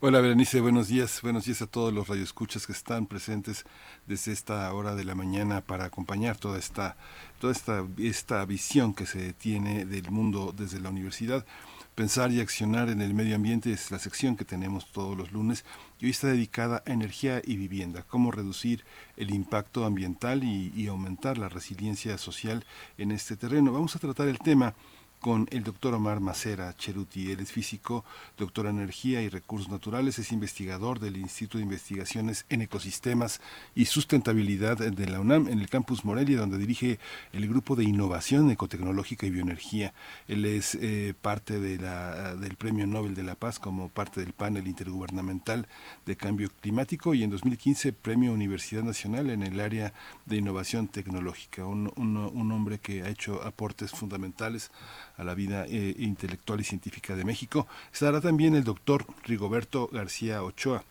Hola 0.05 0.21
Berenice, 0.21 0.61
buenos 0.61 0.89
días. 0.89 1.23
Buenos 1.23 1.45
días 1.45 1.63
a 1.63 1.69
todos 1.69 1.93
los 1.93 2.09
radioescuchas 2.09 2.67
que 2.67 2.73
están 2.73 3.07
presentes 3.07 3.65
desde 4.05 4.33
esta 4.33 4.73
hora 4.75 4.97
de 4.97 5.05
la 5.05 5.15
mañana 5.15 5.61
para 5.61 5.85
acompañar 5.85 6.37
toda 6.39 6.59
esta, 6.59 6.97
toda 7.41 7.53
esta, 7.53 7.87
esta 7.99 8.45
visión 8.45 8.95
que 8.95 9.07
se 9.07 9.33
tiene 9.33 9.85
del 9.85 10.11
mundo 10.11 10.53
desde 10.59 10.81
la 10.81 10.91
universidad. 10.91 11.47
Pensar 11.95 12.33
y 12.33 12.41
accionar 12.41 12.89
en 12.89 13.01
el 13.01 13.15
medio 13.15 13.37
ambiente 13.37 13.73
es 13.73 13.93
la 13.93 14.01
sección 14.01 14.37
que 14.37 14.45
tenemos 14.45 14.91
todos 14.91 15.17
los 15.17 15.31
lunes 15.31 15.65
y 16.01 16.07
hoy 16.07 16.11
está 16.11 16.27
dedicada 16.27 16.83
a 16.85 16.93
energía 16.93 17.41
y 17.45 17.55
vivienda, 17.55 18.03
cómo 18.03 18.33
reducir 18.33 18.85
el 19.17 19.33
impacto 19.33 19.85
ambiental 19.85 20.43
y, 20.43 20.73
y 20.75 20.89
aumentar 20.89 21.39
la 21.39 21.49
resiliencia 21.49 22.19
social 22.19 22.65
en 22.99 23.13
este 23.13 23.37
terreno. 23.37 23.71
Vamos 23.73 23.95
a 23.95 24.01
tratar 24.01 24.27
el 24.27 24.41
tema 24.41 24.75
con 25.23 25.47
el 25.53 25.63
doctor 25.63 25.95
Omar 25.95 26.19
Macera 26.19 26.75
Cheruti. 26.77 27.31
Él 27.31 27.39
es 27.39 27.53
físico, 27.53 28.05
doctor 28.37 28.67
en 28.67 28.79
energía 28.79 29.23
y 29.23 29.29
recursos 29.29 29.71
naturales, 29.71 30.19
es 30.19 30.33
investigador 30.33 30.99
del 30.99 31.17
Instituto 31.17 31.59
de 31.59 31.65
Investigaciones 31.65 32.45
en 32.49 32.61
Ecosistemas 32.61 33.41
y 33.77 33.85
Sustentabilidad 33.85 34.79
de 34.79 35.07
la 35.07 35.21
UNAM 35.21 35.47
en 35.47 35.61
el 35.61 35.69
campus 35.69 36.05
Morelia, 36.05 36.39
donde 36.39 36.59
dirige 36.59 36.99
el 37.33 37.49
grupo 37.49 37.77
de 37.77 37.85
innovación 37.85 38.51
ecotecnológica 38.51 39.25
y 39.25 39.31
bioenergía. 39.31 39.95
Él 40.27 40.45
es 40.45 40.75
eh, 40.75 41.15
parte 41.23 41.61
de 41.61 41.79
la, 41.79 42.35
del 42.35 42.57
Premio 42.57 42.89
Nobel 42.89 43.15
de 43.15 43.23
la 43.23 43.37
Paz 43.37 43.61
como 43.61 43.91
parte 43.91 44.21
del 44.21 44.33
panel 44.33 44.67
intergubernamental 44.67 45.69
de 46.05 46.17
cambio 46.17 46.51
climático 46.61 47.15
y 47.15 47.23
en 47.23 47.31
2015 47.31 47.93
Premio 47.93 48.33
Universidad 48.33 48.83
Nacional 48.83 49.31
en 49.31 49.45
el 49.45 49.61
área 49.61 49.95
de 50.27 50.37
innovación 50.37 50.89
tecnológica. 50.89 51.65
Un, 51.65 51.93
un 51.97 52.53
hombre 52.53 52.81
que 52.81 53.05
ha 53.05 53.09
hecho 53.09 53.41
aportes 53.45 53.93
fundamentales 53.93 54.73
a 55.17 55.25
la 55.25 55.35
vida 55.35 55.65
eh, 55.67 55.95
intelectual 55.99 56.61
y 56.61 56.65
científica 56.65 57.17
de 57.17 57.25
México. 57.25 57.67
Estará 57.93 58.21
también 58.21 58.55
el 58.55 58.65
doctor 58.65 59.07
Rigoberto 59.25 59.89
García 59.93 60.43
Ochoa. 60.43 60.85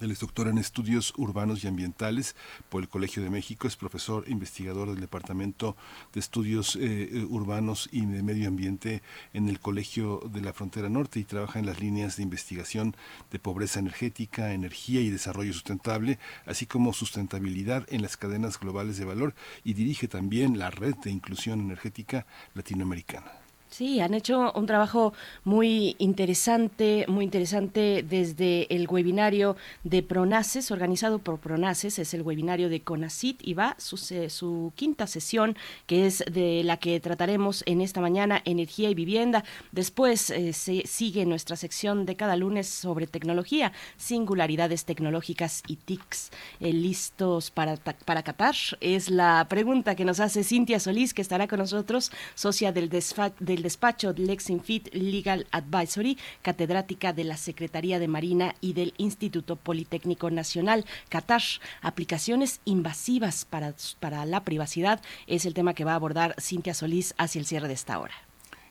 Él 0.00 0.10
es 0.10 0.18
doctor 0.18 0.48
en 0.48 0.58
estudios 0.58 1.14
urbanos 1.16 1.62
y 1.62 1.68
ambientales 1.68 2.34
por 2.68 2.82
el 2.82 2.88
Colegio 2.88 3.22
de 3.22 3.30
México, 3.30 3.68
es 3.68 3.76
profesor 3.76 4.24
e 4.26 4.32
investigador 4.32 4.90
del 4.90 5.00
Departamento 5.00 5.76
de 6.12 6.18
Estudios 6.18 6.74
eh, 6.74 7.10
eh, 7.12 7.26
Urbanos 7.30 7.88
y 7.92 8.04
de 8.04 8.24
Medio 8.24 8.48
Ambiente 8.48 9.02
en 9.32 9.48
el 9.48 9.60
Colegio 9.60 10.20
de 10.32 10.40
la 10.40 10.52
Frontera 10.52 10.88
Norte 10.88 11.20
y 11.20 11.24
trabaja 11.24 11.60
en 11.60 11.66
las 11.66 11.78
líneas 11.78 12.16
de 12.16 12.24
investigación 12.24 12.96
de 13.30 13.38
pobreza 13.38 13.78
energética, 13.78 14.52
energía 14.52 15.00
y 15.00 15.10
desarrollo 15.10 15.52
sustentable, 15.52 16.18
así 16.44 16.66
como 16.66 16.92
sustentabilidad 16.92 17.86
en 17.88 18.02
las 18.02 18.16
cadenas 18.16 18.58
globales 18.58 18.98
de 18.98 19.04
valor 19.04 19.32
y 19.62 19.74
dirige 19.74 20.08
también 20.08 20.58
la 20.58 20.70
red 20.70 20.96
de 21.04 21.12
inclusión 21.12 21.60
energética 21.60 22.26
latinoamericana. 22.54 23.43
Sí, 23.76 23.98
han 23.98 24.14
hecho 24.14 24.52
un 24.54 24.66
trabajo 24.66 25.14
muy 25.42 25.96
interesante, 25.98 27.06
muy 27.08 27.24
interesante 27.24 28.04
desde 28.08 28.72
el 28.72 28.86
webinario 28.86 29.56
de 29.82 30.04
Pronaces, 30.04 30.70
organizado 30.70 31.18
por 31.18 31.40
Pronaces, 31.40 31.98
es 31.98 32.14
el 32.14 32.22
webinario 32.22 32.68
de 32.68 32.82
CONACIT 32.82 33.40
y 33.42 33.54
va 33.54 33.74
su, 33.80 33.96
su 33.96 34.72
quinta 34.76 35.08
sesión, 35.08 35.56
que 35.88 36.06
es 36.06 36.22
de 36.30 36.62
la 36.62 36.76
que 36.76 37.00
trataremos 37.00 37.64
en 37.66 37.80
esta 37.80 38.00
mañana, 38.00 38.42
energía 38.44 38.90
y 38.90 38.94
vivienda. 38.94 39.42
Después 39.72 40.30
eh, 40.30 40.52
se 40.52 40.86
sigue 40.86 41.26
nuestra 41.26 41.56
sección 41.56 42.06
de 42.06 42.14
cada 42.14 42.36
lunes 42.36 42.68
sobre 42.68 43.08
tecnología, 43.08 43.72
singularidades 43.96 44.84
tecnológicas 44.84 45.64
y 45.66 45.74
TICs. 45.74 46.30
Eh, 46.60 46.72
¿Listos 46.72 47.50
para, 47.50 47.76
para 47.76 48.22
Qatar? 48.22 48.54
Es 48.80 49.10
la 49.10 49.44
pregunta 49.48 49.96
que 49.96 50.04
nos 50.04 50.20
hace 50.20 50.44
Cintia 50.44 50.78
Solís, 50.78 51.12
que 51.12 51.22
estará 51.22 51.48
con 51.48 51.58
nosotros, 51.58 52.12
socia 52.36 52.70
del, 52.70 52.88
del 52.88 53.63
despacho 53.64 54.14
Lexinfit 54.16 54.94
Legal 54.94 55.48
Advisory, 55.50 56.16
catedrática 56.42 57.12
de 57.12 57.24
la 57.24 57.36
Secretaría 57.36 57.98
de 57.98 58.06
Marina 58.06 58.54
y 58.60 58.74
del 58.74 58.94
Instituto 58.96 59.56
Politécnico 59.56 60.30
Nacional. 60.30 60.84
Qatar, 61.08 61.42
aplicaciones 61.80 62.60
invasivas 62.64 63.44
para, 63.44 63.74
para 63.98 64.24
la 64.26 64.44
privacidad, 64.44 65.00
es 65.26 65.46
el 65.46 65.54
tema 65.54 65.74
que 65.74 65.84
va 65.84 65.92
a 65.92 65.96
abordar 65.96 66.36
Cintia 66.40 66.74
Solís 66.74 67.14
hacia 67.18 67.40
el 67.40 67.46
cierre 67.46 67.66
de 67.66 67.74
esta 67.74 67.98
hora 67.98 68.14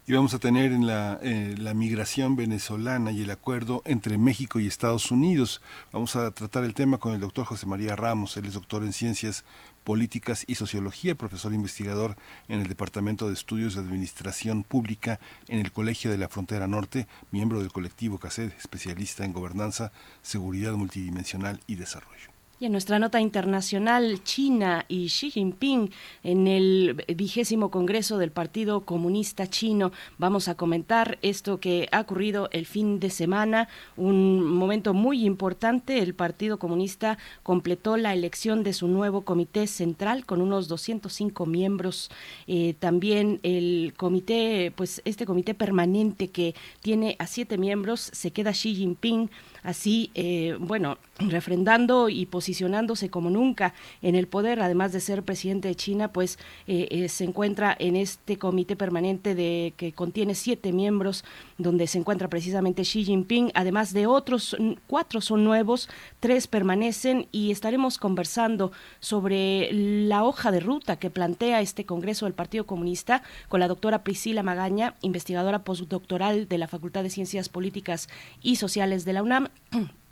y 0.06 0.14
vamos 0.14 0.34
a 0.34 0.40
tener 0.40 0.74
en 0.74 0.86
la, 0.86 1.18
eh, 1.22 1.56
la, 1.58 1.74
migración 1.74 2.36
venezolana 2.36 3.12
y 3.12 3.22
el 3.22 3.31
acuerdo 3.31 3.81
entre 3.86 4.18
México 4.18 4.60
y 4.60 4.68
Estados 4.68 5.12
Unidos. 5.12 5.62
Vamos 5.94 6.16
a 6.18 6.31
tratar 6.31 6.66
el 6.66 6.74
tema 6.74 6.98
con 6.98 7.14
el 7.14 7.22
doctor 7.22 7.46
José 7.46 7.66
María 7.68 7.96
Ramos, 7.96 8.36
él 8.36 8.46
es 8.46 8.54
doctor 8.54 8.84
en 8.84 8.92
ciencias 8.92 9.46
Políticas 9.83 10.44
y 10.47 10.55
Sociología, 10.55 11.16
profesor 11.16 11.53
investigador 11.53 12.16
en 12.47 12.59
el 12.59 12.67
Departamento 12.67 13.27
de 13.27 13.33
Estudios 13.33 13.75
de 13.75 13.81
Administración 13.81 14.63
Pública 14.63 15.19
en 15.47 15.59
el 15.59 15.71
Colegio 15.71 16.11
de 16.11 16.17
la 16.17 16.29
Frontera 16.29 16.67
Norte, 16.67 17.07
miembro 17.31 17.59
del 17.59 17.71
colectivo 17.71 18.17
CACED, 18.17 18.51
especialista 18.57 19.25
en 19.25 19.33
gobernanza, 19.33 19.91
seguridad 20.21 20.73
multidimensional 20.73 21.59
y 21.67 21.75
desarrollo. 21.75 22.32
Y 22.59 22.68
en 22.68 22.72
nuestra 22.72 23.00
nota 23.00 23.19
internacional, 23.19 24.24
China 24.24 24.86
y 24.88 25.08
Xi 25.08 25.31
Jinping 25.31 25.90
en 26.24 26.47
el 26.47 27.03
vigésimo 27.16 27.72
Congreso 27.72 28.19
del 28.19 28.31
Partido 28.31 28.81
Comunista 28.81 29.47
Chino. 29.47 29.91
Vamos 30.19 30.47
a 30.47 30.56
comentar 30.56 31.18
esto 31.24 31.59
que 31.59 31.90
ha 31.92 32.02
ocurrido 32.02 32.50
el 32.52 32.68
fin 32.68 33.00
de 33.00 33.09
semana, 33.09 33.69
un 33.97 34.46
momento 34.46 34.94
muy 34.94 35.25
importante. 35.25 35.97
El 35.97 36.13
Partido 36.13 36.59
Comunista 36.59 37.18
completó 37.42 37.97
la 37.97 38.13
elección 38.13 38.63
de 38.63 38.74
su 38.74 38.88
nuevo 38.88 39.24
comité 39.24 39.66
central 39.66 40.25
con 40.25 40.40
unos 40.40 40.68
205 40.68 41.47
miembros. 41.47 42.12
Eh, 42.46 42.75
también 42.80 43.40
el 43.42 43.96
comité, 43.97 44.72
pues 44.75 45.02
este 45.06 45.25
comité 45.25 45.56
permanente 45.56 46.30
que 46.30 46.53
tiene 46.81 47.16
a 47.18 47.25
siete 47.25 47.58
miembros, 47.58 48.00
se 48.13 48.31
queda 48.31 48.51
Xi 48.51 48.75
Jinping 48.75 49.31
así, 49.63 50.12
eh, 50.13 50.56
bueno, 50.60 50.98
refrendando 51.18 52.10
y 52.10 52.25
posicionándose 52.25 53.10
como 53.10 53.30
nunca 53.30 53.74
en 54.01 54.15
el 54.15 54.27
poder, 54.27 54.60
además 54.60 54.92
de 54.92 55.00
ser 55.00 55.24
presidente 55.24 55.68
de 55.68 55.75
China, 55.75 56.12
pues 56.12 56.38
eh, 56.68 56.88
eh, 56.92 57.10
se 57.10 57.24
encuentra 57.24 57.75
en 57.80 57.95
este 57.95 58.38
comité 58.38 58.75
permanente 58.75 59.36
de 59.36 59.74
que 59.77 59.94
contiene 59.94 60.36
siete 60.36 60.71
miembros, 60.71 61.24
donde 61.57 61.88
se 61.88 61.98
encuentra 61.98 62.27
precisamente 62.27 62.83
Xi 62.83 63.06
Jinping, 63.06 63.51
además 63.54 63.94
de 63.94 64.07
otros 64.07 64.56
cuatro 64.88 65.21
son 65.21 65.44
nuevos, 65.44 65.89
tres 66.19 66.48
permanecen 66.48 67.27
y 67.31 67.51
estaremos 67.51 67.98
conversando 67.98 68.71
sobre 69.00 69.71
la 69.71 70.24
hoja 70.24 70.51
de 70.51 70.60
ruta 70.60 70.98
que 70.98 71.10
plantea 71.10 71.62
este 71.62 71.86
Congreso 71.86 72.25
del 72.25 72.33
Partido 72.33 72.65
Comunista 72.65 73.24
con 73.48 73.60
la 73.60 73.68
doctora 73.68 74.04
Priscila 74.04 74.44
Magaña, 74.44 74.95
investigadora 75.01 75.63
postdoctoral 75.63 76.48
de 76.48 76.57
la 76.57 76.68
Facultad 76.68 77.04
de 77.04 77.10
Ciencias 77.10 77.50
Políticas 77.50 78.10
y 78.42 78.57
Sociales 78.57 79.06
de 79.06 79.13
la 79.13 79.24
UNAM 79.24 79.50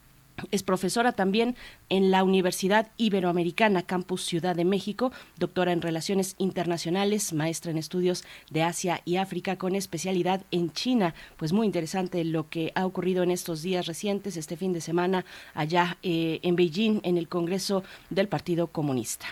Es 0.51 0.63
profesora 0.63 1.11
también 1.11 1.55
en 1.89 2.09
la 2.09 2.23
Universidad 2.23 2.91
Iberoamericana, 2.97 3.83
Campus 3.83 4.23
Ciudad 4.23 4.55
de 4.55 4.65
México, 4.65 5.11
doctora 5.37 5.71
en 5.71 5.81
Relaciones 5.81 6.35
Internacionales, 6.37 7.33
maestra 7.33 7.71
en 7.71 7.77
Estudios 7.77 8.23
de 8.49 8.63
Asia 8.63 9.01
y 9.05 9.17
África 9.17 9.57
con 9.57 9.75
especialidad 9.75 10.43
en 10.51 10.71
China. 10.71 11.13
Pues 11.37 11.53
muy 11.53 11.65
interesante 11.65 12.23
lo 12.23 12.49
que 12.49 12.71
ha 12.75 12.85
ocurrido 12.85 13.23
en 13.23 13.31
estos 13.31 13.61
días 13.61 13.85
recientes, 13.85 14.37
este 14.37 14.57
fin 14.57 14.73
de 14.73 14.81
semana, 14.81 15.25
allá 15.53 15.97
eh, 16.01 16.39
en 16.41 16.55
Beijing, 16.55 17.01
en 17.03 17.17
el 17.17 17.27
Congreso 17.27 17.83
del 18.09 18.27
Partido 18.27 18.67
Comunista. 18.67 19.27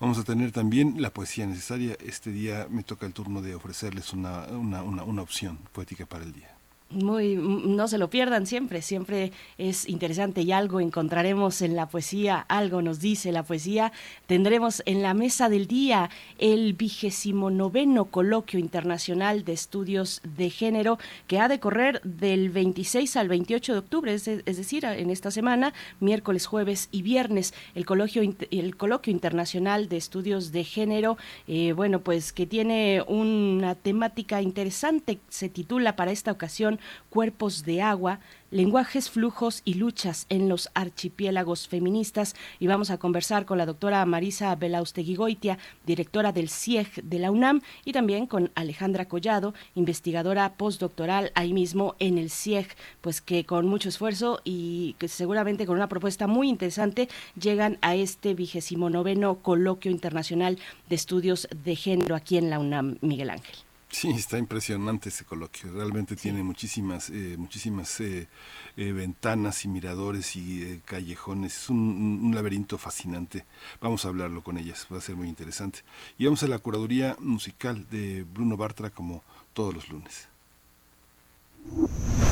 Vamos 0.00 0.18
a 0.18 0.22
tener 0.22 0.52
también 0.52 1.02
la 1.02 1.10
poesía 1.10 1.44
necesaria. 1.46 1.96
Este 2.04 2.30
día 2.30 2.68
me 2.70 2.84
toca 2.84 3.04
el 3.04 3.12
turno 3.12 3.42
de 3.42 3.56
ofrecerles 3.56 4.12
una, 4.12 4.46
una, 4.46 4.82
una 4.82 5.22
opción 5.22 5.58
poética 5.72 6.06
para 6.06 6.22
el 6.22 6.32
día 6.32 6.57
muy 6.90 7.36
no 7.36 7.86
se 7.88 7.98
lo 7.98 8.10
pierdan 8.10 8.46
siempre 8.46 8.82
siempre 8.82 9.32
es 9.58 9.88
interesante 9.88 10.42
y 10.42 10.52
algo 10.52 10.80
encontraremos 10.80 11.62
en 11.62 11.76
la 11.76 11.88
poesía 11.88 12.46
algo 12.48 12.82
nos 12.82 13.00
dice 13.00 13.32
la 13.32 13.42
poesía. 13.42 13.92
Tendremos 14.26 14.82
en 14.86 15.02
la 15.02 15.14
mesa 15.14 15.48
del 15.48 15.66
día 15.66 16.10
el 16.38 16.74
vigésimo 16.74 17.50
noveno 17.50 18.06
coloquio 18.06 18.58
internacional 18.58 19.44
de 19.44 19.52
estudios 19.52 20.20
de 20.36 20.50
género 20.50 20.98
que 21.26 21.38
ha 21.38 21.48
de 21.48 21.60
correr 21.60 22.00
del 22.02 22.50
26 22.50 23.16
al 23.16 23.28
28 23.28 23.72
de 23.72 23.78
octubre 23.78 24.14
es, 24.14 24.24
decir 24.24 24.84
en 24.84 25.10
esta 25.10 25.30
semana 25.30 25.72
miércoles 26.00 26.46
jueves 26.46 26.88
y 26.92 27.02
viernes. 27.02 27.54
El 27.74 27.86
coloquio 27.86 28.22
el 28.50 28.76
coloquio 28.76 29.12
internacional 29.12 29.88
de 29.88 29.96
estudios 29.96 30.52
de 30.52 30.64
género 30.64 31.16
eh, 31.46 31.72
bueno 31.72 32.00
pues 32.00 32.32
que 32.32 32.46
tiene 32.46 33.02
una 33.06 33.74
temática 33.74 34.42
interesante 34.42 35.18
se 35.28 35.48
titula 35.48 35.96
para 35.96 36.12
esta 36.12 36.32
ocasión 36.32 36.77
Cuerpos 37.10 37.64
de 37.64 37.82
Agua, 37.82 38.20
lenguajes, 38.50 39.10
flujos 39.10 39.62
y 39.64 39.74
luchas 39.74 40.26
en 40.28 40.48
los 40.48 40.70
archipiélagos 40.74 41.68
feministas. 41.68 42.34
Y 42.58 42.66
vamos 42.66 42.90
a 42.90 42.98
conversar 42.98 43.44
con 43.44 43.58
la 43.58 43.66
doctora 43.66 44.04
Marisa 44.06 44.54
Belausteguigoitia, 44.54 45.58
directora 45.86 46.32
del 46.32 46.48
CIEG 46.48 47.02
de 47.02 47.18
la 47.18 47.30
UNAM, 47.30 47.60
y 47.84 47.92
también 47.92 48.26
con 48.26 48.50
Alejandra 48.54 49.06
Collado, 49.06 49.54
investigadora 49.74 50.54
postdoctoral 50.54 51.32
ahí 51.34 51.52
mismo 51.52 51.94
en 51.98 52.18
el 52.18 52.30
CIEG, 52.30 52.68
pues 53.00 53.20
que 53.20 53.44
con 53.44 53.66
mucho 53.66 53.88
esfuerzo 53.88 54.40
y 54.44 54.94
que 54.98 55.08
seguramente 55.08 55.66
con 55.66 55.76
una 55.76 55.88
propuesta 55.88 56.26
muy 56.26 56.48
interesante 56.48 57.08
llegan 57.40 57.78
a 57.82 57.94
este 57.94 58.34
vigésimo 58.34 58.90
noveno 58.90 59.36
coloquio 59.36 59.90
internacional 59.90 60.58
de 60.88 60.96
estudios 60.96 61.48
de 61.64 61.76
género 61.76 62.14
aquí 62.14 62.38
en 62.38 62.50
la 62.50 62.58
UNAM, 62.58 62.98
Miguel 63.00 63.30
Ángel. 63.30 63.67
Sí, 63.90 64.10
está 64.10 64.36
impresionante 64.38 65.08
ese 65.08 65.24
coloquio. 65.24 65.72
Realmente 65.72 66.14
tiene 66.14 66.42
muchísimas, 66.42 67.08
eh, 67.08 67.36
muchísimas 67.38 68.00
eh, 68.00 68.28
eh, 68.76 68.92
ventanas 68.92 69.64
y 69.64 69.68
miradores 69.68 70.36
y 70.36 70.82
callejones. 70.84 71.56
Es 71.56 71.70
un, 71.70 72.30
laberinto 72.34 72.76
fascinante. 72.76 73.46
Vamos 73.80 74.04
a 74.04 74.08
hablarlo 74.08 74.42
con 74.42 74.58
ellas. 74.58 74.86
Va 74.92 74.98
a 74.98 75.00
ser 75.00 75.16
muy 75.16 75.28
interesante. 75.28 75.80
Y 76.18 76.26
vamos 76.26 76.42
a 76.42 76.48
la 76.48 76.58
curaduría 76.58 77.16
musical 77.18 77.86
de 77.90 78.24
Bruno 78.34 78.58
Bartra 78.58 78.90
como 78.90 79.22
todos 79.54 79.74
los 79.74 79.88
lunes. 79.88 80.28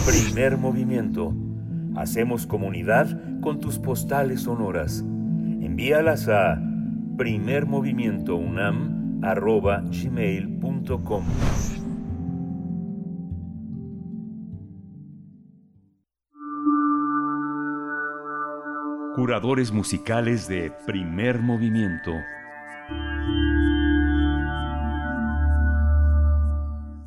Primer 0.04 0.58
movimiento. 0.58 1.34
Hacemos 1.96 2.46
comunidad 2.46 3.40
con 3.40 3.60
tus 3.60 3.78
postales 3.78 4.42
sonoras. 4.42 4.98
Envíalas 4.98 6.28
a 6.28 6.60
primermovimientounam 7.16 9.05
arroba 9.22 9.82
gmail.com. 9.82 11.24
Curadores 19.14 19.72
musicales 19.72 20.46
de 20.46 20.70
primer 20.86 21.40
movimiento. 21.40 22.12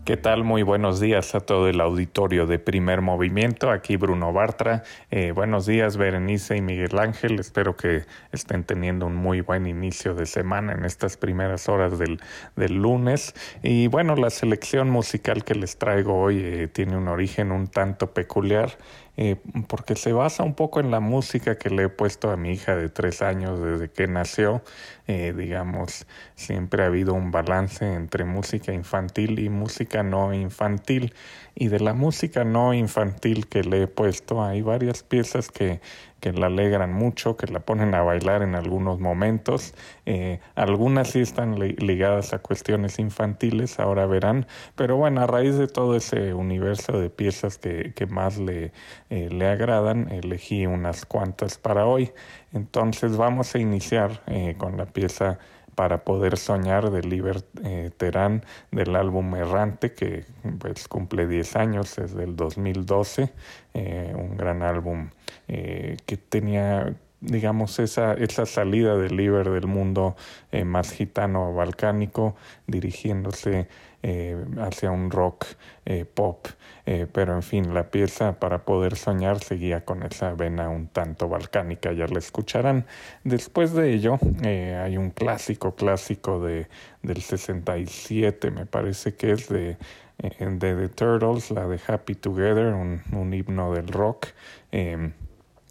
¿Qué 0.09 0.17
tal? 0.17 0.43
Muy 0.43 0.63
buenos 0.63 0.99
días 0.99 1.35
a 1.35 1.39
todo 1.39 1.67
el 1.67 1.79
auditorio 1.79 2.47
de 2.47 2.57
Primer 2.57 2.99
Movimiento. 2.99 3.69
Aquí 3.69 3.95
Bruno 3.95 4.33
Bartra. 4.33 4.81
Eh, 5.11 5.33
buenos 5.33 5.67
días, 5.67 5.97
Berenice 5.97 6.57
y 6.57 6.61
Miguel 6.61 6.97
Ángel. 6.97 7.39
Espero 7.39 7.77
que 7.77 8.05
estén 8.31 8.63
teniendo 8.63 9.05
un 9.05 9.15
muy 9.15 9.41
buen 9.41 9.67
inicio 9.67 10.15
de 10.15 10.25
semana 10.25 10.73
en 10.73 10.83
estas 10.83 11.15
primeras 11.15 11.69
horas 11.69 11.99
del, 11.99 12.19
del 12.55 12.73
lunes. 12.73 13.35
Y 13.61 13.85
bueno, 13.85 14.15
la 14.15 14.31
selección 14.31 14.89
musical 14.89 15.43
que 15.43 15.53
les 15.53 15.77
traigo 15.77 16.19
hoy 16.19 16.41
eh, 16.43 16.67
tiene 16.67 16.97
un 16.97 17.07
origen 17.07 17.51
un 17.51 17.67
tanto 17.67 18.11
peculiar. 18.11 18.79
Eh, 19.21 19.35
porque 19.67 19.97
se 19.97 20.13
basa 20.13 20.43
un 20.43 20.53
poco 20.53 20.79
en 20.79 20.91
la 20.91 21.01
música 21.01 21.57
que 21.57 21.69
le 21.69 21.83
he 21.83 21.89
puesto 21.89 22.31
a 22.31 22.37
mi 22.37 22.51
hija 22.51 22.77
de 22.77 22.87
tres 22.87 23.21
años 23.21 23.61
desde 23.61 23.91
que 23.91 24.07
nació. 24.07 24.63
Eh, 25.07 25.33
digamos, 25.35 26.07
siempre 26.35 26.83
ha 26.83 26.85
habido 26.85 27.13
un 27.13 27.29
balance 27.29 27.83
entre 27.95 28.23
música 28.23 28.71
infantil 28.71 29.39
y 29.39 29.49
música 29.49 30.03
no 30.03 30.33
infantil. 30.33 31.13
Y 31.53 31.67
de 31.67 31.81
la 31.81 31.93
música 31.93 32.45
no 32.45 32.73
infantil 32.73 33.47
que 33.47 33.61
le 33.65 33.83
he 33.83 33.87
puesto, 33.87 34.41
hay 34.41 34.61
varias 34.61 35.03
piezas 35.03 35.49
que 35.49 35.81
que 36.19 36.33
la 36.33 36.47
alegran 36.47 36.93
mucho, 36.93 37.37
que 37.37 37.47
la 37.47 37.59
ponen 37.59 37.95
a 37.95 38.01
bailar 38.01 38.41
en 38.41 38.55
algunos 38.55 38.99
momentos. 38.99 39.73
Eh, 40.05 40.39
algunas 40.55 41.09
sí 41.09 41.21
están 41.21 41.57
ligadas 41.59 42.33
a 42.33 42.39
cuestiones 42.39 42.99
infantiles, 42.99 43.79
ahora 43.79 44.05
verán. 44.05 44.45
Pero 44.75 44.97
bueno, 44.97 45.21
a 45.21 45.27
raíz 45.27 45.57
de 45.57 45.67
todo 45.67 45.95
ese 45.95 46.33
universo 46.33 46.99
de 46.99 47.09
piezas 47.09 47.57
que, 47.57 47.93
que 47.95 48.05
más 48.05 48.37
le, 48.37 48.71
eh, 49.09 49.29
le 49.29 49.47
agradan, 49.47 50.09
elegí 50.11 50.65
unas 50.65 51.05
cuantas 51.05 51.57
para 51.57 51.85
hoy. 51.85 52.11
Entonces 52.53 53.15
vamos 53.15 53.55
a 53.55 53.59
iniciar 53.59 54.21
eh, 54.27 54.55
con 54.57 54.77
la 54.77 54.85
pieza 54.85 55.39
para 55.75 56.03
poder 56.03 56.37
soñar 56.37 56.91
de 56.91 57.01
Liber 57.03 57.41
Terán 57.95 58.43
del 58.69 58.97
álbum 58.97 59.33
Errante 59.35 59.93
que 59.93 60.25
pues, 60.59 60.89
cumple 60.89 61.25
10 61.25 61.55
años, 61.55 61.97
es 61.99 62.13
del 62.13 62.35
2012, 62.35 63.31
un 64.13 64.35
gran 64.35 64.61
álbum 64.61 65.09
eh, 65.51 65.97
que 66.05 66.15
tenía 66.15 66.93
digamos, 67.21 67.79
esa, 67.79 68.13
esa 68.13 68.45
salida 68.45 68.95
del 68.95 69.17
Liber 69.17 69.49
del 69.49 69.67
mundo 69.67 70.15
eh, 70.51 70.63
más 70.63 70.91
gitano 70.91 71.53
balcánico, 71.53 72.35
dirigiéndose 72.67 73.67
eh, 74.03 74.37
hacia 74.59 74.91
un 74.91 75.11
rock 75.11 75.45
pop. 76.13 76.47
pero 76.85 77.33
en 77.33 77.41
fin, 77.41 77.73
la 77.73 77.89
pieza 77.89 78.39
para 78.39 78.63
poder 78.63 78.95
soñar 78.95 79.39
seguía 79.43 79.83
con 79.83 80.03
esa 80.03 80.33
vena 80.33 80.69
un 80.69 80.87
tanto 80.87 81.27
balcánica, 81.27 81.91
ya 81.91 82.05
la 82.07 82.19
escucharán. 82.19 82.85
Después 83.23 83.73
de 83.73 83.93
ello, 83.93 84.19
hay 84.43 84.97
un 84.97 85.09
clásico, 85.09 85.75
clásico 85.75 86.39
de, 86.39 86.67
del 87.01 87.21
67, 87.21 88.51
me 88.51 88.65
parece 88.67 89.15
que 89.15 89.31
es 89.31 89.49
de, 89.49 89.77
de 90.19 90.75
The 90.75 90.89
Turtles, 90.89 91.51
la 91.51 91.67
de 91.67 91.79
Happy 91.85 92.13
Together, 92.15 92.73
un, 92.73 93.01
un 93.11 93.33
himno 93.33 93.73
del 93.73 93.87
rock 93.87 94.27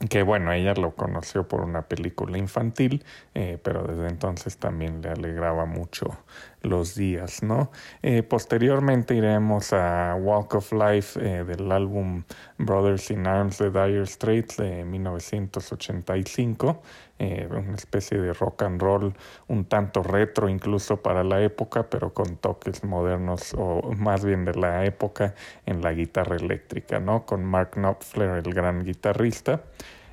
que 0.08 0.22
bueno, 0.22 0.52
ella 0.52 0.74
lo 0.74 0.94
conoció 0.94 1.48
por 1.48 1.62
una 1.62 1.82
película 1.82 2.38
infantil, 2.38 3.04
eh, 3.34 3.58
pero 3.62 3.82
desde 3.82 4.08
entonces 4.08 4.56
también 4.56 5.02
le 5.02 5.10
alegraba 5.10 5.64
mucho 5.64 6.16
los 6.62 6.94
días, 6.94 7.42
¿no? 7.42 7.70
Eh, 8.02 8.22
posteriormente 8.22 9.14
iremos 9.14 9.72
a 9.72 10.14
Walk 10.16 10.54
of 10.54 10.72
Life 10.72 11.18
eh, 11.20 11.44
del 11.44 11.70
álbum 11.70 12.24
Brothers 12.58 13.10
in 13.10 13.26
Arms 13.26 13.58
de 13.58 13.70
Dire 13.70 14.06
Straits 14.06 14.56
de 14.56 14.84
1985, 14.84 16.82
una 17.18 17.74
especie 17.74 18.18
de 18.18 18.32
rock 18.32 18.62
and 18.62 18.80
roll 18.80 19.12
un 19.48 19.64
tanto 19.64 20.04
retro 20.04 20.48
incluso 20.48 21.02
para 21.02 21.24
la 21.24 21.42
época, 21.42 21.90
pero 21.90 22.14
con 22.14 22.36
toques 22.36 22.84
modernos 22.84 23.54
o 23.58 23.92
más 23.96 24.24
bien 24.24 24.44
de 24.44 24.54
la 24.54 24.84
época 24.84 25.34
en 25.66 25.82
la 25.82 25.92
guitarra 25.92 26.36
eléctrica, 26.36 27.00
¿no? 27.00 27.26
Con 27.26 27.44
Mark 27.44 27.72
Knopfler, 27.72 28.46
el 28.46 28.54
gran 28.54 28.84
guitarrista. 28.84 29.62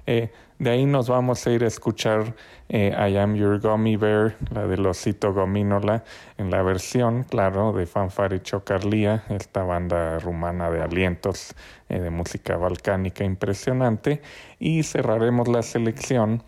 Eh, 0.08 0.32
de 0.58 0.70
ahí 0.70 0.86
nos 0.86 1.10
vamos 1.10 1.46
a 1.46 1.52
ir 1.52 1.64
a 1.64 1.68
escuchar 1.68 2.34
eh, 2.70 2.96
I 2.98 3.18
Am 3.18 3.36
Your 3.36 3.60
Gummy 3.60 3.98
Bear, 3.98 4.38
la 4.52 4.66
del 4.68 4.86
osito 4.86 5.34
gomínola, 5.34 6.04
en 6.38 6.50
la 6.50 6.62
versión, 6.64 7.24
claro, 7.24 7.74
de 7.74 7.86
Fanfare 7.86 8.42
Chocarlía, 8.42 9.26
esta 9.30 9.64
banda 9.64 10.18
rumana 10.20 10.70
de 10.72 10.82
alientos 10.82 11.54
eh, 11.90 12.00
de 12.00 12.10
música 12.10 12.56
balcánica 12.56 13.24
impresionante. 13.24 14.22
Y 14.58 14.84
cerraremos 14.84 15.48
la 15.48 15.62
selección 15.62 16.42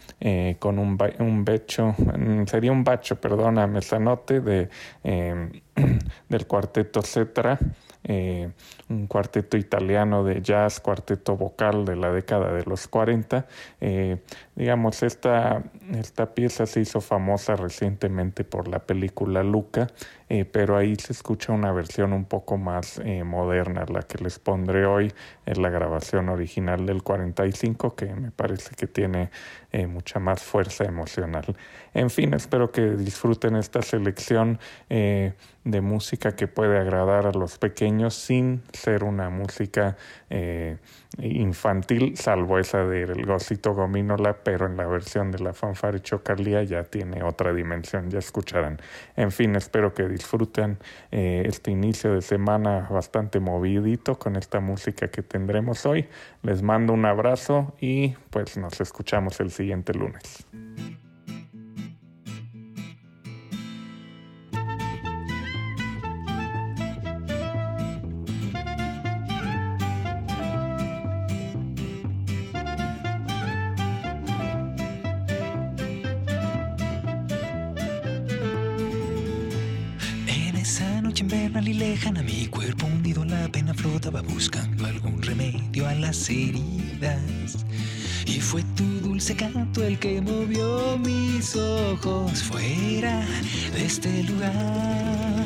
con 0.59 0.79
un, 0.79 0.97
un 1.19 1.43
becho, 1.43 1.93
mm, 1.97 2.45
sería 2.45 2.71
un 2.71 2.83
bacho, 2.83 3.19
perdona, 3.19 3.67
mesanote 3.67 4.39
de, 4.39 4.69
del 6.29 6.47
cuarteto 6.47 7.01
Cetra. 7.01 7.59
Un 8.89 9.07
cuarteto 9.07 9.57
italiano 9.57 10.23
de 10.23 10.41
jazz, 10.41 10.79
cuarteto 10.79 11.35
vocal 11.35 11.85
de 11.85 11.95
la 11.95 12.11
década 12.11 12.53
de 12.53 12.63
los 12.63 12.87
40. 12.87 13.45
Eh, 13.81 14.17
digamos, 14.55 15.03
esta, 15.03 15.63
esta 15.93 16.33
pieza 16.33 16.65
se 16.65 16.81
hizo 16.81 17.01
famosa 17.01 17.55
recientemente 17.55 18.43
por 18.43 18.67
la 18.67 18.79
película 18.79 19.43
Luca 19.43 19.87
eh, 20.29 20.43
pero 20.43 20.75
ahí 20.75 20.95
se 20.95 21.13
escucha 21.13 21.53
una 21.53 21.71
versión 21.71 22.11
un 22.11 22.25
poco 22.25 22.57
más 22.57 22.99
eh, 23.03 23.23
moderna. 23.23 23.85
La 23.87 24.01
que 24.01 24.21
les 24.21 24.39
pondré 24.39 24.85
hoy 24.85 25.13
es 25.45 25.57
la 25.57 25.69
grabación 25.69 26.29
original 26.29 26.85
del 26.85 27.01
45, 27.01 27.95
que 27.95 28.13
me 28.13 28.31
parece 28.31 28.75
que 28.75 28.87
tiene 28.87 29.29
eh, 29.71 29.87
mucha 29.87 30.19
más 30.19 30.43
fuerza 30.43 30.83
emocional. 30.83 31.55
En 31.93 32.09
fin, 32.09 32.33
espero 32.33 32.71
que 32.71 32.81
disfruten 32.81 33.55
esta 33.55 33.81
selección 33.81 34.59
de 34.89 35.81
música 35.81 36.35
que 36.35 36.47
puede 36.47 36.77
agradar 36.77 37.25
a 37.25 37.31
los 37.31 37.57
pequeños 37.57 38.13
sin 38.13 38.61
ser 38.77 39.03
una 39.03 39.29
música 39.29 39.97
infantil, 41.19 42.15
salvo 42.17 42.59
esa 42.59 42.85
del 42.85 43.25
Gocito 43.25 43.73
Gomínola, 43.73 44.37
pero 44.43 44.65
en 44.65 44.77
la 44.77 44.85
versión 44.85 45.31
de 45.31 45.39
la 45.39 45.53
fanfare 45.53 46.01
Chocalía 46.01 46.63
ya 46.63 46.83
tiene 46.83 47.23
otra 47.23 47.53
dimensión, 47.53 48.09
ya 48.09 48.19
escucharán. 48.19 48.79
En 49.15 49.31
fin, 49.31 49.55
espero 49.55 49.93
que 49.93 50.07
disfruten 50.07 50.77
eh, 51.11 51.43
este 51.45 51.71
inicio 51.71 52.13
de 52.13 52.21
semana 52.21 52.87
bastante 52.89 53.39
movidito 53.39 54.19
con 54.19 54.35
esta 54.35 54.59
música 54.59 55.09
que 55.09 55.23
tendremos 55.23 55.85
hoy. 55.85 56.07
Les 56.43 56.61
mando 56.61 56.93
un 56.93 57.05
abrazo 57.05 57.73
y 57.79 58.15
pues 58.29 58.57
nos 58.57 58.79
escuchamos 58.79 59.39
el 59.39 59.51
siguiente 59.51 59.93
lunes. 59.93 60.46
Flotaba 84.07 84.21
buscando 84.21 84.85
algún 84.85 85.21
remedio 85.21 85.87
a 85.87 85.93
las 85.95 86.29
heridas. 86.29 87.65
Y 88.25 88.39
fue 88.39 88.63
tu 88.75 88.83
dulce 89.01 89.35
canto 89.35 89.83
el 89.83 89.99
que 89.99 90.21
movió 90.21 90.97
mis 90.99 91.55
ojos 91.55 92.43
fuera 92.43 93.25
de 93.73 93.85
este 93.85 94.23
lugar. 94.23 95.45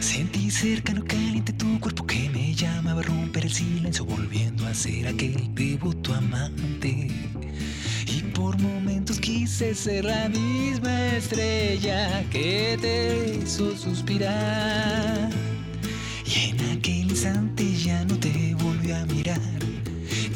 Sentí 0.00 0.50
cercano, 0.50 1.02
caliente 1.04 1.52
tu 1.52 1.80
cuerpo 1.80 2.06
que 2.06 2.28
me 2.30 2.54
llamaba 2.54 3.00
a 3.00 3.04
romper 3.04 3.44
el 3.44 3.52
silencio, 3.52 4.04
volviendo 4.04 4.66
a 4.66 4.74
ser 4.74 5.08
aquel 5.08 5.54
devoto 5.54 6.14
amante. 6.14 7.08
Y 8.06 8.22
por 8.34 8.58
momentos 8.58 9.18
quise 9.18 9.74
ser 9.74 10.04
la 10.04 10.28
misma 10.28 11.16
estrella 11.16 12.24
que 12.30 12.78
te 12.80 13.40
hizo 13.42 13.76
suspirar. 13.76 15.27
Aquel 16.78 17.08
no 18.06 18.16
te 18.20 18.54
volví 18.54 18.92
a 18.92 19.04
mirar. 19.06 19.40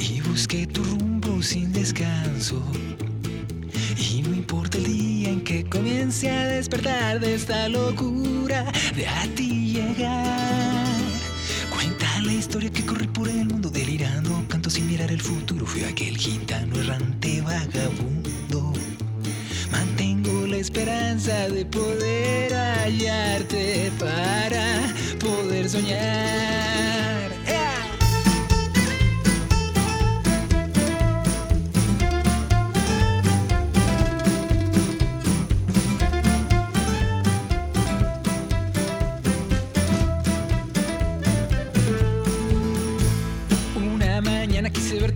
Y 0.01 0.21
busqué 0.23 0.67
tu 0.67 0.83
rumbo 0.83 1.41
sin 1.41 1.73
descanso. 1.73 2.61
Y 3.97 4.23
no 4.23 4.35
importa 4.35 4.77
el 4.79 4.85
día 4.85 5.29
en 5.29 5.45
que 5.45 5.63
comience 5.63 6.29
a 6.29 6.49
despertar 6.49 7.21
de 7.21 7.37
esta 7.37 7.69
locura 7.69 8.65
de 8.97 9.07
a 9.07 9.23
ti 9.37 9.75
llegar. 9.75 10.97
Cuenta 11.71 12.07
la 12.23 12.33
historia 12.33 12.71
que 12.71 12.85
corre 12.85 13.07
por 13.07 13.29
el 13.29 13.45
mundo 13.45 13.71
delirando, 13.71 14.45
canto 14.49 14.69
sin 14.69 14.89
mirar 14.89 15.13
el 15.13 15.21
futuro. 15.21 15.65
Fui 15.65 15.85
aquel 15.85 16.19
gitano 16.19 16.75
errante 16.81 17.41
vagabundo. 17.41 18.22
Esperanza 20.63 21.49
de 21.49 21.65
poder 21.65 22.53
hallarte 22.53 23.91
para 23.99 24.95
poder 25.19 25.69
soñar. 25.69 27.33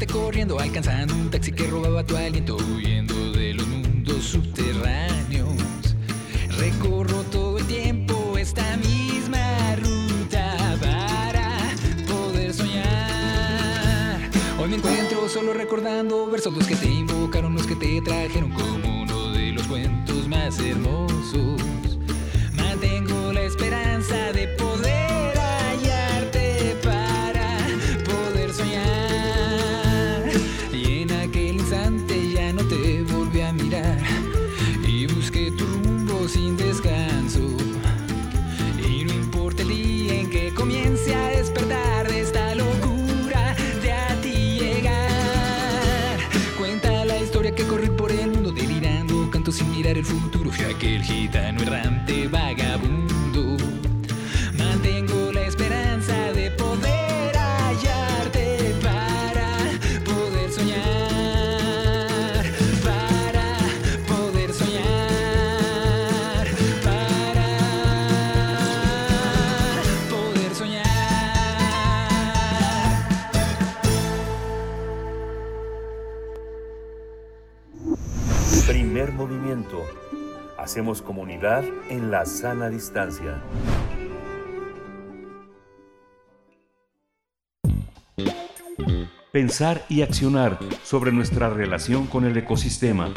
corriendo, 0.06 0.58
alcanzando 0.58 1.14
un 1.14 1.30
taxi 1.30 1.52
que 1.52 1.66
robaba 1.66 2.04
tu 2.04 2.16
aliento, 2.16 2.56
huyendo 2.56 3.15
recordando 15.76 16.30
versos 16.30 16.54
los 16.54 16.66
que 16.66 16.74
te 16.74 16.86
invocaron, 16.86 17.54
los 17.54 17.66
que 17.66 17.76
te 17.76 18.00
trajeron 18.00 18.50
como 18.50 19.02
uno 19.02 19.32
de 19.32 19.52
los 19.52 19.66
cuentos 19.66 20.26
más 20.26 20.58
hermosos. 20.58 21.60
Mantengo 22.54 23.30
la 23.34 23.42
esperanza 23.42 24.32
de 24.32 24.45
el 49.92 50.04
futuro. 50.04 50.50
Fui 50.50 50.64
aquel 50.64 51.02
gitano 51.02 51.62
errante, 51.62 52.26
vagabundo. 52.26 52.85
Hacemos 80.76 81.00
comunidad 81.00 81.64
en 81.88 82.10
la 82.10 82.26
sana 82.26 82.68
distancia. 82.68 83.42
Pensar 89.32 89.86
y 89.88 90.02
accionar 90.02 90.58
sobre 90.84 91.12
nuestra 91.12 91.48
relación 91.48 92.06
con 92.06 92.26
el 92.26 92.36
ecosistema. 92.36 93.10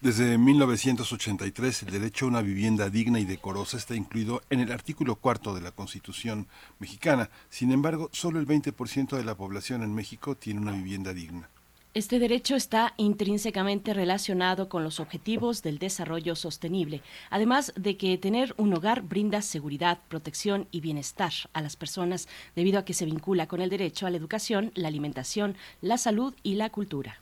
Desde 0.00 0.36
1983, 0.38 1.84
el 1.84 1.90
derecho 1.92 2.24
a 2.24 2.28
una 2.30 2.42
vivienda 2.42 2.90
digna 2.90 3.20
y 3.20 3.26
decorosa 3.26 3.76
está 3.76 3.94
incluido 3.94 4.42
en 4.50 4.58
el 4.58 4.72
artículo 4.72 5.14
cuarto 5.14 5.54
de 5.54 5.60
la 5.60 5.70
Constitución 5.70 6.48
mexicana. 6.80 7.30
Sin 7.48 7.70
embargo, 7.70 8.10
solo 8.10 8.40
el 8.40 8.46
20% 8.48 9.16
de 9.16 9.22
la 9.22 9.36
población 9.36 9.84
en 9.84 9.94
México 9.94 10.34
tiene 10.34 10.62
una 10.62 10.72
vivienda 10.72 11.14
digna. 11.14 11.48
Este 11.98 12.20
derecho 12.20 12.54
está 12.54 12.94
intrínsecamente 12.96 13.92
relacionado 13.92 14.68
con 14.68 14.84
los 14.84 15.00
objetivos 15.00 15.64
del 15.64 15.80
desarrollo 15.80 16.36
sostenible, 16.36 17.02
además 17.28 17.72
de 17.74 17.96
que 17.96 18.16
tener 18.18 18.54
un 18.56 18.72
hogar 18.72 19.02
brinda 19.02 19.42
seguridad, 19.42 19.98
protección 20.06 20.68
y 20.70 20.80
bienestar 20.80 21.32
a 21.54 21.60
las 21.60 21.74
personas 21.74 22.28
debido 22.54 22.78
a 22.78 22.84
que 22.84 22.94
se 22.94 23.04
vincula 23.04 23.48
con 23.48 23.60
el 23.60 23.68
derecho 23.68 24.06
a 24.06 24.10
la 24.10 24.16
educación, 24.16 24.70
la 24.76 24.86
alimentación, 24.86 25.56
la 25.80 25.98
salud 25.98 26.34
y 26.44 26.54
la 26.54 26.70
cultura. 26.70 27.18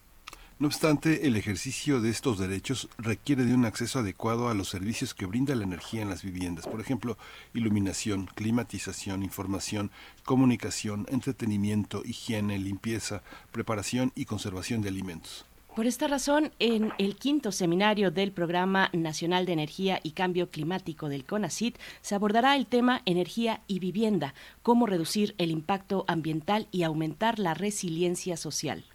No 0.58 0.68
obstante, 0.68 1.26
el 1.26 1.36
ejercicio 1.36 2.00
de 2.00 2.08
estos 2.08 2.38
derechos 2.38 2.88
requiere 2.96 3.44
de 3.44 3.52
un 3.52 3.66
acceso 3.66 3.98
adecuado 3.98 4.48
a 4.48 4.54
los 4.54 4.70
servicios 4.70 5.12
que 5.12 5.26
brinda 5.26 5.54
la 5.54 5.64
energía 5.64 6.00
en 6.00 6.08
las 6.08 6.22
viviendas, 6.22 6.66
por 6.66 6.80
ejemplo, 6.80 7.18
iluminación, 7.52 8.24
climatización, 8.34 9.22
información, 9.22 9.90
comunicación, 10.24 11.04
entretenimiento, 11.10 12.00
higiene, 12.06 12.58
limpieza, 12.58 13.22
preparación 13.52 14.12
y 14.14 14.24
conservación 14.24 14.80
de 14.80 14.88
alimentos. 14.88 15.44
Por 15.74 15.86
esta 15.86 16.08
razón, 16.08 16.50
en 16.58 16.90
el 16.96 17.16
quinto 17.16 17.52
seminario 17.52 18.10
del 18.10 18.32
Programa 18.32 18.88
Nacional 18.94 19.44
de 19.44 19.52
Energía 19.52 20.00
y 20.02 20.12
Cambio 20.12 20.50
Climático 20.50 21.10
del 21.10 21.26
CONACIT 21.26 21.76
se 22.00 22.14
abordará 22.14 22.56
el 22.56 22.66
tema 22.66 23.02
energía 23.04 23.60
y 23.66 23.78
vivienda, 23.78 24.32
cómo 24.62 24.86
reducir 24.86 25.34
el 25.36 25.50
impacto 25.50 26.06
ambiental 26.08 26.66
y 26.72 26.84
aumentar 26.84 27.38
la 27.38 27.52
resiliencia 27.52 28.38
social. 28.38 28.86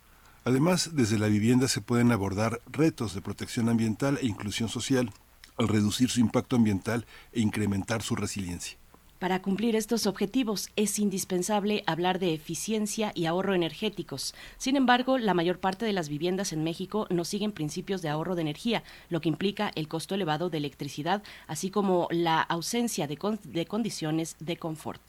Además, 0.43 0.91
desde 0.93 1.19
la 1.19 1.27
vivienda 1.27 1.67
se 1.67 1.81
pueden 1.81 2.11
abordar 2.11 2.61
retos 2.71 3.13
de 3.13 3.21
protección 3.21 3.69
ambiental 3.69 4.17
e 4.21 4.25
inclusión 4.25 4.69
social. 4.69 5.11
al 5.57 5.67
reducir 5.67 6.09
su 6.09 6.19
impacto 6.19 6.55
ambiental 6.55 7.05
e 7.33 7.41
incrementar 7.41 8.01
su 8.01 8.15
resiliencia. 8.15 8.77
Para 9.19 9.43
cumplir 9.43 9.75
estos 9.75 10.07
objetivos 10.07 10.71
es 10.75 10.97
indispensable 10.97 11.83
hablar 11.85 12.17
de 12.17 12.33
eficiencia 12.33 13.11
y 13.13 13.27
ahorro 13.27 13.53
energéticos. 13.53 14.33
Sin 14.57 14.75
embargo, 14.75 15.19
la 15.19 15.35
mayor 15.35 15.59
parte 15.59 15.85
de 15.85 15.93
las 15.93 16.09
viviendas 16.09 16.53
en 16.53 16.63
México 16.63 17.05
no 17.11 17.23
siguen 17.25 17.51
principios 17.51 18.01
de 18.01 18.09
ahorro 18.09 18.33
de 18.33 18.41
energía, 18.41 18.83
lo 19.09 19.21
que 19.21 19.29
implica 19.29 19.71
el 19.75 19.87
costo 19.87 20.15
elevado 20.15 20.49
de 20.49 20.57
electricidad, 20.57 21.21
así 21.45 21.69
como 21.69 22.07
la 22.09 22.41
ausencia 22.41 23.05
de, 23.05 23.19
de 23.43 23.65
condiciones 23.67 24.35
de 24.39 24.57
confort 24.57 25.01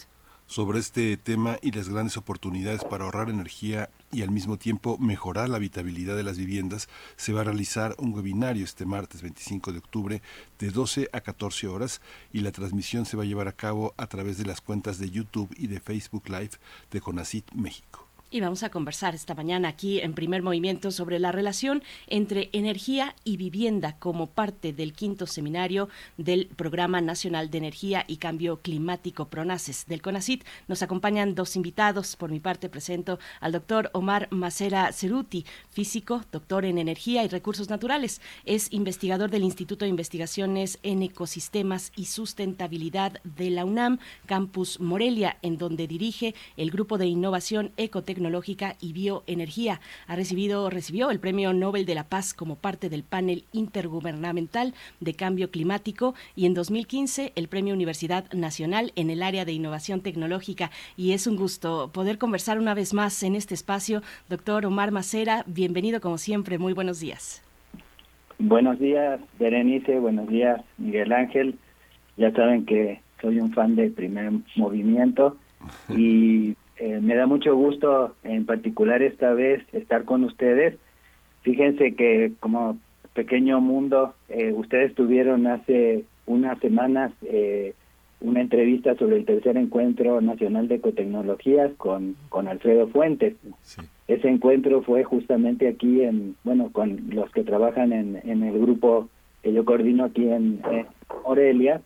sobre 0.47 0.81
este 0.81 1.17
tema 1.17 1.57
y 1.63 1.71
las 1.71 1.89
grandes 1.89 2.19
oportunidades 2.19 2.85
para 2.85 3.05
ahorrar 3.05 3.31
energía 3.31 3.89
y 4.13 4.23
al 4.23 4.31
mismo 4.31 4.59
tiempo 4.59 4.99
mejorar 4.99 5.49
la 5.49 5.57
habitabilidad 5.57 6.15
de 6.15 6.23
las 6.23 6.37
viviendas, 6.37 6.89
se 7.17 7.33
va 7.33 7.41
a 7.41 7.45
realizar 7.45 7.97
un 7.99 8.13
webinario 8.13 8.65
este 8.65 8.85
martes 8.85 9.23
25 9.23 9.73
de 9.73 9.79
octubre 9.79 10.23
de 10.59 10.71
12 10.71 11.09
a 11.13 11.21
14 11.23 11.67
horas 11.67 12.01
y 12.33 12.41
la 12.41 12.53
transmisión 12.53 13.07
se 13.07 13.17
va 13.17 13.25
a 13.25 13.27
llevar 13.27 13.49
a 13.49 13.53
cabo 13.53 13.95
a 13.97 14.07
través 14.07 14.39
de 14.39 14.45
las 14.45 14.61
cuentas 14.61 14.99
de 14.99 15.11
YouTube 15.11 15.53
y 15.57 15.67
de 15.67 15.81
Facebook 15.81 16.29
Live 16.29 16.53
de 16.91 17.01
Conacit 17.01 17.51
México. 17.53 18.02
Y 18.35 18.41
vamos 18.41 18.63
a 18.63 18.71
conversar 18.71 19.15
esta 19.15 19.35
mañana 19.35 19.69
aquí 19.69 20.01
en 20.01 20.15
primer 20.15 20.43
movimiento 20.43 20.91
sobre 20.91 21.19
la 21.19 21.33
relación 21.33 21.83
entre 22.07 22.49
energía 22.55 23.15
y 23.25 23.37
vivienda 23.37 23.99
como 23.99 24.27
parte 24.27 24.73
del 24.73 24.95
quinto 24.95 25.27
seminario 25.27 25.91
del 26.17 26.47
Programa 26.47 27.03
Nacional 27.03 27.51
de 27.51 27.59
Energía 27.59 28.07
y 28.09 28.17
Cambio 28.17 28.63
Climático 28.63 29.29
PRONACES 29.29 29.85
del 29.85 30.01
CONACIT. 30.01 30.45
Nos 30.67 30.81
acompañan 30.81 31.35
dos 31.35 31.57
invitados. 31.57 32.17
Por 32.17 32.31
mi 32.31 32.41
parte 32.41 32.71
presento 32.71 33.19
al 33.41 33.53
doctor 33.53 33.91
Omar 33.93 34.29
Macera 34.31 34.91
Ceruti, 34.93 35.45
físico, 35.69 36.25
doctor 36.33 36.65
en 36.65 36.79
energía 36.79 37.25
y 37.25 37.29
recursos 37.29 37.69
naturales. 37.69 38.23
Es 38.47 38.73
investigador 38.73 39.31
del 39.31 39.43
Instituto 39.43 39.85
de 39.85 39.91
Investigaciones 39.91 40.79
en 40.83 41.03
Ecosistemas 41.03 41.93
y 41.97 42.07
Sustentabilidad 42.07 43.21
de 43.25 43.51
la 43.51 43.67
UNAM, 43.67 43.99
Campus 44.25 44.81
Morelia, 44.81 45.37
en 45.43 45.59
donde 45.59 45.87
dirige 45.87 46.35
el 46.57 46.71
Grupo 46.71 46.97
de 46.97 47.09
Innovación 47.09 47.73
Ecotecnológica 47.77 48.22
Tecnológica 48.23 48.77
y 48.81 48.93
Bioenergía. 48.93 49.81
Ha 50.07 50.15
recibido, 50.15 50.71
recibió 50.71 51.11
el 51.11 51.19
Premio 51.19 51.53
Nobel 51.53 51.87
de 51.87 51.97
la 51.97 52.05
Paz 52.05 52.35
como 52.35 52.55
parte 52.55 52.89
del 52.89 53.03
panel 53.03 53.43
intergubernamental 53.53 54.75
de 55.01 55.15
cambio 55.15 55.51
climático 55.51 56.15
y 56.37 56.47
en 56.47 56.55
2015 56.55 57.33
el 57.35 57.49
Premio 57.49 57.75
Universidad 57.75 58.33
Nacional 58.33 58.93
en 58.95 59.11
el 59.11 59.25
área 59.25 59.45
de 59.45 59.55
innovación 59.55 60.03
tecnológica. 60.03 60.71
Y 60.97 61.15
es 61.15 61.27
un 61.27 61.35
gusto 61.35 61.91
poder 61.93 62.19
conversar 62.19 62.61
una 62.61 62.75
vez 62.75 62.95
más 62.95 63.25
en 63.25 63.35
este 63.35 63.55
espacio. 63.55 64.03
Doctor 64.29 64.67
Omar 64.67 64.93
Macera, 64.93 65.43
bienvenido 65.49 66.01
como 66.01 66.17
siempre. 66.17 66.59
Muy 66.59 66.75
buenos 66.75 67.01
días. 67.01 67.43
Buenos 68.39 68.79
días, 68.79 69.21
Berenice. 69.41 69.99
Buenos 69.99 70.29
días, 70.29 70.61
Miguel 70.79 71.11
Ángel. 71.13 71.59
Ya 72.17 72.31
saben 72.31 72.67
que 72.67 73.01
soy 73.21 73.41
un 73.41 73.53
fan 73.53 73.75
del 73.75 73.91
primer 73.91 74.31
movimiento 74.55 75.37
y 75.89 76.55
eh, 76.83 76.99
me 77.01 77.15
da 77.15 77.27
mucho 77.27 77.55
gusto, 77.55 78.17
en 78.25 78.45
particular 78.45 79.03
esta 79.03 79.33
vez, 79.35 79.63
estar 79.73 80.05
con 80.05 80.25
ustedes. 80.25 80.77
Fíjense 81.43 81.95
que 81.95 82.33
como 82.41 82.77
pequeño 83.15 83.61
mundo, 83.61 84.15
eh, 84.29 84.53
ustedes 84.53 84.93
tuvieron 84.95 85.47
hace 85.47 86.05
unas 86.27 86.59
semanas 86.59 87.13
eh, 87.23 87.75
una 88.21 88.41
entrevista 88.41 88.97
sobre 88.97 89.17
el 89.19 89.25
tercer 89.25 89.57
encuentro 89.57 90.21
nacional 90.21 90.67
de 90.67 90.77
ecotecnologías 90.77 91.71
con, 91.77 92.17
con 92.29 92.49
Alfredo 92.49 92.89
Fuentes. 92.89 93.37
Ese 94.09 94.29
encuentro 94.29 94.83
fue 94.83 95.05
justamente 95.05 95.69
aquí 95.69 96.03
en, 96.03 96.35
bueno, 96.43 96.71
con 96.73 97.11
los 97.11 97.31
que 97.31 97.45
trabajan 97.45 97.93
en, 97.93 98.21
en 98.25 98.43
el 98.43 98.59
grupo 98.59 99.09
que 99.43 99.53
yo 99.53 99.65
coordino 99.65 100.05
aquí 100.05 100.25
en, 100.29 100.61
en 100.71 100.87
Morelia. 101.25 101.81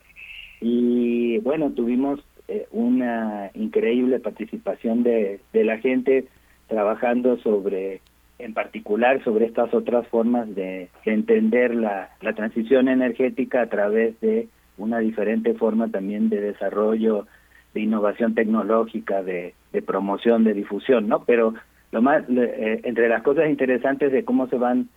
Y 0.61 1.39
bueno, 1.39 1.71
tuvimos 1.73 2.21
eh, 2.49 2.67
una 2.71 3.51
increíble 3.55 4.21
participación 4.21 5.03
de, 5.03 5.41
de 5.53 5.65
la 5.65 5.79
gente 5.79 6.27
trabajando 6.69 7.39
sobre, 7.39 8.01
en 8.39 8.55
particular, 8.55 9.23
sobre 9.25 9.47
estas 9.47 9.73
otras 9.75 10.07
formas 10.09 10.55
de, 10.55 10.89
entender 11.05 11.75
la, 11.75 12.11
la 12.21 12.35
transición 12.35 12.89
energética 12.89 13.63
a 13.63 13.69
través 13.69 14.19
de 14.21 14.49
una 14.79 14.99
diferente 14.99 15.55
forma 15.55 15.89
también 15.89 16.29
de 16.29 16.41
desarrollo, 16.41 17.27
de 17.75 17.81
innovación 17.81 18.35
tecnológica, 18.35 19.23
de, 19.23 19.55
de 19.73 19.83
promoción, 19.83 20.45
de 20.45 20.55
difusión, 20.55 21.09
¿no? 21.09 21.25
Pero 21.25 21.55
lo 21.93 22.03
más, 22.03 22.25
eh, 22.29 22.81
entre 22.85 23.09
las 23.09 23.23
cosas 23.23 23.49
interesantes 23.49 24.13
de 24.13 24.25
cómo 24.25 24.49
se 24.49 24.57
van 24.57 24.89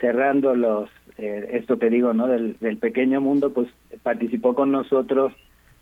cerrando 0.00 0.54
los, 0.54 0.90
eh, 1.18 1.50
esto 1.52 1.78
que 1.78 1.90
digo, 1.90 2.12
¿no? 2.12 2.28
Del, 2.28 2.56
del 2.60 2.78
pequeño 2.78 3.20
mundo, 3.20 3.52
pues 3.52 3.68
participó 4.02 4.54
con 4.54 4.70
nosotros 4.72 5.32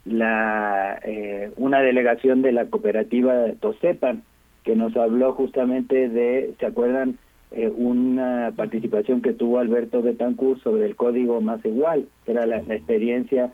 la 0.04 1.00
eh, 1.04 1.52
una 1.56 1.80
delegación 1.80 2.42
de 2.42 2.52
la 2.52 2.66
cooperativa 2.66 3.52
Tosepan 3.60 4.22
que 4.64 4.76
nos 4.76 4.96
habló 4.96 5.32
justamente 5.32 6.08
de, 6.08 6.54
¿se 6.58 6.66
acuerdan? 6.66 7.18
Eh, 7.54 7.68
una 7.68 8.52
participación 8.56 9.20
que 9.20 9.34
tuvo 9.34 9.58
Alberto 9.58 10.00
Betancourt 10.00 10.62
sobre 10.62 10.86
el 10.86 10.96
código 10.96 11.40
más 11.42 11.62
igual, 11.66 12.08
que 12.24 12.32
era 12.32 12.46
la, 12.46 12.56
experiencia 12.56 13.52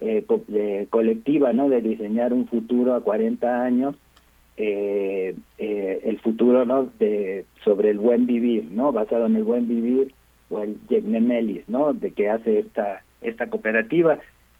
eh, 0.00 0.24
colectiva, 0.90 1.52
¿no? 1.54 1.70
De 1.70 1.80
diseñar 1.80 2.34
un 2.34 2.46
futuro 2.46 2.94
a 2.94 3.00
40 3.00 3.64
años, 3.64 3.96
eh, 4.58 5.34
eh, 5.56 6.00
el 6.04 6.18
futuro, 6.18 6.66
¿no? 6.66 6.90
De, 6.98 7.46
sobre 7.64 7.90
el 7.90 7.98
buen 7.98 8.26
vivir, 8.26 8.68
¿no? 8.70 8.92
Basado 8.92 9.26
en 9.26 9.36
el 9.36 9.44
buen 9.44 9.66
vivir 9.66 10.12
o 10.50 10.62
el 10.62 10.76
Yegnemelis, 10.88 11.68
¿no? 11.68 11.94
De 11.94 12.10
que 12.10 12.28
hace 12.28 12.58
esta 12.58 13.02
esta 13.22 13.48
cooperativa 13.48 14.18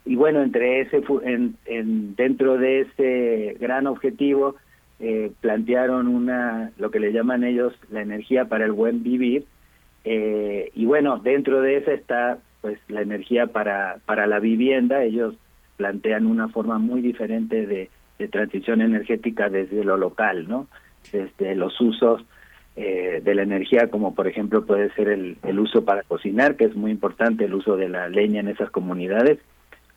y 0.08 0.16
bueno 0.16 0.42
entre 0.42 0.80
ese 0.80 1.02
en, 1.22 2.16
dentro 2.16 2.56
de 2.56 2.80
ese 2.80 3.56
gran 3.60 3.86
objetivo 3.86 4.56
eh, 5.00 5.30
plantearon 5.42 6.08
una 6.08 6.72
lo 6.78 6.90
que 6.90 6.98
le 6.98 7.12
llaman 7.12 7.44
ellos 7.44 7.74
la 7.90 8.00
energía 8.00 8.46
para 8.46 8.64
el 8.64 8.72
buen 8.72 9.02
vivir 9.02 9.44
eh, 10.04 10.70
y 10.74 10.86
bueno 10.86 11.18
dentro 11.18 11.60
de 11.60 11.76
esa 11.76 11.92
está 11.92 12.38
pues 12.62 12.78
la 12.88 13.02
energía 13.02 13.48
para 13.48 13.98
para 14.06 14.26
la 14.26 14.40
vivienda. 14.40 15.04
Ellos 15.04 15.34
plantean 15.76 16.26
una 16.26 16.48
forma 16.48 16.78
muy 16.78 17.02
diferente 17.02 17.66
de, 17.66 17.90
de 18.18 18.28
transición 18.28 18.80
energética 18.80 19.50
desde 19.50 19.84
lo 19.84 19.98
local 19.98 20.48
no 20.48 20.68
desde 21.12 21.54
los 21.54 21.78
usos 21.82 22.24
eh, 22.76 23.20
de 23.22 23.34
la 23.34 23.42
energía 23.42 23.90
como 23.90 24.14
por 24.14 24.26
ejemplo 24.26 24.64
puede 24.64 24.90
ser 24.94 25.08
el, 25.08 25.36
el 25.44 25.58
uso 25.58 25.84
para 25.84 26.02
cocinar 26.02 26.56
que 26.56 26.64
es 26.64 26.74
muy 26.74 26.92
importante 26.92 27.44
el 27.44 27.52
uso 27.52 27.76
de 27.76 27.90
la 27.90 28.08
leña 28.08 28.40
en 28.40 28.48
esas 28.48 28.70
comunidades 28.70 29.38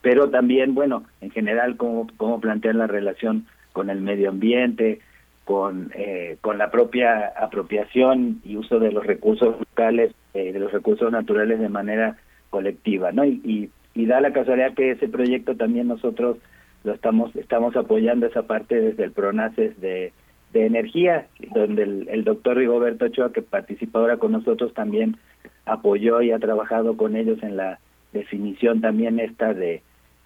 pero 0.02 0.30
también, 0.30 0.74
bueno, 0.74 1.04
en 1.22 1.32
general, 1.32 1.78
cómo, 1.78 2.08
cómo 2.18 2.40
plantean 2.40 2.80
la 2.80 2.88
relación 2.88 3.46
con 3.72 3.90
el 3.90 4.02
medio 4.02 4.30
ambiente, 4.30 5.00
con, 5.46 5.92
eh, 5.96 6.38
con 6.42 6.58
la 6.58 6.72
propia 6.72 7.28
apropiación 7.38 8.42
y 8.44 8.58
uso 8.58 8.80
de 8.80 8.92
los 8.92 9.06
recursos 9.06 9.60
locales, 9.60 10.14
eh, 10.34 10.54
de 10.54 10.60
los 10.60 10.72
recursos 10.72 11.12
naturales 11.12 11.60
de 11.60 11.70
manera 11.70 12.18
colectiva, 12.50 13.12
¿no? 13.12 13.26
Y, 13.26 13.70
y, 13.94 14.06
da 14.06 14.22
la 14.22 14.34
casualidad 14.34 14.74
que 14.74 14.92
ese 14.92 15.08
proyecto 15.08 15.56
también 15.56 15.88
nosotros 15.88 16.38
lo 16.84 16.94
estamos 16.94 17.36
estamos 17.36 17.76
apoyando 17.76 18.26
esa 18.26 18.44
parte 18.44 18.80
desde 18.80 19.04
el 19.04 19.12
Pronaces 19.12 19.80
de, 19.80 20.14
de 20.54 20.66
energía, 20.66 21.28
donde 21.54 21.84
el, 21.84 22.08
el 22.10 22.24
doctor 22.24 22.58
Rigoberto 22.58 23.06
Ochoa, 23.06 23.32
que 23.32 23.42
participa 23.42 24.00
ahora 24.00 24.18
con 24.18 24.32
nosotros, 24.32 24.74
también 24.74 25.18
apoyó 25.66 26.22
y 26.22 26.32
ha 26.32 26.40
trabajado 26.40 26.98
con 26.98 27.16
ellos 27.16 27.42
en 27.44 27.58
la 27.58 27.80
definición 28.14 28.82
también 28.82 29.20
esta 29.20 29.54
de 29.54 29.82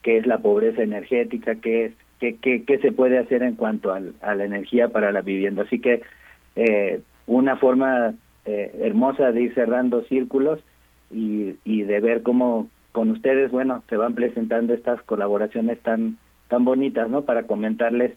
qué 0.06 0.18
es 0.18 0.28
la 0.28 0.38
pobreza 0.38 0.84
energética, 0.84 1.56
qué 1.56 1.86
es 1.86 1.94
qué, 2.20 2.36
qué, 2.36 2.63
qué 2.63 2.78
se 2.78 2.91
puede 2.91 3.18
hacer 3.18 3.41
en 3.41 3.56
cuanto 3.56 3.91
al, 3.91 4.13
a 4.22 4.36
la 4.36 4.46
energía 4.46 4.89
para 4.89 5.12
la 5.12 5.22
vivienda. 5.22 5.63
Así 5.63 5.80
que 5.80 6.04
eh, 6.56 7.02
una 7.26 7.58
forma 7.58 8.13
eh, 8.46 8.72
hermosa 8.82 9.32
de 9.32 9.41
ir 9.41 9.56
cerrando 9.56 10.04
círculos 10.04 10.60
y, 11.10 11.56
y 11.63 11.82
de 11.82 12.00
ver 12.02 12.22
cómo 12.22 12.70
con 12.91 13.10
ustedes, 13.10 13.50
bueno, 13.50 13.84
se 13.89 13.98
van 13.98 14.13
presentando 14.13 14.76
estas 14.76 15.02
colaboraciones 15.02 15.80
tan 15.80 16.18
tan 16.50 16.63
bonitas, 16.65 17.10
¿no? 17.10 17.24
Para 17.24 17.48
comentarles 17.48 18.13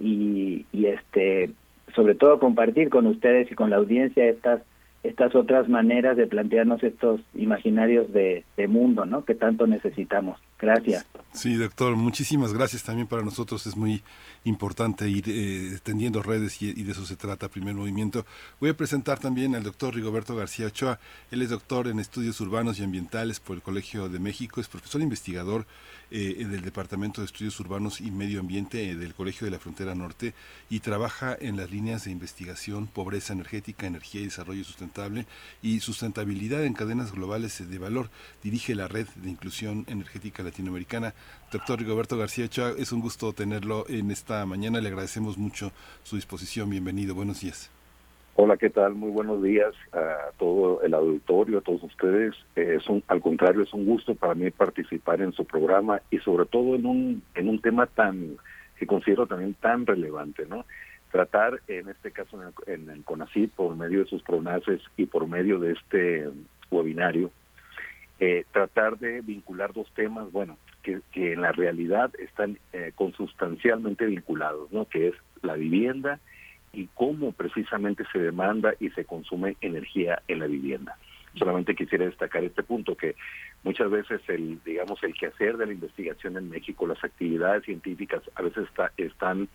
y, 0.00 0.66
y 0.72 0.86
este 0.86 1.50
sobre 1.94 2.16
todo 2.16 2.40
compartir 2.40 2.88
con 2.88 3.06
ustedes 3.06 3.50
y 3.52 3.54
con 3.54 3.70
la 3.70 3.76
audiencia 3.76 4.26
estas 4.26 4.60
estas 5.04 5.36
otras 5.36 5.68
maneras 5.68 6.16
de 6.16 6.26
plantearnos 6.26 6.82
estos 6.82 7.20
imaginarios 7.36 8.12
de, 8.12 8.42
de 8.56 8.66
mundo, 8.66 9.06
¿no? 9.06 9.24
Que 9.24 9.36
tanto 9.36 9.68
necesitamos. 9.68 10.40
Gracias. 10.58 11.06
Sí, 11.32 11.54
doctor, 11.54 11.94
muchísimas 11.94 12.52
gracias 12.52 12.82
también 12.82 13.06
para 13.06 13.22
nosotros. 13.22 13.64
Es 13.66 13.76
muy 13.76 14.02
importante 14.44 15.08
ir 15.08 15.24
eh, 15.28 15.78
tendiendo 15.82 16.22
redes 16.22 16.60
y, 16.62 16.72
de 16.72 16.90
eso 16.90 17.06
se 17.06 17.14
trata, 17.14 17.48
primer 17.48 17.74
movimiento. 17.74 18.26
Voy 18.60 18.70
a 18.70 18.76
presentar 18.76 19.20
también 19.20 19.54
al 19.54 19.62
doctor 19.62 19.94
Rigoberto 19.94 20.34
García 20.34 20.66
Ochoa. 20.66 20.98
Él 21.30 21.42
es 21.42 21.50
doctor 21.50 21.86
en 21.86 22.00
estudios 22.00 22.40
urbanos 22.40 22.80
y 22.80 22.82
ambientales 22.82 23.38
por 23.38 23.56
el 23.56 23.62
Colegio 23.62 24.08
de 24.08 24.18
México, 24.18 24.60
es 24.60 24.66
profesor 24.66 25.00
investigador 25.00 25.66
eh, 26.10 26.46
del 26.48 26.62
Departamento 26.62 27.20
de 27.20 27.26
Estudios 27.26 27.60
Urbanos 27.60 28.00
y 28.00 28.10
Medio 28.10 28.40
Ambiente 28.40 28.90
eh, 28.90 28.94
del 28.94 29.12
Colegio 29.12 29.44
de 29.44 29.50
la 29.50 29.58
Frontera 29.58 29.94
Norte 29.94 30.32
y 30.70 30.80
trabaja 30.80 31.36
en 31.38 31.58
las 31.58 31.70
líneas 31.70 32.04
de 32.04 32.10
investigación, 32.10 32.86
pobreza 32.86 33.34
energética, 33.34 33.86
energía 33.86 34.22
y 34.22 34.24
desarrollo 34.24 34.64
sustentable 34.64 35.26
y 35.60 35.80
sustentabilidad 35.80 36.64
en 36.64 36.72
cadenas 36.72 37.12
globales 37.12 37.68
de 37.68 37.78
valor. 37.78 38.08
Dirige 38.42 38.74
la 38.74 38.88
Red 38.88 39.06
de 39.16 39.28
Inclusión 39.28 39.84
Energética 39.86 40.42
Latinoamericana. 40.48 41.14
Doctor 41.52 41.78
Rigoberto 41.78 42.16
García 42.16 42.46
Ochoa, 42.46 42.72
es 42.78 42.92
un 42.92 43.00
gusto 43.00 43.32
tenerlo 43.32 43.84
en 43.88 44.10
esta 44.10 44.44
mañana. 44.46 44.80
Le 44.80 44.88
agradecemos 44.88 45.38
mucho 45.38 45.72
su 46.02 46.16
disposición. 46.16 46.70
Bienvenido. 46.70 47.14
Buenos 47.14 47.40
días. 47.40 47.70
Hola, 48.40 48.56
¿qué 48.56 48.70
tal? 48.70 48.94
Muy 48.94 49.10
buenos 49.10 49.42
días 49.42 49.74
a 49.92 50.30
todo 50.38 50.80
el 50.82 50.94
auditorio, 50.94 51.58
a 51.58 51.60
todos 51.60 51.82
ustedes. 51.82 52.36
Eh, 52.54 52.76
es 52.78 52.88
un, 52.88 53.02
al 53.08 53.20
contrario, 53.20 53.62
es 53.62 53.72
un 53.74 53.84
gusto 53.84 54.14
para 54.14 54.36
mí 54.36 54.48
participar 54.52 55.20
en 55.20 55.32
su 55.32 55.44
programa 55.44 56.00
y 56.08 56.18
sobre 56.18 56.46
todo 56.46 56.76
en 56.76 56.86
un, 56.86 57.22
en 57.34 57.48
un 57.48 57.60
tema 57.60 57.86
tan 57.86 58.36
que 58.78 58.86
considero 58.86 59.26
también 59.26 59.54
tan 59.54 59.84
relevante, 59.86 60.46
¿no? 60.46 60.64
Tratar, 61.10 61.60
en 61.66 61.88
este 61.88 62.12
caso 62.12 62.38
en 62.66 62.90
el, 62.90 63.02
CONACYT, 63.02 63.50
por 63.50 63.74
medio 63.74 64.04
de 64.04 64.10
sus 64.10 64.22
pronaces 64.22 64.80
y 64.96 65.06
por 65.06 65.26
medio 65.26 65.58
de 65.58 65.72
este 65.72 66.28
webinario, 66.70 67.32
eh, 68.20 68.44
tratar 68.52 68.98
de 68.98 69.20
vincular 69.20 69.72
dos 69.72 69.90
temas, 69.94 70.30
bueno, 70.32 70.58
que, 70.82 71.00
que 71.12 71.32
en 71.34 71.42
la 71.42 71.52
realidad 71.52 72.12
están 72.18 72.58
eh, 72.72 72.92
consustancialmente 72.94 74.06
vinculados, 74.06 74.72
¿no? 74.72 74.86
Que 74.86 75.08
es 75.08 75.14
la 75.42 75.54
vivienda 75.54 76.18
y 76.72 76.88
cómo 76.94 77.32
precisamente 77.32 78.04
se 78.12 78.18
demanda 78.18 78.74
y 78.80 78.90
se 78.90 79.04
consume 79.04 79.56
energía 79.60 80.22
en 80.28 80.40
la 80.40 80.46
vivienda. 80.46 80.96
Solamente 81.34 81.76
quisiera 81.76 82.06
destacar 82.06 82.42
este 82.42 82.62
punto 82.62 82.96
que 82.96 83.14
muchas 83.62 83.90
veces 83.90 84.20
el 84.28 84.60
digamos 84.64 85.02
el 85.04 85.14
quehacer 85.14 85.56
de 85.56 85.66
la 85.66 85.72
investigación 85.72 86.36
en 86.36 86.50
México, 86.50 86.86
las 86.86 87.02
actividades 87.04 87.64
científicas 87.64 88.22
a 88.34 88.42
veces 88.42 88.64
está, 88.64 88.90
están 88.96 89.48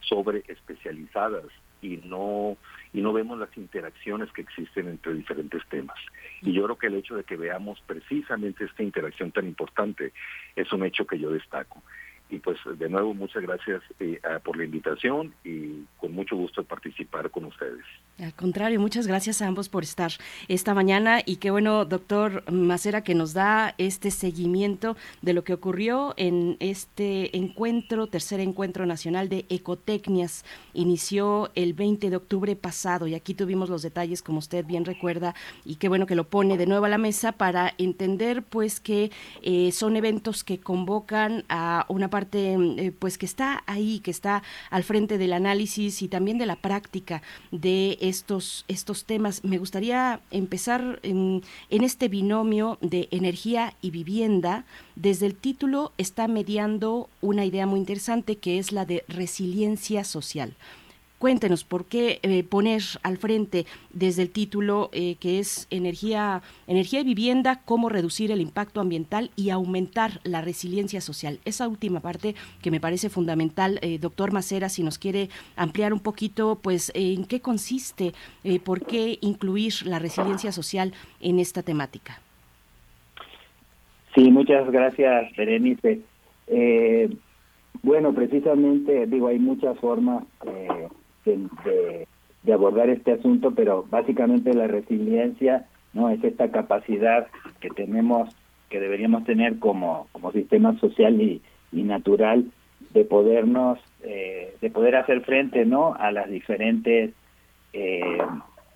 sobre 0.00 0.42
especializadas 0.48 1.46
y 1.82 1.98
no 2.04 2.56
y 2.92 3.00
no 3.00 3.12
vemos 3.12 3.38
las 3.38 3.56
interacciones 3.56 4.32
que 4.32 4.42
existen 4.42 4.88
entre 4.88 5.14
diferentes 5.14 5.62
temas. 5.68 5.98
Y 6.42 6.52
yo 6.52 6.64
creo 6.64 6.76
que 6.76 6.86
el 6.88 6.96
hecho 6.96 7.14
de 7.14 7.24
que 7.24 7.36
veamos 7.36 7.80
precisamente 7.86 8.64
esta 8.64 8.82
interacción 8.82 9.30
tan 9.30 9.46
importante 9.46 10.12
es 10.56 10.72
un 10.72 10.84
hecho 10.84 11.06
que 11.06 11.18
yo 11.18 11.30
destaco 11.30 11.82
y 12.30 12.38
pues 12.38 12.58
de 12.78 12.88
nuevo 12.88 13.14
muchas 13.14 13.42
gracias 13.42 13.82
eh, 13.98 14.20
por 14.44 14.56
la 14.56 14.64
invitación 14.64 15.34
y 15.44 15.84
con 15.98 16.12
mucho 16.12 16.36
gusto 16.36 16.62
participar 16.64 17.30
con 17.30 17.44
ustedes. 17.46 17.84
Al 18.18 18.34
contrario, 18.34 18.80
muchas 18.80 19.06
gracias 19.06 19.42
a 19.42 19.46
ambos 19.46 19.68
por 19.68 19.82
estar 19.82 20.12
esta 20.48 20.74
mañana 20.74 21.20
y 21.24 21.36
qué 21.36 21.50
bueno, 21.50 21.84
doctor 21.84 22.50
Macera, 22.50 23.02
que 23.02 23.14
nos 23.14 23.32
da 23.32 23.74
este 23.78 24.10
seguimiento 24.10 24.96
de 25.22 25.32
lo 25.32 25.42
que 25.42 25.54
ocurrió 25.54 26.14
en 26.16 26.56
este 26.60 27.36
encuentro, 27.36 28.06
tercer 28.06 28.40
encuentro 28.40 28.86
nacional 28.86 29.28
de 29.28 29.46
ecotecnias. 29.48 30.44
Inició 30.74 31.50
el 31.54 31.74
20 31.74 32.10
de 32.10 32.16
octubre 32.16 32.56
pasado 32.56 33.06
y 33.06 33.14
aquí 33.14 33.34
tuvimos 33.34 33.70
los 33.70 33.82
detalles, 33.82 34.22
como 34.22 34.38
usted 34.38 34.64
bien 34.66 34.84
recuerda, 34.84 35.34
y 35.64 35.76
qué 35.76 35.88
bueno 35.88 36.06
que 36.06 36.14
lo 36.14 36.24
pone 36.24 36.58
de 36.58 36.66
nuevo 36.66 36.84
a 36.84 36.88
la 36.88 36.98
mesa 36.98 37.32
para 37.32 37.72
entender 37.78 38.42
pues 38.42 38.80
que 38.80 39.10
eh, 39.42 39.72
son 39.72 39.96
eventos 39.96 40.44
que 40.44 40.60
convocan 40.60 41.44
a 41.48 41.86
una 41.88 42.08
parte 42.10 42.19
eh, 42.32 42.92
pues 42.98 43.18
que 43.18 43.26
está 43.26 43.62
ahí, 43.66 44.00
que 44.00 44.10
está 44.10 44.42
al 44.70 44.84
frente 44.84 45.18
del 45.18 45.32
análisis 45.32 46.02
y 46.02 46.08
también 46.08 46.38
de 46.38 46.46
la 46.46 46.56
práctica 46.56 47.22
de 47.50 47.98
estos, 48.00 48.64
estos 48.68 49.04
temas. 49.04 49.44
Me 49.44 49.58
gustaría 49.58 50.20
empezar 50.30 51.00
en, 51.02 51.42
en 51.70 51.84
este 51.84 52.08
binomio 52.08 52.78
de 52.80 53.08
energía 53.10 53.74
y 53.80 53.90
vivienda. 53.90 54.64
Desde 54.96 55.26
el 55.26 55.34
título 55.34 55.92
está 55.98 56.28
mediando 56.28 57.08
una 57.20 57.44
idea 57.44 57.66
muy 57.66 57.80
interesante 57.80 58.36
que 58.36 58.58
es 58.58 58.72
la 58.72 58.84
de 58.84 59.04
resiliencia 59.08 60.04
social. 60.04 60.54
Cuéntenos 61.20 61.64
por 61.64 61.84
qué 61.84 62.18
eh, 62.22 62.42
poner 62.44 62.80
al 63.02 63.18
frente 63.18 63.66
desde 63.92 64.22
el 64.22 64.30
título 64.30 64.88
eh, 64.94 65.16
que 65.20 65.38
es 65.38 65.66
energía, 65.70 66.40
energía 66.66 67.00
y 67.00 67.04
vivienda, 67.04 67.60
cómo 67.66 67.90
reducir 67.90 68.32
el 68.32 68.40
impacto 68.40 68.80
ambiental 68.80 69.30
y 69.36 69.50
aumentar 69.50 70.12
la 70.24 70.40
resiliencia 70.40 71.02
social. 71.02 71.38
Esa 71.44 71.68
última 71.68 72.00
parte 72.00 72.36
que 72.62 72.70
me 72.70 72.80
parece 72.80 73.10
fundamental, 73.10 73.78
eh, 73.82 73.98
doctor 73.98 74.32
Macera, 74.32 74.70
si 74.70 74.82
nos 74.82 74.96
quiere 74.96 75.28
ampliar 75.56 75.92
un 75.92 76.00
poquito, 76.00 76.58
pues 76.62 76.90
en 76.94 77.26
qué 77.26 77.40
consiste, 77.40 78.14
por 78.64 78.86
qué 78.86 79.18
incluir 79.20 79.74
la 79.84 79.98
resiliencia 79.98 80.52
social 80.52 80.94
en 81.20 81.38
esta 81.38 81.62
temática. 81.62 82.18
Sí, 84.14 84.30
muchas 84.30 84.70
gracias, 84.70 85.36
Berenice. 85.36 86.00
bueno, 87.82 88.14
precisamente, 88.14 89.06
digo, 89.06 89.28
hay 89.28 89.38
muchas 89.38 89.78
formas 89.80 90.24
de, 91.24 92.06
abordar 92.52 92.90
este 92.90 93.12
asunto, 93.12 93.52
pero 93.52 93.84
básicamente 93.90 94.54
la 94.54 94.66
resiliencia 94.66 95.66
no 95.92 96.10
es 96.10 96.22
esta 96.24 96.50
capacidad 96.50 97.28
que 97.60 97.70
tenemos, 97.70 98.34
que 98.68 98.80
deberíamos 98.80 99.24
tener 99.24 99.58
como, 99.58 100.08
como 100.12 100.32
sistema 100.32 100.78
social 100.78 101.20
y, 101.20 101.42
natural 101.72 102.46
de 102.92 103.04
podernos, 103.04 103.78
eh, 104.02 104.54
de 104.60 104.70
poder 104.70 104.96
hacer 104.96 105.20
frente 105.20 105.64
no 105.64 105.94
a 105.94 106.10
las 106.10 106.28
diferentes 106.28 107.12
eh, 107.72 108.18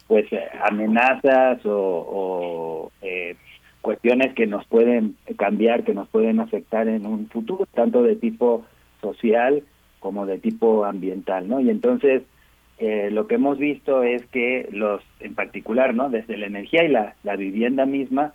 pues 0.07 0.27
amenazas 0.63 1.61
o, 1.65 2.93
eh, 3.03 3.37
cuestiones 3.81 4.35
que 4.35 4.47
nos 4.47 4.65
pueden 4.67 5.17
cambiar, 5.37 5.85
que 5.85 5.95
nos 5.95 6.09
pueden 6.09 6.41
afectar 6.41 6.89
en 6.89 7.07
un 7.07 7.29
futuro, 7.29 7.67
tanto 7.75 8.03
de 8.03 8.17
tipo 8.17 8.65
social 9.01 9.63
como 10.01 10.27
de 10.27 10.39
tipo 10.39 10.85
ambiental, 10.85 11.49
¿no? 11.49 11.61
Y 11.61 11.71
entonces 11.71 12.23
eh, 12.79 13.11
lo 13.11 13.27
que 13.27 13.37
hemos 13.37 13.59
visto 13.59 14.03
es 14.03 14.25
que 14.27 14.69
los, 14.73 15.03
en 15.21 15.35
particular, 15.35 15.95
¿no? 15.95 16.11
Desde 16.11 16.37
la 16.37 16.47
energía 16.47 16.85
y 16.85 16.89
la, 16.89 17.15
la 17.23 17.37
vivienda 17.37 17.87
misma, 17.87 18.33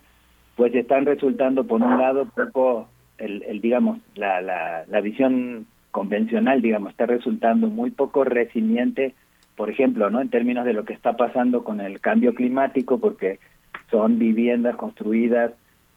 pues 0.56 0.74
están 0.74 1.06
resultando, 1.06 1.64
por 1.64 1.82
un 1.82 1.98
lado, 1.98 2.26
poco, 2.26 2.88
el, 3.18 3.42
el 3.42 3.60
digamos, 3.60 3.98
la, 4.14 4.40
la, 4.40 4.84
la 4.88 5.00
visión 5.00 5.66
convencional, 5.90 6.62
digamos, 6.62 6.92
está 6.92 7.06
resultando 7.06 7.66
muy 7.68 7.90
poco 7.90 8.24
resiliente, 8.24 9.14
por 9.56 9.70
ejemplo, 9.70 10.08
¿no? 10.08 10.20
En 10.20 10.30
términos 10.30 10.64
de 10.64 10.72
lo 10.72 10.84
que 10.84 10.94
está 10.94 11.16
pasando 11.16 11.64
con 11.64 11.80
el 11.80 12.00
cambio 12.00 12.34
climático, 12.34 12.98
porque 12.98 13.38
son 13.90 14.18
viviendas 14.18 14.76
construidas 14.76 15.52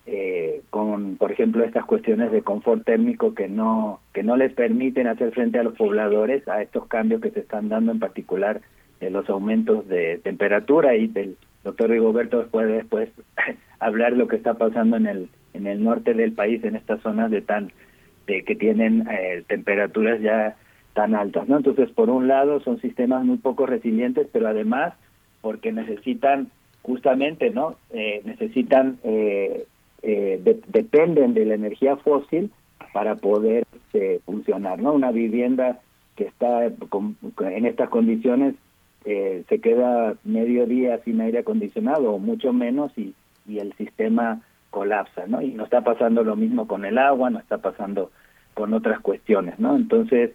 eh, 0.05 0.61
con, 0.69 1.15
por 1.17 1.31
ejemplo, 1.31 1.63
estas 1.63 1.85
cuestiones 1.85 2.31
de 2.31 2.41
confort 2.41 2.83
térmico 2.83 3.33
que 3.33 3.47
no 3.47 4.01
que 4.13 4.23
no 4.23 4.35
les 4.35 4.53
permiten 4.53 5.07
hacer 5.07 5.31
frente 5.31 5.59
a 5.59 5.63
los 5.63 5.75
pobladores 5.75 6.47
a 6.47 6.61
estos 6.61 6.87
cambios 6.87 7.21
que 7.21 7.31
se 7.31 7.39
están 7.39 7.69
dando, 7.69 7.91
en 7.91 7.99
particular 7.99 8.61
de 8.99 9.09
los 9.09 9.29
aumentos 9.29 9.87
de 9.87 10.19
temperatura 10.23 10.95
y 10.95 11.07
del 11.07 11.37
doctor 11.63 11.89
Rigoberto 11.89 12.45
puede 12.47 12.73
después 12.73 13.09
hablar 13.79 14.13
lo 14.13 14.27
que 14.27 14.35
está 14.35 14.55
pasando 14.55 14.97
en 14.97 15.07
el 15.07 15.29
en 15.53 15.67
el 15.67 15.83
norte 15.83 16.13
del 16.13 16.33
país, 16.33 16.63
en 16.63 16.75
estas 16.75 17.01
zonas 17.01 17.31
de 17.31 17.41
tan 17.41 17.71
de 18.27 18.43
que 18.43 18.55
tienen 18.55 19.07
eh, 19.09 19.43
temperaturas 19.47 20.21
ya 20.21 20.55
tan 20.93 21.15
altas, 21.15 21.47
¿no? 21.47 21.57
Entonces, 21.57 21.89
por 21.91 22.09
un 22.09 22.27
lado, 22.27 22.59
son 22.61 22.79
sistemas 22.79 23.25
muy 23.25 23.37
poco 23.37 23.65
resilientes, 23.65 24.27
pero 24.31 24.47
además 24.47 24.93
porque 25.41 25.71
necesitan 25.71 26.49
justamente, 26.83 27.49
¿no? 27.49 27.75
Eh, 27.91 28.21
necesitan 28.25 28.97
eh, 29.03 29.65
eh, 30.03 30.39
dependen 30.67 31.33
de 31.33 31.45
la 31.45 31.55
energía 31.55 31.95
fósil 31.97 32.51
para 32.93 33.15
poder 33.15 33.65
eh, 33.93 34.19
funcionar. 34.25 34.79
¿no? 34.79 34.93
Una 34.93 35.11
vivienda 35.11 35.79
que 36.15 36.25
está 36.25 36.65
en 36.65 37.65
estas 37.65 37.89
condiciones 37.89 38.55
eh, 39.05 39.43
se 39.49 39.59
queda 39.59 40.15
medio 40.23 40.65
día 40.65 40.99
sin 41.03 41.19
aire 41.21 41.39
acondicionado 41.39 42.11
o 42.11 42.19
mucho 42.19 42.53
menos 42.53 42.91
y, 42.97 43.13
y 43.47 43.59
el 43.59 43.73
sistema 43.73 44.41
colapsa, 44.69 45.27
¿no? 45.27 45.41
Y 45.41 45.51
no 45.51 45.65
está 45.65 45.81
pasando 45.81 46.23
lo 46.23 46.35
mismo 46.35 46.67
con 46.67 46.85
el 46.85 46.97
agua, 46.97 47.29
no 47.29 47.39
está 47.39 47.57
pasando 47.57 48.11
con 48.53 48.73
otras 48.73 48.99
cuestiones, 49.01 49.59
¿no? 49.59 49.75
Entonces, 49.75 50.31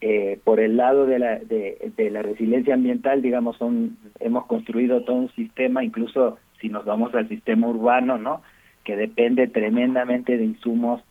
eh, 0.00 0.40
por 0.44 0.60
el 0.60 0.76
lado 0.76 1.06
de 1.06 1.18
la, 1.18 1.38
de, 1.38 1.92
de, 1.96 2.10
la 2.10 2.22
resiliencia 2.22 2.74
ambiental, 2.74 3.22
digamos, 3.22 3.56
son, 3.56 3.96
hemos 4.18 4.46
construido 4.46 5.02
todo 5.04 5.16
un 5.16 5.30
sistema, 5.32 5.84
incluso 5.84 6.38
si 6.60 6.68
nos 6.68 6.84
vamos 6.84 7.14
al 7.14 7.28
sistema 7.28 7.68
urbano, 7.68 8.18
¿no? 8.18 8.42
Que 8.86 8.96
depende 8.96 9.48
tremendamente 9.48 10.38
de 10.38 10.44
insumos 10.44 11.02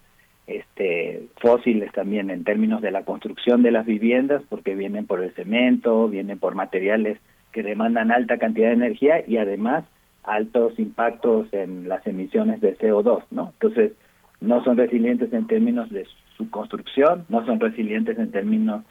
este, 0.48 1.28
fósiles 1.42 1.92
también 1.92 2.30
en 2.30 2.46
términos 2.46 2.82
de 2.82 2.90
la 2.90 3.04
construcción 3.04 3.64
de 3.64 3.72
las 3.72 3.86
viviendas, 3.86 4.42
porque 4.48 4.76
vienen 4.76 5.06
por 5.06 5.22
el 5.22 5.34
cemento, 5.34 6.08
vienen 6.08 6.40
por 6.40 6.56
materiales 6.56 7.20
que 7.52 7.64
demandan 7.64 8.12
alta 8.12 8.38
cantidad 8.38 8.70
de 8.70 8.76
energía 8.76 9.24
y 9.28 9.38
además 9.38 9.84
altos 10.24 10.80
impactos 10.80 11.52
en 11.52 11.90
las 11.90 12.08
emisiones 12.08 12.62
de 12.62 12.78
CO2, 12.78 13.24
¿no? 13.30 13.52
Entonces, 13.60 13.92
no 14.40 14.64
son 14.64 14.78
resilientes 14.78 15.34
en 15.34 15.46
términos 15.46 15.90
de 15.90 16.08
su 16.38 16.50
construcción, 16.50 17.26
no 17.28 17.46
son 17.46 17.60
resilientes 17.60 18.18
en 18.18 18.32
términos 18.32 18.86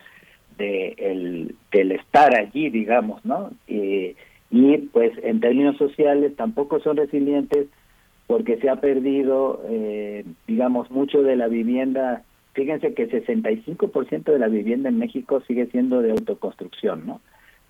de 0.59 0.95
el, 0.99 1.55
del 1.73 1.93
estar 1.93 2.35
allí, 2.37 2.69
digamos, 2.69 3.25
¿no? 3.25 3.51
y 4.51 4.77
pues 4.93 5.13
en 5.25 5.41
términos 5.41 5.77
sociales 5.79 6.37
tampoco 6.37 6.79
son 6.79 6.97
resilientes 6.97 7.67
porque 8.27 8.57
se 8.59 8.69
ha 8.69 8.77
perdido, 8.77 9.63
eh, 9.69 10.25
digamos, 10.47 10.91
mucho 10.91 11.23
de 11.23 11.37
la 11.37 11.49
vivienda. 11.49 12.23
Fíjense 12.55 12.95
que 12.95 13.09
65% 13.09 14.33
de 14.33 14.39
la 14.39 14.49
vivienda 14.49 14.89
en 14.89 14.99
México 14.99 15.43
sigue 15.47 15.67
siendo 15.67 16.01
de 16.03 16.13
autoconstrucción, 16.13 17.07
¿no? 17.07 17.21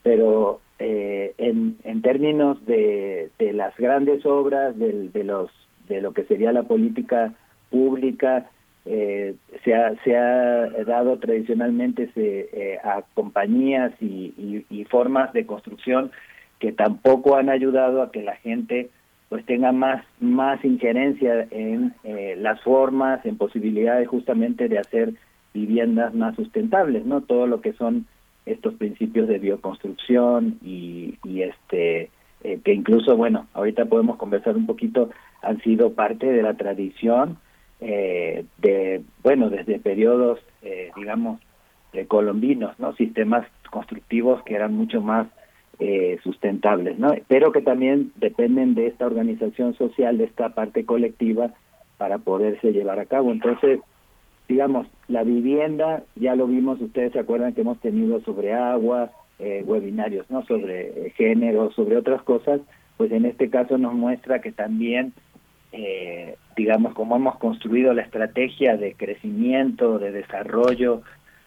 Pero 0.03 0.61
eh, 0.79 1.35
en, 1.39 1.79
en 1.85 2.03
términos 2.03 2.65
de, 2.67 3.31
de 3.39 3.53
las 3.53 3.77
grandes 3.77 4.25
obras, 4.27 4.79
de, 4.79 5.09
de, 5.09 5.25
los, 5.25 5.51
de 5.89 6.01
lo 6.01 6.13
que 6.13 6.25
sería 6.25 6.53
la 6.53 6.65
política 6.65 7.33
pública, 7.71 8.51
eh, 8.87 9.35
se, 9.65 9.75
ha, 9.75 9.95
se 10.05 10.15
ha 10.17 10.69
dado 10.85 11.19
tradicionalmente 11.19 12.11
se, 12.13 12.51
eh, 12.53 12.79
a 12.85 13.03
compañías 13.15 13.93
y, 14.01 14.65
y, 14.69 14.85
formas 14.85 15.33
de 15.33 15.47
construcción 15.47 16.13
que 16.59 16.71
tampoco 16.71 17.37
han 17.37 17.49
ayudado 17.49 18.03
a 18.03 18.13
que 18.13 18.23
la 18.23 18.37
gente 18.37 18.91
pues 19.29 19.45
tenga 19.47 19.73
más 19.73 20.05
más 20.21 20.65
injerencia 20.65 21.47
en 21.51 21.95
eh, 22.05 22.37
las 22.39 22.61
formas, 22.63 23.25
en 23.25 23.37
posibilidades 23.37 24.09
justamente 24.09 24.69
de 24.69 24.79
hacer 24.79 25.15
viviendas 25.53 26.15
más 26.15 26.35
sustentables, 26.35 27.07
no 27.07 27.23
todo 27.23 27.47
lo 27.47 27.61
que 27.61 27.73
son 27.73 28.07
estos 28.47 28.75
principios 28.75 29.29
de 29.29 29.39
bioconstrucción 29.39 30.59
y, 30.63 31.19
y 31.25 31.43
este 31.43 32.11
eh, 32.43 32.61
que 32.63 32.75
incluso 32.75 33.17
bueno 33.17 33.47
ahorita 33.55 33.87
podemos 33.87 34.17
conversar 34.17 34.57
un 34.57 34.67
poquito 34.67 35.11
han 35.41 35.63
sido 35.63 35.95
parte 35.95 36.27
de 36.27 36.43
la 36.43 36.55
tradición 36.55 37.39
eh, 37.81 38.45
de 38.59 39.03
bueno 39.23 39.49
desde 39.49 39.79
periodos 39.79 40.41
eh, 40.63 40.91
digamos 40.95 41.41
de 41.95 42.07
colombinos 42.07 42.79
no 42.79 42.95
sistemas 42.97 43.47
constructivos 43.71 44.43
que 44.43 44.55
eran 44.55 44.75
mucho 44.75 45.01
más 45.01 45.27
eh, 45.79 46.19
sustentables 46.23 46.99
no 46.99 47.15
pero 47.29 47.53
que 47.53 47.63
también 47.63 48.13
dependen 48.17 48.75
de 48.75 48.87
esta 48.87 49.07
organización 49.07 49.75
social 49.75 50.19
de 50.19 50.25
esta 50.25 50.51
parte 50.55 50.85
colectiva 50.85 51.53
para 51.99 52.19
poderse 52.19 52.73
llevar 52.73 52.99
a 52.99 53.07
cabo 53.07 53.33
entonces 53.33 53.81
digamos, 54.49 54.87
la 55.09 55.23
vivienda, 55.23 56.03
ya 56.17 56.37
lo 56.37 56.47
vimos, 56.47 56.81
ustedes 56.81 57.13
se 57.13 57.19
acuerdan 57.19 57.55
que 57.55 57.63
hemos 57.63 57.81
tenido 57.81 58.21
sobre 58.21 58.53
agua, 58.53 59.11
eh, 59.39 59.63
webinarios, 59.67 60.31
¿no? 60.31 60.45
Sobre 60.45 61.07
eh, 61.07 61.11
género, 61.17 61.73
sobre 61.73 61.97
otras 61.97 62.23
cosas, 62.23 62.61
pues 62.97 63.11
en 63.13 63.25
este 63.25 63.51
caso 63.51 63.79
nos 63.79 63.95
muestra 63.95 64.41
que 64.41 64.53
también, 64.53 65.13
eh, 65.73 66.37
digamos, 66.57 66.95
como 66.95 67.17
hemos 67.17 67.37
construido 67.39 67.93
la 67.95 68.03
estrategia 68.03 68.77
de 68.77 68.95
crecimiento, 68.95 69.99
de 69.99 70.13
desarrollo 70.13 71.03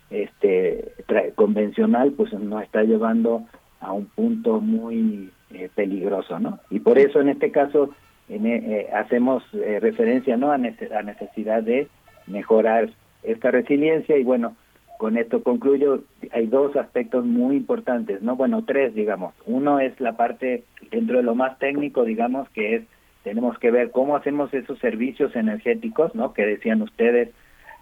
este 0.10 0.94
convencional, 1.36 2.14
pues 2.14 2.32
nos 2.34 2.64
está 2.64 2.84
llevando 2.84 3.44
a 3.80 3.92
un 3.92 4.06
punto 4.06 4.60
muy 4.60 5.32
eh, 5.52 5.70
peligroso, 5.74 6.40
¿no? 6.40 6.60
Y 6.70 6.80
por 6.80 6.98
eso 6.98 7.22
en 7.22 7.30
este 7.30 7.52
caso 7.52 7.92
en, 8.30 8.46
eh, 8.46 8.88
hacemos 8.94 9.44
referencia, 9.52 10.38
¿no? 10.38 10.52
A, 10.52 10.58
necesidad 10.58 11.64
de 11.64 11.88
mejorar 12.26 12.90
esta 13.24 13.52
resiliencia 13.52 14.18
y 14.18 14.24
bueno, 14.24 14.56
con 14.98 15.18
esto 15.18 15.44
concluyo, 15.44 16.04
hay 16.32 16.48
dos 16.48 16.76
aspectos 16.76 17.24
muy 17.24 17.56
importantes, 17.56 18.22
¿no? 18.22 18.36
Bueno, 18.36 18.64
tres, 18.66 18.96
digamos. 18.96 19.34
Uno 19.46 19.80
es 19.80 20.00
la 20.02 20.18
parte 20.18 20.64
dentro 20.92 21.18
de 21.18 21.24
lo 21.24 21.36
más 21.36 21.60
técnico, 21.60 22.04
digamos, 22.04 22.50
que 22.50 22.76
es 22.76 22.84
tenemos 23.28 23.60
que 23.60 23.72
ver 23.72 23.92
cómo 23.92 24.16
hacemos 24.16 24.54
esos 24.54 24.80
servicios 24.80 25.36
energéticos, 25.36 26.16
¿no? 26.16 26.34
Que 26.34 26.46
decían 26.46 26.82
ustedes 26.82 27.30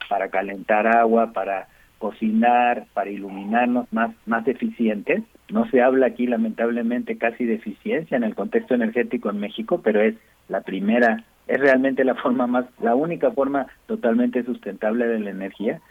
para 0.09 0.29
calentar 0.29 0.87
agua, 0.87 1.33
para 1.33 1.67
cocinar, 1.97 2.85
para 2.93 3.09
iluminarnos 3.09 3.91
más 3.91 4.11
más 4.25 4.47
eficientes. 4.47 5.23
No 5.51 5.69
se 5.69 5.81
habla 5.81 6.07
aquí 6.07 6.27
lamentablemente 6.27 7.17
casi 7.17 7.45
de 7.45 7.55
eficiencia 7.55 8.17
en 8.17 8.23
el 8.23 8.35
contexto 8.35 8.73
energético 8.73 9.29
en 9.29 9.39
México, 9.39 9.81
pero 9.83 10.01
es 10.01 10.15
la 10.49 10.61
primera 10.61 11.23
es 11.47 11.59
realmente 11.59 12.03
la 12.03 12.15
forma 12.21 12.47
más, 12.47 12.65
la 12.81 12.95
única 12.95 13.31
forma 13.31 13.67
totalmente 13.87 14.43
sustentable 14.43 15.07
de 15.07 15.19
la 15.19 15.29
energía. 15.29 15.81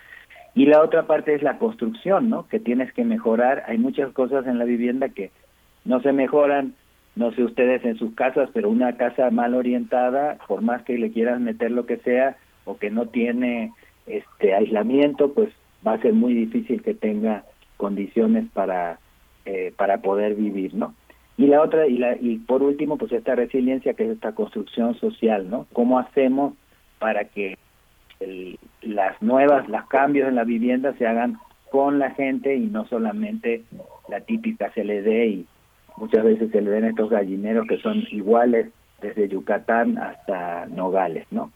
Y 0.54 0.66
la 0.66 0.82
otra 0.82 1.06
parte 1.06 1.34
es 1.34 1.42
la 1.42 1.58
construcción, 1.58 2.30
¿no? 2.30 2.46
Que 2.46 2.60
tienes 2.60 2.92
que 2.92 3.04
mejorar. 3.04 3.64
Hay 3.66 3.76
muchas 3.76 4.12
cosas 4.12 4.46
en 4.46 4.58
la 4.58 4.64
vivienda 4.64 5.08
que 5.08 5.32
no 5.84 6.00
se 6.00 6.12
mejoran, 6.12 6.74
no 7.16 7.32
sé 7.32 7.42
ustedes 7.42 7.84
en 7.84 7.96
sus 7.96 8.14
casas, 8.14 8.50
pero 8.52 8.70
una 8.70 8.96
casa 8.96 9.30
mal 9.30 9.54
orientada, 9.54 10.38
por 10.46 10.62
más 10.62 10.82
que 10.82 10.96
le 10.96 11.10
quieras 11.10 11.40
meter 11.40 11.72
lo 11.72 11.86
que 11.86 11.96
sea, 11.98 12.36
o 12.64 12.78
que 12.78 12.90
no 12.90 13.06
tiene 13.06 13.72
este 14.06 14.54
aislamiento, 14.54 15.32
pues 15.34 15.50
va 15.86 15.94
a 15.94 16.00
ser 16.00 16.12
muy 16.12 16.34
difícil 16.34 16.82
que 16.82 16.94
tenga 16.94 17.44
condiciones 17.76 18.46
para, 18.52 18.98
eh, 19.44 19.72
para 19.76 19.98
poder 19.98 20.34
vivir, 20.34 20.74
¿no? 20.74 20.94
Y 21.36 21.46
la 21.48 21.62
otra, 21.62 21.86
y, 21.86 21.98
la, 21.98 22.16
y 22.16 22.38
por 22.38 22.62
último, 22.62 22.96
pues 22.96 23.12
esta 23.12 23.34
resiliencia 23.34 23.94
que 23.94 24.04
es 24.04 24.10
esta 24.10 24.32
construcción 24.32 24.94
social, 24.94 25.50
¿no? 25.50 25.66
¿Cómo 25.72 25.98
hacemos 25.98 26.54
para 26.98 27.24
que 27.24 27.58
las 28.82 29.20
nuevas, 29.20 29.68
los 29.68 29.86
cambios 29.86 30.28
en 30.28 30.36
la 30.36 30.44
vivienda 30.44 30.94
se 30.94 31.06
hagan 31.06 31.38
con 31.70 31.98
la 31.98 32.10
gente 32.12 32.54
y 32.54 32.66
no 32.66 32.86
solamente 32.86 33.64
la 34.08 34.20
típica 34.20 34.70
CLD 34.70 35.26
y 35.26 35.46
muchas 35.96 36.24
veces 36.24 36.50
se 36.50 36.60
le 36.60 36.70
ven 36.70 36.84
estos 36.84 37.10
gallineros 37.10 37.66
que 37.66 37.78
son 37.78 38.04
iguales 38.10 38.68
desde 39.00 39.28
Yucatán 39.28 39.98
hasta 39.98 40.66
Nogales, 40.66 41.26
¿no? 41.30 41.50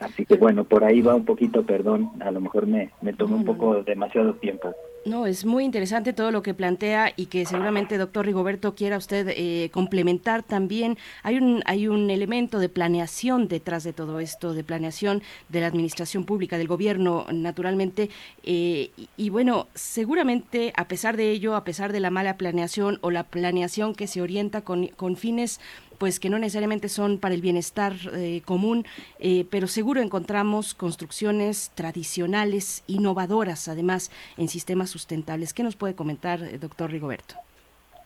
Así 0.00 0.24
que 0.24 0.36
bueno, 0.36 0.64
por 0.64 0.84
ahí 0.84 1.00
va 1.02 1.14
un 1.14 1.24
poquito, 1.24 1.64
perdón, 1.64 2.10
a 2.20 2.30
lo 2.30 2.40
mejor 2.40 2.66
me, 2.66 2.90
me 3.02 3.14
un 3.24 3.44
poco 3.44 3.82
demasiado 3.82 4.34
tiempo. 4.34 4.74
No, 5.04 5.26
es 5.26 5.44
muy 5.44 5.64
interesante 5.64 6.14
todo 6.14 6.30
lo 6.30 6.42
que 6.42 6.54
plantea 6.54 7.12
y 7.14 7.26
que 7.26 7.44
seguramente, 7.44 7.98
doctor 7.98 8.24
Rigoberto, 8.24 8.74
quiera 8.74 8.96
usted 8.96 9.28
eh, 9.36 9.68
complementar 9.70 10.42
también. 10.42 10.96
Hay 11.22 11.36
un, 11.36 11.62
hay 11.66 11.88
un 11.88 12.08
elemento 12.08 12.58
de 12.58 12.70
planeación 12.70 13.46
detrás 13.46 13.84
de 13.84 13.92
todo 13.92 14.18
esto, 14.18 14.54
de 14.54 14.64
planeación 14.64 15.22
de 15.50 15.60
la 15.60 15.66
administración 15.66 16.24
pública, 16.24 16.56
del 16.56 16.68
gobierno, 16.68 17.26
naturalmente. 17.30 18.08
Eh, 18.44 18.92
y, 19.18 19.28
bueno, 19.28 19.66
seguramente, 19.74 20.72
a 20.74 20.88
pesar 20.88 21.18
de 21.18 21.30
ello, 21.30 21.54
a 21.54 21.64
pesar 21.64 21.92
de 21.92 22.00
la 22.00 22.08
mala 22.08 22.38
planeación 22.38 22.98
o 23.02 23.10
la 23.10 23.24
planeación 23.24 23.94
que 23.94 24.06
se 24.06 24.22
orienta 24.22 24.62
con, 24.62 24.86
con 24.86 25.16
fines 25.16 25.60
pues 25.98 26.20
que 26.20 26.30
no 26.30 26.38
necesariamente 26.38 26.88
son 26.88 27.18
para 27.18 27.34
el 27.34 27.40
bienestar 27.40 27.92
eh, 28.12 28.42
común, 28.44 28.84
eh, 29.18 29.46
pero 29.50 29.66
seguro 29.66 30.00
encontramos 30.00 30.74
construcciones 30.74 31.72
tradicionales, 31.74 32.84
innovadoras, 32.86 33.68
además, 33.68 34.10
en 34.36 34.48
sistemas 34.48 34.90
sustentables. 34.90 35.54
¿Qué 35.54 35.62
nos 35.62 35.76
puede 35.76 35.94
comentar, 35.94 36.42
eh, 36.42 36.58
doctor 36.58 36.90
Rigoberto? 36.90 37.36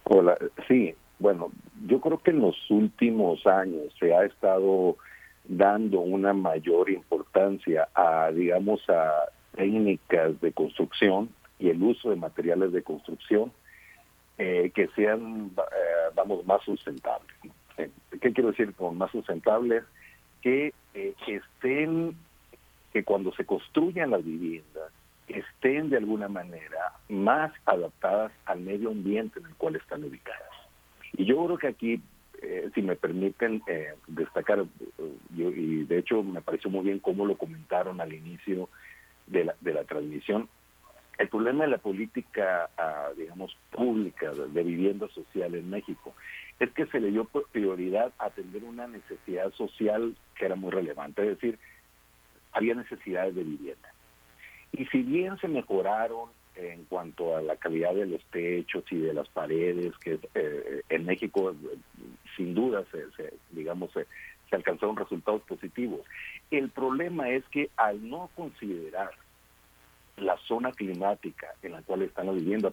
Hola, 0.05 0.37
sí, 0.66 0.94
bueno, 1.18 1.51
yo 1.87 2.01
creo 2.01 2.18
que 2.18 2.31
en 2.31 2.40
los 2.40 2.57
últimos 2.70 3.46
años 3.46 3.92
se 3.98 4.14
ha 4.14 4.24
estado 4.24 4.96
dando 5.44 6.01
una 6.01 6.33
mayor 6.33 6.90
importancia 6.90 7.88
a, 7.94 8.31
digamos, 8.31 8.81
a 8.88 9.31
técnicas 9.57 10.40
de 10.40 10.53
construcción 10.53 11.31
y 11.59 11.70
el 11.70 11.83
uso 11.83 12.11
de 12.11 12.16
materiales 12.16 12.72
de 12.72 12.83
construcción 12.83 13.53
que 14.37 14.88
sean, 14.94 15.51
vamos, 16.14 16.46
más 16.46 16.62
sustentables. 16.62 17.35
¿Qué 18.20 18.33
quiero 18.33 18.50
decir 18.50 18.74
con 18.74 18.98
más 18.98 19.11
sustentables? 19.11 19.85
Que 20.42 20.72
eh, 20.94 21.14
estén, 21.26 22.16
que 22.92 23.04
cuando 23.04 23.33
se 23.33 23.44
construyan 23.44 24.11
las 24.11 24.24
viviendas, 24.24 24.92
estén 25.28 25.90
de 25.90 25.98
alguna 25.98 26.28
manera 26.28 26.92
más 27.09 27.52
adaptadas 27.66 28.33
al 28.46 28.61
medio 28.61 28.90
ambiente 28.90 29.40
en 29.40 29.46
el 29.46 29.54
cual 29.54 29.76
están 29.76 30.04
ubicadas. 30.04 30.42
Y 31.12 31.24
yo 31.24 31.44
creo 31.44 31.59
que 31.59 31.68
aquí, 31.68 32.02
eh, 32.42 32.70
si 32.74 32.83
me 32.83 32.96
permiten 32.96 33.62
eh, 33.66 33.94
destacar, 34.07 34.64
yo, 35.37 35.50
y 35.50 35.85
de 35.85 35.98
hecho 35.98 36.22
me 36.22 36.40
pareció 36.40 36.70
muy 36.70 36.85
bien 36.85 36.98
cómo 36.98 37.26
lo 37.26 37.37
comentaron 37.37 38.00
al 38.00 38.12
inicio 38.12 38.68
de 39.26 39.44
la, 39.44 39.54
de 39.61 39.74
la 39.74 39.85
transmisión, 39.85 40.48
el 41.18 41.28
problema 41.28 41.64
de 41.64 41.70
la 41.70 41.78
política, 41.78 42.70
ah, 42.78 43.09
digamos, 43.16 43.57
pública 43.72 44.33
de 44.33 44.62
vivienda 44.62 45.09
social 45.09 45.54
en 45.54 45.68
México 45.68 46.14
es 46.59 46.71
que 46.71 46.87
se 46.87 47.01
le 47.01 47.11
dio 47.11 47.25
prioridad 47.25 48.12
a 48.18 48.27
atender 48.27 48.64
una 48.64 48.87
necesidad 48.87 49.53
social 49.53 50.16
que 50.35 50.47
era 50.47 50.57
muy 50.57 50.71
relevante, 50.71 51.23
es 51.23 51.29
decir, 51.29 51.59
había 52.53 52.75
necesidades 52.75 53.35
de 53.35 53.44
vivienda. 53.44 53.92
Y 54.73 54.87
si 54.87 55.03
bien 55.03 55.38
se 55.38 55.49
mejoraron 55.49 56.31
en 56.57 56.85
cuanto 56.85 57.37
a 57.37 57.42
la 57.42 57.57
calidad 57.57 57.94
de 57.94 58.07
los 58.07 58.25
techos 58.27 58.85
y 58.90 58.97
de 58.99 59.14
las 59.14 59.29
paredes, 59.29 59.97
que 59.99 60.18
eh, 60.35 60.83
en 60.88 61.05
México 61.05 61.55
sin 62.37 62.55
duda 62.55 62.85
se, 62.90 63.33
digamos 63.51 63.92
se, 63.92 64.07
se 64.51 64.57
alcanzaron 64.57 64.97
resultados 64.97 65.42
positivos. 65.42 66.01
El 66.51 66.71
problema 66.71 67.31
es 67.31 67.44
que 67.49 67.71
al 67.77 68.09
no 68.09 68.31
considerar 68.35 69.12
la 70.16 70.37
zona 70.49 70.73
climática 70.73 71.55
en 71.62 71.73
la 71.73 71.83
cual 71.83 72.03
están 72.03 72.35
viviendo, 72.35 72.73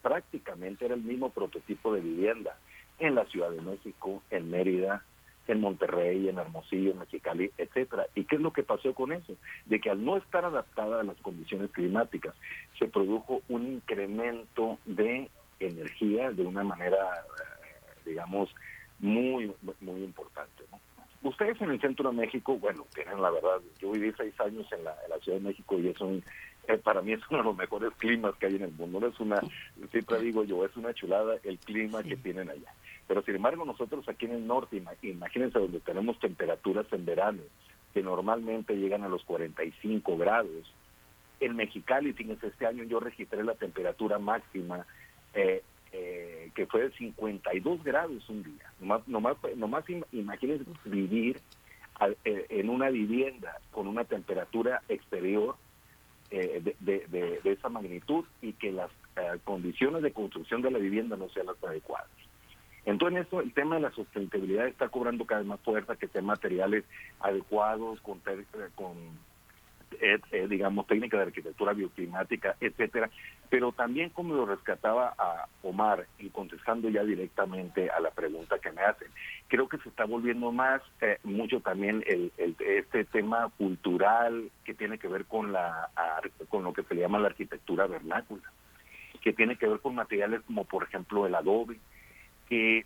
prácticamente 0.00 0.86
era 0.86 0.94
el 0.94 1.02
mismo 1.02 1.28
prototipo 1.28 1.92
de 1.92 2.00
vivienda 2.00 2.56
en 2.98 3.14
la 3.14 3.24
Ciudad 3.26 3.50
de 3.50 3.60
México, 3.60 4.22
en 4.30 4.50
Mérida, 4.50 5.04
en 5.48 5.60
Monterrey, 5.60 6.28
en 6.28 6.38
Hermosillo, 6.38 6.92
en 6.92 6.98
Mexicali, 6.98 7.50
etcétera. 7.56 8.06
¿Y 8.14 8.24
qué 8.24 8.36
es 8.36 8.42
lo 8.42 8.52
que 8.52 8.62
pasó 8.62 8.94
con 8.94 9.12
eso? 9.12 9.34
De 9.66 9.80
que 9.80 9.90
al 9.90 10.04
no 10.04 10.16
estar 10.16 10.44
adaptada 10.44 11.00
a 11.00 11.04
las 11.04 11.16
condiciones 11.18 11.70
climáticas, 11.70 12.34
se 12.78 12.86
produjo 12.86 13.40
un 13.48 13.66
incremento 13.66 14.78
de 14.84 15.30
energía 15.58 16.30
de 16.30 16.42
una 16.42 16.62
manera, 16.62 16.98
eh, 16.98 18.00
digamos, 18.04 18.54
muy, 18.98 19.52
muy 19.80 20.02
importante. 20.04 20.64
Ustedes 21.22 21.60
en 21.60 21.70
el 21.70 21.80
centro 21.80 22.10
de 22.10 22.16
México, 22.16 22.56
bueno, 22.58 22.86
tienen 22.94 23.20
la 23.20 23.30
verdad, 23.30 23.60
yo 23.80 23.90
viví 23.90 24.12
seis 24.16 24.38
años 24.40 24.66
en 24.72 24.84
la, 24.84 24.94
Ciudad 25.20 25.38
de 25.38 25.48
México 25.48 25.76
y 25.78 25.88
es 25.88 26.00
un, 26.00 26.22
eh, 26.68 26.78
para 26.78 27.02
mí 27.02 27.12
es 27.12 27.20
uno 27.28 27.38
de 27.38 27.44
los 27.44 27.56
mejores 27.56 27.90
climas 27.98 28.36
que 28.36 28.46
hay 28.46 28.54
en 28.54 28.62
el 28.62 28.72
mundo. 28.72 29.00
No 29.00 29.08
es 29.08 29.18
una, 29.18 29.40
siempre 29.90 30.20
digo 30.20 30.44
yo, 30.44 30.64
es 30.64 30.76
una 30.76 30.94
chulada 30.94 31.36
el 31.42 31.58
clima 31.58 32.02
que 32.04 32.16
tienen 32.16 32.48
allá. 32.48 32.72
Pero 33.08 33.22
sin 33.22 33.34
embargo 33.34 33.64
nosotros 33.64 34.06
aquí 34.08 34.26
en 34.26 34.32
el 34.32 34.46
norte, 34.46 34.80
imagínense 35.02 35.58
donde 35.58 35.80
tenemos 35.80 36.20
temperaturas 36.20 36.86
en 36.92 37.06
verano 37.06 37.42
que 37.94 38.02
normalmente 38.02 38.76
llegan 38.76 39.02
a 39.02 39.08
los 39.08 39.24
45 39.24 40.18
grados. 40.18 40.72
En 41.40 41.56
Mexicali, 41.56 42.12
fíjense, 42.12 42.48
este 42.48 42.66
año 42.66 42.84
yo 42.84 43.00
registré 43.00 43.42
la 43.42 43.54
temperatura 43.54 44.18
máxima 44.18 44.86
eh, 45.32 45.62
eh, 45.92 46.50
que 46.54 46.66
fue 46.66 46.82
de 46.82 46.90
52 46.96 47.82
grados 47.82 48.28
un 48.28 48.42
día. 48.42 48.72
Nomás, 48.78 49.08
nomás, 49.08 49.36
nomás 49.56 49.84
imagínense 50.12 50.64
vivir 50.84 51.40
eh, 52.24 52.46
en 52.50 52.68
una 52.68 52.90
vivienda 52.90 53.58
con 53.70 53.86
una 53.86 54.04
temperatura 54.04 54.82
exterior 54.88 55.56
de, 56.30 57.40
esa 57.44 57.70
magnitud 57.70 58.26
y 58.42 58.52
que 58.52 58.70
las 58.70 58.90
condiciones 59.44 60.02
de 60.02 60.12
construcción 60.12 60.60
de 60.60 60.70
la 60.70 60.78
vivienda 60.78 61.16
no 61.16 61.30
sean 61.30 61.46
las 61.46 61.64
adecuadas. 61.64 62.10
Entonces, 62.88 63.20
esto, 63.20 63.42
el 63.42 63.52
tema 63.52 63.74
de 63.74 63.82
la 63.82 63.90
sustentabilidad 63.90 64.66
está 64.66 64.88
cobrando 64.88 65.26
cada 65.26 65.42
vez 65.42 65.48
más 65.48 65.60
fuerza, 65.60 65.96
que 65.96 66.08
sean 66.08 66.24
materiales 66.24 66.84
adecuados, 67.20 68.00
con, 68.00 68.18
con 68.74 68.96
eh, 70.00 70.18
eh, 70.32 70.46
digamos, 70.48 70.86
técnica 70.86 71.18
de 71.18 71.24
arquitectura 71.24 71.74
bioclimática, 71.74 72.56
etcétera, 72.62 73.10
pero 73.50 73.72
también 73.72 74.08
como 74.08 74.34
lo 74.34 74.46
rescataba 74.46 75.14
a 75.18 75.48
Omar 75.62 76.06
y 76.18 76.30
contestando 76.30 76.88
ya 76.88 77.04
directamente 77.04 77.90
a 77.90 78.00
la 78.00 78.10
pregunta 78.10 78.58
que 78.58 78.72
me 78.72 78.80
hacen, 78.80 79.08
creo 79.48 79.68
que 79.68 79.76
se 79.78 79.90
está 79.90 80.06
volviendo 80.06 80.50
más 80.50 80.80
eh, 81.02 81.18
mucho 81.24 81.60
también 81.60 82.02
el, 82.06 82.32
este 82.38 83.04
tema 83.04 83.50
cultural 83.58 84.50
que 84.64 84.72
tiene 84.72 84.96
que 84.98 85.08
ver 85.08 85.26
con 85.26 85.52
la 85.52 85.90
con 86.48 86.64
lo 86.64 86.72
que 86.72 86.84
se 86.84 86.94
llama 86.94 87.18
la 87.18 87.28
arquitectura 87.28 87.86
vernácula, 87.86 88.50
que 89.20 89.34
tiene 89.34 89.56
que 89.56 89.68
ver 89.68 89.80
con 89.80 89.94
materiales 89.94 90.40
como 90.46 90.64
por 90.64 90.84
ejemplo 90.84 91.26
el 91.26 91.34
adobe, 91.34 91.78
que 92.48 92.84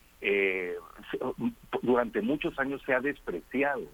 durante 1.82 2.20
muchos 2.20 2.58
años 2.58 2.80
se 2.86 2.94
ha 2.94 3.00
despreciado 3.00 3.86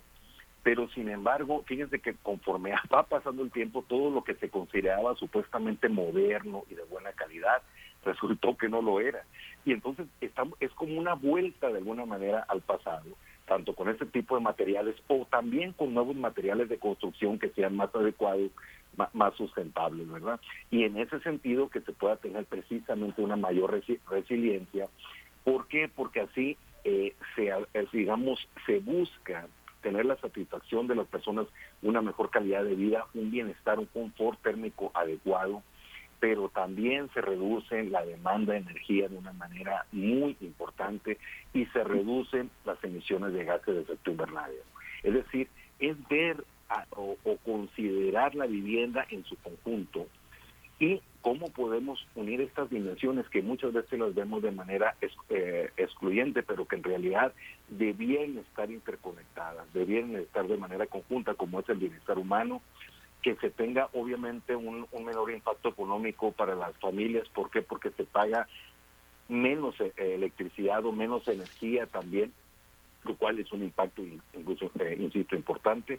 pero 0.69 0.87
sin 0.91 1.09
embargo, 1.09 1.63
fíjense 1.67 1.99
que 1.99 2.13
conforme 2.15 2.73
va 2.95 3.05
pasando 3.05 3.43
el 3.43 3.51
tiempo, 3.51 3.85
todo 3.89 4.11
lo 4.11 4.23
que 4.23 4.35
se 4.35 4.51
consideraba 4.51 5.15
supuestamente 5.15 5.89
moderno 5.89 6.65
y 6.71 6.75
de 6.75 6.85
buena 6.85 7.11
calidad, 7.13 7.63
resultó 8.05 8.55
que 8.55 8.69
no 8.69 8.83
lo 8.83 9.01
era. 9.01 9.25
Y 9.65 9.73
entonces 9.73 10.07
estamos, 10.21 10.59
es 10.61 10.71
como 10.73 10.99
una 10.99 11.15
vuelta 11.15 11.69
de 11.69 11.79
alguna 11.79 12.05
manera 12.05 12.45
al 12.49 12.61
pasado, 12.61 13.07
tanto 13.47 13.75
con 13.75 13.89
este 13.89 14.05
tipo 14.05 14.35
de 14.37 14.43
materiales 14.43 14.95
o 15.09 15.27
también 15.31 15.73
con 15.73 15.95
nuevos 15.95 16.17
materiales 16.17 16.69
de 16.69 16.79
construcción 16.79 17.39
que 17.39 17.49
sean 17.49 17.75
más 17.75 17.95
adecuados, 17.95 18.51
más, 19.15 19.35
sustentables, 19.37 20.11
¿verdad? 20.11 20.39
Y 20.71 20.85
en 20.85 20.99
ese 20.99 21.19
sentido 21.21 21.71
que 21.71 21.81
se 21.81 21.93
pueda 21.93 22.17
tener 22.17 22.45
precisamente 22.45 23.23
una 23.23 23.37
mayor 23.37 23.81
resiliencia. 24.11 24.89
¿Por 25.49 25.67
qué? 25.67 25.89
Porque 25.89 26.21
así 26.21 26.59
eh, 26.85 27.15
se, 27.35 27.49
eh, 27.49 27.87
digamos, 27.91 28.39
se 28.67 28.81
busca 28.81 29.47
tener 29.81 30.05
la 30.05 30.17
satisfacción 30.17 30.87
de 30.87 30.95
las 30.95 31.07
personas, 31.07 31.47
una 31.81 32.03
mejor 32.03 32.29
calidad 32.29 32.65
de 32.65 32.75
vida, 32.75 33.07
un 33.15 33.31
bienestar, 33.31 33.79
un 33.79 33.87
confort 33.87 34.39
térmico 34.43 34.91
adecuado, 34.93 35.63
pero 36.21 36.51
también 36.51 37.09
se 37.15 37.23
reduce 37.23 37.85
la 37.85 38.05
demanda 38.05 38.53
de 38.53 38.59
energía 38.59 39.09
de 39.09 39.17
una 39.17 39.33
manera 39.33 39.87
muy 39.91 40.37
importante 40.43 41.17
y 41.55 41.65
se 41.65 41.83
reducen 41.83 42.51
las 42.67 42.85
emisiones 42.85 43.33
de 43.33 43.47
gases 43.47 43.75
de 43.75 43.81
efecto 43.81 44.11
invernadero. 44.11 44.65
Es 45.03 45.15
decir, 45.15 45.49
es 45.79 45.97
ver 46.09 46.45
o, 46.91 47.17
o 47.25 47.37
considerar 47.39 48.35
la 48.35 48.45
vivienda 48.45 49.07
en 49.09 49.25
su 49.25 49.35
conjunto 49.37 50.09
y 50.79 51.01
cómo 51.23 51.51
podemos 51.51 52.07
unir 52.15 52.41
estas 52.41 52.71
dimensiones 52.71 53.29
que 53.29 53.43
muchas 53.43 53.73
veces 53.73 53.99
las 53.99 54.15
vemos 54.15 54.43
de 54.43 54.53
manera 54.53 54.95
eh, 55.29 55.71
excluyente, 55.77 56.43
pero 56.43 56.67
que 56.67 56.77
en 56.77 56.85
realidad 56.85 57.33
debían 57.69 58.39
estar 58.39 58.71
interconectadas, 58.71 59.71
debían 59.73 60.15
estar 60.17 60.47
de 60.47 60.57
manera 60.57 60.87
conjunta, 60.87 61.35
como 61.35 61.61
es 61.61 61.69
el 61.69 61.79
bienestar 61.79 62.19
humano, 62.19 62.63
que 63.23 63.35
se 63.37 63.51
tenga 63.51 63.89
obviamente 63.93 64.55
un, 64.55 64.87
menor 65.05 65.33
impacto 65.33 65.71
económico 65.71 66.31
para 66.33 66.55
las 66.55 66.77
familias. 66.79 67.29
¿Por 67.31 67.51
qué? 67.51 67.63
Porque 67.63 67.91
se 67.91 68.05
paga 68.05 68.47
menos 69.29 69.75
eh, 69.81 69.93
electricidad 69.97 70.85
o 70.87 70.93
menos 70.93 71.27
energía 71.27 71.87
también, 71.87 72.33
lo 73.05 73.17
cual 73.17 73.41
es 73.41 73.53
un 73.53 73.65
impacto 73.65 74.03
incluso, 74.33 74.71
eh, 74.79 74.97
insisto, 75.01 75.35
importante 75.35 75.99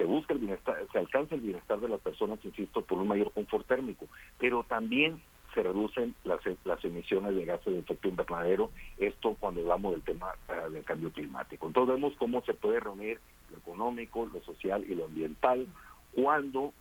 se 0.00 0.06
busca 0.06 0.32
el 0.32 0.38
bienestar, 0.38 0.78
se 0.90 0.98
alcanza 0.98 1.34
el 1.34 1.42
bienestar 1.42 1.78
de 1.78 1.86
las 1.86 2.00
personas, 2.00 2.38
insisto, 2.42 2.80
por 2.80 2.96
un 2.96 3.08
mayor 3.08 3.32
confort 3.32 3.66
térmico, 3.66 4.06
pero 4.38 4.64
también 4.66 5.20
se 5.52 5.62
reducen 5.62 6.14
las, 6.24 6.40
emisiones 6.82 7.34
de 7.34 7.44
gases 7.44 7.74
de 7.74 7.80
efecto 7.80 8.08
invernadero, 8.08 8.70
esto 8.96 9.36
cuando 9.38 9.60
hablamos 9.60 9.92
del 9.92 10.00
tema 10.00 10.32
eh, 10.48 10.70
del 10.70 10.84
cambio 10.84 11.12
climático. 11.12 11.66
Entonces 11.66 11.96
vemos 11.96 12.14
cómo 12.16 12.40
se 12.46 12.54
puede 12.54 12.80
reunir 12.80 13.20
lo 13.50 13.58
económico, 13.58 14.24
lo 14.24 14.40
social 14.40 14.86
y 14.88 14.94
lo 14.94 15.04
ambiental 15.04 15.66
cuando 16.14 16.72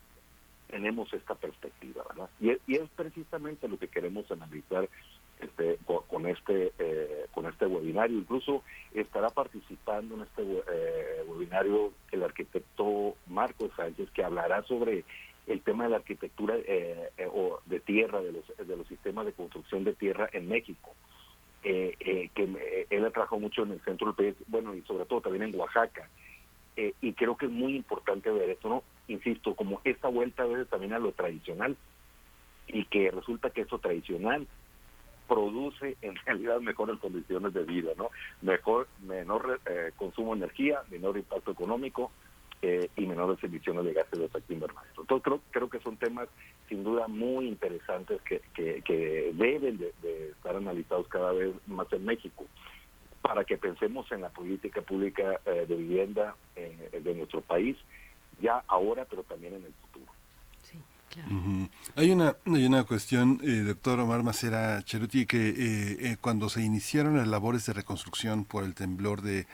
tenemos 0.69 1.11
esta 1.11 1.35
perspectiva, 1.35 2.05
¿verdad? 2.07 2.29
Y, 2.39 2.51
y 2.71 2.77
es 2.77 2.89
precisamente 2.95 3.67
lo 3.67 3.77
que 3.77 3.89
queremos 3.89 4.31
analizar 4.31 4.87
este, 5.39 5.77
con, 5.85 6.25
este 6.27 6.73
eh, 6.79 7.25
con 7.33 7.45
este 7.45 7.65
webinario. 7.65 8.17
Incluso 8.17 8.63
estará 8.93 9.29
participando 9.29 10.15
en 10.15 10.21
este 10.21 10.41
eh, 10.43 11.23
webinario 11.27 11.93
el 12.11 12.23
arquitecto 12.23 13.15
Marcos 13.27 13.71
Sánchez, 13.75 14.09
que 14.11 14.23
hablará 14.23 14.63
sobre 14.63 15.05
el 15.47 15.61
tema 15.61 15.85
de 15.85 15.91
la 15.91 15.97
arquitectura 15.97 16.55
eh, 16.57 17.09
o 17.33 17.59
de 17.65 17.79
tierra, 17.79 18.21
de 18.21 18.33
los, 18.33 18.67
de 18.67 18.77
los 18.77 18.87
sistemas 18.87 19.25
de 19.25 19.33
construcción 19.33 19.83
de 19.83 19.93
tierra 19.93 20.29
en 20.33 20.47
México. 20.47 20.93
que 21.61 22.87
él 22.89 23.05
ha 23.05 23.11
trabajado 23.11 23.39
mucho 23.39 23.63
en 23.63 23.71
el 23.71 23.81
centro 23.81 24.07
del 24.07 24.15
país, 24.15 24.35
bueno, 24.47 24.75
y 24.75 24.81
sobre 24.81 25.05
todo 25.05 25.21
también 25.21 25.43
en 25.43 25.59
Oaxaca. 25.59 26.09
y 26.75 27.13
creo 27.13 27.35
que 27.35 27.45
es 27.47 27.51
muy 27.51 27.75
importante 27.75 28.29
ver 28.29 28.49
esto, 28.49 28.69
¿no? 28.69 28.83
Insisto, 29.07 29.55
como 29.55 29.81
esta 29.83 30.07
vuelta 30.07 30.43
a 30.43 30.47
veces 30.47 30.67
también 30.69 30.93
a 30.93 30.99
lo 30.99 31.11
tradicional, 31.13 31.75
y 32.67 32.85
que 32.85 33.09
resulta 33.09 33.49
que 33.49 33.61
eso 33.61 33.79
tradicional 33.79 34.45
produce 35.29 35.95
en 36.01 36.15
realidad 36.25 36.59
mejores 36.59 36.99
condiciones 36.99 37.53
de 37.53 37.63
vida, 37.63 37.91
¿no? 37.95 38.09
Mejor, 38.41 38.87
menor 39.03 39.61
eh, 39.65 39.91
consumo 39.95 40.35
de 40.35 40.43
energía, 40.43 40.81
menor 40.89 41.17
impacto 41.17 41.51
económico 41.51 42.11
eh, 42.61 42.89
y 42.97 43.05
menores 43.05 43.41
emisiones 43.41 43.85
de 43.85 43.93
gases 43.93 44.19
de 44.19 44.25
efecto 44.25 44.51
invernadero. 44.51 45.01
Entonces 45.01 45.23
creo, 45.23 45.41
creo 45.51 45.69
que 45.69 45.79
son 45.79 45.95
temas 45.95 46.27
sin 46.67 46.83
duda 46.83 47.07
muy 47.07 47.47
interesantes 47.47 48.19
que, 48.23 48.41
que, 48.53 49.31
deben 49.33 49.77
de, 49.77 49.93
estar 50.31 50.55
analizados 50.55 51.07
cada 51.07 51.31
vez 51.31 51.53
más 51.67 51.91
en 51.93 52.03
México 52.03 52.45
para 53.21 53.43
que 53.43 53.57
pensemos 53.57 54.11
en 54.11 54.21
la 54.21 54.29
política 54.29 54.81
pública 54.81 55.39
eh, 55.45 55.65
de 55.67 55.75
vivienda 55.75 56.35
de 56.55 57.15
nuestro 57.15 57.39
país, 57.39 57.77
ya 58.41 58.63
ahora, 58.67 59.05
pero 59.05 59.23
también 59.23 59.53
en 59.53 59.63
el 59.63 59.73
futuro. 59.73 60.18
Hay 61.95 62.11
una 62.11 62.35
hay 62.45 62.65
una 62.65 62.83
cuestión, 62.83 63.39
eh, 63.43 63.63
doctor 63.65 63.99
Omar 63.99 64.23
Macera 64.23 64.81
Cheruti, 64.83 65.25
que 65.25 65.49
eh, 65.49 65.55
eh, 65.99 66.17
cuando 66.19 66.49
se 66.49 66.61
iniciaron 66.61 67.17
las 67.17 67.27
labores 67.27 67.65
de 67.65 67.73
reconstrucción 67.73 68.45
por 68.45 68.63
el 68.63 68.73
temblor 68.73 69.21
de, 69.21 69.47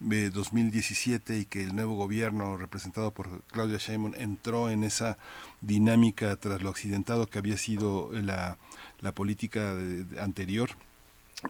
2017 0.00 1.38
y 1.40 1.44
que 1.44 1.64
el 1.64 1.74
nuevo 1.74 1.96
gobierno 1.96 2.56
representado 2.56 3.10
por 3.10 3.42
Claudia 3.50 3.78
Sheinbaum 3.78 4.14
entró 4.16 4.70
en 4.70 4.84
esa 4.84 5.18
dinámica 5.60 6.36
tras 6.36 6.62
lo 6.62 6.70
accidentado 6.70 7.26
que 7.26 7.40
había 7.40 7.56
sido 7.56 8.10
la, 8.12 8.58
la 9.00 9.10
política 9.10 9.74
anterior 10.20 10.70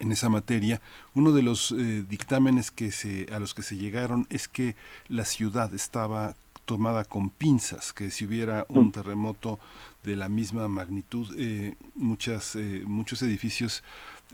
en 0.01 0.13
esa 0.13 0.31
materia, 0.31 0.81
uno 1.15 1.33
de 1.33 1.43
los 1.43 1.75
dictámenes 2.09 2.71
que 2.71 2.91
se, 2.91 3.27
a 3.33 3.39
los 3.39 3.53
que 3.53 3.63
se 3.63 3.77
llegaron 3.77 4.27
es 4.31 4.49
que 4.49 4.77
la 5.09 5.27
ciudad 5.27 5.75
estaba 5.75 6.35
tomada 6.69 7.05
con 7.05 7.31
pinzas, 7.31 7.95
que 7.95 8.11
si 8.11 8.27
hubiera 8.27 8.67
un 8.69 8.89
mm. 8.89 8.93
terremoto 8.93 9.59
de 10.05 10.17
la 10.17 10.29
misma 10.29 10.69
magnitud, 10.69 11.27
eh, 11.39 11.77
muchas, 11.95 12.57
eh, 12.57 12.83
muchos 12.85 13.23
edificios 13.23 13.83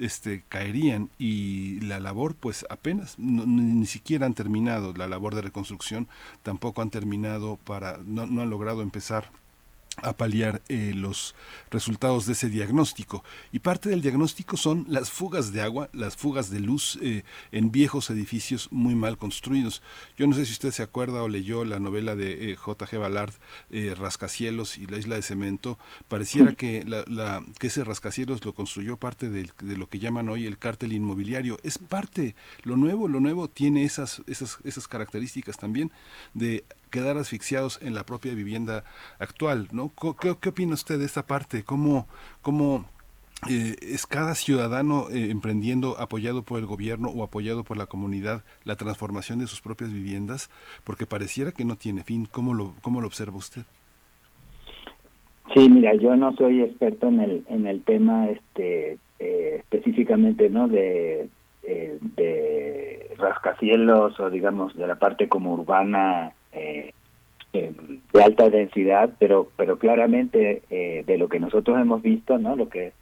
este, 0.01 0.43
caerían 0.49 1.11
y 1.17 1.79
la 1.83 2.01
labor 2.01 2.35
pues 2.35 2.67
apenas, 2.69 3.15
ni 3.21 3.87
siquiera 3.87 4.27
han 4.27 4.35
terminado 4.35 4.93
la 4.95 5.07
labor 5.07 5.37
de 5.37 5.43
reconstrucción, 5.43 6.09
tampoco 6.43 6.83
han 6.83 6.91
terminado 6.91 7.57
para, 7.57 7.99
no, 8.05 8.27
no 8.27 8.43
han 8.43 8.51
logrado 8.51 8.83
empezar 8.83 9.31
a 10.03 10.17
paliar 10.17 10.63
eh, 10.69 10.93
los 10.95 11.35
resultados 11.71 12.27
de 12.27 12.33
ese 12.33 12.49
diagnóstico. 12.49 13.25
Y 13.53 13.61
parte 13.61 13.89
del 13.89 14.03
diagnóstico 14.03 14.57
son 14.57 14.85
las 14.89 15.11
fugas 15.11 15.53
de 15.53 15.63
agua, 15.63 15.89
las 15.93 16.17
fugas 16.17 16.51
de 16.51 16.61
luz 16.61 16.99
eh, 17.01 17.23
en 17.53 17.71
viejos 17.71 18.11
edificios 18.11 18.69
muy 18.71 18.95
mal 18.95 19.19
construidos. 19.19 19.83
Yo 20.17 20.27
no 20.27 20.35
sé 20.35 20.47
si 20.47 20.53
usted 20.53 20.73
se 20.73 20.83
acuerda 20.83 21.23
o 21.23 21.29
leyó 21.29 21.65
la 21.65 21.79
novela 21.79 22.17
de 22.17 22.53
eh, 22.53 22.57
J.G. 22.57 22.99
Ballard, 22.99 23.35
Rascacielos 23.97 24.79
y 24.79 24.87
la 24.87 24.99
isla 24.99 25.17
de 25.17 25.23
cemento. 25.23 25.79
Pareciera 26.09 26.53
que, 26.53 26.85
la, 26.85 27.45
que 27.59 27.69
ese 27.69 27.85
rascacielos 27.85 28.45
lo 28.45 28.55
construyó 28.55 28.97
parte 28.97 29.29
de, 29.29 29.51
de, 29.61 29.77
lo 29.77 29.89
que 29.89 29.99
llaman 29.99 30.29
hoy 30.29 30.47
el 30.47 30.59
cártel 30.59 30.93
inmobiliario. 30.93 31.59
Es 31.63 31.79
parte, 31.79 32.35
lo 32.63 32.77
nuevo, 32.77 33.09
lo 33.09 33.21
nuevo 33.21 33.49
tiene 33.49 33.85
esas, 33.85 34.23
esas, 34.27 34.59
esas 34.65 34.89
características 34.89 35.57
también 35.57 35.93
de 36.35 36.65
quedar 36.95 37.17
asfixiados 37.17 37.81
en 37.83 37.93
la 37.93 38.05
propia 38.05 38.35
vivienda 38.35 38.85
actual, 39.19 39.67
¿no? 39.73 39.91
¿Qué, 40.21 40.49
opina 40.49 40.75
usted 40.75 40.97
de 41.01 41.05
esta 41.05 41.27
parte? 41.27 41.65
¿Cómo, 41.65 42.07
cómo 42.41 42.85
eh, 43.51 43.75
es 43.83 44.07
cada 44.07 44.37
ciudadano 44.37 45.09
eh, 45.11 45.33
emprendiendo, 45.33 45.99
apoyado 45.99 46.45
por 46.45 46.61
el 46.61 46.67
gobierno 46.67 47.09
o 47.09 47.25
apoyado 47.25 47.65
por 47.65 47.77
la 47.77 47.87
comunidad, 47.87 48.45
la 48.63 48.77
transformación 48.77 49.41
de 49.41 49.49
sus 49.49 49.61
propias 49.61 49.93
viviendas? 49.93 50.51
Porque 50.85 51.05
pareciera 51.05 51.51
que 51.51 51.65
no 51.65 51.75
tiene 51.75 52.05
fin. 52.05 52.29
¿Cómo 52.31 52.55
lo, 52.55 52.75
cómo 52.81 53.01
lo 53.01 53.09
observa 53.09 53.39
usted? 53.39 53.63
Sí, 55.53 55.69
mira, 55.69 55.95
yo 55.97 56.15
no 56.15 56.33
soy 56.37 56.63
experto 56.63 57.09
en 57.09 57.21
el 57.21 57.45
en 57.49 57.67
el 57.67 57.83
tema 57.83 58.29
este 58.29 58.99
eh, 59.19 59.57
específicamente, 59.59 60.49
¿no? 60.49 60.69
De 60.69 61.29
rascacielos 63.19 64.19
o 64.21 64.31
digamos 64.31 64.77
de 64.77 64.87
la 64.87 64.97
parte 64.97 65.29
como 65.29 65.55
urbana 65.55 66.33
eh, 66.55 66.93
de 67.53 67.73
alta 68.23 68.51
densidad, 68.51 69.11
pero 69.19 69.49
pero 69.57 69.79
claramente 69.79 70.63
eh, 70.71 71.05
de 71.07 71.19
lo 71.19 71.29
que 71.29 71.41
nosotros 71.41 71.79
hemos 71.81 72.03
visto, 72.03 72.39
no, 72.39 72.57
lo 72.57 72.69
que 72.69 72.93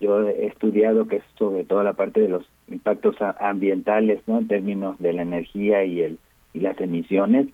yo 0.00 0.28
he 0.28 0.46
estudiado 0.46 1.08
que 1.08 1.16
es 1.16 1.24
sobre 1.38 1.64
toda 1.64 1.82
la 1.82 1.94
parte 1.94 2.20
de 2.20 2.28
los 2.28 2.44
impactos 2.68 3.16
ambientales, 3.40 4.20
no, 4.26 4.38
en 4.38 4.48
términos 4.48 4.98
de 4.98 5.12
la 5.12 5.22
energía 5.22 5.84
y 5.84 6.02
el 6.02 6.18
y 6.54 6.60
las 6.60 6.80
emisiones, 6.80 7.48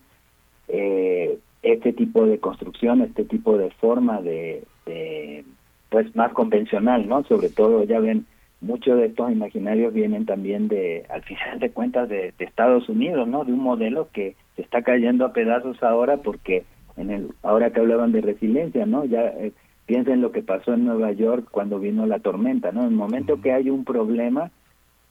eh, 0.69 1.37
este 1.61 1.91
tipo 1.93 2.25
de 2.25 2.39
construcción, 2.39 3.01
este 3.01 3.25
tipo 3.25 3.57
de 3.57 3.69
forma 3.71 4.21
de, 4.21 4.63
de 4.85 5.43
pues 5.89 6.15
más 6.15 6.31
convencional, 6.33 7.07
no, 7.07 7.23
sobre 7.23 7.49
todo 7.49 7.83
ya 7.83 7.99
ven 7.99 8.25
muchos 8.63 8.97
de 8.97 9.07
estos 9.07 9.31
imaginarios 9.31 9.93
vienen 9.93 10.25
también 10.25 10.67
de, 10.67 11.05
al 11.09 11.21
final 11.23 11.59
de 11.59 11.71
cuentas, 11.71 12.09
de, 12.09 12.33
Estados 12.39 12.87
Unidos, 12.89 13.27
¿no? 13.27 13.43
De 13.43 13.51
un 13.51 13.59
modelo 13.59 14.09
que 14.11 14.35
se 14.55 14.61
está 14.61 14.81
cayendo 14.81 15.25
a 15.25 15.33
pedazos 15.33 15.81
ahora 15.83 16.17
porque 16.17 16.63
en 16.97 17.11
el, 17.11 17.29
ahora 17.43 17.71
que 17.71 17.79
hablaban 17.79 18.11
de 18.11 18.21
resiliencia, 18.21 18.85
¿no? 18.85 19.05
Ya 19.05 19.21
eh, 19.21 19.51
piensen 19.85 20.21
lo 20.21 20.31
que 20.31 20.41
pasó 20.41 20.73
en 20.73 20.85
Nueva 20.85 21.11
York 21.11 21.47
cuando 21.51 21.79
vino 21.79 22.05
la 22.05 22.19
tormenta, 22.19 22.71
¿no? 22.71 22.81
En 22.81 22.89
el 22.89 22.95
momento 22.95 23.41
que 23.41 23.51
hay 23.51 23.69
un 23.69 23.83
problema, 23.83 24.51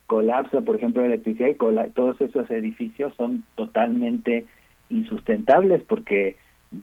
colapsa, 0.06 0.62
por 0.62 0.76
ejemplo, 0.76 1.02
la 1.02 1.08
electricidad 1.08 1.48
y 1.48 1.90
todos 1.90 2.20
esos 2.20 2.50
edificios 2.50 3.12
son 3.16 3.44
totalmente 3.54 4.46
insustentables 4.88 5.82
porque 5.82 6.36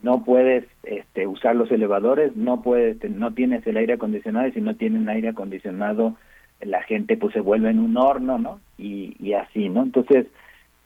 no 0.04 0.24
puedes 0.24 0.66
este, 0.84 1.26
usar 1.26 1.56
los 1.56 1.72
elevadores, 1.72 2.36
no 2.36 2.62
puedes, 2.62 2.98
no 3.10 3.34
tienes 3.34 3.66
el 3.66 3.78
aire 3.78 3.94
acondicionado 3.94 4.48
y 4.48 4.52
si 4.52 4.62
no 4.62 4.76
tienen 4.76 5.10
aire 5.10 5.30
acondicionado 5.30 6.16
la 6.62 6.84
gente 6.84 7.18
pues 7.18 7.34
se 7.34 7.40
vuelve 7.40 7.70
en 7.70 7.80
un 7.80 7.98
horno, 7.98 8.38
¿no? 8.38 8.60
Y, 8.78 9.16
y 9.20 9.34
así, 9.34 9.70
¿no? 9.70 9.84
Entonces, 9.84 10.28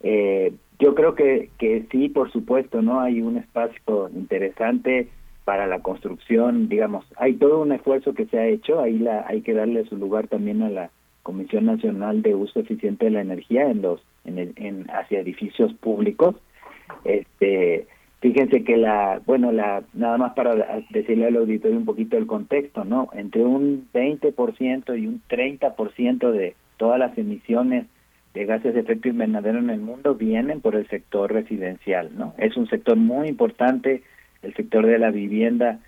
eh, 0.02 0.54
yo 0.80 0.96
creo 0.96 1.16
que, 1.16 1.50
que 1.58 1.86
sí, 1.92 2.10
por 2.10 2.32
supuesto, 2.32 2.82
¿no? 2.82 3.00
Hay 3.00 3.22
un 3.22 3.38
espacio 3.38 4.10
interesante 4.14 5.08
para 5.46 5.68
la 5.68 5.80
construcción, 5.80 6.70
digamos, 6.70 7.06
hay 7.18 7.34
todo 7.34 7.62
un 7.62 7.74
esfuerzo 7.74 8.14
que 8.14 8.26
se 8.26 8.40
ha 8.40 8.48
hecho, 8.48 8.80
ahí 8.82 8.98
la, 8.98 9.26
hay 9.28 9.42
que 9.42 9.54
darle 9.54 9.86
su 9.86 9.98
lugar 9.98 10.28
también 10.28 10.62
a 10.62 10.70
la 10.70 10.90
Comisión 11.22 11.66
Nacional 11.66 12.22
de 12.22 12.36
Uso 12.36 12.60
Eficiente 12.60 13.06
de 13.06 13.12
la 13.12 13.22
Energía 13.22 13.70
en 13.70 13.82
los 13.82 14.02
en, 14.26 14.54
en 14.56 14.90
hacia 14.92 15.20
edificios 15.20 15.74
públicos. 15.74 16.36
Este, 17.04 17.88
Fíjense 18.24 18.64
que 18.64 18.78
la, 18.78 19.20
bueno, 19.26 19.52
la 19.52 19.84
nada 19.94 20.18
más 20.18 20.32
para 20.32 20.56
decirle 20.92 21.28
al 21.28 21.36
auditorio 21.36 21.76
un 21.76 21.84
poquito 21.84 22.18
el 22.18 22.26
contexto, 22.26 22.86
¿no? 22.86 23.10
Entre 23.12 23.44
un 23.44 23.90
20% 23.94 24.98
y 24.98 25.08
un 25.08 25.22
30% 25.28 26.32
de 26.32 26.56
todas 26.78 26.98
las 26.98 27.18
emisiones 27.18 27.86
de 28.34 28.46
gases 28.46 28.76
de 28.76 28.80
efecto 28.80 29.10
invernadero 29.10 29.60
en 29.60 29.70
el 29.70 29.82
mundo 29.82 30.16
vienen 30.16 30.62
por 30.62 30.78
el 30.78 30.88
sector 30.88 31.34
residencial, 31.34 32.12
¿no? 32.18 32.34
Es 32.38 32.56
un 32.56 32.70
sector 32.70 32.96
muy 32.96 33.28
importante, 33.28 34.04
el 34.42 34.54
sector 34.54 34.86
de 34.86 35.00
la 35.00 35.12
vivienda, 35.12 35.80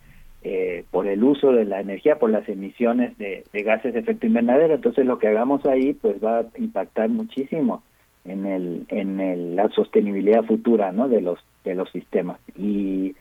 eh, 0.43 0.83
por 0.91 1.07
el 1.07 1.23
uso 1.23 1.53
de 1.53 1.63
la 1.63 1.79
energía, 1.79 2.19
por 2.19 2.31
las 2.31 2.49
emisiones 2.49 3.17
de, 3.17 3.45
de 3.53 3.63
gases 3.63 3.93
de 3.93 4.01
efecto 4.01 4.27
invernadero. 4.27 4.75
Entonces, 4.75 5.05
lo 5.05 5.19
que 5.19 5.29
hagamos 5.29 5.65
ahí, 5.65 5.93
pues 5.93 6.21
va 6.21 6.39
a 6.39 6.45
impactar 6.57 7.07
muchísimo 7.07 7.81
en 8.25 8.45
el 8.45 8.85
en 8.89 9.21
el, 9.21 9.55
la 9.55 9.69
sostenibilidad 9.69 10.43
futura 10.43 10.91
no 10.91 11.07
de 11.07 11.21
los 11.21 11.39
de 11.69 11.75
los 11.75 11.89
sistemas. 11.91 12.39
Y 12.55 13.15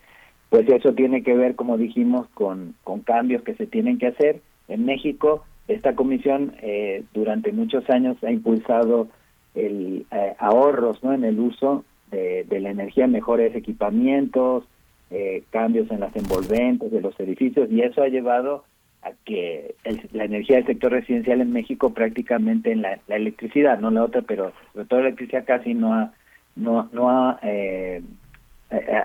pues 0.51 0.69
eso 0.69 0.93
tiene 0.95 1.23
que 1.23 1.35
ver 1.35 1.57
como 1.57 1.77
dijimos 1.77 2.29
con 2.35 2.75
con 2.85 3.01
cambios 3.01 3.43
que 3.43 3.55
se 3.55 3.67
tienen 3.67 3.99
que 3.99 4.09
hacer. 4.09 4.41
En 4.69 4.85
México 4.85 5.45
esta 5.69 5.95
comisión 5.95 6.55
eh, 6.63 7.05
durante 7.15 7.53
muchos 7.53 7.89
años 7.91 8.17
ha 8.23 8.31
impulsado 8.31 9.09
el 9.55 10.07
eh, 10.11 10.35
ahorros 10.39 11.03
no 11.03 11.13
en 11.13 11.25
el 11.25 11.41
uso 11.41 11.85
de, 12.11 12.45
de 12.45 12.61
la 12.61 12.71
energía 12.71 13.07
mejores 13.07 13.55
equipamientos 13.55 14.65
eh, 15.11 15.45
cambios 15.51 15.91
en 15.91 16.01
las 16.01 16.17
envolventes 16.17 16.91
de 16.91 17.01
los 17.01 17.19
edificios 17.21 17.71
y 17.71 17.83
eso 17.83 18.03
ha 18.03 18.09
llevado 18.09 18.65
a 19.03 19.13
que 19.25 19.75
la 20.13 20.25
energía 20.25 20.57
del 20.57 20.67
sector 20.67 20.91
residencial 20.91 21.41
en 21.41 21.53
México 21.53 21.93
prácticamente 21.93 22.73
en 22.73 22.83
la, 22.83 22.99
electricidad, 23.09 23.79
no 23.79 23.91
la 23.91 24.03
otra, 24.03 24.23
pero 24.23 24.53
sobre 24.73 24.87
todo 24.87 25.01
la 25.01 25.09
electricidad 25.09 25.45
casi 25.45 25.75
no 25.75 25.95
ha 25.95 26.13
no 26.57 26.89
no 26.93 27.11
ha 27.11 27.39
eh, 27.43 28.03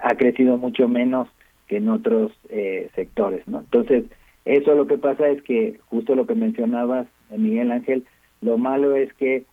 ha 0.01 0.15
crecido 0.15 0.57
mucho 0.57 0.87
menos 0.87 1.27
que 1.67 1.77
en 1.77 1.89
otros 1.89 2.31
eh, 2.49 2.89
sectores, 2.95 3.47
¿no? 3.47 3.59
Entonces 3.59 4.05
eso 4.45 4.73
lo 4.73 4.87
que 4.87 4.97
pasa 4.97 5.29
es 5.29 5.41
que 5.43 5.79
justo 5.89 6.15
lo 6.15 6.25
que 6.25 6.35
mencionabas 6.35 7.07
Miguel 7.35 7.71
Ángel, 7.71 8.05
lo 8.41 8.57
malo 8.57 8.95
es 8.95 9.13
que 9.13 9.43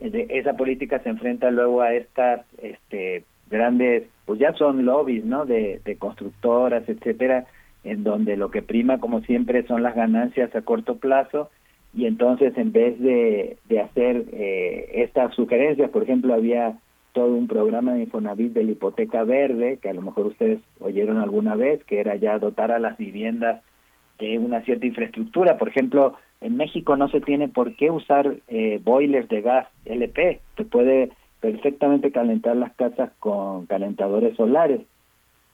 eh, 0.00 0.26
esa 0.30 0.56
política 0.56 1.00
se 1.00 1.10
enfrenta 1.10 1.50
luego 1.50 1.82
a 1.82 1.94
estas 1.94 2.46
este 2.58 3.24
grandes 3.50 4.04
pues 4.24 4.40
ya 4.40 4.52
son 4.54 4.84
lobbies 4.84 5.24
no 5.24 5.46
de, 5.46 5.80
de 5.84 5.96
constructoras 5.96 6.88
etcétera 6.88 7.46
en 7.86 8.02
donde 8.02 8.36
lo 8.36 8.50
que 8.50 8.62
prima, 8.62 8.98
como 8.98 9.20
siempre, 9.22 9.64
son 9.66 9.82
las 9.82 9.94
ganancias 9.94 10.54
a 10.54 10.62
corto 10.62 10.96
plazo 10.96 11.50
y 11.94 12.06
entonces 12.06 12.56
en 12.58 12.72
vez 12.72 12.98
de, 13.00 13.58
de 13.68 13.80
hacer 13.80 14.24
eh, 14.32 14.90
estas 14.94 15.34
sugerencias, 15.34 15.90
por 15.90 16.02
ejemplo, 16.02 16.34
había 16.34 16.76
todo 17.16 17.34
un 17.34 17.48
programa 17.48 17.94
de 17.94 18.02
Infonavit 18.02 18.52
de 18.52 18.62
la 18.62 18.72
hipoteca 18.72 19.24
verde, 19.24 19.78
que 19.80 19.88
a 19.88 19.94
lo 19.94 20.02
mejor 20.02 20.26
ustedes 20.26 20.60
oyeron 20.80 21.16
alguna 21.16 21.56
vez, 21.56 21.82
que 21.84 21.98
era 21.98 22.14
ya 22.16 22.38
dotar 22.38 22.70
a 22.70 22.78
las 22.78 22.98
viviendas 22.98 23.62
de 24.18 24.38
una 24.38 24.60
cierta 24.60 24.84
infraestructura. 24.84 25.56
Por 25.56 25.68
ejemplo, 25.68 26.12
en 26.42 26.58
México 26.58 26.94
no 26.94 27.08
se 27.08 27.22
tiene 27.22 27.48
por 27.48 27.74
qué 27.74 27.90
usar 27.90 28.36
eh, 28.48 28.82
boilers 28.84 29.30
de 29.30 29.40
gas 29.40 29.66
LP, 29.86 30.42
se 30.58 30.64
puede 30.66 31.10
perfectamente 31.40 32.12
calentar 32.12 32.54
las 32.54 32.74
casas 32.74 33.10
con 33.18 33.64
calentadores 33.64 34.36
solares. 34.36 34.82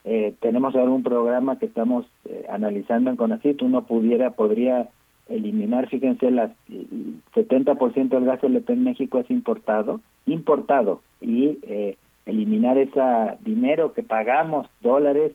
Eh, 0.04 0.34
tenemos 0.40 0.74
ahora 0.74 0.90
un 0.90 1.04
programa 1.04 1.60
que 1.60 1.66
estamos 1.66 2.06
eh, 2.24 2.44
analizando 2.50 3.08
en 3.08 3.16
CONACYT, 3.16 3.62
uno 3.62 3.86
pudiera, 3.86 4.30
podría 4.30 4.88
eliminar, 5.34 5.88
fíjense, 5.88 6.30
las, 6.30 6.50
el 6.68 7.20
70% 7.34 8.08
del 8.08 8.24
gas 8.24 8.42
LP 8.42 8.72
en 8.72 8.84
México 8.84 9.18
es 9.18 9.30
importado, 9.30 10.00
importado, 10.26 11.00
y 11.20 11.58
eh, 11.62 11.96
eliminar 12.26 12.78
ese 12.78 13.00
dinero 13.40 13.92
que 13.92 14.02
pagamos, 14.02 14.68
dólares, 14.80 15.32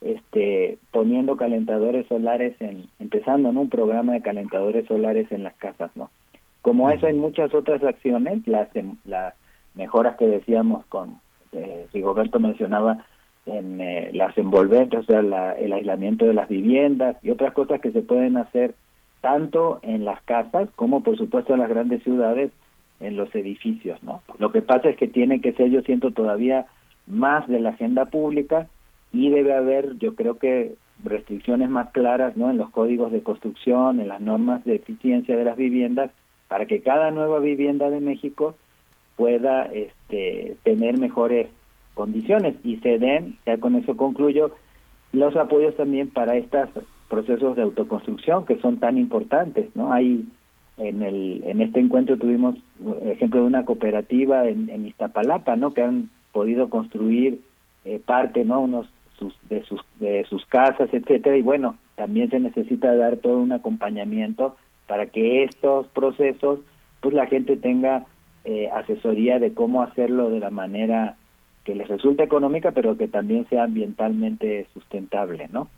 este, 0.00 0.78
poniendo 0.92 1.36
calentadores 1.36 2.06
solares, 2.06 2.54
en, 2.60 2.86
empezando 2.98 3.50
en 3.50 3.58
un 3.58 3.68
programa 3.68 4.14
de 4.14 4.22
calentadores 4.22 4.86
solares 4.86 5.30
en 5.30 5.42
las 5.42 5.54
casas, 5.54 5.90
¿no? 5.94 6.10
Como 6.62 6.90
eso 6.90 7.06
hay 7.06 7.14
muchas 7.14 7.54
otras 7.54 7.82
acciones, 7.82 8.46
las, 8.46 8.68
las 9.04 9.34
mejoras 9.74 10.16
que 10.16 10.26
decíamos 10.26 10.84
con, 10.86 11.20
eh, 11.52 11.86
Rigoberto 11.92 12.38
mencionaba, 12.38 13.04
en 13.46 13.80
eh, 13.80 14.10
las 14.12 14.36
envolventes, 14.36 15.00
o 15.00 15.02
sea, 15.04 15.20
el 15.20 15.72
aislamiento 15.72 16.26
de 16.26 16.34
las 16.34 16.48
viviendas 16.48 17.16
y 17.22 17.30
otras 17.30 17.52
cosas 17.54 17.80
que 17.80 17.90
se 17.90 18.02
pueden 18.02 18.36
hacer 18.36 18.74
tanto 19.20 19.80
en 19.82 20.04
las 20.04 20.22
casas 20.22 20.68
como 20.76 21.02
por 21.02 21.16
supuesto 21.16 21.52
en 21.52 21.60
las 21.60 21.68
grandes 21.68 22.02
ciudades, 22.02 22.50
en 23.00 23.16
los 23.16 23.34
edificios, 23.34 24.02
¿no? 24.02 24.22
Lo 24.38 24.52
que 24.52 24.62
pasa 24.62 24.88
es 24.90 24.96
que 24.96 25.08
tiene 25.08 25.40
que 25.40 25.52
ser, 25.52 25.70
yo 25.70 25.82
siento 25.82 26.10
todavía 26.10 26.66
más 27.06 27.46
de 27.48 27.60
la 27.60 27.70
agenda 27.70 28.06
pública 28.06 28.68
y 29.12 29.30
debe 29.30 29.54
haber, 29.54 29.96
yo 29.98 30.14
creo 30.14 30.38
que 30.38 30.74
restricciones 31.02 31.70
más 31.70 31.90
claras, 31.90 32.36
¿no? 32.36 32.50
En 32.50 32.58
los 32.58 32.70
códigos 32.70 33.10
de 33.12 33.22
construcción, 33.22 34.00
en 34.00 34.08
las 34.08 34.20
normas 34.20 34.64
de 34.64 34.76
eficiencia 34.76 35.36
de 35.36 35.44
las 35.44 35.56
viviendas, 35.56 36.10
para 36.48 36.66
que 36.66 36.82
cada 36.82 37.10
nueva 37.10 37.38
vivienda 37.38 37.90
de 37.90 38.00
México 38.00 38.54
pueda 39.16 39.64
este, 39.64 40.56
tener 40.62 40.98
mejores 40.98 41.48
condiciones 41.94 42.54
y 42.64 42.76
se 42.78 42.98
den, 42.98 43.38
ya 43.46 43.58
con 43.58 43.76
eso 43.76 43.96
concluyo, 43.96 44.52
los 45.12 45.36
apoyos 45.36 45.76
también 45.76 46.08
para 46.08 46.36
estos 46.36 46.68
procesos 47.10 47.56
de 47.56 47.62
autoconstrucción 47.62 48.46
que 48.46 48.58
son 48.60 48.78
tan 48.78 48.96
importantes, 48.96 49.68
¿no? 49.74 49.92
Hay 49.92 50.24
en 50.78 51.02
el 51.02 51.42
en 51.44 51.60
este 51.60 51.80
encuentro 51.80 52.16
tuvimos 52.16 52.56
ejemplo 53.04 53.40
de 53.40 53.46
una 53.46 53.66
cooperativa 53.66 54.48
en, 54.48 54.86
Iztapalapa, 54.86 55.56
¿no? 55.56 55.74
Que 55.74 55.82
han 55.82 56.08
podido 56.32 56.70
construir 56.70 57.40
eh, 57.84 58.00
parte, 58.04 58.44
¿no? 58.44 58.60
Unos 58.60 58.86
sus, 59.18 59.34
de 59.50 59.62
sus 59.64 59.82
de 59.98 60.24
sus 60.30 60.46
casas, 60.46 60.88
etcétera, 60.92 61.36
y 61.36 61.42
bueno, 61.42 61.76
también 61.96 62.30
se 62.30 62.40
necesita 62.40 62.94
dar 62.94 63.18
todo 63.18 63.38
un 63.38 63.52
acompañamiento 63.52 64.56
para 64.86 65.06
que 65.06 65.44
estos 65.44 65.86
procesos, 65.88 66.60
pues 67.00 67.14
la 67.14 67.26
gente 67.26 67.56
tenga 67.56 68.06
eh, 68.44 68.70
asesoría 68.72 69.38
de 69.38 69.52
cómo 69.52 69.82
hacerlo 69.82 70.30
de 70.30 70.40
la 70.40 70.50
manera 70.50 71.16
que 71.64 71.74
les 71.74 71.88
resulte 71.88 72.22
económica, 72.22 72.70
pero 72.70 72.96
que 72.96 73.06
también 73.06 73.46
sea 73.50 73.64
ambientalmente 73.64 74.66
sustentable, 74.72 75.48
¿no? 75.52 75.68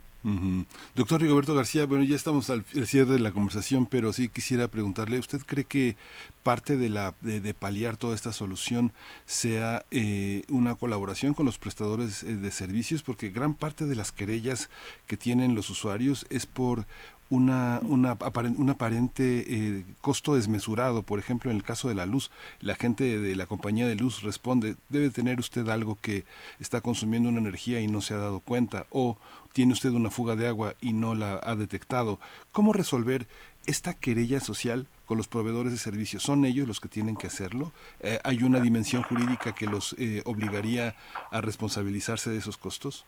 Doctor 0.94 1.20
Rigoberto 1.20 1.52
García, 1.54 1.84
bueno, 1.86 2.04
ya 2.04 2.14
estamos 2.14 2.48
al, 2.48 2.64
cierre 2.64 3.14
de 3.14 3.18
la 3.18 3.32
conversación, 3.32 3.86
pero 3.86 4.12
sí 4.12 4.28
quisiera 4.28 4.68
preguntarle, 4.68 5.18
¿usted 5.18 5.40
cree 5.44 5.64
que 5.64 5.96
parte 6.44 6.76
de, 6.76 6.88
la, 6.88 7.14
de, 7.22 7.54
paliar 7.54 7.96
toda 7.96 8.14
esta 8.14 8.32
solución 8.32 8.92
sea 9.26 9.84
eh, 9.90 10.42
una 10.48 10.76
colaboración 10.76 11.34
con 11.34 11.46
los 11.46 11.58
prestadores 11.58 12.22
eh, 12.22 12.36
de 12.36 12.50
servicios? 12.52 13.02
Porque 13.02 13.30
gran 13.30 13.54
parte 13.54 13.86
de 13.86 13.96
las 13.96 14.12
querellas 14.12 14.70
que 15.06 15.16
tienen 15.16 15.56
los 15.56 15.70
usuarios 15.70 16.24
es 16.30 16.46
por 16.46 16.86
una, 17.32 17.80
una, 17.84 18.18
un 18.58 18.68
aparente 18.68 19.44
eh, 19.48 19.84
costo 20.02 20.34
desmesurado. 20.34 21.02
Por 21.02 21.18
ejemplo, 21.18 21.50
en 21.50 21.56
el 21.56 21.62
caso 21.62 21.88
de 21.88 21.94
la 21.94 22.04
luz, 22.04 22.30
la 22.60 22.74
gente 22.74 23.18
de 23.18 23.34
la 23.36 23.46
compañía 23.46 23.86
de 23.88 23.94
luz 23.94 24.22
responde, 24.22 24.76
debe 24.90 25.08
tener 25.08 25.40
usted 25.40 25.66
algo 25.70 25.96
que 25.98 26.26
está 26.60 26.82
consumiendo 26.82 27.30
una 27.30 27.40
energía 27.40 27.80
y 27.80 27.88
no 27.88 28.02
se 28.02 28.12
ha 28.12 28.18
dado 28.18 28.40
cuenta, 28.40 28.86
o 28.90 29.16
tiene 29.54 29.72
usted 29.72 29.92
una 29.92 30.10
fuga 30.10 30.36
de 30.36 30.46
agua 30.46 30.74
y 30.82 30.92
no 30.92 31.14
la 31.14 31.40
ha 31.42 31.56
detectado. 31.56 32.20
¿Cómo 32.52 32.74
resolver 32.74 33.26
esta 33.64 33.94
querella 33.94 34.40
social 34.40 34.86
con 35.06 35.16
los 35.16 35.26
proveedores 35.26 35.72
de 35.72 35.78
servicios? 35.78 36.22
¿Son 36.22 36.44
ellos 36.44 36.68
los 36.68 36.80
que 36.80 36.88
tienen 36.90 37.16
que 37.16 37.28
hacerlo? 37.28 37.72
Eh, 38.00 38.18
¿Hay 38.24 38.42
una 38.42 38.60
dimensión 38.60 39.04
jurídica 39.04 39.54
que 39.54 39.66
los 39.66 39.96
eh, 39.98 40.20
obligaría 40.26 40.96
a 41.30 41.40
responsabilizarse 41.40 42.28
de 42.28 42.36
esos 42.36 42.58
costos? 42.58 43.06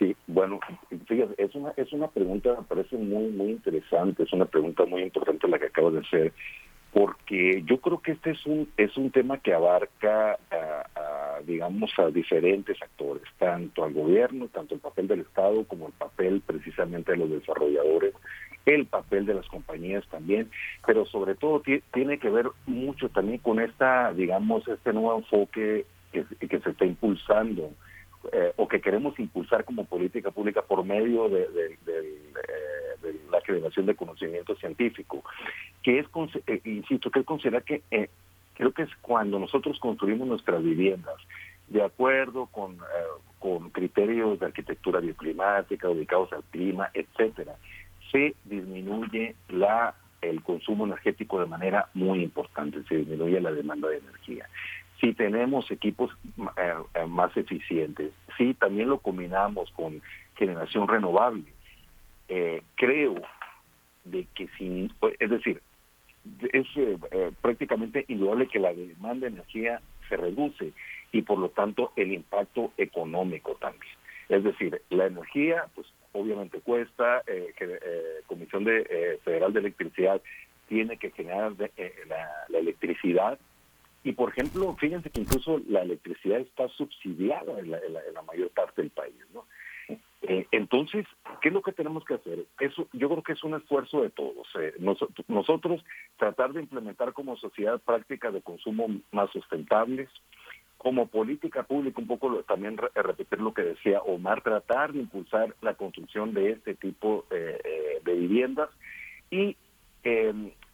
Sí, 0.00 0.16
bueno, 0.26 0.58
fíjate, 1.06 1.34
es 1.36 1.54
una, 1.54 1.74
es 1.76 1.92
una 1.92 2.08
pregunta, 2.08 2.56
me 2.58 2.62
parece 2.62 2.96
muy, 2.96 3.28
muy 3.32 3.50
interesante, 3.50 4.22
es 4.22 4.32
una 4.32 4.46
pregunta 4.46 4.86
muy 4.86 5.02
importante 5.02 5.46
la 5.46 5.58
que 5.58 5.66
acabo 5.66 5.90
de 5.90 6.00
hacer, 6.00 6.32
porque 6.90 7.62
yo 7.66 7.78
creo 7.82 8.00
que 8.00 8.12
este 8.12 8.30
es 8.30 8.46
un, 8.46 8.66
es 8.78 8.96
un 8.96 9.10
tema 9.10 9.36
que 9.36 9.52
abarca, 9.52 10.38
a, 10.50 11.40
digamos, 11.44 11.90
a 11.98 12.06
diferentes 12.06 12.80
actores, 12.80 13.24
tanto 13.38 13.84
al 13.84 13.92
gobierno, 13.92 14.48
tanto 14.48 14.74
el 14.74 14.80
papel 14.80 15.06
del 15.06 15.20
Estado 15.20 15.64
como 15.64 15.88
el 15.88 15.92
papel 15.92 16.40
precisamente 16.46 17.12
de 17.12 17.18
los 17.18 17.28
desarrolladores, 17.28 18.14
el 18.64 18.86
papel 18.86 19.26
de 19.26 19.34
las 19.34 19.46
compañías 19.48 20.06
también, 20.08 20.50
pero 20.86 21.04
sobre 21.04 21.34
todo 21.34 21.62
tiene 21.92 22.18
que 22.18 22.30
ver 22.30 22.46
mucho 22.64 23.10
también 23.10 23.36
con 23.40 23.60
esta, 23.60 24.14
digamos, 24.14 24.66
este 24.66 24.94
nuevo 24.94 25.18
enfoque 25.18 25.84
que, 26.10 26.24
que 26.48 26.60
se 26.60 26.70
está 26.70 26.86
impulsando 26.86 27.70
eh, 28.32 28.52
o 28.56 28.68
que 28.68 28.82
queremos 28.82 29.18
impulsar 29.18 29.64
como 29.64 29.86
política 29.86 30.30
pública 30.30 30.60
por 30.60 30.84
medio 30.84 31.30
de, 31.30 31.48
eh, 31.86 33.16
la 33.30 33.40
generación 33.40 33.86
de 33.86 33.94
conocimiento 33.94 34.54
científico, 34.56 35.24
que 35.82 36.00
es, 36.00 36.06
eh, 36.46 36.60
insisto, 36.64 37.10
que 37.10 37.24
considera 37.24 37.62
que 37.62 37.82
creo 38.54 38.72
que 38.72 38.82
es 38.82 38.90
cuando 39.00 39.38
nosotros 39.38 39.78
construimos 39.80 40.28
nuestras 40.28 40.62
viviendas 40.62 41.16
de 41.68 41.82
acuerdo 41.82 42.46
con, 42.46 42.78
con 43.38 43.70
criterios 43.70 44.38
de 44.38 44.46
arquitectura 44.46 45.00
bioclimática, 45.00 45.88
ubicados 45.88 46.30
al 46.34 46.42
clima, 46.50 46.90
etcétera, 46.92 47.56
se 48.12 48.34
disminuye 48.44 49.34
la 49.48 49.94
el 50.20 50.42
consumo 50.42 50.84
energético 50.84 51.40
de 51.40 51.46
manera 51.46 51.88
muy 51.94 52.22
importante, 52.22 52.82
se 52.86 52.96
disminuye 52.96 53.40
la 53.40 53.52
demanda 53.52 53.88
de 53.88 53.96
energía 53.96 54.46
si 55.00 55.14
tenemos 55.14 55.70
equipos 55.70 56.10
eh, 56.56 56.74
eh, 56.94 57.06
más 57.06 57.34
eficientes, 57.36 58.12
si 58.36 58.54
también 58.54 58.88
lo 58.88 58.98
combinamos 58.98 59.70
con 59.72 60.02
generación 60.36 60.86
renovable, 60.88 61.44
eh, 62.28 62.62
creo 62.76 63.14
de 64.04 64.26
que 64.34 64.48
sin, 64.58 64.92
es 65.18 65.30
decir, 65.30 65.62
es 66.52 66.66
prácticamente 67.40 68.04
indudable 68.08 68.46
que 68.46 68.58
la 68.58 68.74
demanda 68.74 69.26
de 69.26 69.34
energía 69.34 69.80
se 70.08 70.16
reduce 70.16 70.72
y 71.12 71.22
por 71.22 71.38
lo 71.38 71.48
tanto 71.48 71.92
el 71.96 72.12
impacto 72.12 72.72
económico 72.76 73.56
también. 73.60 73.94
Es 74.28 74.44
decir, 74.44 74.82
la 74.90 75.06
energía, 75.06 75.64
pues 75.74 75.86
obviamente 76.12 76.60
cuesta, 76.60 77.22
que, 77.26 77.78
Comisión 78.26 78.64
de, 78.64 79.18
Federal 79.24 79.52
de 79.52 79.60
Electricidad 79.60 80.20
tiene 80.68 80.98
que 80.98 81.10
generar 81.10 81.52
la 82.48 82.58
electricidad 82.58 83.38
y 84.02 84.12
por 84.12 84.30
ejemplo, 84.30 84.74
fíjense 84.78 85.10
que 85.10 85.20
incluso 85.20 85.60
la 85.68 85.82
electricidad 85.82 86.40
está 86.40 86.68
subsidiada 86.68 87.58
en 87.58 87.70
la, 87.70 88.22
mayor 88.26 88.50
parte 88.50 88.82
del 88.82 88.90
país, 88.90 89.14
¿no? 89.34 89.44
Eh, 90.22 90.46
entonces, 90.52 91.06
¿qué 91.40 91.48
es 91.48 91.54
lo 91.54 91.62
que 91.62 91.72
tenemos 91.72 92.04
que 92.04 92.14
hacer? 92.14 92.46
Eso, 92.60 92.88
yo 92.92 93.08
creo 93.08 93.22
que 93.22 93.32
es 93.32 93.42
un 93.42 93.54
esfuerzo 93.54 94.02
de 94.02 94.10
todos. 94.10 94.46
Eh, 94.58 94.74
nosotros 95.28 95.82
tratar 96.16 96.52
de 96.52 96.60
implementar 96.60 97.12
como 97.12 97.36
sociedad 97.36 97.80
prácticas 97.80 98.32
de 98.32 98.42
consumo 98.42 98.88
más 99.12 99.30
sustentables, 99.30 100.08
como 100.78 101.08
política 101.08 101.64
pública, 101.64 102.00
un 102.00 102.06
poco 102.06 102.42
también 102.44 102.78
repetir 102.94 103.40
lo 103.40 103.52
que 103.52 103.62
decía 103.62 104.00
Omar, 104.00 104.42
tratar 104.42 104.92
de 104.92 105.00
impulsar 105.00 105.54
la 105.60 105.74
construcción 105.74 106.32
de 106.32 106.52
este 106.52 106.74
tipo 106.74 107.26
eh, 107.30 108.00
de 108.02 108.14
viviendas 108.14 108.70
y 109.30 109.56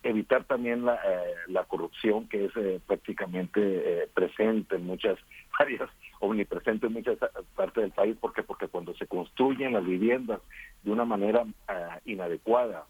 evitar 0.09 0.45
también 0.45 0.85
la, 0.85 0.95
eh, 0.95 1.35
la 1.49 1.65
corrupción 1.65 2.29
que 2.29 2.47
es 2.47 2.57
eh, 2.57 2.81
prácticamente 2.87 3.61
eh, 3.61 4.09
presente 4.13 4.77
en 4.77 4.87
muchas 4.87 5.19
áreas, 5.59 5.91
omnipresente 6.21 6.87
en 6.87 6.93
muchas 6.93 7.19
partes 7.55 7.83
del 7.83 7.93
país, 7.93 8.17
porque 8.21 8.43
porque 8.43 8.69
cuando 8.69 8.95
se 8.95 9.07
construyen 9.07 9.73
las 9.73 9.85
viviendas 9.85 10.41
de 10.83 10.91
una 10.91 11.05
manera 11.05 11.45
inadecuada, 12.05 12.87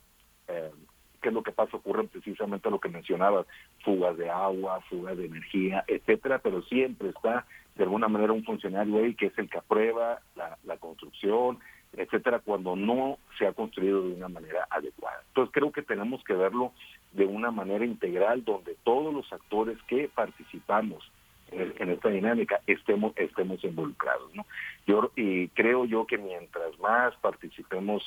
¿qué 0.46 1.28
es 1.28 1.34
lo 1.34 1.42
que 1.42 1.50
pasa? 1.50 1.76
Ocurre 1.76 2.04
precisamente 2.04 2.70
lo 2.70 2.78
que 2.78 2.88
mencionabas, 2.88 3.46
fugas 3.84 4.16
de 4.16 4.30
agua, 4.30 4.80
fugas 4.88 5.16
de 5.16 5.26
energía, 5.26 5.84
etcétera, 5.88 6.38
pero 6.38 6.62
siempre 6.62 7.08
está 7.08 7.46
de 7.74 7.84
alguna 7.84 8.08
manera 8.08 8.32
un 8.32 8.44
funcionario 8.44 8.98
ahí 8.98 9.14
que 9.14 9.26
es 9.26 9.38
el 9.38 9.50
que 9.50 9.58
aprueba 9.58 10.20
la, 10.36 10.56
la 10.64 10.76
construcción, 10.76 11.58
etcétera, 11.96 12.40
cuando 12.40 12.76
no 12.76 13.18
se 13.38 13.46
ha 13.46 13.52
construido 13.52 14.02
de 14.02 14.14
una 14.14 14.28
manera 14.28 14.66
adecuada. 14.70 15.22
Entonces 15.28 15.52
creo 15.52 15.72
que 15.72 15.82
tenemos 15.82 16.22
que 16.24 16.34
verlo 16.34 16.72
de 17.12 17.24
una 17.24 17.50
manera 17.50 17.84
integral 17.84 18.44
donde 18.44 18.76
todos 18.84 19.12
los 19.12 19.32
actores 19.32 19.78
que 19.88 20.08
participamos 20.08 21.10
en, 21.50 21.90
esta 21.90 22.08
dinámica 22.08 22.60
estemos 22.66 23.12
estemos 23.16 23.62
involucrados 23.62 24.34
no 24.34 24.44
yo 24.86 25.12
y 25.14 25.48
creo 25.48 25.84
yo 25.84 26.06
que 26.06 26.18
mientras 26.18 26.78
más 26.80 27.14
participemos 27.16 28.02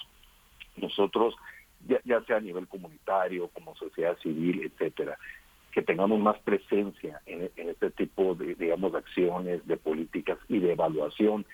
nosotros 0.75 1.35
ya, 1.87 2.21
sea 2.25 2.37
a 2.37 2.41
nivel 2.41 2.67
comunitario 2.67 3.47
como 3.49 3.75
sociedad 3.75 4.17
civil 4.19 4.63
etcétera 4.63 5.17
que 5.71 5.81
tengamos 5.81 6.19
más 6.19 6.37
presencia 6.39 7.21
en, 7.25 7.49
en 7.55 7.69
este 7.69 7.91
tipo 7.91 8.35
de 8.35 8.55
digamos 8.55 8.93
acciones 8.93 9.65
de 9.65 9.77
políticas 9.77 10.37
y 10.49 10.59
de 10.59 10.73
evaluación 10.73 11.45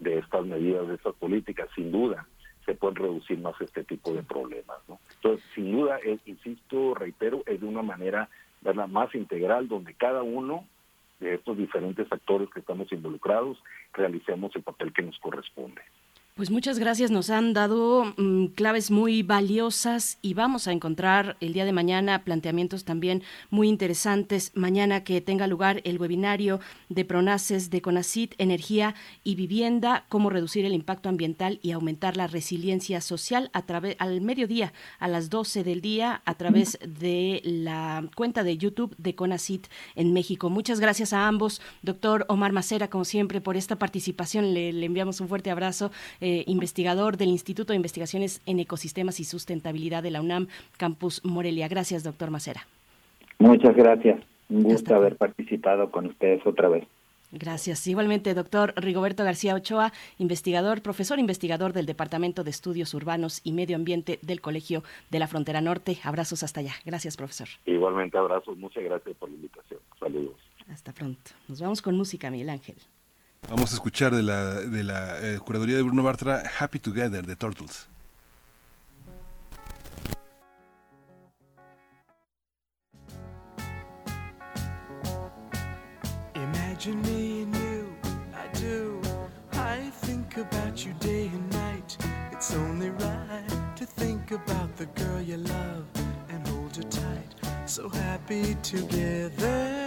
de 0.00 0.18
estas 0.18 0.44
medidas 0.44 0.88
de 0.88 0.94
estas 0.96 1.14
políticas 1.14 1.68
sin 1.76 1.92
duda 1.92 2.26
se 2.68 2.74
pueden 2.74 2.96
reducir 2.96 3.38
más 3.38 3.58
este 3.62 3.82
tipo 3.82 4.12
de 4.12 4.22
problemas. 4.22 4.76
¿no? 4.88 5.00
Entonces, 5.14 5.42
sin 5.54 5.72
duda, 5.72 5.96
es, 6.04 6.20
insisto, 6.26 6.94
reitero, 6.94 7.42
es 7.46 7.62
de 7.62 7.66
una 7.66 7.80
manera 7.80 8.28
más 8.88 9.14
integral 9.14 9.68
donde 9.68 9.94
cada 9.94 10.22
uno 10.22 10.66
de 11.18 11.34
estos 11.34 11.56
diferentes 11.56 12.06
actores 12.12 12.50
que 12.50 12.60
estamos 12.60 12.92
involucrados 12.92 13.56
realicemos 13.94 14.54
el 14.54 14.62
papel 14.62 14.92
que 14.92 15.02
nos 15.02 15.18
corresponde. 15.18 15.80
Pues 16.38 16.52
muchas 16.52 16.78
gracias, 16.78 17.10
nos 17.10 17.30
han 17.30 17.52
dado 17.52 18.14
mm, 18.16 18.54
claves 18.54 18.92
muy 18.92 19.24
valiosas 19.24 20.18
y 20.22 20.34
vamos 20.34 20.68
a 20.68 20.72
encontrar 20.72 21.36
el 21.40 21.52
día 21.52 21.64
de 21.64 21.72
mañana 21.72 22.22
planteamientos 22.22 22.84
también 22.84 23.24
muy 23.50 23.68
interesantes. 23.68 24.52
Mañana 24.54 25.02
que 25.02 25.20
tenga 25.20 25.48
lugar 25.48 25.80
el 25.82 25.98
webinario 25.98 26.60
de 26.90 27.04
Pronaces 27.04 27.70
de 27.70 27.82
Conacit, 27.82 28.36
Energía 28.38 28.94
y 29.24 29.34
Vivienda, 29.34 30.04
cómo 30.08 30.30
reducir 30.30 30.64
el 30.64 30.74
impacto 30.74 31.08
ambiental 31.08 31.58
y 31.60 31.72
aumentar 31.72 32.16
la 32.16 32.28
resiliencia 32.28 33.00
social 33.00 33.50
a 33.52 33.66
través 33.66 33.96
al 33.98 34.20
mediodía 34.20 34.72
a 35.00 35.08
las 35.08 35.30
12 35.30 35.64
del 35.64 35.80
día 35.80 36.22
a 36.24 36.34
través 36.34 36.78
de 36.86 37.40
la 37.42 38.08
cuenta 38.14 38.44
de 38.44 38.56
YouTube 38.56 38.94
de 38.96 39.16
Conacit 39.16 39.66
en 39.96 40.12
México. 40.12 40.50
Muchas 40.50 40.78
gracias 40.78 41.12
a 41.12 41.26
ambos, 41.26 41.60
doctor 41.82 42.26
Omar 42.28 42.52
Macera, 42.52 42.86
como 42.86 43.04
siempre, 43.04 43.40
por 43.40 43.56
esta 43.56 43.74
participación. 43.74 44.54
Le, 44.54 44.68
enviamos 44.84 45.20
un 45.20 45.26
fuerte 45.26 45.50
abrazo. 45.50 45.90
Eh, 46.20 46.27
investigador 46.46 47.16
del 47.16 47.28
Instituto 47.28 47.72
de 47.72 47.76
Investigaciones 47.76 48.42
en 48.46 48.60
Ecosistemas 48.60 49.20
y 49.20 49.24
Sustentabilidad 49.24 50.02
de 50.02 50.10
la 50.10 50.20
UNAM, 50.20 50.48
Campus 50.76 51.24
Morelia. 51.24 51.68
Gracias, 51.68 52.04
doctor 52.04 52.30
Macera. 52.30 52.66
Muchas 53.38 53.74
gracias. 53.76 54.20
Un 54.48 54.62
gusto 54.62 54.94
haber 54.94 55.16
participado 55.16 55.90
con 55.90 56.06
ustedes 56.06 56.44
otra 56.46 56.68
vez. 56.68 56.84
Gracias. 57.30 57.86
Igualmente, 57.86 58.32
doctor 58.32 58.72
Rigoberto 58.76 59.22
García 59.22 59.54
Ochoa, 59.54 59.92
investigador, 60.18 60.80
profesor 60.80 61.18
investigador 61.18 61.74
del 61.74 61.84
Departamento 61.84 62.42
de 62.42 62.50
Estudios 62.50 62.94
Urbanos 62.94 63.42
y 63.44 63.52
Medio 63.52 63.76
Ambiente 63.76 64.18
del 64.22 64.40
Colegio 64.40 64.82
de 65.10 65.18
la 65.18 65.26
Frontera 65.26 65.60
Norte. 65.60 65.98
Abrazos 66.04 66.42
hasta 66.42 66.60
allá. 66.60 66.72
Gracias, 66.86 67.18
profesor. 67.18 67.48
Igualmente, 67.66 68.16
abrazos. 68.16 68.56
Muchas 68.56 68.82
gracias 68.82 69.14
por 69.16 69.28
la 69.28 69.36
invitación. 69.36 69.80
Saludos. 70.00 70.36
Hasta 70.70 70.92
pronto. 70.92 71.30
Nos 71.48 71.60
vamos 71.60 71.82
con 71.82 71.96
música, 71.96 72.30
Miguel 72.30 72.48
Ángel. 72.48 72.76
Vamos 73.46 73.72
a 73.72 73.74
escuchar 73.74 74.14
de 74.14 74.22
la, 74.22 74.54
de 74.54 74.84
la 74.84 75.18
eh, 75.20 75.38
curaduría 75.38 75.76
de 75.76 75.82
Bruno 75.82 76.02
Bartra, 76.02 76.42
Happy 76.58 76.78
Together, 76.78 77.24
de 77.26 77.36
Turtles. 77.36 77.88
Imagine 86.34 87.00
me 87.02 87.42
and 87.42 87.54
you, 87.56 87.96
I 88.34 88.58
do. 88.58 89.00
I 89.52 89.90
think 90.02 90.36
about 90.36 90.84
you 90.84 90.92
day 91.00 91.26
and 91.26 91.50
night. 91.50 91.96
It's 92.32 92.54
only 92.54 92.90
right 92.90 93.76
to 93.76 93.86
think 93.86 94.30
about 94.30 94.76
the 94.76 94.86
girl 94.86 95.20
you 95.20 95.38
love 95.38 95.86
and 96.28 96.46
hold 96.48 96.76
her 96.76 96.82
tight. 96.82 97.34
So 97.66 97.88
happy 97.88 98.56
together. 98.62 99.86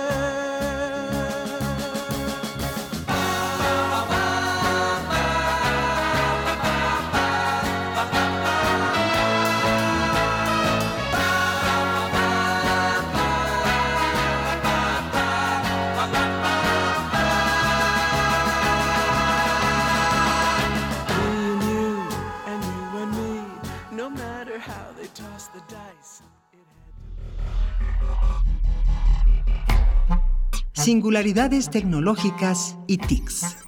Singularidades 30.81 31.69
tecnológicas 31.69 32.75
y 32.87 32.97
TICs. 32.97 33.60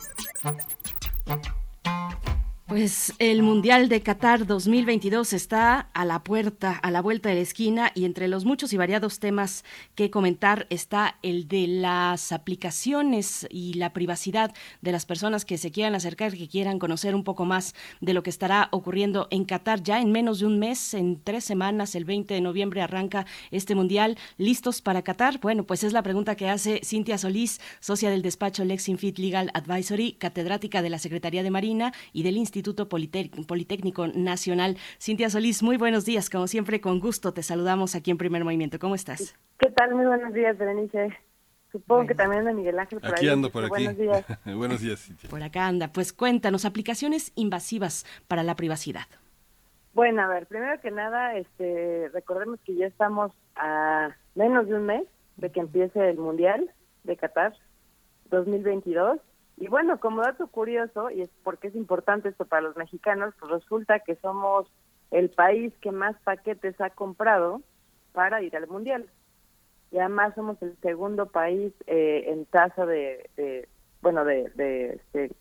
Pues 2.74 3.14
el 3.20 3.44
Mundial 3.44 3.88
de 3.88 4.02
Qatar 4.02 4.48
2022 4.48 5.34
está 5.34 5.92
a 5.94 6.06
la 6.06 6.24
puerta, 6.24 6.72
a 6.72 6.90
la 6.90 7.04
vuelta 7.04 7.30
de 7.30 7.36
la 7.36 7.42
esquina 7.42 7.92
y 7.94 8.06
entre 8.06 8.28
los 8.28 8.46
muchos 8.46 8.74
y 8.74 8.78
variados 8.78 9.20
temas 9.20 9.64
que 9.94 10.10
comentar 10.10 10.66
está 10.72 11.20
el 11.22 11.48
de 11.48 11.68
las 11.68 12.32
aplicaciones 12.32 13.46
y 13.52 13.76
la 13.76 13.94
privacidad 13.94 14.56
de 14.82 14.92
las 14.92 15.06
personas 15.06 15.46
que 15.46 15.60
se 15.60 15.70
quieran 15.70 15.94
acercar, 15.94 16.36
que 16.36 16.48
quieran 16.48 16.80
conocer 16.80 17.14
un 17.14 17.24
poco 17.24 17.46
más 17.46 17.76
de 18.02 18.16
lo 18.16 18.24
que 18.24 18.32
estará 18.32 18.70
ocurriendo 18.72 19.28
en 19.30 19.46
Qatar 19.46 19.84
ya 19.84 20.02
en 20.02 20.12
menos 20.12 20.40
de 20.40 20.48
un 20.48 20.58
mes, 20.58 20.96
en 20.96 21.22
tres 21.24 21.44
semanas, 21.44 21.94
el 21.94 22.06
20 22.06 22.34
de 22.34 22.42
noviembre 22.42 22.82
arranca 22.82 23.28
este 23.52 23.76
Mundial. 23.76 24.18
¿Listos 24.40 24.82
para 24.82 25.04
Qatar? 25.04 25.40
Bueno, 25.42 25.64
pues 25.64 25.84
es 25.84 25.94
la 25.94 26.02
pregunta 26.02 26.36
que 26.36 26.50
hace 26.50 26.82
Cintia 26.84 27.20
Solís, 27.20 27.62
socia 27.82 28.10
del 28.10 28.24
despacho 28.24 28.66
Lexinfit 28.66 29.20
Legal 29.20 29.52
Advisory, 29.54 30.14
catedrática 30.14 30.82
de 30.82 30.90
la 30.90 30.98
Secretaría 30.98 31.44
de 31.44 31.52
Marina 31.52 31.94
y 32.14 32.24
del 32.24 32.36
Instituto 32.38 32.63
Politec- 32.72 33.46
Politécnico 33.46 34.08
Nacional. 34.08 34.78
Cintia 35.00 35.30
Solís, 35.30 35.62
muy 35.62 35.78
buenos 35.78 36.06
días. 36.06 36.30
Como 36.30 36.48
siempre, 36.48 36.80
con 36.82 37.00
gusto 37.00 37.34
te 37.34 37.44
saludamos 37.44 37.96
aquí 37.96 38.12
en 38.12 38.18
Primer 38.18 38.44
Movimiento. 38.44 38.80
¿Cómo 38.80 38.96
estás? 38.96 39.36
¿Qué 39.60 39.70
tal? 39.72 39.94
Muy 39.94 40.06
buenos 40.06 40.34
días, 40.34 40.58
Berenice. 40.58 41.10
Supongo 41.72 42.06
que 42.08 42.14
también 42.16 42.42
anda 42.42 42.54
Miguel 42.54 42.78
Ángel 42.80 43.00
por 43.02 43.12
Aquí 43.12 43.26
ahí. 43.28 43.34
ando 43.34 43.50
por 43.52 43.64
aquí. 43.66 43.70
Buenos 43.70 43.98
días. 43.98 44.26
Buenos 44.46 44.82
días, 44.82 45.00
Cintia. 45.02 45.30
Por 45.30 45.42
acá 45.44 45.68
anda. 45.68 45.92
Pues 45.92 46.14
cuéntanos, 46.14 46.66
aplicaciones 46.66 47.32
invasivas 47.36 48.06
para 48.28 48.44
la 48.44 48.56
privacidad. 48.56 49.08
Bueno, 49.94 50.22
a 50.24 50.28
ver, 50.28 50.48
primero 50.48 50.80
que 50.82 50.92
nada, 50.92 51.36
este, 51.38 52.10
recordemos 52.14 52.60
que 52.66 52.76
ya 52.76 52.86
estamos 52.88 53.32
a 53.56 54.10
menos 54.36 54.68
de 54.68 54.76
un 54.76 54.86
mes 54.86 55.04
de 55.38 55.52
que 55.52 55.60
empiece 55.60 56.10
el 56.10 56.18
Mundial 56.18 56.72
de 57.04 57.18
Qatar 57.18 57.54
2022. 58.30 59.20
Y 59.58 59.68
bueno, 59.68 60.00
como 60.00 60.22
dato 60.22 60.48
curioso, 60.48 61.10
y 61.12 61.22
es 61.22 61.30
porque 61.44 61.68
es 61.70 61.76
importante 61.76 62.30
esto 62.30 62.46
para 62.46 62.62
los 62.64 62.76
mexicanos, 62.76 63.34
pues 63.40 63.52
resulta 63.52 64.00
que 64.00 64.16
somos 64.18 64.68
el 65.12 65.30
país 65.30 65.74
que 65.82 65.92
más 65.92 66.16
paquetes 66.24 66.80
ha 66.82 66.90
comprado 66.90 67.62
para 68.14 68.42
ir 68.42 68.56
al 68.58 68.68
Mundial. 68.68 69.10
Y 69.92 70.00
además 70.00 70.34
somos 70.36 70.62
el 70.62 70.76
segundo 70.82 71.28
país 71.28 71.74
eh, 71.88 72.26
en 72.28 72.46
tasa 72.48 72.86
de, 72.86 73.30
de- 73.38 73.70
bueno, 74.02 74.26
de, 74.26 74.50
de 74.56 74.94
este, 74.96 75.32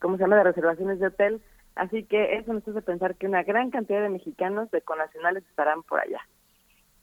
¿cómo 0.00 0.16
se 0.16 0.22
llama?, 0.24 0.36
de 0.36 0.44
reservaciones 0.44 0.98
de 1.00 1.06
hotel. 1.06 1.42
Así 1.76 2.04
que 2.04 2.36
eso 2.36 2.52
nos 2.52 2.66
hace 2.68 2.82
pensar 2.82 3.16
que 3.16 3.26
una 3.26 3.42
gran 3.44 3.70
cantidad 3.70 4.02
de 4.02 4.10
mexicanos 4.10 4.70
de 4.72 4.82
connacionales 4.82 5.44
estarán 5.48 5.82
por 5.84 6.00
allá. 6.00 6.20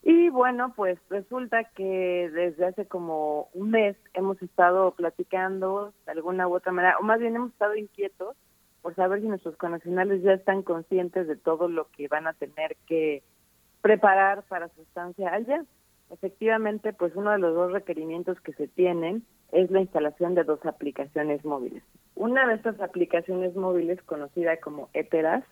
Y 0.04 0.30
bueno, 0.30 0.74
pues 0.76 1.00
resulta 1.10 1.66
que 1.76 2.30
desde 2.34 2.66
hace 2.66 2.86
como 2.86 3.50
un 3.54 3.72
mes 3.72 3.98
hemos 4.14 4.42
estado 4.42 4.92
platicando 4.92 5.94
de 6.06 6.12
alguna 6.12 6.48
u 6.48 6.56
otra 6.56 6.72
manera, 6.72 6.98
o 7.00 7.04
más 7.04 7.20
bien 7.20 7.36
hemos 7.36 7.52
estado 7.52 7.76
inquietos 7.76 8.36
por 8.82 8.96
saber 8.96 9.22
si 9.22 9.28
nuestros 9.28 9.58
connacionales 9.58 10.22
ya 10.22 10.34
están 10.34 10.62
conscientes 10.64 11.28
de 11.28 11.36
todo 11.36 11.68
lo 11.68 11.90
que 11.90 12.08
van 12.08 12.28
a 12.28 12.34
tener 12.34 12.78
que 12.88 13.24
preparar 13.82 14.44
para 14.44 14.70
su 14.70 14.82
estancia 14.82 15.34
allá. 15.34 15.66
Efectivamente, 16.10 16.94
pues 16.94 17.16
uno 17.16 17.32
de 17.32 17.40
los 17.40 17.54
dos 17.54 17.74
requerimientos 17.74 18.40
que 18.42 18.54
se 18.54 18.68
tienen 18.68 19.26
es 19.52 19.70
la 19.72 19.82
instalación 19.82 20.36
de 20.36 20.44
dos 20.44 20.66
aplicaciones 20.66 21.44
móviles. 21.44 21.84
Una 22.16 22.48
de 22.48 22.56
estas 22.56 22.80
aplicaciones 22.80 23.56
móviles, 23.56 24.02
conocida 24.04 24.58
como 24.58 24.90
Eteras, 24.94 25.44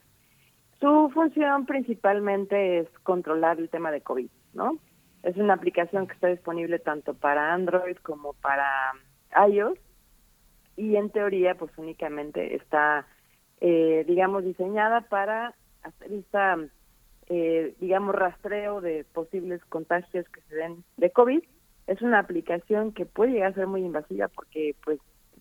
su 0.80 1.09
función 1.13 1.65
principalmente 1.65 2.80
es 2.80 2.89
controlar 3.03 3.59
el 3.59 3.69
tema 3.69 3.91
de 3.91 4.01
COVID, 4.01 4.30
¿no? 4.53 4.78
Es 5.23 5.38
una 5.38 5.53
aplicación 5.53 6.07
que 6.07 6.13
está 6.13 6.28
disponible 6.28 6.80
tanto 6.80 7.13
para 7.13 7.53
Android 7.53 7.97
como 7.97 8.34
para 8.34 8.93
iOS 9.49 9.80
y 10.76 10.95
en 10.95 11.09
teoría 11.09 11.55
pues 11.55 11.71
únicamente 11.78 12.55
está, 12.55 13.07
eh, 13.61 14.03
digamos, 14.07 14.43
diseñada 14.43 15.01
para 15.01 15.55
hacer 15.84 16.11
esta, 16.11 16.57
eh, 17.28 17.76
digamos, 17.80 18.13
rastreo 18.13 18.82
de 18.82 19.05
posibles 19.13 19.63
contagios 19.65 20.28
que 20.30 20.41
se 20.41 20.55
den 20.55 20.84
de 20.97 21.11
COVID. 21.11 21.41
Es 21.88 22.01
una 22.01 22.19
aplicación 22.19 22.91
que 22.91 23.05
puede 23.05 23.34
llegar 23.34 23.51
a 23.51 23.55
ser 23.55 23.67
muy 23.67 23.82
invasiva 23.82 24.28
porque 24.28 24.76
pues 24.84 24.99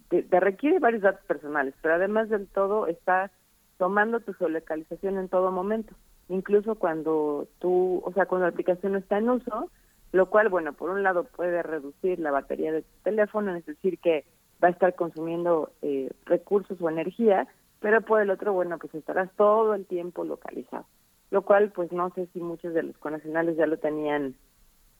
te, 0.08 0.40
requiere 0.40 0.78
varios 0.78 1.02
datos 1.02 1.24
personales, 1.26 1.74
pero 1.82 1.94
además 1.94 2.28
del 2.28 2.46
todo 2.48 2.86
está 2.86 3.30
tomando 3.78 4.20
tu 4.20 4.32
geolocalización 4.34 5.18
en 5.18 5.28
todo 5.28 5.50
momento. 5.50 5.94
Incluso 6.28 6.76
cuando 6.76 7.48
tú, 7.58 8.02
o 8.04 8.12
sea, 8.12 8.26
cuando 8.26 8.46
la 8.46 8.52
aplicación 8.52 8.92
no 8.92 8.98
está 8.98 9.18
en 9.18 9.30
uso, 9.30 9.70
lo 10.12 10.30
cual, 10.30 10.48
bueno, 10.48 10.72
por 10.72 10.90
un 10.90 11.02
lado 11.02 11.24
puede 11.24 11.62
reducir 11.62 12.18
la 12.18 12.30
batería 12.30 12.72
de 12.72 12.82
tu 12.82 13.02
teléfono, 13.02 13.54
es 13.54 13.66
decir, 13.66 13.98
que 13.98 14.24
va 14.62 14.68
a 14.68 14.70
estar 14.70 14.94
consumiendo 14.94 15.72
eh, 15.82 16.10
recursos 16.24 16.80
o 16.80 16.88
energía, 16.88 17.46
pero 17.80 18.00
por 18.00 18.22
el 18.22 18.30
otro, 18.30 18.52
bueno, 18.52 18.78
pues 18.78 18.94
estarás 18.94 19.30
todo 19.36 19.74
el 19.74 19.86
tiempo 19.86 20.24
localizado, 20.24 20.86
lo 21.30 21.42
cual, 21.42 21.72
pues 21.72 21.92
no 21.92 22.10
sé 22.14 22.28
si 22.32 22.40
muchos 22.40 22.72
de 22.72 22.84
los 22.84 22.96
conacionales 22.98 23.56
ya 23.56 23.66
lo 23.66 23.76
tenían, 23.78 24.36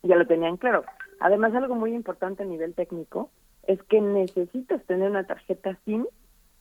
ya 0.03 0.17
lo 0.17 0.27
tenían 0.27 0.57
claro. 0.57 0.85
Además, 1.21 1.55
algo 1.55 1.77
muy 1.77 1.95
importante 1.95 2.43
a 2.43 2.47
nivel 2.47 2.75
técnico 2.75 3.31
es 3.67 3.83
que 3.85 4.01
necesitas 4.01 4.85
tener 4.85 5.11
una 5.11 5.25
tarjeta 5.25 5.79
SIM 5.85 6.07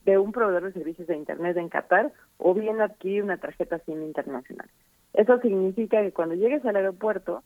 de 0.04 0.18
un 0.18 0.32
proveedor 0.32 0.64
de 0.64 0.72
servicios 0.72 1.08
de 1.08 1.16
Internet 1.16 1.56
en 1.56 1.68
Qatar 1.68 2.12
o 2.38 2.54
bien 2.54 2.80
adquirir 2.80 3.22
una 3.22 3.38
tarjeta 3.38 3.78
SIM 3.80 4.02
internacional. 4.02 4.68
Eso 5.12 5.38
significa 5.40 6.02
que 6.02 6.12
cuando 6.12 6.34
llegues 6.34 6.64
al 6.64 6.76
aeropuerto, 6.76 7.42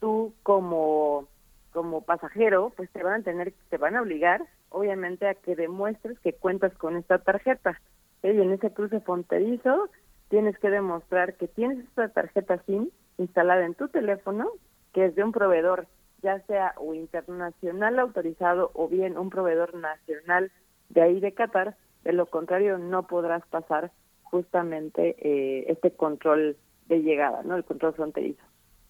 tú 0.00 0.34
como 0.42 1.28
como 1.72 2.02
pasajero, 2.02 2.70
pues 2.76 2.90
te 2.90 3.02
van 3.02 3.22
a 3.22 3.24
tener, 3.24 3.54
te 3.70 3.78
van 3.78 3.96
a 3.96 4.02
obligar, 4.02 4.44
obviamente, 4.68 5.26
a 5.26 5.34
que 5.34 5.56
demuestres 5.56 6.18
que 6.20 6.34
cuentas 6.34 6.72
con 6.74 6.96
esta 6.96 7.18
tarjeta. 7.18 7.80
Y 8.22 8.28
en 8.28 8.52
ese 8.52 8.72
cruce 8.72 9.00
fronterizo 9.00 9.88
tienes 10.28 10.56
que 10.58 10.70
demostrar 10.70 11.34
que 11.34 11.48
tienes 11.48 11.78
esta 11.78 12.08
tarjeta 12.08 12.62
SIM 12.66 12.90
instalada 13.18 13.64
en 13.64 13.74
tu 13.74 13.88
teléfono, 13.88 14.50
que 14.92 15.06
es 15.06 15.14
de 15.14 15.24
un 15.24 15.32
proveedor, 15.32 15.86
ya 16.22 16.40
sea 16.46 16.74
o 16.76 16.94
internacional 16.94 17.98
autorizado 17.98 18.70
o 18.74 18.88
bien 18.88 19.18
un 19.18 19.30
proveedor 19.30 19.74
nacional 19.74 20.52
de 20.90 21.02
ahí 21.02 21.20
de 21.20 21.32
Qatar. 21.32 21.76
De 22.04 22.12
lo 22.12 22.26
contrario, 22.26 22.78
no 22.78 23.06
podrás 23.06 23.46
pasar 23.46 23.92
justamente 24.22 25.16
eh, 25.18 25.64
este 25.68 25.92
control 25.92 26.56
de 26.86 27.02
llegada, 27.02 27.42
¿no? 27.42 27.56
El 27.56 27.64
control 27.64 27.94
fronterizo. 27.94 28.42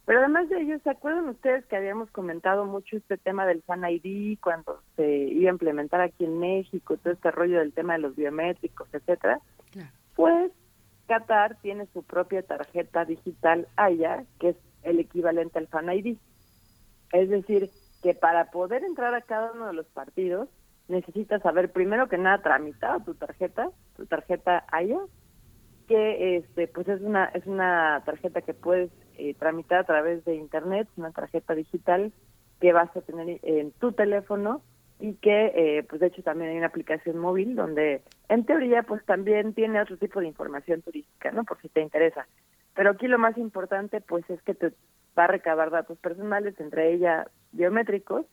Pero 0.04 0.18
además 0.18 0.48
de 0.48 0.60
ello, 0.60 0.78
¿se 0.82 0.90
acuerdan 0.90 1.28
ustedes 1.28 1.64
que 1.66 1.76
habíamos 1.76 2.10
comentado 2.10 2.64
mucho 2.64 2.96
este 2.96 3.18
tema 3.18 3.46
del 3.46 3.62
Fan 3.62 3.84
ID 3.88 4.38
cuando 4.40 4.82
se 4.96 5.08
iba 5.08 5.50
a 5.50 5.52
implementar 5.52 6.00
aquí 6.00 6.24
en 6.24 6.38
México, 6.38 6.96
todo 6.96 7.12
este 7.12 7.30
rollo 7.30 7.58
del 7.58 7.72
tema 7.72 7.92
de 7.92 8.00
los 8.00 8.16
biométricos, 8.16 8.88
etcétera? 8.92 9.40
Pues 10.16 10.50
Qatar 11.06 11.56
tiene 11.62 11.86
su 11.92 12.02
propia 12.02 12.42
tarjeta 12.42 13.04
digital 13.04 13.68
AYA, 13.76 14.24
que 14.40 14.50
es 14.50 14.56
el 14.82 14.98
equivalente 14.98 15.58
al 15.58 15.68
Fan 15.68 15.92
ID. 15.92 16.16
Es 17.12 17.30
decir, 17.30 17.70
que 18.02 18.14
para 18.14 18.50
poder 18.50 18.82
entrar 18.84 19.14
a 19.14 19.22
cada 19.22 19.52
uno 19.52 19.68
de 19.68 19.74
los 19.74 19.86
partidos 19.86 20.48
necesitas 20.88 21.44
haber 21.46 21.70
primero 21.70 22.08
que 22.08 22.18
nada 22.18 22.42
tramitado 22.42 23.00
tu 23.00 23.14
tarjeta, 23.14 23.70
tu 23.96 24.06
tarjeta 24.06 24.64
AYA, 24.70 24.98
que 25.88 26.36
este 26.36 26.68
pues 26.68 26.88
es 26.88 27.00
una 27.00 27.26
es 27.26 27.46
una 27.46 28.02
tarjeta 28.04 28.42
que 28.42 28.54
puedes 28.54 28.90
eh, 29.18 29.34
tramitar 29.34 29.80
a 29.80 29.84
través 29.84 30.24
de 30.24 30.34
internet, 30.36 30.88
una 30.96 31.10
tarjeta 31.10 31.54
digital 31.54 32.12
que 32.60 32.72
vas 32.72 32.94
a 32.96 33.00
tener 33.00 33.40
en 33.42 33.72
tu 33.72 33.92
teléfono 33.92 34.62
y 35.00 35.14
que 35.14 35.52
eh, 35.54 35.82
pues 35.88 36.00
de 36.00 36.06
hecho 36.06 36.22
también 36.22 36.50
hay 36.50 36.58
una 36.58 36.68
aplicación 36.68 37.18
móvil 37.18 37.56
donde 37.56 38.02
en 38.28 38.44
teoría 38.44 38.84
pues 38.84 39.04
también 39.04 39.52
tiene 39.52 39.80
otro 39.80 39.96
tipo 39.96 40.20
de 40.20 40.28
información 40.28 40.80
turística, 40.80 41.32
¿no? 41.32 41.44
Por 41.44 41.60
si 41.60 41.68
te 41.68 41.80
interesa. 41.80 42.26
Pero 42.74 42.90
aquí 42.90 43.08
lo 43.08 43.18
más 43.18 43.36
importante 43.36 44.00
pues 44.00 44.28
es 44.30 44.40
que 44.42 44.54
te 44.54 44.72
va 45.18 45.24
a 45.24 45.26
recabar 45.26 45.70
datos 45.70 45.98
personales, 45.98 46.58
entre 46.60 46.92
ellas 46.92 47.28
biométricos, 47.50 48.26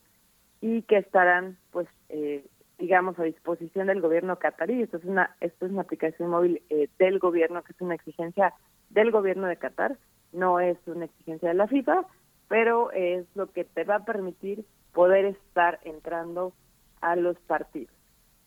y 0.62 0.82
que 0.84 0.97
estarán 0.97 1.57
pues 1.72 1.88
eh, 2.10 2.45
digamos 2.78 3.20
a 3.20 3.24
disposición 3.24 3.88
del 3.88 4.01
gobierno 4.01 4.38
catarí. 4.38 4.82
Esto 4.82 4.97
es 4.97 5.05
una 5.05 5.36
esto 5.41 5.66
es 5.66 5.72
una 5.72 5.82
aplicación 5.82 6.30
móvil 6.30 6.62
eh, 6.70 6.88
del 6.97 7.20
gobierno 7.20 7.64
que 7.64 7.74
es 7.74 7.82
una 7.82 7.95
exigencia 7.95 8.53
del 8.89 9.12
gobierno 9.12 9.47
de 9.47 9.57
Qatar, 9.57 9.97
no 10.32 10.60
es 10.60 10.78
una 10.88 11.05
exigencia 11.05 11.49
de 11.49 11.55
la 11.55 11.68
FIFA, 11.68 12.05
pero 12.47 12.91
es 12.91 13.26
lo 13.36 13.51
que 13.51 13.64
te 13.64 13.84
va 13.84 13.95
a 13.95 14.05
permitir 14.05 14.66
poder 14.93 15.26
estar 15.26 15.80
entrando 15.84 16.53
a 17.01 17.16
los 17.16 17.38
partidos. 17.41 17.93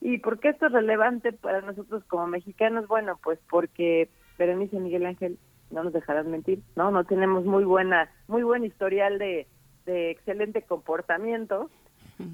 ¿Y 0.00 0.18
por 0.18 0.40
qué 0.40 0.48
esto 0.48 0.66
es 0.66 0.72
relevante 0.72 1.32
para 1.32 1.60
nosotros 1.60 2.02
como 2.08 2.26
mexicanos? 2.26 2.88
Bueno, 2.88 3.20
pues 3.22 3.38
porque 3.48 4.10
Berenice 4.36 4.76
y 4.76 4.80
Miguel 4.80 5.06
Ángel 5.06 5.38
no 5.70 5.84
nos 5.84 5.92
dejarán 5.92 6.30
mentir, 6.30 6.60
¿no? 6.74 6.90
No 6.90 7.04
tenemos 7.04 7.44
muy 7.44 7.64
buena, 7.64 8.10
muy 8.26 8.42
buen 8.42 8.64
historial 8.64 9.18
de, 9.18 9.46
de 9.86 10.10
excelente 10.10 10.62
comportamiento 10.62 11.70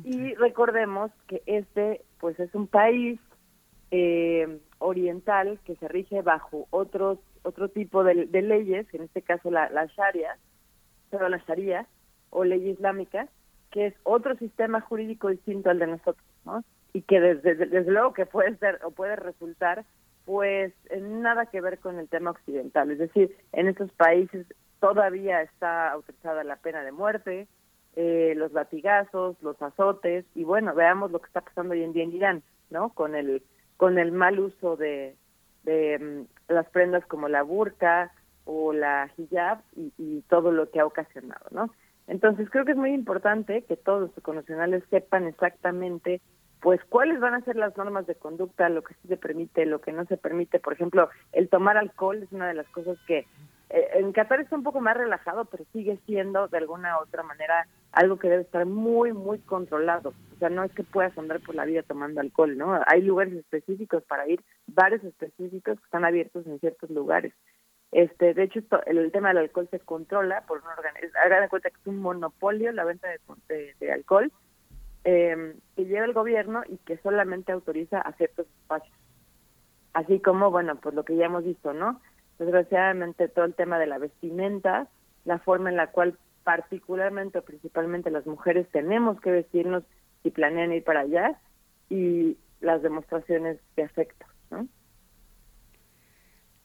y 0.04 0.34
recordemos 0.34 1.10
que 1.26 1.42
este, 1.46 2.02
pues 2.20 2.38
es 2.40 2.54
un 2.54 2.66
país 2.66 3.18
eh, 3.90 4.58
oriental 4.78 5.58
que 5.64 5.76
se 5.76 5.88
rige 5.88 6.22
bajo 6.22 6.66
otros 6.70 7.18
otro 7.42 7.68
tipo 7.68 8.04
de, 8.04 8.26
de 8.26 8.42
leyes, 8.42 8.86
en 8.92 9.02
este 9.02 9.22
caso 9.22 9.50
la, 9.50 9.70
la 9.70 9.86
Sharia, 9.86 10.36
pero 11.10 11.28
la 11.28 11.38
Sharia 11.38 11.86
o 12.30 12.44
ley 12.44 12.68
islámica, 12.68 13.28
que 13.70 13.86
es 13.86 13.94
otro 14.02 14.36
sistema 14.36 14.80
jurídico 14.80 15.28
distinto 15.28 15.70
al 15.70 15.78
de 15.78 15.86
nosotros, 15.86 16.26
¿no? 16.44 16.64
Y 16.92 17.02
que 17.02 17.20
desde, 17.20 17.54
desde 17.54 17.90
luego 17.90 18.12
que 18.12 18.26
puede 18.26 18.56
ser 18.56 18.80
o 18.84 18.90
puede 18.90 19.16
resultar 19.16 19.84
pues 20.24 20.74
nada 21.00 21.46
que 21.46 21.62
ver 21.62 21.78
con 21.78 21.98
el 21.98 22.08
tema 22.08 22.32
occidental, 22.32 22.90
es 22.90 22.98
decir, 22.98 23.34
en 23.52 23.68
estos 23.68 23.90
países 23.92 24.46
todavía 24.78 25.40
está 25.40 25.90
autorizada 25.90 26.44
la 26.44 26.56
pena 26.56 26.82
de 26.82 26.92
muerte, 26.92 27.48
eh, 27.96 28.34
los 28.36 28.52
latigazos, 28.52 29.36
los 29.42 29.60
azotes 29.60 30.24
y 30.34 30.44
bueno, 30.44 30.74
veamos 30.74 31.10
lo 31.10 31.20
que 31.20 31.26
está 31.26 31.40
pasando 31.40 31.72
hoy 31.74 31.82
en 31.82 31.92
día 31.92 32.04
en 32.04 32.12
Irán, 32.12 32.42
¿no? 32.70 32.90
Con 32.90 33.14
el 33.14 33.42
con 33.76 33.98
el 33.98 34.12
mal 34.12 34.40
uso 34.40 34.76
de, 34.76 35.16
mm, 35.64 36.52
las 36.52 36.68
prendas 36.70 37.06
como 37.06 37.28
la 37.28 37.42
burka 37.42 38.12
o 38.44 38.72
la 38.72 39.08
hijab 39.16 39.60
y, 39.76 40.22
todo 40.28 40.50
lo 40.52 40.70
que 40.70 40.80
ha 40.80 40.86
ocasionado, 40.86 41.46
¿no? 41.50 41.70
Entonces 42.06 42.50
creo 42.50 42.64
que 42.64 42.72
es 42.72 42.76
muy 42.76 42.92
importante 42.92 43.62
que 43.62 43.76
todos 43.76 44.10
los 44.14 44.24
connacionales 44.24 44.82
sepan 44.90 45.26
exactamente 45.26 46.20
pues 46.60 46.80
cuáles 46.88 47.20
van 47.20 47.34
a 47.34 47.40
ser 47.42 47.56
las 47.56 47.76
normas 47.76 48.06
de 48.06 48.16
conducta, 48.16 48.68
lo 48.68 48.82
que 48.82 48.94
sí 48.94 49.08
se 49.08 49.16
permite, 49.16 49.64
lo 49.64 49.80
que 49.80 49.92
no 49.92 50.04
se 50.06 50.16
permite. 50.16 50.58
Por 50.58 50.72
ejemplo, 50.72 51.08
el 51.32 51.48
tomar 51.48 51.76
alcohol 51.76 52.22
es 52.22 52.32
una 52.32 52.48
de 52.48 52.54
las 52.54 52.68
cosas 52.70 52.98
que 53.06 53.26
eh, 53.70 53.88
en 53.94 54.12
Qatar 54.12 54.40
está 54.40 54.56
un 54.56 54.64
poco 54.64 54.80
más 54.80 54.96
relajado, 54.96 55.44
pero 55.44 55.64
sigue 55.72 55.98
siendo 56.06 56.48
de 56.48 56.58
alguna 56.58 56.98
u 56.98 57.02
otra 57.02 57.22
manera 57.22 57.66
algo 57.92 58.18
que 58.18 58.28
debe 58.28 58.42
estar 58.42 58.66
muy, 58.66 59.12
muy 59.12 59.38
controlado. 59.38 60.12
O 60.34 60.38
sea, 60.38 60.50
no 60.50 60.62
es 60.64 60.72
que 60.72 60.84
puedas 60.84 61.16
andar 61.18 61.40
por 61.40 61.54
la 61.54 61.64
vida 61.64 61.82
tomando 61.82 62.20
alcohol, 62.20 62.56
¿no? 62.56 62.78
Hay 62.86 63.02
lugares 63.02 63.34
específicos 63.34 64.02
para 64.04 64.28
ir, 64.28 64.42
bares 64.66 65.02
específicos 65.04 65.78
que 65.78 65.84
están 65.84 66.04
abiertos 66.04 66.46
en 66.46 66.60
ciertos 66.60 66.90
lugares. 66.90 67.32
Este, 67.90 68.34
de 68.34 68.42
hecho, 68.44 68.58
esto- 68.58 68.84
el, 68.86 69.10
tema 69.10 69.28
del 69.28 69.38
alcohol 69.38 69.68
se 69.70 69.80
controla 69.80 70.42
por 70.42 70.58
un 70.58 70.68
organismo. 70.68 71.18
Hagan 71.24 71.48
cuenta 71.48 71.70
que 71.70 71.76
es 71.80 71.86
un 71.86 71.98
monopolio 72.00 72.70
la 72.72 72.84
venta 72.84 73.08
de, 73.08 73.18
de- 73.48 73.74
de 73.80 73.92
alcohol 73.92 74.30
eh, 75.04 75.54
que 75.74 75.86
lleva 75.86 76.04
el 76.04 76.12
gobierno 76.12 76.62
y 76.68 76.76
que 76.78 76.98
solamente 76.98 77.52
autoriza 77.52 78.00
a 78.00 78.12
ciertos 78.12 78.46
espacios. 78.60 78.94
Así 79.94 80.20
como, 80.20 80.50
bueno, 80.50 80.76
pues 80.76 80.94
lo 80.94 81.04
que 81.04 81.16
ya 81.16 81.26
hemos 81.26 81.44
visto, 81.44 81.72
¿no? 81.72 82.00
Desgraciadamente 82.38 83.28
todo 83.28 83.46
el 83.46 83.54
tema 83.54 83.78
de 83.78 83.86
la 83.86 83.98
vestimenta, 83.98 84.86
la 85.24 85.38
forma 85.38 85.70
en 85.70 85.76
la 85.76 85.88
cual 85.88 86.18
particularmente 86.48 87.38
o 87.38 87.42
principalmente 87.42 88.10
las 88.10 88.26
mujeres 88.26 88.66
tenemos 88.72 89.20
que 89.20 89.30
vestirnos 89.30 89.84
si 90.22 90.30
planean 90.30 90.72
ir 90.72 90.82
para 90.82 91.00
allá 91.00 91.38
y 91.90 92.38
las 92.62 92.80
demostraciones 92.80 93.58
de 93.76 93.82
afecto. 93.82 94.24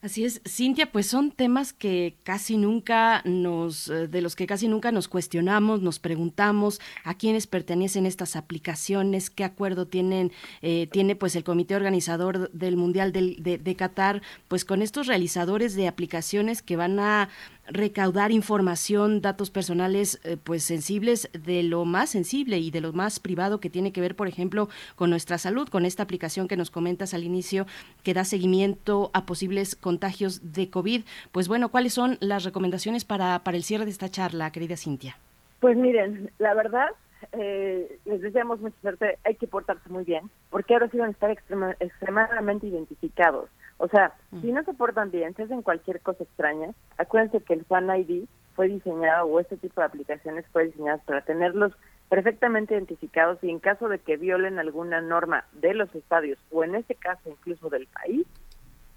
Así 0.04 0.26
es, 0.26 0.42
Cintia, 0.46 0.92
pues 0.92 1.08
son 1.08 1.32
temas 1.32 1.72
que 1.72 2.18
casi 2.24 2.58
nunca 2.58 3.22
nos, 3.24 3.88
eh, 3.88 4.10
de 4.10 4.22
los 4.22 4.36
que 4.36 4.48
casi 4.48 4.68
nunca 4.68 4.92
nos 4.92 5.08
cuestionamos, 5.08 5.82
nos 5.82 6.00
preguntamos 6.00 6.82
a 7.06 7.18
quiénes 7.18 7.48
pertenecen 7.48 8.06
estas 8.06 8.36
aplicaciones, 8.36 9.30
qué 9.30 9.46
acuerdo 9.46 9.88
tienen, 9.88 10.34
eh, 10.62 10.88
tiene 10.92 11.16
pues 11.16 11.38
el 11.38 11.46
comité 11.46 11.78
organizador 11.78 12.52
del 12.52 12.76
Mundial 12.76 13.14
de, 13.14 13.60
de 13.62 13.76
Qatar, 13.78 14.22
pues 14.50 14.66
con 14.66 14.82
estos 14.82 15.08
realizadores 15.08 15.74
de 15.74 15.88
aplicaciones 15.88 16.62
que 16.62 16.76
van 16.76 17.00
a 17.00 17.30
recaudar 17.68 18.32
información, 18.32 19.22
datos 19.22 19.50
personales 19.50 20.20
eh, 20.24 20.38
pues 20.44 20.64
sensibles 20.64 21.30
de 21.34 21.64
lo 21.64 21.86
más 21.86 22.10
sensible 22.10 22.58
y 22.58 22.72
de 22.72 22.82
lo 22.82 22.94
más 22.94 23.20
privado 23.20 23.60
que 23.60 23.70
tiene 23.70 23.92
que 23.94 24.02
ver, 24.02 24.16
por 24.16 24.28
ejemplo, 24.28 24.70
con 24.96 25.10
nuestra 25.10 25.38
salud, 25.38 25.70
con 25.70 25.86
esta 25.86 26.04
aplicación 26.04 26.48
que 26.48 26.58
nos 26.58 26.72
comentas 26.72 27.14
al 27.14 27.24
inicio 27.24 27.66
que 28.04 28.14
da 28.14 28.26
seguimiento 28.26 29.12
a 29.14 29.26
posibles 29.26 29.76
contagios 29.76 30.54
de 30.54 30.70
COVID. 30.70 31.04
Pues 31.32 31.48
bueno, 31.48 31.70
¿cuáles 31.70 31.94
son 31.94 32.18
las 32.20 32.44
recomendaciones 32.44 33.06
para, 33.06 33.40
para 33.44 33.58
el 33.58 33.64
cierre 33.64 33.86
de 33.86 33.92
esta 33.92 34.10
charla, 34.10 34.52
querida 34.52 34.76
Cintia? 34.76 35.18
Pues 35.60 35.78
miren, 35.78 36.32
la 36.40 36.54
verdad, 36.54 36.90
eh, 37.32 37.98
les 38.04 38.22
deseamos 38.22 38.60
mucha 38.60 38.76
suerte, 38.82 39.18
hay 39.24 39.36
que 39.36 39.48
portarse 39.48 39.88
muy 39.90 40.04
bien, 40.04 40.30
porque 40.50 40.74
ahora 40.74 40.90
sí 40.90 40.98
van 40.98 41.10
a 41.10 41.12
estar 41.12 41.32
extrema- 41.32 41.78
extremadamente 41.80 42.68
identificados. 42.68 43.50
O 43.84 43.90
sea, 43.90 44.14
si 44.40 44.50
no 44.54 44.64
se 44.64 44.74
portan 44.74 45.12
bien, 45.12 45.36
si 45.36 45.42
hacen 45.42 45.62
cualquier 45.62 46.00
cosa 46.00 46.24
extraña, 46.24 46.70
acuérdense 46.98 47.44
que 47.44 47.54
el 47.54 47.66
Fan 47.66 47.90
ID 47.94 48.28
fue 48.56 48.70
diseñado, 48.70 49.26
o 49.28 49.42
este 49.42 49.58
tipo 49.58 49.82
de 49.82 49.88
aplicaciones 49.88 50.46
fue 50.54 50.68
diseñadas 50.68 51.04
para 51.04 51.20
tenerlos 51.26 51.74
perfectamente 52.08 52.76
identificados 52.76 53.40
y 53.44 53.50
en 53.50 53.60
caso 53.60 53.90
de 53.90 54.00
que 54.00 54.16
violen 54.16 54.58
alguna 54.58 55.02
norma 55.02 55.44
de 55.52 55.74
los 55.74 55.94
estadios, 55.96 56.40
o 56.50 56.64
en 56.64 56.76
este 56.76 56.96
caso 56.96 57.30
incluso 57.30 57.70
del 57.70 57.88
país, 57.88 58.26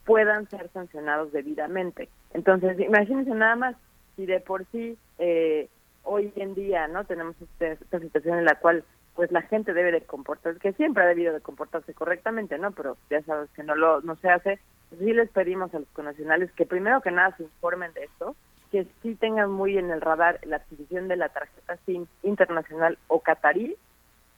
puedan 0.05 0.49
ser 0.51 0.70
sancionados 0.72 1.32
debidamente. 1.32 2.09
Entonces, 2.32 2.78
imagínense 2.78 3.30
nada 3.30 3.57
más, 3.57 3.76
si 4.14 4.24
de 4.24 4.39
por 4.39 4.66
sí 4.70 4.97
eh, 5.18 5.68
hoy 6.05 6.32
en 6.37 6.55
día, 6.55 6.87
¿no? 6.87 7.05
Tenemos 7.07 7.34
este- 7.41 7.72
esta 7.72 7.99
situación 7.99 8.39
en 8.39 8.45
la 8.45 8.55
cual 8.55 8.84
pues 9.14 9.32
la 9.32 9.43
gente 9.43 9.72
debe 9.72 9.91
de 9.93 10.03
comportarse, 10.03 10.61
que 10.61 10.74
siempre 10.74 11.03
ha 11.03 11.07
debido 11.07 11.32
de 11.32 11.41
comportarse 11.41 11.93
correctamente, 11.95 12.59
¿no? 12.59 12.70
Pero 12.72 12.99
ya 13.11 13.22
sabes 13.22 13.51
que 13.53 13.62
no 13.64 13.74
lo 13.74 14.01
no 14.03 14.14
se 14.16 14.28
hace. 14.28 14.61
Sí 14.91 15.12
les 15.12 15.28
pedimos 15.30 15.74
a 15.74 15.80
los 15.80 15.89
connacionales 15.89 16.51
que 16.53 16.66
primero 16.66 17.01
que 17.01 17.11
nada 17.11 17.37
se 17.37 17.43
informen 17.43 17.93
de 17.93 18.05
esto, 18.05 18.37
que 18.70 18.87
sí 19.03 19.14
tengan 19.14 19.51
muy 19.51 19.78
en 19.78 19.91
el 19.91 20.01
radar 20.01 20.39
la 20.45 20.57
adquisición 20.57 21.09
de 21.09 21.16
la 21.16 21.28
tarjeta 21.28 21.76
SIM 21.87 22.07
internacional 22.22 22.99
o 23.09 23.20
catarí 23.20 23.76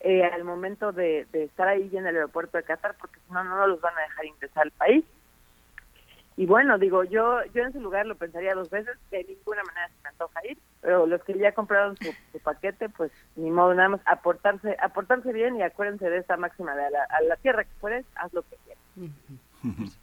eh, 0.01 0.25
al 0.25 0.45
momento 0.45 0.93
de, 0.93 1.27
de 1.33 1.45
estar 1.45 1.67
ahí 1.67 1.91
en 1.93 2.07
el 2.07 2.15
aeropuerto 2.15 2.57
de 2.57 2.63
Qatar, 2.63 2.95
porque 3.01 3.19
si 3.27 3.33
no, 3.33 3.43
no 3.43 3.67
los 3.67 3.81
van 3.81 3.97
a 3.99 4.03
dejar 4.03 4.27
ingresar 4.27 4.63
al 4.65 4.71
país. 4.71 5.05
Y 6.37 6.47
bueno, 6.47 6.79
digo, 6.79 7.03
yo 7.03 7.45
yo 7.53 7.65
en 7.65 7.73
su 7.73 7.81
lugar 7.81 8.07
lo 8.07 8.15
pensaría 8.15 8.55
dos 8.55 8.71
veces, 8.71 8.97
de 9.11 9.25
ninguna 9.25 9.65
manera 9.65 9.89
se 9.89 10.03
me 10.05 10.09
antoja 10.11 10.47
ir, 10.49 10.57
pero 10.81 11.05
los 11.05 11.21
que 11.25 11.37
ya 11.37 11.51
compraron 11.51 11.97
su, 11.97 12.39
paquete, 12.39 12.89
pues 12.91 13.11
ni 13.35 13.51
modo, 13.51 13.75
nada 13.75 13.89
más 13.89 14.01
aportarse 14.05 14.77
aportarse 14.81 15.33
bien 15.33 15.57
y 15.57 15.63
acuérdense 15.63 16.09
de 16.09 16.19
esta 16.19 16.37
máxima 16.37 16.77
de 16.77 16.85
a 16.85 16.91
la, 16.91 17.03
a 17.03 17.23
la 17.23 17.35
tierra 17.37 17.65
que 17.65 17.75
puedes, 17.81 18.07
haz 18.15 18.33
lo 18.33 18.43
que 18.43 18.57
quieras. 18.65 19.99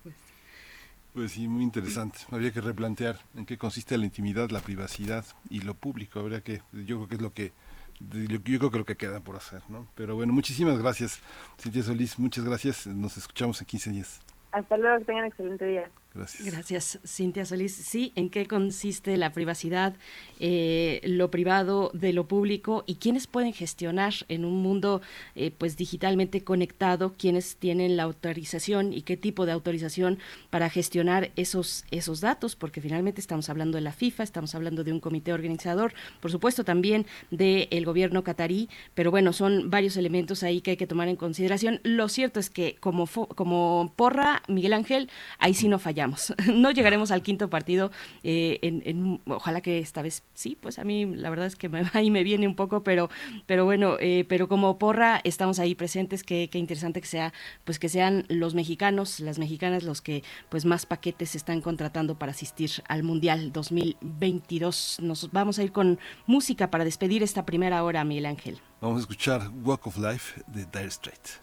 Pues 1.15 1.31
sí, 1.31 1.47
muy 1.47 1.63
interesante. 1.63 2.19
Habría 2.29 2.51
que 2.51 2.59
replantear 2.59 3.15
en 3.37 3.45
qué 3.45 3.57
consiste 3.57 3.97
la 3.97 4.03
intimidad, 4.03 4.49
la 4.49 4.59
privacidad 4.59 5.23
y 5.49 5.61
lo 5.61 5.73
público. 5.73 6.19
Habría 6.19 6.41
que, 6.41 6.61
yo 6.73 6.97
creo 6.97 7.07
que 7.07 7.15
es 7.15 7.21
lo 7.21 7.33
que, 7.33 7.53
yo 8.01 8.59
creo 8.59 8.69
que 8.69 8.77
lo 8.79 8.85
que 8.85 8.97
queda 8.97 9.21
por 9.21 9.37
hacer, 9.37 9.61
¿no? 9.69 9.87
Pero 9.95 10.15
bueno, 10.15 10.33
muchísimas 10.33 10.77
gracias, 10.77 11.21
Cintia 11.57 11.83
Solís. 11.83 12.19
Muchas 12.19 12.43
gracias. 12.43 12.85
Nos 12.87 13.15
escuchamos 13.15 13.61
en 13.61 13.65
15 13.65 13.89
días. 13.91 14.19
Hasta 14.51 14.75
luego, 14.75 15.05
tengan 15.05 15.23
excelente 15.23 15.65
día. 15.65 15.89
Gracias. 16.15 16.99
Cintia 17.05 17.45
Solís. 17.45 17.75
Sí, 17.75 18.13
¿en 18.15 18.29
qué 18.29 18.45
consiste 18.45 19.17
la 19.17 19.33
privacidad, 19.33 19.95
eh, 20.39 21.01
lo 21.03 21.29
privado 21.29 21.91
de 21.93 22.13
lo 22.13 22.27
público 22.27 22.83
y 22.87 22.95
quiénes 22.95 23.27
pueden 23.27 23.51
gestionar 23.53 24.13
en 24.29 24.45
un 24.45 24.61
mundo 24.61 25.01
eh, 25.35 25.51
pues 25.57 25.75
digitalmente 25.75 26.43
conectado, 26.43 27.13
quiénes 27.17 27.57
tienen 27.57 27.97
la 27.97 28.03
autorización 28.03 28.93
y 28.93 29.01
qué 29.01 29.17
tipo 29.17 29.45
de 29.45 29.51
autorización 29.51 30.19
para 30.49 30.69
gestionar 30.69 31.31
esos 31.35 31.83
esos 31.91 32.21
datos? 32.21 32.55
Porque 32.55 32.79
finalmente 32.79 33.19
estamos 33.19 33.49
hablando 33.49 33.77
de 33.77 33.81
la 33.81 33.91
FIFA, 33.91 34.23
estamos 34.23 34.55
hablando 34.55 34.83
de 34.85 34.93
un 34.93 35.01
comité 35.01 35.33
organizador, 35.33 35.93
por 36.21 36.31
supuesto 36.31 36.63
también 36.63 37.05
del 37.29 37.85
gobierno 37.85 38.23
catarí, 38.23 38.69
pero 38.93 39.11
bueno, 39.11 39.33
son 39.33 39.69
varios 39.69 39.97
elementos 39.97 40.43
ahí 40.43 40.61
que 40.61 40.71
hay 40.71 40.77
que 40.77 40.87
tomar 40.87 41.09
en 41.09 41.17
consideración. 41.17 41.81
Lo 41.83 42.07
cierto 42.07 42.39
es 42.39 42.49
que 42.49 42.77
como 42.79 43.05
como 43.35 43.93
porra, 43.95 44.41
Miguel 44.47 44.73
Ángel, 44.73 45.09
ahí 45.39 45.53
sí 45.53 45.67
no 45.67 45.77
fallamos. 45.77 46.04
No 46.53 46.71
llegaremos 46.71 47.11
al 47.11 47.21
quinto 47.21 47.49
partido. 47.49 47.91
eh, 48.23 48.59
en, 48.61 49.21
ojalá 49.27 49.61
que 49.61 49.79
esta 49.79 50.01
vez 50.01 50.23
sí, 50.33 50.57
pues 50.59 50.79
a 50.79 50.83
mí 50.83 51.05
la 51.05 51.29
verdad 51.29 51.47
es 51.47 51.55
que 51.55 51.69
me 51.69 51.83
va 51.95 52.01
y 52.01 52.11
me 52.11 52.23
viene 52.23 52.47
un 52.47 52.55
poco, 52.55 52.83
pero, 52.83 53.09
pero 53.45 53.65
bueno, 53.65 53.97
eh, 53.99 54.25
pero 54.27 54.47
como 54.47 54.77
porra 54.77 55.21
estamos 55.23 55.59
ahí 55.59 55.75
presentes. 55.75 56.23
Qué, 56.23 56.49
qué 56.51 56.57
interesante 56.57 57.01
que 57.01 57.07
sea, 57.07 57.33
pues 57.63 57.79
que 57.79 57.89
sean 57.89 58.25
los 58.29 58.53
mexicanos, 58.55 59.19
las 59.19 59.39
mexicanas 59.39 59.83
los 59.83 60.01
que 60.01 60.23
pues 60.49 60.65
más 60.65 60.85
paquetes 60.85 61.35
están 61.35 61.61
contratando 61.61 62.17
para 62.17 62.31
asistir 62.31 62.71
al 62.87 63.03
Mundial 63.03 63.51
2022. 63.51 64.97
Nos 65.01 65.31
vamos 65.31 65.59
a 65.59 65.63
ir 65.63 65.71
con 65.71 65.99
música 66.25 66.71
para 66.71 66.83
despedir 66.83 67.23
esta 67.23 67.45
primera 67.45 67.83
hora, 67.83 68.03
Miguel 68.03 68.25
Ángel. 68.25 68.59
Vamos 68.81 68.97
a 68.97 69.01
escuchar 69.01 69.49
Walk 69.63 69.87
of 69.87 69.97
Life 69.97 70.41
de 70.47 70.65
Dire 70.65 70.91
Straits. 70.91 71.39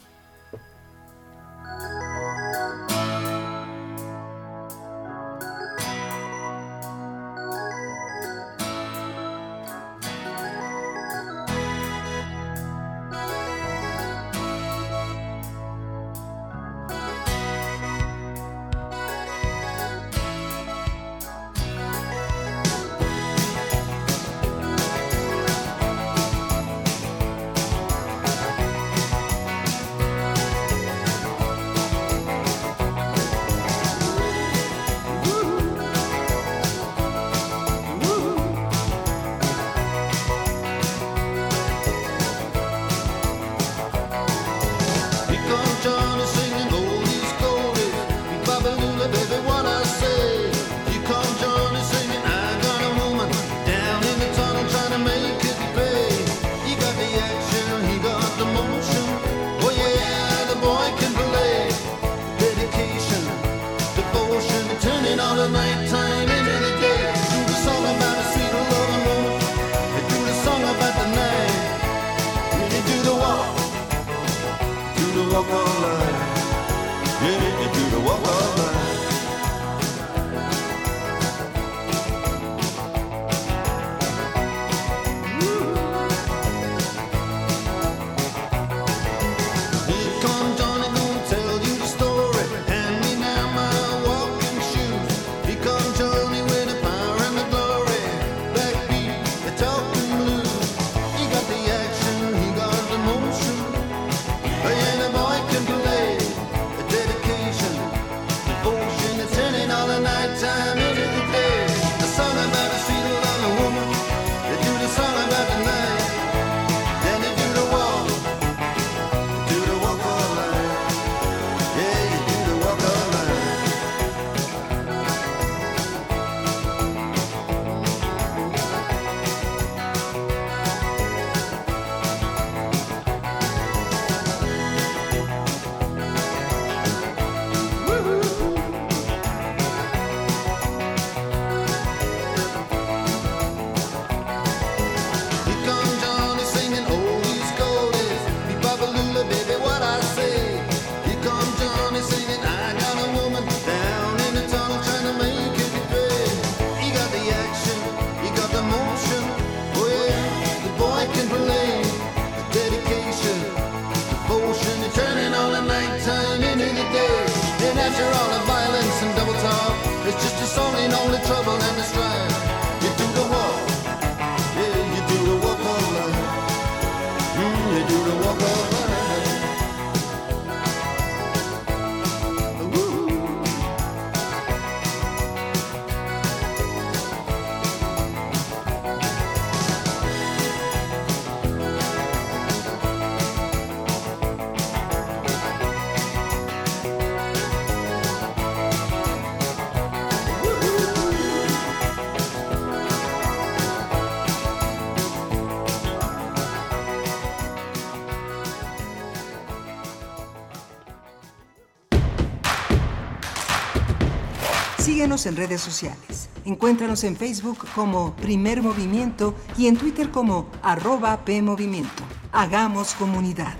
Síguenos 215.02 215.26
en 215.26 215.34
redes 215.34 215.60
sociales. 215.60 216.28
Encuéntranos 216.44 217.02
en 217.02 217.16
Facebook 217.16 217.66
como 217.74 218.14
Primer 218.14 218.62
Movimiento 218.62 219.34
y 219.58 219.66
en 219.66 219.76
Twitter 219.76 220.12
como 220.12 220.48
arroba 220.62 221.24
PMovimiento. 221.24 222.04
Hagamos 222.30 222.94
comunidad. 222.94 223.56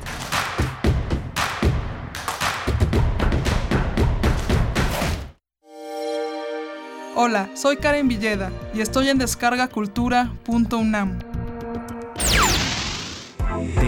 Hola, 7.16 7.50
soy 7.56 7.78
Karen 7.78 8.06
Villeda 8.06 8.52
y 8.72 8.80
estoy 8.80 9.08
en 9.08 9.18
descargacultura.unam. 9.18 11.18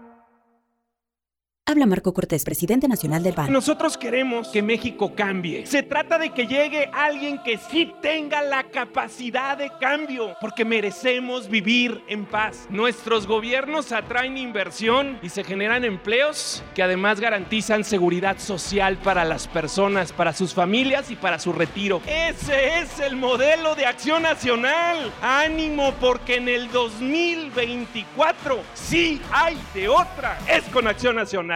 Habla 1.68 1.84
Marco 1.86 2.14
Cortés, 2.14 2.44
presidente 2.44 2.86
nacional 2.86 3.24
del 3.24 3.34
PAN. 3.34 3.52
Nosotros 3.52 3.98
queremos 3.98 4.46
que 4.46 4.62
México 4.62 5.16
cambie. 5.16 5.66
Se 5.66 5.82
trata 5.82 6.16
de 6.16 6.30
que 6.30 6.46
llegue 6.46 6.88
alguien 6.92 7.42
que 7.42 7.58
sí 7.58 7.92
tenga 8.00 8.40
la 8.40 8.70
capacidad 8.70 9.58
de 9.58 9.72
cambio, 9.80 10.36
porque 10.40 10.64
merecemos 10.64 11.48
vivir 11.48 12.04
en 12.06 12.24
paz. 12.24 12.68
Nuestros 12.70 13.26
gobiernos 13.26 13.90
atraen 13.90 14.38
inversión 14.38 15.18
y 15.24 15.28
se 15.28 15.42
generan 15.42 15.82
empleos 15.82 16.62
que 16.76 16.84
además 16.84 17.18
garantizan 17.18 17.82
seguridad 17.82 18.38
social 18.38 18.96
para 18.98 19.24
las 19.24 19.48
personas, 19.48 20.12
para 20.12 20.32
sus 20.34 20.54
familias 20.54 21.10
y 21.10 21.16
para 21.16 21.40
su 21.40 21.52
retiro. 21.52 22.00
Ese 22.06 22.78
es 22.78 23.00
el 23.00 23.16
modelo 23.16 23.74
de 23.74 23.86
acción 23.86 24.22
nacional. 24.22 25.12
Ánimo, 25.20 25.92
porque 26.00 26.36
en 26.36 26.48
el 26.48 26.70
2024 26.70 28.60
sí 28.72 29.20
hay 29.32 29.58
de 29.74 29.88
otra. 29.88 30.38
Es 30.48 30.62
con 30.68 30.86
acción 30.86 31.16
nacional. 31.16 31.55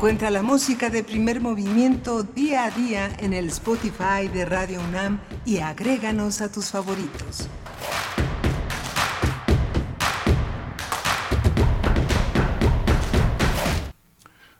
Encuentra 0.00 0.30
la 0.30 0.42
música 0.42 0.88
de 0.88 1.04
primer 1.04 1.42
movimiento 1.42 2.22
día 2.22 2.64
a 2.64 2.70
día 2.70 3.14
en 3.18 3.34
el 3.34 3.48
Spotify 3.48 4.28
de 4.32 4.46
Radio 4.46 4.80
UNAM 4.80 5.20
y 5.44 5.58
agréganos 5.58 6.40
a 6.40 6.50
tus 6.50 6.70
favoritos. 6.70 7.50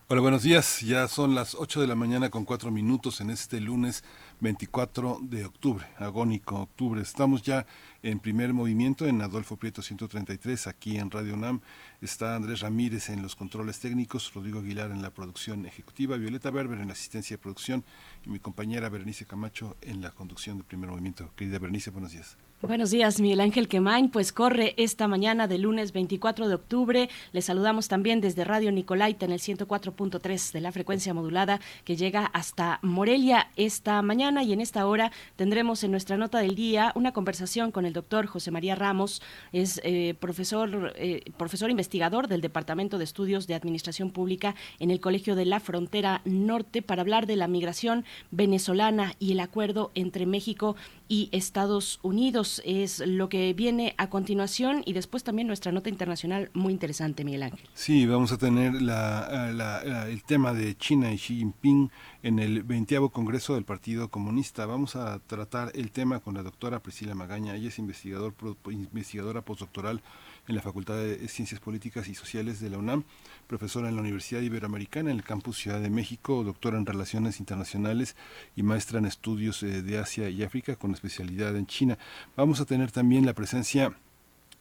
Hola, 0.08 0.20
buenos 0.20 0.42
días. 0.42 0.80
Ya 0.80 1.08
son 1.08 1.34
las 1.34 1.54
8 1.54 1.80
de 1.80 1.86
la 1.86 1.94
mañana 1.94 2.28
con 2.28 2.44
4 2.44 2.70
minutos 2.70 3.22
en 3.22 3.30
este 3.30 3.60
lunes 3.60 4.04
24 4.40 5.20
de 5.22 5.46
octubre, 5.46 5.86
agónico 5.96 6.56
octubre. 6.56 7.00
Estamos 7.00 7.40
ya 7.40 7.64
en 8.02 8.18
primer 8.18 8.52
movimiento 8.52 9.06
en 9.06 9.20
Adolfo 9.22 9.56
Prieto 9.56 9.82
133, 9.82 10.66
aquí 10.66 10.96
en 10.96 11.10
Radio 11.10 11.34
UNAM. 11.34 11.60
Está 12.00 12.36
Andrés 12.36 12.60
Ramírez 12.60 13.10
en 13.10 13.22
los 13.22 13.36
controles 13.36 13.78
técnicos, 13.78 14.32
Rodrigo 14.34 14.60
Aguilar 14.60 14.90
en 14.90 15.02
la 15.02 15.10
producción 15.10 15.66
ejecutiva, 15.66 16.16
Violeta 16.16 16.50
Berber 16.50 16.80
en 16.80 16.88
la 16.88 16.94
asistencia 16.94 17.36
de 17.36 17.42
producción 17.42 17.84
y 18.24 18.30
mi 18.30 18.38
compañera 18.38 18.88
Berenice 18.88 19.26
Camacho 19.26 19.76
en 19.82 20.00
la 20.00 20.10
conducción 20.10 20.58
de 20.58 20.64
primer 20.64 20.90
movimiento. 20.90 21.30
Querida 21.36 21.58
Berenice, 21.58 21.90
buenos 21.90 22.12
días. 22.12 22.36
Buenos 22.62 22.90
días, 22.90 23.22
Miguel 23.22 23.40
Ángel 23.40 23.68
Quemain. 23.68 24.10
Pues 24.10 24.34
corre 24.34 24.74
esta 24.76 25.08
mañana 25.08 25.48
de 25.48 25.56
lunes 25.56 25.94
24 25.94 26.46
de 26.46 26.54
octubre. 26.54 27.08
Les 27.32 27.46
saludamos 27.46 27.88
también 27.88 28.20
desde 28.20 28.44
Radio 28.44 28.70
Nicolaita 28.70 29.24
en 29.24 29.32
el 29.32 29.40
104.3 29.40 30.52
de 30.52 30.60
la 30.60 30.70
frecuencia 30.70 31.14
modulada 31.14 31.58
que 31.86 31.96
llega 31.96 32.26
hasta 32.26 32.78
Morelia 32.82 33.48
esta 33.56 34.02
mañana 34.02 34.42
y 34.42 34.52
en 34.52 34.60
esta 34.60 34.86
hora 34.86 35.10
tendremos 35.36 35.82
en 35.84 35.90
nuestra 35.90 36.18
nota 36.18 36.40
del 36.40 36.54
día 36.54 36.92
una 36.96 37.12
conversación 37.12 37.72
con 37.72 37.86
el 37.86 37.94
doctor 37.94 38.26
José 38.26 38.50
María 38.50 38.74
Ramos. 38.74 39.22
Es 39.52 39.80
eh, 39.82 40.14
profesor, 40.20 40.92
eh, 40.96 41.32
profesor 41.38 41.70
investigador 41.70 42.28
del 42.28 42.42
Departamento 42.42 42.98
de 42.98 43.04
Estudios 43.04 43.46
de 43.46 43.54
Administración 43.54 44.10
Pública 44.10 44.54
en 44.80 44.90
el 44.90 45.00
Colegio 45.00 45.34
de 45.34 45.46
la 45.46 45.60
Frontera 45.60 46.20
Norte 46.26 46.82
para 46.82 47.00
hablar 47.00 47.26
de 47.26 47.36
la 47.36 47.48
migración 47.48 48.04
venezolana 48.30 49.14
y 49.18 49.32
el 49.32 49.40
acuerdo 49.40 49.92
entre 49.94 50.26
México 50.26 50.76
y 51.08 51.30
Estados 51.32 52.00
Unidos. 52.02 52.49
Es 52.64 52.98
lo 53.06 53.28
que 53.28 53.52
viene 53.54 53.94
a 53.98 54.08
continuación 54.10 54.82
y 54.84 54.92
después 54.92 55.22
también 55.24 55.46
nuestra 55.46 55.70
nota 55.72 55.88
internacional 55.88 56.50
muy 56.54 56.72
interesante, 56.72 57.24
Miguel 57.24 57.44
Ángel. 57.44 57.60
Sí, 57.74 58.06
vamos 58.06 58.32
a 58.32 58.38
tener 58.38 58.80
la- 58.82 60.06
el 60.08 60.22
tema 60.24 60.52
de 60.52 60.76
China 60.76 61.12
y 61.12 61.16
Xi 61.16 61.36
Jinping 61.36 61.90
en 62.22 62.38
el 62.38 62.62
20 62.62 62.90
Congreso 63.12 63.54
del 63.54 63.64
Partido 63.64 64.08
Comunista. 64.10 64.66
Vamos 64.66 64.96
a 64.96 65.18
tratar 65.20 65.70
el 65.74 65.90
tema 65.90 66.20
con 66.20 66.34
la 66.34 66.42
doctora 66.42 66.80
Priscila 66.80 67.14
Magaña. 67.14 67.54
Ella 67.54 67.68
es 67.68 67.78
investigadora 67.78 69.42
postdoctoral 69.42 70.02
en 70.48 70.54
la 70.56 70.62
Facultad 70.62 70.96
de 70.96 71.28
Ciencias 71.28 71.60
Políticas 71.60 72.08
y 72.08 72.14
Sociales 72.14 72.60
de 72.60 72.70
la 72.70 72.78
UNAM, 72.78 73.04
profesora 73.50 73.88
en 73.88 73.96
la 73.96 74.02
Universidad 74.02 74.42
Iberoamericana 74.42 75.10
en 75.10 75.16
el 75.16 75.24
campus 75.24 75.58
Ciudad 75.58 75.80
de 75.80 75.90
México, 75.90 76.44
doctora 76.44 76.78
en 76.78 76.86
Relaciones 76.86 77.40
Internacionales 77.40 78.14
y 78.54 78.62
maestra 78.62 79.00
en 79.00 79.06
Estudios 79.06 79.64
eh, 79.64 79.82
de 79.82 79.98
Asia 79.98 80.28
y 80.28 80.44
África 80.44 80.76
con 80.76 80.92
especialidad 80.92 81.56
en 81.56 81.66
China. 81.66 81.98
Vamos 82.36 82.60
a 82.60 82.64
tener 82.64 82.92
también 82.92 83.26
la 83.26 83.34
presencia 83.34 83.92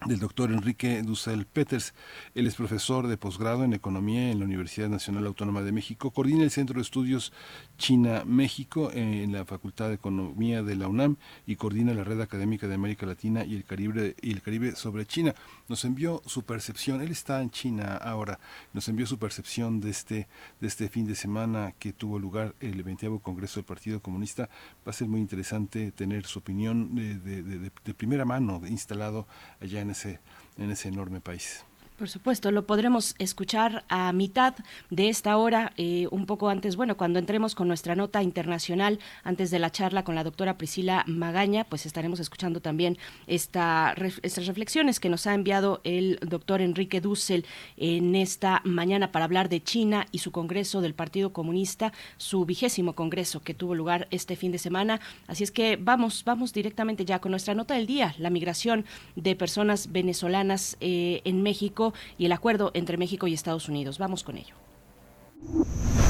del 0.07 0.19
doctor 0.19 0.51
Enrique 0.51 1.03
Dussel 1.03 1.45
Peters. 1.45 1.93
Él 2.33 2.47
es 2.47 2.55
profesor 2.55 3.05
de 3.05 3.17
posgrado 3.17 3.63
en 3.63 3.73
Economía 3.73 4.31
en 4.31 4.39
la 4.39 4.45
Universidad 4.45 4.89
Nacional 4.89 5.27
Autónoma 5.27 5.61
de 5.61 5.71
México. 5.71 6.09
Coordina 6.09 6.43
el 6.43 6.49
Centro 6.49 6.77
de 6.77 6.81
Estudios 6.81 7.31
China-México 7.77 8.89
en 8.91 9.31
la 9.31 9.45
Facultad 9.45 9.89
de 9.89 9.95
Economía 9.95 10.63
de 10.63 10.75
la 10.75 10.87
UNAM 10.87 11.17
y 11.45 11.57
coordina 11.57 11.93
la 11.93 12.05
Red 12.05 12.21
Académica 12.21 12.67
de 12.67 12.73
América 12.73 13.05
Latina 13.05 13.45
y 13.45 13.55
el 13.55 13.65
Caribe, 13.65 14.15
y 14.19 14.31
el 14.31 14.41
Caribe 14.41 14.75
sobre 14.75 15.05
China. 15.05 15.35
Nos 15.69 15.85
envió 15.85 16.21
su 16.25 16.43
percepción, 16.43 17.01
él 17.01 17.11
está 17.11 17.41
en 17.41 17.51
China 17.51 17.95
ahora, 17.95 18.39
nos 18.73 18.87
envió 18.89 19.05
su 19.05 19.17
percepción 19.19 19.79
de 19.79 19.91
este, 19.91 20.27
de 20.59 20.67
este 20.67 20.89
fin 20.89 21.05
de 21.05 21.15
semana 21.15 21.73
que 21.79 21.93
tuvo 21.93 22.17
lugar 22.19 22.55
el 22.59 22.81
20 22.83 23.19
Congreso 23.21 23.59
del 23.59 23.65
Partido 23.65 24.01
Comunista. 24.01 24.49
Va 24.85 24.89
a 24.89 24.93
ser 24.93 25.07
muy 25.07 25.21
interesante 25.21 25.91
tener 25.91 26.25
su 26.25 26.39
opinión 26.39 26.95
de, 26.95 27.15
de- 27.19 27.43
de- 27.43 27.93
primera 27.93 28.25
mano 28.25 28.61
instalado 28.67 29.27
allá 29.61 29.79
en 29.81 29.91
ese, 29.91 30.19
en 30.57 30.71
ese 30.71 30.87
enorme 30.89 31.21
país. 31.21 31.63
Por 31.99 32.07
supuesto, 32.07 32.49
lo 32.51 32.65
podremos 32.65 33.13
escuchar 33.19 33.83
a 33.89 34.13
mitad 34.13 34.55
de 34.89 35.09
esta 35.09 35.35
hora, 35.35 35.73
eh, 35.75 36.07
un 36.11 36.25
poco 36.25 36.47
antes, 36.47 36.77
bueno, 36.77 36.95
cuando 36.95 37.19
entremos 37.19 37.55
con 37.55 37.67
nuestra 37.67 37.93
nota 37.93 38.23
internacional, 38.23 38.99
antes 39.25 39.51
de 39.51 39.59
la 39.59 39.69
charla 39.69 40.05
con 40.05 40.15
la 40.15 40.23
doctora 40.23 40.57
Priscila 40.57 41.03
Magaña, 41.07 41.65
pues 41.65 41.85
estaremos 41.85 42.21
escuchando 42.21 42.61
también 42.61 42.97
esta, 43.27 43.93
estas 44.21 44.47
reflexiones 44.47 45.01
que 45.01 45.09
nos 45.09 45.27
ha 45.27 45.33
enviado 45.33 45.81
el 45.83 46.19
doctor 46.21 46.61
Enrique 46.61 47.01
Dussel 47.01 47.45
en 47.75 48.15
esta 48.15 48.61
mañana 48.63 49.11
para 49.11 49.25
hablar 49.25 49.49
de 49.49 49.61
China 49.61 50.07
y 50.13 50.19
su 50.19 50.31
Congreso 50.31 50.79
del 50.79 50.93
Partido 50.93 51.33
Comunista, 51.33 51.91
su 52.15 52.45
vigésimo 52.45 52.95
Congreso 52.95 53.41
que 53.41 53.53
tuvo 53.53 53.75
lugar 53.75 54.07
este 54.09 54.37
fin 54.37 54.53
de 54.53 54.57
semana. 54.57 55.01
Así 55.27 55.43
es 55.43 55.51
que 55.51 55.75
vamos, 55.75 56.23
vamos 56.23 56.53
directamente 56.53 57.03
ya 57.03 57.19
con 57.19 57.31
nuestra 57.31 57.55
nota 57.55 57.73
del 57.73 57.87
día, 57.87 58.15
la 58.19 58.29
migración 58.29 58.85
de 59.17 59.35
personas 59.35 59.91
venezolanas 59.91 60.77
eh, 60.79 61.19
en 61.25 61.43
México 61.43 61.88
y 62.17 62.25
el 62.25 62.31
acuerdo 62.31 62.71
entre 62.73 62.97
México 62.97 63.27
y 63.27 63.33
Estados 63.33 63.69
Unidos. 63.69 63.97
Vamos 63.97 64.23
con 64.23 64.37
ello. 64.37 64.55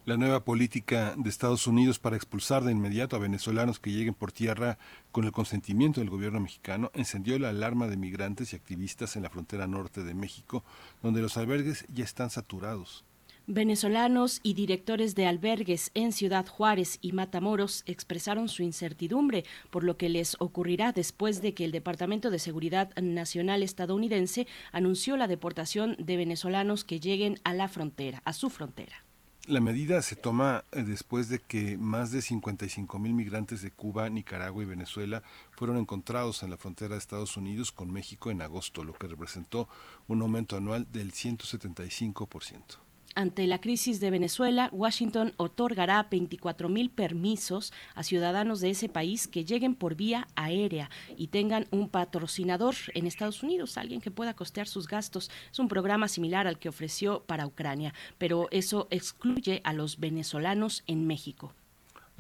La 0.06 0.16
nueva 0.16 0.44
política 0.44 1.14
de 1.14 1.28
Estados 1.28 1.66
Unidos 1.66 1.98
para 1.98 2.16
expulsar 2.16 2.64
de 2.64 2.72
inmediato 2.72 3.16
a 3.16 3.18
venezolanos 3.18 3.78
que 3.78 3.92
lleguen 3.92 4.14
por 4.14 4.32
tierra 4.32 4.78
con 5.12 5.24
el 5.24 5.30
consentimiento 5.30 6.00
del 6.00 6.08
gobierno 6.08 6.40
mexicano 6.40 6.90
encendió 6.94 7.38
la 7.38 7.50
alarma 7.50 7.86
de 7.86 7.98
migrantes 7.98 8.52
y 8.52 8.56
activistas 8.56 9.16
en 9.16 9.24
la 9.24 9.28
frontera 9.30 9.66
norte 9.66 10.02
de 10.02 10.14
México, 10.14 10.64
donde 11.02 11.20
los 11.20 11.36
albergues 11.36 11.84
ya 11.92 12.02
están 12.02 12.30
saturados. 12.30 13.04
Venezolanos 13.46 14.40
y 14.42 14.54
directores 14.54 15.14
de 15.14 15.26
albergues 15.26 15.90
en 15.92 16.12
Ciudad 16.12 16.46
Juárez 16.46 16.98
y 17.02 17.12
Matamoros 17.12 17.82
expresaron 17.84 18.48
su 18.48 18.62
incertidumbre 18.62 19.44
por 19.68 19.84
lo 19.84 19.98
que 19.98 20.08
les 20.08 20.34
ocurrirá 20.38 20.92
después 20.92 21.42
de 21.42 21.52
que 21.52 21.66
el 21.66 21.72
Departamento 21.72 22.30
de 22.30 22.38
Seguridad 22.38 22.90
Nacional 22.96 23.62
estadounidense 23.62 24.46
anunció 24.72 25.18
la 25.18 25.28
deportación 25.28 25.94
de 25.98 26.16
venezolanos 26.16 26.84
que 26.84 27.00
lleguen 27.00 27.38
a 27.44 27.52
la 27.52 27.68
frontera, 27.68 28.22
a 28.24 28.32
su 28.32 28.48
frontera. 28.48 29.04
La 29.50 29.60
medida 29.60 30.00
se 30.00 30.14
toma 30.14 30.64
eh, 30.70 30.84
después 30.84 31.28
de 31.28 31.40
que 31.40 31.76
más 31.76 32.12
de 32.12 32.22
55 32.22 33.00
mil 33.00 33.14
migrantes 33.14 33.62
de 33.62 33.72
Cuba, 33.72 34.08
Nicaragua 34.08 34.62
y 34.62 34.66
Venezuela 34.66 35.24
fueron 35.50 35.76
encontrados 35.76 36.44
en 36.44 36.50
la 36.50 36.56
frontera 36.56 36.94
de 36.94 37.00
Estados 37.00 37.36
Unidos 37.36 37.72
con 37.72 37.92
México 37.92 38.30
en 38.30 38.42
agosto, 38.42 38.84
lo 38.84 38.92
que 38.92 39.08
representó 39.08 39.68
un 40.06 40.22
aumento 40.22 40.56
anual 40.56 40.86
del 40.92 41.10
175%. 41.10 42.89
Ante 43.16 43.48
la 43.48 43.60
crisis 43.60 43.98
de 43.98 44.10
Venezuela, 44.10 44.68
Washington 44.72 45.34
otorgará 45.36 46.06
24 46.08 46.68
mil 46.68 46.90
permisos 46.90 47.72
a 47.96 48.04
ciudadanos 48.04 48.60
de 48.60 48.70
ese 48.70 48.88
país 48.88 49.26
que 49.26 49.44
lleguen 49.44 49.74
por 49.74 49.96
vía 49.96 50.28
aérea 50.36 50.90
y 51.16 51.26
tengan 51.26 51.66
un 51.72 51.88
patrocinador 51.88 52.76
en 52.94 53.08
Estados 53.08 53.42
Unidos, 53.42 53.78
alguien 53.78 54.00
que 54.00 54.12
pueda 54.12 54.34
costear 54.34 54.68
sus 54.68 54.86
gastos. 54.86 55.28
Es 55.50 55.58
un 55.58 55.66
programa 55.66 56.06
similar 56.06 56.46
al 56.46 56.60
que 56.60 56.68
ofreció 56.68 57.24
para 57.24 57.46
Ucrania, 57.46 57.94
pero 58.16 58.46
eso 58.52 58.86
excluye 58.90 59.60
a 59.64 59.72
los 59.72 59.98
venezolanos 59.98 60.84
en 60.86 61.08
México. 61.08 61.52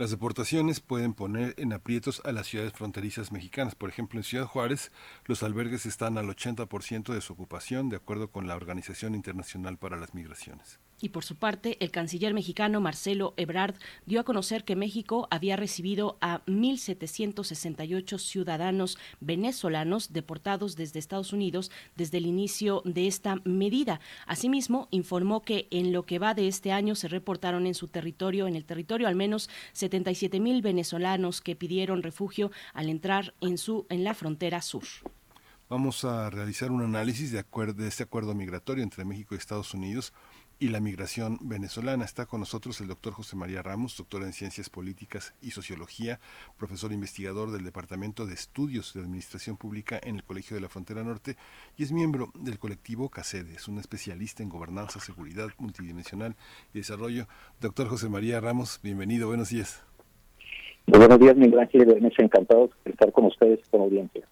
Las 0.00 0.10
deportaciones 0.10 0.80
pueden 0.80 1.12
poner 1.12 1.54
en 1.58 1.74
aprietos 1.74 2.22
a 2.24 2.32
las 2.32 2.46
ciudades 2.46 2.72
fronterizas 2.72 3.32
mexicanas. 3.32 3.74
Por 3.74 3.90
ejemplo, 3.90 4.18
en 4.18 4.24
Ciudad 4.24 4.46
Juárez, 4.46 4.92
los 5.26 5.42
albergues 5.42 5.84
están 5.84 6.16
al 6.16 6.26
80% 6.26 7.12
de 7.12 7.20
su 7.20 7.34
ocupación, 7.34 7.90
de 7.90 7.96
acuerdo 7.96 8.30
con 8.30 8.48
la 8.48 8.56
Organización 8.56 9.14
Internacional 9.14 9.76
para 9.76 9.98
las 9.98 10.14
Migraciones. 10.14 10.80
Y 11.02 11.08
por 11.10 11.24
su 11.24 11.36
parte, 11.36 11.76
el 11.80 11.90
canciller 11.90 12.34
mexicano 12.34 12.80
Marcelo 12.80 13.32
Ebrard 13.38 13.74
dio 14.06 14.20
a 14.20 14.24
conocer 14.24 14.64
que 14.64 14.76
México 14.76 15.28
había 15.30 15.56
recibido 15.56 16.18
a 16.20 16.44
1.768 16.46 18.18
ciudadanos 18.18 18.98
venezolanos 19.20 20.12
deportados 20.12 20.76
desde 20.76 20.98
Estados 20.98 21.32
Unidos 21.32 21.70
desde 21.96 22.18
el 22.18 22.26
inicio 22.26 22.82
de 22.84 23.06
esta 23.06 23.36
medida. 23.44 24.00
Asimismo, 24.26 24.88
informó 24.90 25.42
que 25.42 25.68
en 25.70 25.92
lo 25.92 26.04
que 26.04 26.18
va 26.18 26.34
de 26.34 26.48
este 26.48 26.72
año 26.72 26.94
se 26.94 27.08
reportaron 27.08 27.66
en 27.66 27.74
su 27.74 27.88
territorio, 27.88 28.46
en 28.46 28.56
el 28.56 28.64
territorio 28.64 29.08
al 29.08 29.16
menos 29.16 29.48
77 29.72 30.38
mil 30.40 30.62
venezolanos 30.62 31.40
que 31.40 31.56
pidieron 31.56 32.02
refugio 32.02 32.50
al 32.74 32.88
entrar 32.88 33.34
en 33.40 33.58
su 33.58 33.86
en 33.88 34.04
la 34.04 34.14
frontera 34.14 34.60
sur. 34.62 34.84
Vamos 35.68 36.04
a 36.04 36.30
realizar 36.30 36.72
un 36.72 36.82
análisis 36.82 37.30
de, 37.30 37.44
acuer- 37.44 37.74
de 37.74 37.86
este 37.86 38.02
acuerdo 38.02 38.34
migratorio 38.34 38.82
entre 38.82 39.04
México 39.04 39.34
y 39.34 39.38
Estados 39.38 39.72
Unidos 39.72 40.12
y 40.60 40.68
la 40.68 40.78
migración 40.78 41.38
venezolana. 41.40 42.04
Está 42.04 42.26
con 42.26 42.40
nosotros 42.40 42.80
el 42.80 42.86
doctor 42.86 43.14
José 43.14 43.34
María 43.34 43.62
Ramos, 43.62 43.96
doctor 43.96 44.22
en 44.22 44.34
Ciencias 44.34 44.68
Políticas 44.68 45.34
y 45.40 45.52
Sociología, 45.52 46.20
profesor 46.58 46.92
investigador 46.92 47.50
del 47.50 47.64
Departamento 47.64 48.26
de 48.26 48.34
Estudios 48.34 48.92
de 48.92 49.00
Administración 49.00 49.56
Pública 49.56 49.98
en 50.02 50.16
el 50.16 50.22
Colegio 50.22 50.54
de 50.54 50.60
la 50.60 50.68
Frontera 50.68 51.02
Norte 51.02 51.36
y 51.78 51.82
es 51.82 51.92
miembro 51.92 52.30
del 52.34 52.58
colectivo 52.58 53.08
CACEDE. 53.08 53.54
Es 53.54 53.68
un 53.68 53.78
especialista 53.78 54.42
en 54.42 54.50
gobernanza, 54.50 55.00
seguridad 55.00 55.48
multidimensional 55.58 56.36
y 56.74 56.78
desarrollo. 56.78 57.26
Doctor 57.60 57.88
José 57.88 58.10
María 58.10 58.38
Ramos, 58.38 58.80
bienvenido, 58.82 59.28
buenos 59.28 59.48
días. 59.48 59.82
Buenos 60.86 61.18
días, 61.18 61.36
Miguel 61.36 61.58
Ángel. 61.58 61.86
Berenice, 61.86 62.22
encantado 62.22 62.68
de 62.84 62.90
estar 62.90 63.10
con 63.12 63.24
ustedes 63.24 63.60
con 63.70 63.80
audiencia. 63.80 64.26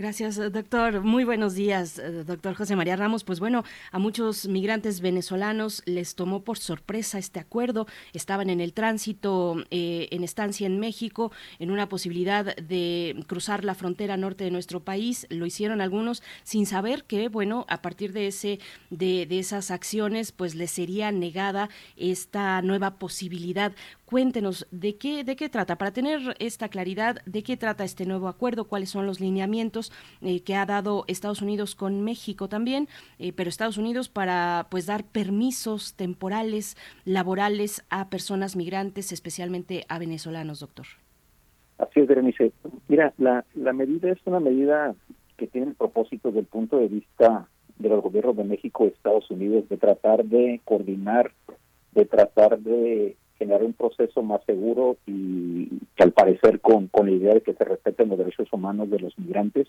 Gracias, 0.00 0.36
doctor. 0.50 1.02
Muy 1.02 1.24
buenos 1.24 1.54
días, 1.54 1.98
eh, 1.98 2.24
doctor 2.24 2.54
José 2.54 2.74
María 2.74 2.96
Ramos. 2.96 3.22
Pues 3.22 3.38
bueno, 3.38 3.64
a 3.92 3.98
muchos 3.98 4.48
migrantes 4.48 5.02
venezolanos 5.02 5.82
les 5.84 6.14
tomó 6.14 6.42
por 6.42 6.56
sorpresa 6.56 7.18
este 7.18 7.38
acuerdo. 7.38 7.86
Estaban 8.14 8.48
en 8.48 8.62
el 8.62 8.72
tránsito, 8.72 9.62
eh, 9.70 10.08
en 10.10 10.24
estancia 10.24 10.66
en 10.66 10.80
México, 10.80 11.32
en 11.58 11.70
una 11.70 11.90
posibilidad 11.90 12.56
de 12.56 13.14
cruzar 13.26 13.62
la 13.62 13.74
frontera 13.74 14.16
norte 14.16 14.44
de 14.44 14.50
nuestro 14.50 14.80
país. 14.80 15.26
Lo 15.28 15.44
hicieron 15.44 15.82
algunos 15.82 16.22
sin 16.44 16.64
saber 16.64 17.04
que, 17.04 17.28
bueno, 17.28 17.66
a 17.68 17.82
partir 17.82 18.14
de 18.14 18.28
ese, 18.28 18.58
de, 18.88 19.26
de 19.26 19.38
esas 19.38 19.70
acciones, 19.70 20.32
pues 20.32 20.54
les 20.54 20.70
sería 20.70 21.12
negada 21.12 21.68
esta 21.98 22.62
nueva 22.62 22.94
posibilidad. 22.94 23.74
Cuéntenos 24.10 24.66
de 24.72 24.96
qué, 24.96 25.22
de 25.22 25.36
qué 25.36 25.48
trata, 25.48 25.78
para 25.78 25.92
tener 25.92 26.34
esta 26.40 26.68
claridad, 26.68 27.18
de 27.26 27.44
qué 27.44 27.56
trata 27.56 27.84
este 27.84 28.06
nuevo 28.06 28.26
acuerdo, 28.26 28.64
cuáles 28.64 28.90
son 28.90 29.06
los 29.06 29.20
lineamientos 29.20 29.92
eh, 30.20 30.42
que 30.42 30.56
ha 30.56 30.66
dado 30.66 31.04
Estados 31.06 31.42
Unidos 31.42 31.76
con 31.76 32.02
México 32.02 32.48
también, 32.48 32.88
eh, 33.20 33.32
pero 33.32 33.48
Estados 33.48 33.78
Unidos 33.78 34.08
para 34.08 34.66
pues 34.68 34.86
dar 34.86 35.04
permisos 35.04 35.94
temporales, 35.94 36.76
laborales 37.04 37.84
a 37.88 38.10
personas 38.10 38.56
migrantes, 38.56 39.12
especialmente 39.12 39.84
a 39.88 40.00
venezolanos, 40.00 40.58
doctor. 40.58 40.86
Así 41.78 42.00
es, 42.00 42.08
Berenice. 42.08 42.50
Mira, 42.88 43.14
la, 43.16 43.44
la 43.54 43.72
medida 43.72 44.10
es 44.10 44.18
una 44.24 44.40
medida 44.40 44.92
que 45.36 45.46
tiene 45.46 45.68
el 45.68 45.74
propósito 45.76 46.30
desde 46.30 46.40
el 46.40 46.46
punto 46.46 46.78
de 46.78 46.88
vista 46.88 47.48
de 47.78 47.88
los 47.88 48.02
gobiernos 48.02 48.36
de 48.36 48.42
México 48.42 48.86
y 48.86 48.88
Estados 48.88 49.30
Unidos 49.30 49.68
de 49.68 49.76
tratar 49.76 50.24
de 50.24 50.60
coordinar, 50.64 51.30
de 51.92 52.06
tratar 52.06 52.58
de 52.58 53.16
generar 53.40 53.64
un 53.64 53.72
proceso 53.72 54.22
más 54.22 54.44
seguro 54.44 54.98
y 55.06 55.66
que 55.96 56.02
al 56.02 56.12
parecer 56.12 56.60
con, 56.60 56.88
con 56.88 57.06
la 57.06 57.12
idea 57.12 57.34
de 57.34 57.40
que 57.40 57.54
se 57.54 57.64
respeten 57.64 58.10
los 58.10 58.18
derechos 58.18 58.52
humanos 58.52 58.90
de 58.90 58.98
los 58.98 59.18
migrantes, 59.18 59.66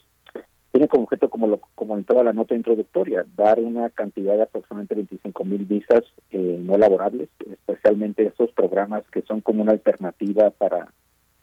tiene 0.71 0.89
como 0.89 1.03
objeto, 1.03 1.29
como 1.29 1.47
lo 1.47 1.61
comentaba 1.75 2.23
la 2.23 2.33
nota 2.33 2.53
introductoria, 2.53 3.25
dar 3.37 3.59
una 3.59 3.89
cantidad 3.89 4.35
de 4.35 4.43
aproximadamente 4.43 4.95
25 4.95 5.45
mil 5.45 5.65
visas 5.65 6.03
eh, 6.31 6.59
no 6.61 6.77
laborables, 6.77 7.29
especialmente 7.39 8.25
estos 8.25 8.51
programas 8.51 9.03
que 9.11 9.21
son 9.21 9.39
como 9.39 9.61
una 9.61 9.71
alternativa 9.71 10.49
para, 10.49 10.93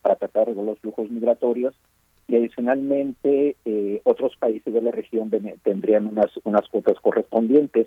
para 0.02 0.16
tratar 0.16 0.54
de 0.54 0.62
los 0.62 0.78
flujos 0.80 1.10
migratorios. 1.10 1.74
Y 2.26 2.36
adicionalmente, 2.36 3.56
eh, 3.64 4.02
otros 4.04 4.36
países 4.36 4.72
de 4.72 4.82
la 4.82 4.90
región 4.90 5.30
tendrían 5.62 6.06
unas, 6.06 6.30
unas 6.44 6.68
cuotas 6.68 7.00
correspondientes. 7.00 7.86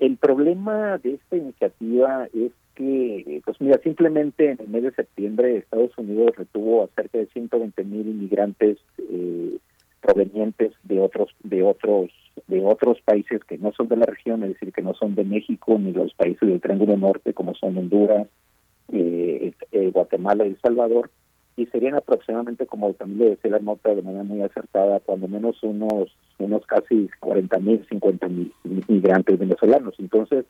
El 0.00 0.16
problema 0.16 0.98
de 0.98 1.14
esta 1.14 1.36
iniciativa 1.36 2.28
es 2.32 2.52
que, 2.78 3.42
pues 3.44 3.60
mira, 3.60 3.80
simplemente 3.82 4.52
en 4.52 4.60
el 4.60 4.68
mes 4.68 4.84
de 4.84 4.92
septiembre 4.92 5.56
Estados 5.56 5.90
Unidos 5.98 6.30
retuvo 6.36 6.84
a 6.84 6.88
cerca 6.94 7.18
de 7.18 7.26
120 7.26 7.82
mil 7.82 8.06
inmigrantes 8.06 8.78
eh, 8.98 9.58
provenientes 10.00 10.72
de 10.84 11.00
otros, 11.00 11.34
de 11.42 11.64
otros, 11.64 12.10
de 12.46 12.64
otros 12.64 13.00
países 13.00 13.42
que 13.44 13.58
no 13.58 13.72
son 13.72 13.88
de 13.88 13.96
la 13.96 14.06
región, 14.06 14.44
es 14.44 14.50
decir, 14.50 14.72
que 14.72 14.82
no 14.82 14.94
son 14.94 15.16
de 15.16 15.24
México 15.24 15.76
ni 15.76 15.92
los 15.92 16.14
países 16.14 16.48
del 16.48 16.60
Triángulo 16.60 16.96
Norte 16.96 17.34
como 17.34 17.52
son 17.56 17.76
Honduras, 17.76 18.28
eh, 18.92 19.52
eh, 19.72 19.90
Guatemala 19.90 20.46
y 20.46 20.50
El 20.50 20.60
Salvador, 20.60 21.10
y 21.56 21.66
serían 21.66 21.96
aproximadamente, 21.96 22.66
como 22.66 22.92
también 22.92 23.18
le 23.18 23.30
decía 23.30 23.50
la 23.50 23.58
nota 23.58 23.92
de 23.92 24.02
manera 24.02 24.22
muy 24.22 24.40
acertada, 24.42 25.00
cuando 25.00 25.26
menos 25.26 25.60
unos 25.64 26.16
unos 26.38 26.64
casi 26.66 27.10
40 27.18 27.58
mil, 27.58 27.84
50 27.88 28.28
mil 28.28 28.52
migrantes 28.86 29.36
venezolanos. 29.36 29.96
Entonces, 29.98 30.44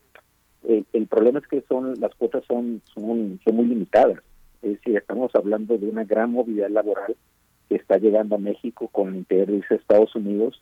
eh, 0.65 0.85
el 0.93 1.07
problema 1.07 1.39
es 1.39 1.47
que 1.47 1.63
son 1.69 1.95
las 2.01 2.15
cuotas 2.15 2.45
son, 2.47 2.83
son, 2.95 3.39
muy 3.53 3.67
limitadas. 3.67 4.19
Es 4.63 4.73
decir, 4.73 4.97
estamos 4.97 5.35
hablando 5.35 5.79
de 5.79 5.89
una 5.89 6.05
gran 6.05 6.33
movilidad 6.33 6.71
laboral 6.71 7.17
que 7.69 7.77
está 7.77 7.99
llegando 7.99 8.37
a 8.37 8.39
México 8.39 8.89
con 8.89 9.09
el 9.09 9.17
interés 9.17 9.65
de 9.69 9.77
Estados 9.77 10.15
Unidos 10.15 10.61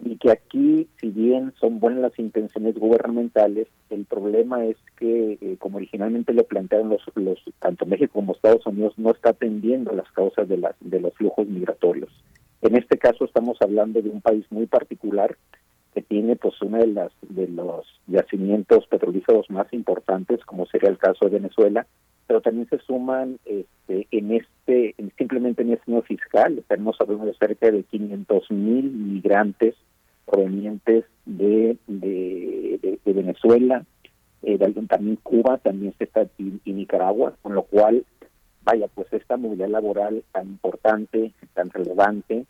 y 0.00 0.16
que 0.16 0.30
aquí, 0.30 0.88
si 1.00 1.10
bien 1.10 1.52
son 1.58 1.80
buenas 1.80 2.02
las 2.02 2.18
intenciones 2.18 2.76
gubernamentales, 2.76 3.66
el 3.90 4.04
problema 4.04 4.64
es 4.64 4.76
que, 4.96 5.38
eh, 5.40 5.56
como 5.58 5.78
originalmente 5.78 6.32
lo 6.32 6.44
plantearon 6.44 6.90
los, 6.90 7.02
los 7.16 7.38
tanto 7.58 7.86
México 7.86 8.12
como 8.14 8.32
Estados 8.32 8.64
Unidos, 8.66 8.94
no 8.96 9.10
está 9.10 9.30
atendiendo 9.30 9.92
las 9.92 10.10
causas 10.12 10.48
de, 10.48 10.58
las, 10.58 10.76
de 10.80 11.00
los 11.00 11.14
flujos 11.14 11.48
migratorios. 11.48 12.10
En 12.60 12.76
este 12.76 12.98
caso 12.98 13.24
estamos 13.24 13.56
hablando 13.60 14.02
de 14.02 14.10
un 14.10 14.20
país 14.20 14.44
muy 14.50 14.66
particular 14.66 15.36
que 15.94 16.02
tiene 16.02 16.36
pues 16.36 16.60
uno 16.62 16.78
de 16.78 16.86
las 16.88 17.12
de 17.28 17.48
los 17.48 17.86
yacimientos 18.06 18.86
petrolíferos 18.86 19.48
más 19.50 19.72
importantes, 19.72 20.44
como 20.44 20.66
sería 20.66 20.90
el 20.90 20.98
caso 20.98 21.24
de 21.26 21.38
Venezuela, 21.38 21.86
pero 22.26 22.40
también 22.40 22.68
se 22.68 22.78
suman 22.80 23.38
este, 23.46 24.06
en 24.10 24.32
este 24.32 24.94
en- 24.98 25.12
simplemente 25.16 25.62
en 25.62 25.72
este 25.72 25.90
año 25.90 26.02
fiscal. 26.02 26.62
Tenemos 26.68 27.00
hablando 27.00 27.26
de 27.26 27.34
cerca 27.34 27.70
de 27.70 27.82
500 27.84 28.50
mil 28.50 28.90
migrantes 28.90 29.74
provenientes 30.26 31.04
de 31.24 31.76
de, 31.86 32.78
de- 32.82 32.98
de 33.04 33.12
Venezuela, 33.12 33.84
eh, 34.42 34.58
también 34.88 35.16
Cuba, 35.22 35.58
también 35.58 35.94
se 35.98 36.04
está 36.04 36.26
y 36.38 36.72
Nicaragua, 36.72 37.34
con 37.42 37.54
lo 37.54 37.62
cual 37.62 38.04
vaya 38.62 38.86
pues 38.94 39.10
esta 39.12 39.36
movilidad 39.38 39.68
laboral 39.70 40.22
tan 40.32 40.46
importante, 40.48 41.32
tan 41.54 41.70
relevante, 41.70 42.44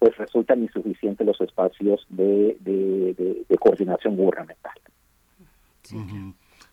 pues 0.00 0.16
resultan 0.16 0.62
insuficientes 0.62 1.26
los 1.26 1.38
espacios 1.42 2.06
de, 2.08 2.56
de, 2.60 3.58
coordinación 3.58 4.16
gubernamental. 4.16 4.72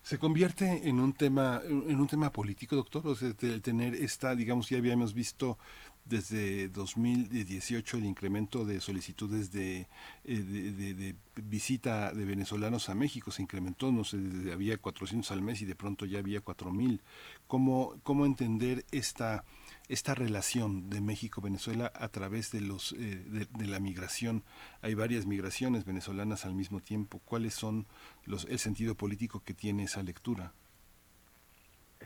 Se 0.02 0.18
convierte 0.18 0.88
en 0.88 0.98
un 0.98 1.12
tema 1.12 1.60
en 1.66 2.00
un 2.00 2.06
tema 2.06 2.32
político, 2.32 2.74
doctor, 2.74 3.06
o 3.06 3.14
sea, 3.14 3.28
el 3.28 3.60
tener 3.60 3.94
esta, 3.94 4.34
digamos, 4.34 4.70
ya 4.70 4.78
habíamos 4.78 5.12
visto 5.12 5.58
desde 6.08 6.68
2018 6.68 7.98
el 7.98 8.06
incremento 8.06 8.64
de 8.64 8.80
solicitudes 8.80 9.52
de, 9.52 9.88
eh, 10.24 10.36
de, 10.42 11.14
visita 11.42 12.12
de 12.12 12.24
venezolanos 12.24 12.88
a 12.88 12.94
México 12.94 13.30
se 13.30 13.42
incrementó, 13.42 13.92
no 13.92 14.04
sé, 14.04 14.18
había 14.52 14.78
400 14.78 15.30
al 15.30 15.42
mes 15.42 15.62
y 15.62 15.66
de 15.66 15.74
pronto 15.74 16.06
ya 16.06 16.18
había 16.18 16.40
4000. 16.40 17.00
¿Cómo 17.46 17.94
cómo 18.02 18.26
entender 18.26 18.84
esta 18.90 19.44
esta 19.88 20.14
relación 20.14 20.90
de 20.90 21.00
México-Venezuela 21.00 21.92
a 21.94 22.08
través 22.08 22.50
de 22.52 22.60
los 22.60 22.92
eh, 22.92 23.46
de 23.50 23.66
la 23.66 23.80
migración? 23.80 24.44
Hay 24.82 24.94
varias 24.94 25.26
migraciones 25.26 25.84
venezolanas 25.84 26.44
al 26.44 26.54
mismo 26.54 26.80
tiempo. 26.80 27.20
¿Cuáles 27.24 27.54
son 27.54 27.86
los 28.24 28.46
el 28.46 28.58
sentido 28.58 28.94
político 28.96 29.40
que 29.40 29.54
tiene 29.54 29.84
esa 29.84 30.02
lectura? 30.02 30.52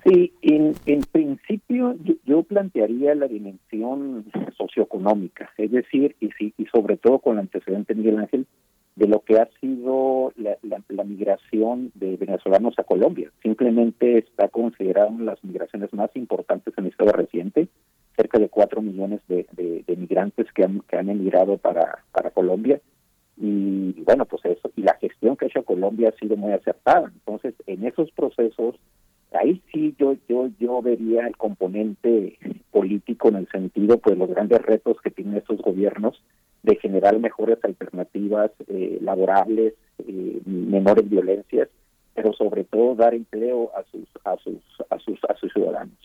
Sí, 0.05 0.33
en, 0.43 0.75
en 0.87 1.01
principio 1.03 1.95
yo, 2.03 2.15
yo 2.25 2.43
plantearía 2.43 3.15
la 3.15 3.29
dimensión 3.29 4.25
socioeconómica, 4.57 5.51
es 5.59 5.71
decir, 5.71 6.17
y, 6.19 6.31
sí, 6.33 6.53
y 6.59 6.67
sobre 6.67 6.97
todo 6.97 7.21
con 7.21 7.35
el 7.35 7.41
antecedente 7.41 7.95
Miguel 7.95 8.19
Ángel, 8.19 8.47
de 8.97 9.07
lo 9.07 9.21
que 9.21 9.37
ha 9.39 9.49
sido 9.61 10.33
la, 10.37 10.57
migración 11.05 11.93
de 11.95 12.17
venezolanos 12.17 12.75
a 12.79 12.85
Colombia. 12.85 13.31
Simplemente 13.43 14.19
está 14.19 14.49
considerada 14.49 15.09
una 15.09 15.19
de 15.21 15.25
las 15.27 15.45
migraciones 15.45 15.93
más 15.95 16.11
importantes 16.15 16.75
en 16.77 16.85
la 16.85 16.91
historia 16.91 17.13
reciente, 17.13 17.69
cerca 18.17 18.39
de 18.39 18.49
cuatro 18.49 18.83
millones 18.83 19.21
de, 19.29 19.47
de- 19.53 19.85
de 19.87 19.97
migrantes 19.97 20.47
que 20.53 20.65
han, 20.65 20.81
que 20.81 20.97
han 20.97 21.09
emigrado 21.09 21.59
para, 21.59 22.05
para 22.13 22.31
Colombia. 22.31 22.81
Y 23.39 23.93
bueno, 24.03 24.27
pues 24.27 24.45
eso, 24.45 24.71
y 24.77 24.83
la 24.83 24.95
gestión 24.95 25.37
que 25.37 25.47
ha 25.47 25.49
hecho 25.49 25.65
Colombia 25.65 26.11
ha 26.11 26.19
sido 26.19 26.37
muy 26.37 26.53
acertada. 26.53 27.11
Entonces, 27.15 27.55
en 27.67 27.85
esos 27.87 28.11
procesos, 28.13 28.77
ahí 29.35 29.63
sí 29.73 29.95
yo 29.99 30.17
yo 30.29 30.49
yo 30.59 30.83
vería 30.83 31.27
el 31.27 31.37
componente 31.37 32.39
político 32.71 33.29
en 33.29 33.37
el 33.37 33.49
sentido 33.49 33.99
pues 33.99 34.17
los 34.19 34.29
grandes 34.29 34.61
retos 34.63 35.01
que 35.03 35.11
tienen 35.11 35.37
estos 35.37 35.61
gobiernos 35.61 36.23
de 36.63 36.77
generar 36.77 37.19
mejores 37.19 37.59
alternativas 37.65 38.51
eh, 38.69 38.99
laborables 39.01 39.75
eh, 40.07 40.41
menores 40.45 41.09
violencias 41.09 41.69
pero 42.15 42.33
sobre 42.33 42.65
todo 42.65 42.95
dar 42.95 43.15
empleo 43.15 43.71
a 43.77 43.85
sus 43.91 44.09
a 44.25 44.37
sus 44.37 44.61
a 44.91 44.99
sus 44.99 45.19
a 45.29 45.35
sus 45.37 45.53
ciudadanos. 45.53 45.97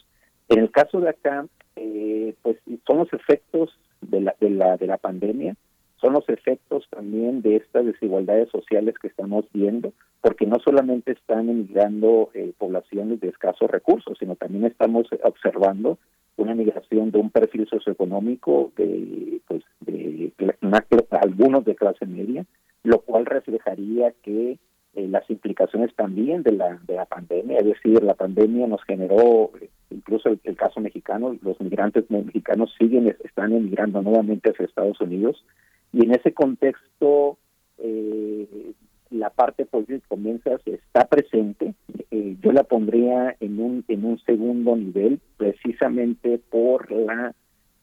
En 0.50 0.60
el 0.60 0.72
caso 0.72 1.00
de 1.00 1.10
acá 1.10 1.46
eh, 1.76 2.34
pues 2.42 2.58
son 2.86 2.98
los 3.00 3.14
efectos 3.14 3.78
de 4.02 4.22
la 4.22 4.36
de 4.40 4.50
la 4.50 4.78
de 4.78 4.88
la 4.88 4.98
pandemia 4.98 5.56
son 6.00 6.14
los 6.14 6.28
efectos 6.30 6.88
también 6.90 7.42
de 7.42 7.56
estas 7.58 7.86
desigualdades 7.86 8.50
sociales 8.50 8.96
que 9.02 9.08
estamos 9.08 9.46
viendo, 9.54 9.94
porque 10.22 10.46
no 10.46 10.58
solamente 10.60 11.12
están 11.14 11.50
emigrando 11.50 12.30
eh, 12.34 12.54
poblaciones 12.58 13.20
de 13.20 13.30
escasos 13.30 13.70
recursos, 13.70 14.18
sino 14.20 14.36
también 14.36 14.66
estamos 14.66 15.08
observando 15.24 15.98
una 16.38 16.54
migración 16.54 17.12
de 17.12 17.20
un 17.20 17.32
perfil 17.32 17.68
socioeconómico 17.68 18.72
de, 18.78 19.42
pues, 19.48 19.64
de 19.82 20.32
algunos 21.10 21.66
de 21.66 21.76
clase 21.76 22.06
media, 22.06 22.46
lo 22.84 23.00
cual 23.00 23.26
reflejaría 23.26 24.14
que 24.22 24.60
eh, 24.94 25.08
las 25.08 25.30
implicaciones 25.30 25.94
también 25.96 26.44
de 26.44 26.52
la, 26.52 26.80
de 26.88 26.96
la 26.96 27.06
pandemia, 27.06 27.58
es 27.60 27.66
decir, 27.66 28.04
la 28.04 28.14
pandemia 28.14 28.68
nos 28.68 28.84
generó, 28.84 29.52
eh, 29.60 29.70
incluso 29.90 30.30
el, 30.30 30.40
el 30.44 30.56
caso 30.56 30.80
mexicano, 30.80 31.36
los 31.42 31.60
migrantes 31.60 32.10
mexicanos 32.10 32.74
siguen, 32.80 33.16
están 33.24 33.54
emigrando 33.54 34.02
nuevamente 34.02 34.52
hacia 34.52 34.66
Estados 34.66 35.00
Unidos, 35.02 35.44
y 35.94 36.04
en 36.04 36.12
ese 36.12 36.34
contexto 36.34 37.38
eh, 37.80 38.74
la 39.10 39.30
parte 39.30 39.66
política 39.66 40.06
comienza, 40.08 40.52
está 40.66 41.06
presente, 41.08 41.74
eh, 42.12 42.36
yo 42.42 42.52
la 42.52 42.64
pondría 42.64 43.36
en 43.40 43.60
un, 43.60 43.86
en 43.88 44.06
un 44.06 44.20
segundo 44.20 44.76
nivel, 44.76 45.20
precisamente 45.38 46.40
por 46.50 46.92
la 46.92 47.34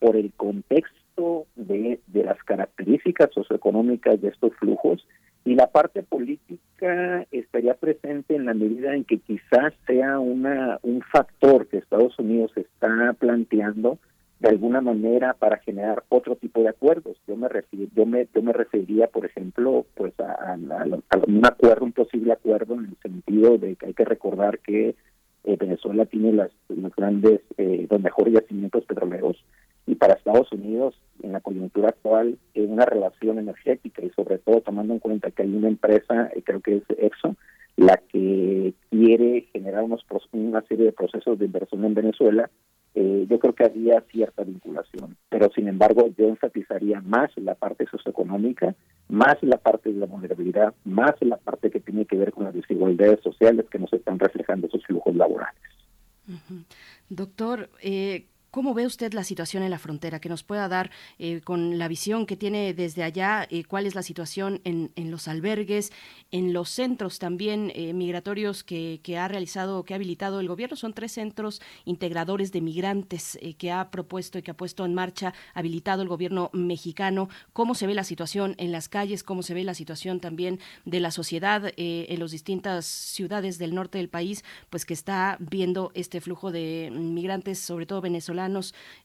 por 0.01 0.17
el 0.17 0.33
contexto 0.35 1.47
de, 1.57 1.99
de 2.09 2.25
las 2.25 2.43
características 2.45 3.31
socioeconómicas 3.33 4.21
de 4.21 4.29
estos 4.29 4.53
flujos. 4.57 5.07
Y 5.47 5.55
la 5.55 5.69
parte 5.69 6.03
política 6.03 7.27
estaría 7.31 7.73
presente 7.75 8.35
en 8.35 8.45
la 8.45 8.53
medida 8.53 8.95
en 8.95 9.05
que 9.05 9.19
quizás 9.19 9.73
sea 9.87 10.19
una 10.19 10.79
un 10.83 11.01
factor 11.01 11.69
que 11.69 11.79
Estados 11.79 12.19
Unidos 12.19 12.53
está 12.57 13.15
planteando 13.19 13.99
de 14.45 14.51
alguna 14.51 14.83
manera 14.83 15.33
para 15.33 15.57
generar 15.59 16.05
otro 16.11 16.37
tipo 16.37 16.61
de 16.61 16.69
acuerdos. 16.69 17.17
Yo 17.27 17.35
me 17.35 17.49
refiero, 17.49 17.91
yo 17.97 18.05
me, 18.05 18.29
yo 18.35 18.43
me 18.43 18.53
referiría, 18.53 19.07
por 19.07 19.25
ejemplo, 19.25 19.87
pues 19.95 20.13
a, 20.21 20.53
a- 20.53 21.25
un 21.27 21.47
acuerdo, 21.47 21.87
un 21.87 21.93
posible 21.93 22.31
acuerdo 22.33 22.75
en 22.75 22.85
el 22.91 22.97
sentido 23.03 23.57
de 23.57 23.75
que 23.77 23.87
hay 23.87 23.95
que 23.95 24.05
recordar 24.05 24.59
que 24.59 24.95
eh, 25.45 25.57
Venezuela 25.59 26.05
tiene 26.05 26.33
las, 26.33 26.51
los 26.69 26.95
grandes, 26.95 27.41
eh, 27.57 27.87
los 27.91 28.01
mejores 28.01 28.35
yacimientos 28.35 28.85
petroleros 28.85 29.43
y 29.87 29.95
para 29.95 30.15
Estados 30.15 30.53
Unidos 30.53 30.95
en 31.23 31.33
la 31.33 31.41
coyuntura 31.41 31.89
actual 31.89 32.37
en 32.53 32.71
una 32.71 32.85
relación 32.85 33.39
energética 33.39 34.03
y 34.05 34.11
sobre 34.11 34.39
todo 34.39 34.61
tomando 34.61 34.93
en 34.93 34.99
cuenta 34.99 35.31
que 35.31 35.43
hay 35.43 35.55
una 35.55 35.69
empresa, 35.69 36.31
eh, 36.35 36.43
creo 36.45 36.61
que 36.61 36.77
es 36.77 36.83
Exxon, 36.99 37.37
la 37.77 37.97
que 37.97 38.75
quiere 38.91 39.49
generar 39.53 39.85
unos 39.85 40.05
una 40.33 40.63
serie 40.63 40.85
de 40.87 40.93
procesos 40.93 41.39
de 41.39 41.47
inversión 41.47 41.85
en 41.85 41.95
Venezuela, 41.95 42.51
eh, 42.95 43.27
yo 43.29 43.39
creo 43.39 43.55
que 43.55 43.65
había 43.65 44.01
cierta 44.03 44.45
vinculación. 44.45 45.17
Pero 45.29 45.51
sin 45.55 45.69
embargo, 45.69 46.09
yo 46.17 46.29
enfatizaría 46.29 47.01
más 47.01 47.31
la 47.37 47.55
parte 47.55 47.87
socioeconómica, 47.87 48.75
más 49.09 49.37
la 49.43 49.59
parte 49.59 49.93
de 49.93 49.99
la 49.99 50.07
vulnerabilidad, 50.07 50.75
más 50.85 51.13
la 51.21 51.37
parte 51.37 51.71
que 51.71 51.81
tiene 51.81 52.07
que 52.07 52.17
ver 52.17 52.33
con 52.33 52.45
las 52.45 52.55
desigualdades 52.55 53.21
sociales 53.21 53.67
que 53.71 53.79
nos 53.79 53.93
están 53.93 54.19
reflejando 54.19 54.69
esos 54.69 54.85
flujos 54.85 55.15
laborales. 55.17 55.61
Doctor, 57.09 57.69
eh, 57.83 58.27
¿Cómo 58.55 58.73
ve 58.73 58.87
usted 58.87 59.15
la 59.15 59.25
situación 59.25 59.65
en 59.65 59.71
la 59.71 59.81
frontera? 59.81 60.21
Que 60.21 60.29
nos 60.29 60.45
pueda 60.45 60.69
dar 60.69 60.93
eh, 61.19 61.41
con 61.41 61.77
la 61.77 61.89
visión 61.89 62.25
que 62.25 62.37
tiene 62.37 62.73
desde 62.73 63.03
allá, 63.03 63.49
eh, 63.51 63.65
cuál 63.65 63.85
es 63.85 63.97
la 63.97 64.05
situación 64.05 64.61
en, 64.63 64.93
los 65.11 65.27
albergues, 65.27 65.91
en 66.31 66.53
los 66.53 66.69
centros 66.69 67.19
también 67.19 67.73
eh, 67.75 67.93
migratorios 67.93 68.63
que, 68.63 69.01
que, 69.03 69.19
ha 69.19 69.27
realizado, 69.27 69.83
que 69.83 69.93
ha 69.93 69.97
habilitado 69.97 70.39
el 70.39 70.47
gobierno. 70.47 70.77
Son 70.77 70.95
tres 70.95 71.11
centros 71.11 71.61
integradores 71.85 72.53
de 72.53 72.61
migrantes 72.61 73.37
que 73.59 73.73
ha 73.73 73.91
propuesto 73.91 74.39
y 74.39 74.43
que 74.43 74.53
ha 74.53 74.57
puesto 74.57 74.85
en 74.85 74.95
marcha, 74.95 75.35
habilitado 75.53 76.03
el 76.03 76.09
gobierno 76.09 76.51
mexicano. 76.53 77.29
¿Cómo 77.53 77.75
se 77.75 77.89
ve 77.89 77.95
la 77.95 78.05
situación 78.05 78.55
en 78.59 78.71
las 78.71 78.89
calles? 78.89 79.25
¿Cómo 79.25 79.43
se 79.43 79.55
ve 79.55 79.65
la 79.65 79.75
situación 79.75 80.21
también 80.21 80.61
de 80.85 81.01
la 81.01 81.11
sociedad 81.11 81.73
en 81.77 82.21
las 82.21 82.31
distintas 82.31 82.87
ciudades 82.87 83.59
del 83.59 83.75
norte 83.75 83.99
del 83.99 84.09
país? 84.09 84.45
Pues 84.71 84.85
que 84.85 84.95
está 84.95 85.39
viendo 85.41 85.91
este 85.95 86.21
flujo 86.21 86.53
de 86.53 86.93
migrantes, 86.93 87.59
sobre 87.59 87.87
todo 87.87 88.01
venezolanos 88.01 88.44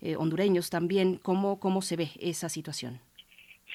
eh, 0.02 0.16
hondureños 0.16 0.70
también. 0.70 1.20
¿Cómo, 1.22 1.60
¿Cómo 1.60 1.82
se 1.82 1.95
ve 1.95 2.10
esa 2.20 2.49
situación? 2.49 2.99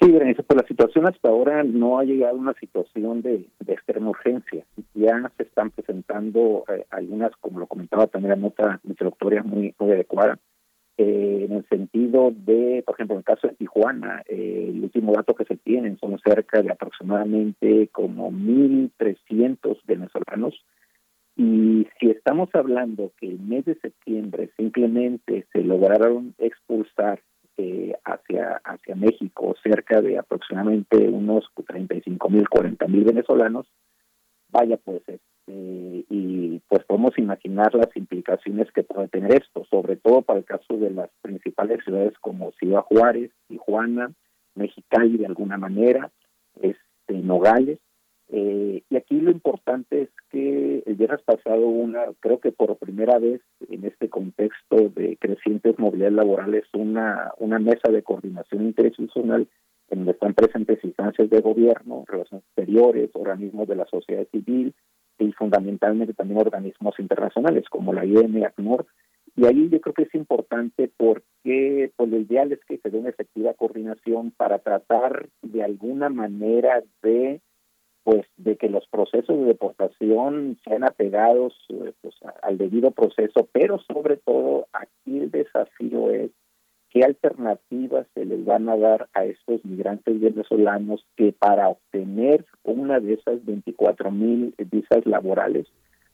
Sí, 0.00 0.10
Berenice, 0.10 0.42
pues 0.42 0.60
la 0.60 0.66
situación 0.66 1.06
hasta 1.06 1.28
ahora 1.28 1.62
no 1.62 1.98
ha 1.98 2.04
llegado 2.04 2.36
a 2.36 2.40
una 2.40 2.54
situación 2.54 3.22
de, 3.22 3.46
de 3.60 3.72
extrema 3.72 4.10
urgencia. 4.10 4.64
Ya 4.94 5.30
se 5.36 5.44
están 5.44 5.70
presentando 5.70 6.64
eh, 6.68 6.84
algunas, 6.90 7.30
como 7.40 7.60
lo 7.60 7.66
comentaba 7.66 8.08
también 8.08 8.30
la 8.30 8.36
nota 8.36 8.80
introductoria, 8.84 9.44
muy, 9.44 9.72
muy 9.78 9.92
adecuada, 9.92 10.38
eh, 10.96 11.46
en 11.48 11.56
el 11.56 11.68
sentido 11.68 12.32
de, 12.32 12.82
por 12.86 12.94
ejemplo, 12.94 13.14
en 13.14 13.18
el 13.18 13.24
caso 13.24 13.48
de 13.48 13.54
Tijuana, 13.54 14.22
eh, 14.28 14.70
el 14.70 14.84
último 14.84 15.12
dato 15.12 15.34
que 15.34 15.44
se 15.44 15.56
tienen 15.56 15.98
son 15.98 16.18
cerca 16.20 16.62
de 16.62 16.70
aproximadamente 16.70 17.88
como 17.88 18.30
1.300 18.30 19.78
venezolanos 19.86 20.54
y 21.36 21.86
si 21.98 22.10
estamos 22.10 22.48
hablando 22.54 23.12
que 23.18 23.26
el 23.26 23.40
mes 23.40 23.64
de 23.64 23.74
septiembre 23.76 24.50
simplemente 24.56 25.46
se 25.52 25.62
lograron 25.62 26.34
expulsar 26.38 27.22
eh, 27.56 27.94
hacia 28.04 28.60
hacia 28.64 28.94
México 28.94 29.54
cerca 29.62 30.00
de 30.00 30.18
aproximadamente 30.18 30.96
unos 31.08 31.44
35 31.66 32.30
mil, 32.30 32.48
40 32.48 32.86
mil 32.88 33.04
venezolanos, 33.04 33.66
vaya 34.50 34.76
pues, 34.76 35.02
este, 35.08 36.04
y 36.08 36.60
pues 36.68 36.84
podemos 36.84 37.18
imaginar 37.18 37.74
las 37.74 37.94
implicaciones 37.96 38.70
que 38.72 38.84
puede 38.84 39.08
tener 39.08 39.34
esto, 39.34 39.64
sobre 39.70 39.96
todo 39.96 40.22
para 40.22 40.38
el 40.38 40.44
caso 40.44 40.76
de 40.76 40.90
las 40.90 41.10
principales 41.22 41.82
ciudades 41.84 42.14
como 42.20 42.52
Ciudad 42.52 42.82
Juárez, 42.82 43.32
Tijuana, 43.48 44.12
Mexicali 44.54 45.16
de 45.18 45.26
alguna 45.26 45.58
manera, 45.58 46.10
este, 46.62 46.78
Nogales, 47.08 47.78
eh, 48.28 48.82
y 48.88 48.96
aquí 48.96 49.20
lo 49.20 49.30
importante 49.30 50.02
es 50.02 50.08
que 50.30 50.82
el 50.86 50.94
viernes 50.94 51.22
pasado 51.22 51.66
una, 51.66 52.06
creo 52.20 52.40
que 52.40 52.52
por 52.52 52.76
primera 52.78 53.18
vez 53.18 53.42
en 53.68 53.84
este 53.84 54.08
contexto 54.08 54.88
de 54.88 55.16
crecientes 55.18 55.78
movilidades 55.78 56.14
laborales, 56.14 56.64
una, 56.72 57.32
una 57.38 57.58
mesa 57.58 57.90
de 57.90 58.02
coordinación 58.02 58.64
interinstitucional 58.64 59.46
en 59.90 59.98
donde 59.98 60.12
están 60.12 60.34
presentes 60.34 60.82
instancias 60.82 61.28
de 61.28 61.40
gobierno, 61.40 62.04
relaciones 62.06 62.44
exteriores, 62.46 63.10
organismos 63.12 63.68
de 63.68 63.76
la 63.76 63.86
sociedad 63.86 64.26
civil 64.32 64.74
y 65.18 65.32
fundamentalmente 65.32 66.14
también 66.14 66.40
organismos 66.40 66.98
internacionales 66.98 67.64
como 67.68 67.92
la 67.92 68.04
IEM, 68.04 68.42
ACNUR. 68.42 68.86
Y 69.36 69.46
ahí 69.46 69.68
yo 69.68 69.80
creo 69.80 69.94
que 69.94 70.04
es 70.04 70.14
importante 70.14 70.90
porque 70.96 71.92
pues, 71.96 72.08
lo 72.08 72.18
ideal 72.18 72.52
es 72.52 72.60
que 72.66 72.78
se 72.78 72.90
dé 72.90 72.98
una 72.98 73.10
efectiva 73.10 73.52
coordinación 73.54 74.30
para 74.30 74.60
tratar 74.60 75.28
de 75.42 75.62
alguna 75.62 76.08
manera 76.08 76.82
de 77.02 77.40
pues 78.04 78.26
de 78.36 78.56
que 78.56 78.68
los 78.68 78.86
procesos 78.88 79.38
de 79.38 79.46
deportación 79.46 80.58
sean 80.62 80.84
apegados 80.84 81.54
eh, 81.70 81.92
pues, 82.02 82.14
al 82.42 82.58
debido 82.58 82.90
proceso, 82.90 83.48
pero 83.50 83.78
sobre 83.80 84.18
todo 84.18 84.66
aquí 84.72 85.18
el 85.18 85.30
desafío 85.30 86.10
es 86.10 86.30
qué 86.90 87.02
alternativas 87.02 88.06
se 88.14 88.26
les 88.26 88.44
van 88.44 88.68
a 88.68 88.76
dar 88.76 89.08
a 89.14 89.24
estos 89.24 89.64
migrantes 89.64 90.20
venezolanos 90.20 91.04
que 91.16 91.32
para 91.32 91.68
obtener 91.68 92.44
una 92.62 93.00
de 93.00 93.14
esas 93.14 93.42
24 93.44 94.10
mil 94.10 94.54
visas 94.70 95.04
laborales 95.06 95.66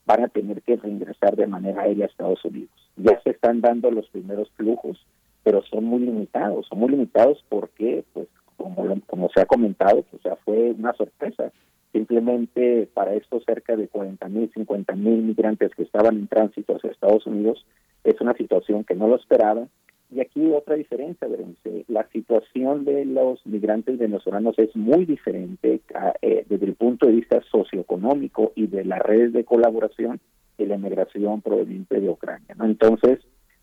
van 0.06 0.24
a 0.24 0.28
tener 0.28 0.62
que 0.62 0.76
reingresar 0.76 1.36
de 1.36 1.48
manera 1.48 1.82
aérea 1.82 2.06
a 2.06 2.08
Estados 2.08 2.44
Unidos. 2.44 2.70
Ya 2.96 3.20
se 3.22 3.30
están 3.30 3.60
dando 3.60 3.90
los 3.90 4.08
primeros 4.10 4.50
flujos, 4.52 5.04
pero 5.42 5.62
son 5.62 5.84
muy 5.84 6.00
limitados. 6.00 6.66
Son 6.68 6.78
muy 6.78 6.90
limitados 6.90 7.44
porque, 7.48 8.04
pues, 8.12 8.28
como, 8.56 9.00
como 9.06 9.28
se 9.30 9.40
ha 9.40 9.46
comentado, 9.46 10.02
pues, 10.02 10.14
o 10.14 10.22
sea, 10.22 10.36
fue 10.44 10.72
una 10.72 10.92
sorpresa 10.94 11.52
Simplemente 11.92 12.88
para 12.94 13.14
estos 13.14 13.44
cerca 13.44 13.76
de 13.76 13.88
40 13.88 14.28
mil, 14.28 14.50
50 14.52 14.94
mil 14.94 15.22
migrantes 15.22 15.74
que 15.74 15.82
estaban 15.82 16.16
en 16.16 16.28
tránsito 16.28 16.76
hacia 16.76 16.90
Estados 16.90 17.26
Unidos, 17.26 17.66
es 18.04 18.20
una 18.20 18.34
situación 18.34 18.84
que 18.84 18.94
no 18.94 19.08
lo 19.08 19.16
esperaba. 19.16 19.66
Y 20.12 20.20
aquí 20.20 20.50
otra 20.50 20.74
diferencia, 20.74 21.28
la 21.86 22.08
situación 22.08 22.84
de 22.84 23.04
los 23.04 23.44
migrantes 23.46 23.96
venezolanos 23.96 24.58
es 24.58 24.74
muy 24.74 25.04
diferente 25.04 25.80
eh, 26.22 26.44
desde 26.48 26.66
el 26.66 26.74
punto 26.74 27.06
de 27.06 27.12
vista 27.12 27.40
socioeconómico 27.50 28.52
y 28.56 28.66
de 28.66 28.84
las 28.84 28.98
redes 29.00 29.32
de 29.32 29.44
colaboración 29.44 30.20
de 30.58 30.66
la 30.66 30.78
migración 30.78 31.42
proveniente 31.42 32.00
de 32.00 32.08
Ucrania. 32.08 32.56
¿no? 32.56 32.64
Entonces, 32.64 33.20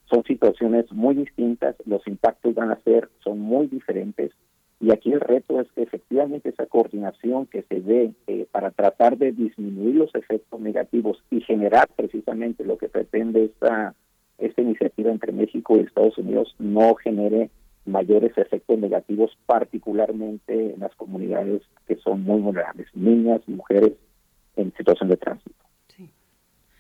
son 0.10 0.24
situaciones 0.24 0.90
muy 0.92 1.16
distintas, 1.16 1.76
los 1.86 2.06
impactos 2.08 2.56
van 2.56 2.72
a 2.72 2.80
ser, 2.84 3.10
son 3.24 3.40
muy 3.40 3.68
diferentes 3.68 4.32
y 4.80 4.92
aquí 4.92 5.12
el 5.12 5.22
reto 5.22 5.60
es 5.60 5.68
que 5.72 5.82
efectivamente 5.82 6.50
esa 6.50 6.68
coordinación 6.68 7.48
que 7.48 7.64
se 7.64 7.82
dé 7.82 8.14
eh, 8.28 8.46
para 8.52 8.70
tratar 8.70 9.18
de 9.18 9.32
disminuir 9.32 9.96
los 9.96 10.14
efectos 10.14 10.60
negativos 10.60 11.24
y 11.32 11.42
generar 11.42 11.90
precisamente 11.96 12.64
lo 12.64 12.78
que 12.78 12.88
pretende 12.88 13.46
esta, 13.46 13.96
esta 14.38 14.62
iniciativa 14.62 15.12
entre 15.12 15.32
México 15.32 15.76
y 15.76 15.80
Estados 15.80 16.18
Unidos 16.20 16.56
no 16.60 16.94
genere 16.96 17.50
mayores 17.86 18.38
efectos 18.38 18.78
negativos, 18.78 19.36
particularmente 19.48 20.74
en 20.74 20.80
las 20.80 20.94
comunidades 20.96 21.64
que 21.88 21.96
son 21.96 22.24
muy 22.24 22.42
vulnerables, 22.42 22.88
niñas, 22.94 23.42
mujeres 23.48 23.94
en 24.58 24.74
situación 24.76 25.10
de 25.10 25.18
tránsito. 25.18 25.68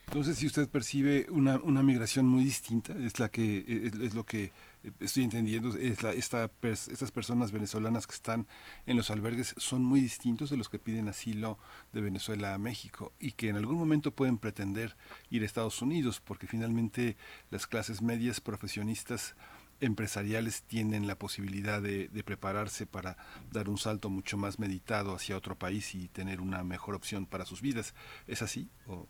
Entonces, 0.07 0.37
si 0.37 0.47
usted 0.47 0.69
percibe 0.69 1.25
una, 1.29 1.57
una 1.57 1.83
migración 1.83 2.25
muy 2.25 2.43
distinta, 2.45 2.93
es 2.93 3.19
la 3.19 3.27
que 3.27 3.59
es, 3.67 3.93
es 3.93 4.15
lo 4.15 4.23
que 4.23 4.51
estoy 4.99 5.23
entendiendo, 5.23 5.75
es 5.77 6.03
la, 6.03 6.11
esta, 6.11 6.49
estas 6.61 7.11
personas 7.11 7.51
venezolanas 7.51 8.07
que 8.07 8.13
están 8.13 8.47
en 8.85 8.97
los 8.97 9.11
albergues 9.11 9.55
son 9.57 9.83
muy 9.83 9.99
distintos 9.99 10.49
de 10.49 10.57
los 10.57 10.69
que 10.69 10.79
piden 10.79 11.07
asilo 11.07 11.57
de 11.93 12.01
Venezuela 12.01 12.53
a 12.53 12.57
México 12.57 13.13
y 13.19 13.31
que 13.33 13.49
en 13.49 13.55
algún 13.55 13.77
momento 13.77 14.11
pueden 14.11 14.37
pretender 14.37 14.95
ir 15.29 15.43
a 15.43 15.45
Estados 15.45 15.81
Unidos, 15.81 16.19
porque 16.19 16.47
finalmente 16.47 17.17
las 17.49 17.67
clases 17.67 18.01
medias 18.01 18.41
profesionistas 18.41 19.35
empresariales 19.79 20.63
tienen 20.63 21.07
la 21.07 21.15
posibilidad 21.15 21.81
de, 21.81 22.09
prepararse 22.25 22.85
para 22.85 23.17
dar 23.51 23.69
un 23.69 23.77
salto 23.77 24.09
mucho 24.09 24.37
más 24.37 24.59
meditado 24.59 25.13
hacia 25.13 25.37
otro 25.37 25.55
país 25.55 25.95
y 25.95 26.07
tener 26.07 26.41
una 26.41 26.63
mejor 26.63 26.95
opción 26.95 27.25
para 27.25 27.45
sus 27.45 27.61
vidas. 27.61 27.93
¿Es 28.27 28.41
así? 28.41 28.69
¿O? 28.87 29.07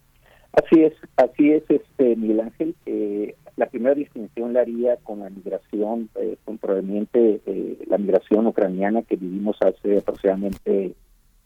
Así 0.53 0.81
es, 0.83 0.93
así 1.17 1.51
es, 1.51 1.63
este 1.69 2.15
Miguel 2.15 2.41
Ángel. 2.41 2.75
Eh, 2.85 3.35
la 3.57 3.65
primera 3.65 3.95
distinción 3.95 4.53
la 4.53 4.61
haría 4.61 4.97
con 4.97 5.19
la 5.19 5.29
migración, 5.29 6.09
eh, 6.15 6.37
con 6.45 6.59
proveniente 6.59 7.41
eh, 7.45 7.77
la 7.87 7.97
migración 7.97 8.45
ucraniana 8.47 9.01
que 9.01 9.15
vivimos 9.15 9.57
hace 9.61 9.97
aproximadamente, 9.97 10.93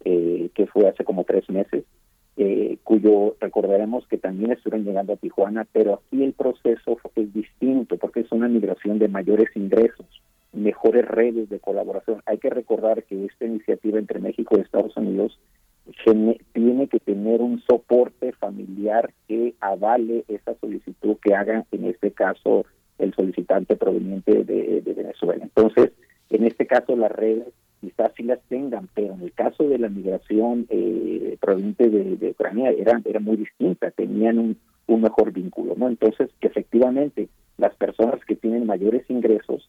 eh, 0.03 0.49
que 0.53 0.67
fue 0.67 0.87
hace 0.89 1.05
como 1.05 1.23
tres 1.23 1.49
meses, 1.49 1.85
eh, 2.35 2.77
cuyo 2.83 3.35
recordaremos 3.39 4.05
que 4.07 4.17
también 4.17 4.51
estuvieron 4.51 4.85
llegando 4.85 5.13
a 5.13 5.17
Tijuana, 5.17 5.65
pero 5.71 5.95
aquí 5.95 6.23
el 6.23 6.33
proceso 6.33 6.99
es 7.15 7.33
distinto 7.33 7.97
porque 7.97 8.21
es 8.21 8.31
una 8.31 8.49
migración 8.49 8.99
de 8.99 9.07
mayores 9.07 9.49
ingresos, 9.55 10.05
mejores 10.51 11.05
redes 11.05 11.49
de 11.49 11.59
colaboración. 11.59 12.21
Hay 12.25 12.39
que 12.39 12.49
recordar 12.49 13.03
que 13.03 13.25
esta 13.25 13.45
iniciativa 13.45 13.99
entre 13.99 14.19
México 14.19 14.55
y 14.57 14.61
Estados 14.61 14.97
Unidos 14.97 15.39
tiene 16.53 16.87
que 16.87 16.99
tener 16.99 17.41
un 17.41 17.61
soporte 17.61 18.31
familiar 18.33 19.13
que 19.27 19.53
avale 19.59 20.23
esa 20.27 20.55
solicitud 20.59 21.17
que 21.23 21.35
haga, 21.35 21.65
en 21.71 21.85
este 21.85 22.11
caso, 22.11 22.65
el 22.97 23.13
solicitante 23.13 23.75
proveniente 23.75 24.43
de, 24.43 24.81
de 24.81 24.93
Venezuela. 24.93 25.43
Entonces, 25.43 25.91
en 26.29 26.45
este 26.45 26.65
caso, 26.65 26.95
las 26.95 27.11
redes 27.11 27.47
quizás 27.81 28.11
sí 28.15 28.23
las 28.23 28.39
tengan, 28.47 28.87
pero 28.93 29.15
en 29.15 29.21
el 29.21 29.33
caso 29.33 29.67
de 29.67 29.79
la 29.79 29.89
migración 29.89 30.67
eh, 30.69 31.37
proveniente 31.41 31.89
de, 31.89 32.29
Ucrania 32.29 32.69
era, 32.69 33.01
era 33.03 33.19
muy 33.19 33.37
distinta, 33.37 33.89
tenían 33.91 34.37
un, 34.37 34.57
un 34.87 35.01
mejor 35.01 35.31
vínculo, 35.31 35.73
¿no? 35.75 35.87
Entonces, 35.87 36.29
efectivamente, 36.41 37.27
las 37.57 37.75
personas 37.75 38.23
que 38.25 38.35
tienen 38.35 38.65
mayores 38.65 39.09
ingresos 39.09 39.67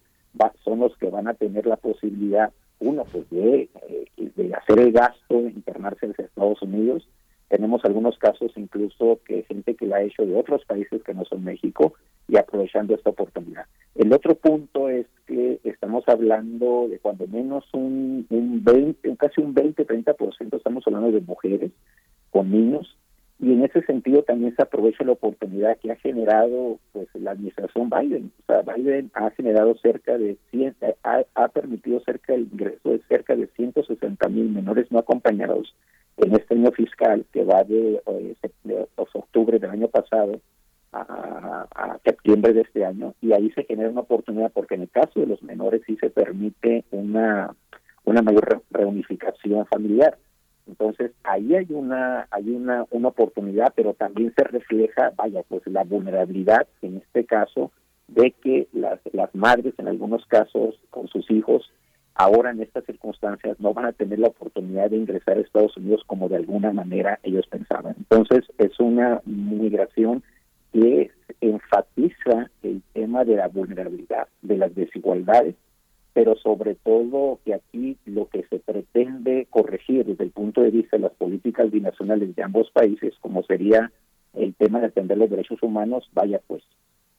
son 0.64 0.80
los 0.80 0.96
que 0.96 1.08
van 1.08 1.28
a 1.28 1.34
tener 1.34 1.66
la 1.66 1.76
posibilidad 1.76 2.52
uno, 2.82 3.04
pues 3.10 3.28
de, 3.30 3.68
eh, 3.88 4.30
de 4.36 4.54
hacer 4.54 4.78
el 4.80 4.92
gasto, 4.92 5.40
internarse 5.40 6.06
en 6.06 6.14
Estados 6.18 6.60
Unidos. 6.62 7.08
Tenemos 7.48 7.84
algunos 7.84 8.16
casos 8.18 8.50
incluso 8.56 9.20
que 9.26 9.42
gente 9.42 9.74
que 9.74 9.86
la 9.86 9.96
ha 9.96 10.02
hecho 10.02 10.24
de 10.24 10.34
otros 10.34 10.64
países 10.64 11.02
que 11.02 11.14
no 11.14 11.24
son 11.24 11.44
México 11.44 11.94
y 12.28 12.36
aprovechando 12.38 12.94
esta 12.94 13.10
oportunidad. 13.10 13.66
El 13.94 14.12
otro 14.12 14.34
punto 14.34 14.88
es 14.88 15.06
que 15.26 15.60
estamos 15.64 16.04
hablando 16.08 16.88
de 16.88 16.98
cuando 16.98 17.26
menos 17.26 17.64
un, 17.74 18.26
un 18.30 18.64
20, 18.64 19.16
casi 19.16 19.42
un 19.42 19.52
20, 19.52 19.86
30%, 19.86 20.56
estamos 20.56 20.86
hablando 20.86 21.12
de 21.12 21.20
mujeres 21.20 21.70
con 22.30 22.50
niños 22.50 22.96
y 23.38 23.52
en 23.52 23.64
ese 23.64 23.82
sentido 23.82 24.22
también 24.22 24.54
se 24.54 24.62
aprovecha 24.62 25.04
la 25.04 25.12
oportunidad 25.12 25.76
que 25.78 25.90
ha 25.90 25.96
generado 25.96 26.78
pues 26.92 27.08
la 27.14 27.32
administración 27.32 27.90
Biden. 27.90 28.30
O 28.40 28.44
sea, 28.46 28.62
Biden 28.62 29.10
ha 29.14 29.30
generado 29.30 29.74
cerca 29.78 30.16
de 30.16 30.36
100, 30.50 30.76
ha, 31.02 31.24
ha 31.34 31.48
permitido 31.48 32.00
cerca 32.00 32.34
el 32.34 32.42
ingreso 32.52 32.90
de 32.90 33.00
cerca 33.08 33.34
de 33.34 33.48
160 33.48 34.28
mil 34.28 34.48
menores 34.50 34.90
no 34.92 34.98
acompañados 35.00 35.74
en 36.18 36.32
este 36.34 36.54
año 36.54 36.70
fiscal 36.72 37.24
que 37.32 37.42
va 37.44 37.64
de, 37.64 38.00
eh, 38.06 38.34
sep- 38.42 38.52
de 38.64 38.86
octubre 38.96 39.58
del 39.58 39.70
año 39.70 39.88
pasado 39.88 40.40
a, 40.92 41.66
a 41.74 41.98
septiembre 42.04 42.52
de 42.52 42.60
este 42.60 42.84
año 42.84 43.14
y 43.22 43.32
ahí 43.32 43.50
se 43.52 43.64
genera 43.64 43.88
una 43.90 44.02
oportunidad 44.02 44.52
porque 44.52 44.74
en 44.74 44.82
el 44.82 44.90
caso 44.90 45.20
de 45.20 45.26
los 45.26 45.42
menores 45.42 45.82
sí 45.86 45.96
se 45.96 46.10
permite 46.10 46.84
una 46.90 47.54
una 48.04 48.20
mayor 48.20 48.44
re- 48.48 48.60
reunificación 48.72 49.64
familiar. 49.66 50.18
Entonces, 50.66 51.12
ahí 51.24 51.54
hay 51.54 51.66
una 51.70 52.28
hay 52.30 52.50
una, 52.50 52.86
una 52.90 53.08
oportunidad, 53.08 53.72
pero 53.74 53.94
también 53.94 54.32
se 54.36 54.44
refleja, 54.44 55.12
vaya, 55.16 55.42
pues 55.48 55.62
la 55.66 55.84
vulnerabilidad, 55.84 56.66
en 56.82 56.98
este 56.98 57.24
caso, 57.24 57.72
de 58.08 58.32
que 58.32 58.68
las, 58.72 59.00
las 59.12 59.34
madres, 59.34 59.74
en 59.78 59.88
algunos 59.88 60.24
casos, 60.26 60.74
con 60.90 61.08
sus 61.08 61.30
hijos, 61.30 61.70
ahora 62.14 62.50
en 62.50 62.60
estas 62.60 62.84
circunstancias 62.84 63.58
no 63.58 63.72
van 63.72 63.86
a 63.86 63.92
tener 63.92 64.18
la 64.18 64.28
oportunidad 64.28 64.90
de 64.90 64.98
ingresar 64.98 65.36
a 65.36 65.40
Estados 65.40 65.76
Unidos 65.76 66.02
como 66.06 66.28
de 66.28 66.36
alguna 66.36 66.72
manera 66.72 67.18
ellos 67.22 67.46
pensaban. 67.48 67.94
Entonces, 67.98 68.44
es 68.58 68.78
una 68.80 69.20
migración 69.24 70.22
que 70.72 71.10
enfatiza 71.40 72.50
el 72.62 72.82
tema 72.92 73.24
de 73.24 73.36
la 73.36 73.48
vulnerabilidad, 73.48 74.28
de 74.42 74.56
las 74.56 74.74
desigualdades, 74.74 75.54
pero 76.12 76.36
sobre 76.36 76.74
todo 76.74 77.38
que 77.44 77.54
aquí 77.54 77.96
lo 78.04 78.28
que 78.28 78.44
se 78.44 78.58
pretende 78.58 79.46
corregir 79.50 80.04
desde 80.04 80.24
el 80.24 80.30
punto 80.30 80.62
de 80.62 80.70
vista 80.70 80.96
de 80.96 81.04
las 81.04 81.12
políticas 81.12 81.70
binacionales 81.70 82.34
de 82.34 82.42
ambos 82.42 82.70
países, 82.70 83.14
como 83.20 83.42
sería 83.44 83.90
el 84.34 84.54
tema 84.54 84.80
de 84.80 84.86
atender 84.86 85.18
los 85.18 85.30
derechos 85.30 85.62
humanos, 85.62 86.08
vaya 86.12 86.40
pues, 86.46 86.62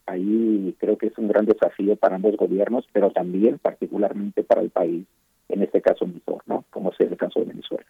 ahí 0.06 0.76
creo 0.80 0.98
que 0.98 1.07
es 1.07 1.18
un 1.18 1.28
gran 1.28 1.45
desafío 1.45 1.95
para 1.95 2.15
ambos 2.15 2.38
gobiernos, 2.38 2.86
pero 2.91 3.11
también 3.11 3.60
particularmente 3.60 4.44
para 4.44 4.61
el 4.61 4.70
país, 4.70 5.06
en 5.49 5.64
este 5.64 5.82
caso 5.82 6.06
emisor, 6.06 6.44
¿no? 6.45 6.65
Como 6.70 6.91
es 6.91 6.99
el 6.99 7.18
caso 7.18 7.40
de 7.40 7.48
Venezuela. 7.48 7.86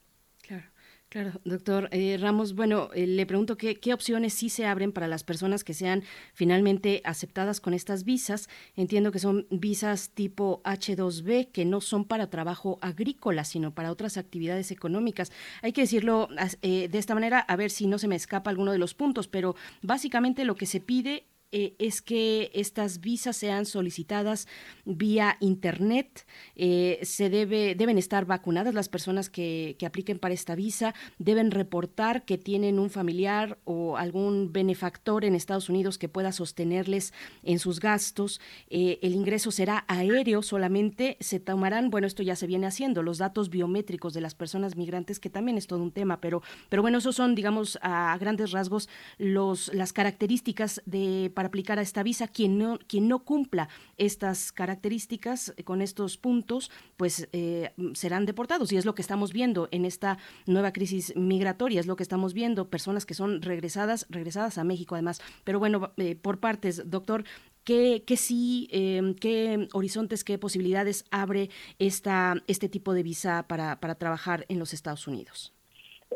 Claro, 1.13 1.39
doctor 1.45 1.89
eh, 1.91 2.17
Ramos, 2.19 2.55
bueno, 2.55 2.89
eh, 2.95 3.05
le 3.05 3.27
pregunto 3.27 3.55
qué, 3.55 3.93
opciones 3.93 4.33
sí 4.33 4.49
se 4.49 4.65
abren 4.65 4.91
para 4.91 5.07
las 5.07 5.23
personas 5.23 5.63
que 5.63 5.75
sean 5.75 6.01
finalmente 6.33 7.03
aceptadas 7.05 7.61
con 7.61 7.75
estas 7.75 8.03
visas. 8.03 8.49
Entiendo 8.75 9.11
que 9.11 9.19
son 9.19 9.45
visas 9.51 10.09
tipo 10.09 10.63
H2B, 10.63 11.51
que 11.51 11.65
no 11.65 11.81
son 11.81 12.05
para 12.05 12.31
trabajo 12.31 12.79
agrícola, 12.81 13.43
sino 13.43 13.75
para 13.75 13.91
otras 13.91 14.17
actividades 14.17 14.71
económicas. 14.71 15.31
Hay 15.61 15.71
que 15.71 15.81
decirlo 15.81 16.29
eh, 16.63 16.87
de 16.87 16.97
esta 16.97 17.13
manera, 17.13 17.41
a 17.41 17.55
ver 17.57 17.69
si 17.69 17.85
no 17.85 17.99
se 17.99 18.07
me 18.07 18.15
escapa 18.15 18.49
alguno 18.49 18.71
de 18.71 18.79
los 18.79 18.95
puntos, 18.95 19.27
pero 19.27 19.55
básicamente 19.83 20.45
lo 20.45 20.55
que 20.55 20.65
se 20.65 20.79
pide 20.79 21.25
eh, 21.55 21.75
es 21.77 22.01
que 22.01 22.49
estas 22.55 22.99
visas 22.99 23.37
sean 23.37 23.67
solicitadas 23.67 24.47
vía 24.85 25.37
internet. 25.39 26.25
eh, 26.55 26.99
se 27.03 27.29
debe, 27.29 27.75
deben 27.75 27.99
estar 27.99 28.25
vacunadas 28.25 28.73
las 28.73 28.89
personas 28.89 29.29
que, 29.29 29.75
que 29.77 29.85
apliquen 29.85 30.17
para 30.17 30.33
esta 30.33 30.55
visa. 30.55 30.95
Deben 31.19 31.51
reportar 31.51 32.25
que 32.25 32.39
tienen 32.39 32.79
un 32.79 32.89
familiar 32.89 33.59
o 33.65 33.97
algún 33.97 34.51
benefactor 34.51 35.25
en 35.25 35.35
Estados 35.35 35.69
Unidos 35.69 35.99
que 35.99 36.09
pueda 36.09 36.31
sostenerles 36.31 37.13
en 37.43 37.59
sus 37.59 37.79
gastos. 37.79 38.41
eh, 38.69 38.97
el 39.03 39.13
ingreso 39.13 39.51
será 39.51 39.85
aéreo 39.87 40.41
solamente. 40.41 41.17
Se 41.19 41.39
tomarán, 41.39 41.91
bueno, 41.91 42.07
esto 42.07 42.23
ya 42.23 42.35
se 42.35 42.47
viene 42.47 42.65
haciendo, 42.65 43.03
los 43.03 43.19
datos 43.19 43.49
biométricos 43.49 44.13
de 44.13 44.21
las 44.21 44.33
personas 44.33 44.75
migrantes, 44.75 45.19
que 45.19 45.29
también 45.29 45.57
es 45.57 45.67
todo 45.67 45.83
un 45.83 45.91
tema, 45.91 46.19
pero, 46.19 46.41
pero 46.69 46.81
bueno, 46.81 46.97
esos 46.97 47.15
son, 47.15 47.35
digamos, 47.35 47.77
a 47.83 48.17
grandes 48.19 48.51
rasgos 48.51 48.89
los, 49.19 49.71
las 49.73 49.93
características 49.93 50.81
de, 50.85 51.31
aplicar 51.45 51.79
a 51.79 51.81
esta 51.81 52.03
visa. 52.03 52.27
Quien 52.27 52.57
no, 52.57 52.79
quien 52.87 53.07
no 53.07 53.23
cumpla 53.23 53.69
estas 53.97 54.51
características 54.51 55.53
eh, 55.57 55.63
con 55.63 55.81
estos 55.81 56.17
puntos, 56.17 56.71
pues 56.97 57.27
eh, 57.31 57.71
serán 57.93 58.25
deportados. 58.25 58.71
Y 58.71 58.77
es 58.77 58.85
lo 58.85 58.95
que 58.95 59.01
estamos 59.01 59.33
viendo 59.33 59.67
en 59.71 59.85
esta 59.85 60.17
nueva 60.45 60.73
crisis 60.73 61.15
migratoria, 61.15 61.79
es 61.79 61.87
lo 61.87 61.95
que 61.95 62.03
estamos 62.03 62.33
viendo, 62.33 62.69
personas 62.69 63.05
que 63.05 63.13
son 63.13 63.41
regresadas, 63.41 64.05
regresadas 64.09 64.57
a 64.57 64.63
México 64.63 64.95
además. 64.95 65.21
Pero 65.43 65.59
bueno, 65.59 65.91
eh, 65.97 66.15
por 66.15 66.39
partes, 66.39 66.89
doctor, 66.89 67.23
¿Qué, 67.63 68.03
qué 68.05 68.17
sí, 68.17 68.67
eh, 68.71 69.15
qué 69.21 69.69
horizontes, 69.71 70.25
qué 70.25 70.37
posibilidades 70.37 71.05
abre 71.11 71.49
esta, 71.79 72.35
este 72.47 72.67
tipo 72.67 72.93
de 72.93 73.03
visa 73.03 73.47
para, 73.47 73.79
para 73.79 73.95
trabajar 73.95 74.45
en 74.49 74.59
los 74.59 74.73
Estados 74.73 75.07
Unidos? 75.07 75.52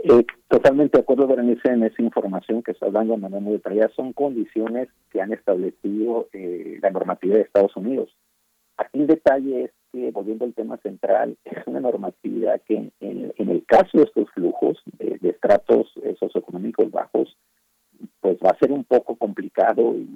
Eh, 0.03 0.25
totalmente 0.47 0.97
de 0.97 1.01
acuerdo, 1.01 1.27
Berenice, 1.27 1.69
en 1.69 1.83
esa 1.83 2.01
información 2.01 2.61
que 2.63 2.71
está 2.71 2.89
dando 2.89 3.15
de 3.15 3.21
manera. 3.21 3.89
Son 3.95 4.13
condiciones 4.13 4.89
que 5.11 5.21
han 5.21 5.33
establecido 5.33 6.27
eh, 6.33 6.79
la 6.81 6.89
normativa 6.91 7.35
de 7.35 7.41
Estados 7.41 7.75
Unidos. 7.75 8.09
Aquí 8.77 8.99
el 8.99 9.07
detalle 9.07 9.65
es 9.65 9.71
que, 9.91 10.11
volviendo 10.11 10.45
al 10.45 10.53
tema 10.53 10.77
central, 10.77 11.37
es 11.45 11.65
una 11.65 11.79
normatividad 11.79 12.61
que 12.61 12.91
en, 12.99 13.33
el 13.37 13.65
caso 13.65 13.97
de 13.97 14.03
estos 14.03 14.29
flujos 14.31 14.81
de, 14.99 15.17
de 15.19 15.29
estratos 15.29 15.91
eh, 16.03 16.15
socioeconómicos 16.19 16.91
bajos, 16.91 17.35
pues 18.19 18.37
va 18.43 18.51
a 18.51 18.59
ser 18.59 18.71
un 18.71 18.83
poco 18.83 19.15
complicado 19.15 19.95
y 19.95 20.07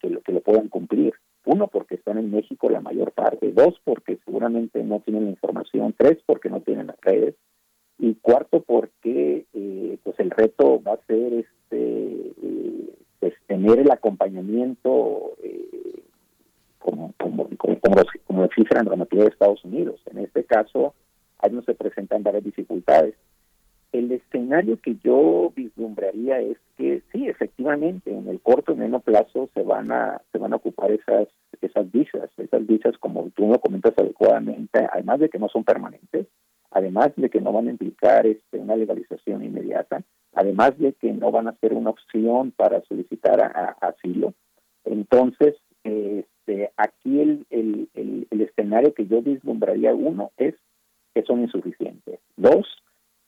que 0.00 0.10
lo, 0.10 0.20
que 0.20 0.32
lo 0.32 0.40
puedan 0.40 0.68
cumplir. 0.68 1.14
Uno, 1.46 1.68
porque 1.68 1.94
están 1.94 2.18
en 2.18 2.30
México 2.30 2.68
la 2.68 2.80
mayor 2.80 3.12
parte. 3.12 3.52
Dos, 3.52 3.80
porque 3.84 4.18
seguramente 4.24 4.82
no 4.82 5.00
tienen 5.00 5.24
la 5.24 5.30
información. 5.30 5.94
Tres, 5.96 6.18
porque 6.26 6.50
no 6.50 6.60
tienen 6.60 6.88
las 6.88 7.00
redes 7.00 7.34
y 8.02 8.14
cuarto 8.14 8.62
porque 8.62 9.44
eh, 9.52 9.98
pues 10.02 10.18
el 10.20 10.30
reto 10.30 10.82
va 10.82 10.94
a 10.94 11.06
ser 11.06 11.32
este 11.34 12.32
eh, 12.42 12.90
pues 13.20 13.34
tener 13.46 13.78
el 13.78 13.90
acompañamiento 13.90 15.32
eh, 15.42 16.02
como 16.78 17.12
como 17.18 17.48
como, 17.58 17.78
como, 17.80 17.96
los- 17.96 18.24
como 18.26 18.44
exige 18.44 18.74
la 18.74 18.82
normativa 18.84 19.24
de 19.24 19.30
Estados 19.30 19.64
Unidos 19.64 20.00
en 20.10 20.18
este 20.18 20.44
caso 20.44 20.94
ahí 21.38 21.50
no 21.52 21.62
se 21.62 21.74
presentan 21.74 22.22
varias 22.22 22.44
dificultades. 22.44 23.14
El 23.92 24.12
escenario 24.12 24.78
que 24.80 24.96
yo 25.02 25.52
vislumbraría 25.56 26.38
es 26.40 26.58
que 26.76 27.02
sí 27.10 27.26
efectivamente 27.28 28.12
en 28.14 28.28
el 28.28 28.40
corto 28.40 28.72
y 28.72 28.76
mediano 28.76 29.00
plazo 29.00 29.48
se 29.52 29.62
van 29.62 29.90
a 29.90 30.20
se 30.32 30.38
van 30.38 30.52
a 30.52 30.56
ocupar 30.56 30.90
esas 30.92 31.28
esas 31.60 31.90
visas 31.90 32.30
esas 32.38 32.66
visas 32.66 32.96
como 32.98 33.28
tú 33.30 33.48
lo 33.48 33.58
comentas 33.58 33.92
adecuadamente 33.98 34.86
además 34.92 35.20
de 35.20 35.28
que 35.28 35.38
no 35.38 35.48
son 35.48 35.64
permanentes 35.64 36.26
además 36.70 37.12
de 37.16 37.30
que 37.30 37.40
no 37.40 37.52
van 37.52 37.68
a 37.68 37.70
implicar 37.70 38.26
este, 38.26 38.58
una 38.58 38.76
legalización 38.76 39.44
inmediata, 39.44 40.02
además 40.32 40.78
de 40.78 40.92
que 40.94 41.12
no 41.12 41.30
van 41.30 41.48
a 41.48 41.56
ser 41.60 41.74
una 41.74 41.90
opción 41.90 42.52
para 42.52 42.82
solicitar 42.82 43.40
asilo. 43.80 44.34
Entonces, 44.84 45.56
este, 45.84 46.70
aquí 46.76 47.20
el, 47.20 47.46
el, 47.50 47.88
el, 47.94 48.40
escenario 48.40 48.94
que 48.94 49.06
yo 49.06 49.22
vislumbraría, 49.22 49.94
uno, 49.94 50.30
es 50.36 50.54
que 51.14 51.22
son 51.22 51.40
insuficientes. 51.40 52.20
Dos, 52.36 52.66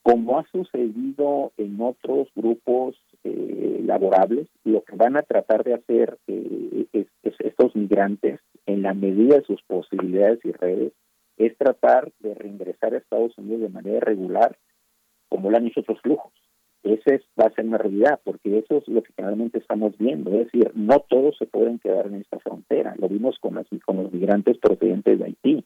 como 0.03 0.39
ha 0.39 0.47
sucedido 0.51 1.53
en 1.57 1.81
otros 1.81 2.29
grupos 2.35 2.97
eh, 3.25 3.83
laborables, 3.85 4.49
lo 4.65 4.83
que 4.85 4.97
van 4.97 5.17
a 5.17 5.23
tratar 5.23 5.65
de 5.65 5.75
hacer 5.75 6.19
eh, 6.27 6.87
es 6.93 7.07
estos 7.39 7.75
migrantes, 7.75 8.41
en 8.67 8.83
la 8.83 8.95
medida 8.95 9.37
de 9.37 9.45
sus 9.45 9.63
posibilidades 9.63 10.39
y 10.45 10.53
redes, 10.53 10.93
es 11.37 11.57
tratar 11.57 12.13
de 12.21 12.35
reingresar 12.35 12.95
a 12.95 12.99
Estados 12.99 13.37
Unidos 13.39 13.63
de 13.63 13.69
manera 13.69 14.01
regular, 14.01 14.57
como 15.29 15.51
lo 15.51 15.57
han 15.57 15.67
hecho 15.67 15.81
otros 15.81 16.01
flujos. 16.01 16.33
Ese 16.83 17.15
es, 17.15 17.23
va 17.41 17.47
a 17.47 17.55
ser 17.55 17.65
una 17.65 17.79
realidad, 17.79 18.21
porque 18.25 18.59
eso 18.59 18.79
es 18.79 18.89
lo 18.89 19.03
que 19.03 19.13
generalmente 19.15 19.59
estamos 19.59 19.97
viendo. 19.99 20.31
Es 20.33 20.47
decir, 20.47 20.73
no 20.75 21.01
todos 21.09 21.37
se 21.39 21.47
pueden 21.47 21.79
quedar 21.79 22.07
en 22.07 22.17
esta 22.17 22.41
frontera. 22.41 22.95
Lo 22.99 23.09
vimos 23.09 23.39
con, 23.39 23.55
las, 23.55 23.67
con 23.87 23.99
los 23.99 24.13
migrantes 24.13 24.59
procedentes 24.59 25.19
de 25.19 25.25
Haití. 25.25 25.65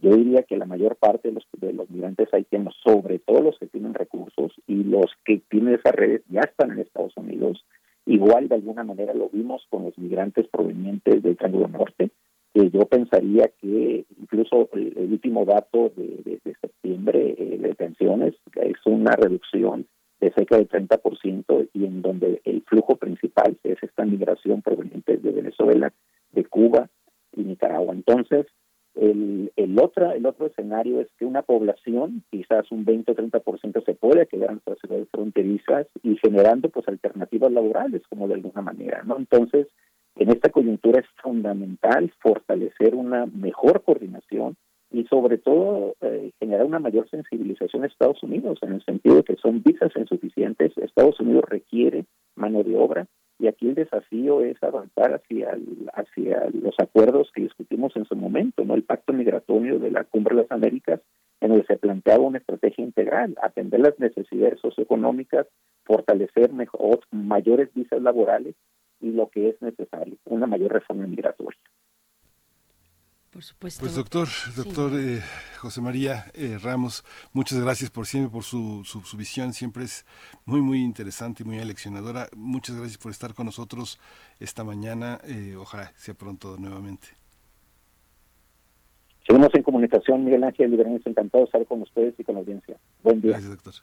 Yo 0.00 0.14
diría 0.16 0.42
que 0.42 0.56
la 0.56 0.64
mayor 0.64 0.96
parte 0.96 1.28
de 1.28 1.34
los, 1.34 1.46
de 1.58 1.72
los 1.72 1.90
migrantes 1.90 2.32
haitianos, 2.32 2.76
sobre 2.84 3.18
todo 3.18 3.40
los 3.40 3.58
que 3.58 3.66
tienen 3.66 3.94
recursos 3.94 4.52
y 4.66 4.84
los 4.84 5.06
que 5.24 5.42
tienen 5.48 5.74
esas 5.74 5.94
redes, 5.94 6.22
ya 6.28 6.40
están 6.40 6.72
en 6.72 6.80
Estados 6.80 7.16
Unidos. 7.16 7.64
Igual 8.06 8.48
de 8.48 8.56
alguna 8.56 8.84
manera 8.84 9.12
lo 9.14 9.28
vimos 9.28 9.66
con 9.70 9.84
los 9.84 9.98
migrantes 9.98 10.46
provenientes 10.48 11.22
del 11.22 11.36
Triángulo 11.36 11.68
Norte, 11.68 12.10
yo 12.66 12.86
pensaría 12.86 13.50
que 13.60 14.04
incluso 14.18 14.68
el, 14.72 15.12
último 15.12 15.44
dato 15.44 15.92
de, 15.96 16.40
septiembre 16.60 17.34
eh, 17.38 17.58
de 17.58 17.68
detenciones 17.68 18.34
es 18.56 18.76
una 18.86 19.12
reducción 19.12 19.86
de 20.20 20.32
cerca 20.32 20.56
del 20.56 20.68
30% 20.68 21.68
y 21.72 21.84
en 21.84 22.02
donde 22.02 22.40
el 22.44 22.62
flujo 22.62 22.96
principal 22.96 23.56
es 23.62 23.80
esta 23.82 24.04
migración 24.04 24.62
proveniente 24.62 25.16
de 25.16 25.30
Venezuela, 25.30 25.92
de 26.32 26.44
Cuba 26.44 26.90
y 27.36 27.42
Nicaragua. 27.42 27.94
Entonces, 27.94 28.46
el, 28.96 29.52
el, 29.54 29.78
otra, 29.78 30.14
el 30.14 30.26
otro 30.26 30.46
escenario 30.46 31.00
es 31.00 31.08
que 31.18 31.24
una 31.24 31.42
población, 31.42 32.24
quizás 32.30 32.70
un 32.72 32.84
20 32.84 33.12
o 33.12 33.14
30% 33.14 33.84
se 33.84 33.94
puede 33.94 34.26
quedar 34.26 34.50
en 34.50 34.60
las 34.66 34.78
ciudades 34.80 35.08
fronterizas 35.10 35.86
y 36.02 36.16
generando 36.16 36.68
pues 36.68 36.88
alternativas 36.88 37.52
laborales 37.52 38.02
como 38.08 38.26
de 38.26 38.34
alguna 38.34 38.62
manera, 38.62 39.02
¿no? 39.04 39.16
Entonces, 39.16 39.68
en 40.18 40.30
esta 40.30 40.50
coyuntura 40.50 41.00
es 41.00 41.06
fundamental 41.22 42.12
fortalecer 42.20 42.94
una 42.94 43.26
mejor 43.26 43.82
coordinación 43.82 44.56
y 44.90 45.04
sobre 45.04 45.38
todo 45.38 45.94
eh, 46.00 46.32
generar 46.40 46.64
una 46.66 46.78
mayor 46.78 47.08
sensibilización 47.10 47.84
a 47.84 47.86
Estados 47.86 48.22
Unidos 48.22 48.58
en 48.62 48.72
el 48.72 48.84
sentido 48.84 49.16
de 49.16 49.22
que 49.22 49.36
son 49.36 49.62
visas 49.62 49.92
insuficientes, 49.96 50.76
Estados 50.78 51.20
Unidos 51.20 51.44
requiere 51.48 52.06
mano 52.34 52.62
de 52.64 52.76
obra 52.76 53.06
y 53.38 53.46
aquí 53.46 53.68
el 53.68 53.76
desafío 53.76 54.40
es 54.42 54.60
avanzar 54.62 55.14
hacia 55.14 55.50
el- 55.50 55.88
hacia 55.94 56.48
los 56.52 56.74
acuerdos 56.78 57.30
que 57.32 57.42
discutimos 57.42 57.94
en 57.96 58.04
su 58.06 58.16
momento, 58.16 58.64
no 58.64 58.74
el 58.74 58.82
pacto 58.82 59.12
migratorio 59.12 59.78
de 59.78 59.92
la 59.92 60.04
Cumbre 60.04 60.34
de 60.34 60.42
las 60.42 60.50
Américas 60.50 61.00
en 61.40 61.52
el 61.52 61.60
que 61.60 61.74
se 61.74 61.78
planteaba 61.78 62.24
una 62.24 62.38
estrategia 62.38 62.82
integral, 62.84 63.36
atender 63.40 63.78
las 63.78 63.98
necesidades 64.00 64.58
socioeconómicas, 64.58 65.46
fortalecer 65.84 66.52
mejor, 66.52 67.00
mayores 67.12 67.72
visas 67.74 68.02
laborales 68.02 68.56
y 69.00 69.12
lo 69.12 69.28
que 69.30 69.50
es 69.50 69.62
necesario, 69.62 70.16
una 70.24 70.46
mayor 70.46 70.72
reforma 70.72 71.06
migratoria. 71.06 71.58
Por 73.30 73.42
supuesto. 73.42 73.80
Pues 73.80 73.94
doctor, 73.94 74.26
doctor 74.56 74.90
eh, 74.98 75.20
José 75.58 75.80
María 75.80 76.24
eh, 76.34 76.58
Ramos, 76.60 77.04
muchas 77.32 77.60
gracias 77.60 77.90
por 77.90 78.06
siempre, 78.06 78.32
por 78.32 78.42
su, 78.42 78.82
su, 78.84 79.02
su 79.02 79.16
visión, 79.16 79.52
siempre 79.52 79.84
es 79.84 80.06
muy, 80.46 80.62
muy 80.62 80.80
interesante 80.80 81.42
y 81.42 81.46
muy 81.46 81.58
aleccionadora. 81.58 82.28
Muchas 82.34 82.76
gracias 82.76 82.96
por 82.98 83.12
estar 83.12 83.34
con 83.34 83.46
nosotros 83.46 84.00
esta 84.40 84.64
mañana, 84.64 85.20
eh, 85.24 85.54
ojalá 85.56 85.92
sea 85.94 86.14
pronto 86.14 86.56
nuevamente. 86.58 87.08
Seguimos 89.26 89.54
en 89.54 89.62
comunicación, 89.62 90.24
Miguel 90.24 90.42
Ángel 90.42 90.70
Liberanes, 90.70 91.06
encantado 91.06 91.44
de 91.44 91.48
estar 91.48 91.66
con 91.66 91.82
ustedes 91.82 92.14
y 92.18 92.24
con 92.24 92.36
la 92.36 92.40
audiencia. 92.40 92.78
Buen 93.02 93.20
día. 93.20 93.32
Gracias, 93.32 93.50
doctor. 93.50 93.74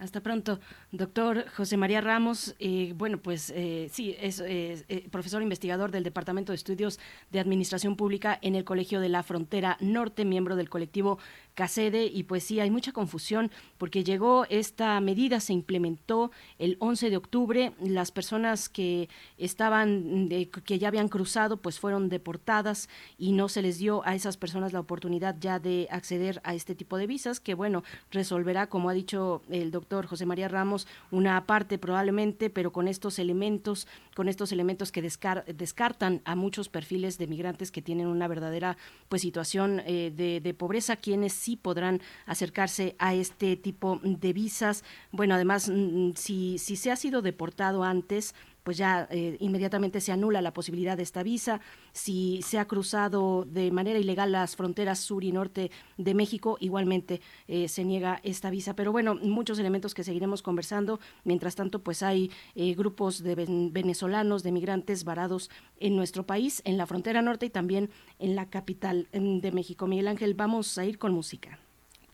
Hasta 0.00 0.22
pronto, 0.22 0.60
doctor 0.92 1.44
José 1.54 1.76
María 1.76 2.00
Ramos. 2.00 2.54
eh, 2.58 2.94
bueno, 2.96 3.18
pues 3.18 3.52
eh, 3.54 3.88
sí, 3.92 4.16
es 4.18 4.42
eh, 4.42 5.06
profesor 5.10 5.42
investigador 5.42 5.90
del 5.90 6.04
Departamento 6.04 6.52
de 6.52 6.56
Estudios 6.56 6.98
de 7.30 7.38
Administración 7.38 7.96
Pública 7.96 8.38
en 8.40 8.54
el 8.54 8.64
Colegio 8.64 9.00
de 9.00 9.10
la 9.10 9.22
Frontera 9.22 9.76
Norte, 9.80 10.24
miembro 10.24 10.56
del 10.56 10.70
colectivo 10.70 11.18
CACEDE. 11.54 12.06
Y 12.06 12.24
pues 12.24 12.44
sí, 12.44 12.60
hay 12.60 12.70
mucha 12.70 12.92
confusión 12.92 13.50
porque 13.78 14.04
llegó 14.04 14.46
esta 14.50 15.00
medida, 15.00 15.40
se 15.40 15.52
implementó 15.52 16.30
el 16.58 16.76
11 16.80 17.10
de 17.10 17.16
octubre. 17.16 17.72
Las 17.80 18.10
personas 18.12 18.68
que 18.68 19.08
estaban, 19.38 20.28
que 20.64 20.78
ya 20.78 20.88
habían 20.88 21.08
cruzado, 21.08 21.56
pues 21.56 21.78
fueron 21.78 22.08
deportadas 22.08 22.88
y 23.18 23.32
no 23.32 23.48
se 23.48 23.62
les 23.62 23.78
dio 23.78 24.06
a 24.06 24.14
esas 24.14 24.36
personas 24.36 24.72
la 24.72 24.80
oportunidad 24.80 25.36
ya 25.40 25.58
de 25.58 25.88
acceder 25.90 26.40
a 26.44 26.54
este 26.54 26.74
tipo 26.74 26.96
de 26.96 27.06
visas, 27.06 27.40
que 27.40 27.54
bueno, 27.54 27.82
resolverá, 28.10 28.68
como 28.68 28.88
ha 28.88 28.92
dicho 28.92 29.42
el 29.50 29.70
doctor 29.70 30.06
José 30.06 30.26
María 30.26 30.48
Ramos, 30.48 30.86
una 31.10 31.46
parte 31.46 31.78
probablemente, 31.78 32.50
pero 32.50 32.72
con 32.72 32.88
estos 32.88 33.18
elementos, 33.18 33.86
con 34.14 34.28
estos 34.28 34.52
elementos 34.52 34.92
que 34.92 35.02
descar- 35.02 35.44
descartan 35.46 36.20
a 36.24 36.34
muchos 36.34 36.68
perfiles 36.68 37.18
de 37.18 37.26
migrantes 37.26 37.70
que 37.70 37.82
tienen 37.82 38.06
una 38.06 38.28
verdadera 38.28 38.76
pues 39.08 39.22
situación 39.22 39.82
eh, 39.86 40.12
de 40.42 40.54
pobreza, 40.54 40.96
quienes 40.96 41.32
sí 41.40 41.56
podrán 41.56 42.00
acercarse 42.26 42.94
a 42.98 43.14
este 43.14 43.56
tipo 43.56 44.00
de 44.02 44.32
visas. 44.32 44.84
Bueno, 45.10 45.34
además, 45.34 45.68
mm, 45.68 46.12
si, 46.14 46.58
si 46.58 46.76
se 46.76 46.90
ha 46.90 46.96
sido 46.96 47.22
deportado 47.22 47.82
antes, 47.82 48.34
pues 48.62 48.76
ya 48.76 49.06
eh, 49.10 49.36
inmediatamente 49.40 50.00
se 50.00 50.12
anula 50.12 50.42
la 50.42 50.52
posibilidad 50.52 50.96
de 50.96 51.02
esta 51.02 51.22
visa. 51.22 51.60
Si 51.92 52.40
se 52.42 52.58
ha 52.58 52.66
cruzado 52.66 53.44
de 53.44 53.70
manera 53.70 53.98
ilegal 53.98 54.32
las 54.32 54.56
fronteras 54.56 54.98
sur 55.00 55.24
y 55.24 55.32
norte 55.32 55.70
de 55.96 56.14
México, 56.14 56.56
igualmente 56.60 57.20
eh, 57.48 57.68
se 57.68 57.84
niega 57.84 58.20
esta 58.22 58.50
visa. 58.50 58.74
Pero 58.74 58.92
bueno, 58.92 59.14
muchos 59.14 59.58
elementos 59.58 59.94
que 59.94 60.04
seguiremos 60.04 60.42
conversando. 60.42 61.00
Mientras 61.24 61.54
tanto, 61.56 61.80
pues 61.82 62.02
hay 62.02 62.30
eh, 62.54 62.74
grupos 62.74 63.22
de 63.22 63.34
ven- 63.34 63.72
venezolanos, 63.72 64.42
de 64.42 64.52
migrantes 64.52 65.04
varados 65.04 65.50
en 65.78 65.96
nuestro 65.96 66.24
país, 66.26 66.62
en 66.64 66.76
la 66.76 66.86
frontera 66.86 67.22
norte 67.22 67.46
y 67.46 67.50
también 67.50 67.90
en 68.18 68.36
la 68.36 68.46
capital 68.46 69.08
em, 69.12 69.40
de 69.40 69.52
México. 69.52 69.86
Miguel 69.86 70.08
Ángel, 70.08 70.34
vamos 70.34 70.76
a 70.78 70.84
ir 70.84 70.98
con 70.98 71.12
música. 71.12 71.58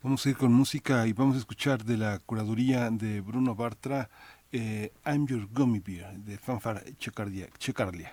Vamos 0.03 0.25
a 0.25 0.31
ir 0.31 0.37
con 0.37 0.53
música 0.53 1.07
y 1.09 1.13
vamos 1.13 1.35
a 1.35 1.39
escuchar 1.41 1.85
de 1.85 1.97
la 1.97 2.21
curaduría 2.21 2.91
de 2.91 3.21
Bruno 3.21 3.57
Bartra, 3.57 4.09
eh, 4.57 4.91
I'm 5.05 5.27
Your 5.29 5.47
Gummy 5.53 5.81
Bear, 5.81 6.13
de 6.17 6.37
Fanfare 6.39 6.95
Checardia- 6.99 7.49
Checarlia. 7.59 8.13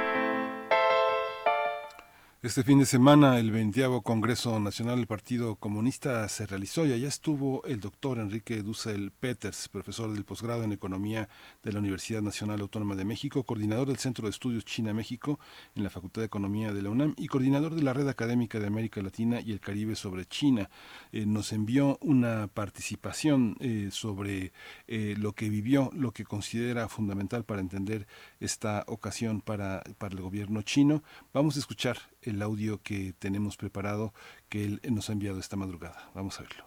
Este 2.51 2.65
fin 2.65 2.79
de 2.79 2.85
semana 2.85 3.39
el 3.39 3.49
20 3.49 4.01
Congreso 4.03 4.59
Nacional 4.59 4.97
del 4.97 5.07
Partido 5.07 5.55
Comunista 5.55 6.27
se 6.27 6.45
realizó 6.45 6.85
y 6.85 6.91
allá 6.91 7.07
estuvo 7.07 7.63
el 7.63 7.79
doctor 7.79 8.19
Enrique 8.19 8.61
Dussel 8.61 9.13
Peters, 9.17 9.69
profesor 9.69 10.11
del 10.11 10.25
posgrado 10.25 10.65
en 10.65 10.73
Economía 10.73 11.29
de 11.63 11.71
la 11.71 11.79
Universidad 11.79 12.21
Nacional 12.21 12.59
Autónoma 12.59 12.97
de 12.97 13.05
México, 13.05 13.45
coordinador 13.45 13.87
del 13.87 13.99
Centro 13.99 14.25
de 14.25 14.31
Estudios 14.31 14.65
China-México 14.65 15.39
en 15.75 15.83
la 15.83 15.89
Facultad 15.89 16.23
de 16.23 16.25
Economía 16.25 16.73
de 16.73 16.81
la 16.81 16.89
UNAM 16.89 17.15
y 17.17 17.27
coordinador 17.27 17.73
de 17.73 17.83
la 17.83 17.93
Red 17.93 18.09
Académica 18.09 18.59
de 18.59 18.67
América 18.67 19.01
Latina 19.01 19.39
y 19.39 19.53
el 19.53 19.61
Caribe 19.61 19.95
sobre 19.95 20.25
China. 20.25 20.69
Eh, 21.13 21.25
nos 21.25 21.53
envió 21.53 21.99
una 22.01 22.49
participación 22.49 23.55
eh, 23.61 23.87
sobre 23.93 24.51
eh, 24.89 25.15
lo 25.17 25.31
que 25.31 25.47
vivió, 25.47 25.89
lo 25.93 26.11
que 26.11 26.25
considera 26.25 26.89
fundamental 26.89 27.45
para 27.45 27.61
entender 27.61 28.07
esta 28.41 28.83
ocasión 28.87 29.39
para, 29.39 29.83
para 29.97 30.15
el 30.15 30.21
gobierno 30.21 30.63
chino. 30.63 31.01
Vamos 31.31 31.55
a 31.55 31.59
escuchar 31.59 32.10
el 32.23 32.41
audio 32.41 32.81
que 32.83 33.13
tenemos 33.17 33.57
preparado 33.57 34.13
que 34.49 34.65
él 34.65 34.81
nos 34.89 35.09
ha 35.09 35.13
enviado 35.13 35.39
esta 35.39 35.55
madrugada. 35.55 36.09
Vamos 36.13 36.39
a 36.39 36.43
verlo. 36.43 36.65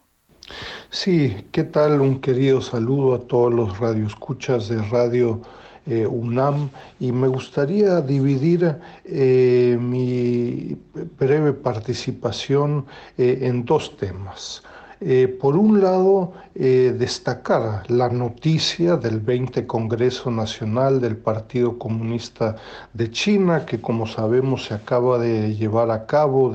Sí, 0.91 1.47
¿qué 1.53 1.65
tal? 1.65 2.01
Un 2.01 2.21
querido 2.21 2.61
saludo 2.61 3.15
a 3.15 3.21
todos 3.21 3.53
los 3.53 3.79
radioescuchas 3.79 4.69
de 4.69 4.83
Radio 4.83 5.41
eh, 5.87 6.07
UNAM 6.07 6.71
y 6.99 7.13
me 7.13 7.29
gustaría 7.29 8.01
dividir 8.01 8.77
eh, 9.05 9.77
mi 9.81 10.79
breve 11.19 11.53
participación 11.53 12.87
eh, 13.19 13.41
en 13.43 13.65
dos 13.65 13.97
temas. 13.97 14.63
Eh, 15.07 15.29
por 15.29 15.55
un 15.59 15.83
lado, 15.83 16.33
eh, 16.55 16.95
destacar 16.99 17.91
la 17.91 18.09
noticia 18.09 18.97
del 18.97 19.21
20 19.21 19.67
Congreso 19.67 20.31
Nacional 20.31 20.99
del 20.99 21.19
Partido 21.19 21.79
Comunista 21.79 22.57
de 22.95 23.11
China, 23.11 23.67
que 23.67 23.83
como 23.83 24.07
sabemos 24.07 24.65
se 24.65 24.73
acaba 24.73 25.19
de 25.19 25.55
llevar 25.55 25.91
a 25.91 26.07
cabo 26.07 26.51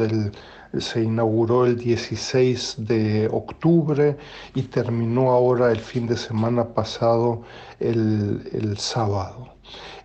se 0.79 1.03
inauguró 1.03 1.67
el 1.67 1.77
16 1.77 2.77
de 2.79 3.29
octubre 3.31 4.17
y 4.55 4.63
terminó 4.63 5.29
ahora 5.29 5.71
el 5.71 5.79
fin 5.79 6.07
de 6.07 6.17
semana 6.17 6.63
pasado 6.69 7.43
el 7.79 8.75
sábado. 8.79 9.58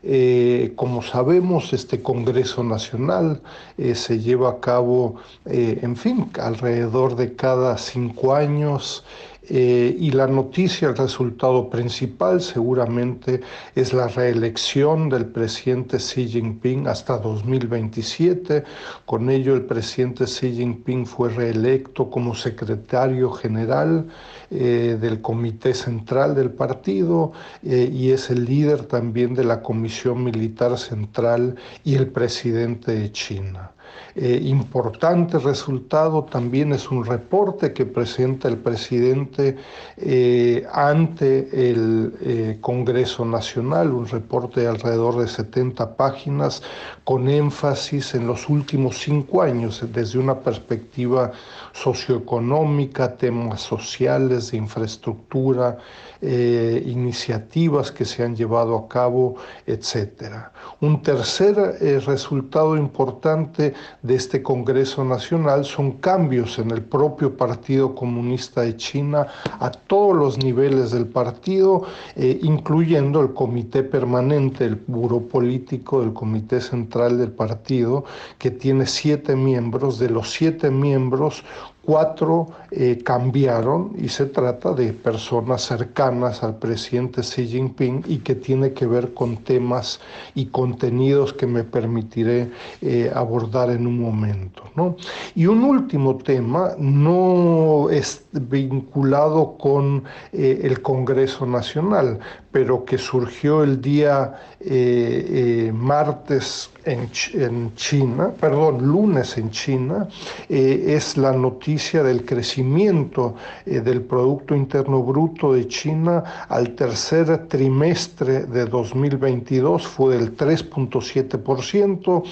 Eh, 0.06 0.72
como 0.76 1.00
sabemos, 1.02 1.72
este 1.72 2.02
Congreso 2.02 2.62
Nacional 2.62 3.40
eh, 3.78 3.94
se 3.94 4.20
lleva 4.20 4.50
a 4.50 4.60
cabo, 4.60 5.16
eh, 5.46 5.78
en 5.80 5.96
fin, 5.96 6.30
alrededor 6.38 7.16
de 7.16 7.34
cada 7.34 7.78
cinco 7.78 8.34
años. 8.34 9.02
Eh, 9.48 9.94
y 9.98 10.10
la 10.12 10.26
noticia, 10.26 10.88
el 10.88 10.96
resultado 10.96 11.68
principal 11.68 12.40
seguramente 12.40 13.42
es 13.74 13.92
la 13.92 14.08
reelección 14.08 15.10
del 15.10 15.26
presidente 15.26 15.98
Xi 15.98 16.28
Jinping 16.28 16.88
hasta 16.88 17.18
2027. 17.18 18.64
Con 19.04 19.28
ello 19.28 19.54
el 19.54 19.66
presidente 19.66 20.24
Xi 20.24 20.54
Jinping 20.54 21.04
fue 21.04 21.28
reelecto 21.28 22.08
como 22.08 22.34
secretario 22.34 23.30
general 23.32 24.06
eh, 24.50 24.96
del 24.98 25.20
Comité 25.20 25.74
Central 25.74 26.34
del 26.34 26.50
partido 26.50 27.32
eh, 27.62 27.90
y 27.92 28.12
es 28.12 28.30
el 28.30 28.46
líder 28.46 28.86
también 28.86 29.34
de 29.34 29.44
la 29.44 29.60
Comisión 29.62 30.24
Militar 30.24 30.78
Central 30.78 31.56
y 31.84 31.96
el 31.96 32.08
presidente 32.08 32.92
de 32.92 33.12
China. 33.12 33.72
Eh, 34.16 34.40
importante 34.44 35.40
resultado 35.40 36.22
también 36.22 36.72
es 36.72 36.88
un 36.88 37.04
reporte 37.04 37.72
que 37.72 37.84
presenta 37.84 38.46
el 38.46 38.58
presidente 38.58 39.56
eh, 39.96 40.64
ante 40.72 41.70
el 41.70 42.14
eh, 42.20 42.58
Congreso 42.60 43.24
Nacional, 43.24 43.92
un 43.92 44.06
reporte 44.06 44.60
de 44.60 44.68
alrededor 44.68 45.18
de 45.18 45.26
70 45.26 45.96
páginas 45.96 46.62
con 47.02 47.28
énfasis 47.28 48.14
en 48.14 48.28
los 48.28 48.48
últimos 48.48 48.98
cinco 48.98 49.42
años 49.42 49.82
desde 49.92 50.18
una 50.20 50.38
perspectiva 50.38 51.32
socioeconómica, 51.72 53.16
temas 53.16 53.62
sociales, 53.62 54.52
de 54.52 54.58
infraestructura, 54.58 55.78
eh, 56.26 56.82
iniciativas 56.86 57.92
que 57.92 58.06
se 58.06 58.22
han 58.22 58.34
llevado 58.34 58.76
a 58.78 58.88
cabo, 58.88 59.36
etcétera. 59.66 60.52
Un 60.80 61.02
tercer 61.02 61.76
eh, 61.80 62.00
resultado 62.00 62.78
importante 62.78 63.74
de 64.00 64.14
este 64.14 64.42
Congreso 64.42 65.04
Nacional 65.04 65.66
son 65.66 65.92
cambios 65.92 66.58
en 66.58 66.70
el 66.70 66.82
propio 66.82 67.36
Partido 67.36 67.94
Comunista 67.94 68.62
de 68.62 68.74
China 68.76 69.26
a 69.60 69.70
todos 69.70 70.16
los 70.16 70.38
niveles 70.38 70.92
del 70.92 71.06
partido, 71.06 71.84
eh, 72.16 72.38
incluyendo 72.42 73.20
el 73.20 73.34
Comité 73.34 73.82
Permanente, 73.82 74.64
el 74.64 74.76
Buró 74.86 75.20
Político 75.20 76.00
del 76.00 76.14
Comité 76.14 76.62
Central 76.62 77.18
del 77.18 77.32
Partido, 77.32 78.04
que 78.38 78.50
tiene 78.50 78.86
siete 78.86 79.36
miembros. 79.36 79.98
De 79.98 80.08
los 80.08 80.32
siete 80.32 80.70
miembros, 80.70 81.44
cuatro 81.84 82.48
eh, 82.70 82.98
cambiaron 83.04 83.92
y 83.98 84.08
se 84.08 84.26
trata 84.26 84.72
de 84.72 84.92
personas 84.92 85.62
cercanas 85.62 86.42
al 86.42 86.56
presidente 86.56 87.20
Xi 87.20 87.46
Jinping 87.46 88.04
y 88.06 88.18
que 88.18 88.34
tiene 88.34 88.72
que 88.72 88.86
ver 88.86 89.14
con 89.14 89.36
temas 89.38 90.00
y 90.34 90.46
contenidos 90.46 91.32
que 91.32 91.46
me 91.46 91.64
permitiré 91.64 92.50
eh, 92.80 93.10
abordar 93.14 93.70
en 93.70 93.86
un 93.86 94.00
momento. 94.00 94.64
¿no? 94.74 94.96
Y 95.34 95.46
un 95.46 95.62
último 95.64 96.16
tema 96.16 96.72
no 96.78 97.88
es 97.90 98.24
vinculado 98.32 99.56
con 99.58 100.04
eh, 100.32 100.60
el 100.64 100.82
Congreso 100.82 101.46
Nacional, 101.46 102.18
pero 102.54 102.84
que 102.84 102.96
surgió 102.98 103.64
el 103.64 103.80
día 103.82 104.32
eh, 104.60 105.66
eh, 105.66 105.72
martes 105.74 106.70
en, 106.84 107.10
en, 107.32 107.74
China, 107.74 108.30
perdón, 108.40 108.86
lunes 108.86 109.36
en 109.38 109.50
China, 109.50 110.06
eh, 110.48 110.84
es 110.86 111.16
la 111.16 111.32
noticia 111.32 112.04
del 112.04 112.24
crecimiento 112.24 113.34
del 113.66 114.02
Producto 114.02 114.54
Interno 114.54 115.02
Bruto 115.02 115.54
de 115.54 115.66
China 115.66 116.46
al 116.48 116.76
tercer 116.76 117.48
trimestre 117.48 118.46
de 118.46 118.66
2022 118.66 119.86
fue 119.88 120.16
del 120.18 120.36
3.7%, 120.36 122.22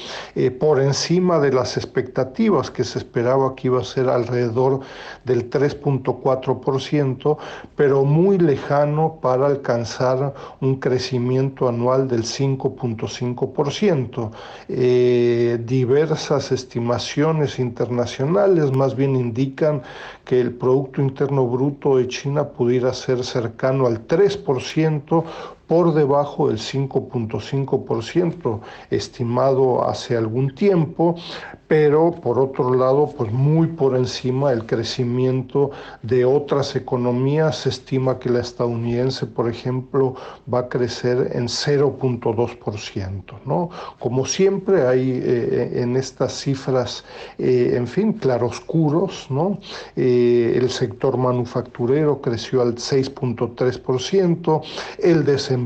por 0.58 0.80
encima 0.80 1.40
de 1.40 1.52
las 1.52 1.76
expectativas 1.76 2.70
que 2.70 2.84
se 2.84 2.98
esperaba 2.98 3.56
que 3.56 3.68
iba 3.68 3.80
a 3.80 3.84
ser 3.84 4.08
alrededor 4.08 4.80
del 5.24 5.50
3.4%, 5.50 7.38
pero 7.74 8.04
muy 8.04 8.38
lejano 8.38 9.18
para 9.20 9.46
alcanzar 9.46 10.11
un 10.60 10.76
crecimiento 10.76 11.68
anual 11.68 12.08
del 12.08 12.24
5.5%. 12.24 14.30
Eh, 14.68 15.58
diversas 15.64 16.52
estimaciones 16.52 17.58
internacionales 17.58 18.72
más 18.72 18.96
bien 18.96 19.16
indican 19.16 19.82
que 20.24 20.40
el 20.40 20.52
Producto 20.52 21.02
Interno 21.02 21.46
Bruto 21.46 21.96
de 21.96 22.08
China 22.08 22.48
pudiera 22.48 22.92
ser 22.92 23.24
cercano 23.24 23.86
al 23.86 24.06
3%, 24.06 25.24
por 25.72 25.94
debajo 25.94 26.48
del 26.48 26.58
5.5% 26.58 28.60
estimado 28.90 29.88
hace 29.88 30.18
algún 30.18 30.54
tiempo, 30.54 31.16
pero 31.66 32.10
por 32.10 32.38
otro 32.38 32.74
lado, 32.74 33.10
pues 33.16 33.32
muy 33.32 33.68
por 33.68 33.96
encima 33.96 34.50
del 34.50 34.66
crecimiento 34.66 35.70
de 36.02 36.26
otras 36.26 36.76
economías. 36.76 37.60
Se 37.60 37.70
estima 37.70 38.18
que 38.18 38.28
la 38.28 38.40
estadounidense, 38.40 39.24
por 39.24 39.48
ejemplo, 39.48 40.14
va 40.52 40.58
a 40.58 40.68
crecer 40.68 41.30
en 41.32 41.48
0.2%, 41.48 43.22
¿no? 43.46 43.70
Como 43.98 44.26
siempre 44.26 44.86
hay 44.86 45.22
eh, 45.24 45.80
en 45.80 45.96
estas 45.96 46.38
cifras, 46.38 47.02
eh, 47.38 47.72
en 47.74 47.86
fin, 47.86 48.12
claroscuros, 48.12 49.28
¿no? 49.30 49.58
Eh, 49.96 50.52
el 50.54 50.68
sector 50.68 51.16
manufacturero 51.16 52.20
creció 52.20 52.60
al 52.60 52.74
6.3%, 52.74 54.62
el 54.98 55.24
desempleo 55.24 55.61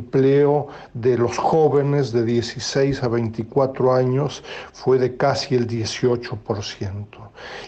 de 0.94 1.18
los 1.18 1.38
jóvenes 1.38 2.12
de 2.12 2.24
16 2.24 3.02
a 3.02 3.08
24 3.08 3.94
años 3.94 4.42
fue 4.72 4.98
de 4.98 5.16
casi 5.16 5.54
el 5.54 5.66
18%. 5.66 7.04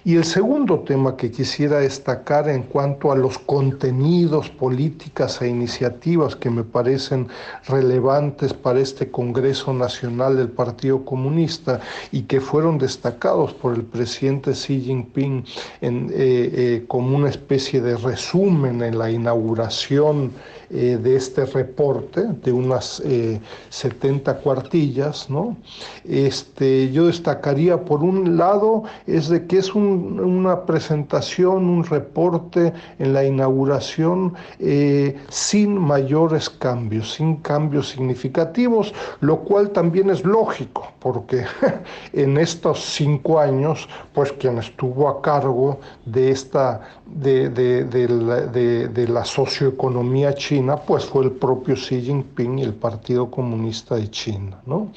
Y 0.05 0.17
el 0.17 0.25
segundo 0.25 0.81
tema 0.81 1.17
que 1.17 1.31
quisiera 1.31 1.81
destacar 1.81 2.49
en 2.49 2.63
cuanto 2.63 3.13
a 3.13 3.17
los 3.17 3.39
contenidos, 3.39 4.49
políticas 4.49 5.43
e 5.43 5.49
iniciativas 5.49 6.35
que 6.37 6.51
me 6.51 6.65
parecen 6.65 7.29
relevantes 7.67 8.55
para 8.55 8.81
este 8.81 9.11
Congreso 9.11 9.73
Nacional 9.73 10.37
del 10.37 10.49
Partido 10.49 11.05
Comunista 11.05 11.81
y 12.13 12.23
que 12.23 12.41
fueron 12.41 12.79
destacados 12.79 13.53
por 13.55 13.75
el 13.75 13.85
presidente 13.85 14.53
Xi 14.53 14.81
Jinping 14.81 15.45
eh, 15.81 15.89
eh, 16.13 16.85
como 16.89 17.17
una 17.17 17.29
especie 17.29 17.81
de 17.81 17.97
resumen 17.97 18.83
en 18.83 18.99
la 18.99 19.11
inauguración 19.11 20.33
eh, 20.71 20.99
de 21.03 21.17
este 21.17 21.45
reporte 21.47 22.23
de 22.45 22.53
unas 22.53 23.01
eh, 23.05 23.41
70 23.71 24.39
cuartillas, 24.41 25.29
¿no? 25.31 25.57
Este, 26.05 26.91
yo 26.93 27.07
destacaría 27.07 27.85
por 27.85 28.03
un 28.03 28.37
lado 28.37 28.85
es 29.07 29.29
de 29.29 29.47
que 29.47 29.59
es 29.59 29.75
un- 29.75 30.21
una 30.21 30.65
presentación, 30.67 31.65
un 31.69 31.85
reporte 31.85 32.73
en 32.99 33.13
la 33.13 33.25
inauguración 33.25 34.35
eh, 34.59 35.17
sin 35.29 35.79
mayores 35.79 36.49
cambios, 36.51 37.15
sin 37.15 37.37
cambios 37.37 37.89
significativos, 37.89 38.95
lo 39.21 39.39
cual 39.41 39.71
también 39.71 40.11
es 40.11 40.25
lógico, 40.25 40.89
porque 41.01 41.45
en 42.13 42.39
estos 42.39 42.81
cinco 42.85 43.39
años, 43.39 43.89
pues 44.13 44.33
quien 44.33 44.59
estuvo 44.59 45.09
a 45.09 45.23
cargo 45.23 45.79
de 46.05 46.31
esta 46.31 46.81
de, 47.15 47.49
de- 47.51 47.85
de 47.85 48.89
de 48.89 49.09
la 49.09 49.25
socioeconomía 49.25 50.35
china, 50.35 50.77
pues 50.77 51.05
fue 51.05 51.25
el 51.25 51.33
propio 51.33 51.75
Xi 51.75 52.03
Jinping 52.03 52.59
y 52.59 52.63
el 52.63 52.75
Partido 52.75 53.31
Comunista 53.31 53.97
de 53.97 54.09
China. 54.11 54.59
¿no? 54.67 54.89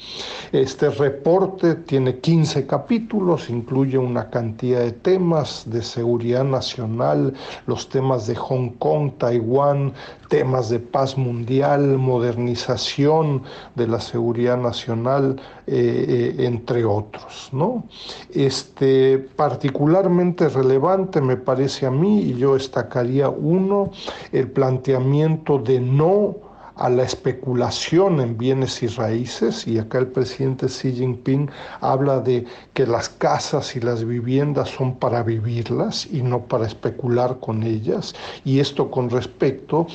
Este 0.52 0.90
reporte 0.90 1.74
tiene 1.74 2.18
15 2.18 2.66
capítulos, 2.66 3.48
incluye 3.50 3.98
una 3.98 4.28
cantidad 4.30 4.80
de 4.80 4.92
temas 4.92 5.64
de 5.66 5.82
seguridad 5.82 6.44
nacional, 6.44 7.34
los 7.66 7.88
temas 7.88 8.26
de 8.26 8.34
Hong 8.36 8.70
Kong, 8.78 9.12
Taiwán, 9.18 9.92
temas 10.28 10.68
de 10.70 10.78
paz 10.80 11.16
mundial, 11.18 11.98
modernización 11.98 13.42
de 13.74 13.86
la 13.86 14.00
seguridad 14.00 14.56
nacional, 14.58 15.40
eh, 15.66 16.34
eh, 16.38 16.46
entre 16.46 16.84
otros. 16.84 17.48
¿no? 17.52 17.84
Este, 18.30 19.18
particularmente 19.18 20.48
relevante 20.48 21.20
me 21.20 21.36
parece 21.36 21.86
a 21.86 21.90
mí, 21.90 22.01
y 22.08 22.34
yo 22.36 22.54
destacaría 22.54 23.28
uno, 23.28 23.90
el 24.32 24.50
planteamiento 24.50 25.58
de 25.58 25.80
no 25.80 26.36
a 26.76 26.88
la 26.88 27.02
especulación 27.02 28.20
en 28.20 28.38
bienes 28.38 28.82
y 28.82 28.86
raíces, 28.86 29.66
y 29.66 29.78
acá 29.78 29.98
el 29.98 30.06
presidente 30.06 30.66
Xi 30.66 30.92
Jinping 30.92 31.50
habla 31.80 32.20
de 32.20 32.46
que 32.72 32.86
las 32.86 33.08
casas 33.08 33.76
y 33.76 33.80
las 33.80 34.04
viviendas 34.04 34.70
son 34.70 34.96
para 34.96 35.22
vivirlas 35.22 36.06
y 36.10 36.22
no 36.22 36.40
para 36.40 36.66
especular 36.66 37.38
con 37.40 37.62
ellas, 37.62 38.14
y 38.44 38.60
esto 38.60 38.90
con 38.90 39.10
respecto 39.10 39.86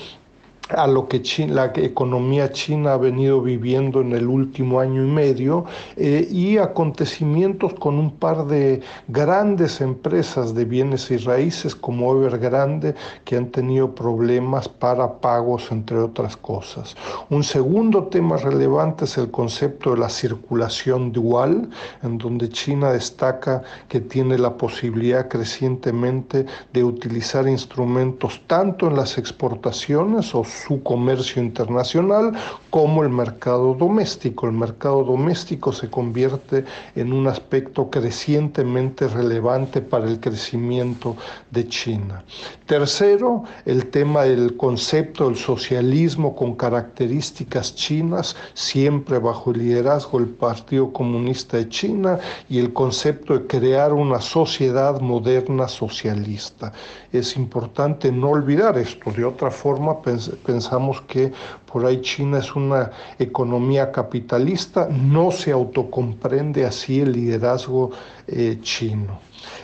a 0.69 0.88
lo 0.88 1.07
que 1.07 1.22
Chi- 1.22 1.48
la 1.48 1.72
economía 1.76 2.52
china 2.52 2.94
ha 2.94 2.98
venido 2.98 3.41
viviendo 3.41 4.02
en 4.02 4.11
el 4.14 4.27
último 4.27 4.80
año 4.80 5.03
y 5.03 5.07
medio 5.07 5.65
eh, 5.95 6.27
y 6.30 6.57
acontecimientos 6.57 7.73
con 7.76 7.98
un 7.98 8.11
par 8.11 8.45
de 8.48 8.81
grandes 9.07 9.80
empresas 9.81 10.53
de 10.53 10.65
bienes 10.65 11.10
y 11.11 11.18
raíces 11.18 11.76
como 11.76 12.11
Evergrande 12.14 12.95
que 13.23 13.38
han 13.38 13.48
tenido 13.52 13.94
problemas 13.94 14.68
para 14.68 15.19
pagos 15.19 15.72
entre 15.72 15.98
otras 15.99 16.35
cosas. 16.38 16.95
Un 17.30 17.44
segundo 17.44 18.03
tema 18.07 18.38
relevante 18.38 19.06
es 19.06 19.18
el 19.18 19.31
concepto 19.31 19.91
de 19.91 19.99
la 19.99 20.10
circulación 20.10 21.11
dual 21.11 21.69
en 22.03 22.18
donde 22.18 22.49
China 22.49 22.91
destaca 22.91 23.64
que 23.88 24.02
tiene 24.02 24.38
la 24.38 24.56
posibilidad 24.57 25.27
crecientemente 25.30 26.45
de 26.73 26.84
utilizar 26.84 27.48
instrumentos 27.48 28.41
tanto 28.48 28.88
en 28.88 28.95
las 28.95 29.18
exportaciones 29.18 30.34
o 30.35 30.44
su 30.65 30.81
comercio 30.84 31.41
internacional 31.41 32.34
como 32.69 33.03
el 33.03 33.09
mercado 33.09 33.73
doméstico. 33.73 34.47
El 34.47 34.53
mercado 34.53 35.03
doméstico 35.03 35.71
se 35.71 35.89
convierte 35.89 36.65
en 36.95 37.13
un 37.13 37.27
aspecto 37.27 37.89
crecientemente 37.89 39.07
relevante 39.07 39.81
para 39.81 40.07
el 40.07 40.19
crecimiento 40.19 41.15
de 41.51 41.67
China. 41.67 42.23
Tercero, 42.65 43.43
el 43.65 43.88
tema 43.88 44.23
del 44.23 44.57
concepto 44.57 45.27
del 45.27 45.38
socialismo 45.38 46.35
con 46.35 46.55
características 46.55 47.75
chinas, 47.75 48.35
siempre 48.53 49.19
bajo 49.19 49.51
el 49.51 49.59
liderazgo 49.59 50.19
del 50.19 50.29
Partido 50.29 50.91
Comunista 50.91 51.57
de 51.57 51.69
China, 51.69 52.19
y 52.49 52.59
el 52.59 52.73
concepto 52.73 53.38
de 53.38 53.47
crear 53.47 53.93
una 53.93 54.19
sociedad 54.21 54.99
moderna 55.01 55.67
socialista. 55.67 56.73
Es 57.11 57.35
importante 57.38 58.11
no 58.11 58.29
olvidar 58.31 58.77
esto, 58.77 59.11
de 59.11 59.23
otra 59.23 59.49
forma 59.49 60.01
pensamos 60.48 61.02
que 61.02 61.32
por 61.72 61.86
ahí 61.86 62.02
China 62.02 62.40
es 62.40 62.56
una 62.56 62.91
economía 63.19 63.91
capitalista, 63.91 64.88
no 64.90 65.30
se 65.32 65.52
autocomprende 65.52 66.65
así 66.65 67.02
el 67.02 67.11
liderazgo 67.11 67.91
eh, 68.28 68.57
chino. 68.61 69.19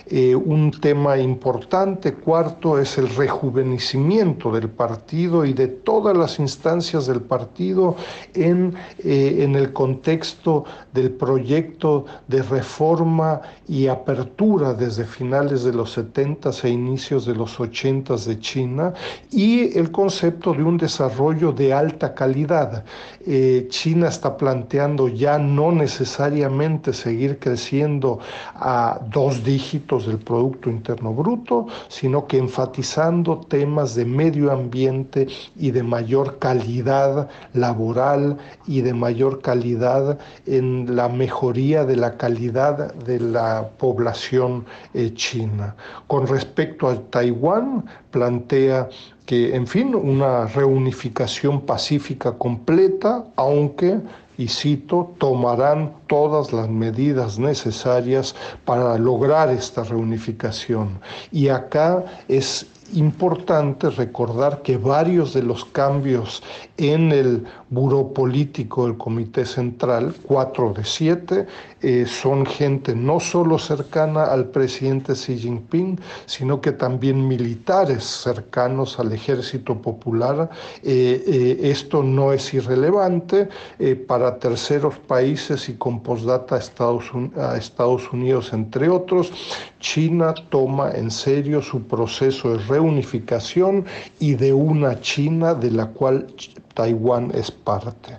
Eh, 0.07 0.35
un 0.35 0.71
tema 0.71 1.17
importante, 1.17 2.13
cuarto, 2.13 2.77
es 2.77 2.97
el 2.97 3.07
rejuvenecimiento 3.15 4.51
del 4.51 4.69
partido 4.69 5.45
y 5.45 5.53
de 5.53 5.67
todas 5.67 6.15
las 6.17 6.39
instancias 6.39 7.07
del 7.07 7.21
partido 7.21 7.95
en, 8.33 8.75
eh, 8.99 9.37
en 9.39 9.55
el 9.55 9.71
contexto 9.71 10.65
del 10.93 11.11
proyecto 11.11 12.05
de 12.27 12.43
reforma 12.43 13.41
y 13.67 13.87
apertura 13.87 14.73
desde 14.73 15.05
finales 15.05 15.63
de 15.63 15.73
los 15.73 15.93
70 15.93 16.49
e 16.63 16.69
inicios 16.69 17.25
de 17.25 17.35
los 17.35 17.59
80 17.59 18.15
de 18.25 18.39
China 18.39 18.93
y 19.31 19.77
el 19.77 19.89
concepto 19.91 20.53
de 20.53 20.63
un 20.63 20.77
desarrollo 20.77 21.51
de 21.53 21.73
alta 21.73 22.13
calidad. 22.13 22.83
Eh, 23.25 23.67
China 23.69 24.09
está 24.09 24.35
planteando 24.35 25.07
ya 25.07 25.37
no 25.37 25.71
necesariamente 25.71 26.91
seguir 26.91 27.39
creciendo 27.39 28.19
a 28.55 28.99
dos 29.09 29.43
dígitos 29.43 29.92
del 29.99 30.17
Producto 30.17 30.69
Interno 30.69 31.13
Bruto, 31.13 31.67
sino 31.87 32.25
que 32.25 32.37
enfatizando 32.37 33.39
temas 33.41 33.93
de 33.95 34.05
medio 34.05 34.51
ambiente 34.51 35.27
y 35.55 35.71
de 35.71 35.83
mayor 35.83 36.39
calidad 36.39 37.29
laboral 37.53 38.37
y 38.65 38.81
de 38.81 38.93
mayor 38.93 39.41
calidad 39.41 40.17
en 40.45 40.95
la 40.95 41.07
mejoría 41.09 41.85
de 41.85 41.95
la 41.95 42.17
calidad 42.17 42.93
de 42.95 43.19
la 43.19 43.69
población 43.77 44.65
eh, 44.93 45.13
china. 45.13 45.75
Con 46.07 46.27
respecto 46.27 46.87
a 46.87 46.99
Taiwán, 47.11 47.85
plantea 48.11 48.89
que, 49.25 49.55
en 49.55 49.67
fin, 49.67 49.95
una 49.95 50.47
reunificación 50.47 51.61
pacífica 51.61 52.33
completa, 52.33 53.23
aunque 53.35 53.99
y 54.37 54.47
cito, 54.47 55.13
tomarán 55.17 55.93
todas 56.07 56.51
las 56.51 56.69
medidas 56.69 57.37
necesarias 57.39 58.35
para 58.65 58.97
lograr 58.97 59.49
esta 59.49 59.83
reunificación. 59.83 60.99
Y 61.31 61.49
acá 61.49 62.03
es 62.27 62.67
importante 62.93 63.89
recordar 63.89 64.61
que 64.61 64.77
varios 64.77 65.33
de 65.33 65.43
los 65.43 65.65
cambios 65.65 66.43
en 66.77 67.11
el 67.11 67.45
buró 67.73 68.13
político 68.13 68.85
del 68.85 68.97
Comité 68.97 69.45
Central, 69.45 70.13
cuatro 70.23 70.73
de 70.73 70.83
siete, 70.83 71.47
eh, 71.81 72.05
son 72.05 72.45
gente 72.45 72.95
no 72.95 73.19
solo 73.19 73.59
cercana 73.59 74.23
al 74.25 74.45
presidente 74.45 75.13
Xi 75.13 75.37
Jinping, 75.37 75.99
sino 76.25 76.61
que 76.61 76.71
también 76.71 77.27
militares 77.27 78.03
cercanos 78.05 78.99
al 78.99 79.11
ejército 79.11 79.81
popular. 79.81 80.49
Eh, 80.83 81.23
eh, 81.27 81.59
esto 81.63 82.01
no 82.01 82.31
es 82.31 82.53
irrelevante 82.53 83.49
para 84.07 84.39
terceros 84.39 84.97
países 84.99 85.67
y 85.67 85.73
con 85.73 86.01
postdata 86.01 86.55
a 86.55 87.57
Estados, 87.57 88.13
Unidos, 88.13 88.53
entre 88.53 88.87
otros. 88.87 89.31
China 89.79 90.33
toma 90.49 90.91
en 90.91 91.11
serio 91.11 91.61
su 91.61 91.81
proceso 91.83 92.53
de 92.53 92.63
reunificación 92.63 93.85
y 94.19 94.35
de 94.35 94.53
una 94.53 95.01
China 95.01 95.53
de 95.53 95.71
la 95.71 95.87
cual 95.87 96.27
Taiwán 96.73 97.31
es 97.33 97.51
parte. 97.51 98.17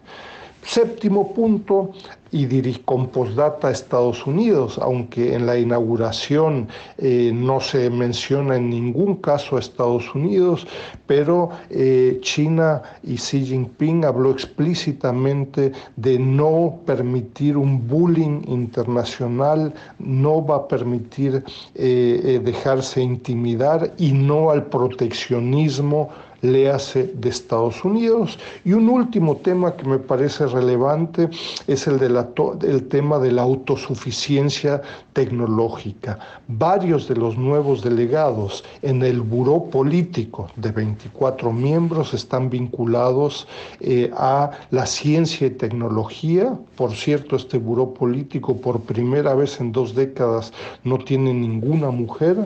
Séptimo 0.63 1.35
punto, 1.35 1.93
y 2.35 2.75
con 2.85 3.07
postdata 3.11 3.69
a 3.69 3.71
Estados 3.71 4.27
Unidos, 4.27 4.77
aunque 4.83 5.35
en 5.35 5.47
la 5.47 5.57
inauguración 5.57 6.67
eh, 6.99 7.31
no 7.33 7.61
se 7.61 7.89
menciona 7.91 8.57
en 8.57 8.71
ningún 8.71 9.17
caso 9.17 9.57
a 9.57 9.61
Estados 9.61 10.13
Unidos, 10.17 10.67
pero 11.07 11.51
eh, 11.71 12.19
China 12.23 12.83
y 13.05 13.15
Xi 13.15 13.45
Jinping 13.45 14.05
habló 14.05 14.33
explícitamente 14.33 15.71
de 15.95 16.19
no 16.19 16.81
permitir 16.85 17.57
un 17.57 17.87
bullying 17.87 18.43
internacional, 18.49 19.73
no 20.01 20.45
va 20.45 20.57
a 20.57 20.67
permitir 20.67 21.45
eh, 21.77 22.41
dejarse 22.43 23.01
intimidar 23.01 23.93
y 23.97 24.11
no 24.11 24.51
al 24.51 24.65
proteccionismo 24.65 26.11
léase 26.45 27.13
de 27.15 27.29
Estados 27.31 27.85
Unidos. 27.85 28.39
Y 28.65 28.73
un 28.75 28.89
último 28.89 29.37
tema 29.39 29.75
que 29.75 29.89
me 29.89 29.99
parece 29.99 30.47
relevante 30.47 31.29
es 31.67 31.87
el 31.87 32.87
tema 32.89 33.19
de 33.19 33.33
la 33.33 33.43
autosuficiencia 33.43 34.83
tecnológica. 35.15 36.19
Varios 36.49 37.09
de 37.09 37.17
los 37.17 37.39
nuevos 37.39 37.83
delegados 37.83 38.65
en 38.83 39.03
el 39.03 39.21
buró 39.21 39.65
político 39.71 40.49
de 40.57 40.71
24 40.71 41.53
miembros 41.53 42.13
están 42.15 42.51
vinculados 42.51 43.47
eh, 43.81 44.11
a 44.17 44.51
la 44.71 44.87
ciencia 44.87 45.47
y 45.47 45.51
tecnología. 45.51 46.59
Por 46.77 46.93
cierto, 46.93 47.37
este 47.37 47.59
buró 47.59 47.95
político 47.95 48.57
por 48.57 48.81
primera 48.81 49.35
vez 49.35 49.61
en 49.61 49.73
dos 49.73 49.95
décadas 49.95 50.53
no 50.83 50.99
tiene 50.99 51.33
ninguna 51.33 51.91
mujer, 51.91 52.37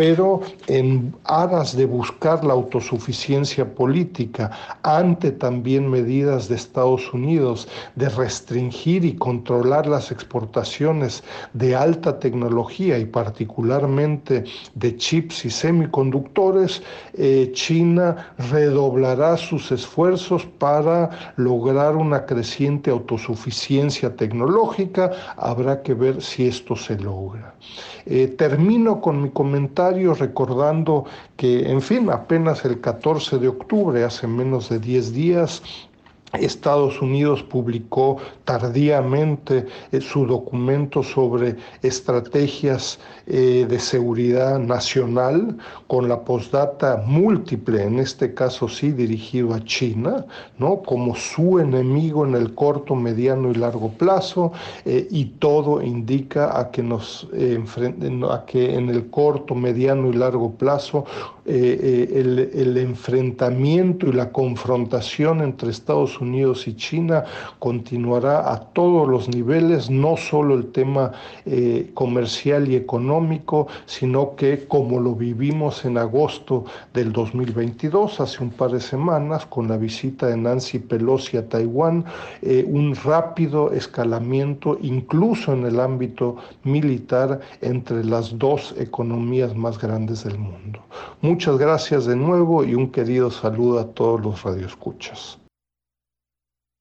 pero 0.00 0.40
en 0.66 1.14
aras 1.24 1.76
de 1.76 1.84
buscar 1.84 2.42
la 2.42 2.54
autosuficiencia 2.54 3.66
política 3.74 4.50
ante 4.82 5.30
también 5.30 5.90
medidas 5.90 6.48
de 6.48 6.54
Estados 6.54 7.12
Unidos 7.12 7.68
de 7.96 8.08
restringir 8.08 9.04
y 9.04 9.14
controlar 9.16 9.86
las 9.86 10.10
exportaciones 10.10 11.22
de 11.52 11.76
alta 11.76 12.18
tecnología 12.18 12.96
y 12.96 13.04
particularmente 13.04 14.44
de 14.74 14.96
chips 14.96 15.44
y 15.44 15.50
semiconductores, 15.50 16.82
eh, 17.12 17.50
China 17.52 18.32
redoblará 18.50 19.36
sus 19.36 19.70
esfuerzos 19.70 20.46
para 20.46 21.34
lograr 21.36 21.96
una 21.96 22.24
creciente 22.24 22.90
autosuficiencia 22.90 24.16
tecnológica. 24.16 25.10
Habrá 25.36 25.82
que 25.82 25.92
ver 25.92 26.22
si 26.22 26.48
esto 26.48 26.74
se 26.74 26.98
logra. 26.98 27.54
Eh, 28.06 28.28
termino 28.28 29.00
con 29.02 29.22
mi 29.22 29.30
comentario 29.30 29.89
recordando 30.18 31.04
que, 31.36 31.70
en 31.70 31.82
fin, 31.82 32.10
apenas 32.10 32.64
el 32.64 32.80
14 32.80 33.38
de 33.38 33.48
octubre, 33.48 34.04
hace 34.04 34.26
menos 34.26 34.68
de 34.68 34.78
10 34.78 35.12
días, 35.12 35.62
Estados 36.38 37.02
Unidos 37.02 37.42
publicó 37.42 38.18
tardíamente 38.44 39.66
eh, 39.92 40.00
su 40.00 40.26
documento 40.26 41.02
sobre 41.02 41.56
estrategias 41.82 42.98
eh, 43.26 43.66
de 43.68 43.78
seguridad 43.78 44.58
nacional 44.58 45.56
con 45.86 46.08
la 46.08 46.20
postdata 46.20 47.02
múltiple, 47.06 47.82
en 47.82 47.98
este 47.98 48.34
caso 48.34 48.68
sí 48.68 48.92
dirigido 48.92 49.54
a 49.54 49.64
China, 49.64 50.24
¿no? 50.58 50.82
como 50.82 51.14
su 51.16 51.58
enemigo 51.58 52.26
en 52.26 52.34
el 52.34 52.54
corto, 52.54 52.94
mediano 52.94 53.50
y 53.50 53.54
largo 53.54 53.90
plazo, 53.90 54.52
eh, 54.84 55.08
y 55.10 55.24
todo 55.26 55.82
indica 55.82 56.58
a 56.58 56.70
que, 56.70 56.82
nos, 56.82 57.28
a 58.30 58.44
que 58.46 58.74
en 58.74 58.88
el 58.88 59.10
corto, 59.10 59.54
mediano 59.54 60.08
y 60.08 60.12
largo 60.12 60.52
plazo 60.52 61.04
eh, 61.52 62.06
eh, 62.12 62.48
el, 62.54 62.76
enfrentamiento 62.76 64.06
y 64.06 64.12
la 64.12 64.30
confrontación 64.30 65.42
entre 65.42 65.70
Estados 65.70 66.20
Unidos 66.20 66.68
y 66.68 66.76
China 66.76 67.24
continuará 67.58 68.52
a 68.52 68.60
todos 68.60 69.08
los 69.08 69.28
niveles, 69.28 69.90
no 69.90 70.16
solo 70.16 70.54
el 70.54 70.70
tema 70.70 71.10
eh, 71.46 71.90
comercial 71.92 72.68
y 72.68 72.76
económico, 72.76 73.66
sino 73.86 74.36
que 74.36 74.68
como 74.68 75.00
lo 75.00 75.16
vivimos 75.16 75.84
en 75.84 75.98
agosto 75.98 76.66
del 76.94 77.12
2022, 77.12 78.20
hace 78.20 78.44
un 78.44 78.50
par 78.50 78.70
de 78.70 78.80
semanas, 78.80 79.44
con 79.46 79.66
la 79.66 79.76
visita 79.76 80.28
de 80.28 80.36
Nancy 80.36 80.78
Pelosi 80.78 81.36
a 81.36 81.48
Taiwán, 81.48 82.04
un 82.66 82.94
rápido 82.94 83.72
escalamiento, 83.72 84.78
incluso 84.82 85.52
en 85.52 85.64
el 85.64 85.80
ámbito 85.80 86.36
militar, 86.62 87.40
entre 87.60 88.04
las 88.04 88.38
dos 88.38 88.72
economías 88.78 89.56
más 89.56 89.80
grandes 89.80 90.22
del 90.22 90.38
mundo. 90.38 90.78
Muchas 91.40 91.56
gracias 91.56 92.04
de 92.04 92.16
nuevo 92.16 92.64
y 92.64 92.74
un 92.74 92.92
querido 92.92 93.30
saludo 93.30 93.80
a 93.80 93.94
todos 93.94 94.20
los 94.20 94.42
radioescuchas. 94.42 95.38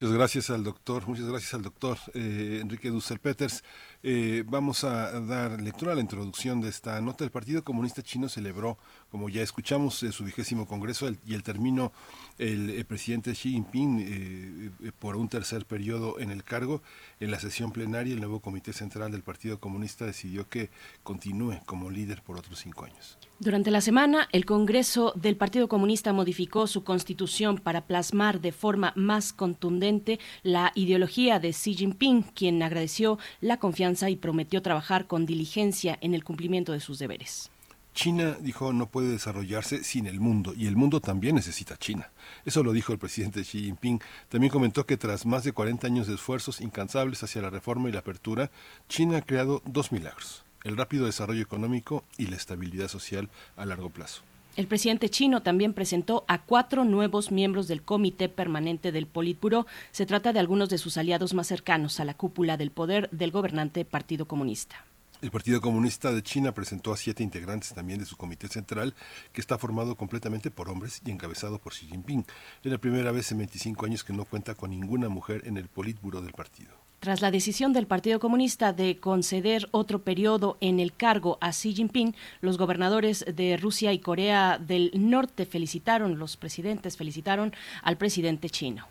Muchas 0.02 0.18
gracias 0.18 0.50
al 0.50 0.66
doctor, 0.66 1.08
muchas 1.08 1.28
gracias 1.28 1.54
al 1.54 1.62
doctor 1.62 1.98
eh, 2.14 2.60
Enrique 2.62 2.90
Dussel 2.90 3.20
Peters. 3.20 3.64
Eh, 4.04 4.44
vamos 4.46 4.84
a 4.84 5.18
dar 5.22 5.62
lectura 5.62 5.94
a 5.94 5.96
la 5.96 6.02
introducción 6.02 6.60
de 6.60 6.68
esta 6.68 7.00
nota. 7.00 7.24
El 7.24 7.32
Partido 7.32 7.64
Comunista 7.64 8.02
Chino 8.02 8.28
celebró, 8.28 8.78
como 9.10 9.30
ya 9.30 9.42
escuchamos, 9.44 10.04
eh, 10.04 10.12
su 10.12 10.26
vigésimo 10.26 10.68
congreso 10.68 11.10
y 11.26 11.36
el 11.36 11.44
término 11.44 11.94
el, 12.38 12.84
presidente 12.86 13.32
Xi 13.32 13.52
Jinping 13.52 14.74
por 15.00 15.16
un 15.16 15.30
tercer 15.30 15.66
periodo 15.68 16.20
en 16.20 16.32
el 16.32 16.44
cargo. 16.44 16.82
En 17.22 17.32
la 17.32 17.40
sesión 17.40 17.72
plenaria, 17.72 18.14
el 18.14 18.20
nuevo 18.20 18.42
Comité 18.42 18.74
Central 18.74 19.14
del 19.14 19.24
Partido 19.24 19.58
Comunista 19.62 20.06
decidió 20.06 20.50
que 20.50 20.70
continúe 21.04 21.62
como 21.66 21.90
líder 21.90 22.22
por 22.24 22.38
otros 22.38 22.60
cinco 22.60 22.84
años. 22.84 23.19
Durante 23.42 23.72
la 23.72 23.80
semana, 23.80 24.28
el 24.34 24.44
Congreso 24.44 25.14
del 25.16 25.38
Partido 25.38 25.70
Comunista 25.70 26.12
modificó 26.12 26.68
su 26.68 26.84
constitución 26.84 27.58
para 27.58 27.88
plasmar 27.88 28.42
de 28.42 28.52
forma 28.52 28.92
más 28.98 29.32
contundente 29.32 30.20
la 30.44 30.74
ideología 30.76 31.40
de 31.40 31.52
Xi 31.52 31.74
Jinping, 31.74 32.24
quien 32.24 32.62
agradeció 32.62 33.18
la 33.40 33.56
confianza 33.56 34.10
y 34.10 34.18
prometió 34.18 34.62
trabajar 34.62 35.08
con 35.08 35.26
diligencia 35.26 35.98
en 36.02 36.16
el 36.16 36.26
cumplimiento 36.26 36.74
de 36.74 36.82
sus 36.82 37.00
deberes. 37.00 37.50
China, 37.94 38.36
dijo, 38.42 38.74
no 38.74 38.88
puede 38.88 39.08
desarrollarse 39.08 39.86
sin 39.86 40.08
el 40.08 40.20
mundo 40.20 40.54
y 40.54 40.68
el 40.68 40.76
mundo 40.76 41.00
también 41.00 41.36
necesita 41.36 41.78
China. 41.78 42.12
Eso 42.44 42.62
lo 42.62 42.74
dijo 42.74 42.92
el 42.92 43.00
presidente 43.00 43.44
Xi 43.44 43.64
Jinping. 43.64 44.02
También 44.28 44.52
comentó 44.52 44.86
que 44.86 44.98
tras 44.98 45.26
más 45.26 45.46
de 45.46 45.54
40 45.54 45.88
años 45.88 46.08
de 46.08 46.16
esfuerzos 46.16 46.60
incansables 46.60 47.24
hacia 47.24 47.42
la 47.42 47.50
reforma 47.50 47.88
y 47.88 47.94
la 47.94 48.00
apertura, 48.00 48.52
China 48.90 49.20
ha 49.20 49.22
creado 49.22 49.62
dos 49.66 49.94
milagros, 49.94 50.44
el 50.64 50.78
rápido 50.78 51.06
desarrollo 51.06 51.42
económico 51.42 52.04
y 52.18 52.28
la 52.28 52.36
estabilidad 52.36 52.88
social 52.88 53.30
a 53.56 53.66
largo 53.66 53.90
plazo. 53.90 54.22
El 54.56 54.68
presidente 54.68 55.10
chino 55.10 55.42
también 55.42 55.74
presentó 55.74 56.26
a 56.28 56.42
cuatro 56.42 56.84
nuevos 56.84 57.32
miembros 57.32 57.68
del 57.68 57.82
Comité 57.82 58.28
Permanente 58.28 58.92
del 58.92 59.08
Politburó. 59.08 59.66
Se 59.92 60.06
trata 60.06 60.34
de 60.34 60.40
algunos 60.40 60.70
de 60.70 60.78
sus 60.78 60.98
aliados 60.98 61.34
más 61.34 61.48
cercanos 61.48 62.00
a 62.00 62.06
la 62.06 62.14
cúpula 62.14 62.58
del 62.58 62.72
poder 62.72 63.10
del 63.12 63.32
gobernante 63.32 63.86
Partido 63.86 64.26
Comunista. 64.26 64.84
El 65.22 65.32
Partido 65.32 65.60
Comunista 65.60 66.14
de 66.14 66.24
China 66.24 66.54
presentó 66.54 66.94
a 66.94 66.98
siete 66.98 67.24
integrantes 67.24 67.74
también 67.74 68.00
de 68.00 68.06
su 68.06 68.16
comité 68.16 68.48
central, 68.48 68.96
que 69.34 69.42
está 69.42 69.58
formado 69.58 69.96
completamente 69.96 70.50
por 70.50 70.70
hombres 70.70 71.02
y 71.06 71.12
encabezado 71.12 71.60
por 71.60 71.74
Xi 71.74 71.88
Jinping. 71.88 72.26
Es 72.64 72.72
la 72.72 72.78
primera 72.78 73.12
vez 73.12 73.32
en 73.32 73.40
25 73.40 73.86
años 73.86 74.04
que 74.04 74.14
no 74.14 74.26
cuenta 74.26 74.56
con 74.56 74.72
ninguna 74.72 75.10
mujer 75.10 75.44
en 75.46 75.58
el 75.58 75.68
politburo 75.68 76.22
del 76.22 76.32
partido. 76.32 76.72
Tras 77.00 77.22
la 77.22 77.32
decisión 77.32 77.72
del 77.72 77.88
Partido 77.88 78.20
Comunista 78.20 78.74
de 78.74 78.98
conceder 78.98 79.70
otro 79.72 80.04
periodo 80.04 80.58
en 80.60 80.82
el 80.82 80.94
cargo 80.94 81.38
a 81.40 81.52
Xi 81.52 81.74
Jinping, 81.74 82.14
los 82.42 82.58
gobernadores 82.58 83.24
de 83.34 83.56
Rusia 83.56 83.94
y 83.94 84.00
Corea 84.00 84.58
del 84.58 84.92
Norte 84.94 85.46
felicitaron, 85.46 86.20
los 86.20 86.36
presidentes 86.36 86.98
felicitaron 86.98 87.54
al 87.84 87.98
presidente 87.98 88.50
chino. 88.50 88.86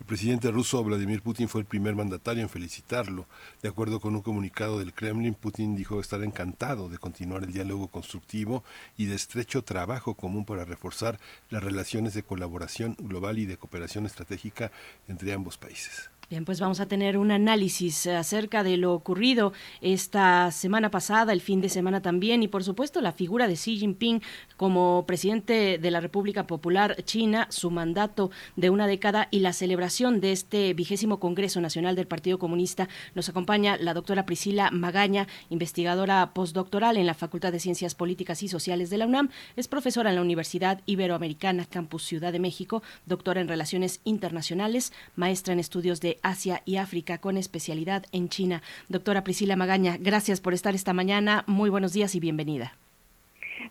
El 0.00 0.04
presidente 0.04 0.50
ruso 0.50 0.84
Vladimir 0.84 1.22
Putin 1.22 1.48
fue 1.48 1.62
el 1.62 1.66
primer 1.66 1.94
mandatario 1.94 2.42
en 2.42 2.50
felicitarlo. 2.50 3.26
De 3.62 3.70
acuerdo 3.70 4.00
con 4.00 4.14
un 4.14 4.22
comunicado 4.22 4.78
del 4.78 4.92
Kremlin, 4.92 5.32
Putin 5.32 5.74
dijo 5.74 5.98
estar 5.98 6.22
encantado 6.22 6.90
de 6.90 6.98
continuar 6.98 7.44
el 7.44 7.54
diálogo 7.54 7.88
constructivo 7.88 8.64
y 8.98 9.06
de 9.06 9.16
estrecho 9.16 9.64
trabajo 9.64 10.12
común 10.14 10.44
para 10.44 10.66
reforzar 10.66 11.18
las 11.48 11.64
relaciones 11.64 12.12
de 12.12 12.22
colaboración 12.22 12.96
global 12.98 13.38
y 13.38 13.46
de 13.46 13.56
cooperación 13.56 14.04
estratégica 14.04 14.70
entre 15.08 15.32
ambos 15.32 15.56
países. 15.56 16.10
Bien, 16.30 16.44
pues 16.44 16.60
vamos 16.60 16.78
a 16.78 16.86
tener 16.86 17.18
un 17.18 17.32
análisis 17.32 18.06
acerca 18.06 18.62
de 18.62 18.76
lo 18.76 18.94
ocurrido 18.94 19.52
esta 19.80 20.52
semana 20.52 20.88
pasada, 20.88 21.32
el 21.32 21.40
fin 21.40 21.60
de 21.60 21.68
semana 21.68 22.02
también, 22.02 22.44
y 22.44 22.46
por 22.46 22.62
supuesto 22.62 23.00
la 23.00 23.10
figura 23.10 23.48
de 23.48 23.54
Xi 23.54 23.78
Jinping 23.78 24.22
como 24.56 25.06
presidente 25.08 25.78
de 25.78 25.90
la 25.90 25.98
República 25.98 26.46
Popular 26.46 27.02
China, 27.02 27.48
su 27.50 27.72
mandato 27.72 28.30
de 28.54 28.70
una 28.70 28.86
década 28.86 29.26
y 29.32 29.40
la 29.40 29.52
celebración 29.52 30.20
de 30.20 30.30
este 30.30 30.72
vigésimo 30.72 31.18
Congreso 31.18 31.60
Nacional 31.60 31.96
del 31.96 32.06
Partido 32.06 32.38
Comunista. 32.38 32.88
Nos 33.16 33.28
acompaña 33.28 33.76
la 33.76 33.92
doctora 33.92 34.24
Priscila 34.24 34.70
Magaña, 34.70 35.26
investigadora 35.48 36.32
postdoctoral 36.32 36.96
en 36.96 37.06
la 37.06 37.14
Facultad 37.14 37.50
de 37.50 37.58
Ciencias 37.58 37.96
Políticas 37.96 38.44
y 38.44 38.48
Sociales 38.48 38.88
de 38.88 38.98
la 38.98 39.06
UNAM, 39.08 39.30
es 39.56 39.66
profesora 39.66 40.10
en 40.10 40.14
la 40.14 40.22
Universidad 40.22 40.80
Iberoamericana 40.86 41.64
Campus 41.64 42.04
Ciudad 42.04 42.30
de 42.30 42.38
México, 42.38 42.84
doctora 43.04 43.40
en 43.40 43.48
Relaciones 43.48 44.00
Internacionales, 44.04 44.92
maestra 45.16 45.54
en 45.54 45.58
estudios 45.58 46.00
de 46.00 46.19
Asia 46.22 46.62
y 46.64 46.76
África 46.76 47.18
con 47.18 47.36
especialidad 47.36 48.04
en 48.12 48.28
China. 48.28 48.62
Doctora 48.88 49.24
Priscila 49.24 49.56
Magaña, 49.56 49.96
gracias 49.98 50.40
por 50.40 50.54
estar 50.54 50.74
esta 50.74 50.92
mañana. 50.92 51.44
Muy 51.46 51.70
buenos 51.70 51.92
días 51.92 52.14
y 52.14 52.20
bienvenida. 52.20 52.74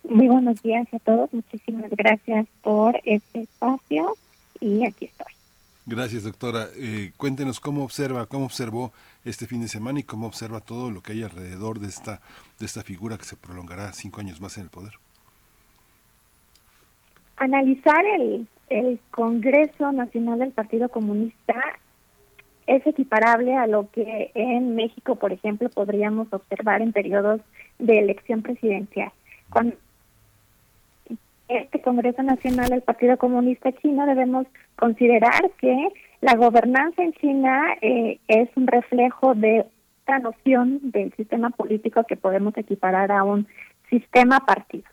Muy 0.03 0.27
buenos 0.27 0.61
días 0.61 0.87
a 0.93 0.99
todos. 0.99 1.33
Muchísimas 1.33 1.89
gracias 1.91 2.47
por 2.61 2.99
este 3.03 3.41
espacio 3.41 4.15
y 4.59 4.85
aquí 4.85 5.05
estoy. 5.05 5.33
Gracias, 5.85 6.23
doctora. 6.23 6.67
Eh, 6.75 7.13
cuéntenos 7.17 7.59
cómo 7.59 7.83
observa, 7.83 8.27
cómo 8.27 8.45
observó 8.45 8.93
este 9.25 9.47
fin 9.47 9.61
de 9.61 9.67
semana 9.67 9.99
y 9.99 10.03
cómo 10.03 10.27
observa 10.27 10.59
todo 10.61 10.91
lo 10.91 11.01
que 11.01 11.13
hay 11.13 11.23
alrededor 11.23 11.79
de 11.79 11.87
esta, 11.87 12.21
de 12.59 12.65
esta 12.67 12.83
figura 12.83 13.17
que 13.17 13.25
se 13.25 13.35
prolongará 13.35 13.91
cinco 13.93 14.21
años 14.21 14.39
más 14.39 14.57
en 14.57 14.65
el 14.65 14.69
poder. 14.69 14.93
Analizar 17.37 18.05
el, 18.05 18.47
el 18.69 18.99
Congreso 19.09 19.91
Nacional 19.91 20.39
del 20.39 20.51
Partido 20.51 20.89
Comunista 20.89 21.55
es 22.69 22.85
equiparable 22.85 23.55
a 23.55 23.65
lo 23.65 23.89
que 23.89 24.31
en 24.35 24.75
México, 24.75 25.15
por 25.15 25.33
ejemplo, 25.33 25.69
podríamos 25.69 26.27
observar 26.31 26.83
en 26.83 26.93
periodos 26.93 27.41
de 27.79 27.97
elección 27.97 28.43
presidencial. 28.43 29.11
Cuando 29.49 29.75
este 31.47 31.81
Congreso 31.81 32.21
Nacional 32.21 32.69
del 32.69 32.83
Partido 32.83 33.17
Comunista 33.17 33.71
Chino 33.71 34.05
debemos 34.05 34.45
considerar 34.75 35.49
que 35.59 35.89
la 36.21 36.35
gobernanza 36.35 37.01
en 37.01 37.13
China 37.13 37.63
eh, 37.81 38.19
es 38.27 38.49
un 38.55 38.67
reflejo 38.67 39.33
de 39.33 39.65
esta 40.01 40.19
noción 40.19 40.79
del 40.83 41.11
sistema 41.13 41.49
político 41.49 42.03
que 42.03 42.17
podemos 42.17 42.55
equiparar 42.55 43.11
a 43.11 43.23
un 43.23 43.47
sistema 43.89 44.41
partido. 44.41 44.85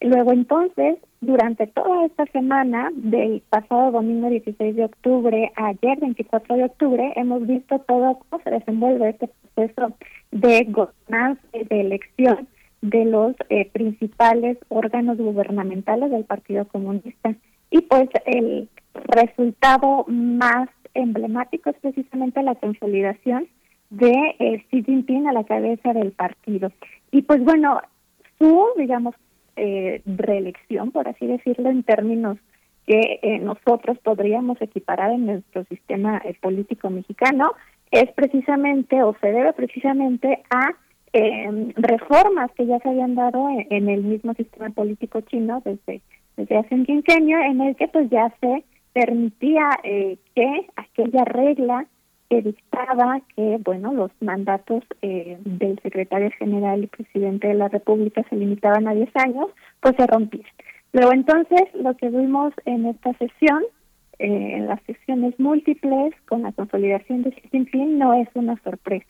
Luego 0.00 0.32
entonces, 0.32 0.98
durante 1.20 1.66
toda 1.68 2.04
esta 2.04 2.26
semana, 2.26 2.90
del 2.94 3.42
pasado 3.48 3.92
domingo 3.92 4.28
16 4.28 4.76
de 4.76 4.84
octubre 4.84 5.52
a 5.56 5.68
ayer 5.68 5.98
24 6.00 6.56
de 6.56 6.64
octubre, 6.64 7.12
hemos 7.16 7.46
visto 7.46 7.78
todo 7.80 8.18
cómo 8.18 8.42
se 8.42 8.50
desenvuelve 8.50 9.10
este 9.10 9.30
proceso 9.54 9.94
de 10.32 10.64
gobernanza 10.64 11.40
de 11.52 11.80
elección 11.80 12.46
de 12.82 13.04
los 13.06 13.34
eh, 13.48 13.70
principales 13.72 14.58
órganos 14.68 15.16
gubernamentales 15.16 16.10
del 16.10 16.24
Partido 16.24 16.66
Comunista. 16.66 17.34
Y 17.70 17.80
pues 17.80 18.08
el 18.26 18.68
resultado 18.92 20.04
más 20.08 20.68
emblemático 20.94 21.70
es 21.70 21.76
precisamente 21.80 22.42
la 22.42 22.54
consolidación 22.54 23.48
de 23.90 24.12
eh, 24.38 24.64
Xi 24.70 24.82
Jinping 24.82 25.26
a 25.26 25.32
la 25.32 25.44
cabeza 25.44 25.92
del 25.92 26.12
partido. 26.12 26.70
Y 27.10 27.22
pues 27.22 27.42
bueno, 27.44 27.80
su, 28.38 28.66
digamos, 28.76 29.14
eh, 29.56 30.02
reelección, 30.06 30.90
por 30.92 31.08
así 31.08 31.26
decirlo, 31.26 31.70
en 31.70 31.82
términos 31.82 32.38
que 32.86 33.18
eh, 33.22 33.38
nosotros 33.40 33.98
podríamos 33.98 34.60
equiparar 34.62 35.10
en 35.10 35.26
nuestro 35.26 35.64
sistema 35.64 36.22
eh, 36.24 36.36
político 36.40 36.88
mexicano, 36.88 37.52
es 37.90 38.10
precisamente 38.12 39.02
o 39.02 39.16
se 39.20 39.32
debe 39.32 39.52
precisamente 39.52 40.42
a 40.50 40.70
eh, 41.12 41.72
reformas 41.76 42.50
que 42.52 42.66
ya 42.66 42.78
se 42.80 42.88
habían 42.88 43.14
dado 43.14 43.48
en, 43.70 43.88
el 43.88 44.02
mismo 44.02 44.34
sistema 44.34 44.68
político 44.70 45.20
chino 45.22 45.62
desde, 45.64 46.02
desde 46.36 46.56
hace 46.58 46.74
un 46.74 46.84
quinquenio, 46.84 47.38
en 47.40 47.60
el 47.60 47.76
que 47.76 47.88
pues 47.88 48.10
ya 48.10 48.32
se 48.40 48.64
permitía 48.92 49.70
eh, 49.82 50.18
que 50.34 50.66
aquella 50.76 51.24
regla 51.24 51.86
que 52.28 52.42
dictaba 52.42 53.20
que 53.34 53.58
bueno 53.64 53.92
los 53.92 54.10
mandatos 54.20 54.82
eh, 55.02 55.38
del 55.44 55.78
secretario 55.82 56.30
general 56.38 56.84
y 56.84 56.86
presidente 56.88 57.48
de 57.48 57.54
la 57.54 57.68
República 57.68 58.24
se 58.28 58.36
limitaban 58.36 58.88
a 58.88 58.94
10 58.94 59.10
años, 59.16 59.48
pues 59.80 59.94
se 59.96 60.06
rompían. 60.06 60.46
Luego 60.92 61.12
entonces 61.12 61.62
lo 61.74 61.96
que 61.96 62.08
vimos 62.08 62.52
en 62.64 62.86
esta 62.86 63.12
sesión, 63.14 63.62
eh, 64.18 64.52
en 64.54 64.66
las 64.66 64.80
sesiones 64.84 65.38
múltiples 65.38 66.14
con 66.28 66.42
la 66.42 66.52
consolidación 66.52 67.22
de 67.22 67.32
Xi 67.32 67.48
Jinping, 67.50 67.98
no 67.98 68.14
es 68.14 68.28
una 68.34 68.56
sorpresa. 68.62 69.06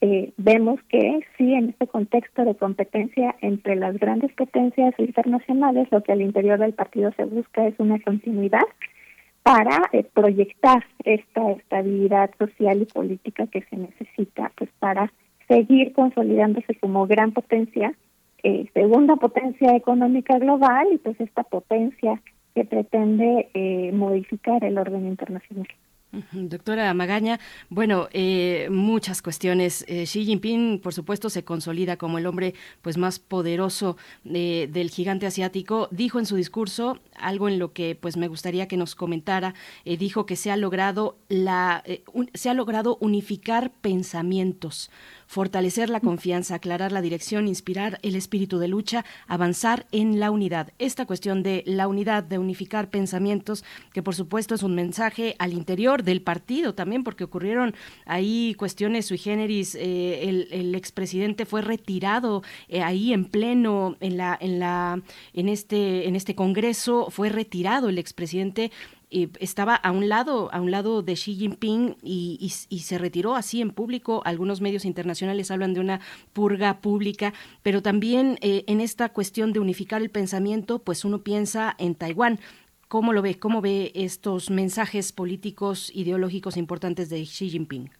Eh, 0.00 0.32
vemos 0.36 0.78
que 0.88 1.20
sí, 1.36 1.54
en 1.54 1.70
este 1.70 1.88
contexto 1.88 2.44
de 2.44 2.54
competencia 2.54 3.34
entre 3.40 3.74
las 3.74 3.98
grandes 3.98 4.32
potencias 4.34 4.94
internacionales, 4.98 5.88
lo 5.90 6.04
que 6.04 6.12
al 6.12 6.22
interior 6.22 6.60
del 6.60 6.72
partido 6.72 7.10
se 7.16 7.24
busca 7.24 7.66
es 7.66 7.74
una 7.78 7.98
continuidad 8.00 8.62
para 9.42 9.88
eh, 9.92 10.04
proyectar 10.12 10.84
esta 11.04 11.50
estabilidad 11.52 12.30
social 12.38 12.82
y 12.82 12.84
política 12.86 13.46
que 13.46 13.62
se 13.62 13.76
necesita 13.76 14.52
pues 14.56 14.70
para 14.78 15.12
seguir 15.48 15.92
consolidándose 15.92 16.74
como 16.76 17.06
gran 17.06 17.32
potencia, 17.32 17.94
eh, 18.42 18.66
segunda 18.74 19.16
potencia 19.16 19.74
económica 19.74 20.38
global 20.38 20.88
y 20.92 20.98
pues 20.98 21.18
esta 21.20 21.42
potencia 21.42 22.20
que 22.54 22.64
pretende 22.64 23.48
eh, 23.54 23.90
modificar 23.92 24.62
el 24.64 24.78
orden 24.78 25.06
internacional. 25.06 25.68
Doctora 26.32 26.92
Magaña, 26.94 27.38
bueno, 27.68 28.08
eh, 28.12 28.68
muchas 28.70 29.20
cuestiones. 29.20 29.84
Eh, 29.88 30.04
Xi 30.06 30.24
Jinping, 30.24 30.80
por 30.80 30.94
supuesto, 30.94 31.28
se 31.28 31.44
consolida 31.44 31.98
como 31.98 32.16
el 32.16 32.26
hombre 32.26 32.54
pues 32.80 32.96
más 32.96 33.18
poderoso 33.18 33.98
eh, 34.24 34.68
del 34.72 34.90
gigante 34.90 35.26
asiático. 35.26 35.88
Dijo 35.90 36.18
en 36.18 36.24
su 36.26 36.36
discurso 36.36 36.98
algo 37.14 37.48
en 37.48 37.58
lo 37.58 37.72
que 37.74 37.94
pues 37.94 38.16
me 38.16 38.28
gustaría 38.28 38.68
que 38.68 38.78
nos 38.78 38.94
comentara. 38.94 39.54
Dijo 39.84 40.24
que 40.24 40.36
se 40.36 40.50
ha 40.50 40.56
logrado 40.56 41.18
la, 41.28 41.84
un- 42.14 42.30
se 42.32 42.48
ha 42.48 42.54
logrado 42.54 42.96
unificar 43.00 43.70
pensamientos 43.70 44.90
fortalecer 45.26 45.90
la 45.90 46.00
confianza, 46.00 46.54
aclarar 46.54 46.90
la 46.90 47.02
dirección, 47.02 47.48
inspirar 47.48 47.98
el 48.02 48.16
espíritu 48.16 48.58
de 48.58 48.66
lucha, 48.66 49.04
avanzar 49.26 49.86
en 49.92 50.20
la 50.20 50.30
unidad. 50.30 50.72
Esta 50.78 51.04
cuestión 51.04 51.42
de 51.42 51.62
la 51.66 51.86
unidad, 51.86 52.22
de 52.24 52.38
unificar 52.38 52.88
pensamientos, 52.88 53.62
que 53.92 54.02
por 54.02 54.14
supuesto 54.14 54.54
es 54.54 54.62
un 54.62 54.74
mensaje 54.74 55.36
al 55.38 55.52
interior 55.52 56.02
del 56.08 56.20
partido 56.22 56.68
también, 56.74 57.04
porque 57.04 57.24
ocurrieron 57.24 57.68
ahí 58.06 58.54
cuestiones 58.62 59.06
sui 59.06 59.18
generis. 59.18 59.74
eh, 59.74 60.28
el, 60.28 60.36
el 60.50 60.74
expresidente 60.74 61.44
fue 61.44 61.60
retirado 61.62 62.42
eh, 62.68 62.82
ahí 62.82 63.12
en 63.12 63.24
pleno, 63.34 63.96
en 64.00 64.14
la, 64.20 64.30
en 64.40 64.58
la, 64.62 65.00
en 65.34 65.46
este, 65.48 66.08
en 66.08 66.14
este 66.16 66.34
congreso, 66.34 67.08
fue 67.10 67.28
retirado 67.28 67.88
el 67.88 67.98
expresidente 67.98 68.70
estaba 69.40 69.74
a 69.74 69.90
un 69.90 70.04
lado, 70.08 70.50
a 70.52 70.60
un 70.60 70.70
lado 70.70 71.00
de 71.02 71.14
Xi 71.14 71.34
Jinping 71.34 71.96
y, 72.02 72.36
y- 72.46 72.76
y 72.76 72.78
se 72.80 72.98
retiró 72.98 73.36
así 73.36 73.62
en 73.62 73.70
público. 73.70 74.20
Algunos 74.26 74.60
medios 74.60 74.84
internacionales 74.84 75.50
hablan 75.50 75.72
de 75.72 75.80
una 75.80 76.00
purga 76.34 76.80
pública, 76.80 77.32
pero 77.62 77.80
también 77.80 78.36
eh, 78.42 78.64
en 78.66 78.80
esta 78.82 79.08
cuestión 79.08 79.52
de 79.54 79.60
unificar 79.60 80.02
el 80.02 80.10
pensamiento, 80.10 80.78
pues 80.80 81.06
uno 81.06 81.18
piensa 81.22 81.74
en 81.78 81.94
Taiwán. 81.94 82.38
¿Cómo 82.88 83.12
lo 83.12 83.22
ve? 83.22 83.38
¿Cómo 83.38 83.60
ve 83.60 83.92
estos 83.94 84.50
mensajes 84.50 85.12
políticos, 85.12 85.92
ideológicos 85.94 86.56
importantes 86.56 87.10
de 87.10 87.22
Xi 87.22 87.50
Jinping? 87.50 87.90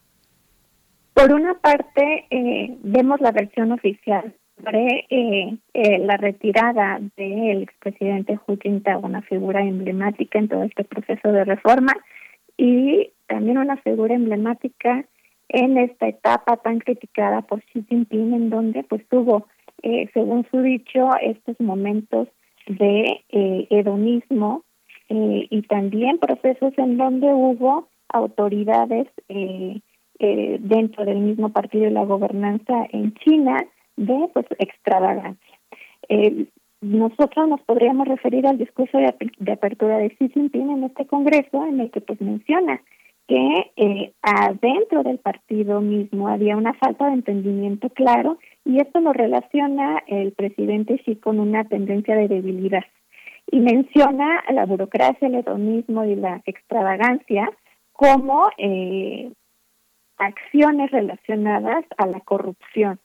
Por 1.14 1.32
una 1.32 1.54
parte, 1.54 2.26
eh, 2.30 2.76
vemos 2.82 3.20
la 3.20 3.32
versión 3.32 3.72
oficial 3.72 4.34
sobre 4.56 5.06
eh, 5.10 5.58
eh, 5.74 5.98
la 5.98 6.16
retirada 6.16 7.00
del 7.16 7.62
expresidente 7.62 8.38
Hu 8.46 8.56
Jintao, 8.60 9.00
una 9.00 9.22
figura 9.22 9.62
emblemática 9.62 10.38
en 10.38 10.48
todo 10.48 10.62
este 10.62 10.84
proceso 10.84 11.32
de 11.32 11.44
reforma 11.44 11.92
y 12.56 13.10
también 13.26 13.58
una 13.58 13.76
figura 13.76 14.14
emblemática 14.14 15.04
en 15.48 15.78
esta 15.78 16.08
etapa 16.08 16.56
tan 16.58 16.78
criticada 16.78 17.42
por 17.42 17.62
Xi 17.62 17.84
Jinping, 17.88 18.34
en 18.34 18.50
donde 18.50 18.84
pues 18.84 19.06
tuvo, 19.08 19.46
eh, 19.82 20.08
según 20.12 20.46
su 20.50 20.60
dicho, 20.60 21.10
estos 21.22 21.58
momentos 21.60 22.28
de 22.66 23.24
eh, 23.30 23.66
hedonismo 23.70 24.64
eh, 25.08 25.46
y 25.50 25.62
también 25.62 26.18
procesos 26.18 26.72
en 26.76 26.96
donde 26.96 27.32
hubo 27.32 27.88
autoridades 28.08 29.08
eh, 29.28 29.80
eh, 30.18 30.56
dentro 30.60 31.04
del 31.04 31.18
mismo 31.18 31.50
partido 31.50 31.86
y 31.86 31.90
la 31.90 32.04
gobernanza 32.04 32.86
en 32.90 33.14
China 33.14 33.64
de 33.96 34.28
pues 34.32 34.46
extravagancia. 34.58 35.58
Eh, 36.08 36.46
nosotros 36.80 37.48
nos 37.48 37.60
podríamos 37.62 38.06
referir 38.06 38.46
al 38.46 38.58
discurso 38.58 38.98
de, 38.98 39.14
de 39.38 39.52
apertura 39.52 39.98
de 39.98 40.10
Xi 40.10 40.28
Jinping 40.28 40.70
en 40.70 40.84
este 40.84 41.06
congreso 41.06 41.64
en 41.66 41.80
el 41.80 41.90
que 41.90 42.00
pues 42.00 42.20
menciona 42.20 42.80
que 43.28 43.72
eh, 43.76 44.12
adentro 44.22 45.02
del 45.02 45.18
partido 45.18 45.80
mismo 45.80 46.28
había 46.28 46.56
una 46.56 46.72
falta 46.74 47.06
de 47.06 47.12
entendimiento 47.12 47.90
claro 47.90 48.38
y 48.64 48.78
esto 48.78 49.00
lo 49.00 49.12
relaciona 49.12 50.02
el 50.06 50.32
presidente 50.32 50.98
Xi 51.04 51.16
con 51.16 51.38
una 51.38 51.64
tendencia 51.64 52.16
de 52.16 52.28
debilidad 52.28 52.84
y 53.50 53.60
menciona 53.60 54.44
la 54.50 54.66
burocracia, 54.66 55.28
el 55.28 55.36
hedonismo 55.36 56.04
y 56.04 56.14
la 56.16 56.42
extravagancia 56.46 57.50
como 57.92 58.48
eh, 58.58 59.32
acciones 60.18 60.90
relacionadas 60.90 61.84
a 61.96 62.06
la 62.06 62.20
corrupción. 62.20 62.98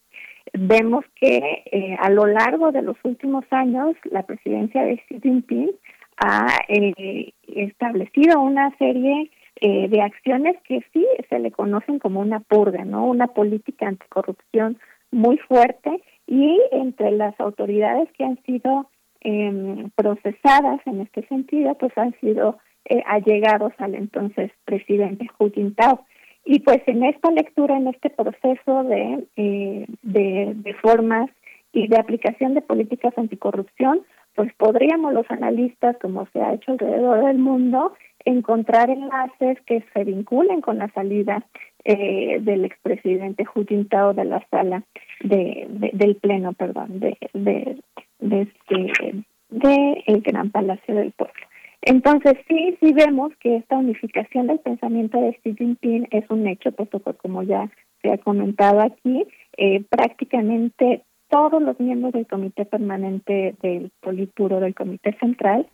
Vemos 0.54 1.06
que 1.16 1.64
eh, 1.72 1.96
a 2.00 2.10
lo 2.10 2.26
largo 2.28 2.72
de 2.72 2.82
los 2.82 2.98
últimos 3.04 3.46
años 3.52 3.96
la 4.04 4.24
presidencia 4.24 4.84
de 4.84 4.98
Xi 5.08 5.20
Jinping 5.22 5.72
ha 6.18 6.60
eh, 6.68 7.34
establecido 7.48 8.40
una 8.42 8.76
serie 8.78 9.32
eh, 9.62 9.88
de 9.88 10.02
acciones 10.02 10.58
que 10.68 10.84
sí 10.92 11.06
se 11.30 11.40
le 11.40 11.52
conocen 11.52 12.00
como 12.00 12.20
una 12.20 12.40
purga, 12.40 12.86
¿no? 12.86 13.06
Una 13.06 13.28
política 13.28 13.88
anticorrupción 13.88 14.78
muy 15.12 15.38
fuerte 15.38 16.02
y 16.28 16.60
entre 16.72 17.12
las 17.12 17.40
autoridades 17.40 18.10
que 18.18 18.26
han 18.26 18.42
sido 18.44 18.90
eh, 19.24 19.88
procesadas 19.96 20.82
en 20.86 21.02
este 21.02 21.26
sentido, 21.28 21.76
pues 21.76 21.92
han 21.98 22.14
sido 22.20 22.58
eh, 22.86 23.02
allegados 23.06 23.74
al 23.78 23.96
entonces 23.96 24.52
presidente 24.66 25.28
Hu 25.40 25.50
Jintao. 25.52 26.02
Y 26.46 26.60
pues 26.60 26.82
en 26.88 27.04
esta 27.06 27.32
lectura, 27.32 27.78
en 27.78 27.88
este 27.88 28.10
proceso 28.10 28.84
de, 28.84 29.26
eh, 29.38 29.86
de, 30.02 30.74
formas 30.82 31.30
y 31.72 31.88
de 31.88 31.98
aplicación 31.98 32.54
de 32.54 32.62
políticas 32.62 33.14
anticorrupción, 33.18 34.02
pues 34.36 34.52
podríamos 34.56 35.14
los 35.14 35.30
analistas, 35.30 35.96
como 36.02 36.28
se 36.34 36.42
ha 36.42 36.54
hecho 36.54 36.74
alrededor 36.74 37.26
del 37.26 37.38
mundo, 37.38 37.94
encontrar 38.26 38.90
enlaces 38.90 39.60
que 39.66 39.84
se 39.94 40.04
vinculen 40.04 40.60
con 40.62 40.78
la 40.80 40.90
salida 40.90 41.46
eh, 41.86 42.40
del 42.42 42.66
expresidente 42.66 43.46
Hu 43.54 43.66
Jintao 43.66 44.14
de 44.14 44.26
la 44.26 44.46
sala 44.50 44.84
de, 45.22 45.68
de- 45.70 45.92
del 45.94 46.16
pleno, 46.16 46.54
perdón, 46.54 47.00
de, 47.00 47.18
de, 47.34 47.78
de 48.24 48.42
este 48.42 49.26
de 49.50 50.04
el 50.08 50.22
Gran 50.22 50.50
Palacio 50.50 50.96
del 50.96 51.12
Pueblo. 51.12 51.34
Entonces 51.82 52.36
sí, 52.48 52.78
sí 52.80 52.94
vemos 52.94 53.34
que 53.40 53.58
esta 53.58 53.78
unificación 53.78 54.48
del 54.48 54.60
pensamiento 54.60 55.20
de 55.20 55.38
Xi 55.44 55.56
Jinping 55.56 56.08
es 56.12 56.24
un 56.30 56.48
hecho, 56.48 56.72
puesto 56.72 57.02
que 57.02 57.14
como 57.16 57.44
ya 57.44 57.70
se 58.02 58.12
ha 58.12 58.18
comentado 58.18 58.82
aquí, 58.82 59.26
eh, 59.58 59.84
prácticamente 59.90 61.04
todos 61.30 61.62
los 61.62 61.80
miembros 61.80 62.14
del 62.14 62.26
Comité 62.26 62.66
Permanente 62.66 63.56
del 63.62 63.92
Politburo 64.00 64.60
del 64.60 64.76
Comité 64.76 65.16
Central 65.20 65.68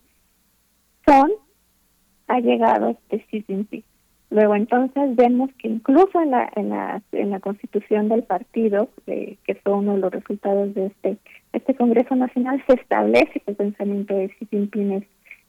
son 1.06 1.32
allegados 2.28 2.98
de 3.10 3.20
Xi 3.20 3.44
Jinping. 3.44 3.84
Luego 4.32 4.56
entonces 4.56 5.16
vemos 5.16 5.50
que 5.58 5.68
incluso 5.68 6.22
en 6.22 6.32
la 6.32 6.52
en 6.56 6.70
la, 6.70 7.02
en 7.12 7.32
la 7.32 7.40
constitución 7.40 8.10
del 8.10 8.24
partido, 8.24 8.90
eh, 9.08 9.38
que 9.44 9.56
fue 9.56 9.74
uno 9.74 9.94
de 9.94 10.00
los 10.00 10.12
resultados 10.12 10.74
de 10.74 10.88
este 10.88 11.18
este 11.54 11.74
Congreso 11.76 12.16
Nacional, 12.16 12.64
se 12.68 12.74
establece 12.76 13.40
que 13.40 13.52
el 13.52 13.56
pensamiento 13.56 14.16
de 14.16 14.30
Xi 14.30 14.46
Jinping 14.50 14.92
es, 14.94 15.04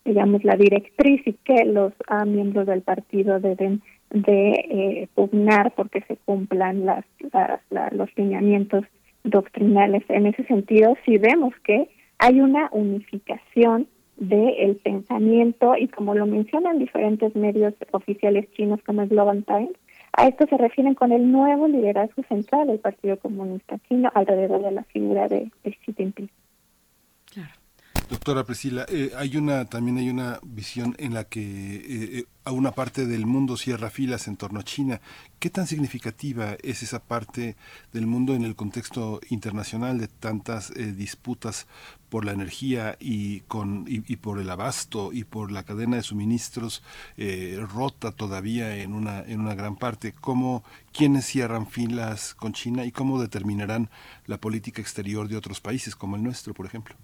digamos, 0.04 0.42
la 0.44 0.56
directriz 0.56 1.20
y 1.26 1.34
que 1.44 1.64
los 1.64 1.92
ah, 2.08 2.24
miembros 2.24 2.66
del 2.66 2.82
partido 2.82 3.38
deben 3.40 3.82
de 4.10 4.50
eh, 4.50 5.08
pugnar 5.14 5.72
porque 5.76 6.00
se 6.08 6.16
cumplan 6.24 6.84
las, 6.86 7.04
las- 7.32 7.60
la- 7.70 7.90
los 7.92 8.08
lineamientos 8.16 8.84
doctrinales. 9.24 10.02
En 10.08 10.26
ese 10.26 10.44
sentido, 10.44 10.96
sí 11.04 11.18
vemos 11.18 11.54
que 11.64 11.88
hay 12.18 12.40
una 12.40 12.68
unificación 12.72 13.86
del 14.16 14.76
pensamiento 14.76 15.76
y 15.76 15.88
como 15.88 16.14
lo 16.14 16.26
mencionan 16.26 16.78
diferentes 16.78 17.34
medios 17.36 17.74
oficiales 17.92 18.50
chinos 18.52 18.80
como 18.84 19.02
el 19.02 19.08
Global 19.08 19.44
Times, 19.44 19.72
a 20.20 20.28
esto 20.28 20.46
se 20.46 20.56
refieren 20.58 20.94
con 20.94 21.12
el 21.12 21.30
nuevo 21.32 21.66
liderazgo 21.66 22.22
central 22.28 22.66
del 22.66 22.78
Partido 22.78 23.18
Comunista 23.18 23.78
Chino 23.88 24.10
alrededor 24.14 24.62
de 24.62 24.72
la 24.72 24.84
figura 24.84 25.28
de, 25.28 25.50
de 25.64 25.70
Xi 25.70 25.94
Jinping. 25.94 26.28
Doctora 28.10 28.42
Priscila, 28.42 28.86
eh, 28.88 29.12
hay 29.16 29.36
una 29.36 29.66
también 29.66 29.96
hay 29.98 30.10
una 30.10 30.40
visión 30.42 30.96
en 30.98 31.14
la 31.14 31.24
que 31.24 31.40
eh, 31.40 32.18
eh, 32.18 32.24
a 32.44 32.50
una 32.50 32.72
parte 32.72 33.06
del 33.06 33.24
mundo 33.24 33.56
cierra 33.56 33.88
filas 33.88 34.26
en 34.26 34.36
torno 34.36 34.58
a 34.58 34.64
China. 34.64 35.00
¿Qué 35.38 35.48
tan 35.48 35.68
significativa 35.68 36.56
es 36.62 36.82
esa 36.82 36.98
parte 36.98 37.56
del 37.92 38.08
mundo 38.08 38.34
en 38.34 38.44
el 38.44 38.56
contexto 38.56 39.20
internacional 39.30 39.98
de 39.98 40.08
tantas 40.08 40.70
eh, 40.72 40.92
disputas 40.92 41.68
por 42.10 42.24
la 42.24 42.32
energía 42.32 42.96
y 43.00 43.40
con 43.40 43.84
y, 43.86 44.16
por 44.16 44.38
el 44.40 44.50
abasto 44.50 45.12
y 45.12 45.24
por 45.24 45.50
la 45.50 45.62
cadena 45.62 45.96
de 45.96 46.02
suministros 46.02 46.82
eh, 47.16 47.58
rota 47.74 48.12
todavía 48.12 48.76
en 48.76 48.92
una 48.92 49.20
en 49.20 49.40
una 49.40 49.54
gran 49.54 49.76
parte? 49.76 50.12
¿Cómo 50.20 50.62
quiénes 50.92 51.24
cierran 51.24 51.66
filas 51.66 52.34
con 52.34 52.52
China 52.52 52.84
y 52.84 52.92
cómo 52.92 53.20
determinarán 53.20 53.88
la 54.26 54.38
política 54.38 54.82
exterior 54.82 55.28
de 55.28 55.36
otros 55.36 55.60
países 55.60 55.96
como 55.96 56.16
el 56.16 56.22
nuestro, 56.22 56.52
por 56.52 56.66
ejemplo? 56.66 56.96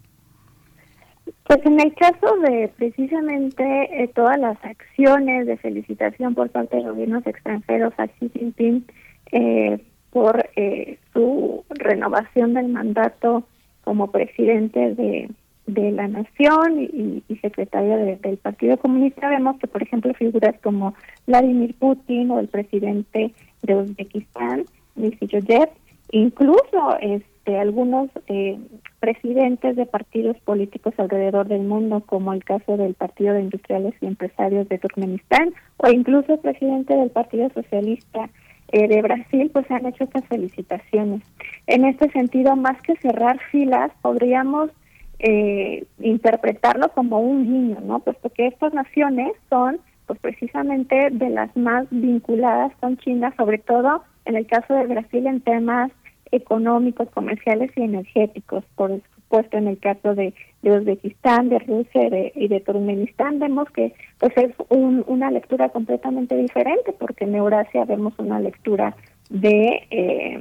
Pues 1.44 1.64
en 1.64 1.80
el 1.80 1.94
caso 1.94 2.36
de 2.40 2.68
precisamente 2.76 4.02
eh, 4.02 4.08
todas 4.08 4.38
las 4.38 4.56
acciones 4.64 5.46
de 5.46 5.56
felicitación 5.56 6.34
por 6.34 6.50
parte 6.50 6.76
de 6.76 6.82
gobiernos 6.82 7.26
extranjeros 7.26 7.92
a 7.98 8.08
Xi 8.08 8.30
Jinping 8.30 8.84
eh, 9.32 9.80
por 10.10 10.48
eh, 10.56 10.98
su 11.12 11.64
renovación 11.70 12.54
del 12.54 12.68
mandato 12.68 13.44
como 13.86 14.10
presidente 14.10 14.94
de, 14.96 15.30
de 15.68 15.92
la 15.92 16.08
nación 16.08 16.80
y, 16.82 17.22
y 17.28 17.36
secretario 17.36 17.96
de- 17.96 18.16
del 18.16 18.36
Partido 18.36 18.76
Comunista, 18.78 19.28
vemos 19.28 19.56
que, 19.60 19.68
por 19.68 19.80
ejemplo, 19.82 20.12
figuras 20.14 20.56
como 20.60 20.92
Vladimir 21.28 21.72
Putin 21.78 22.32
o 22.32 22.40
el 22.40 22.48
presidente 22.48 23.32
de 23.62 23.74
Uzbekistán, 23.76 24.64
Medvedev, 24.96 25.68
incluso 26.10 26.98
este, 27.00 27.58
algunos 27.58 28.08
eh, 28.26 28.58
presidentes 28.98 29.76
de 29.76 29.86
partidos 29.86 30.36
políticos 30.44 30.94
alrededor 30.98 31.46
del 31.46 31.62
mundo, 31.62 32.02
como 32.06 32.32
el 32.32 32.42
caso 32.42 32.76
del 32.76 32.94
Partido 32.94 33.34
de 33.34 33.42
Industriales 33.42 33.94
y 34.00 34.06
Empresarios 34.06 34.68
de 34.68 34.78
Turkmenistán, 34.78 35.54
o 35.76 35.88
incluso 35.90 36.32
el 36.34 36.40
presidente 36.40 36.96
del 36.96 37.10
Partido 37.10 37.48
Socialista 37.54 38.30
eh, 38.72 38.88
de 38.88 39.02
Brasil, 39.02 39.50
pues 39.52 39.70
han 39.70 39.86
hecho 39.86 40.04
estas 40.04 40.24
felicitaciones. 40.26 41.22
En 41.66 41.84
este 41.84 42.10
sentido, 42.10 42.56
más 42.56 42.80
que 42.82 42.96
cerrar 42.96 43.38
filas, 43.50 43.92
podríamos 44.02 44.70
eh, 45.18 45.84
interpretarlo 46.00 46.90
como 46.90 47.20
un 47.20 47.44
guiño, 47.44 47.80
¿no? 47.80 48.00
Puesto 48.00 48.28
que 48.30 48.48
estas 48.48 48.74
naciones 48.74 49.32
son, 49.48 49.78
pues 50.06 50.18
precisamente 50.20 51.10
de 51.10 51.30
las 51.30 51.56
más 51.56 51.86
vinculadas 51.90 52.72
con 52.80 52.96
China, 52.98 53.32
sobre 53.36 53.58
todo 53.58 54.02
en 54.24 54.36
el 54.36 54.46
caso 54.46 54.74
de 54.74 54.86
Brasil 54.86 55.26
en 55.26 55.40
temas 55.40 55.90
económicos, 56.32 57.08
comerciales 57.10 57.70
y 57.76 57.82
energéticos. 57.82 58.64
Por 58.74 58.90
supuesto, 59.26 59.56
en 59.58 59.68
el 59.68 59.78
caso 59.78 60.14
de, 60.14 60.32
de 60.62 60.70
Uzbekistán, 60.78 61.48
de 61.48 61.58
Rusia 61.58 62.08
de, 62.10 62.32
y 62.34 62.48
de 62.48 62.60
Turkmenistán, 62.60 63.38
vemos 63.38 63.68
que 63.70 63.92
pues 64.18 64.32
es 64.36 64.54
un- 64.68 65.04
una 65.06 65.30
lectura 65.30 65.68
completamente 65.68 66.36
diferente, 66.36 66.92
porque 66.98 67.24
en 67.24 67.34
Eurasia 67.34 67.84
vemos 67.84 68.14
una 68.18 68.40
lectura 68.40 68.96
de... 69.30 69.82
Eh, 69.90 70.40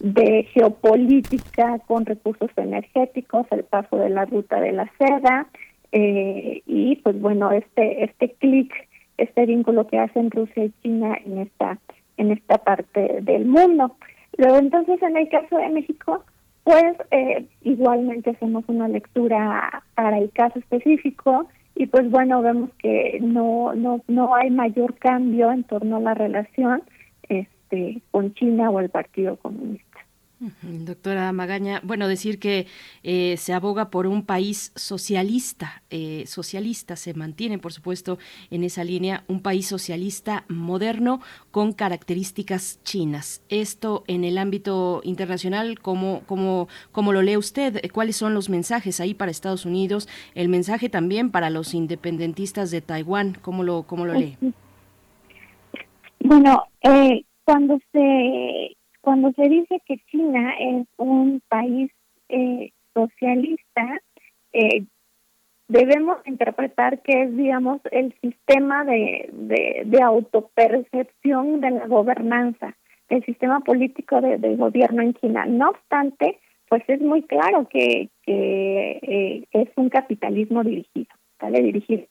de 0.00 0.42
geopolítica 0.52 1.78
con 1.86 2.04
recursos 2.04 2.50
energéticos, 2.56 3.46
el 3.52 3.62
paso 3.62 3.96
de 3.96 4.10
la 4.10 4.24
ruta 4.24 4.60
de 4.60 4.72
la 4.72 4.90
seda 4.98 5.46
eh, 5.92 6.62
y 6.66 6.96
pues 6.96 7.18
bueno 7.20 7.52
este 7.52 8.02
este 8.04 8.30
clic, 8.40 8.72
este 9.18 9.46
vínculo 9.46 9.86
que 9.86 10.00
hacen 10.00 10.32
Rusia 10.32 10.64
y 10.64 10.72
China 10.82 11.16
en 11.24 11.38
esta 11.38 11.78
en 12.16 12.32
esta 12.32 12.58
parte 12.58 13.20
del 13.22 13.44
mundo. 13.46 13.94
Luego 14.36 14.56
entonces 14.58 15.00
en 15.00 15.16
el 15.16 15.28
caso 15.28 15.56
de 15.58 15.68
México 15.68 16.24
pues 16.64 16.96
eh, 17.10 17.46
igualmente 17.62 18.30
hacemos 18.30 18.64
una 18.68 18.88
lectura 18.88 19.84
para 19.94 20.18
el 20.18 20.30
caso 20.32 20.58
específico 20.58 21.46
y 21.76 21.86
pues 21.86 22.10
bueno 22.10 22.40
vemos 22.42 22.70
que 22.78 23.18
no 23.20 23.74
no 23.74 24.00
no 24.08 24.34
hay 24.34 24.50
mayor 24.50 24.94
cambio 24.98 25.52
en 25.52 25.64
torno 25.64 25.96
a 25.96 26.00
la 26.00 26.14
relación 26.14 26.82
este 27.28 28.00
con 28.10 28.32
China 28.34 28.70
o 28.70 28.80
el 28.80 28.88
Partido 28.88 29.36
Comunista. 29.36 29.93
Doctora 30.62 31.32
Magaña, 31.32 31.80
bueno, 31.84 32.08
decir 32.08 32.38
que 32.38 32.66
eh, 33.02 33.36
se 33.38 33.52
aboga 33.52 33.90
por 33.90 34.06
un 34.06 34.24
país 34.24 34.72
socialista, 34.74 35.82
eh, 35.90 36.24
socialista, 36.26 36.96
se 36.96 37.14
mantiene, 37.14 37.58
por 37.58 37.72
supuesto, 37.72 38.18
en 38.50 38.64
esa 38.64 38.84
línea, 38.84 39.24
un 39.28 39.40
país 39.40 39.66
socialista 39.66 40.44
moderno 40.48 41.20
con 41.50 41.72
características 41.72 42.80
chinas. 42.84 43.42
Esto 43.48 44.04
en 44.06 44.24
el 44.24 44.38
ámbito 44.38 45.00
internacional, 45.04 45.78
¿cómo, 45.80 46.22
cómo, 46.26 46.68
cómo 46.92 47.12
lo 47.12 47.22
lee 47.22 47.36
usted? 47.36 47.80
¿Cuáles 47.92 48.16
son 48.16 48.34
los 48.34 48.48
mensajes 48.48 49.00
ahí 49.00 49.14
para 49.14 49.30
Estados 49.30 49.64
Unidos? 49.66 50.08
El 50.34 50.48
mensaje 50.48 50.88
también 50.88 51.30
para 51.30 51.50
los 51.50 51.74
independentistas 51.74 52.70
de 52.70 52.80
Taiwán, 52.80 53.36
¿cómo 53.40 53.62
lo, 53.62 53.84
cómo 53.84 54.06
lo 54.06 54.14
lee? 54.14 54.36
Bueno, 56.20 56.64
eh, 56.82 57.24
cuando 57.44 57.78
se 57.92 58.76
cuando 59.04 59.32
se 59.32 59.48
dice 59.48 59.80
que 59.86 59.98
China 60.10 60.54
es 60.58 60.86
un 60.96 61.42
país 61.48 61.92
eh, 62.30 62.72
socialista, 62.94 64.00
eh, 64.52 64.84
debemos 65.68 66.18
interpretar 66.26 67.02
que 67.02 67.24
es, 67.24 67.36
digamos, 67.36 67.80
el 67.90 68.14
sistema 68.22 68.84
de, 68.84 69.28
de, 69.84 70.02
autopercepción 70.02 71.60
de 71.60 71.70
la 71.70 71.86
gobernanza, 71.86 72.74
del 73.10 73.22
sistema 73.24 73.60
político 73.60 74.20
de, 74.22 74.38
de 74.38 74.56
gobierno 74.56 75.02
en 75.02 75.14
China. 75.14 75.44
No 75.44 75.70
obstante, 75.70 76.40
pues 76.68 76.82
es 76.88 77.00
muy 77.00 77.22
claro 77.22 77.68
que, 77.68 78.08
que 78.22 78.98
eh, 79.02 79.44
es 79.52 79.68
un 79.76 79.90
capitalismo 79.90 80.64
dirigido, 80.64 81.14
¿vale? 81.38 81.62
Dirigido. 81.62 82.06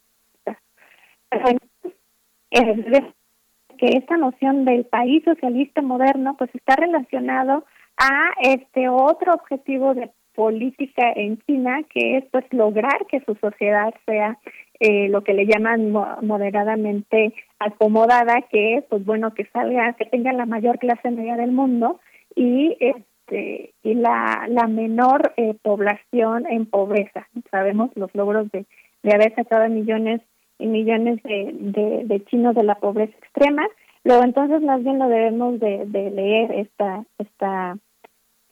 Que 3.77 3.97
esta 3.97 4.17
noción 4.17 4.65
del 4.65 4.85
país 4.85 5.23
socialista 5.23 5.81
moderno 5.81 6.35
pues 6.37 6.49
está 6.53 6.75
relacionado 6.75 7.65
a 7.97 8.31
este 8.41 8.89
otro 8.89 9.33
objetivo 9.33 9.93
de 9.93 10.11
política 10.35 11.11
en 11.15 11.37
China 11.45 11.81
que 11.93 12.17
es 12.17 12.25
pues 12.31 12.45
lograr 12.51 13.05
que 13.07 13.21
su 13.21 13.35
sociedad 13.35 13.93
sea 14.05 14.39
eh, 14.79 15.07
lo 15.09 15.23
que 15.23 15.33
le 15.35 15.45
llaman 15.45 15.91
mo- 15.91 16.17
moderadamente 16.23 17.33
acomodada 17.59 18.41
que 18.49 18.77
es 18.77 18.83
pues 18.85 19.05
bueno 19.05 19.33
que 19.35 19.45
salga 19.53 19.93
que 19.93 20.05
tenga 20.05 20.33
la 20.33 20.45
mayor 20.47 20.79
clase 20.79 21.11
media 21.11 21.35
del 21.37 21.51
mundo 21.51 21.99
y 22.35 22.75
este 22.79 23.73
y 23.83 23.93
la 23.93 24.45
la 24.49 24.67
menor 24.67 25.33
eh, 25.37 25.53
población 25.61 26.45
en 26.49 26.65
pobreza. 26.65 27.27
Sabemos 27.51 27.91
los 27.95 28.13
logros 28.15 28.51
de 28.51 28.65
de 29.03 29.13
haber 29.13 29.35
sacado 29.35 29.69
millones 29.69 30.21
y 30.63 30.67
millones 30.67 31.21
de, 31.23 32.03
de, 32.05 32.25
chinos 32.25 32.55
de 32.55 32.63
la 32.63 32.75
pobreza 32.75 33.13
extrema. 33.17 33.67
Luego 34.05 34.23
entonces 34.23 34.61
más 34.61 34.81
bien 34.83 34.97
lo 34.97 35.09
debemos 35.09 35.59
de, 35.59 35.85
de 35.85 36.09
leer 36.09 36.51
esta 36.53 37.03
esta 37.17 37.77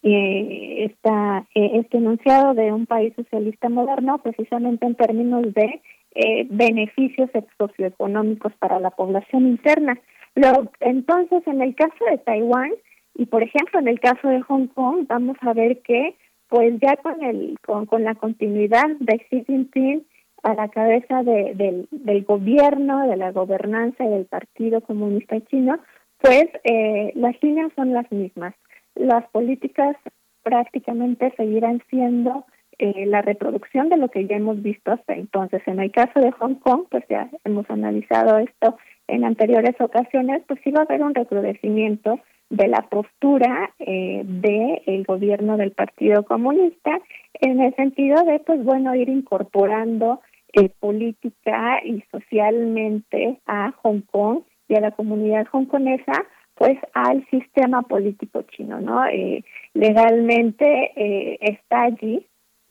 eh, 0.04 0.86
esta 0.90 1.48
eh, 1.56 1.72
este 1.76 1.98
enunciado 1.98 2.54
de 2.54 2.74
un 2.74 2.86
país 2.86 3.14
socialista 3.16 3.70
moderno 3.70 4.18
precisamente 4.18 4.86
en 4.86 4.96
términos 4.96 5.54
de 5.54 5.82
eh, 6.16 6.48
beneficios 6.50 7.30
socioeconómicos 7.58 8.54
para 8.60 8.80
la 8.80 8.90
población 8.92 9.48
interna. 9.48 9.98
Luego, 10.36 10.70
entonces 10.82 11.44
en 11.48 11.62
el 11.62 11.76
caso 11.76 12.04
de 12.10 12.18
Taiwán 12.18 12.72
y 13.16 13.26
por 13.26 13.42
ejemplo 13.44 13.80
en 13.80 13.88
el 13.88 14.00
caso 14.02 14.28
de 14.28 14.42
Hong 14.42 14.68
Kong 14.68 15.06
vamos 15.08 15.38
a 15.42 15.54
ver 15.54 15.82
que 15.82 16.16
pues 16.50 16.74
ya 16.82 16.98
con 16.98 17.24
el 17.24 17.58
con, 17.66 17.86
con 17.86 18.04
la 18.04 18.16
continuidad 18.16 18.88
de 19.00 19.18
Xi 19.30 19.46
Jinping 19.46 20.04
a 20.44 20.54
la 20.54 20.70
cabeza 20.70 21.24
de, 21.24 21.88
del, 21.92 22.26
gobierno, 22.26 23.08
de 23.08 23.16
la 23.16 23.32
gobernanza 23.32 24.04
y 24.04 24.10
del 24.10 24.26
Partido 24.26 24.82
Comunista 24.82 25.40
Chino, 25.48 25.80
pues 26.20 26.48
eh, 26.64 27.12
las 27.16 27.36
líneas 27.42 27.72
son 27.76 27.94
las 27.94 28.12
mismas. 28.12 28.54
Las 28.96 29.28
políticas 29.30 29.96
prácticamente 30.44 31.34
seguirán 31.38 31.82
siendo 31.90 32.46
eh, 32.80 33.06
la 33.06 33.22
reproducción 33.22 33.90
de 33.90 33.98
lo 33.98 34.10
que 34.10 34.26
ya 34.26 34.36
hemos 34.36 34.62
visto 34.62 34.92
hasta 34.92 35.14
entonces. 35.14 35.62
En 35.68 35.80
el 35.80 35.92
caso 35.92 36.20
de 36.20 36.32
Hong 36.32 36.56
Kong, 36.56 36.86
pues 36.90 37.04
ya 37.10 37.30
hemos 37.44 37.70
analizado 37.70 38.40
esto 38.40 38.78
en 39.08 39.24
anteriores 39.24 39.76
ocasiones, 39.80 40.42
pues 40.48 40.60
sí 40.64 40.72
va 40.72 40.82
a 40.82 40.86
haber 40.86 41.04
un 41.04 41.14
recrudecimiento 41.14 42.20
de 42.50 42.68
la 42.68 42.82
postura 42.90 43.72
eh, 43.80 44.24
del 44.26 45.04
gobierno 45.06 45.58
del 45.58 45.72
Partido 45.72 46.24
Comunista 46.26 47.00
en 47.34 47.62
el 47.62 47.74
sentido 47.76 48.24
de, 48.24 48.40
pues 48.40 48.64
bueno, 48.64 48.94
ir 48.96 49.10
incorporando 49.10 50.22
eh, 50.54 50.70
política 50.80 51.82
y 51.84 52.04
socialmente 52.12 53.40
a 53.46 53.72
Hong 53.82 54.02
Kong 54.02 54.44
y 54.68 54.76
a 54.76 54.82
la 54.82 54.92
comunidad 54.92 55.48
hongkonesa 55.52 56.26
pues 56.56 56.78
al 56.94 57.26
sistema 57.32 57.82
político 57.82 58.44
chino, 58.44 58.80
¿no? 58.80 59.06
Eh, 59.08 59.44
legalmente 59.74 60.92
eh, 60.96 61.38
está 61.42 61.84
allí, 61.84 62.28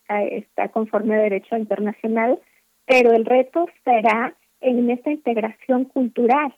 eh, 0.08 0.44
está 0.46 0.68
conforme 0.68 1.16
a 1.16 1.22
derecho 1.22 1.56
internacional, 1.56 2.38
pero 2.86 3.12
el 3.12 3.24
reto 3.24 3.66
será 3.84 4.34
en 4.60 4.90
esta 4.90 5.10
integración 5.10 5.86
cultural, 5.86 6.54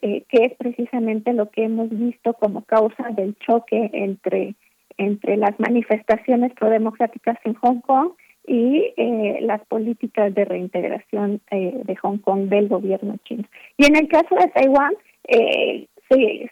eh, 0.00 0.24
que 0.30 0.46
es 0.46 0.54
precisamente 0.54 1.34
lo 1.34 1.50
que 1.50 1.64
hemos 1.64 1.90
visto 1.90 2.32
como 2.34 2.64
causa 2.64 3.10
del 3.10 3.36
choque 3.36 3.90
entre 3.92 4.54
entre 4.98 5.36
las 5.36 5.58
manifestaciones 5.58 6.52
prodemocráticas 6.54 7.38
en 7.44 7.54
Hong 7.54 7.80
Kong 7.80 8.12
y 8.46 8.92
eh, 8.96 9.38
las 9.42 9.64
políticas 9.66 10.34
de 10.34 10.44
reintegración 10.44 11.40
eh, 11.50 11.80
de 11.84 11.96
Hong 11.96 12.18
Kong 12.18 12.48
del 12.48 12.68
gobierno 12.68 13.16
chino. 13.24 13.44
Y 13.76 13.86
en 13.86 13.96
el 13.96 14.08
caso 14.08 14.34
de 14.34 14.48
Taiwán, 14.48 14.94
eh, 15.28 15.86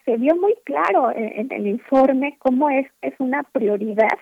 se, 0.04 0.16
vio 0.16 0.36
muy 0.36 0.54
claro 0.64 1.10
en, 1.10 1.40
en 1.40 1.52
el 1.52 1.66
informe 1.66 2.36
cómo 2.38 2.70
es, 2.70 2.86
es 3.02 3.14
una 3.18 3.42
prioridad 3.42 4.18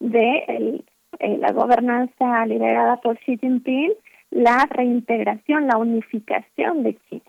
de 0.00 0.44
el- 0.48 0.84
eh, 1.20 1.36
la 1.38 1.52
gobernanza 1.52 2.46
liderada 2.46 2.98
por 3.00 3.18
Xi 3.18 3.38
Jinping 3.38 3.92
la 4.30 4.66
reintegración, 4.70 5.66
la 5.66 5.78
unificación 5.78 6.82
de 6.82 6.96
China. 7.08 7.22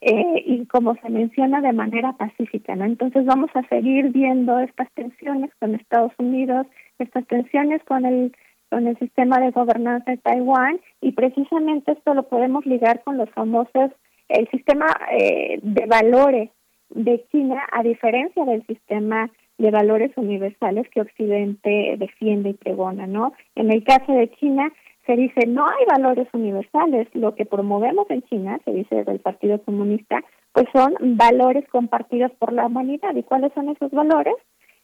Eh, 0.00 0.42
y 0.46 0.64
como 0.64 0.94
se 0.96 1.10
menciona 1.10 1.60
de 1.60 1.74
manera 1.74 2.14
pacífica, 2.14 2.74
¿no? 2.74 2.86
Entonces 2.86 3.26
vamos 3.26 3.50
a 3.52 3.62
seguir 3.68 4.08
viendo 4.08 4.58
estas 4.58 4.90
tensiones 4.92 5.50
con 5.60 5.74
Estados 5.74 6.12
Unidos, 6.18 6.66
estas 6.98 7.26
tensiones 7.26 7.84
con 7.84 8.06
el 8.06 8.34
con 8.70 8.86
el 8.86 8.98
sistema 8.98 9.38
de 9.40 9.50
gobernanza 9.50 10.12
de 10.12 10.18
Taiwán 10.18 10.80
y 11.00 11.12
precisamente 11.12 11.92
esto 11.92 12.14
lo 12.14 12.22
podemos 12.24 12.64
ligar 12.66 13.02
con 13.02 13.18
los 13.18 13.28
famosos 13.30 13.90
el 14.28 14.48
sistema 14.50 14.86
eh, 15.12 15.58
de 15.62 15.86
valores 15.86 16.50
de 16.90 17.24
China 17.30 17.62
a 17.72 17.82
diferencia 17.82 18.44
del 18.44 18.64
sistema 18.66 19.30
de 19.58 19.70
valores 19.70 20.12
universales 20.16 20.88
que 20.90 21.02
Occidente 21.02 21.96
defiende 21.98 22.50
y 22.50 22.54
pregona, 22.54 23.06
¿no? 23.06 23.34
En 23.54 23.70
el 23.70 23.84
caso 23.84 24.12
de 24.12 24.30
China 24.32 24.72
se 25.06 25.16
dice 25.16 25.46
no 25.46 25.66
hay 25.66 25.84
valores 25.86 26.28
universales, 26.32 27.08
lo 27.14 27.34
que 27.34 27.44
promovemos 27.44 28.08
en 28.10 28.22
China, 28.22 28.58
se 28.64 28.72
dice 28.72 28.96
desde 28.96 29.12
el 29.12 29.20
Partido 29.20 29.60
Comunista, 29.62 30.22
pues 30.52 30.66
son 30.72 30.94
valores 31.16 31.68
compartidos 31.68 32.30
por 32.38 32.52
la 32.52 32.66
humanidad. 32.66 33.14
¿Y 33.14 33.22
cuáles 33.22 33.52
son 33.52 33.68
esos 33.68 33.90
valores? 33.90 34.34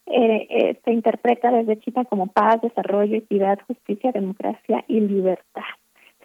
Eh, 0.07 0.47
eh, 0.51 0.81
se 0.85 0.93
interpreta 0.93 1.51
desde 1.51 1.81
China 1.81 2.05
como 2.05 2.29
paz, 2.29 2.61
desarrollo, 2.63 3.17
equidad, 3.17 3.59
justicia, 3.67 4.13
democracia 4.13 4.85
y 4.87 5.01
libertad. 5.01 5.63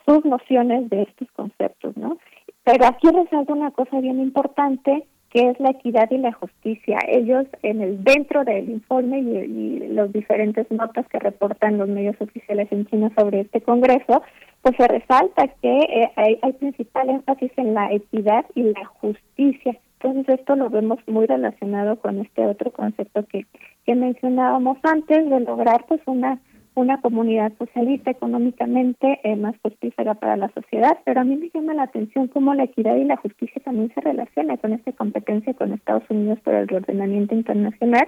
Sus 0.06 0.24
nociones 0.26 0.90
de 0.90 1.04
estos 1.04 1.32
conceptos, 1.32 1.98
¿no? 1.98 2.18
Pero 2.64 2.86
aquí 2.86 3.08
resalta 3.10 3.54
una 3.54 3.72
cosa 3.72 4.00
bien 4.00 4.20
importante 4.20 5.06
que 5.32 5.50
es 5.50 5.60
la 5.60 5.70
equidad 5.70 6.12
y 6.12 6.18
la 6.18 6.34
justicia. 6.34 7.00
Ellos 7.08 7.46
en 7.64 7.82
el 7.82 8.04
dentro 8.04 8.44
del 8.44 8.70
informe 8.70 9.20
y, 9.20 9.38
y 9.38 9.88
los 9.88 10.12
diferentes 10.12 10.70
notas 10.70 11.08
que 11.08 11.20
reportan 11.20 11.78
los 11.78 11.88
medios 11.88 12.20
oficiales 12.20 12.68
en 12.72 12.86
China 12.88 13.12
sobre 13.18 13.42
este 13.42 13.62
Congreso, 13.62 14.22
pues 14.62 14.76
se 14.78 14.88
resalta 14.88 15.48
que 15.62 15.78
eh, 15.80 16.12
hay, 16.18 16.38
hay 16.42 16.54
principal 16.54 17.10
énfasis 17.10 17.52
en 17.58 17.74
la 17.74 17.92
equidad 17.92 18.46
y 18.56 18.64
la 18.64 18.86
justicia. 18.86 19.78
Entonces 20.04 20.40
esto 20.40 20.56
lo 20.56 20.70
vemos 20.70 21.00
muy 21.08 21.28
relacionado 21.28 21.98
con 21.98 22.20
este 22.20 22.46
otro 22.46 22.72
concepto 22.72 23.26
que, 23.28 23.46
que 23.86 23.96
mencionábamos 23.96 24.78
antes 24.84 25.30
de 25.30 25.40
lograr 25.42 25.86
pues 25.88 26.02
una 26.06 26.40
una 26.74 27.02
comunidad 27.02 27.52
socialista 27.58 28.12
económicamente 28.12 29.20
eh, 29.24 29.36
más 29.36 29.56
fructífera 29.58 30.14
para 30.16 30.38
la 30.38 30.50
sociedad, 30.54 30.98
pero 31.04 31.20
a 31.20 31.24
mí 31.24 31.36
me 31.36 31.50
llama 31.54 31.74
la 31.74 31.84
atención 31.84 32.28
cómo 32.28 32.54
la 32.54 32.64
equidad 32.64 32.96
y 32.96 33.04
la 33.04 33.18
justicia 33.18 33.62
también 33.64 33.92
se 33.94 34.02
relaciona 34.02 34.56
con 34.58 34.74
esta 34.74 34.94
competencia 34.94 35.54
con 35.54 35.74
Estados 35.74 36.04
Unidos 36.10 36.40
por 36.40 36.54
el 36.54 36.68
reordenamiento 36.68 37.36
internacional. 37.36 38.08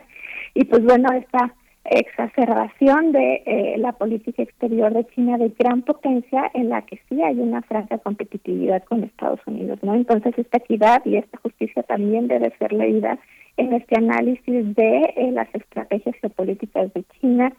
Y 0.53 0.63
pues 0.63 0.83
bueno, 0.85 1.09
esta 1.11 1.53
exacerbación 1.85 3.11
de 3.11 3.43
eh, 3.45 3.75
la 3.77 3.91
política 3.93 4.43
exterior 4.43 4.93
de 4.93 5.05
China 5.07 5.37
de 5.37 5.49
gran 5.49 5.81
potencia 5.81 6.49
en 6.53 6.69
la 6.69 6.81
que 6.83 6.99
sí 7.09 7.21
hay 7.21 7.39
una 7.39 7.61
franca 7.63 7.97
competitividad 7.97 8.83
con 8.83 9.03
Estados 9.03 9.41
Unidos, 9.45 9.79
¿no? 9.81 9.93
Entonces 9.93 10.33
esta 10.37 10.57
equidad 10.57 11.01
y 11.05 11.17
esta 11.17 11.37
justicia 11.39 11.83
también 11.83 12.27
debe 12.27 12.53
ser 12.57 12.71
leída 12.71 13.19
en 13.57 13.73
este 13.73 13.97
análisis 13.97 14.75
de 14.75 15.13
eh, 15.15 15.31
las 15.31 15.53
estrategias 15.53 16.15
geopolíticas 16.21 16.93
de 16.93 17.03
China 17.19 17.53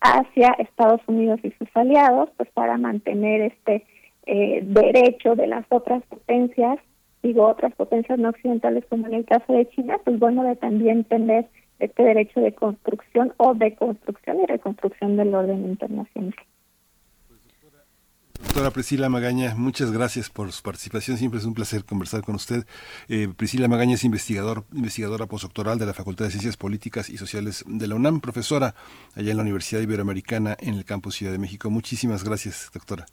hacia 0.00 0.50
Estados 0.58 1.00
Unidos 1.06 1.40
y 1.42 1.50
sus 1.52 1.68
aliados, 1.74 2.30
pues 2.36 2.48
para 2.50 2.76
mantener 2.78 3.40
este 3.42 3.84
eh, 4.26 4.60
derecho 4.62 5.34
de 5.34 5.46
las 5.46 5.64
otras 5.70 6.02
potencias, 6.04 6.78
digo 7.22 7.46
otras 7.46 7.74
potencias 7.74 8.18
no 8.18 8.30
occidentales 8.30 8.84
como 8.88 9.06
en 9.06 9.14
el 9.14 9.24
caso 9.24 9.52
de 9.52 9.68
China, 9.70 9.98
pues 10.04 10.18
bueno, 10.18 10.44
de 10.44 10.56
también 10.56 11.04
tener 11.04 11.46
este 11.80 12.02
derecho 12.02 12.40
de 12.40 12.52
construcción 12.52 13.32
o 13.36 13.54
de 13.54 13.74
construcción 13.74 14.40
y 14.40 14.46
reconstrucción 14.46 15.16
del 15.16 15.34
orden 15.34 15.64
internacional. 15.64 16.34
Doctora 18.42 18.70
Priscila 18.70 19.08
Magaña, 19.08 19.54
muchas 19.54 19.92
gracias 19.92 20.30
por 20.30 20.50
su 20.50 20.62
participación. 20.62 21.18
Siempre 21.18 21.38
es 21.38 21.44
un 21.44 21.54
placer 21.54 21.84
conversar 21.84 22.22
con 22.22 22.34
usted. 22.34 22.64
Eh, 23.08 23.28
Priscila 23.36 23.68
Magaña 23.68 23.94
es 23.94 24.04
investigador, 24.04 24.64
investigadora 24.72 25.26
postdoctoral 25.26 25.78
de 25.78 25.86
la 25.86 25.92
Facultad 25.92 26.24
de 26.24 26.30
Ciencias 26.30 26.56
Políticas 26.56 27.10
y 27.10 27.18
Sociales 27.18 27.64
de 27.68 27.86
la 27.86 27.94
UNAM, 27.94 28.20
profesora 28.20 28.74
allá 29.14 29.30
en 29.30 29.36
la 29.36 29.42
Universidad 29.42 29.82
Iberoamericana 29.82 30.56
en 30.58 30.74
el 30.74 30.84
campus 30.84 31.16
Ciudad 31.16 31.32
de 31.32 31.38
México. 31.38 31.70
Muchísimas 31.70 32.24
gracias, 32.24 32.70
doctora. 32.72 33.04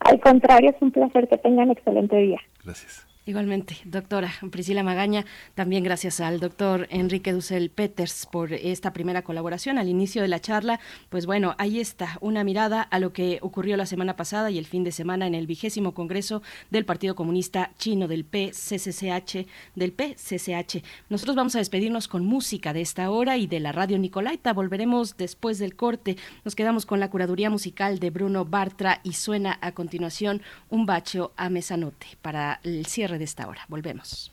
Al 0.00 0.20
contrario, 0.20 0.70
es 0.70 0.76
un 0.82 0.90
placer 0.90 1.28
que 1.28 1.38
tengan 1.38 1.70
excelente 1.70 2.16
día. 2.16 2.40
Gracias. 2.62 3.13
Igualmente, 3.26 3.78
doctora 3.86 4.30
Priscila 4.50 4.82
Magaña, 4.82 5.24
también 5.54 5.82
gracias 5.82 6.20
al 6.20 6.40
doctor 6.40 6.86
Enrique 6.90 7.32
Dussel 7.32 7.70
Peters 7.70 8.26
por 8.30 8.52
esta 8.52 8.92
primera 8.92 9.22
colaboración 9.22 9.78
al 9.78 9.88
inicio 9.88 10.20
de 10.20 10.28
la 10.28 10.42
charla. 10.42 10.78
Pues 11.08 11.24
bueno, 11.24 11.54
ahí 11.56 11.80
está 11.80 12.18
una 12.20 12.44
mirada 12.44 12.82
a 12.82 12.98
lo 12.98 13.14
que 13.14 13.38
ocurrió 13.40 13.78
la 13.78 13.86
semana 13.86 14.14
pasada 14.14 14.50
y 14.50 14.58
el 14.58 14.66
fin 14.66 14.84
de 14.84 14.92
semana 14.92 15.26
en 15.26 15.34
el 15.34 15.46
vigésimo 15.46 15.94
Congreso 15.94 16.42
del 16.70 16.84
Partido 16.84 17.14
Comunista 17.14 17.70
Chino 17.78 18.08
del 18.08 18.26
PCCH, 18.26 19.46
del 19.74 19.92
PCCH. 19.94 20.84
Nosotros 21.08 21.34
vamos 21.34 21.54
a 21.54 21.60
despedirnos 21.60 22.08
con 22.08 22.26
música 22.26 22.74
de 22.74 22.82
esta 22.82 23.10
hora 23.10 23.38
y 23.38 23.46
de 23.46 23.58
la 23.58 23.72
radio 23.72 23.98
Nicolaita. 23.98 24.52
Volveremos 24.52 25.16
después 25.16 25.58
del 25.58 25.76
corte. 25.76 26.18
Nos 26.44 26.54
quedamos 26.54 26.84
con 26.84 27.00
la 27.00 27.08
curaduría 27.08 27.48
musical 27.48 28.00
de 28.00 28.10
Bruno 28.10 28.44
Bartra 28.44 29.00
y 29.02 29.14
suena 29.14 29.58
a 29.62 29.72
continuación 29.72 30.42
un 30.68 30.84
bacho 30.84 31.32
a 31.38 31.48
mesanote 31.48 32.06
para 32.20 32.60
el 32.64 32.84
cierre 32.84 33.13
de 33.18 33.24
esta 33.24 33.46
hora. 33.48 33.64
Volvemos. 33.68 34.32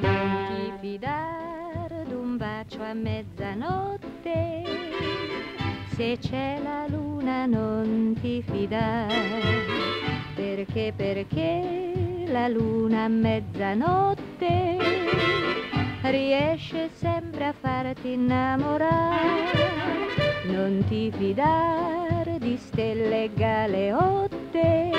Ti 0.00 0.72
fidare 0.80 2.04
d'un 2.08 2.36
bacio 2.36 2.82
a 2.82 2.92
mezzanotte, 2.94 4.62
se 5.94 6.18
c'è 6.18 6.58
la 6.62 6.86
luna 6.88 7.46
non 7.46 8.16
ti 8.20 8.42
fidare, 8.42 9.14
perché 10.34 10.92
perché 10.96 12.24
la 12.28 12.48
luna 12.48 13.04
a 13.04 13.08
mezzanotte 13.08 14.76
riesce 16.10 16.90
sempre 16.92 17.46
a 17.46 17.52
farti 17.52 18.12
innamorare, 18.12 19.70
non 20.44 20.84
ti 20.88 21.10
fidare 21.16 22.38
di 22.38 22.56
stelle 22.56 23.30
galeotte 23.34 24.90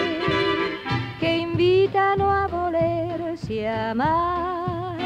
che 1.19 1.27
invitano 1.27 2.29
a 2.29 2.47
volersi 2.47 3.63
amare. 3.63 5.05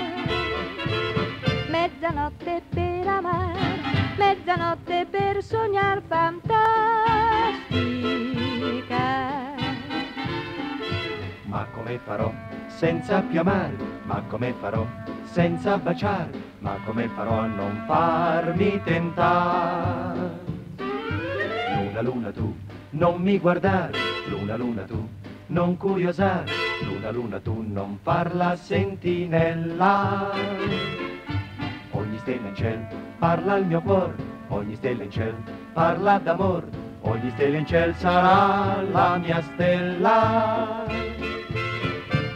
Mezzanotte 1.69 2.61
per 2.69 3.07
amare, 3.07 3.59
mezzanotte 4.17 5.07
per 5.09 5.43
sognar 5.43 6.01
fantastica. 6.07 6.69
Ma 11.43 11.67
come 11.73 11.99
farò 12.03 12.33
senza 12.67 13.21
più 13.21 13.39
amare? 13.39 13.75
Ma 14.03 14.23
come 14.27 14.53
farò 14.59 14.85
senza 15.31 15.77
baciare? 15.77 16.29
Ma 16.59 16.77
come 16.85 17.07
farò 17.15 17.39
a 17.39 17.45
non 17.45 17.83
farmi 17.87 18.81
tentare? 18.83 20.39
Luna, 21.75 22.01
luna 22.01 22.31
tu, 22.31 22.55
non 22.91 23.21
mi 23.21 23.39
guardare, 23.39 23.97
luna, 24.27 24.57
luna 24.57 24.83
tu, 24.83 25.07
non 25.47 25.77
curiosare, 25.77 26.51
luna, 26.83 27.11
luna 27.11 27.39
tu, 27.39 27.63
non 27.65 27.97
farla 28.01 28.55
sentinella. 28.57 30.31
Ogni 31.91 32.17
stella 32.19 32.47
in 32.49 32.55
ciel 32.55 32.85
parla 33.17 33.53
al 33.53 33.65
mio 33.65 33.81
cuore, 33.81 34.15
ogni 34.49 34.75
stella 34.75 35.03
in 35.03 35.11
ciel 35.11 35.35
parla 35.71 36.19
d'amor, 36.19 36.67
ogni 37.01 37.29
stella 37.31 37.57
in 37.57 37.65
ciel 37.65 37.95
sarà 37.95 38.81
la 38.81 39.17
mia 39.17 39.41
stella. 39.41 40.85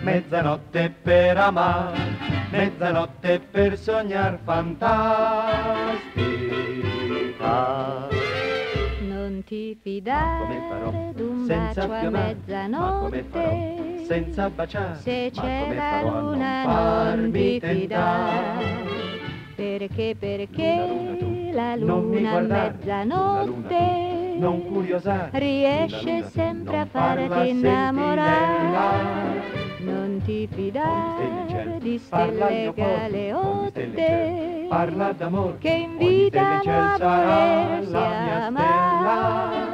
Mezzanotte 0.01 0.93
per 1.01 1.38
amare, 1.38 2.15
mezzanotte 2.49 3.39
per 3.51 3.77
sognar 3.77 4.39
fantastica. 4.43 5.93
Non 9.07 9.43
ti 9.45 9.77
fidare 9.81 10.57
Ma 10.57 10.80
come 10.84 11.11
d'un 11.15 11.47
bacio 11.47 11.91
a 11.91 12.09
mezzanotte, 12.09 14.03
senza 14.07 14.49
baciare, 14.49 14.99
se 14.99 15.31
c'è 15.34 15.73
la 15.76 16.01
luna 16.01 16.63
non 17.11 17.31
ti 17.31 17.59
fidare. 17.59 18.84
Perché, 19.55 20.15
perché 20.19 21.51
la 21.53 21.76
luna, 21.76 22.31
a 22.31 22.39
mezzanotte 22.41 24.35
non 24.38 24.65
curiosare, 24.65 25.30
riesce 25.39 26.23
sempre 26.30 26.80
a 26.80 26.85
farti 26.85 27.49
innamorare. 27.49 29.65
Non 29.86 30.20
ti 30.26 30.48
fidare 30.52 31.78
di 31.80 31.99
stelle 31.99 32.74
galeotte, 32.76 34.66
parla 34.68 35.12
d'amor, 35.12 35.60
che 35.60 35.70
invitano 35.70 36.64
a 36.66 36.98
volersi 36.98 37.95
amare. 37.95 39.74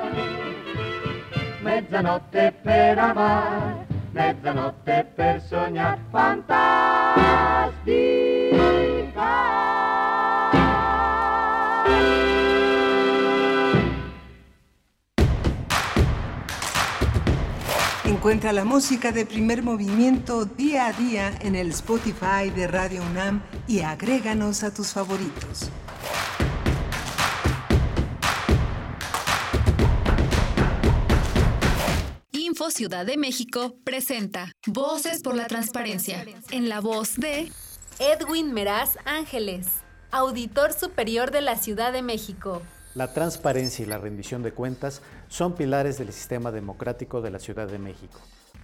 Mezzanotte 1.62 2.54
per 2.62 3.00
amare, 3.00 3.86
mezzanotte 4.12 5.12
per 5.16 5.42
sognare, 5.42 6.02
fantastica. 6.10 7.62
Encuentra 18.22 18.54
la 18.54 18.66
música 18.66 19.12
de 19.12 19.26
primer 19.26 19.64
movimiento 19.64 20.46
día 20.46 20.86
a 20.86 20.94
día 20.94 21.36
en 21.42 21.56
el 21.56 21.70
Spotify 21.70 22.52
de 22.56 22.68
Radio 22.68 23.02
UNAM 23.02 23.42
y 23.68 23.80
agréganos 23.80 24.62
a 24.62 24.72
tus 24.72 24.90
favoritos. 24.90 25.72
Info 32.32 32.70
Ciudad 32.70 33.08
de 33.08 33.18
México 33.18 33.76
presenta 33.84 34.52
Voces 34.68 35.24
por 35.24 35.34
la 35.34 35.48
Transparencia, 35.48 36.24
en 36.52 36.70
la 36.70 36.80
voz 36.80 37.16
de 37.16 37.52
Edwin 37.98 38.54
Meraz 38.54 39.00
Ángeles, 39.04 39.66
Auditor 40.12 40.74
Superior 40.74 41.32
de 41.32 41.42
la 41.42 41.56
Ciudad 41.56 41.92
de 41.92 42.04
México. 42.04 42.62
La 42.94 43.14
transparencia 43.14 43.84
y 43.84 43.88
la 43.88 43.98
rendición 43.98 44.44
de 44.44 44.52
cuentas 44.52 45.02
son 45.30 45.54
pilares 45.54 45.98
del 45.98 46.12
sistema 46.12 46.52
democrático 46.52 47.22
de 47.22 47.32
la 47.32 47.40
Ciudad 47.40 47.70
de 47.70 47.80
México. 47.80 48.20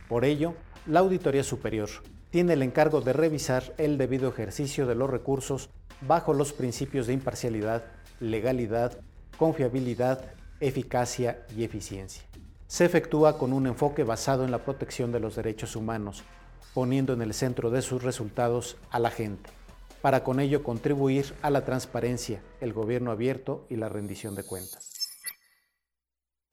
Por 0.10 0.26
ello, 0.26 0.54
la 0.86 0.99
Auditoría 0.99 1.45
Superior 1.45 1.88
tiene 2.30 2.54
el 2.54 2.62
encargo 2.62 2.99
de 2.99 3.14
revisar 3.14 3.74
el 3.78 3.98
debido 3.98 4.28
ejercicio 4.28 4.86
de 4.86 4.95
los 4.95 5.10
recursos 5.10 5.70
bajo 6.02 6.34
los 6.34 6.52
principios 6.52 7.08
de 7.08 7.14
imparcialidad, 7.14 7.86
legalidad, 8.20 8.99
confiabilidad, 9.38 10.26
eficacia 10.60 11.45
y 11.56 11.64
eficiencia. 11.64 12.24
Se 12.68 12.84
efectúa 12.84 13.38
con 13.38 13.54
un 13.54 13.66
enfoque 13.66 14.04
basado 14.04 14.44
en 14.44 14.52
la 14.52 14.66
protección 14.66 15.14
de 15.14 15.22
los 15.22 15.38
derechos 15.38 15.78
humanos, 15.78 16.24
poniendo 16.74 17.14
en 17.14 17.22
el 17.22 17.34
centro 17.34 17.70
de 17.70 17.82
sus 17.82 18.04
resultados 18.04 18.76
a 18.91 18.99
la 18.99 19.10
gente 19.10 19.56
para 20.02 20.24
con 20.24 20.40
ello 20.40 20.64
contribuir 20.64 21.34
a 21.41 21.49
la 21.49 21.65
transparencia, 21.65 22.41
el 22.61 22.74
gobierno 22.74 23.11
abierto 23.11 23.65
y 23.69 23.76
la 23.76 23.90
rendición 23.90 24.36
de 24.36 24.44
cuentas. 24.44 24.86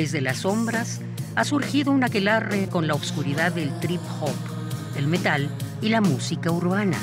Desde 0.00 0.22
las 0.22 0.38
sombras 0.38 1.02
ha 1.36 1.44
surgido 1.44 1.92
un 1.92 2.02
aquelarre 2.02 2.68
con 2.68 2.86
la 2.86 2.94
oscuridad 2.94 3.52
del 3.52 3.78
trip 3.80 4.00
hop, 4.18 4.34
el 4.96 5.06
metal 5.06 5.50
y 5.82 5.90
la 5.90 6.00
música 6.00 6.50
urbana. 6.50 6.96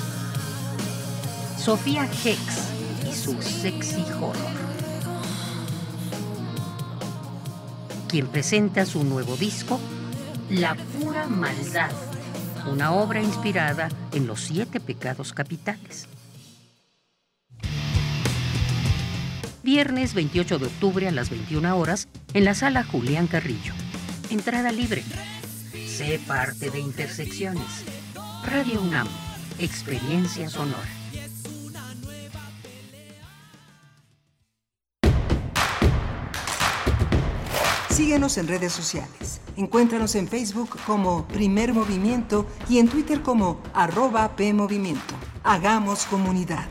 Sofía 1.59 2.05
Hex 2.05 2.39
y 3.07 3.13
su 3.13 3.39
sexy 3.39 4.01
horror. 4.19 4.35
Quien 8.09 8.25
presenta 8.25 8.83
su 8.83 9.03
nuevo 9.03 9.37
disco, 9.37 9.79
La 10.49 10.73
pura 10.73 11.27
maldad, 11.27 11.91
una 12.71 12.93
obra 12.93 13.21
inspirada 13.21 13.89
en 14.11 14.25
los 14.25 14.41
siete 14.41 14.79
pecados 14.79 15.33
capitales. 15.33 16.07
Viernes 19.67 20.13
28 20.13 20.59
de 20.59 20.65
octubre 20.67 21.09
a 21.09 21.11
las 21.11 21.29
21 21.29 21.77
horas 21.77 22.07
en 22.33 22.45
la 22.45 22.55
sala 22.55 22.85
Julián 22.85 23.27
Carrillo. 23.27 23.73
Entrada 24.29 24.71
libre. 24.71 25.03
Sé 25.73 26.21
parte 26.25 26.71
de 26.71 26.79
Intersecciones. 26.79 27.83
Radio 28.45 28.81
UNAM. 28.81 29.09
Experiencia 29.59 30.49
sonora. 30.49 30.87
Síguenos 37.89 38.37
en 38.37 38.47
redes 38.47 38.71
sociales. 38.71 39.41
Encuéntranos 39.57 40.15
en 40.15 40.29
Facebook 40.29 40.77
como 40.85 41.27
Primer 41.27 41.73
Movimiento 41.73 42.47
y 42.69 42.79
en 42.79 42.87
Twitter 42.87 43.21
como 43.21 43.61
arroba 43.73 44.33
PMovimiento. 44.37 45.13
Hagamos 45.43 46.05
comunidad. 46.05 46.69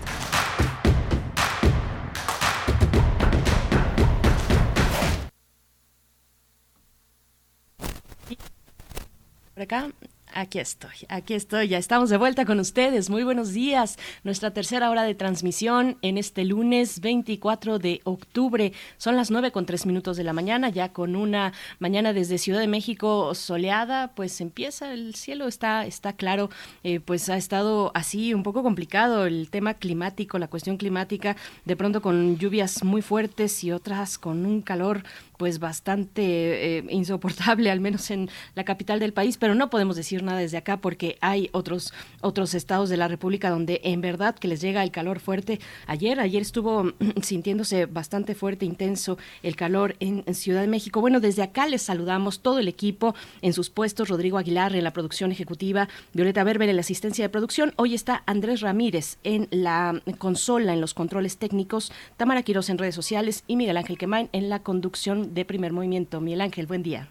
Por 9.56 9.62
acá, 9.62 9.90
aquí 10.34 10.58
estoy, 10.58 10.92
aquí 11.08 11.32
estoy, 11.32 11.68
ya 11.68 11.78
estamos 11.78 12.10
de 12.10 12.18
vuelta 12.18 12.44
con 12.44 12.60
ustedes. 12.60 13.08
Muy 13.08 13.24
buenos 13.24 13.54
días. 13.54 13.96
Nuestra 14.22 14.50
tercera 14.50 14.90
hora 14.90 15.02
de 15.02 15.14
transmisión 15.14 15.96
en 16.02 16.18
este 16.18 16.44
lunes 16.44 17.00
24 17.00 17.78
de 17.78 18.02
octubre. 18.04 18.74
Son 18.98 19.16
las 19.16 19.30
9 19.30 19.52
con 19.52 19.64
3 19.64 19.86
minutos 19.86 20.18
de 20.18 20.24
la 20.24 20.34
mañana, 20.34 20.68
ya 20.68 20.92
con 20.92 21.16
una 21.16 21.54
mañana 21.78 22.12
desde 22.12 22.36
Ciudad 22.36 22.60
de 22.60 22.66
México 22.66 23.34
soleada, 23.34 24.12
pues 24.14 24.42
empieza, 24.42 24.92
el 24.92 25.14
cielo 25.14 25.48
está, 25.48 25.86
está 25.86 26.12
claro, 26.12 26.50
eh, 26.84 27.00
pues 27.00 27.30
ha 27.30 27.38
estado 27.38 27.92
así 27.94 28.34
un 28.34 28.42
poco 28.42 28.62
complicado 28.62 29.24
el 29.24 29.48
tema 29.48 29.72
climático, 29.72 30.38
la 30.38 30.48
cuestión 30.48 30.76
climática, 30.76 31.34
de 31.64 31.76
pronto 31.76 32.02
con 32.02 32.36
lluvias 32.36 32.84
muy 32.84 33.00
fuertes 33.00 33.64
y 33.64 33.72
otras 33.72 34.18
con 34.18 34.44
un 34.44 34.60
calor 34.60 35.02
pues 35.36 35.58
bastante 35.58 36.78
eh, 36.78 36.84
insoportable, 36.90 37.70
al 37.70 37.80
menos 37.80 38.10
en 38.10 38.28
la 38.54 38.64
capital 38.64 38.98
del 38.98 39.12
país, 39.12 39.36
pero 39.36 39.54
no 39.54 39.70
podemos 39.70 39.96
decir 39.96 40.22
nada 40.22 40.38
desde 40.38 40.56
acá 40.56 40.78
porque 40.78 41.18
hay 41.20 41.48
otros, 41.52 41.92
otros 42.20 42.54
estados 42.54 42.88
de 42.88 42.96
la 42.96 43.08
República 43.08 43.50
donde 43.50 43.80
en 43.84 44.00
verdad 44.00 44.34
que 44.34 44.48
les 44.48 44.60
llega 44.60 44.82
el 44.82 44.90
calor 44.90 45.20
fuerte. 45.20 45.60
Ayer, 45.86 46.20
ayer 46.20 46.42
estuvo 46.42 46.92
sintiéndose 47.22 47.86
bastante 47.86 48.34
fuerte, 48.34 48.64
intenso 48.64 49.18
el 49.42 49.56
calor 49.56 49.96
en, 50.00 50.24
en 50.26 50.34
Ciudad 50.34 50.60
de 50.60 50.68
México. 50.68 51.00
Bueno, 51.00 51.20
desde 51.20 51.42
acá 51.42 51.66
les 51.66 51.82
saludamos 51.82 52.40
todo 52.40 52.58
el 52.58 52.68
equipo 52.68 53.14
en 53.42 53.52
sus 53.52 53.70
puestos, 53.70 54.08
Rodrigo 54.08 54.38
Aguilar 54.38 54.74
en 54.74 54.84
la 54.84 54.92
producción 54.92 55.32
ejecutiva, 55.32 55.88
Violeta 56.12 56.44
Berber 56.44 56.68
en 56.68 56.76
la 56.76 56.80
asistencia 56.80 57.24
de 57.24 57.28
producción. 57.28 57.72
Hoy 57.76 57.94
está 57.94 58.22
Andrés 58.26 58.60
Ramírez 58.60 59.18
en 59.24 59.48
la 59.50 60.00
consola, 60.18 60.72
en 60.72 60.80
los 60.80 60.94
controles 60.94 61.36
técnicos, 61.36 61.92
Tamara 62.16 62.42
Quiroz 62.42 62.70
en 62.70 62.78
redes 62.78 62.94
sociales 62.94 63.44
y 63.46 63.56
Miguel 63.56 63.76
Ángel 63.76 63.98
Quemain 63.98 64.28
en 64.32 64.48
la 64.48 64.62
conducción 64.62 65.25
de 65.32 65.44
primer 65.44 65.72
movimiento. 65.72 66.20
Miguel 66.20 66.40
Ángel, 66.40 66.66
buen 66.66 66.82
día. 66.82 67.08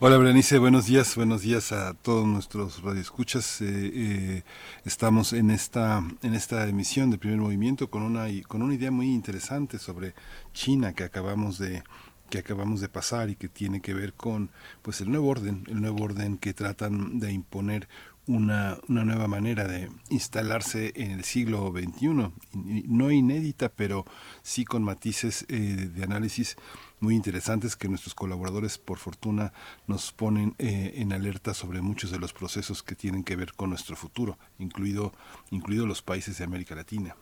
Hola 0.00 0.16
Berenice, 0.16 0.58
buenos 0.58 0.86
días, 0.86 1.16
buenos 1.16 1.42
días 1.42 1.72
a 1.72 1.92
todos 1.92 2.24
nuestros 2.24 2.82
radioescuchas. 2.82 3.60
Eh, 3.60 3.66
eh, 3.66 4.42
estamos 4.84 5.32
en 5.32 5.50
esta 5.50 6.04
en 6.22 6.34
esta 6.34 6.68
emisión 6.68 7.10
de 7.10 7.18
Primer 7.18 7.38
Movimiento 7.38 7.90
con 7.90 8.02
una 8.02 8.26
con 8.46 8.62
una 8.62 8.74
idea 8.74 8.92
muy 8.92 9.12
interesante 9.12 9.80
sobre 9.80 10.14
China 10.52 10.92
que 10.92 11.02
acabamos 11.02 11.58
de 11.58 11.82
que 12.30 12.38
acabamos 12.38 12.80
de 12.80 12.88
pasar 12.88 13.28
y 13.28 13.34
que 13.34 13.48
tiene 13.48 13.80
que 13.80 13.92
ver 13.92 14.12
con 14.12 14.50
pues 14.82 15.00
el 15.00 15.10
nuevo 15.10 15.28
orden, 15.28 15.64
el 15.66 15.80
nuevo 15.80 16.04
orden 16.04 16.38
que 16.38 16.54
tratan 16.54 17.18
de 17.18 17.32
imponer 17.32 17.88
una, 18.28 18.78
una 18.88 19.04
nueva 19.04 19.26
manera 19.26 19.66
de 19.66 19.90
instalarse 20.10 20.92
en 20.94 21.12
el 21.12 21.24
siglo 21.24 21.72
XXI, 21.72 22.30
no 22.52 23.10
inédita, 23.10 23.70
pero 23.70 24.04
sí 24.42 24.64
con 24.64 24.82
matices 24.82 25.46
eh, 25.48 25.90
de 25.92 26.04
análisis 26.04 26.56
muy 27.00 27.14
interesantes 27.14 27.76
que 27.76 27.88
nuestros 27.88 28.14
colaboradores, 28.14 28.78
por 28.78 28.98
fortuna, 28.98 29.52
nos 29.86 30.12
ponen 30.12 30.54
eh, 30.58 30.94
en 30.96 31.12
alerta 31.12 31.54
sobre 31.54 31.80
muchos 31.80 32.10
de 32.10 32.18
los 32.18 32.32
procesos 32.32 32.82
que 32.82 32.94
tienen 32.94 33.24
que 33.24 33.36
ver 33.36 33.52
con 33.54 33.70
nuestro 33.70 33.96
futuro, 33.96 34.38
incluido, 34.58 35.12
incluido 35.50 35.86
los 35.86 36.02
países 36.02 36.38
de 36.38 36.44
América 36.44 36.74
Latina. 36.74 37.16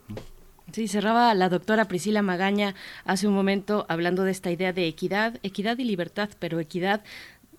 Sí, 0.73 0.89
cerraba 0.89 1.33
la 1.35 1.49
doctora 1.49 1.87
Priscila 1.87 2.23
Magaña 2.23 2.75
hace 3.05 3.29
un 3.29 3.35
momento 3.35 3.87
hablando 3.89 4.25
de 4.25 4.33
esta 4.33 4.51
idea 4.51 4.73
de 4.73 4.89
equidad, 4.89 5.39
equidad 5.45 5.79
y 5.79 5.85
libertad, 5.85 6.29
pero 6.41 6.59
equidad 6.59 7.05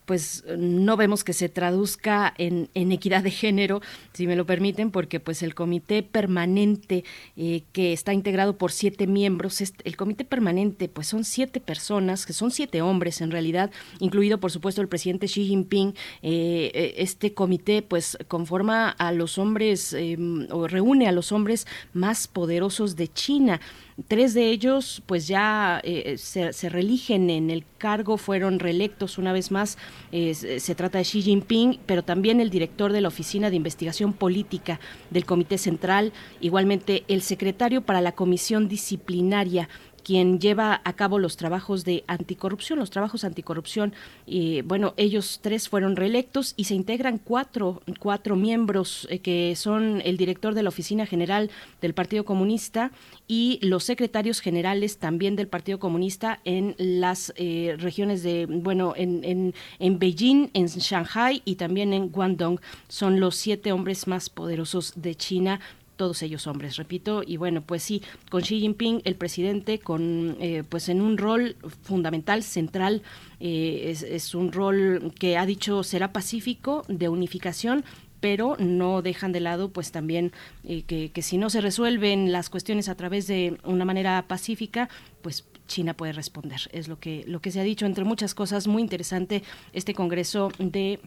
pues 0.08 0.46
no 0.58 0.96
vemos 0.96 1.26
que 1.26 1.34
se 1.34 1.50
traduzca 1.50 2.34
en, 2.38 2.70
en, 2.74 2.94
equidad 2.94 3.24
de 3.24 3.30
género, 3.30 3.82
si 4.14 4.26
me 4.26 4.38
lo 4.38 4.46
permiten, 4.46 4.90
porque 4.90 5.20
pues 5.20 5.44
el 5.44 5.54
comité 5.54 6.02
permanente 6.02 7.04
eh, 7.36 7.64
que 7.74 7.92
está 7.92 8.14
integrado 8.14 8.58
por 8.58 8.72
siete 8.72 9.06
miembros, 9.06 9.62
el 9.62 9.98
comité 9.98 10.24
permanente 10.24 10.88
pues 10.88 11.08
son 11.08 11.26
siete 11.26 11.60
personas, 11.60 12.26
que 12.26 12.32
son 12.32 12.52
siete 12.52 12.82
hombres 12.82 13.20
en 13.20 13.32
realidad, 13.32 13.70
incluido 14.00 14.40
por 14.40 14.50
supuesto 14.50 14.82
el 14.82 14.88
presidente 14.88 15.28
Xi 15.28 15.46
Jinping. 15.46 15.94
Eh, 16.22 16.72
eh 16.74 16.94
este 16.98 17.34
comité 17.34 17.82
pues 17.82 18.18
conforma 18.30 18.90
a 18.90 19.12
los 19.12 19.38
hombres 19.38 19.92
eh, 19.92 20.18
o 20.52 20.68
reúne 20.70 21.10
a 21.10 21.12
los 21.12 21.34
hombres 21.34 21.68
más 21.92 22.30
poderosos 22.30 22.96
de 22.96 23.10
China. 23.10 23.60
Tres 24.08 24.36
de 24.36 24.52
ellos 24.52 25.02
pues 25.08 25.28
ya 25.28 25.82
eh, 25.84 26.18
se, 26.20 26.54
se, 26.54 26.70
religen 26.70 27.32
en 27.32 27.50
el 27.50 27.66
cargo, 27.80 28.18
fueron 28.18 28.60
reelectos 28.60 29.18
una 29.18 29.34
vez 29.34 29.50
más. 29.50 29.80
Eh, 30.12 30.36
se 30.36 30.76
trata 30.76 31.00
de 31.00 31.04
Xi 31.04 31.24
Jinping, 31.24 31.80
pero 31.88 32.04
también 32.04 32.40
el 32.40 32.52
director 32.52 32.94
de 32.94 33.02
la 33.02 33.08
Oficina 33.08 33.50
de 33.50 33.56
Investigación 33.56 34.14
Política 34.14 34.80
del 35.10 35.26
Comité 35.26 35.58
Central, 35.58 36.14
igualmente 36.42 37.06
el 37.08 37.24
secretario 37.24 37.82
para 37.82 38.02
la 38.02 38.12
Comisión 38.12 38.68
Disciplinaria 38.68 39.68
quien 40.08 40.40
lleva 40.40 40.80
a 40.86 40.94
cabo 40.94 41.20
los 41.20 41.36
trabajos 41.36 41.84
de 41.84 42.06
anticorrupción, 42.08 42.80
los 42.80 42.92
trabajos 42.92 43.26
anticorrupción. 43.26 43.94
Y 44.26 44.62
bueno, 44.62 44.94
ellos 44.96 45.40
tres 45.42 45.68
fueron 45.68 45.98
reelectos 45.98 46.54
y 46.56 46.64
se 46.64 46.76
integran 46.76 47.18
cuatro, 47.18 47.82
cuatro 48.00 48.38
miembros 48.38 49.06
eh, 49.10 49.20
que 49.20 49.54
son 49.58 50.02
el 50.06 50.16
director 50.16 50.54
de 50.54 50.64
la 50.64 50.70
Oficina 50.70 51.06
General 51.06 51.52
del 51.82 51.94
Partido 51.94 52.24
Comunista 52.24 52.92
y 53.28 53.60
los 53.62 53.84
secretarios 53.84 54.40
generales 54.40 54.98
también 54.98 55.36
del 55.36 55.50
Partido 55.50 55.78
Comunista 55.78 56.40
en 56.46 56.74
las 56.78 57.34
eh, 57.36 57.76
regiones 57.78 58.24
de, 58.24 58.46
bueno, 58.46 58.94
en, 58.96 59.26
en, 59.26 59.54
en 59.80 60.00
Beijing, 60.00 60.52
en 60.54 60.68
Shanghai 60.68 61.42
y 61.44 61.56
también 61.56 61.92
en 61.92 62.12
Guangdong. 62.12 62.62
Son 62.88 63.20
los 63.20 63.36
siete 63.36 63.74
hombres 63.74 64.08
más 64.08 64.30
poderosos 64.30 64.94
de 64.96 65.16
China 65.16 65.60
todos 65.98 66.22
ellos 66.22 66.48
hombres, 66.48 66.78
repito, 66.78 67.24
y 67.26 67.36
bueno, 67.38 67.62
pues 67.62 67.84
sí, 67.84 68.02
con 68.30 68.42
Xi 68.42 68.62
Jinping, 68.62 69.02
el 69.04 69.16
presidente, 69.16 69.80
con 69.80 70.38
eh, 70.40 70.64
pues 70.68 70.88
en 70.88 71.02
un 71.02 71.18
rol 71.18 71.58
fundamental, 71.84 72.44
central, 72.44 73.02
eh, 73.40 73.94
es, 74.10 74.34
un 74.36 74.52
rol 74.52 75.12
que 75.20 75.38
ha 75.38 75.46
dicho 75.46 75.84
será 75.84 76.14
pacífico, 76.14 76.86
de 76.88 77.10
unificación, 77.10 77.84
pero 78.20 78.56
no 78.58 79.02
dejan 79.02 79.32
de 79.32 79.42
lado 79.42 79.70
pues 79.70 79.92
también 79.92 80.32
eh, 80.64 80.84
que, 80.84 81.12
que 81.12 81.22
si 81.22 81.38
no 81.38 81.50
se 81.50 81.62
resuelven 81.62 82.32
las 82.32 82.50
cuestiones 82.50 82.90
a 82.90 82.96
través 82.96 83.28
de 83.28 83.58
una 83.64 83.86
manera 83.86 84.26
pacífica, 84.28 84.90
pues 85.22 85.46
China 85.68 85.94
puede 85.94 86.14
responder. 86.14 86.62
Es 86.72 86.88
lo 86.88 87.00
que, 87.00 87.24
lo 87.28 87.42
que 87.42 87.52
se 87.52 87.60
ha 87.60 87.64
dicho, 87.64 87.86
entre 87.86 88.06
muchas 88.06 88.34
cosas, 88.34 88.68
muy 88.68 88.82
interesante 88.82 89.44
este 89.74 89.94
Congreso 89.94 90.50
de 90.58 91.00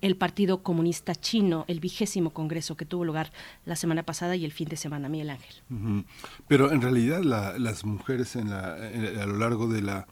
el 0.00 0.16
Partido 0.16 0.62
Comunista 0.62 1.14
Chino, 1.14 1.64
el 1.68 1.80
vigésimo 1.80 2.30
congreso 2.32 2.76
que 2.76 2.84
tuvo 2.84 3.04
lugar 3.04 3.32
la 3.64 3.76
semana 3.76 4.02
pasada 4.02 4.36
y 4.36 4.44
el 4.44 4.52
fin 4.52 4.68
de 4.68 4.76
semana, 4.76 5.08
Miguel 5.08 5.30
Ángel. 5.30 5.54
Uh 5.70 5.74
-huh. 5.74 6.04
Pero 6.46 6.70
en 6.72 6.80
realidad 6.80 7.22
la, 7.22 7.58
las 7.58 7.84
mujeres 7.84 8.36
en 8.36 8.50
la, 8.50 8.76
en, 8.90 9.18
a 9.18 9.26
lo 9.26 9.38
largo 9.38 9.68
de 9.68 9.82
la, 9.82 10.06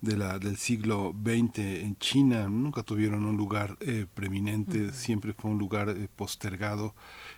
de 0.00 0.16
la, 0.16 0.38
del 0.38 0.56
siglo 0.56 1.14
XX 1.24 1.58
en 1.58 1.96
China 1.98 2.48
nunca 2.48 2.82
tuvieron 2.82 3.24
un 3.24 3.36
lugar 3.36 3.76
eh, 3.80 4.06
preeminente, 4.12 4.78
uh 4.78 4.86
-huh. 4.88 4.92
siempre 4.92 5.32
fue 5.32 5.50
un 5.50 5.58
lugar 5.58 5.88
eh, 5.88 6.08
postergado. 6.14 6.94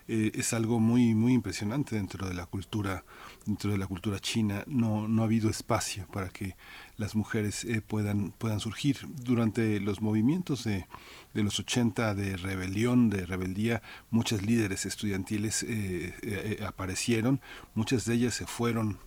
Eh, 0.08 0.32
es 0.34 0.52
algo 0.52 0.80
muy, 0.80 1.14
muy 1.14 1.32
impresionante 1.34 1.96
dentro 1.96 2.28
de 2.28 2.34
la 2.34 2.46
cultura 2.46 3.04
dentro 3.46 3.72
de 3.72 3.78
la 3.78 3.86
cultura 3.86 4.18
china 4.18 4.64
no, 4.66 5.08
no 5.08 5.22
ha 5.22 5.24
habido 5.24 5.50
espacio 5.50 6.06
para 6.12 6.28
que 6.28 6.56
las 6.96 7.14
mujeres 7.14 7.64
eh, 7.64 7.80
puedan, 7.80 8.32
puedan 8.38 8.60
surgir. 8.60 8.98
Durante 9.24 9.80
los 9.80 10.00
movimientos 10.00 10.64
de, 10.64 10.86
de, 11.34 11.42
los 11.42 11.58
80 11.58 12.14
de 12.14 12.36
rebelión, 12.36 13.10
de 13.10 13.26
rebeldía, 13.26 13.82
muchas 14.10 14.42
líderes 14.42 14.86
estudiantiles 14.86 15.62
eh, 15.62 16.14
eh, 16.22 16.64
aparecieron, 16.66 17.40
muchas 17.74 18.04
de 18.04 18.14
ellas 18.14 18.34
se 18.34 18.46
fueron 18.46 18.98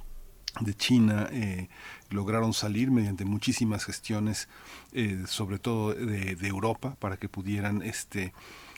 de 0.60 0.74
China 0.76 1.28
eh, 1.32 1.70
lograron 2.10 2.54
salir 2.54 2.92
mediante 2.92 3.26
muchísimas 3.26 3.86
gestiones, 3.86 4.48
eh, 4.92 5.24
sobre 5.26 5.58
todo 5.58 5.94
de, 5.94 6.36
de, 6.36 6.48
Europa, 6.48 6.96
para 7.00 7.18
que 7.18 7.28
pudieran 7.28 7.82
este, 7.82 8.34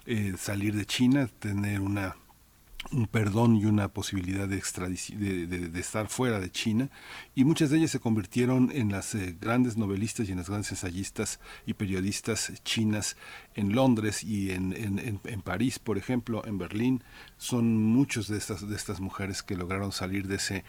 eh, 0.06 0.36
salir 0.38 0.76
de 0.76 0.86
China, 0.86 1.30
tener 1.40 1.82
una 1.82 2.16
un 2.92 3.08
perdón 3.08 3.56
y 3.56 3.66
una 3.66 3.88
posibilidad 3.88 4.48
de, 4.48 4.62
de, 5.18 5.48
de, 5.48 5.70
de, 5.70 5.80
estar 5.80 6.08
fuera 6.08 6.40
de 6.40 6.52
China 6.52 6.90
y 7.34 7.44
muchas 7.44 7.70
de 7.70 7.78
ellas 7.78 7.92
se 7.92 8.00
convirtieron 8.00 8.72
en 8.74 8.92
las 8.92 9.16
eh, 9.16 9.36
grandes 9.40 9.78
novelistas 9.78 10.28
y 10.28 10.32
en 10.32 10.38
las 10.38 10.50
grandes 10.50 10.72
ensayistas 10.72 11.40
y 11.66 11.74
periodistas 11.74 12.54
chinas 12.64 13.18
en 13.56 13.74
Londres 13.74 14.24
y 14.24 14.52
en, 14.52 14.74
en, 14.74 15.00
en, 15.00 15.20
en, 15.24 15.42
París, 15.42 15.80
por 15.80 15.98
ejemplo, 15.98 16.46
en 16.46 16.58
Berlín. 16.58 17.04
Son 17.38 17.78
muchos 17.78 18.28
de 18.28 18.38
estas, 18.38 18.68
de 18.68 18.76
estas 18.76 19.00
mujeres 19.00 19.42
que 19.44 19.56
lograron 19.56 19.92
salir 19.92 20.28
de 20.28 20.36
ese, 20.36 20.64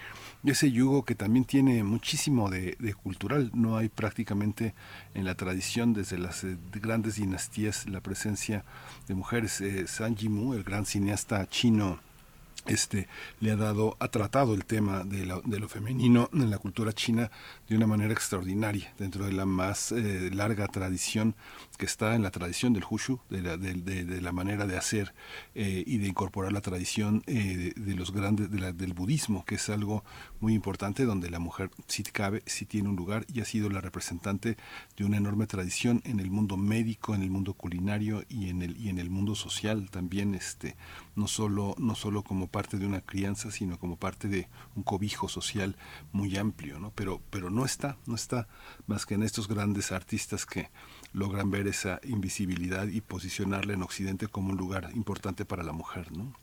ese 0.44 0.70
yugo 0.70 1.04
que 1.04 1.14
también 1.14 1.44
tiene 1.44 1.82
muchísimo 1.84 2.48
de, 2.48 2.76
cultural. 3.02 3.50
No 3.54 3.76
hay 3.76 3.88
prácticamente 3.88 4.74
en 5.14 5.24
la 5.24 5.34
tradición 5.34 5.92
desde 5.92 6.18
las 6.18 6.44
eh, 6.44 6.56
grandes 6.72 7.16
dinastías 7.16 7.86
la 7.88 8.00
presencia 8.00 8.64
de 9.08 9.14
mujeres. 9.14 9.60
Eh, 9.60 9.86
Zhang 9.86 10.16
Yimou, 10.16 10.54
el 10.54 10.64
gran 10.64 10.86
cineasta 10.86 11.46
chino, 11.48 11.98
este 12.68 13.08
le 13.40 13.52
ha 13.52 13.56
dado 13.56 13.96
ha 14.00 14.08
tratado 14.08 14.54
el 14.54 14.64
tema 14.64 15.04
de, 15.04 15.26
la, 15.26 15.40
de, 15.44 15.58
lo 15.58 15.68
femenino 15.68 16.28
en 16.32 16.50
la 16.50 16.58
cultura 16.58 16.92
china 16.92 17.30
de 17.68 17.76
una 17.76 17.86
manera 17.86 18.12
extraordinaria 18.12 18.92
dentro 18.98 19.24
de 19.24 19.32
la 19.32 19.46
más 19.46 19.92
eh, 19.92 20.30
larga 20.32 20.66
tradición 20.68 21.34
que 21.76 21.86
está 21.86 22.14
en 22.14 22.22
la 22.22 22.30
tradición 22.30 22.72
del 22.72 22.84
Hushu 22.88 23.20
de 23.30 23.42
la, 23.42 23.56
de, 23.56 24.20
la 24.20 24.32
manera 24.32 24.66
de 24.66 24.76
hacer 24.76 25.14
eh, 25.54 25.84
y 25.86 25.98
de 25.98 26.08
incorporar 26.08 26.52
la 26.52 26.60
tradición 26.60 27.22
eh, 27.26 27.72
de, 27.76 27.94
los 27.94 28.12
grandes 28.12 28.50
la, 28.50 28.72
del 28.72 28.94
budismo 28.94 29.44
que 29.44 29.56
es 29.56 29.68
algo 29.68 30.04
muy 30.40 30.54
importante 30.54 31.04
donde 31.04 31.30
la 31.30 31.38
mujer 31.38 31.70
si 31.86 32.02
cabe 32.02 32.42
si 32.46 32.66
tiene 32.66 32.88
un 32.88 32.96
lugar 32.96 33.26
y 33.32 33.40
ha 33.40 33.44
sido 33.44 33.68
la 33.70 33.80
representante 33.80 34.56
de 34.96 35.04
una 35.04 35.16
enorme 35.16 35.46
tradición 35.46 36.02
en 36.04 36.20
el 36.20 36.30
mundo 36.30 36.56
médico 36.56 37.14
en 37.14 37.22
el 37.22 37.30
mundo 37.30 37.54
culinario 37.54 38.24
y 38.28 38.48
en 38.48 38.62
el 38.62 38.76
y 38.76 38.88
en 38.88 38.98
el 38.98 39.10
mundo 39.10 39.34
social 39.34 39.90
también 39.90 40.34
este 40.34 40.76
no 41.14 41.28
solo 41.28 41.74
no 41.78 41.94
solo 41.94 42.22
como 42.22 42.46
parte 42.48 42.78
de 42.78 42.86
una 42.86 43.00
crianza, 43.00 43.50
sino 43.50 43.78
como 43.78 43.96
parte 43.96 44.28
de 44.28 44.48
un 44.74 44.82
cobijo 44.82 45.28
social 45.28 45.76
muy 46.12 46.36
amplio, 46.36 46.78
¿no? 46.78 46.92
Pero, 46.94 47.22
pero 47.30 47.50
no 47.50 47.64
está, 47.64 47.96
no 48.06 48.14
está 48.14 48.48
más 48.86 49.06
que 49.06 49.14
en 49.14 49.22
estos 49.22 49.48
grandes 49.48 49.92
artistas 49.92 50.46
que 50.46 50.70
logran 51.16 51.50
ver 51.50 51.66
esa 51.66 51.98
invisibilidad 52.04 52.86
y 52.88 53.00
posicionarla 53.00 53.72
en 53.72 53.82
Occidente 53.82 54.28
como 54.28 54.50
un 54.50 54.58
lugar 54.58 54.90
importante 54.94 55.46
para 55.46 55.62
la 55.62 55.72
mujer, 55.72 56.12
¿no? 56.12 56.34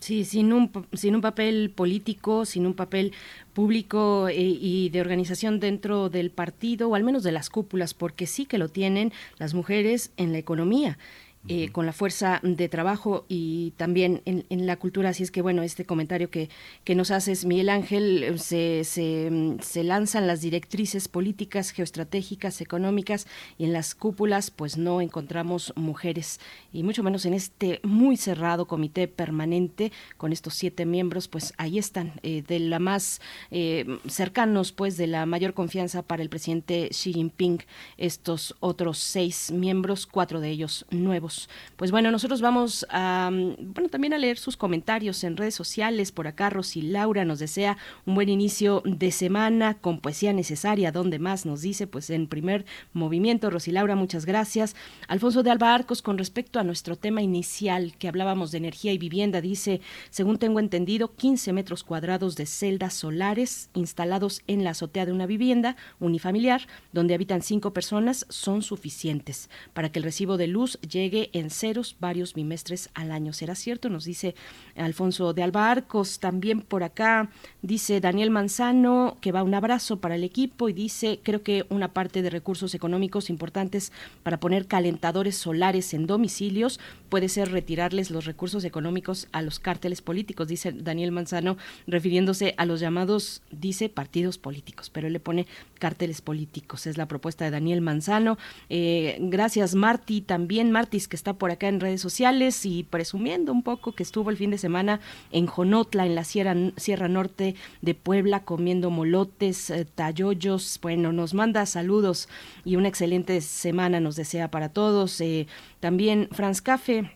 Sí, 0.00 0.24
sin 0.24 0.52
un, 0.52 0.70
sin 0.92 1.14
un 1.14 1.20
papel 1.20 1.70
político, 1.70 2.44
sin 2.44 2.66
un 2.66 2.74
papel 2.74 3.12
público 3.54 4.28
eh, 4.28 4.34
y 4.36 4.88
de 4.90 5.00
organización 5.00 5.60
dentro 5.60 6.10
del 6.10 6.30
partido, 6.30 6.88
o 6.88 6.94
al 6.94 7.04
menos 7.04 7.22
de 7.22 7.32
las 7.32 7.48
cúpulas, 7.48 7.94
porque 7.94 8.26
sí 8.26 8.44
que 8.44 8.58
lo 8.58 8.68
tienen 8.68 9.12
las 9.38 9.54
mujeres 9.54 10.10
en 10.16 10.32
la 10.32 10.38
economía 10.38 10.98
eh, 11.48 11.70
con 11.72 11.86
la 11.86 11.92
fuerza 11.92 12.38
de 12.44 12.68
trabajo 12.68 13.26
y 13.28 13.72
también 13.76 14.22
en, 14.26 14.46
en, 14.48 14.64
la 14.64 14.76
cultura. 14.76 15.08
Así 15.08 15.24
es 15.24 15.32
que, 15.32 15.42
bueno, 15.42 15.64
este 15.64 15.84
comentario 15.84 16.30
que, 16.30 16.48
que 16.84 16.94
nos 16.94 17.10
haces, 17.10 17.44
Miguel 17.44 17.68
Ángel, 17.68 18.38
se, 18.38 18.84
se, 18.84 19.56
se, 19.60 19.82
lanzan 19.82 20.28
las 20.28 20.40
directrices 20.40 21.08
políticas, 21.08 21.70
geoestratégicas, 21.70 22.60
económicas 22.60 23.26
y 23.58 23.64
en 23.64 23.72
las 23.72 23.96
cúpulas, 23.96 24.52
pues 24.52 24.78
no 24.78 25.00
encontramos 25.00 25.72
mujeres. 25.74 26.38
Y 26.72 26.84
mucho 26.84 27.02
menos 27.02 27.26
en 27.26 27.34
este 27.34 27.80
muy 27.82 28.16
cerrado 28.16 28.66
comité 28.68 29.08
permanente 29.08 29.90
con 30.18 30.32
estos 30.32 30.54
siete 30.54 30.86
miembros, 30.86 31.26
pues 31.26 31.54
ahí 31.56 31.76
están, 31.76 32.12
eh, 32.22 32.44
de 32.46 32.60
la 32.60 32.78
más 32.78 33.20
eh, 33.50 33.84
cercanos, 34.06 34.70
pues 34.70 34.96
de 34.96 35.08
la 35.08 35.26
mayor 35.26 35.54
confianza 35.54 36.02
para 36.02 36.22
el 36.22 36.28
presidente 36.28 36.88
Xi 36.90 37.14
Jinping, 37.14 37.64
estos 37.96 38.54
otros 38.60 38.98
seis 38.98 39.50
miembros, 39.50 40.06
cuatro 40.06 40.38
de 40.38 40.50
ellos 40.50 40.86
nuevos 40.90 41.31
pues 41.76 41.90
bueno, 41.90 42.10
nosotros 42.10 42.40
vamos 42.40 42.86
a, 42.90 43.30
bueno, 43.32 43.88
también 43.88 44.14
a 44.14 44.18
leer 44.18 44.38
sus 44.38 44.56
comentarios 44.56 45.24
en 45.24 45.36
redes 45.36 45.54
sociales. 45.54 46.12
Por 46.12 46.26
acá 46.26 46.50
Rosy 46.50 46.82
Laura 46.82 47.24
nos 47.24 47.38
desea 47.38 47.76
un 48.06 48.14
buen 48.14 48.28
inicio 48.28 48.82
de 48.84 49.10
semana 49.10 49.74
con 49.74 50.00
poesía 50.00 50.32
necesaria. 50.32 50.92
donde 50.92 51.18
más 51.18 51.46
nos 51.46 51.62
dice? 51.62 51.86
Pues 51.86 52.10
en 52.10 52.26
primer 52.26 52.64
movimiento. 52.92 53.50
Rosy 53.50 53.72
Laura, 53.72 53.94
muchas 53.96 54.26
gracias. 54.26 54.74
Alfonso 55.08 55.42
de 55.42 55.50
Alba 55.50 55.74
Arcos, 55.74 56.02
con 56.02 56.18
respecto 56.18 56.58
a 56.58 56.64
nuestro 56.64 56.96
tema 56.96 57.22
inicial 57.22 57.94
que 57.98 58.08
hablábamos 58.08 58.50
de 58.50 58.58
energía 58.58 58.92
y 58.92 58.98
vivienda, 58.98 59.40
dice, 59.40 59.80
según 60.10 60.38
tengo 60.38 60.60
entendido, 60.60 61.14
15 61.14 61.52
metros 61.52 61.84
cuadrados 61.84 62.36
de 62.36 62.46
celdas 62.46 62.94
solares 62.94 63.70
instalados 63.74 64.42
en 64.46 64.64
la 64.64 64.70
azotea 64.70 65.06
de 65.06 65.12
una 65.12 65.26
vivienda 65.26 65.76
unifamiliar 66.00 66.66
donde 66.92 67.14
habitan 67.14 67.42
cinco 67.42 67.72
personas 67.72 68.26
son 68.28 68.62
suficientes 68.62 69.50
para 69.72 69.90
que 69.90 69.98
el 69.98 70.04
recibo 70.04 70.36
de 70.36 70.46
luz 70.46 70.78
llegue 70.80 71.21
en 71.32 71.50
ceros 71.50 71.96
varios 72.00 72.34
bimestres 72.34 72.90
al 72.94 73.12
año. 73.12 73.32
¿Será 73.32 73.54
cierto? 73.54 73.88
Nos 73.88 74.04
dice 74.04 74.34
Alfonso 74.76 75.32
de 75.32 75.42
Alba 75.42 75.70
Arcos. 75.70 76.18
También 76.18 76.60
por 76.60 76.82
acá 76.82 77.30
dice 77.62 78.00
Daniel 78.00 78.30
Manzano 78.30 79.18
que 79.20 79.32
va 79.32 79.42
un 79.42 79.54
abrazo 79.54 80.00
para 80.00 80.14
el 80.14 80.24
equipo 80.24 80.68
y 80.68 80.72
dice, 80.72 81.20
creo 81.22 81.42
que 81.42 81.66
una 81.68 81.92
parte 81.92 82.22
de 82.22 82.30
recursos 82.30 82.74
económicos 82.74 83.30
importantes 83.30 83.92
para 84.22 84.40
poner 84.40 84.66
calentadores 84.66 85.36
solares 85.36 85.94
en 85.94 86.06
domicilios 86.06 86.80
puede 87.08 87.28
ser 87.28 87.50
retirarles 87.52 88.10
los 88.10 88.24
recursos 88.24 88.64
económicos 88.64 89.28
a 89.32 89.42
los 89.42 89.58
cárteles 89.58 90.02
políticos, 90.02 90.48
dice 90.48 90.72
Daniel 90.72 91.12
Manzano, 91.12 91.56
refiriéndose 91.86 92.54
a 92.56 92.66
los 92.66 92.80
llamados, 92.80 93.42
dice, 93.50 93.88
partidos 93.88 94.38
políticos, 94.38 94.90
pero 94.90 95.06
él 95.06 95.12
le 95.12 95.20
pone 95.20 95.46
cárteles 95.78 96.20
políticos. 96.20 96.86
Es 96.86 96.96
la 96.96 97.08
propuesta 97.08 97.44
de 97.44 97.50
Daniel 97.50 97.80
Manzano. 97.80 98.38
Eh, 98.68 99.18
gracias, 99.20 99.74
Marti. 99.74 100.20
También 100.20 100.70
Martis, 100.70 101.08
que 101.12 101.16
está 101.16 101.34
por 101.34 101.50
acá 101.50 101.68
en 101.68 101.78
redes 101.78 102.00
sociales 102.00 102.64
y 102.64 102.84
presumiendo 102.84 103.52
un 103.52 103.62
poco 103.62 103.92
que 103.92 104.02
estuvo 104.02 104.30
el 104.30 104.38
fin 104.38 104.50
de 104.50 104.56
semana 104.56 104.98
en 105.30 105.46
Jonotla, 105.46 106.06
en 106.06 106.14
la 106.14 106.24
Sierra, 106.24 106.56
Sierra 106.78 107.06
Norte 107.06 107.54
de 107.82 107.94
Puebla, 107.94 108.44
comiendo 108.44 108.88
molotes, 108.88 109.68
eh, 109.68 109.84
talloyos. 109.84 110.78
Bueno, 110.80 111.12
nos 111.12 111.34
manda 111.34 111.66
saludos 111.66 112.30
y 112.64 112.76
una 112.76 112.88
excelente 112.88 113.42
semana 113.42 114.00
nos 114.00 114.16
desea 114.16 114.50
para 114.50 114.70
todos. 114.70 115.20
Eh, 115.20 115.48
también 115.80 116.30
Franz 116.32 116.62
Cafe 116.62 117.10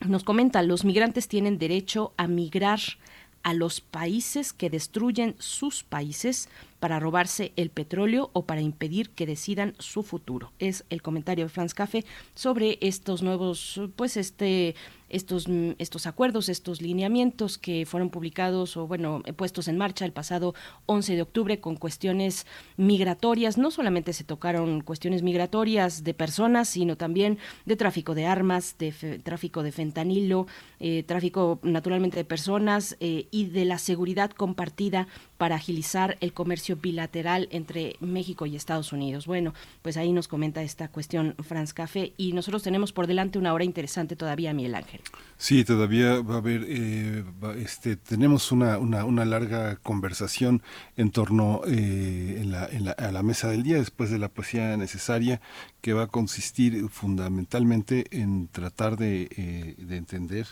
nos 0.00 0.24
comenta, 0.24 0.62
los 0.62 0.86
migrantes 0.86 1.28
tienen 1.28 1.58
derecho 1.58 2.14
a 2.16 2.28
migrar 2.28 2.80
a 3.42 3.52
los 3.52 3.82
países 3.82 4.54
que 4.54 4.70
destruyen 4.70 5.36
sus 5.38 5.84
países 5.84 6.48
para 6.80 7.00
robarse 7.00 7.52
el 7.56 7.70
petróleo 7.70 8.30
o 8.32 8.44
para 8.44 8.60
impedir 8.60 9.10
que 9.10 9.26
decidan 9.26 9.74
su 9.78 10.02
futuro. 10.02 10.52
Es 10.58 10.84
el 10.90 11.02
comentario 11.02 11.46
de 11.46 11.48
Franz 11.48 11.74
Café 11.74 12.04
sobre 12.34 12.78
estos 12.80 13.22
nuevos, 13.22 13.80
pues 13.96 14.16
este 14.16 14.74
estos, 15.08 15.46
estos 15.78 16.06
acuerdos, 16.06 16.48
estos 16.48 16.82
lineamientos 16.82 17.58
que 17.58 17.86
fueron 17.86 18.10
publicados 18.10 18.76
o, 18.76 18.86
bueno, 18.86 19.22
puestos 19.36 19.68
en 19.68 19.78
marcha 19.78 20.04
el 20.04 20.12
pasado 20.12 20.54
11 20.86 21.14
de 21.14 21.22
octubre 21.22 21.60
con 21.60 21.76
cuestiones 21.76 22.46
migratorias. 22.76 23.56
No 23.56 23.70
solamente 23.70 24.12
se 24.12 24.24
tocaron 24.24 24.80
cuestiones 24.80 25.22
migratorias 25.22 26.02
de 26.02 26.14
personas, 26.14 26.68
sino 26.68 26.96
también 26.96 27.38
de 27.66 27.76
tráfico 27.76 28.14
de 28.14 28.26
armas, 28.26 28.76
de 28.78 28.92
tráfico 29.22 29.62
de 29.62 29.72
fentanilo, 29.72 30.46
eh, 30.80 31.04
tráfico 31.04 31.60
naturalmente 31.62 32.16
de 32.16 32.24
personas 32.24 32.96
eh, 33.00 33.28
y 33.30 33.46
de 33.46 33.64
la 33.64 33.78
seguridad 33.78 34.30
compartida 34.30 35.06
para 35.38 35.56
agilizar 35.56 36.16
el 36.20 36.32
comercio 36.32 36.65
bilateral 36.74 37.48
entre 37.52 37.94
México 38.00 38.46
y 38.46 38.56
Estados 38.56 38.92
Unidos. 38.92 39.26
Bueno, 39.26 39.54
pues 39.82 39.96
ahí 39.96 40.12
nos 40.12 40.26
comenta 40.26 40.62
esta 40.62 40.88
cuestión 40.88 41.36
Franz 41.46 41.72
Café 41.72 42.14
y 42.16 42.32
nosotros 42.32 42.64
tenemos 42.64 42.92
por 42.92 43.06
delante 43.06 43.38
una 43.38 43.52
hora 43.52 43.62
interesante 43.62 44.16
todavía, 44.16 44.52
Miguel 44.52 44.74
Ángel. 44.74 45.00
Sí, 45.36 45.64
todavía 45.64 46.20
va 46.22 46.34
a 46.34 46.38
haber, 46.38 46.64
eh, 46.66 47.24
este, 47.58 47.96
tenemos 47.96 48.50
una, 48.50 48.78
una, 48.78 49.04
una, 49.04 49.24
larga 49.24 49.76
conversación 49.76 50.62
en 50.96 51.10
torno 51.10 51.60
eh, 51.68 52.38
en 52.40 52.50
la, 52.50 52.92
a 52.92 53.12
la 53.12 53.22
mesa 53.22 53.48
del 53.48 53.62
día 53.62 53.76
después 53.76 54.10
de 54.10 54.18
la 54.18 54.28
poesía 54.28 54.76
necesaria 54.76 55.40
que 55.80 55.92
va 55.92 56.04
a 56.04 56.06
consistir 56.06 56.88
fundamentalmente 56.88 58.06
en 58.10 58.48
tratar 58.48 58.96
de, 58.96 59.28
eh, 59.36 59.74
de 59.78 59.96
entender 59.96 60.46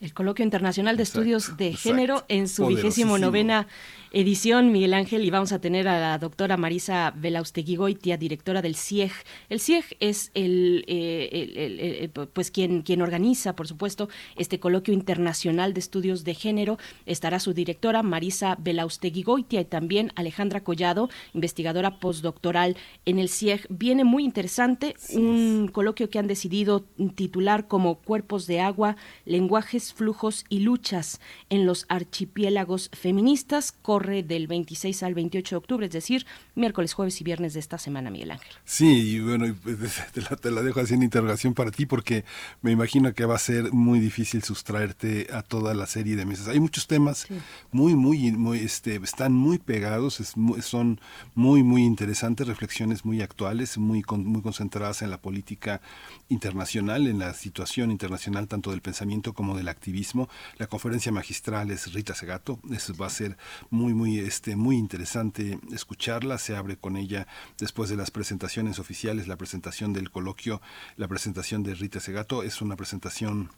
el 0.00 0.12
Coloquio 0.12 0.44
Internacional 0.44 0.96
de 0.96 1.02
Estudios 1.02 1.56
de 1.56 1.72
Género 1.72 2.24
en 2.28 2.48
su 2.48 2.66
vigésimo 2.66 3.16
novena 3.16 3.66
edición, 4.12 4.70
Miguel 4.72 4.94
Ángel, 4.94 5.24
y 5.24 5.30
vamos 5.30 5.52
a 5.52 5.58
tener 5.58 5.88
a 5.88 5.98
la 5.98 6.18
doctora 6.18 6.56
Marisa 6.56 7.12
Belausteguigoitia, 7.16 8.16
directora 8.16 8.62
del 8.62 8.76
CIEG. 8.76 9.12
El 9.48 9.60
CIEG 9.60 9.84
es 10.00 10.30
el, 10.34 10.84
eh, 10.86 11.28
el, 11.32 11.56
el, 11.58 11.80
el, 11.80 12.10
pues 12.10 12.50
quien, 12.50 12.82
quien 12.82 13.02
organiza, 13.02 13.56
por 13.56 13.68
supuesto, 13.68 14.08
este 14.36 14.58
Coloquio 14.58 14.94
Internacional 14.94 15.74
de 15.74 15.80
Estudios 15.80 16.24
de 16.24 16.34
Género. 16.34 16.78
Estará 17.04 17.40
su 17.40 17.52
directora 17.52 18.02
Marisa 18.02 18.56
Belausteguigoitia 18.58 19.60
y 19.60 19.64
también 19.64 20.12
Alejandra 20.14 20.60
Collado, 20.62 21.10
investigadora 21.34 21.98
postdoctoral 21.98 22.76
en 23.06 23.18
el 23.18 23.28
CIEG. 23.28 23.66
Viene 23.68 24.04
muy 24.04 24.24
interesante, 24.24 24.94
sí. 24.98 25.16
un 25.16 25.68
coloquio 25.68 26.08
que 26.08 26.18
han 26.18 26.26
decidido 26.26 26.84
titular 27.14 27.66
como 27.66 27.96
Cuerpos 27.96 28.46
de 28.46 28.60
Agua, 28.60 28.96
Lenguajes 29.24 29.85
flujos 29.92 30.44
y 30.48 30.60
luchas 30.60 31.20
en 31.50 31.66
los 31.66 31.86
archipiélagos 31.88 32.90
feministas. 32.92 33.72
Corre 33.72 34.22
del 34.22 34.46
26 34.46 35.02
al 35.02 35.14
28 35.14 35.54
de 35.54 35.58
octubre, 35.58 35.86
es 35.86 35.92
decir, 35.92 36.26
miércoles, 36.54 36.94
jueves 36.94 37.20
y 37.20 37.24
viernes 37.24 37.54
de 37.54 37.60
esta 37.60 37.78
semana, 37.78 38.10
Miguel 38.10 38.32
Ángel. 38.32 38.52
Sí, 38.64 39.16
y 39.16 39.20
bueno, 39.20 39.54
te 40.12 40.20
la, 40.22 40.36
te 40.36 40.50
la 40.50 40.62
dejo 40.62 40.80
así 40.80 40.94
en 40.94 41.02
interrogación 41.02 41.54
para 41.54 41.70
ti 41.70 41.86
porque 41.86 42.24
me 42.62 42.72
imagino 42.72 43.12
que 43.14 43.24
va 43.24 43.36
a 43.36 43.38
ser 43.38 43.72
muy 43.72 44.00
difícil 44.00 44.42
sustraerte 44.42 45.28
a 45.32 45.42
toda 45.42 45.74
la 45.74 45.86
serie 45.86 46.16
de 46.16 46.26
mesas. 46.26 46.48
Hay 46.48 46.60
muchos 46.60 46.86
temas 46.86 47.26
sí. 47.28 47.34
muy, 47.72 47.94
muy, 47.94 48.32
muy, 48.32 48.58
este, 48.58 48.96
están 48.96 49.32
muy 49.32 49.58
pegados, 49.58 50.20
es, 50.20 50.34
son 50.62 51.00
muy, 51.34 51.62
muy 51.62 51.84
interesantes, 51.84 52.46
reflexiones 52.46 53.04
muy 53.04 53.22
actuales, 53.22 53.78
muy, 53.78 54.02
muy 54.08 54.42
concentradas 54.42 55.02
en 55.02 55.10
la 55.10 55.20
política 55.20 55.80
internacional, 56.28 57.06
en 57.06 57.18
la 57.18 57.34
situación 57.34 57.90
internacional 57.90 58.48
tanto 58.48 58.70
del 58.70 58.80
pensamiento 58.80 59.32
como 59.32 59.56
del 59.56 59.68
activismo. 59.76 60.28
La 60.56 60.66
conferencia 60.66 61.12
magistral 61.12 61.70
es 61.70 61.92
Rita 61.92 62.14
Segato, 62.14 62.58
eso 62.72 62.94
va 62.96 63.06
a 63.06 63.10
ser 63.10 63.36
muy, 63.70 63.94
muy, 63.94 64.18
este, 64.18 64.56
muy 64.56 64.76
interesante 64.76 65.58
escucharla. 65.72 66.38
Se 66.38 66.56
abre 66.56 66.76
con 66.76 66.96
ella 66.96 67.26
después 67.58 67.90
de 67.90 67.96
las 67.96 68.10
presentaciones 68.10 68.78
oficiales, 68.78 69.28
la 69.28 69.36
presentación 69.36 69.92
del 69.92 70.10
coloquio, 70.10 70.60
la 70.96 71.08
presentación 71.08 71.62
de 71.62 71.74
Rita 71.74 72.00
Segato. 72.00 72.42
Es 72.42 72.62
una 72.62 72.76
presentación 72.76 73.50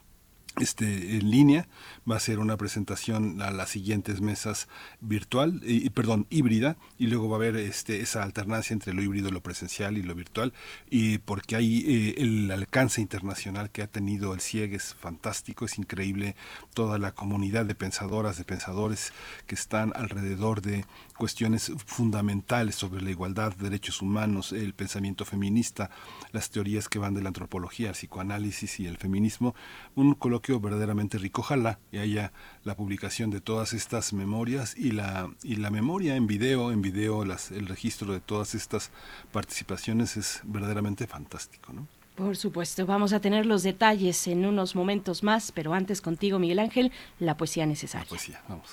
este, 0.60 1.16
en 1.16 1.30
línea, 1.30 1.68
va 2.10 2.16
a 2.16 2.20
ser 2.20 2.38
una 2.38 2.56
presentación 2.56 3.42
a 3.42 3.50
las 3.50 3.70
siguientes 3.70 4.20
mesas 4.20 4.68
virtual, 5.00 5.62
perdón, 5.94 6.26
híbrida, 6.30 6.76
y 6.98 7.06
luego 7.06 7.28
va 7.28 7.36
a 7.36 7.38
haber 7.38 7.56
este, 7.56 8.00
esa 8.00 8.22
alternancia 8.22 8.74
entre 8.74 8.94
lo 8.94 9.02
híbrido, 9.02 9.30
lo 9.30 9.42
presencial 9.42 9.98
y 9.98 10.02
lo 10.02 10.14
virtual, 10.14 10.52
y 10.90 11.18
porque 11.18 11.56
hay 11.56 11.84
eh, 11.86 12.14
el 12.18 12.50
alcance 12.50 13.00
internacional 13.00 13.70
que 13.70 13.82
ha 13.82 13.86
tenido 13.86 14.34
el 14.34 14.40
CIEG 14.40 14.74
es 14.74 14.94
fantástico, 14.94 15.64
es 15.64 15.78
increíble. 15.78 16.36
Toda 16.74 16.98
la 16.98 17.12
comunidad 17.12 17.66
de 17.66 17.74
pensadoras, 17.74 18.38
de 18.38 18.44
pensadores 18.44 19.12
que 19.46 19.54
están 19.54 19.92
alrededor 19.94 20.62
de 20.62 20.84
cuestiones 21.16 21.72
fundamentales 21.86 22.76
sobre 22.76 23.02
la 23.02 23.10
igualdad, 23.10 23.54
derechos 23.56 24.02
humanos, 24.02 24.52
el 24.52 24.72
pensamiento 24.74 25.24
feminista, 25.24 25.90
las 26.32 26.50
teorías 26.50 26.88
que 26.88 26.98
van 26.98 27.14
de 27.14 27.22
la 27.22 27.28
antropología, 27.28 27.88
el 27.88 27.94
psicoanálisis 27.94 28.80
y 28.80 28.86
el 28.86 28.96
feminismo, 28.96 29.54
un 29.94 30.14
coloquio 30.14 30.47
verdaderamente 30.56 31.18
rico. 31.18 31.42
Ojalá 31.42 31.78
y 31.92 31.98
haya 31.98 32.32
la 32.64 32.76
publicación 32.76 33.30
de 33.30 33.40
todas 33.40 33.72
estas 33.74 34.12
memorias 34.12 34.74
y 34.76 34.92
la, 34.92 35.30
y 35.42 35.56
la 35.56 35.70
memoria 35.70 36.16
en 36.16 36.26
video, 36.26 36.72
en 36.72 36.82
video 36.82 37.24
las, 37.24 37.50
el 37.50 37.66
registro 37.66 38.12
de 38.12 38.20
todas 38.20 38.54
estas 38.54 38.90
participaciones 39.32 40.16
es 40.16 40.40
verdaderamente 40.44 41.06
fantástico. 41.06 41.72
¿no? 41.72 41.86
Por 42.18 42.36
supuesto, 42.36 42.84
vamos 42.84 43.12
a 43.12 43.20
tener 43.20 43.46
los 43.46 43.62
detalles 43.62 44.26
en 44.26 44.44
unos 44.44 44.74
momentos 44.74 45.22
más, 45.22 45.52
pero 45.52 45.72
antes 45.72 46.00
contigo, 46.00 46.40
Miguel 46.40 46.58
Ángel, 46.58 46.90
la 47.20 47.36
poesía 47.36 47.64
necesaria. 47.64 48.04
La 48.04 48.08
poesía, 48.08 48.42
vamos. 48.48 48.68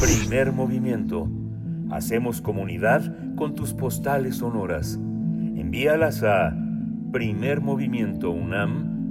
Primer 0.00 0.52
movimiento. 0.52 1.28
Hacemos 1.90 2.40
comunidad 2.40 3.34
con 3.36 3.54
tus 3.54 3.72
postales 3.72 4.38
sonoras. 4.38 4.94
Envíalas 4.94 6.24
a 6.24 6.52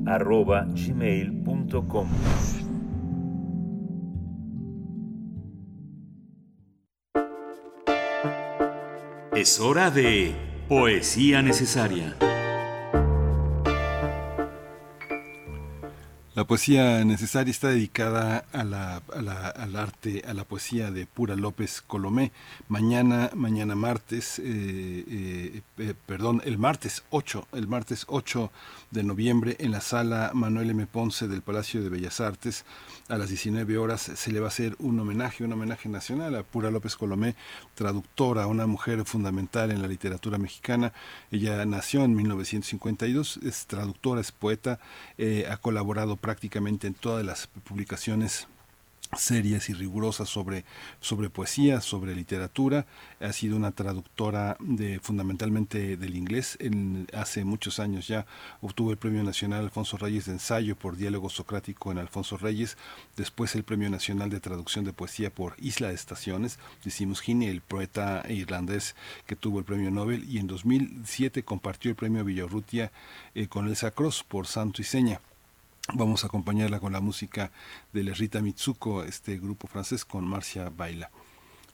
primermovimientounam.gmail.com 0.04 2.08
Es 9.36 9.60
hora 9.60 9.90
de 9.92 10.36
Poesía 10.70 11.42
Necesaria. 11.42 12.16
La 16.36 16.46
poesía 16.46 17.06
necesaria 17.06 17.52
está 17.52 17.68
dedicada 17.70 18.46
a 18.54 18.64
la, 18.64 19.04
a 19.16 19.22
la- 19.22 19.50
al 19.50 19.76
arte, 19.76 20.24
a 20.28 20.34
la 20.34 20.44
poesía 20.44 20.90
de 20.90 21.06
Pura 21.06 21.36
López 21.36 21.84
Colomé. 21.86 22.32
Mañana, 22.68 23.30
mañana 23.36 23.76
martes, 23.76 24.40
eh, 24.40 24.44
eh, 25.08 25.62
eh, 25.78 25.94
perdón, 26.08 26.42
el 26.44 26.58
martes 26.58 27.04
8, 27.12 27.48
el 27.54 27.68
martes 27.68 28.06
8 28.08 28.52
de 28.94 29.04
noviembre 29.04 29.56
en 29.60 29.72
la 29.72 29.82
sala 29.82 30.32
Manuel 30.34 30.70
M. 30.70 30.86
Ponce 30.86 31.28
del 31.28 31.42
Palacio 31.42 31.82
de 31.82 31.90
Bellas 31.90 32.22
Artes 32.22 32.64
a 33.10 33.18
las 33.18 33.28
19 33.28 33.78
horas 33.78 34.02
se 34.02 34.32
le 34.32 34.40
va 34.40 34.46
a 34.46 34.50
hacer 34.50 34.76
un 34.80 35.00
homenaje, 35.00 35.44
un 35.44 35.52
homenaje 35.52 35.90
nacional 35.90 36.36
a 36.36 36.44
Pura 36.44 36.72
López 36.72 36.96
Colomé, 36.96 37.36
traductora, 37.76 38.48
una 38.48 38.66
mujer 38.66 39.04
fundamental 39.04 39.72
en 39.72 39.82
la 39.82 39.88
literatura 39.88 40.38
mexicana. 40.38 40.94
Ella 41.32 41.66
nació 41.66 42.06
en 42.06 42.16
1952, 42.16 43.38
es 43.44 43.66
traductora, 43.66 44.22
es 44.22 44.32
poeta, 44.32 44.80
eh, 45.18 45.48
ha 45.50 45.58
colaborado 45.58 46.16
prácticamente 46.16 46.88
en 46.88 46.94
todas 46.94 47.26
las 47.26 47.48
publicaciones 47.48 48.48
serias 49.16 49.70
y 49.70 49.74
rigurosas 49.74 50.30
sobre, 50.30 50.66
sobre 51.00 51.30
poesía, 51.30 51.82
sobre 51.82 52.16
literatura. 52.16 52.86
Ha 53.20 53.34
sido 53.34 53.56
una 53.56 53.72
traductora 53.72 54.58
de 54.60 55.00
fundamentalmente 55.00 55.98
del 55.98 56.16
inglés. 56.16 56.58
En, 56.60 57.08
hace 57.14 57.44
muchos 57.46 57.80
años 57.80 58.08
ya 58.08 58.26
obtuvo 58.62 58.92
el 58.92 58.98
Premio 58.98 59.24
Nacional 59.24 59.64
Alfonso 59.64 59.98
Reyes 59.98 60.26
de 60.26 60.34
Ensayo 60.34 60.76
por 60.76 60.98
Diálogo 60.98 61.30
Socrático 61.30 61.92
en 61.92 61.98
Alfonso 61.98 62.38
Reyes. 62.38 62.78
Después 63.16 63.56
el 63.56 63.64
Premio 63.64 63.90
Nacional 63.90 64.30
de 64.30 64.40
Traducción 64.40 64.86
de 64.86 64.94
Poesía 64.94 65.30
por 65.34 65.56
Isla 65.60 65.90
de 65.90 65.96
Estaciones. 65.96 66.60
Decimos 66.84 67.22
Gini, 67.22 67.48
el 67.48 67.62
poeta 67.62 68.24
irlandés 68.30 68.96
que 69.26 69.36
tuvo 69.36 69.60
el 69.60 69.66
Premio 69.66 69.92
Nobel. 69.92 70.24
Y 70.30 70.40
en 70.40 70.48
2007 70.48 71.44
compartió 71.44 71.90
el 71.90 71.96
Premio 71.96 72.24
Villarrutia 72.24 72.92
eh, 73.36 73.48
con 73.48 73.68
Elsa 73.68 73.92
Cross 73.92 74.24
por 74.24 74.48
Santo 74.48 74.82
y 74.82 74.86
Seña. 74.86 75.20
Vamos 75.92 76.24
a 76.24 76.28
acompañarla 76.28 76.80
con 76.80 76.94
la 76.94 77.02
música 77.02 77.52
de 77.92 78.06
la 78.06 78.14
Rita 78.14 78.42
Mitsuko, 78.42 79.04
este 79.04 79.38
grupo 79.38 79.68
francés 79.68 80.06
con 80.06 80.26
Marcia 80.26 80.70
Baila. 80.70 81.12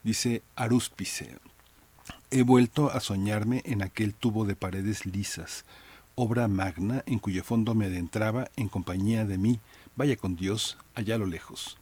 Dice 0.04 0.42
Arúspice. 0.56 1.38
He 2.32 2.42
vuelto 2.42 2.90
a 2.92 3.02
soñarme 3.02 3.62
en 3.66 3.84
aquel 3.84 4.16
tubo 4.16 4.46
de 4.46 4.56
paredes 4.56 5.06
lisas, 5.06 5.64
obra 6.16 6.48
magna 6.48 7.04
en 7.06 7.20
cuyo 7.20 7.44
fondo 7.44 7.76
me 7.76 7.86
adentraba 7.86 8.50
en 8.56 8.68
compañía 8.68 9.26
de 9.26 9.38
mí, 9.38 9.60
vaya 9.96 10.18
con 10.18 10.36
Dios, 10.36 10.80
allá 10.96 11.16
a 11.16 11.20
lo 11.20 11.28
lejos. 11.28 11.78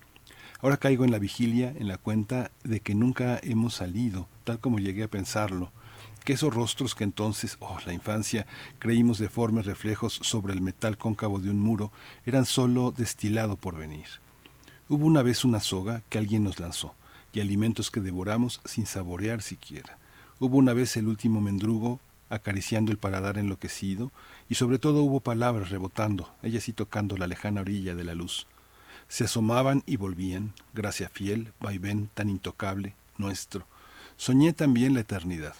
Ahora 0.60 0.76
caigo 0.76 1.06
en 1.06 1.12
la 1.12 1.20
vigilia, 1.20 1.74
en 1.78 1.88
la 1.88 1.98
cuenta 1.98 2.52
de 2.66 2.82
que 2.82 2.94
nunca 2.94 3.40
hemos 3.42 3.76
salido, 3.76 4.28
tal 4.44 4.60
como 4.60 4.80
llegué 4.80 5.04
a 5.04 5.10
pensarlo, 5.10 5.72
que 6.28 6.34
esos 6.34 6.54
rostros 6.54 6.94
que 6.94 7.06
entonces, 7.06 7.56
oh, 7.62 7.78
la 7.86 7.94
infancia, 7.94 8.46
creímos 8.80 9.18
deformes 9.18 9.66
reflejos 9.66 10.20
sobre 10.24 10.52
el 10.52 10.60
metal 10.60 10.98
cóncavo 10.98 11.40
de 11.40 11.50
un 11.50 11.58
muro, 11.58 11.90
eran 12.26 12.46
sólo 12.46 12.92
destilado 12.92 13.56
por 13.56 13.78
venir. 13.78 14.08
Hubo 14.90 15.06
una 15.06 15.22
vez 15.22 15.46
una 15.46 15.62
soga 15.62 16.04
que 16.10 16.18
alguien 16.18 16.44
nos 16.44 16.60
lanzó, 16.60 16.94
y 17.32 17.40
alimentos 17.40 17.92
que 17.92 18.02
devoramos 18.02 18.60
sin 18.66 18.86
saborear 18.86 19.42
siquiera. 19.42 19.98
Hubo 20.42 20.58
una 20.58 20.74
vez 20.74 20.98
el 20.98 21.08
último 21.08 21.40
mendrugo 21.40 22.02
acariciando 22.30 22.92
el 22.92 22.98
paladar 22.98 23.38
enloquecido, 23.38 24.12
y 24.50 24.56
sobre 24.56 24.80
todo 24.80 25.04
hubo 25.04 25.22
palabras 25.22 25.70
rebotando, 25.70 26.30
ellas 26.44 26.66
sí 26.66 26.74
tocando 26.74 27.16
la 27.16 27.28
lejana 27.28 27.62
orilla 27.62 27.96
de 27.96 28.04
la 28.04 28.16
luz. 28.16 28.48
Se 29.08 29.24
asomaban 29.24 29.82
y 29.86 29.96
volvían, 29.96 30.52
gracia 30.74 31.08
fiel, 31.08 31.54
vaivén 31.62 32.10
tan 32.14 32.28
intocable, 32.30 32.96
nuestro. 33.18 33.66
Soñé 34.18 34.52
también 34.52 34.94
la 34.94 35.00
eternidad 35.00 35.56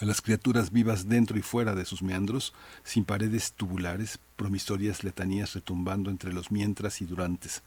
a 0.00 0.04
las 0.04 0.20
criaturas 0.20 0.72
vivas 0.72 1.08
dentro 1.08 1.38
y 1.38 1.42
fuera 1.42 1.74
de 1.74 1.84
sus 1.84 2.02
meandros, 2.02 2.52
sin 2.84 3.04
paredes 3.04 3.52
tubulares, 3.52 4.18
promisorias 4.36 5.04
letanías 5.04 5.54
retumbando 5.54 6.10
entre 6.10 6.32
los 6.32 6.50
mientras 6.50 7.00
y 7.00 7.06
durantes. 7.06 7.62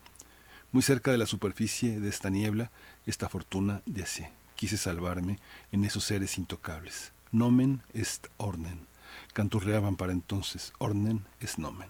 Muy 0.71 0.83
cerca 0.83 1.11
de 1.11 1.17
la 1.17 1.25
superficie 1.25 1.99
de 1.99 2.09
esta 2.09 2.29
niebla, 2.29 2.71
esta 3.05 3.29
fortuna 3.29 3.81
yace. 3.85 4.31
Quise 4.55 4.77
salvarme 4.77 5.39
en 5.71 5.85
esos 5.85 6.03
seres 6.03 6.37
intocables. 6.37 7.11
Nomen 7.31 7.81
est 7.93 8.27
ornen. 8.37 8.87
Canturreaban 9.33 9.95
para 9.95 10.11
entonces. 10.11 10.73
Ornen 10.79 11.25
es 11.39 11.57
nomen. 11.57 11.89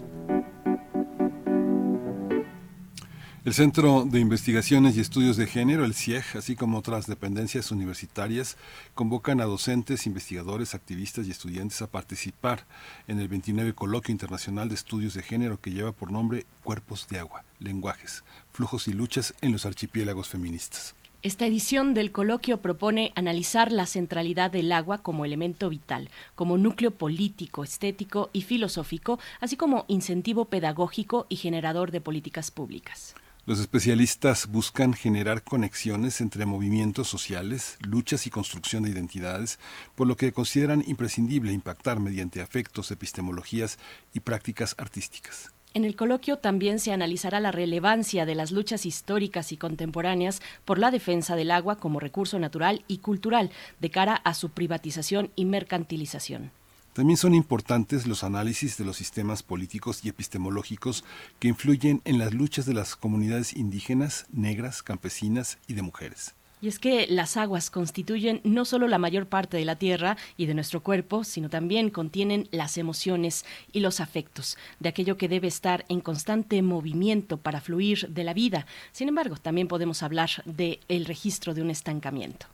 El 3.43 3.55
Centro 3.55 4.05
de 4.05 4.19
Investigaciones 4.19 4.95
y 4.95 4.99
Estudios 4.99 5.35
de 5.35 5.47
Género, 5.47 5.83
el 5.83 5.95
CIEG, 5.95 6.37
así 6.37 6.55
como 6.55 6.77
otras 6.77 7.07
dependencias 7.07 7.71
universitarias, 7.71 8.55
convocan 8.93 9.41
a 9.41 9.45
docentes, 9.45 10.05
investigadores, 10.05 10.75
activistas 10.75 11.25
y 11.25 11.31
estudiantes 11.31 11.81
a 11.81 11.87
participar 11.89 12.67
en 13.07 13.19
el 13.19 13.29
29 13.29 13.73
Coloquio 13.73 14.11
Internacional 14.11 14.69
de 14.69 14.75
Estudios 14.75 15.15
de 15.15 15.23
Género 15.23 15.59
que 15.59 15.71
lleva 15.71 15.91
por 15.91 16.11
nombre 16.11 16.45
Cuerpos 16.63 17.07
de 17.09 17.17
Agua, 17.17 17.43
Lenguajes, 17.57 18.23
Flujos 18.51 18.87
y 18.87 18.93
Luchas 18.93 19.33
en 19.41 19.53
los 19.53 19.65
Archipiélagos 19.65 20.29
Feministas. 20.29 20.93
Esta 21.23 21.47
edición 21.47 21.95
del 21.95 22.11
coloquio 22.11 22.61
propone 22.61 23.11
analizar 23.15 23.71
la 23.71 23.87
centralidad 23.87 24.51
del 24.51 24.71
agua 24.71 24.99
como 24.99 25.25
elemento 25.25 25.67
vital, 25.69 26.11
como 26.35 26.59
núcleo 26.59 26.91
político, 26.91 27.63
estético 27.63 28.29
y 28.33 28.43
filosófico, 28.43 29.19
así 29.39 29.57
como 29.57 29.85
incentivo 29.87 30.45
pedagógico 30.45 31.25
y 31.27 31.37
generador 31.37 31.89
de 31.89 32.01
políticas 32.01 32.51
públicas. 32.51 33.15
Los 33.47 33.59
especialistas 33.59 34.45
buscan 34.45 34.93
generar 34.93 35.43
conexiones 35.43 36.21
entre 36.21 36.45
movimientos 36.45 37.07
sociales, 37.07 37.79
luchas 37.81 38.27
y 38.27 38.29
construcción 38.29 38.83
de 38.83 38.91
identidades, 38.91 39.57
por 39.95 40.05
lo 40.05 40.15
que 40.15 40.31
consideran 40.31 40.83
imprescindible 40.85 41.51
impactar 41.51 41.99
mediante 41.99 42.41
afectos, 42.41 42.91
epistemologías 42.91 43.79
y 44.13 44.19
prácticas 44.19 44.75
artísticas. 44.77 45.51
En 45.73 45.85
el 45.85 45.95
coloquio 45.95 46.37
también 46.37 46.79
se 46.79 46.91
analizará 46.91 47.39
la 47.39 47.51
relevancia 47.51 48.27
de 48.27 48.35
las 48.35 48.51
luchas 48.51 48.85
históricas 48.85 49.51
y 49.51 49.57
contemporáneas 49.57 50.39
por 50.63 50.77
la 50.77 50.91
defensa 50.91 51.35
del 51.35 51.49
agua 51.49 51.77
como 51.77 51.99
recurso 51.99 52.37
natural 52.37 52.83
y 52.87 52.99
cultural 52.99 53.49
de 53.79 53.89
cara 53.89 54.15
a 54.15 54.35
su 54.35 54.49
privatización 54.49 55.31
y 55.35 55.45
mercantilización. 55.45 56.51
También 56.93 57.15
son 57.15 57.33
importantes 57.33 58.05
los 58.05 58.25
análisis 58.25 58.77
de 58.77 58.83
los 58.83 58.97
sistemas 58.97 59.43
políticos 59.43 60.01
y 60.03 60.09
epistemológicos 60.09 61.05
que 61.39 61.47
influyen 61.47 62.01
en 62.03 62.19
las 62.19 62.33
luchas 62.33 62.65
de 62.65 62.73
las 62.73 62.97
comunidades 62.97 63.53
indígenas, 63.53 64.25
negras, 64.33 64.83
campesinas 64.83 65.57
y 65.67 65.73
de 65.73 65.83
mujeres. 65.83 66.35
Y 66.61 66.67
es 66.67 66.79
que 66.79 67.07
las 67.07 67.37
aguas 67.37 67.71
constituyen 67.71 68.41
no 68.43 68.65
solo 68.65 68.89
la 68.89 68.99
mayor 68.99 69.25
parte 69.25 69.55
de 69.55 69.63
la 69.63 69.77
tierra 69.77 70.17
y 70.35 70.47
de 70.47 70.53
nuestro 70.53 70.83
cuerpo, 70.83 71.23
sino 71.23 71.49
también 71.49 71.89
contienen 71.89 72.49
las 72.51 72.77
emociones 72.77 73.45
y 73.71 73.79
los 73.79 74.01
afectos, 74.01 74.57
de 74.79 74.89
aquello 74.89 75.17
que 75.17 75.29
debe 75.29 75.47
estar 75.47 75.85
en 75.87 76.01
constante 76.01 76.61
movimiento 76.61 77.37
para 77.37 77.61
fluir 77.61 78.09
de 78.09 78.25
la 78.25 78.33
vida. 78.33 78.67
Sin 78.91 79.07
embargo, 79.07 79.37
también 79.37 79.69
podemos 79.69 80.03
hablar 80.03 80.29
del 80.45 80.79
el 80.89 81.05
registro 81.05 81.53
de 81.53 81.61
un 81.61 81.71
estancamiento. 81.71 82.47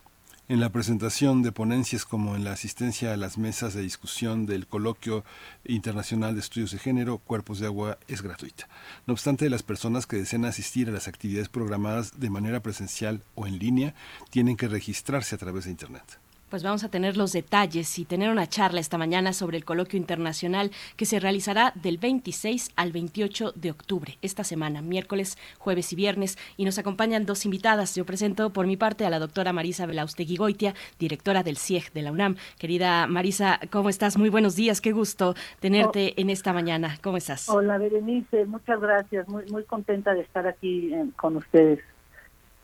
En 0.49 0.61
la 0.61 0.69
presentación 0.69 1.43
de 1.43 1.51
ponencias 1.51 2.05
como 2.05 2.37
en 2.37 2.45
la 2.45 2.53
asistencia 2.53 3.11
a 3.11 3.17
las 3.17 3.37
mesas 3.37 3.73
de 3.73 3.81
discusión 3.81 4.45
del 4.45 4.65
Coloquio 4.65 5.25
Internacional 5.65 6.35
de 6.35 6.39
Estudios 6.39 6.71
de 6.71 6.79
Género, 6.79 7.17
Cuerpos 7.17 7.59
de 7.59 7.65
Agua 7.65 7.97
es 8.07 8.21
gratuita. 8.21 8.69
No 9.07 9.11
obstante, 9.11 9.49
las 9.49 9.63
personas 9.63 10.07
que 10.07 10.15
deseen 10.15 10.45
asistir 10.45 10.87
a 10.87 10.93
las 10.93 11.09
actividades 11.09 11.49
programadas 11.49 12.17
de 12.17 12.29
manera 12.29 12.61
presencial 12.61 13.23
o 13.35 13.45
en 13.45 13.59
línea 13.59 13.93
tienen 14.29 14.55
que 14.55 14.69
registrarse 14.69 15.35
a 15.35 15.37
través 15.37 15.65
de 15.65 15.71
Internet. 15.71 16.17
Pues 16.49 16.63
vamos 16.63 16.85
a 16.85 16.89
tener 16.89 17.17
los 17.17 17.33
detalles 17.33 17.99
y 17.99 18.05
tener 18.05 18.29
una 18.29 18.47
charla 18.47 18.79
esta 18.79 18.97
mañana 18.97 19.33
sobre 19.33 19.57
el 19.57 19.65
coloquio 19.65 19.97
internacional 19.97 20.71
que 20.95 21.05
se 21.05 21.19
realizará 21.19 21.73
del 21.75 21.97
26 21.97 22.71
al 22.77 22.93
28 22.93 23.51
de 23.53 23.69
octubre, 23.69 24.17
esta 24.21 24.45
semana, 24.45 24.81
miércoles, 24.81 25.37
jueves 25.57 25.91
y 25.91 25.97
viernes. 25.97 26.37
Y 26.55 26.63
nos 26.63 26.79
acompañan 26.79 27.25
dos 27.25 27.43
invitadas. 27.43 27.95
Yo 27.95 28.05
presento 28.05 28.53
por 28.53 28.65
mi 28.65 28.77
parte 28.77 29.05
a 29.05 29.09
la 29.09 29.19
doctora 29.19 29.51
Marisa 29.51 29.85
Belaustegui 29.85 30.37
Goitia, 30.37 30.73
directora 30.97 31.43
del 31.43 31.57
CIEG 31.57 31.91
de 31.91 32.01
la 32.01 32.13
UNAM. 32.13 32.37
Querida 32.57 33.07
Marisa, 33.07 33.59
¿cómo 33.69 33.89
estás? 33.89 34.17
Muy 34.17 34.29
buenos 34.29 34.55
días, 34.55 34.79
qué 34.79 34.93
gusto 34.93 35.35
tenerte 35.59 36.13
oh. 36.15 36.21
en 36.21 36.29
esta 36.29 36.53
mañana. 36.53 36.97
¿Cómo 37.03 37.17
estás? 37.17 37.49
Hola, 37.49 37.77
Berenice, 37.77 38.45
muchas 38.45 38.79
gracias. 38.79 39.27
Muy, 39.27 39.43
muy 39.47 39.65
contenta 39.65 40.13
de 40.13 40.21
estar 40.21 40.47
aquí 40.47 40.93
eh, 40.93 41.07
con 41.17 41.35
ustedes 41.35 41.81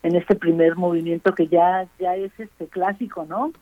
en 0.04 0.16
este 0.16 0.36
primer 0.36 0.76
movimiento 0.76 1.34
que 1.34 1.48
ya 1.48 1.88
ya 1.98 2.14
es 2.14 2.30
este 2.38 2.68
clásico, 2.68 3.24
¿no? 3.28 3.52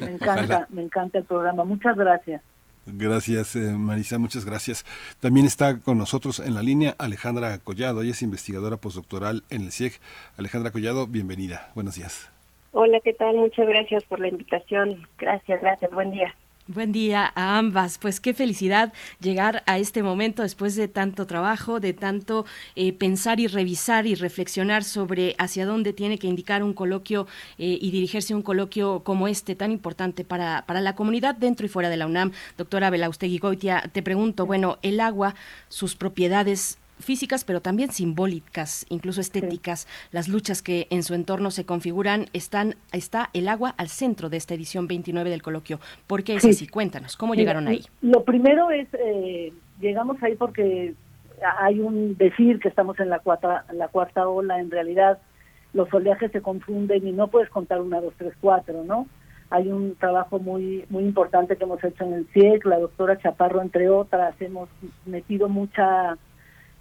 Me 0.00 0.10
encanta, 0.14 0.66
me 0.70 0.82
encanta 0.82 1.18
el 1.18 1.24
programa. 1.24 1.64
Muchas 1.64 1.96
gracias. 1.96 2.42
Gracias, 2.86 3.56
eh, 3.56 3.72
Marisa, 3.72 4.18
muchas 4.18 4.44
gracias. 4.44 4.84
También 5.20 5.44
está 5.44 5.80
con 5.80 5.98
nosotros 5.98 6.40
en 6.40 6.54
la 6.54 6.62
línea 6.62 6.94
Alejandra 6.98 7.58
Collado, 7.58 8.02
ella 8.02 8.12
es 8.12 8.22
investigadora 8.22 8.76
postdoctoral 8.76 9.42
en 9.50 9.62
el 9.62 9.72
CIEG. 9.72 9.94
Alejandra 10.38 10.70
Collado, 10.70 11.06
bienvenida. 11.06 11.72
Buenos 11.74 11.96
días. 11.96 12.30
Hola, 12.72 13.00
¿qué 13.02 13.12
tal? 13.12 13.36
Muchas 13.36 13.66
gracias 13.66 14.04
por 14.04 14.20
la 14.20 14.28
invitación. 14.28 15.06
Gracias, 15.18 15.60
gracias. 15.60 15.90
Buen 15.90 16.12
día. 16.12 16.34
Buen 16.68 16.90
día 16.90 17.30
a 17.36 17.58
ambas. 17.58 17.96
Pues 17.96 18.18
qué 18.18 18.34
felicidad 18.34 18.92
llegar 19.20 19.62
a 19.66 19.78
este 19.78 20.02
momento 20.02 20.42
después 20.42 20.74
de 20.74 20.88
tanto 20.88 21.24
trabajo, 21.24 21.78
de 21.78 21.92
tanto 21.92 22.44
eh, 22.74 22.92
pensar 22.92 23.38
y 23.38 23.46
revisar 23.46 24.04
y 24.04 24.16
reflexionar 24.16 24.82
sobre 24.82 25.36
hacia 25.38 25.64
dónde 25.64 25.92
tiene 25.92 26.18
que 26.18 26.26
indicar 26.26 26.64
un 26.64 26.74
coloquio 26.74 27.28
eh, 27.58 27.78
y 27.80 27.92
dirigirse 27.92 28.34
un 28.34 28.42
coloquio 28.42 29.04
como 29.04 29.28
este 29.28 29.54
tan 29.54 29.70
importante 29.70 30.24
para, 30.24 30.66
para 30.66 30.80
la 30.80 30.96
comunidad 30.96 31.36
dentro 31.36 31.66
y 31.66 31.68
fuera 31.68 31.88
de 31.88 31.98
la 31.98 32.06
UNAM. 32.06 32.32
Doctora 32.58 32.90
Belaustegui 32.90 33.38
Goitia, 33.38 33.88
te 33.92 34.02
pregunto, 34.02 34.44
bueno, 34.44 34.78
el 34.82 34.98
agua, 34.98 35.36
sus 35.68 35.94
propiedades 35.94 36.78
físicas, 36.98 37.44
pero 37.44 37.60
también 37.60 37.90
simbólicas, 37.90 38.86
incluso 38.88 39.20
estéticas. 39.20 39.80
Sí. 39.80 40.08
Las 40.12 40.28
luchas 40.28 40.62
que 40.62 40.86
en 40.90 41.02
su 41.02 41.14
entorno 41.14 41.50
se 41.50 41.64
configuran, 41.64 42.26
están, 42.32 42.76
está 42.92 43.30
el 43.32 43.48
agua 43.48 43.74
al 43.76 43.88
centro 43.88 44.28
de 44.28 44.36
esta 44.36 44.54
edición 44.54 44.86
29 44.86 45.30
del 45.30 45.42
coloquio. 45.42 45.80
¿Por 46.06 46.24
qué 46.24 46.36
es 46.36 46.42
sí. 46.42 46.50
así? 46.50 46.66
Cuéntanos, 46.66 47.16
¿cómo 47.16 47.34
llegaron 47.34 47.68
ahí? 47.68 47.84
Lo 48.02 48.24
primero 48.24 48.70
es, 48.70 48.88
eh, 48.94 49.52
llegamos 49.80 50.22
ahí 50.22 50.34
porque 50.36 50.94
hay 51.58 51.80
un 51.80 52.16
decir 52.16 52.60
que 52.60 52.68
estamos 52.68 52.98
en 53.00 53.10
la 53.10 53.18
cuarta, 53.18 53.64
la 53.72 53.88
cuarta 53.88 54.28
ola, 54.28 54.58
en 54.60 54.70
realidad 54.70 55.18
los 55.72 55.92
oleajes 55.92 56.32
se 56.32 56.40
confunden 56.40 57.06
y 57.06 57.12
no 57.12 57.28
puedes 57.28 57.50
contar 57.50 57.80
una, 57.80 58.00
dos, 58.00 58.14
tres, 58.16 58.32
cuatro, 58.40 58.84
¿no? 58.84 59.06
Hay 59.50 59.68
un 59.68 59.94
trabajo 59.94 60.38
muy 60.38 60.84
muy 60.88 61.04
importante 61.04 61.56
que 61.56 61.64
hemos 61.64 61.82
hecho 61.84 62.04
en 62.04 62.14
el 62.14 62.26
CIEC, 62.32 62.64
la 62.64 62.78
doctora 62.78 63.18
Chaparro, 63.18 63.60
entre 63.62 63.88
otras, 63.88 64.34
hemos 64.40 64.68
metido 65.04 65.48
mucha 65.48 66.16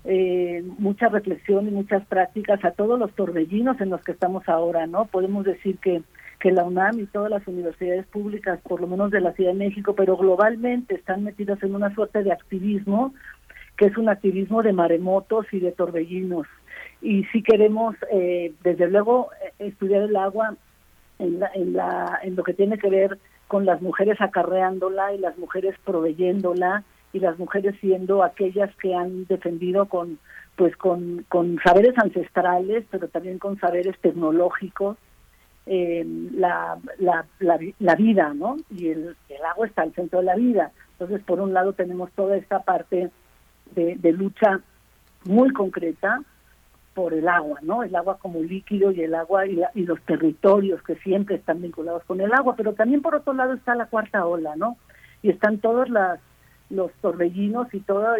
eh, 0.07 0.63
mucha 0.77 1.09
reflexión 1.09 1.67
y 1.67 1.71
muchas 1.71 2.05
prácticas 2.05 2.63
a 2.63 2.71
todos 2.71 2.99
los 2.99 3.11
torbellinos 3.13 3.81
en 3.81 3.89
los 3.89 4.01
que 4.01 4.11
estamos 4.11 4.47
ahora, 4.47 4.85
¿no? 4.85 5.05
Podemos 5.05 5.45
decir 5.45 5.79
que, 5.79 6.03
que 6.39 6.51
la 6.51 6.63
UNAM 6.63 6.99
y 6.99 7.05
todas 7.07 7.31
las 7.31 7.47
universidades 7.47 8.05
públicas, 8.05 8.59
por 8.61 8.81
lo 8.81 8.87
menos 8.87 9.09
de 9.09 9.21
la 9.21 9.33
Ciudad 9.33 9.51
de 9.51 9.57
México, 9.57 9.95
pero 9.95 10.15
globalmente 10.15 10.93
están 10.93 11.23
metidas 11.23 11.61
en 11.63 11.73
una 11.73 11.93
suerte 11.95 12.21
de 12.23 12.31
activismo, 12.31 13.13
que 13.77 13.85
es 13.85 13.97
un 13.97 14.07
activismo 14.07 14.61
de 14.61 14.73
maremotos 14.73 15.47
y 15.51 15.59
de 15.59 15.71
torbellinos. 15.71 16.47
y 17.01 17.23
si 17.25 17.43
queremos, 17.43 17.95
eh, 18.11 18.53
desde 18.63 18.87
luego, 18.89 19.29
eh, 19.43 19.53
estudiar 19.67 20.03
el 20.03 20.15
agua 20.15 20.55
en, 21.19 21.39
la, 21.39 21.49
en, 21.53 21.73
la, 21.73 22.19
en 22.23 22.35
lo 22.35 22.43
que 22.43 22.53
tiene 22.53 22.77
que 22.77 22.89
ver 22.89 23.17
con 23.47 23.65
las 23.65 23.81
mujeres 23.81 24.19
acarreándola 24.21 25.13
y 25.13 25.17
las 25.17 25.37
mujeres 25.37 25.75
proveyéndola 25.83 26.83
y 27.15 27.19
las 27.19 27.39
mujeres 27.39 27.75
siendo 27.79 28.23
aquellas 28.23 28.75
que 28.75 28.93
han 28.93 29.25
defendido 29.25 29.85
con 29.87 30.19
pues 30.57 30.75
con, 30.75 31.25
con 31.29 31.57
saberes 31.63 31.97
ancestrales 31.97 32.83
pero 32.91 33.07
también 33.07 33.39
con 33.39 33.57
saberes 33.59 33.97
tecnológicos 34.01 34.97
eh, 35.65 36.05
la, 36.33 36.77
la, 36.99 37.25
la, 37.79 37.95
vida 37.95 38.33
no 38.33 38.57
y 38.69 38.89
el, 38.89 39.15
el 39.29 39.45
agua 39.45 39.65
está 39.67 39.81
al 39.83 39.93
centro 39.93 40.19
de 40.19 40.25
la 40.25 40.35
vida 40.35 40.71
entonces 40.91 41.23
por 41.25 41.39
un 41.39 41.53
lado 41.53 41.73
tenemos 41.73 42.11
toda 42.11 42.35
esta 42.37 42.59
parte 42.63 43.09
de, 43.75 43.95
de 43.95 44.11
lucha 44.11 44.59
muy 45.23 45.51
concreta 45.51 46.21
por 46.93 47.13
el 47.13 47.27
agua, 47.27 47.59
¿no? 47.61 47.83
El 47.83 47.93
agua 47.93 48.17
como 48.19 48.39
líquido 48.39 48.91
y 48.91 49.01
el 49.01 49.15
agua 49.15 49.45
y, 49.47 49.55
la- 49.55 49.71
y 49.75 49.83
los 49.85 49.99
territorios 50.03 50.81
que 50.83 50.95
siempre 50.97 51.35
están 51.35 51.61
vinculados 51.61 52.03
con 52.05 52.21
el 52.21 52.31
agua, 52.33 52.55
pero 52.55 52.73
también 52.73 53.01
por 53.01 53.15
otro 53.15 53.33
lado 53.33 53.53
está 53.53 53.75
la 53.75 53.87
cuarta 53.87 54.25
ola, 54.25 54.55
¿no? 54.55 54.77
Y 55.21 55.29
están 55.29 55.57
todos 55.57 55.89
las, 55.89 56.19
los 56.69 56.91
torbellinos 56.93 57.71
y 57.73 57.79
todos 57.79 58.17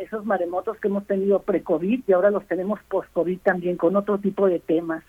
esos 0.00 0.24
maremotos 0.26 0.78
que 0.78 0.88
hemos 0.88 1.06
tenido 1.06 1.40
pre-COVID 1.40 2.02
y 2.06 2.12
ahora 2.12 2.30
los 2.30 2.46
tenemos 2.46 2.80
post-COVID 2.88 3.38
también 3.40 3.76
con 3.76 3.96
otro 3.96 4.18
tipo 4.18 4.46
de 4.46 4.58
temas. 4.58 5.02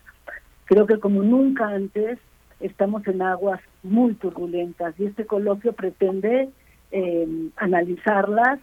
Creo 0.65 0.85
que 0.85 0.99
como 0.99 1.21
nunca 1.21 1.67
antes 1.67 2.17
estamos 2.61 3.05
en 3.07 3.21
aguas 3.21 3.59
muy 3.83 4.13
turbulentas 4.13 4.97
y 4.99 5.05
este 5.05 5.25
coloquio 5.25 5.73
pretende 5.73 6.49
eh, 6.91 7.49
analizarlas, 7.57 8.59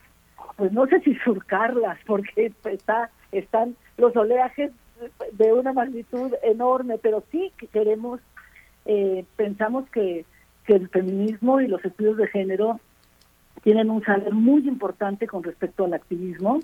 pues 0.57 0.73
no 0.73 0.87
sé 0.87 1.01
si 1.01 1.15
surcarlas, 1.17 1.99
porque 2.07 2.53
está, 2.65 3.11
están 3.33 3.77
los 3.97 4.17
oleajes 4.17 4.73
de 5.33 5.53
una 5.53 5.73
magnitud 5.73 6.33
enorme, 6.43 6.99
pero 6.99 7.23
sí 7.31 7.53
que 7.59 7.67
queremos, 7.67 8.21
eh, 8.87 9.25
pensamos 9.37 9.89
que, 9.91 10.25
que 10.67 10.75
el 10.75 10.89
feminismo 10.89 11.61
y 11.61 11.69
los 11.69 11.85
estudios 11.85 12.17
de 12.17 12.27
género 12.29 12.81
tienen 13.63 13.91
un 13.91 14.03
saber 14.05 14.33
muy 14.33 14.67
importante 14.69 15.27
con 15.27 15.43
respecto 15.43 15.85
al 15.85 15.95
activismo 15.95 16.61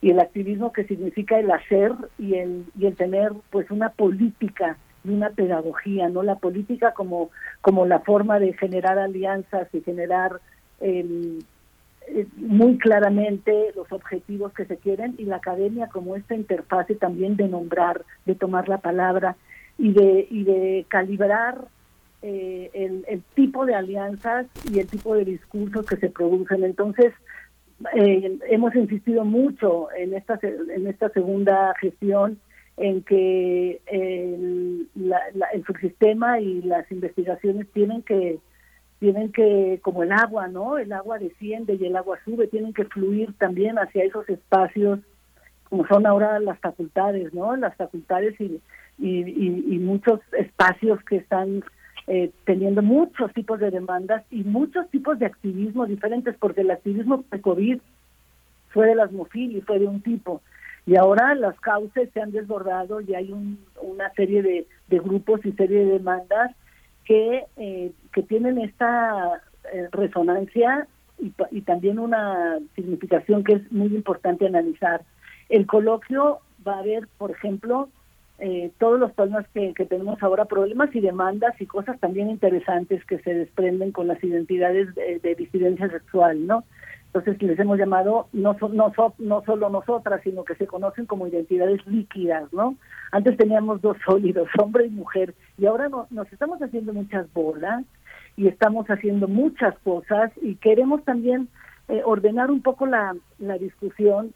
y 0.00 0.10
el 0.10 0.20
activismo 0.20 0.72
que 0.72 0.84
significa 0.84 1.38
el 1.38 1.50
hacer 1.50 1.92
y 2.18 2.34
el 2.34 2.64
y 2.78 2.86
el 2.86 2.96
tener 2.96 3.32
pues 3.50 3.70
una 3.70 3.90
política 3.90 4.76
y 5.04 5.10
una 5.10 5.30
pedagogía 5.30 6.08
no 6.08 6.22
la 6.22 6.36
política 6.36 6.92
como 6.92 7.30
como 7.60 7.86
la 7.86 8.00
forma 8.00 8.38
de 8.38 8.52
generar 8.54 8.98
alianzas 8.98 9.68
y 9.72 9.80
generar 9.80 10.40
eh, 10.80 11.38
eh, 12.08 12.26
muy 12.36 12.78
claramente 12.78 13.72
los 13.76 13.90
objetivos 13.92 14.52
que 14.52 14.64
se 14.64 14.76
quieren 14.76 15.14
y 15.18 15.24
la 15.24 15.36
academia 15.36 15.86
como 15.86 16.16
esta 16.16 16.34
interfase 16.34 16.96
también 16.96 17.36
de 17.36 17.48
nombrar 17.48 18.04
de 18.26 18.34
tomar 18.34 18.68
la 18.68 18.78
palabra 18.78 19.36
y 19.78 19.92
de 19.92 20.26
y 20.28 20.42
de 20.42 20.84
calibrar 20.88 21.66
eh, 22.22 22.70
el, 22.72 23.22
tipo 23.34 23.66
de 23.66 23.74
alianzas 23.74 24.46
y 24.72 24.78
el 24.78 24.86
tipo 24.86 25.14
de 25.14 25.24
discursos 25.24 25.84
que 25.86 25.96
se 25.96 26.08
producen. 26.08 26.62
Entonces, 26.64 27.12
eh, 27.94 28.38
hemos 28.48 28.74
insistido 28.76 29.24
mucho 29.24 29.88
en 29.96 30.14
esta, 30.14 30.38
en 30.42 30.86
esta 30.86 31.08
segunda 31.10 31.74
gestión 31.80 32.38
en 32.76 33.02
que 33.02 33.80
el, 33.86 34.88
la- 34.94 35.20
la- 35.34 35.48
subsistema 35.66 36.40
y 36.40 36.62
las 36.62 36.90
investigaciones 36.90 37.66
tienen 37.72 38.02
que 38.02 38.38
tienen 38.98 39.32
que 39.32 39.80
como 39.82 40.04
el 40.04 40.12
agua 40.12 40.46
no 40.48 40.78
el 40.78 40.92
agua 40.92 41.18
desciende 41.18 41.74
y 41.74 41.84
el 41.84 41.96
agua 41.96 42.18
sube 42.24 42.46
tienen 42.46 42.72
que 42.72 42.84
fluir 42.84 43.34
también 43.36 43.78
hacia 43.78 44.04
esos 44.04 44.26
espacios 44.28 45.00
como 45.68 45.86
son 45.86 46.06
ahora 46.06 46.38
las 46.40 46.58
facultades 46.60 47.34
no 47.34 47.54
las 47.56 47.76
facultades 47.76 48.40
y 48.40 48.60
muchos 49.80 50.20
espacios 50.38 50.98
que 51.04 51.16
están 51.16 51.62
eh, 52.06 52.30
teniendo 52.44 52.82
muchos 52.82 53.32
tipos 53.32 53.60
de 53.60 53.70
demandas 53.70 54.24
y 54.30 54.42
muchos 54.44 54.88
tipos 54.90 55.18
de 55.18 55.26
activismo 55.26 55.86
diferentes, 55.86 56.34
porque 56.38 56.62
el 56.62 56.70
activismo 56.70 57.24
de 57.30 57.40
COVID 57.40 57.78
fue 58.70 58.86
de 58.88 58.94
las 58.94 59.12
MOFIL 59.12 59.56
y 59.56 59.60
fue 59.60 59.78
de 59.78 59.86
un 59.86 60.00
tipo. 60.00 60.42
Y 60.86 60.96
ahora 60.96 61.34
las 61.34 61.58
causas 61.60 62.08
se 62.12 62.20
han 62.20 62.32
desbordado 62.32 63.00
y 63.00 63.14
hay 63.14 63.30
un- 63.30 63.58
una 63.80 64.10
serie 64.14 64.42
de, 64.42 64.66
grupos 64.98 65.44
y 65.46 65.52
serie 65.52 65.84
de 65.84 65.92
demandas 65.92 66.50
que, 67.04 67.44
eh, 67.56 67.92
que 68.12 68.22
tienen 68.22 68.58
esta 68.58 69.40
eh, 69.72 69.88
resonancia 69.92 70.86
y, 71.18 71.32
y 71.50 71.60
también 71.62 71.98
una 71.98 72.58
significación 72.74 73.44
que 73.44 73.54
es 73.54 73.72
muy 73.72 73.94
importante 73.94 74.46
analizar. 74.46 75.02
El 75.48 75.66
coloquio 75.66 76.40
va 76.66 76.74
a 76.74 76.78
haber, 76.80 77.06
por 77.16 77.30
ejemplo, 77.30 77.88
eh, 78.38 78.70
todos 78.78 78.98
los 78.98 79.12
problemas 79.12 79.46
que, 79.54 79.72
que 79.74 79.84
tenemos 79.86 80.20
ahora, 80.22 80.46
problemas 80.46 80.94
y 80.94 81.00
demandas 81.00 81.54
y 81.60 81.66
cosas 81.66 81.98
también 82.00 82.28
interesantes 82.30 83.04
que 83.04 83.18
se 83.20 83.34
desprenden 83.34 83.92
con 83.92 84.08
las 84.08 84.22
identidades 84.24 84.94
de, 84.94 85.18
de 85.20 85.34
disidencia 85.34 85.88
sexual, 85.90 86.46
¿no? 86.46 86.64
Entonces 87.14 87.40
les 87.42 87.58
hemos 87.58 87.78
llamado 87.78 88.26
no, 88.32 88.58
so- 88.58 88.70
no, 88.70 88.92
so- 88.94 89.14
no 89.18 89.42
solo 89.44 89.68
nosotras, 89.68 90.22
sino 90.24 90.44
que 90.44 90.54
se 90.54 90.66
conocen 90.66 91.04
como 91.06 91.26
identidades 91.28 91.86
líquidas, 91.86 92.50
¿no? 92.52 92.74
Antes 93.12 93.36
teníamos 93.36 93.80
dos 93.82 93.96
sólidos, 94.06 94.48
hombre 94.58 94.86
y 94.86 94.90
mujer, 94.90 95.34
y 95.58 95.66
ahora 95.66 95.88
no- 95.88 96.06
nos 96.10 96.32
estamos 96.32 96.60
haciendo 96.62 96.92
muchas 96.92 97.32
bolas 97.34 97.84
y 98.36 98.48
estamos 98.48 98.86
haciendo 98.88 99.28
muchas 99.28 99.78
cosas 99.80 100.32
y 100.40 100.54
queremos 100.56 101.04
también 101.04 101.48
eh, 101.88 102.00
ordenar 102.04 102.50
un 102.50 102.62
poco 102.62 102.86
la 102.86 103.14
discusión, 103.60 104.32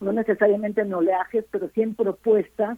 no 0.00 0.12
necesariamente 0.12 0.80
en 0.80 0.92
oleajes, 0.92 1.44
pero 1.52 1.68
sí 1.74 1.82
en 1.82 1.94
propuestas 1.94 2.76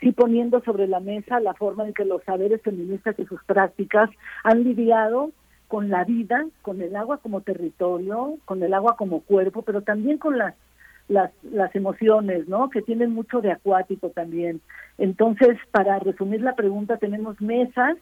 sí 0.00 0.12
poniendo 0.12 0.60
sobre 0.62 0.86
la 0.86 1.00
mesa 1.00 1.40
la 1.40 1.54
forma 1.54 1.86
en 1.86 1.94
que 1.94 2.04
los 2.04 2.22
saberes 2.24 2.62
feministas 2.62 3.18
y 3.18 3.24
sus 3.26 3.42
prácticas 3.44 4.10
han 4.44 4.64
lidiado 4.64 5.30
con 5.66 5.90
la 5.90 6.04
vida, 6.04 6.46
con 6.62 6.80
el 6.80 6.96
agua 6.96 7.18
como 7.18 7.42
territorio, 7.42 8.38
con 8.44 8.62
el 8.62 8.72
agua 8.72 8.96
como 8.96 9.20
cuerpo, 9.20 9.62
pero 9.62 9.82
también 9.82 10.18
con 10.18 10.38
las 10.38 10.54
las, 11.08 11.30
las 11.42 11.74
emociones, 11.74 12.48
¿no? 12.48 12.68
Que 12.68 12.82
tienen 12.82 13.12
mucho 13.12 13.40
de 13.40 13.50
acuático 13.50 14.10
también. 14.10 14.60
Entonces, 14.98 15.56
para 15.70 15.98
resumir 15.98 16.42
la 16.42 16.54
pregunta, 16.54 16.98
tenemos 16.98 17.40
mesas, 17.40 17.96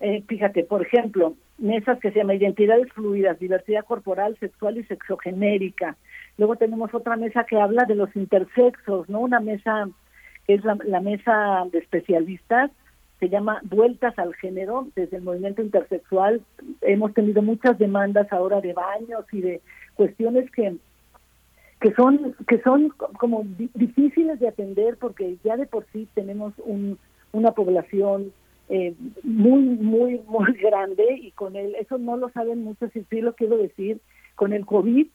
eh, 0.00 0.24
fíjate, 0.26 0.64
por 0.64 0.82
ejemplo, 0.82 1.34
mesas 1.58 1.98
que 2.00 2.10
se 2.10 2.18
llaman 2.18 2.36
identidades 2.36 2.90
fluidas, 2.94 3.38
diversidad 3.38 3.84
corporal, 3.84 4.36
sexual 4.40 4.78
y 4.78 4.84
sexogenérica. 4.84 5.96
Luego 6.38 6.56
tenemos 6.56 6.94
otra 6.94 7.16
mesa 7.16 7.44
que 7.44 7.60
habla 7.60 7.84
de 7.84 7.94
los 7.94 8.14
intersexos, 8.16 9.08
¿no? 9.10 9.20
Una 9.20 9.40
mesa 9.40 9.88
es 10.54 10.64
la, 10.64 11.00
mesa 11.00 11.64
de 11.70 11.78
especialistas, 11.78 12.70
se 13.18 13.28
llama 13.28 13.60
Vueltas 13.64 14.18
al 14.18 14.34
Género, 14.34 14.88
desde 14.96 15.18
el 15.18 15.22
movimiento 15.22 15.62
intersexual. 15.62 16.40
Hemos 16.80 17.12
tenido 17.12 17.42
muchas 17.42 17.78
demandas 17.78 18.32
ahora 18.32 18.60
de 18.60 18.72
baños 18.72 19.24
y 19.32 19.40
de 19.40 19.60
cuestiones 19.94 20.50
que 20.50 20.76
que 21.80 21.94
son 21.94 22.34
que 22.46 22.60
son 22.60 22.90
como 23.18 23.42
di- 23.42 23.70
difíciles 23.74 24.38
de 24.38 24.48
atender 24.48 24.98
porque 24.98 25.38
ya 25.42 25.56
de 25.56 25.66
por 25.66 25.86
sí 25.92 26.06
tenemos 26.14 26.52
un, 26.58 26.98
una 27.32 27.52
población 27.52 28.32
eh, 28.68 28.94
muy 29.22 29.62
muy 29.62 30.20
muy 30.28 30.52
grande 30.54 31.04
y 31.22 31.30
con 31.32 31.56
el 31.56 31.74
eso 31.76 31.96
no 31.96 32.16
lo 32.18 32.28
saben 32.30 32.64
muchos 32.64 32.94
y 32.94 33.02
sí 33.04 33.22
lo 33.22 33.34
quiero 33.34 33.56
decir 33.56 33.98
con 34.34 34.52
el 34.52 34.66
covid 34.66 35.06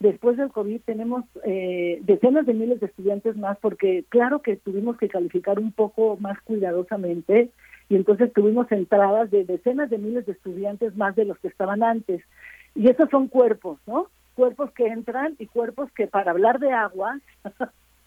después 0.00 0.36
del 0.36 0.50
covid 0.50 0.80
tenemos 0.84 1.24
eh, 1.44 2.00
decenas 2.02 2.46
de 2.46 2.54
miles 2.54 2.80
de 2.80 2.86
estudiantes 2.86 3.36
más 3.36 3.58
porque 3.58 4.04
claro 4.08 4.42
que 4.42 4.56
tuvimos 4.56 4.96
que 4.96 5.08
calificar 5.08 5.58
un 5.58 5.72
poco 5.72 6.16
más 6.20 6.40
cuidadosamente 6.42 7.50
y 7.88 7.96
entonces 7.96 8.32
tuvimos 8.32 8.70
entradas 8.72 9.30
de 9.30 9.44
decenas 9.44 9.90
de 9.90 9.98
miles 9.98 10.26
de 10.26 10.32
estudiantes 10.32 10.96
más 10.96 11.16
de 11.16 11.24
los 11.24 11.38
que 11.38 11.48
estaban 11.48 11.82
antes 11.82 12.22
y 12.74 12.88
esos 12.88 13.08
son 13.10 13.28
cuerpos 13.28 13.78
no 13.86 14.08
cuerpos 14.36 14.70
que 14.72 14.86
entran 14.86 15.34
y 15.38 15.46
cuerpos 15.46 15.90
que 15.92 16.06
para 16.06 16.30
hablar 16.30 16.60
de 16.60 16.70
agua 16.70 17.18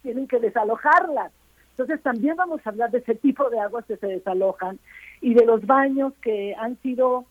tienen 0.04 0.28
que 0.28 0.40
desalojarlas. 0.40 1.34
Entonces 1.72 2.02
también 2.02 2.36
vamos 2.38 2.62
a 2.64 2.70
hablar 2.70 2.92
de 2.92 3.00
ese 3.00 3.16
tipo 3.16 3.50
de 3.50 3.60
aguas 3.60 3.86
que 3.86 3.98
se 3.98 4.08
desalojan 4.08 4.80
y 5.22 5.34
de 5.34 5.46
los 5.46 5.66
baños 5.66 6.14
que 6.22 6.54
han 6.58 6.78
sido 6.82 7.26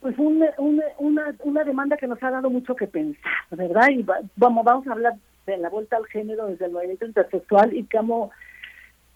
pues 0.00 0.16
un- 0.18 0.44
un- 0.58 0.82
una, 0.98 1.34
una 1.40 1.64
demanda 1.64 1.96
que 1.96 2.06
nos 2.06 2.22
ha 2.22 2.30
dado 2.30 2.50
mucho 2.50 2.74
que 2.74 2.86
pensar, 2.86 3.32
¿verdad? 3.50 3.88
Y 3.90 4.02
va- 4.02 4.20
vamos, 4.36 4.64
vamos 4.64 4.86
a 4.86 4.92
hablar 4.92 5.14
de 5.46 5.56
la 5.58 5.68
vuelta 5.68 5.96
al 5.96 6.06
género 6.06 6.46
desde 6.46 6.66
el 6.66 6.72
movimiento 6.72 7.06
intersexual 7.06 7.74
y 7.74 7.84
cómo 7.84 8.30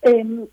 em, 0.03 0.47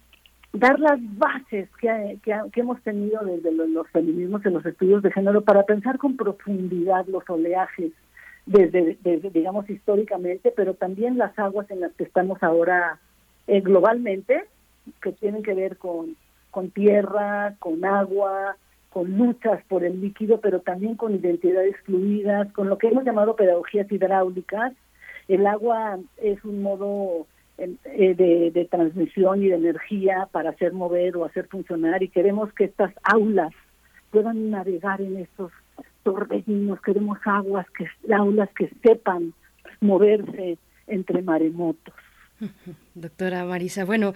dar 0.54 0.80
las 0.80 1.00
bases 1.18 1.70
que, 1.80 2.18
que, 2.24 2.34
que 2.52 2.60
hemos 2.62 2.82
tenido 2.82 3.22
desde 3.24 3.52
los, 3.52 3.88
feminismos 3.90 4.46
en 4.46 4.54
los 4.54 4.66
estudios 4.66 5.02
de 5.04 5.12
género 5.12 5.42
para 5.42 5.64
pensar 5.64 5.98
con 5.98 6.16
profundidad 6.18 7.06
los 7.08 7.30
oleajes 7.30 7.92
desde, 8.46 8.98
desde, 9.02 9.30
digamos 9.30 9.70
históricamente, 9.70 10.54
pero 10.56 10.74
también 10.74 11.18
las 11.18 11.38
aguas 11.38 11.70
en 11.72 11.80
las 11.82 11.92
que 11.94 12.04
estamos 12.04 12.42
ahora 12.44 13.00
eh, 13.48 13.62
globalmente, 13.62 14.46
que 15.02 15.12
tienen 15.14 15.44
que 15.44 15.54
ver 15.54 15.78
con, 15.78 16.16
con 16.50 16.70
tierra, 16.72 17.56
con 17.60 17.84
agua, 17.86 18.56
con 18.92 19.18
luchas 19.18 19.64
por 19.70 19.84
el 19.84 20.02
líquido, 20.02 20.40
pero 20.42 20.60
también 20.60 20.96
con 20.96 21.16
identidades 21.16 21.76
fluidas, 21.86 22.52
con 22.52 22.70
lo 22.70 22.78
que 22.78 22.88
hemos 22.88 23.04
llamado 23.06 23.36
pedagogías 23.36 23.90
hidráulicas. 23.92 24.74
El 25.28 25.48
agua 25.48 25.98
es 26.22 26.44
un 26.44 26.62
modo 26.62 27.26
en- 27.58 27.80
eh, 27.86 28.14
de, 28.16 28.52
de 28.52 28.66
transmisión 28.66 29.44
y 29.44 29.48
de 29.48 29.56
energía 29.56 30.28
para 30.32 30.50
hacer 30.50 30.74
mover 30.74 31.16
o 31.16 31.26
hacer 31.26 31.48
funcionar 31.48 32.04
y 32.04 32.10
queremos 32.10 32.52
que 32.54 32.66
estas 32.66 32.92
aulas 33.04 33.54
puedan 34.12 34.50
navegar 34.50 35.00
en 35.02 35.18
estos 35.18 35.52
torbellinos, 36.04 36.82
queremos 36.82 37.18
aguas, 37.24 37.66
que 37.78 37.86
aulas 38.14 38.50
que 38.58 38.70
sepan 38.84 39.34
moverse 39.80 40.58
entre 40.88 41.22
maremotos. 41.22 41.94
Doctora 42.96 43.46
Marisa, 43.46 43.86
bueno, 43.86 44.14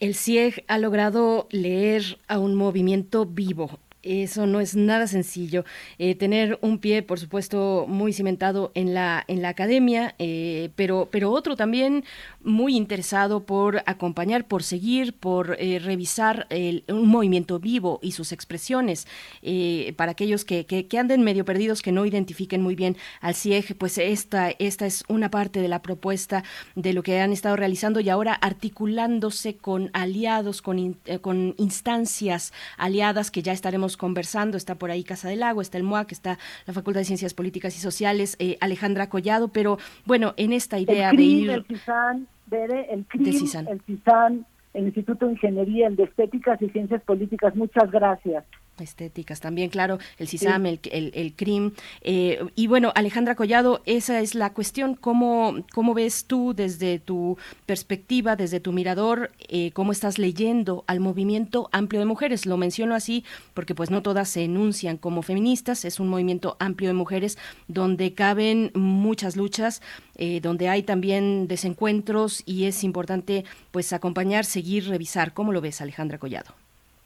el 0.00 0.14
CIEG 0.14 0.64
ha 0.68 0.78
logrado 0.78 1.46
leer 1.50 2.02
a 2.28 2.38
un 2.38 2.54
movimiento 2.54 3.26
vivo. 3.26 3.78
Eso 4.04 4.46
no 4.46 4.60
es 4.60 4.76
nada 4.76 5.06
sencillo. 5.06 5.64
Eh, 5.98 6.14
tener 6.14 6.58
un 6.60 6.78
pie, 6.78 7.02
por 7.02 7.18
supuesto, 7.18 7.86
muy 7.88 8.12
cimentado 8.12 8.70
en 8.74 8.92
la, 8.92 9.24
en 9.28 9.40
la 9.40 9.48
academia, 9.48 10.14
eh, 10.18 10.68
pero, 10.76 11.08
pero 11.10 11.30
otro 11.30 11.56
también 11.56 12.04
muy 12.42 12.76
interesado 12.76 13.44
por 13.46 13.82
acompañar, 13.86 14.46
por 14.46 14.62
seguir, 14.62 15.14
por 15.14 15.56
eh, 15.58 15.78
revisar 15.78 16.46
el- 16.50 16.84
un 16.88 17.08
movimiento 17.08 17.58
vivo 17.58 17.98
y 18.02 18.12
sus 18.12 18.32
expresiones. 18.32 19.06
Eh, 19.40 19.94
para 19.96 20.12
aquellos 20.12 20.44
que, 20.44 20.66
que, 20.66 20.86
anden 20.98 21.22
medio 21.22 21.46
perdidos, 21.46 21.80
que 21.80 21.90
no 21.90 22.04
identifiquen 22.04 22.60
muy 22.60 22.74
bien 22.74 22.98
al 23.22 23.34
CIEG, 23.34 23.74
pues 23.78 23.96
esta, 23.96 24.50
esta 24.50 24.84
es 24.84 25.02
una 25.08 25.30
parte 25.30 25.60
de 25.60 25.68
la 25.68 25.80
propuesta 25.80 26.44
de 26.74 26.92
lo 26.92 27.02
que 27.02 27.20
han 27.20 27.32
estado 27.32 27.56
realizando 27.56 28.00
y 28.00 28.10
ahora 28.10 28.34
articulándose 28.34 29.56
con 29.56 29.88
aliados, 29.94 30.60
con, 30.60 30.78
in- 30.78 30.98
con 31.22 31.54
instancias 31.56 32.52
aliadas 32.76 33.30
que 33.30 33.42
ya 33.42 33.52
estaremos 33.52 33.93
conversando. 33.96 34.56
Está 34.56 34.74
por 34.76 34.90
ahí 34.90 35.04
Casa 35.04 35.28
del 35.28 35.40
Lago, 35.40 35.60
está 35.60 35.78
el 35.78 35.84
MUAC, 35.84 36.12
está 36.12 36.38
la 36.66 36.72
Facultad 36.72 37.00
de 37.00 37.04
Ciencias 37.04 37.34
Políticas 37.34 37.76
y 37.76 37.80
Sociales, 37.80 38.36
eh, 38.38 38.56
Alejandra 38.60 39.08
Collado, 39.08 39.48
pero 39.48 39.78
bueno, 40.04 40.34
en 40.36 40.52
esta 40.52 40.78
idea 40.78 41.10
el 41.10 41.16
de 41.16 41.22
ir... 41.22 41.50
el 41.50 41.64
CISAN, 41.64 42.26
Bere, 42.46 42.92
el 42.92 43.04
CRIM, 43.06 43.32
CISAN. 43.32 43.68
el 43.68 43.80
CISAN, 43.82 44.46
el 44.74 44.84
Instituto 44.86 45.26
de 45.26 45.32
Ingeniería, 45.32 45.86
el 45.86 45.96
de 45.96 46.04
Estéticas 46.04 46.60
y 46.62 46.68
Ciencias 46.70 47.02
Políticas, 47.02 47.54
muchas 47.54 47.90
gracias. 47.90 48.44
Estéticas 48.78 49.40
también, 49.40 49.70
claro, 49.70 49.98
el 50.18 50.28
CISAM, 50.28 50.66
el, 50.66 50.80
el, 50.90 51.12
el 51.14 51.32
CRIM. 51.34 51.72
eh, 52.02 52.40
y 52.54 52.66
bueno, 52.66 52.92
Alejandra 52.94 53.34
Collado, 53.34 53.82
esa 53.86 54.20
es 54.20 54.34
la 54.34 54.52
cuestión. 54.52 54.94
¿Cómo, 54.94 55.56
cómo 55.72 55.94
ves 55.94 56.24
tú 56.24 56.54
desde 56.54 56.98
tu 56.98 57.38
perspectiva, 57.66 58.36
desde 58.36 58.60
tu 58.60 58.72
mirador, 58.72 59.30
eh, 59.48 59.70
cómo 59.72 59.92
estás 59.92 60.18
leyendo 60.18 60.84
al 60.86 61.00
movimiento 61.00 61.68
amplio 61.72 62.00
de 62.00 62.06
mujeres? 62.06 62.46
Lo 62.46 62.56
menciono 62.56 62.94
así 62.94 63.24
porque 63.54 63.74
pues 63.74 63.90
no 63.90 64.02
todas 64.02 64.28
se 64.28 64.44
enuncian 64.44 64.96
como 64.96 65.22
feministas, 65.22 65.84
es 65.84 66.00
un 66.00 66.08
movimiento 66.08 66.56
amplio 66.58 66.88
de 66.88 66.94
mujeres 66.94 67.38
donde 67.68 68.14
caben 68.14 68.70
muchas 68.74 69.36
luchas, 69.36 69.82
eh, 70.16 70.40
donde 70.40 70.68
hay 70.68 70.82
también 70.82 71.46
desencuentros 71.48 72.42
y 72.46 72.64
es 72.64 72.84
importante 72.84 73.44
pues 73.70 73.92
acompañar, 73.92 74.44
seguir, 74.44 74.88
revisar. 74.88 75.32
¿Cómo 75.32 75.52
lo 75.52 75.60
ves, 75.60 75.80
Alejandra 75.80 76.18
Collado? 76.18 76.52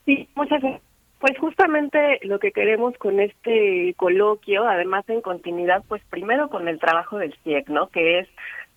Sí, 0.06 0.28
muchas 0.34 0.60
gracias. 0.62 0.87
Pues 1.18 1.36
justamente 1.38 2.20
lo 2.22 2.38
que 2.38 2.52
queremos 2.52 2.96
con 2.96 3.18
este 3.18 3.92
coloquio, 3.96 4.68
además 4.68 5.04
en 5.08 5.20
continuidad, 5.20 5.82
pues 5.88 6.00
primero 6.10 6.48
con 6.48 6.68
el 6.68 6.78
trabajo 6.78 7.18
del 7.18 7.34
CIEC, 7.42 7.68
¿no? 7.68 7.88
Que 7.88 8.20
es 8.20 8.28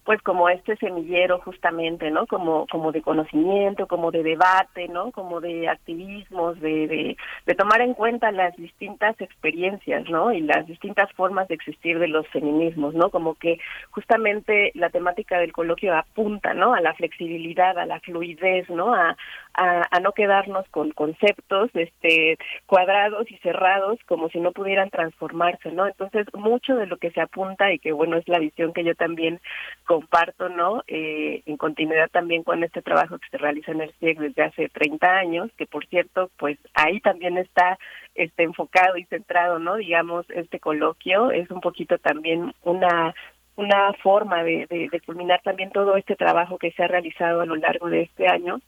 pues 0.03 0.19
como 0.23 0.49
este 0.49 0.75
semillero 0.77 1.39
justamente, 1.39 2.09
¿no? 2.09 2.25
Como 2.25 2.65
como 2.67 2.91
de 2.91 3.03
conocimiento, 3.03 3.85
como 3.85 4.09
de 4.09 4.23
debate, 4.23 4.87
¿no? 4.87 5.11
Como 5.11 5.41
de 5.41 5.69
activismos, 5.69 6.59
de, 6.59 6.87
de, 6.87 7.17
de 7.45 7.55
tomar 7.55 7.81
en 7.81 7.93
cuenta 7.93 8.31
las 8.31 8.55
distintas 8.55 9.19
experiencias, 9.21 10.09
¿no? 10.09 10.31
Y 10.33 10.41
las 10.41 10.65
distintas 10.65 11.11
formas 11.13 11.47
de 11.47 11.55
existir 11.55 11.99
de 11.99 12.07
los 12.07 12.27
feminismos, 12.29 12.95
¿no? 12.95 13.11
Como 13.11 13.35
que 13.35 13.59
justamente 13.91 14.71
la 14.73 14.89
temática 14.89 15.39
del 15.39 15.53
coloquio 15.53 15.95
apunta, 15.95 16.55
¿no? 16.55 16.73
A 16.73 16.81
la 16.81 16.95
flexibilidad, 16.95 17.77
a 17.77 17.85
la 17.85 17.99
fluidez, 17.99 18.69
¿no? 18.71 18.95
A, 18.95 19.15
a, 19.53 19.87
a 19.89 19.99
no 19.99 20.13
quedarnos 20.13 20.67
con 20.69 20.91
conceptos 20.91 21.69
este 21.73 22.37
cuadrados 22.65 23.29
y 23.31 23.37
cerrados 23.37 23.99
como 24.05 24.29
si 24.29 24.39
no 24.39 24.51
pudieran 24.51 24.89
transformarse, 24.89 25.71
¿no? 25.71 25.87
Entonces, 25.87 26.27
mucho 26.33 26.75
de 26.75 26.87
lo 26.87 26.97
que 26.97 27.11
se 27.11 27.21
apunta 27.21 27.71
y 27.71 27.79
que 27.79 27.91
bueno, 27.91 28.17
es 28.17 28.27
la 28.27 28.39
visión 28.39 28.73
que 28.73 28.83
yo 28.83 28.95
también 28.95 29.39
comparto, 29.85 30.49
¿no? 30.49 30.83
Eh, 30.87 31.43
en 31.45 31.57
continuidad 31.57 32.09
también 32.09 32.43
con 32.43 32.63
este 32.63 32.81
trabajo 32.81 33.17
que 33.19 33.29
se 33.29 33.37
realiza 33.37 33.71
en 33.71 33.81
el 33.81 33.93
CIEC 33.99 34.19
desde 34.19 34.43
hace 34.43 34.69
30 34.69 35.07
años, 35.17 35.51
que 35.57 35.65
por 35.65 35.85
cierto, 35.87 36.29
pues 36.37 36.57
ahí 36.73 36.99
también 37.01 37.37
está 37.37 37.77
este 38.15 38.43
enfocado 38.43 38.97
y 38.97 39.05
centrado, 39.05 39.59
¿no? 39.59 39.75
Digamos, 39.75 40.25
este 40.29 40.59
coloquio 40.59 41.31
es 41.31 41.49
un 41.51 41.61
poquito 41.61 41.97
también 41.97 42.53
una 42.63 43.13
una 43.57 43.93
forma 44.01 44.43
de, 44.43 44.65
de 44.69 45.01
culminar 45.01 45.41
también 45.43 45.71
todo 45.71 45.95
este 45.97 46.15
trabajo 46.15 46.57
que 46.57 46.71
se 46.71 46.83
ha 46.83 46.87
realizado 46.87 47.41
a 47.41 47.45
lo 47.45 47.55
largo 47.57 47.89
de 47.89 48.03
este 48.03 48.27
año, 48.27 48.61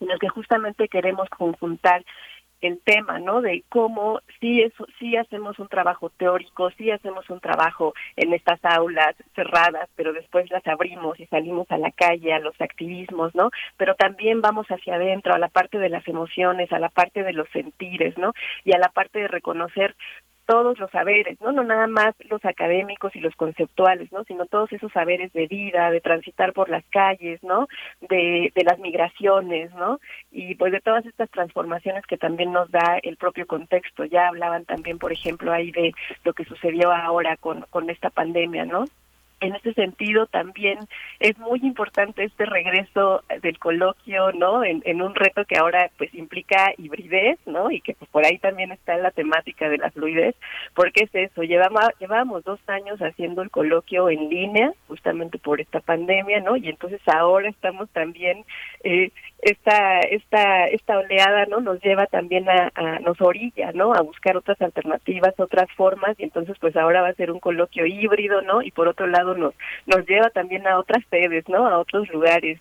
en 0.00 0.18
que 0.18 0.28
justamente 0.28 0.88
queremos 0.88 1.28
conjuntar 1.30 2.04
el 2.60 2.80
tema, 2.80 3.18
¿no? 3.18 3.40
De 3.40 3.62
cómo 3.68 4.20
sí 4.40 4.62
eso 4.62 4.86
sí 4.98 5.16
hacemos 5.16 5.58
un 5.58 5.68
trabajo 5.68 6.10
teórico, 6.10 6.70
sí 6.72 6.90
hacemos 6.90 7.28
un 7.30 7.40
trabajo 7.40 7.94
en 8.16 8.32
estas 8.32 8.58
aulas 8.64 9.14
cerradas, 9.34 9.88
pero 9.94 10.12
después 10.12 10.50
las 10.50 10.66
abrimos 10.66 11.18
y 11.20 11.26
salimos 11.26 11.70
a 11.70 11.78
la 11.78 11.92
calle 11.92 12.32
a 12.32 12.40
los 12.40 12.60
activismos, 12.60 13.34
¿no? 13.34 13.50
Pero 13.76 13.94
también 13.94 14.40
vamos 14.40 14.66
hacia 14.68 14.96
adentro 14.96 15.34
a 15.34 15.38
la 15.38 15.48
parte 15.48 15.78
de 15.78 15.88
las 15.88 16.06
emociones, 16.08 16.72
a 16.72 16.78
la 16.78 16.88
parte 16.88 17.22
de 17.22 17.32
los 17.32 17.48
sentires, 17.50 18.16
¿no? 18.18 18.32
Y 18.64 18.72
a 18.72 18.78
la 18.78 18.88
parte 18.88 19.20
de 19.20 19.28
reconocer 19.28 19.94
todos 20.48 20.78
los 20.78 20.90
saberes, 20.90 21.38
¿no? 21.42 21.52
No 21.52 21.62
nada 21.62 21.86
más 21.86 22.14
los 22.30 22.42
académicos 22.42 23.14
y 23.14 23.20
los 23.20 23.36
conceptuales, 23.36 24.10
¿no? 24.12 24.24
Sino 24.24 24.46
todos 24.46 24.72
esos 24.72 24.90
saberes 24.92 25.30
de 25.34 25.46
vida, 25.46 25.90
de 25.90 26.00
transitar 26.00 26.54
por 26.54 26.70
las 26.70 26.82
calles, 26.86 27.42
¿no? 27.42 27.68
De, 28.00 28.50
de 28.54 28.64
las 28.64 28.78
migraciones, 28.78 29.70
¿no? 29.74 30.00
Y 30.32 30.54
pues 30.54 30.72
de 30.72 30.80
todas 30.80 31.04
estas 31.04 31.28
transformaciones 31.30 32.06
que 32.06 32.16
también 32.16 32.50
nos 32.50 32.70
da 32.70 32.98
el 33.02 33.18
propio 33.18 33.46
contexto. 33.46 34.06
Ya 34.06 34.28
hablaban 34.28 34.64
también, 34.64 34.98
por 34.98 35.12
ejemplo, 35.12 35.52
ahí 35.52 35.70
de 35.70 35.92
lo 36.24 36.32
que 36.32 36.46
sucedió 36.46 36.92
ahora 36.92 37.36
con, 37.36 37.66
con 37.68 37.90
esta 37.90 38.08
pandemia, 38.08 38.64
¿no? 38.64 38.86
En 39.40 39.54
ese 39.54 39.72
sentido 39.74 40.26
también 40.26 40.78
es 41.20 41.38
muy 41.38 41.60
importante 41.62 42.24
este 42.24 42.44
regreso 42.44 43.22
del 43.40 43.58
coloquio, 43.58 44.32
¿no? 44.32 44.64
En, 44.64 45.02
un 45.02 45.14
reto 45.14 45.44
que 45.44 45.56
ahora 45.56 45.90
pues 45.96 46.12
implica 46.14 46.72
hibridez, 46.76 47.38
¿no? 47.46 47.70
Y 47.70 47.80
que 47.80 47.94
pues, 47.94 48.10
por 48.10 48.26
ahí 48.26 48.38
también 48.38 48.72
está 48.72 48.96
la 48.96 49.12
temática 49.12 49.68
de 49.68 49.78
la 49.78 49.90
fluidez, 49.90 50.34
porque 50.74 51.04
es 51.04 51.14
eso, 51.14 51.42
llevamos, 51.42 51.84
llevamos 52.00 52.42
dos 52.44 52.60
años 52.66 52.98
haciendo 53.00 53.42
el 53.42 53.50
coloquio 53.50 54.10
en 54.10 54.28
línea, 54.28 54.72
justamente 54.88 55.38
por 55.38 55.60
esta 55.60 55.80
pandemia, 55.80 56.40
¿no? 56.40 56.56
Y 56.56 56.68
entonces 56.68 57.00
ahora 57.06 57.48
estamos 57.48 57.88
también, 57.90 58.44
eh, 58.82 59.12
esta, 59.42 60.00
esta, 60.00 60.66
esta 60.66 60.98
oleada, 60.98 61.46
¿no? 61.46 61.60
Nos 61.60 61.80
lleva 61.80 62.06
también 62.06 62.48
a, 62.48 62.98
nos 63.00 63.20
orilla, 63.20 63.72
¿no? 63.72 63.94
A 63.94 64.02
buscar 64.02 64.36
otras 64.36 64.60
alternativas, 64.60 65.34
otras 65.38 65.70
formas, 65.76 66.18
y 66.18 66.24
entonces 66.24 66.56
pues 66.60 66.76
ahora 66.76 67.02
va 67.02 67.08
a 67.08 67.14
ser 67.14 67.30
un 67.30 67.40
coloquio 67.40 67.86
híbrido, 67.86 68.42
¿no? 68.42 68.62
Y 68.62 68.70
por 68.72 68.88
otro 68.88 69.06
lado 69.06 69.27
nos, 69.34 69.54
nos 69.86 70.06
lleva 70.06 70.30
también 70.30 70.66
a 70.66 70.78
otras 70.78 71.04
sedes, 71.10 71.48
¿no? 71.48 71.66
A 71.66 71.78
otros 71.78 72.08
lugares, 72.10 72.58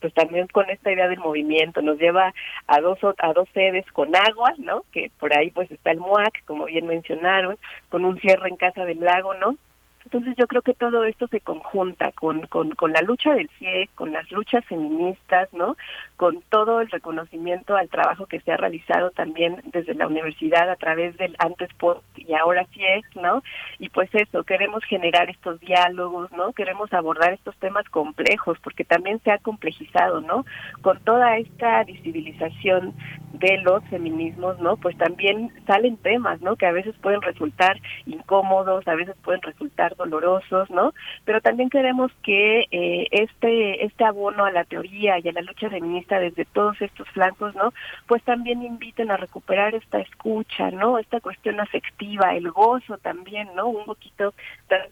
pues 0.00 0.14
también 0.14 0.46
con 0.48 0.68
esta 0.70 0.92
idea 0.92 1.08
del 1.08 1.18
movimiento, 1.18 1.82
nos 1.82 1.98
lleva 1.98 2.32
a 2.66 2.80
dos 2.80 2.98
a 3.18 3.32
dos 3.32 3.48
sedes 3.52 3.84
con 3.92 4.14
agua, 4.14 4.54
¿no? 4.58 4.84
Que 4.92 5.10
por 5.18 5.36
ahí 5.36 5.50
pues 5.50 5.70
está 5.70 5.90
el 5.90 5.98
MUAC, 5.98 6.44
como 6.44 6.66
bien 6.66 6.86
mencionaron, 6.86 7.56
con 7.88 8.04
un 8.04 8.18
cierre 8.20 8.48
en 8.48 8.56
Casa 8.56 8.84
del 8.84 9.00
Lago, 9.00 9.34
¿no? 9.34 9.56
Entonces 10.04 10.34
yo 10.36 10.46
creo 10.46 10.62
que 10.62 10.74
todo 10.74 11.04
esto 11.04 11.26
se 11.28 11.40
conjunta 11.40 12.12
con, 12.12 12.46
con, 12.46 12.70
con 12.70 12.92
la 12.92 13.02
lucha 13.02 13.34
del 13.34 13.50
CIE, 13.58 13.88
con 13.94 14.12
las 14.12 14.30
luchas 14.30 14.64
feministas, 14.64 15.52
¿no? 15.52 15.76
Con 16.16 16.42
todo 16.48 16.80
el 16.80 16.90
reconocimiento 16.90 17.76
al 17.76 17.88
trabajo 17.88 18.26
que 18.26 18.40
se 18.40 18.52
ha 18.52 18.56
realizado 18.56 19.10
también 19.10 19.60
desde 19.66 19.94
la 19.94 20.06
universidad 20.06 20.70
a 20.70 20.76
través 20.76 21.16
del 21.18 21.36
antes, 21.38 21.68
post 21.74 22.02
y 22.16 22.32
ahora 22.34 22.66
CIE, 22.72 23.02
¿no? 23.16 23.42
Y 23.78 23.90
pues 23.90 24.08
eso, 24.14 24.44
queremos 24.44 24.84
generar 24.84 25.28
estos 25.30 25.60
diálogos, 25.60 26.32
¿no? 26.32 26.52
Queremos 26.52 26.92
abordar 26.92 27.32
estos 27.32 27.56
temas 27.56 27.86
complejos 27.88 28.58
porque 28.62 28.84
también 28.84 29.20
se 29.24 29.30
ha 29.30 29.38
complejizado, 29.38 30.20
¿no? 30.20 30.46
Con 30.80 31.00
toda 31.00 31.36
esta 31.36 31.84
visibilización 31.84 32.94
de 33.34 33.58
los 33.58 33.84
feminismos, 33.84 34.58
¿no? 34.58 34.76
Pues 34.76 34.96
también 34.96 35.52
salen 35.66 35.96
temas, 35.98 36.40
¿no? 36.40 36.56
Que 36.56 36.66
a 36.66 36.72
veces 36.72 36.94
pueden 37.02 37.22
resultar 37.22 37.80
incómodos, 38.06 38.86
a 38.88 38.94
veces 38.94 39.14
pueden 39.22 39.42
resultar 39.42 39.94
dolorosos, 39.98 40.70
¿no? 40.70 40.94
Pero 41.24 41.40
también 41.42 41.68
queremos 41.68 42.10
que 42.22 42.64
eh, 42.70 43.08
este 43.10 43.84
este 43.84 44.04
abono 44.04 44.44
a 44.46 44.50
la 44.50 44.64
teoría 44.64 45.18
y 45.18 45.28
a 45.28 45.32
la 45.32 45.42
lucha 45.42 45.68
feminista 45.68 46.18
desde 46.18 46.46
todos 46.46 46.80
estos 46.80 47.06
flancos, 47.10 47.54
¿no? 47.54 47.74
Pues 48.06 48.22
también 48.22 48.62
inviten 48.62 49.10
a 49.10 49.16
recuperar 49.18 49.74
esta 49.74 49.98
escucha, 49.98 50.70
¿no? 50.70 50.98
Esta 50.98 51.20
cuestión 51.20 51.60
afectiva, 51.60 52.34
el 52.34 52.50
gozo 52.50 52.96
también, 52.98 53.48
¿no? 53.54 53.68
Un 53.68 53.84
poquito 53.84 54.32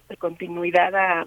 de 0.08 0.16
continuidad 0.18 0.94
a 0.94 1.26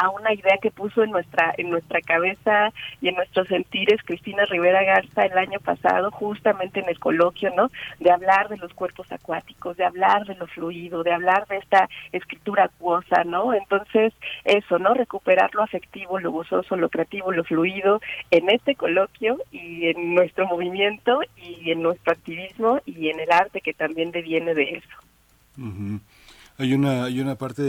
a 0.00 0.08
una 0.08 0.32
idea 0.32 0.56
que 0.62 0.70
puso 0.70 1.02
en 1.02 1.10
nuestra 1.10 1.52
en 1.58 1.68
nuestra 1.68 2.00
cabeza 2.00 2.72
y 3.02 3.08
en 3.08 3.16
nuestros 3.16 3.48
sentires 3.48 4.00
Cristina 4.02 4.46
Rivera 4.46 4.82
Garza 4.82 5.26
el 5.26 5.36
año 5.36 5.60
pasado, 5.60 6.10
justamente 6.10 6.80
en 6.80 6.88
el 6.88 6.98
coloquio, 6.98 7.52
¿no? 7.54 7.70
De 7.98 8.10
hablar 8.10 8.48
de 8.48 8.56
los 8.56 8.72
cuerpos 8.72 9.12
acuáticos, 9.12 9.76
de 9.76 9.84
hablar 9.84 10.24
de 10.24 10.36
lo 10.36 10.46
fluido, 10.46 11.02
de 11.02 11.12
hablar 11.12 11.46
de 11.48 11.58
esta 11.58 11.86
escritura 12.12 12.64
acuosa, 12.64 13.24
¿no? 13.24 13.52
Entonces, 13.52 14.14
eso, 14.44 14.78
¿no? 14.78 14.94
Recuperar 14.94 15.54
lo 15.54 15.62
afectivo, 15.62 16.18
lo 16.18 16.32
gozoso, 16.32 16.76
lo 16.76 16.88
creativo, 16.88 17.30
lo 17.30 17.44
fluido 17.44 18.00
en 18.30 18.48
este 18.48 18.76
coloquio 18.76 19.36
y 19.52 19.88
en 19.88 20.14
nuestro 20.14 20.46
movimiento 20.46 21.20
y 21.36 21.72
en 21.72 21.82
nuestro 21.82 22.14
activismo 22.14 22.80
y 22.86 23.10
en 23.10 23.20
el 23.20 23.30
arte 23.30 23.60
que 23.60 23.74
también 23.74 24.12
deviene 24.12 24.54
de 24.54 24.80
eso. 24.80 24.96
Hay 26.60 26.74
una, 26.74 27.04
hay 27.04 27.20
una 27.20 27.36
parte, 27.36 27.62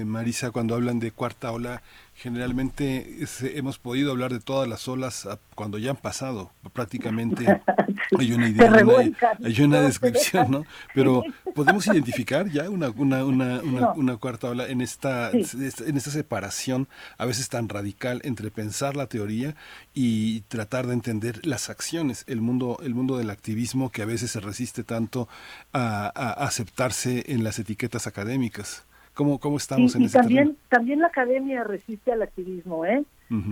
eh, 0.00 0.04
Marisa, 0.04 0.52
cuando 0.52 0.76
hablan 0.76 1.00
de 1.00 1.10
cuarta 1.10 1.50
ola, 1.50 1.82
generalmente 2.14 3.16
es- 3.20 3.42
hemos 3.42 3.80
podido 3.80 4.12
hablar 4.12 4.32
de 4.32 4.38
todas 4.38 4.68
las 4.68 4.86
olas 4.86 5.28
cuando 5.56 5.78
ya 5.78 5.90
han 5.90 5.96
pasado. 5.96 6.52
Prácticamente 6.72 7.44
hay 8.18 8.32
una 8.32 8.48
idea, 8.50 8.70
revuelcan, 8.70 9.38
hay 9.44 9.60
una 9.62 9.80
descripción. 9.80 10.50
¿no? 10.50 10.64
Pero 10.94 11.22
podemos 11.54 11.86
identificar 11.86 12.48
ya 12.48 12.68
una, 12.70 12.90
una, 12.90 13.24
una, 13.24 13.60
una, 13.62 13.80
No. 13.80 13.94
una 13.94 14.16
cuarta 14.16 14.48
ola 14.50 14.66
en 14.68 14.80
esta, 14.80 15.30
Sí. 15.32 15.44
en 15.86 15.96
esta 15.96 16.10
separación 16.10 16.88
a 17.18 17.24
veces 17.26 17.48
tan 17.48 17.68
radical 17.68 18.20
entre 18.24 18.50
pensar 18.50 18.96
la 18.96 19.06
teoría 19.06 19.54
y 19.94 20.42
tratar 20.42 20.86
de 20.86 20.94
entender 20.94 21.46
las 21.46 21.70
acciones, 21.70 22.24
el 22.26 22.40
mundo, 22.40 22.78
el 22.82 22.94
mundo 22.94 23.16
del 23.18 23.30
activismo 23.30 23.90
que 23.90 24.02
a 24.02 24.06
veces 24.06 24.30
se 24.32 24.40
resiste 24.40 24.84
tanto 24.84 25.28
a, 25.72 26.06
a 26.14 26.44
aceptarse 26.44 27.24
en 27.32 27.44
las 27.44 27.58
etiquetas 27.58 28.06
académicas. 28.06 28.84
¿Cómo, 29.14 29.38
cómo 29.40 29.56
estamos 29.56 29.94
y, 29.94 29.96
en 29.96 30.02
y 30.02 30.06
ese 30.06 30.18
también 30.18 30.56
también 30.68 31.00
la 31.00 31.06
academia 31.06 31.64
resiste 31.64 32.12
al 32.12 32.20
activismo 32.22 32.84
eh 32.84 33.02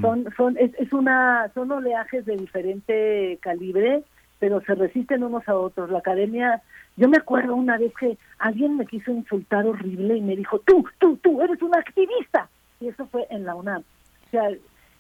son 0.03 0.27
son 0.37 0.59
es, 0.59 0.71
es 0.79 0.93
una 0.93 1.51
son 1.55 1.73
oleajes 1.73 2.27
de 2.27 2.37
diferente 2.37 3.39
calibre 3.41 4.03
pero 4.39 4.61
se 4.63 4.75
resisten 4.75 5.23
unos 5.23 5.49
a 5.49 5.57
otros 5.57 5.91
la 5.91 5.99
academia 5.99 6.63
yo 6.97 7.09
me 7.09 7.17
acuerdo 7.17 7.55
una 7.55 7.79
vez 7.79 7.93
que 7.99 8.17
alguien 8.39 8.77
me 8.77 8.87
quiso 8.87 9.11
insultar 9.11 9.67
horrible 9.67 10.17
y 10.17 10.21
me 10.21 10.37
dijo 10.37 10.59
tú 10.61 10.85
tú 10.99 11.17
tú 11.19 11.41
eres 11.43 11.61
una 11.63 11.79
activista 11.79 12.49
y 12.81 12.89
eso 12.89 13.07
fue 13.07 13.27
en 13.31 13.45
la 13.45 13.55
UNAM 13.55 13.83
o 14.27 14.31
sea 14.31 14.49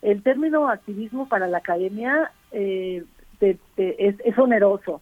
el 0.02 0.22
término 0.22 0.68
activismo 0.68 1.28
para 1.28 1.46
la 1.48 1.58
academia 1.58 2.30
eh, 2.52 3.04
te- 3.38 3.58
te- 3.74 4.06
es, 4.08 4.16
es 4.24 4.38
oneroso 4.38 5.00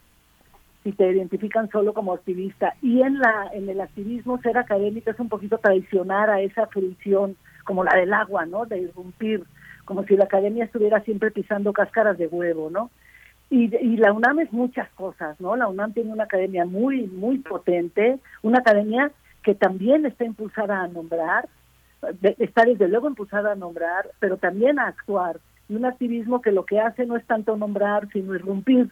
si 0.84 0.90
te 0.92 1.08
identifican 1.12 1.70
solo 1.70 1.94
como 1.94 2.12
activista. 2.12 2.74
Y 2.82 3.02
en 3.02 3.20
la 3.20 3.48
en 3.52 3.68
el 3.68 3.80
activismo 3.80 4.40
ser 4.42 4.58
académico 4.58 5.10
es 5.12 5.20
un 5.20 5.28
poquito 5.28 5.58
traicionar 5.58 6.28
a 6.28 6.40
esa 6.40 6.66
fruición 6.66 7.36
como 7.62 7.84
la 7.84 7.94
del 7.96 8.12
agua, 8.12 8.46
¿no? 8.46 8.66
De 8.66 8.78
irrumpir, 8.80 9.44
como 9.84 10.02
si 10.04 10.16
la 10.16 10.24
academia 10.24 10.64
estuviera 10.64 11.00
siempre 11.02 11.30
pisando 11.30 11.72
cáscaras 11.72 12.18
de 12.18 12.26
huevo, 12.26 12.68
¿no? 12.68 12.90
Y, 13.52 13.64
y 13.76 13.98
la 13.98 14.14
UNAM 14.14 14.38
es 14.40 14.50
muchas 14.50 14.88
cosas, 14.92 15.38
¿no? 15.38 15.56
La 15.56 15.68
UNAM 15.68 15.92
tiene 15.92 16.10
una 16.10 16.24
academia 16.24 16.64
muy, 16.64 17.06
muy 17.08 17.36
potente, 17.36 18.18
una 18.40 18.60
academia 18.60 19.12
que 19.42 19.54
también 19.54 20.06
está 20.06 20.24
impulsada 20.24 20.80
a 20.80 20.88
nombrar, 20.88 21.50
está 22.38 22.64
desde 22.64 22.88
luego 22.88 23.08
impulsada 23.08 23.52
a 23.52 23.54
nombrar, 23.54 24.08
pero 24.20 24.38
también 24.38 24.78
a 24.78 24.86
actuar. 24.86 25.38
Y 25.68 25.74
un 25.74 25.84
activismo 25.84 26.40
que 26.40 26.50
lo 26.50 26.64
que 26.64 26.80
hace 26.80 27.04
no 27.04 27.14
es 27.14 27.26
tanto 27.26 27.54
nombrar, 27.58 28.08
sino 28.10 28.34
irrumpir. 28.34 28.88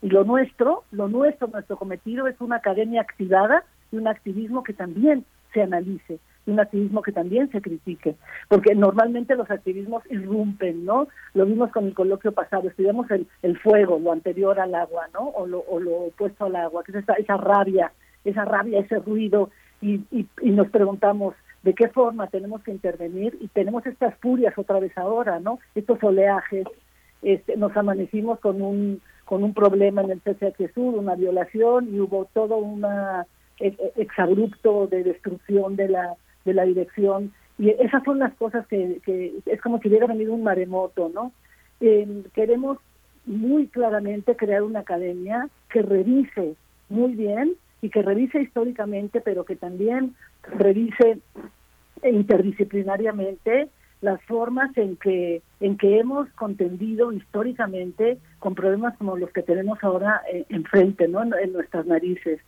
Y 0.00 0.08
lo 0.08 0.24
nuestro, 0.24 0.84
lo 0.90 1.08
nuestro, 1.08 1.48
nuestro 1.48 1.76
cometido 1.76 2.26
es 2.28 2.40
una 2.40 2.56
academia 2.56 3.02
activada 3.02 3.62
y 3.92 3.96
un 3.96 4.08
activismo 4.08 4.62
que 4.62 4.72
también 4.72 5.26
se 5.52 5.60
analice, 5.60 6.18
un 6.46 6.60
activismo 6.60 7.02
que 7.02 7.12
también 7.12 7.50
se 7.50 7.60
critique, 7.60 8.16
porque 8.48 8.74
normalmente 8.74 9.36
los 9.36 9.50
activismos 9.50 10.02
irrumpen, 10.10 10.84
¿no? 10.84 11.08
Lo 11.34 11.46
vimos 11.46 11.70
con 11.70 11.86
el 11.86 11.94
coloquio 11.94 12.32
pasado, 12.32 12.68
estudiamos 12.68 13.10
el, 13.10 13.26
el 13.42 13.58
fuego, 13.58 13.98
lo 13.98 14.12
anterior 14.12 14.58
al 14.58 14.74
agua, 14.74 15.08
¿no? 15.14 15.28
O 15.28 15.46
lo, 15.46 15.60
o 15.60 15.78
lo 15.78 15.92
opuesto 15.92 16.46
al 16.46 16.56
agua, 16.56 16.82
que 16.84 16.92
es 16.92 16.98
esa, 16.98 17.14
esa 17.14 17.36
rabia, 17.36 17.92
esa 18.24 18.44
rabia, 18.44 18.80
ese 18.80 18.98
ruido, 18.98 19.50
y, 19.80 20.00
y, 20.10 20.50
nos 20.50 20.70
preguntamos 20.70 21.34
de 21.62 21.74
qué 21.74 21.88
forma 21.88 22.28
tenemos 22.28 22.62
que 22.62 22.70
intervenir, 22.70 23.36
y 23.40 23.48
tenemos 23.48 23.84
estas 23.86 24.14
furias 24.18 24.56
otra 24.56 24.80
vez 24.80 24.96
ahora, 24.96 25.40
¿no? 25.40 25.58
Estos 25.74 26.02
oleajes, 26.02 26.66
este, 27.22 27.56
nos 27.56 27.76
amanecimos 27.76 28.40
con 28.40 28.62
un 28.62 29.00
con 29.24 29.44
un 29.44 29.54
problema 29.54 30.02
en 30.02 30.10
el 30.10 30.20
CCH 30.20 30.74
Sur, 30.74 30.94
una 30.94 31.14
violación 31.14 31.94
y 31.94 32.00
hubo 32.00 32.26
todo 32.34 32.56
una 32.56 33.26
e- 33.58 33.68
e- 33.68 33.92
exabrupto 33.96 34.86
de 34.88 35.04
destrucción 35.04 35.76
de 35.76 35.88
la 35.88 36.16
de 36.44 36.54
la 36.54 36.64
dirección 36.64 37.32
y 37.58 37.70
esas 37.70 38.02
son 38.04 38.18
las 38.18 38.34
cosas 38.34 38.66
que, 38.66 39.00
que 39.04 39.34
es 39.46 39.60
como 39.60 39.78
si 39.78 39.88
hubiera 39.88 40.06
venido 40.06 40.32
un 40.32 40.42
maremoto, 40.42 41.10
¿no? 41.14 41.32
Eh, 41.80 42.24
queremos 42.34 42.78
muy 43.26 43.66
claramente 43.68 44.36
crear 44.36 44.62
una 44.62 44.80
academia 44.80 45.48
que 45.70 45.82
revise 45.82 46.56
muy 46.88 47.14
bien 47.14 47.54
y 47.80 47.90
que 47.90 48.02
revise 48.02 48.40
históricamente, 48.42 49.20
pero 49.20 49.44
que 49.44 49.56
también 49.56 50.14
revise 50.42 51.18
interdisciplinariamente 52.02 53.68
las 54.00 54.20
formas 54.22 54.76
en 54.76 54.96
que 54.96 55.42
en 55.60 55.76
que 55.76 56.00
hemos 56.00 56.28
contendido 56.30 57.12
históricamente 57.12 58.18
con 58.40 58.56
problemas 58.56 58.96
como 58.98 59.16
los 59.16 59.30
que 59.30 59.42
tenemos 59.42 59.78
ahora 59.82 60.22
eh, 60.32 60.44
enfrente, 60.48 61.06
¿no? 61.06 61.22
En, 61.22 61.32
en 61.34 61.52
nuestras 61.52 61.86
narices. 61.86 62.40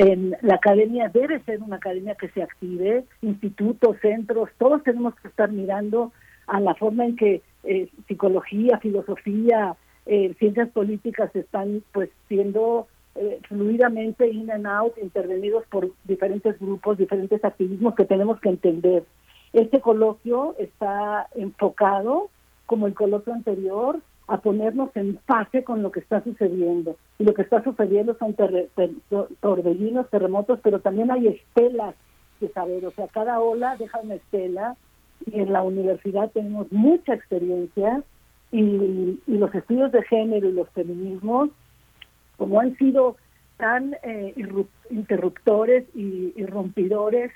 En 0.00 0.36
la 0.42 0.54
academia 0.54 1.08
debe 1.08 1.40
ser 1.40 1.60
una 1.60 1.74
academia 1.74 2.14
que 2.14 2.28
se 2.28 2.40
active, 2.40 3.04
institutos, 3.20 3.96
centros, 4.00 4.48
todos 4.56 4.80
tenemos 4.84 5.16
que 5.16 5.26
estar 5.26 5.50
mirando 5.50 6.12
a 6.46 6.60
la 6.60 6.76
forma 6.76 7.04
en 7.04 7.16
que 7.16 7.42
eh, 7.64 7.88
psicología, 8.06 8.78
filosofía, 8.78 9.74
eh, 10.06 10.36
ciencias 10.38 10.68
políticas 10.68 11.34
están 11.34 11.82
pues 11.90 12.10
siendo 12.28 12.86
eh, 13.16 13.40
fluidamente 13.48 14.28
in 14.28 14.52
and 14.52 14.68
out, 14.68 14.96
intervenidos 15.02 15.64
por 15.66 15.90
diferentes 16.04 16.56
grupos, 16.60 16.96
diferentes 16.96 17.44
activismos 17.44 17.96
que 17.96 18.04
tenemos 18.04 18.38
que 18.38 18.50
entender. 18.50 19.02
Este 19.52 19.80
coloquio 19.80 20.54
está 20.60 21.26
enfocado, 21.34 22.30
como 22.66 22.86
el 22.86 22.94
coloquio 22.94 23.34
anterior, 23.34 23.98
a 24.28 24.40
ponernos 24.40 24.90
en 24.94 25.18
fase 25.26 25.64
con 25.64 25.82
lo 25.82 25.90
que 25.90 26.00
está 26.00 26.22
sucediendo. 26.22 26.96
Y 27.18 27.24
lo 27.24 27.34
que 27.34 27.42
está 27.42 27.64
sucediendo 27.64 28.16
son 28.18 28.34
ter- 28.34 28.68
torbellinos, 29.40 30.08
terremotos, 30.10 30.60
pero 30.62 30.80
también 30.80 31.10
hay 31.10 31.28
estelas 31.28 31.94
de 32.40 32.48
saber. 32.50 32.86
O 32.86 32.90
sea, 32.92 33.08
cada 33.08 33.40
ola 33.40 33.76
deja 33.78 34.00
una 34.00 34.14
estela 34.16 34.76
y 35.26 35.40
en 35.40 35.52
la 35.52 35.62
universidad 35.62 36.30
tenemos 36.30 36.70
mucha 36.70 37.14
experiencia 37.14 38.02
y, 38.52 39.18
y 39.26 39.38
los 39.38 39.52
estudios 39.54 39.90
de 39.92 40.02
género 40.04 40.48
y 40.48 40.52
los 40.52 40.68
feminismos, 40.70 41.50
como 42.36 42.60
han 42.60 42.76
sido 42.76 43.16
tan 43.56 43.96
eh, 44.02 44.34
interruptores 44.90 45.84
y 45.94 46.32
irrumpidores, 46.36 47.32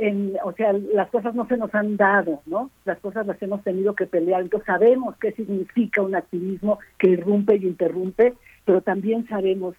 en, 0.00 0.34
o 0.42 0.52
sea, 0.52 0.72
las 0.72 1.10
cosas 1.10 1.34
no 1.34 1.46
se 1.46 1.58
nos 1.58 1.74
han 1.74 1.98
dado, 1.98 2.40
¿no? 2.46 2.70
Las 2.86 2.98
cosas 3.00 3.26
las 3.26 3.40
hemos 3.42 3.62
tenido 3.62 3.94
que 3.94 4.06
pelear. 4.06 4.40
Entonces 4.40 4.66
sabemos 4.66 5.14
qué 5.20 5.32
significa 5.32 6.00
un 6.00 6.14
activismo 6.14 6.78
que 6.98 7.08
irrumpe 7.08 7.56
y 7.56 7.66
interrumpe, 7.66 8.32
pero 8.64 8.80
también 8.80 9.28
sabemos 9.28 9.74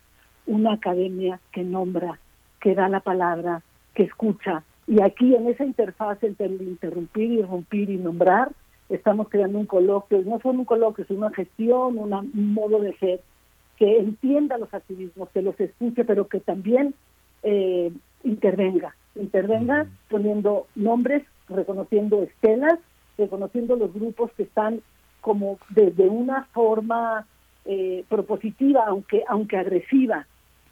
una 0.46 0.74
academia 0.74 1.40
que 1.52 1.64
nombra, 1.64 2.20
que 2.60 2.76
da 2.76 2.88
la 2.88 3.00
palabra, 3.00 3.64
que 3.96 4.04
escucha. 4.04 4.64
Y 4.86 5.02
aquí 5.02 5.36
en 5.36 5.48
esa 5.48 5.66
interfaz 5.66 6.24
entre 6.24 6.46
interrumpir, 6.46 7.32
irrumpir 7.32 7.90
y 7.90 7.98
nombrar, 7.98 8.52
estamos 8.90 9.28
creando 9.28 9.58
un 9.58 9.66
coloquio, 9.66 10.22
no 10.24 10.40
solo 10.40 10.60
un 10.60 10.66
coloquio, 10.66 11.04
sino 11.06 11.26
una 11.26 11.36
gestión, 11.36 11.98
un 11.98 12.54
modo 12.54 12.80
de 12.80 12.94
ser 12.98 13.22
que 13.78 13.98
entienda 13.98 14.60
los 14.60 14.72
activismos, 14.72 15.30
que 15.30 15.42
los 15.42 15.60
escuche, 15.60 16.06
pero 16.06 16.28
que 16.28 16.42
también 16.42 16.94
eh, 17.42 17.92
intervenga, 18.24 18.96
intervenga 19.16 19.88
poniendo 20.10 20.68
nombres, 20.76 21.24
reconociendo 21.50 22.24
estelas, 22.24 22.80
reconociendo 23.18 23.76
los 23.76 23.94
grupos 23.94 24.32
que 24.34 24.44
están 24.44 24.82
como 25.22 25.60
desde 25.70 26.10
una 26.10 26.46
forma 26.46 27.28
eh, 27.66 28.04
propositiva, 28.10 28.86
aunque 28.88 29.24
aunque 29.28 29.58
agresiva, 29.58 30.26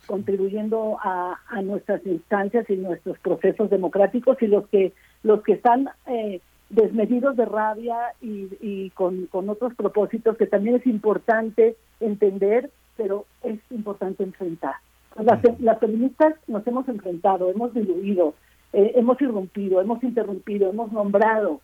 contribuyendo 0.08 0.98
a, 1.04 1.40
a 1.48 1.62
nuestras 1.62 2.04
instancias 2.06 2.68
y 2.70 2.76
nuestros 2.76 3.20
procesos 3.20 3.70
democráticos 3.70 4.42
y 4.42 4.48
los 4.48 4.68
que 4.70 4.94
los 5.22 5.44
que 5.44 5.54
están 5.54 5.90
eh, 6.08 6.42
desmedidos 6.70 7.36
de 7.36 7.46
rabia 7.46 7.98
y, 8.22 8.48
y 8.62 8.90
con, 8.92 9.28
con 9.28 9.50
otros 9.50 9.74
propósitos 9.76 10.38
que 10.38 10.48
también 10.48 10.76
es 10.76 10.86
importante 10.88 11.76
entender, 12.00 12.70
pero 12.96 13.26
es 13.44 13.60
importante 13.70 14.24
enfrentar. 14.24 14.76
Las, 15.24 15.42
las 15.60 15.80
feministas 15.80 16.36
nos 16.48 16.66
hemos 16.66 16.88
enfrentado, 16.88 17.50
hemos 17.50 17.74
diluido, 17.74 18.36
eh, 18.74 18.94
hemos 18.96 19.20
irrumpido, 19.22 19.82
hemos 19.82 20.04
interrumpido, 20.04 20.70
hemos 20.70 20.92
nombrado, 20.92 21.62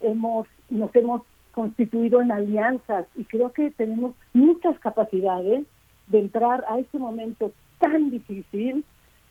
hemos 0.00 0.46
nos 0.68 0.94
hemos 0.94 1.22
constituido 1.52 2.22
en 2.22 2.30
alianzas 2.30 3.06
y 3.16 3.24
creo 3.24 3.52
que 3.52 3.70
tenemos 3.70 4.14
muchas 4.32 4.78
capacidades 4.78 5.64
de 6.08 6.18
entrar 6.18 6.64
a 6.68 6.78
este 6.78 6.98
momento 6.98 7.52
tan 7.78 8.10
difícil, 8.10 8.84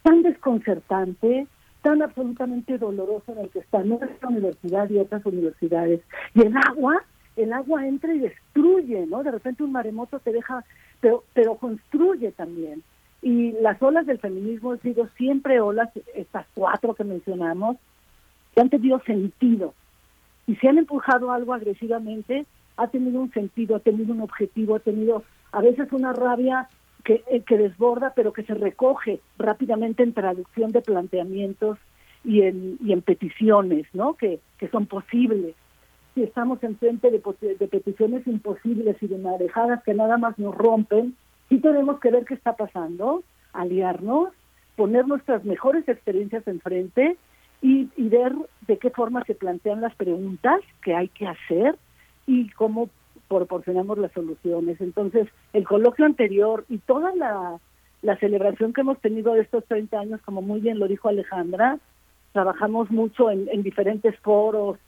tan 0.03 0.23
desconcertante, 0.23 1.47
tan 1.81 2.01
absolutamente 2.01 2.77
doloroso 2.77 3.31
en 3.33 3.39
el 3.39 3.49
que 3.49 3.59
está 3.59 3.83
nuestra 3.83 4.27
universidad 4.27 4.89
y 4.89 4.97
otras 4.97 5.25
universidades. 5.25 6.01
Y 6.33 6.41
el 6.41 6.55
agua, 6.57 7.03
el 7.35 7.53
agua 7.53 7.87
entra 7.87 8.13
y 8.13 8.19
destruye, 8.19 9.05
¿no? 9.05 9.23
De 9.23 9.31
repente 9.31 9.63
un 9.63 9.71
maremoto 9.71 10.19
te 10.19 10.31
deja, 10.31 10.63
pero, 10.99 11.23
pero 11.33 11.55
construye 11.55 12.31
también. 12.31 12.83
Y 13.21 13.51
las 13.61 13.81
olas 13.81 14.05
del 14.05 14.19
feminismo 14.19 14.71
han 14.71 14.81
sido 14.81 15.07
siempre 15.17 15.59
olas, 15.59 15.89
estas 16.15 16.45
cuatro 16.53 16.93
que 16.95 17.03
mencionamos, 17.03 17.77
que 18.53 18.61
han 18.61 18.69
tenido 18.69 18.99
sentido. 19.01 19.73
Y 20.47 20.55
si 20.55 20.67
han 20.67 20.77
empujado 20.77 21.31
algo 21.31 21.53
agresivamente, 21.53 22.45
ha 22.77 22.87
tenido 22.87 23.19
un 23.19 23.31
sentido, 23.31 23.75
ha 23.75 23.79
tenido 23.79 24.13
un 24.13 24.21
objetivo, 24.21 24.75
ha 24.75 24.79
tenido 24.79 25.23
a 25.51 25.61
veces 25.61 25.91
una 25.91 26.13
rabia 26.13 26.69
que, 27.03 27.23
eh, 27.29 27.41
que 27.41 27.57
desborda, 27.57 28.13
pero 28.15 28.33
que 28.33 28.43
se 28.43 28.53
recoge 28.53 29.19
rápidamente 29.37 30.03
en 30.03 30.13
traducción 30.13 30.71
de 30.71 30.81
planteamientos 30.81 31.77
y 32.23 32.41
en, 32.41 32.77
y 32.83 32.93
en 32.93 33.01
peticiones, 33.01 33.85
¿no? 33.93 34.13
Que, 34.15 34.39
que 34.57 34.69
son 34.69 34.85
posibles. 34.85 35.55
Si 36.15 36.23
estamos 36.23 36.63
enfrente 36.63 37.11
de, 37.11 37.21
de 37.55 37.67
peticiones 37.67 38.25
imposibles 38.27 38.97
y 39.01 39.07
de 39.07 39.17
marejadas 39.17 39.83
que 39.83 39.93
nada 39.93 40.17
más 40.17 40.37
nos 40.39 40.55
rompen, 40.55 41.15
sí 41.49 41.59
tenemos 41.59 41.99
que 41.99 42.11
ver 42.11 42.25
qué 42.25 42.35
está 42.35 42.55
pasando, 42.55 43.23
aliarnos, 43.53 44.29
poner 44.75 45.07
nuestras 45.07 45.43
mejores 45.43 45.87
experiencias 45.89 46.47
enfrente 46.47 47.17
y, 47.61 47.89
ver 47.97 48.33
de 48.67 48.77
qué 48.77 48.89
forma 48.89 49.23
se 49.25 49.35
plantean 49.35 49.81
las 49.81 49.93
preguntas 49.95 50.61
que 50.81 50.95
hay 50.95 51.09
que 51.09 51.27
hacer 51.27 51.77
y 52.25 52.49
cómo 52.51 52.89
proporcionamos 53.27 53.97
las 53.97 54.11
soluciones. 54.13 54.79
Entonces, 54.79 55.27
el 55.51 55.67
coloquio 55.67 56.05
anterior 56.05 56.65
y 56.69 56.77
toda 56.77 57.13
la, 57.15 57.59
celebración 58.19 58.71
que 58.71 58.81
hemos 58.81 58.99
tenido 58.99 59.33
de 59.33 59.41
estos 59.41 59.65
30 59.65 59.99
años, 59.99 60.21
como 60.23 60.41
muy 60.41 60.61
bien 60.61 60.79
lo 60.79 60.87
dijo 60.87 61.09
Alejandra, 61.09 61.77
trabajamos 62.31 62.89
mucho 62.91 63.29
en 63.29 63.61
diferentes 63.61 64.17
foros, 64.19 64.79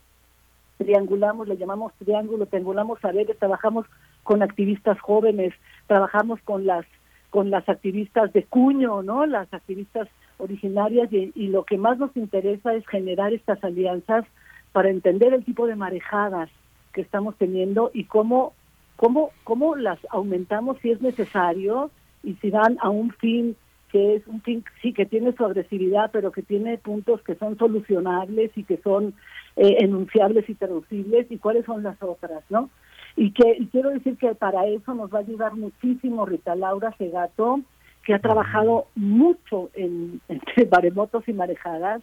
triangulamos, 0.82 1.48
le 1.48 1.56
llamamos 1.56 1.92
triángulo, 1.94 2.46
triangulamos 2.46 3.00
saberes, 3.00 3.38
trabajamos 3.38 3.86
con 4.22 4.42
activistas 4.42 5.00
jóvenes, 5.00 5.52
trabajamos 5.86 6.40
con 6.42 6.66
las 6.66 6.84
con 7.30 7.50
las 7.50 7.66
activistas 7.66 8.30
de 8.34 8.44
cuño, 8.44 9.02
¿no? 9.02 9.24
Las 9.24 9.52
activistas 9.54 10.06
originarias 10.36 11.10
y, 11.12 11.32
y 11.34 11.46
lo 11.46 11.64
que 11.64 11.78
más 11.78 11.98
nos 11.98 12.14
interesa 12.14 12.74
es 12.74 12.86
generar 12.86 13.32
estas 13.32 13.64
alianzas 13.64 14.26
para 14.72 14.90
entender 14.90 15.32
el 15.32 15.44
tipo 15.44 15.66
de 15.66 15.76
marejadas 15.76 16.50
que 16.92 17.00
estamos 17.00 17.36
teniendo 17.36 17.90
y 17.94 18.04
cómo 18.04 18.52
cómo 18.96 19.30
cómo 19.44 19.76
las 19.76 19.98
aumentamos 20.10 20.78
si 20.80 20.90
es 20.90 21.00
necesario 21.00 21.90
y 22.22 22.34
si 22.34 22.50
van 22.50 22.76
a 22.80 22.90
un 22.90 23.10
fin 23.12 23.56
que 23.92 24.16
es 24.16 24.26
un 24.26 24.40
fin 24.40 24.64
sí 24.80 24.92
que 24.92 25.06
tiene 25.06 25.32
su 25.32 25.44
agresividad 25.44 26.10
pero 26.12 26.32
que 26.32 26.42
tiene 26.42 26.78
puntos 26.78 27.22
que 27.22 27.34
son 27.36 27.56
solucionables 27.58 28.50
y 28.56 28.64
que 28.64 28.78
son 28.78 29.14
eh, 29.56 29.76
enunciables 29.80 30.48
y 30.48 30.54
traducibles 30.54 31.30
y 31.30 31.38
cuáles 31.38 31.66
son 31.66 31.82
las 31.82 32.02
otras 32.02 32.42
no 32.48 32.70
y 33.16 33.32
que 33.32 33.56
y 33.58 33.66
quiero 33.66 33.90
decir 33.90 34.16
que 34.16 34.34
para 34.34 34.66
eso 34.66 34.94
nos 34.94 35.12
va 35.12 35.18
a 35.18 35.22
ayudar 35.22 35.54
muchísimo 35.54 36.24
Rita 36.24 36.54
Laura 36.54 36.94
Segato 36.96 37.60
que 38.04 38.14
ha 38.14 38.18
trabajado 38.18 38.86
mucho 38.94 39.70
en 39.74 40.20
entre 40.28 40.66
maremotos 40.66 41.28
y 41.28 41.32
marejadas. 41.32 42.02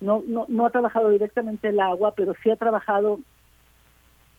No 0.00 0.22
no 0.26 0.46
no 0.48 0.66
ha 0.66 0.70
trabajado 0.70 1.10
directamente 1.10 1.68
el 1.68 1.80
agua 1.80 2.14
pero 2.16 2.34
sí 2.42 2.50
ha 2.50 2.56
trabajado 2.56 3.18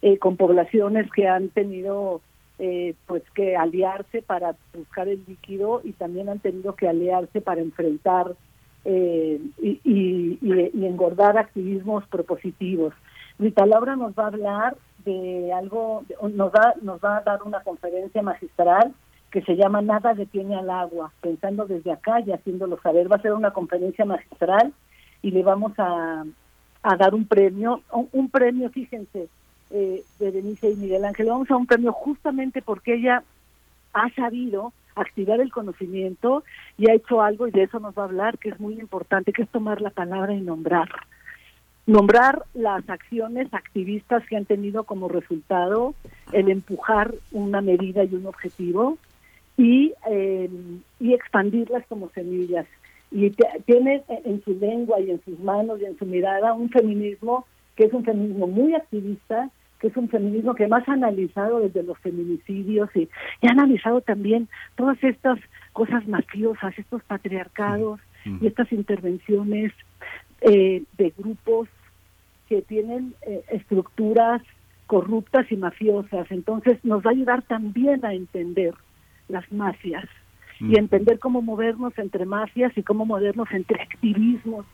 eh, 0.01 0.17
con 0.17 0.37
poblaciones 0.37 1.11
que 1.11 1.27
han 1.27 1.49
tenido 1.49 2.21
eh, 2.59 2.95
pues 3.05 3.23
que 3.35 3.55
aliarse 3.55 4.21
para 4.21 4.55
buscar 4.73 5.07
el 5.07 5.23
líquido 5.27 5.81
y 5.83 5.93
también 5.93 6.29
han 6.29 6.39
tenido 6.39 6.75
que 6.75 6.87
aliarse 6.87 7.41
para 7.41 7.61
enfrentar 7.61 8.35
eh, 8.85 9.39
y, 9.61 9.79
y, 9.83 10.39
y- 10.41 10.85
engordar 10.85 11.37
activismos 11.37 12.05
propositivos. 12.07 12.93
Rita 13.37 13.65
Laura 13.65 13.95
nos 13.95 14.13
va 14.13 14.23
a 14.23 14.27
hablar 14.27 14.77
de 15.05 15.51
algo, 15.53 16.03
nos 16.33 16.51
va, 16.51 16.73
nos 16.81 16.99
va 16.99 17.17
a 17.17 17.21
dar 17.21 17.43
una 17.43 17.61
conferencia 17.61 18.21
magistral 18.21 18.93
que 19.31 19.41
se 19.41 19.55
llama 19.55 19.81
Nada 19.81 20.13
detiene 20.13 20.55
al 20.55 20.69
agua, 20.69 21.11
pensando 21.21 21.65
desde 21.65 21.91
acá 21.91 22.21
y 22.21 22.31
haciéndolo 22.31 22.79
saber. 22.81 23.11
Va 23.11 23.17
a 23.17 23.21
ser 23.21 23.33
una 23.33 23.51
conferencia 23.51 24.05
magistral 24.05 24.73
y 25.21 25.31
le 25.31 25.43
vamos 25.43 25.73
a, 25.77 26.23
a 26.83 26.95
dar 26.95 27.13
un 27.13 27.27
premio, 27.27 27.81
un 28.13 28.29
premio, 28.29 28.69
fíjense, 28.69 29.27
eh, 29.71 30.03
de 30.19 30.31
Denise 30.31 30.71
y 30.71 30.75
Miguel 30.75 31.05
Ángel. 31.05 31.27
Vamos 31.27 31.49
a 31.51 31.57
un 31.57 31.65
premio 31.65 31.91
justamente 31.91 32.61
porque 32.61 32.95
ella 32.95 33.23
ha 33.93 34.09
sabido 34.15 34.73
activar 34.95 35.39
el 35.41 35.51
conocimiento 35.51 36.43
y 36.77 36.89
ha 36.89 36.93
hecho 36.93 37.21
algo, 37.21 37.47
y 37.47 37.51
de 37.51 37.63
eso 37.63 37.79
nos 37.79 37.95
va 37.95 38.03
a 38.03 38.05
hablar, 38.05 38.37
que 38.37 38.49
es 38.49 38.59
muy 38.59 38.79
importante, 38.79 39.33
que 39.33 39.43
es 39.43 39.49
tomar 39.49 39.81
la 39.81 39.89
palabra 39.89 40.33
y 40.33 40.41
nombrar. 40.41 40.89
Nombrar 41.85 42.43
las 42.53 42.89
acciones 42.89 43.53
activistas 43.53 44.23
que 44.27 44.35
han 44.35 44.45
tenido 44.45 44.83
como 44.83 45.07
resultado 45.07 45.95
el 46.33 46.49
empujar 46.49 47.13
una 47.31 47.61
medida 47.61 48.03
y 48.03 48.13
un 48.15 48.25
objetivo 48.25 48.97
y, 49.55 49.93
eh, 50.09 50.49
y 50.99 51.13
expandirlas 51.13 51.85
como 51.87 52.09
semillas. 52.09 52.65
Y 53.09 53.31
tiene 53.65 54.03
en 54.25 54.43
su 54.43 54.53
lengua 54.59 54.99
y 54.99 55.11
en 55.11 55.23
sus 55.23 55.39
manos 55.39 55.79
y 55.79 55.85
en 55.85 55.97
su 55.97 56.05
mirada 56.05 56.53
un 56.53 56.69
feminismo 56.69 57.45
que 57.77 57.85
es 57.85 57.93
un 57.93 58.03
feminismo 58.03 58.47
muy 58.47 58.73
activista, 58.73 59.49
que 59.79 59.87
es 59.87 59.95
un 59.95 60.09
feminismo 60.09 60.55
que 60.55 60.67
más 60.67 60.89
ha 60.89 60.93
analizado 60.93 61.59
desde 61.59 61.83
los 61.83 61.97
feminicidios 61.99 62.89
y, 62.95 63.07
y 63.41 63.47
ha 63.47 63.51
analizado 63.51 64.01
también 64.01 64.49
todas 64.75 65.01
estas 65.03 65.39
cosas 65.71 66.05
mafiosas, 66.07 66.77
estos 66.77 67.03
patriarcados 67.03 68.01
y 68.41 68.47
estas 68.47 68.69
intervenciones 68.73 69.71
eh, 70.41 70.83
de 70.97 71.13
grupos 71.17 71.69
que 72.49 72.61
tienen 72.63 73.13
eh, 73.21 73.43
estructuras 73.49 74.41
corruptas 74.87 75.49
y 75.51 75.55
mafiosas. 75.55 76.29
Entonces 76.31 76.83
nos 76.83 77.05
va 77.05 77.11
a 77.11 77.13
ayudar 77.13 77.43
también 77.43 78.03
a 78.03 78.13
entender 78.13 78.73
las 79.29 79.49
mafias 79.51 80.05
y 80.59 80.79
entender 80.79 81.19
cómo 81.19 81.43
movernos 81.43 81.93
entre 81.99 82.25
mafias 82.25 82.75
y 82.75 82.81
cómo 82.81 83.05
movernos 83.05 83.47
entre 83.51 83.79
activismos 83.83 84.65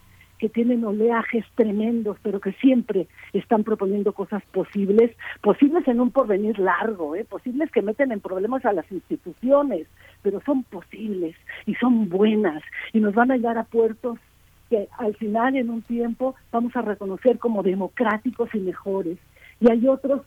que 0.44 0.50
tienen 0.50 0.84
oleajes 0.84 1.46
tremendos, 1.56 2.18
pero 2.22 2.42
que 2.42 2.52
siempre 2.52 3.08
están 3.32 3.64
proponiendo 3.64 4.12
cosas 4.12 4.44
posibles, 4.52 5.16
posibles 5.40 5.88
en 5.88 6.02
un 6.02 6.12
porvenir 6.12 6.60
largo, 6.60 7.16
¿eh? 7.16 7.24
posibles 7.24 7.72
que 7.72 7.82
meten 7.82 8.12
en 8.12 8.20
problemas 8.20 8.66
a 8.66 8.74
las 8.74 8.92
instituciones, 8.92 9.88
pero 10.22 10.42
son 10.42 10.64
posibles 10.64 11.38
y 11.66 11.76
son 11.76 12.10
buenas 12.10 12.62
y 12.92 13.00
nos 13.00 13.14
van 13.14 13.32
a 13.32 13.38
llegar 13.38 13.58
a 13.58 13.64
puertos 13.64 14.20
que 14.70 14.90
al 14.98 15.16
final 15.16 15.56
en 15.56 15.70
un 15.70 15.82
tiempo 15.82 16.36
vamos 16.52 16.76
a 16.76 16.82
reconocer 16.82 17.40
como 17.40 17.64
democráticos 17.64 18.50
y 18.54 18.60
mejores. 18.60 19.20
Y 19.62 19.72
hay 19.72 19.88
otros 19.88 20.24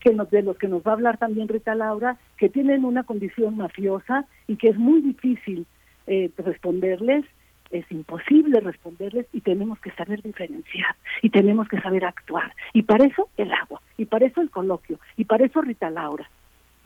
que 0.00 0.14
nos, 0.14 0.30
de 0.30 0.40
los 0.40 0.56
que 0.56 0.68
nos 0.68 0.82
va 0.82 0.92
a 0.92 0.94
hablar 0.94 1.18
también 1.18 1.46
Rita 1.46 1.74
Laura, 1.74 2.16
que 2.38 2.48
tienen 2.48 2.86
una 2.86 3.02
condición 3.02 3.58
mafiosa 3.58 4.24
y 4.46 4.56
que 4.56 4.68
es 4.68 4.78
muy 4.78 5.02
difícil 5.02 5.66
eh, 6.06 6.30
responderles, 6.38 7.26
es 7.70 7.90
imposible 7.90 8.60
responderles 8.60 9.26
y 9.32 9.40
tenemos 9.40 9.78
que 9.80 9.90
saber 9.92 10.22
diferenciar 10.22 10.96
y 11.22 11.30
tenemos 11.30 11.68
que 11.68 11.80
saber 11.80 12.04
actuar. 12.04 12.54
Y 12.72 12.82
para 12.82 13.06
eso 13.06 13.28
el 13.36 13.52
agua, 13.52 13.80
y 13.96 14.06
para 14.06 14.26
eso 14.26 14.40
el 14.40 14.50
coloquio, 14.50 14.98
y 15.16 15.24
para 15.24 15.46
eso 15.46 15.60
Rita 15.60 15.90
Laura. 15.90 16.28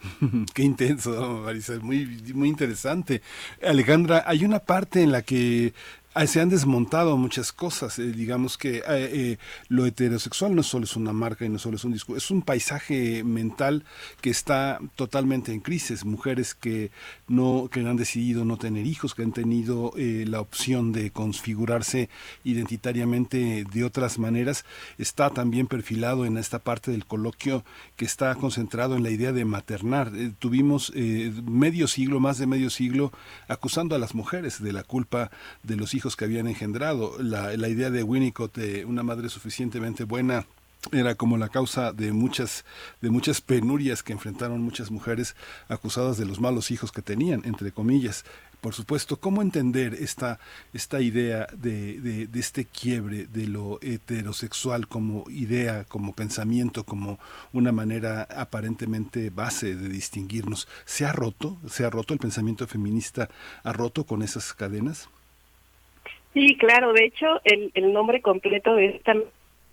Qué 0.55 0.63
intenso, 0.63 1.43
Marisa, 1.45 1.79
muy, 1.81 2.07
muy 2.35 2.49
interesante. 2.49 3.23
Alejandra, 3.65 4.25
hay 4.27 4.45
una 4.45 4.61
parte 4.61 5.03
en 5.03 5.13
la 5.13 5.23
que 5.23 5.73
se 6.27 6.41
han 6.41 6.51
desmontado 6.51 7.17
muchas 7.17 7.53
cosas. 7.53 7.99
eh, 7.99 8.13
digamos 8.13 8.59
que 8.59 8.79
eh, 8.79 8.83
eh, 8.87 9.39
lo 9.69 9.87
heterosexual 9.87 10.55
no 10.55 10.63
solo 10.63 10.85
es 10.85 10.97
una 10.97 11.13
marca 11.13 11.45
y 11.45 11.49
no 11.49 11.59
solo 11.59 11.77
es 11.77 11.85
un 11.85 11.93
discurso, 11.93 12.19
es 12.19 12.31
un 12.31 12.43
paisaje 12.43 13.25
mental 13.25 13.85
que 14.21 14.31
está 14.31 14.79
totalmente 14.95 15.53
en 15.53 15.61
crisis. 15.61 16.05
Mujeres 16.05 16.55
que 16.55 16.91
no 17.29 17.69
que 17.71 17.81
han 17.81 17.97
decidido 17.97 18.45
no 18.45 18.59
tener 18.59 18.87
hijos, 18.87 19.15
que 19.15 19.23
han 19.23 19.33
tenido 19.33 19.93
la 19.97 20.41
opción 20.41 20.93
de 20.93 21.11
configurarse 21.11 22.09
identitariamente 22.45 23.65
de 23.73 23.85
otras 23.85 24.19
maneras, 24.19 24.65
está 24.99 25.31
también 25.31 25.67
perfilado 25.67 26.27
en 26.27 26.37
esta 26.37 26.59
parte 26.59 26.91
del 26.91 27.07
coloquio 27.07 27.65
que 27.97 28.05
está 28.05 28.35
concentrado 28.35 28.97
en 28.97 29.03
la 29.03 29.11
idea 29.11 29.33
de 29.33 29.45
maternar. 29.45 30.13
Tuvimos 30.39 30.93
medio 30.95 31.89
siglo, 31.89 32.21
más 32.21 32.39
de 32.39 32.47
medio 32.47 32.71
siglo, 32.71 33.13
acusando 33.49 33.95
a 33.95 33.99
las 33.99 34.15
mujeres 34.15 34.63
de 34.63 34.73
la 34.73 34.83
culpa 34.83 35.31
de 35.63 35.77
los 35.77 35.95
hijos 35.95 36.02
que 36.17 36.25
habían 36.25 36.49
engendrado. 36.49 37.17
La, 37.21 37.69
idea 37.69 37.91
de 37.91 38.03
Winnicott, 38.03 38.57
de 38.57 38.85
una 38.85 39.03
madre 39.03 39.29
suficientemente 39.29 40.05
buena, 40.05 40.47
era 40.91 41.15
como 41.15 41.37
la 41.37 41.49
causa 41.49 41.93
de 41.93 42.13
muchas 42.13 42.65
de 43.01 43.11
muchas 43.11 43.41
penurias 43.41 44.03
que 44.03 44.13
enfrentaron 44.13 44.61
muchas 44.63 44.91
mujeres 44.91 45.37
acusadas 45.69 46.19
de 46.19 46.25
los 46.25 46.41
malos 46.41 46.73
hijos 46.73 46.91
que 46.91 47.03
tenían 47.03 47.43
entre 47.45 47.71
comillas. 47.71 48.25
Por 48.61 48.75
supuesto 48.75 49.17
cómo 49.17 49.43
entender 49.43 49.95
esta 49.95 50.41
esta 50.73 51.01
idea 51.01 51.47
de, 51.57 52.01
de, 52.01 52.27
de 52.27 52.41
este 52.41 52.65
quiebre 52.65 53.27
de 53.27 53.47
lo 53.47 53.79
heterosexual 53.81 54.89
como 54.89 55.25
idea 55.31 55.85
como 55.85 56.15
pensamiento 56.15 56.83
como 56.83 57.21
una 57.53 57.71
manera 57.71 58.27
aparentemente 58.37 59.31
base 59.31 59.77
de 59.77 59.89
distinguirnos 59.89 60.67
se 60.85 61.05
ha 61.05 61.13
roto 61.13 61.59
se 61.71 61.85
ha 61.85 61.91
roto 61.91 62.13
el 62.13 62.21
pensamiento 62.21 62.67
feminista 62.67 63.29
ha 63.63 63.73
roto 63.73 64.05
con 64.05 64.23
esas 64.23 64.53
cadenas 64.53 65.09
Sí, 66.33 66.57
claro. 66.57 66.93
De 66.93 67.05
hecho, 67.05 67.27
el, 67.45 67.71
el 67.75 67.93
nombre 67.93 68.23
completo 68.23 68.75
de 68.75 68.87
esta 68.87 69.15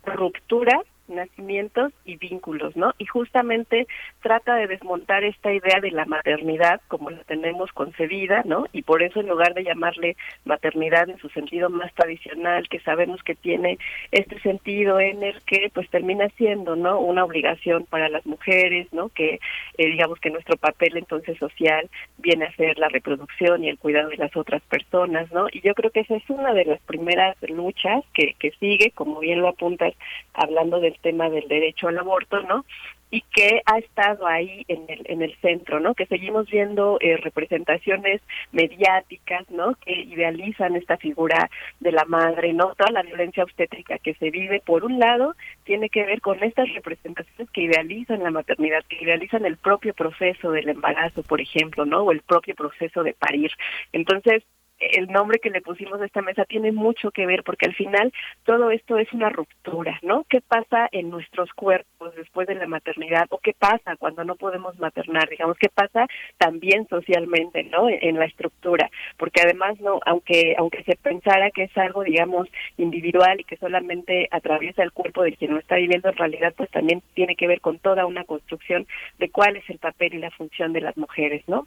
ruptura 0.04 0.82
nacimientos 1.10 1.92
y 2.04 2.16
vínculos, 2.16 2.76
¿no? 2.76 2.92
Y 2.98 3.06
justamente 3.06 3.86
trata 4.22 4.56
de 4.56 4.66
desmontar 4.66 5.24
esta 5.24 5.52
idea 5.52 5.80
de 5.80 5.90
la 5.90 6.04
maternidad 6.04 6.80
como 6.88 7.10
la 7.10 7.22
tenemos 7.24 7.72
concebida, 7.72 8.42
¿no? 8.44 8.66
Y 8.72 8.82
por 8.82 9.02
eso 9.02 9.20
en 9.20 9.28
lugar 9.28 9.54
de 9.54 9.64
llamarle 9.64 10.16
maternidad 10.44 11.08
en 11.08 11.18
su 11.18 11.28
sentido 11.30 11.70
más 11.70 11.92
tradicional, 11.94 12.68
que 12.68 12.80
sabemos 12.80 13.22
que 13.22 13.34
tiene 13.34 13.78
este 14.10 14.38
sentido 14.40 15.00
en 15.00 15.22
el 15.22 15.40
que 15.42 15.70
pues 15.74 15.88
termina 15.90 16.28
siendo, 16.36 16.76
¿no? 16.76 17.00
Una 17.00 17.24
obligación 17.24 17.86
para 17.86 18.08
las 18.08 18.24
mujeres, 18.26 18.92
¿no? 18.92 19.08
Que 19.08 19.40
eh, 19.78 19.86
digamos 19.86 20.20
que 20.20 20.30
nuestro 20.30 20.56
papel 20.56 20.96
entonces 20.96 21.38
social 21.38 21.88
viene 22.18 22.46
a 22.46 22.56
ser 22.56 22.78
la 22.78 22.88
reproducción 22.88 23.64
y 23.64 23.68
el 23.68 23.78
cuidado 23.78 24.08
de 24.08 24.16
las 24.16 24.36
otras 24.36 24.62
personas, 24.62 25.30
¿no? 25.32 25.46
Y 25.52 25.60
yo 25.60 25.74
creo 25.74 25.90
que 25.90 26.00
esa 26.00 26.16
es 26.16 26.28
una 26.28 26.52
de 26.52 26.64
las 26.64 26.80
primeras 26.82 27.36
luchas 27.42 28.04
que, 28.14 28.34
que 28.38 28.50
sigue, 28.52 28.92
como 28.92 29.20
bien 29.20 29.40
lo 29.40 29.48
apuntas, 29.48 29.94
hablando 30.34 30.80
del 30.80 30.98
tema 31.00 31.28
del 31.30 31.48
derecho 31.48 31.88
al 31.88 31.98
aborto, 31.98 32.40
¿no? 32.42 32.64
y 33.10 33.22
que 33.22 33.60
ha 33.66 33.78
estado 33.78 34.26
ahí 34.26 34.64
en 34.68 34.84
el 34.88 35.00
en 35.06 35.22
el 35.22 35.34
centro, 35.40 35.80
¿no? 35.80 35.94
Que 35.94 36.06
seguimos 36.06 36.48
viendo 36.48 36.98
eh, 37.00 37.16
representaciones 37.16 38.22
mediáticas, 38.52 39.50
¿no? 39.50 39.74
Que 39.74 39.92
idealizan 39.92 40.76
esta 40.76 40.96
figura 40.96 41.50
de 41.80 41.92
la 41.92 42.04
madre, 42.04 42.52
¿no? 42.52 42.74
Toda 42.76 42.92
la 42.92 43.02
violencia 43.02 43.42
obstétrica 43.42 43.98
que 43.98 44.14
se 44.14 44.30
vive, 44.30 44.62
por 44.64 44.84
un 44.84 44.98
lado, 44.98 45.34
tiene 45.64 45.88
que 45.88 46.04
ver 46.04 46.20
con 46.20 46.42
estas 46.42 46.72
representaciones 46.72 47.50
que 47.50 47.62
idealizan 47.62 48.22
la 48.22 48.30
maternidad, 48.30 48.84
que 48.88 49.02
idealizan 49.02 49.44
el 49.44 49.56
propio 49.56 49.92
proceso 49.92 50.52
del 50.52 50.68
embarazo, 50.68 51.22
por 51.24 51.40
ejemplo, 51.40 51.84
¿no? 51.84 52.02
O 52.02 52.12
el 52.12 52.22
propio 52.22 52.54
proceso 52.54 53.02
de 53.02 53.14
parir. 53.14 53.50
Entonces, 53.92 54.44
el 54.80 55.08
nombre 55.08 55.38
que 55.38 55.50
le 55.50 55.60
pusimos 55.60 56.00
a 56.00 56.06
esta 56.06 56.22
mesa 56.22 56.44
tiene 56.44 56.72
mucho 56.72 57.10
que 57.10 57.26
ver 57.26 57.42
porque 57.44 57.66
al 57.66 57.74
final 57.74 58.12
todo 58.44 58.70
esto 58.70 58.98
es 58.98 59.12
una 59.12 59.28
ruptura, 59.28 59.98
¿no? 60.02 60.24
¿Qué 60.28 60.40
pasa 60.40 60.88
en 60.92 61.10
nuestros 61.10 61.52
cuerpos 61.52 62.14
después 62.16 62.48
de 62.48 62.54
la 62.54 62.66
maternidad 62.66 63.26
o 63.30 63.38
qué 63.38 63.52
pasa 63.52 63.96
cuando 63.96 64.24
no 64.24 64.36
podemos 64.36 64.78
maternar? 64.78 65.28
Digamos, 65.28 65.56
¿qué 65.58 65.68
pasa 65.68 66.06
también 66.38 66.88
socialmente, 66.88 67.64
¿no? 67.64 67.88
En 67.88 68.18
la 68.18 68.24
estructura, 68.24 68.90
porque 69.16 69.42
además 69.42 69.78
no 69.80 70.00
aunque 70.06 70.54
aunque 70.58 70.82
se 70.84 70.96
pensara 70.96 71.50
que 71.50 71.64
es 71.64 71.76
algo 71.76 72.02
digamos 72.02 72.48
individual 72.76 73.40
y 73.40 73.44
que 73.44 73.56
solamente 73.56 74.28
atraviesa 74.30 74.82
el 74.82 74.92
cuerpo 74.92 75.22
de 75.22 75.34
quien 75.34 75.52
lo 75.52 75.60
está 75.60 75.76
viviendo 75.76 76.08
en 76.08 76.16
realidad 76.16 76.54
pues 76.56 76.70
también 76.70 77.02
tiene 77.14 77.36
que 77.36 77.46
ver 77.46 77.60
con 77.60 77.78
toda 77.78 78.06
una 78.06 78.24
construcción 78.24 78.86
de 79.18 79.30
cuál 79.30 79.56
es 79.56 79.68
el 79.68 79.78
papel 79.78 80.14
y 80.14 80.18
la 80.18 80.30
función 80.30 80.72
de 80.72 80.80
las 80.80 80.96
mujeres, 80.96 81.42
¿no? 81.46 81.66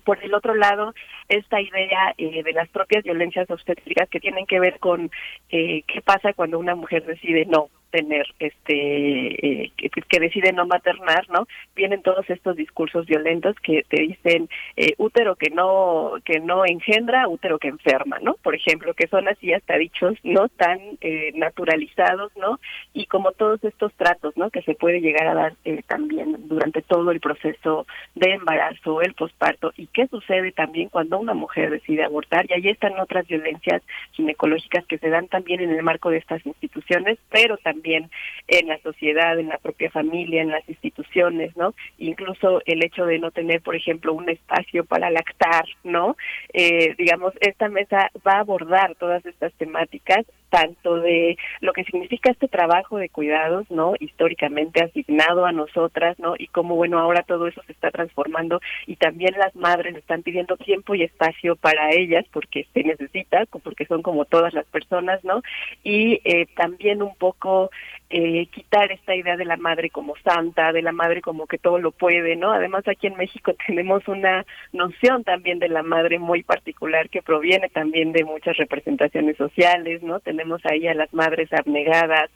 Por 0.00 0.22
el 0.22 0.34
otro 0.34 0.54
lado 0.54 0.94
esta 1.28 1.60
idea 1.60 2.14
eh, 2.18 2.42
de 2.42 2.52
las 2.52 2.68
propias 2.68 3.04
violencias 3.04 3.50
obstétricas 3.50 4.08
que 4.08 4.20
tienen 4.20 4.46
que 4.46 4.60
ver 4.60 4.78
con 4.78 5.10
eh, 5.50 5.82
qué 5.86 6.00
pasa 6.02 6.32
cuando 6.32 6.58
una 6.58 6.74
mujer 6.74 7.04
decide 7.06 7.46
no 7.46 7.68
tener 7.90 8.26
este 8.38 9.64
eh, 9.64 9.72
que, 9.76 10.20
decide 10.20 10.52
no 10.52 10.66
maternar 10.66 11.28
no 11.30 11.46
vienen 11.74 12.02
todos 12.02 12.28
estos 12.28 12.56
discursos 12.56 13.06
violentos 13.06 13.56
que 13.62 13.84
te 13.88 14.02
dicen 14.02 14.48
eh, 14.76 14.94
útero 14.98 15.36
que 15.36 15.50
no 15.50 16.12
que 16.24 16.40
no 16.40 16.64
engendra 16.64 17.28
útero 17.28 17.58
que 17.58 17.68
enferma 17.68 18.18
no 18.20 18.34
por 18.42 18.54
ejemplo 18.54 18.94
que 18.94 19.08
son 19.08 19.28
así 19.28 19.52
hasta 19.52 19.76
dichos 19.76 20.14
no 20.22 20.48
tan 20.48 20.78
eh, 21.00 21.32
naturalizados 21.34 22.32
no 22.36 22.60
y 22.92 23.06
como 23.06 23.32
todos 23.32 23.62
estos 23.64 23.92
tratos 23.94 24.36
no 24.36 24.50
que 24.50 24.62
se 24.62 24.74
puede 24.74 25.00
llegar 25.00 25.26
a 25.28 25.34
dar 25.34 25.54
eh, 25.64 25.82
también 25.86 26.36
durante 26.48 26.82
todo 26.82 27.10
el 27.10 27.20
proceso 27.20 27.86
de 28.14 28.32
embarazo 28.32 29.00
el 29.02 29.14
posparto 29.14 29.72
y 29.76 29.86
qué 29.86 30.06
sucede 30.08 30.52
también 30.52 30.88
cuando 30.88 31.18
una 31.18 31.34
mujer 31.34 31.70
decide 31.70 32.04
abortar. 32.04 32.46
Y 32.48 32.54
ahí 32.54 32.68
están 32.68 32.98
otras 32.98 33.26
violencias 33.26 33.82
ginecológicas 34.12 34.84
que 34.86 34.98
se 34.98 35.08
dan 35.08 35.28
también 35.28 35.60
en 35.60 35.70
el 35.70 35.82
marco 35.82 36.10
de 36.10 36.18
estas 36.18 36.44
instituciones 36.44 37.18
pero 37.30 37.56
también 37.58 37.79
también 37.80 38.10
en 38.46 38.68
la 38.68 38.78
sociedad, 38.82 39.38
en 39.38 39.48
la 39.48 39.56
propia 39.56 39.90
familia, 39.90 40.42
en 40.42 40.50
las 40.50 40.68
instituciones, 40.68 41.56
¿no? 41.56 41.74
Incluso 41.98 42.60
el 42.66 42.84
hecho 42.84 43.06
de 43.06 43.18
no 43.18 43.30
tener, 43.30 43.62
por 43.62 43.74
ejemplo, 43.74 44.12
un 44.12 44.28
espacio 44.28 44.84
para 44.84 45.08
lactar, 45.10 45.64
¿no? 45.82 46.16
Eh, 46.52 46.94
digamos, 46.98 47.32
esta 47.40 47.68
mesa 47.68 48.10
va 48.26 48.32
a 48.32 48.40
abordar 48.40 48.96
todas 48.96 49.24
estas 49.24 49.54
temáticas, 49.54 50.26
tanto 50.50 50.96
de 50.96 51.38
lo 51.60 51.72
que 51.72 51.84
significa 51.84 52.30
este 52.30 52.48
trabajo 52.48 52.98
de 52.98 53.08
cuidados, 53.08 53.70
¿no? 53.70 53.94
Históricamente 53.98 54.82
asignado 54.82 55.46
a 55.46 55.52
nosotras, 55.52 56.18
¿no? 56.18 56.34
Y 56.38 56.48
cómo, 56.48 56.74
bueno, 56.76 56.98
ahora 56.98 57.22
todo 57.22 57.46
eso 57.46 57.62
se 57.66 57.72
está 57.72 57.90
transformando 57.90 58.60
y 58.86 58.96
también 58.96 59.34
las 59.38 59.54
madres 59.54 59.96
están 59.96 60.22
pidiendo 60.22 60.56
tiempo 60.56 60.94
y 60.94 61.02
espacio 61.02 61.56
para 61.56 61.92
ellas 61.92 62.26
porque 62.32 62.66
se 62.74 62.82
necesita, 62.82 63.46
porque 63.46 63.86
son 63.86 64.02
como 64.02 64.24
todas 64.24 64.52
las 64.52 64.66
personas, 64.66 65.24
¿no? 65.24 65.42
Y 65.82 66.20
eh, 66.24 66.46
también 66.56 67.02
un 67.02 67.14
poco 67.14 67.70
eh, 68.12 68.46
quitar 68.46 68.90
esta 68.90 69.14
idea 69.14 69.36
de 69.36 69.44
la 69.44 69.56
madre 69.56 69.88
como 69.88 70.16
santa, 70.24 70.72
de 70.72 70.82
la 70.82 70.90
madre 70.90 71.22
como 71.22 71.46
que 71.46 71.58
todo 71.58 71.78
lo 71.78 71.92
puede, 71.92 72.34
¿no? 72.34 72.50
Además 72.50 72.86
aquí 72.88 73.06
en 73.06 73.16
México 73.16 73.54
tenemos 73.66 74.06
una 74.08 74.44
noción 74.72 75.22
también 75.22 75.60
de 75.60 75.68
la 75.68 75.84
madre 75.84 76.18
muy 76.18 76.42
particular 76.42 77.08
que 77.08 77.22
proviene 77.22 77.68
también 77.68 78.10
de 78.10 78.24
muchas 78.24 78.56
representaciones 78.56 79.36
sociales, 79.36 80.02
¿no? 80.02 80.18
Tenemos 80.18 80.60
ahí 80.66 80.88
a 80.88 80.94
las 80.94 81.14
madres 81.14 81.52
abnegadas, 81.52 82.30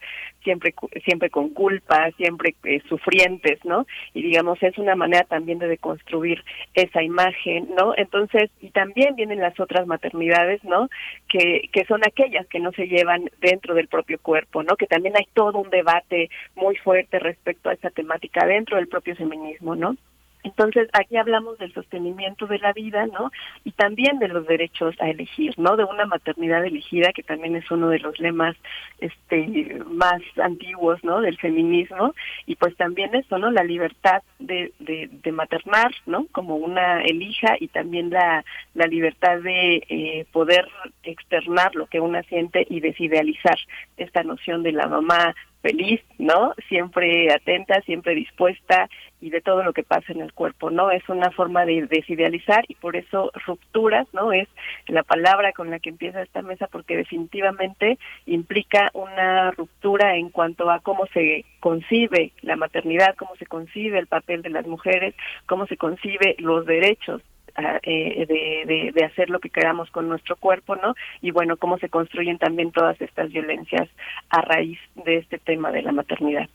siempre 0.45 0.73
siempre 1.05 1.29
con 1.29 1.51
culpa, 1.51 2.09
siempre 2.13 2.55
eh, 2.63 2.81
sufrientes, 2.89 3.59
¿no? 3.65 3.85
Y 4.13 4.23
digamos 4.23 4.63
es 4.63 4.79
una 4.79 4.95
manera 4.95 5.25
también 5.25 5.59
de 5.59 5.67
deconstruir 5.67 6.45
esa 6.75 7.03
imagen, 7.03 7.69
¿no? 7.77 7.95
Entonces, 7.97 8.49
y 8.61 8.71
también 8.71 9.17
vienen 9.17 9.41
las 9.41 9.59
otras 9.59 9.89
maternidades, 9.89 10.63
¿no? 10.63 10.89
Que 11.29 11.69
que 11.73 11.85
son 11.87 12.03
aquellas 12.07 12.47
que 12.47 12.61
no 12.61 12.71
se 12.73 12.87
llevan 12.87 13.29
dentro 13.41 13.75
del 13.75 13.89
propio 13.89 14.21
cuerpo, 14.21 14.63
¿no? 14.63 14.77
Que 14.77 14.87
también 14.87 15.17
hay 15.17 15.27
todo 15.35 15.64
un 15.65 15.71
debate 15.71 16.31
muy 16.55 16.77
fuerte 16.77 17.19
respecto 17.19 17.69
a 17.69 17.75
esa 17.75 17.91
temática 17.91 18.47
dentro 18.47 18.77
del 18.77 18.89
propio 18.89 19.17
feminismo, 19.17 19.75
¿no? 19.75 19.97
Entonces, 20.45 20.91
aquí 20.93 21.17
hablamos 21.17 21.59
del 21.59 21.73
sostenimiento 21.73 22.47
de 22.47 22.59
la 22.59 22.75
vida, 22.75 23.07
¿no? 23.07 23.33
Y 23.65 23.73
también 23.73 24.19
de 24.19 24.29
los 24.29 24.47
derechos 24.47 24.95
a 25.01 25.09
elegir, 25.09 25.59
¿no? 25.59 25.75
De 25.77 25.85
una 25.85 26.05
maternidad 26.05 26.63
elegida, 26.65 27.15
que 27.15 27.23
también 27.23 27.57
es 27.57 27.69
uno 27.71 27.89
de 27.89 27.99
los 27.99 28.21
lemas 28.21 28.55
este 28.99 29.83
más 29.87 30.21
antiguos, 30.37 31.03
¿no? 31.03 31.23
Del 31.23 31.39
feminismo. 31.39 32.15
Y 32.45 32.57
pues 32.57 32.77
también 32.77 33.15
eso, 33.15 33.39
¿no? 33.39 33.51
La 33.51 33.65
libertad 33.65 34.23
de, 34.39 34.73
de, 34.81 35.33
maternar, 35.33 35.93
¿no? 36.05 36.27
Como 36.31 36.57
una 36.57 37.01
elija 37.01 37.57
y 37.59 37.69
también 37.69 38.11
la, 38.11 38.45
la 38.75 38.87
libertad 38.87 39.41
de 39.41 39.83
eh, 39.89 40.27
poder 40.31 40.69
externar 41.05 41.75
lo 41.75 41.87
que 41.87 42.01
una 42.01 42.23
siente 42.25 42.67
y 42.69 42.81
desidealizar 42.81 43.59
esta 43.97 44.23
noción 44.23 44.63
de 44.63 44.73
la 44.73 44.87
mamá 44.89 45.35
feliz, 45.65 46.03
¿no? 46.19 46.53
Siempre 46.69 47.33
atenta, 47.33 47.81
siempre 47.87 48.15
dispuesta 48.15 48.91
y 49.23 49.31
de 49.31 49.41
todo 49.41 49.63
lo 49.63 49.73
que 49.73 49.83
pasa 49.83 50.13
en 50.13 50.21
el 50.21 50.35
cuerpo, 50.35 50.71
¿no? 50.71 50.91
Es 50.91 51.09
una 51.09 51.31
forma 51.31 51.65
de 51.65 51.87
desidealizar 51.87 52.65
y 52.69 52.75
por 52.75 52.97
eso 52.97 53.33
rupturas, 53.47 54.07
¿no? 54.13 54.35
Es 54.35 54.47
la 54.89 55.03
palabra 55.03 55.53
con 55.53 55.71
la 55.71 55.79
que 55.79 55.89
empieza 55.89 56.21
esta 56.21 56.43
mesa 56.43 56.67
porque 56.71 56.99
definitivamente 56.99 57.99
implica 58.27 58.91
una 58.93 59.53
ruptura 59.53 60.17
en 60.17 60.29
cuanto 60.29 60.71
a 60.71 60.81
cómo 60.81 61.07
se 61.15 61.47
concibe 61.61 62.33
la 62.43 62.57
maternidad, 62.57 63.15
cómo 63.17 63.35
se 63.37 63.47
concibe 63.47 63.99
el 63.99 64.07
papel 64.07 64.43
de 64.43 64.51
las 64.51 64.67
mujeres, 64.67 65.15
cómo 65.47 65.67
se 65.67 65.79
concibe 65.79 66.37
los 66.39 66.67
derechos 66.67 67.23
eh, 67.57 68.27
de, 68.27 68.75
de, 68.75 68.93
de, 68.93 69.05
hacer 69.05 69.31
lo 69.31 69.39
que 69.39 69.51
queramos 69.51 69.91
con 69.91 70.09
nuestro 70.09 70.37
cuerpo, 70.37 70.77
¿no? 70.77 70.95
Y 71.21 71.31
bueno, 71.31 71.57
cómo 71.57 71.79
se 71.79 71.89
construyen 71.89 72.39
también 72.39 72.73
todas 72.73 73.01
estas 73.01 73.31
violencias 73.31 73.89
a 74.29 74.41
raíz 74.41 74.79
de 75.05 75.19
este 75.19 75.39
tema 75.39 75.71
de 75.71 75.83
la 75.83 75.93
maternidad. 75.93 76.49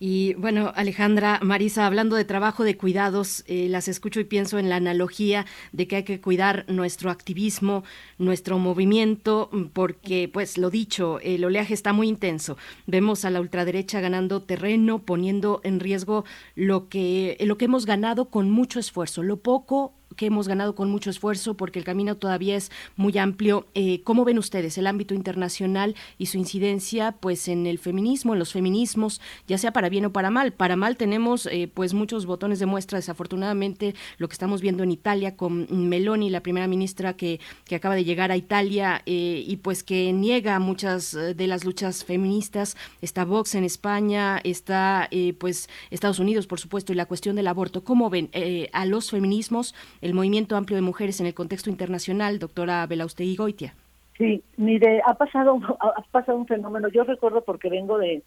Y 0.00 0.34
bueno, 0.34 0.72
Alejandra, 0.74 1.38
Marisa, 1.42 1.86
hablando 1.86 2.16
de 2.16 2.24
trabajo 2.24 2.64
de 2.64 2.76
cuidados, 2.76 3.44
eh, 3.46 3.68
las 3.68 3.88
escucho 3.88 4.20
y 4.20 4.24
pienso 4.24 4.58
en 4.58 4.68
la 4.68 4.76
analogía 4.76 5.46
de 5.72 5.86
que 5.86 5.96
hay 5.96 6.02
que 6.02 6.20
cuidar 6.20 6.64
nuestro 6.68 7.10
activismo, 7.10 7.84
nuestro 8.18 8.58
movimiento, 8.58 9.50
porque, 9.72 10.28
pues, 10.30 10.58
lo 10.58 10.68
dicho, 10.70 11.20
el 11.20 11.44
oleaje 11.44 11.74
está 11.74 11.92
muy 11.92 12.08
intenso. 12.08 12.58
Vemos 12.86 13.24
a 13.24 13.30
la 13.30 13.40
ultraderecha 13.40 14.00
ganando 14.00 14.42
terreno, 14.42 14.98
poniendo 14.98 15.60
en 15.64 15.80
riesgo 15.80 16.24
lo 16.56 16.88
que, 16.88 17.36
lo 17.40 17.56
que 17.56 17.66
hemos 17.66 17.86
ganado 17.86 18.26
con 18.30 18.50
mucho 18.50 18.80
esfuerzo, 18.80 19.22
lo 19.22 19.38
poco 19.38 19.94
que 20.14 20.26
hemos 20.26 20.48
ganado 20.48 20.74
con 20.74 20.90
mucho 20.90 21.10
esfuerzo 21.10 21.54
porque 21.54 21.78
el 21.78 21.84
camino 21.84 22.16
todavía 22.16 22.56
es 22.56 22.70
muy 22.96 23.16
amplio. 23.18 23.66
Eh, 23.74 24.02
¿Cómo 24.04 24.24
ven 24.24 24.38
ustedes 24.38 24.78
el 24.78 24.86
ámbito 24.86 25.14
internacional 25.14 25.94
y 26.18 26.26
su 26.26 26.38
incidencia 26.38 27.12
pues 27.12 27.48
en 27.48 27.66
el 27.66 27.78
feminismo, 27.78 28.32
en 28.32 28.38
los 28.38 28.52
feminismos, 28.52 29.20
ya 29.46 29.58
sea 29.58 29.72
para 29.72 29.88
bien 29.88 30.06
o 30.06 30.12
para 30.12 30.30
mal? 30.30 30.52
Para 30.52 30.76
mal 30.76 30.96
tenemos 30.96 31.46
eh, 31.46 31.70
pues 31.72 31.94
muchos 31.94 32.26
botones 32.26 32.58
de 32.58 32.66
muestra, 32.66 32.98
desafortunadamente 32.98 33.94
lo 34.18 34.28
que 34.28 34.32
estamos 34.32 34.60
viendo 34.60 34.82
en 34.82 34.90
Italia 34.90 35.36
con 35.36 35.66
Meloni, 35.88 36.30
la 36.30 36.42
primera 36.42 36.66
ministra 36.66 37.14
que, 37.16 37.40
que 37.64 37.74
acaba 37.74 37.94
de 37.94 38.04
llegar 38.04 38.30
a 38.30 38.36
Italia 38.36 39.02
eh, 39.06 39.44
y 39.46 39.56
pues 39.56 39.82
que 39.82 40.12
niega 40.12 40.58
muchas 40.58 41.12
de 41.12 41.46
las 41.46 41.64
luchas 41.64 42.04
feministas. 42.04 42.76
Está 43.00 43.24
Vox 43.24 43.54
en 43.54 43.64
España, 43.64 44.40
está 44.44 45.08
pues 45.38 45.68
Estados 45.90 46.18
Unidos, 46.18 46.46
por 46.46 46.60
supuesto, 46.60 46.92
y 46.92 46.96
la 46.96 47.06
cuestión 47.06 47.36
del 47.36 47.46
aborto. 47.46 47.84
¿Cómo 47.84 48.10
ven 48.10 48.30
a 48.72 48.86
los 48.86 49.10
feminismos? 49.10 49.74
El 50.04 50.12
movimiento 50.12 50.54
amplio 50.54 50.76
de 50.76 50.82
mujeres 50.82 51.18
en 51.20 51.26
el 51.26 51.32
contexto 51.32 51.70
internacional, 51.70 52.38
doctora 52.38 52.86
Belaustegui 52.86 53.36
Goitia. 53.36 53.74
Sí, 54.18 54.42
mire, 54.58 55.00
ha 55.06 55.14
pasado, 55.14 55.58
ha 55.80 56.02
pasado 56.10 56.36
un 56.36 56.46
fenómeno. 56.46 56.88
Yo 56.88 57.04
recuerdo 57.04 57.40
porque 57.40 57.70
vengo 57.70 57.96
de, 57.96 58.22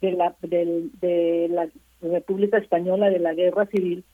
de 0.00 0.12
la, 0.12 0.36
del- 0.42 0.92
de 1.00 1.48
la 1.50 1.68
República 2.00 2.58
Española, 2.58 3.10
de 3.10 3.18
la 3.18 3.34
Guerra 3.34 3.66
Civil, 3.66 4.04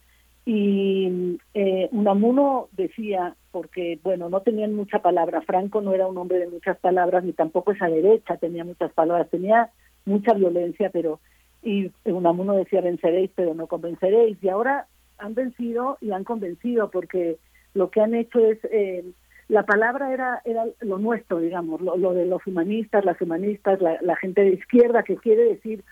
y 0.46 1.38
eh, 1.52 1.88
Unamuno 1.92 2.68
decía, 2.72 3.36
porque, 3.50 3.98
bueno, 4.02 4.30
no 4.30 4.40
tenían 4.40 4.74
mucha 4.74 5.00
palabra, 5.00 5.42
Franco 5.42 5.82
no 5.82 5.92
era 5.92 6.06
un 6.06 6.16
hombre 6.16 6.38
de 6.38 6.48
muchas 6.48 6.78
palabras, 6.78 7.22
ni 7.22 7.34
tampoco 7.34 7.72
esa 7.72 7.86
derecha 7.88 8.38
tenía 8.38 8.64
muchas 8.64 8.92
palabras, 8.94 9.28
tenía 9.28 9.68
mucha 10.06 10.32
violencia, 10.32 10.88
pero, 10.90 11.20
y 11.62 11.90
Unamuno 12.06 12.54
decía, 12.54 12.80
venceréis, 12.80 13.30
pero 13.34 13.52
no 13.52 13.66
convenceréis, 13.66 14.42
y 14.42 14.48
ahora 14.48 14.86
han 15.18 15.34
vencido 15.34 15.98
y 16.00 16.12
han 16.12 16.24
convencido, 16.24 16.90
porque 16.90 17.38
lo 17.74 17.90
que 17.90 18.00
han 18.00 18.14
hecho 18.14 18.38
es, 18.40 18.58
eh, 18.64 19.04
la 19.48 19.64
palabra 19.64 20.12
era, 20.12 20.40
era 20.44 20.64
lo 20.80 20.98
nuestro, 20.98 21.38
digamos, 21.38 21.80
lo, 21.80 21.96
lo 21.96 22.14
de 22.14 22.26
los 22.26 22.46
humanistas, 22.46 23.04
las 23.04 23.20
humanistas, 23.20 23.80
la, 23.80 24.16
gente 24.16 24.42
de 24.42 24.54
izquierda, 24.54 25.02
que 25.02 25.16
quiere 25.16 25.44
decir 25.44 25.84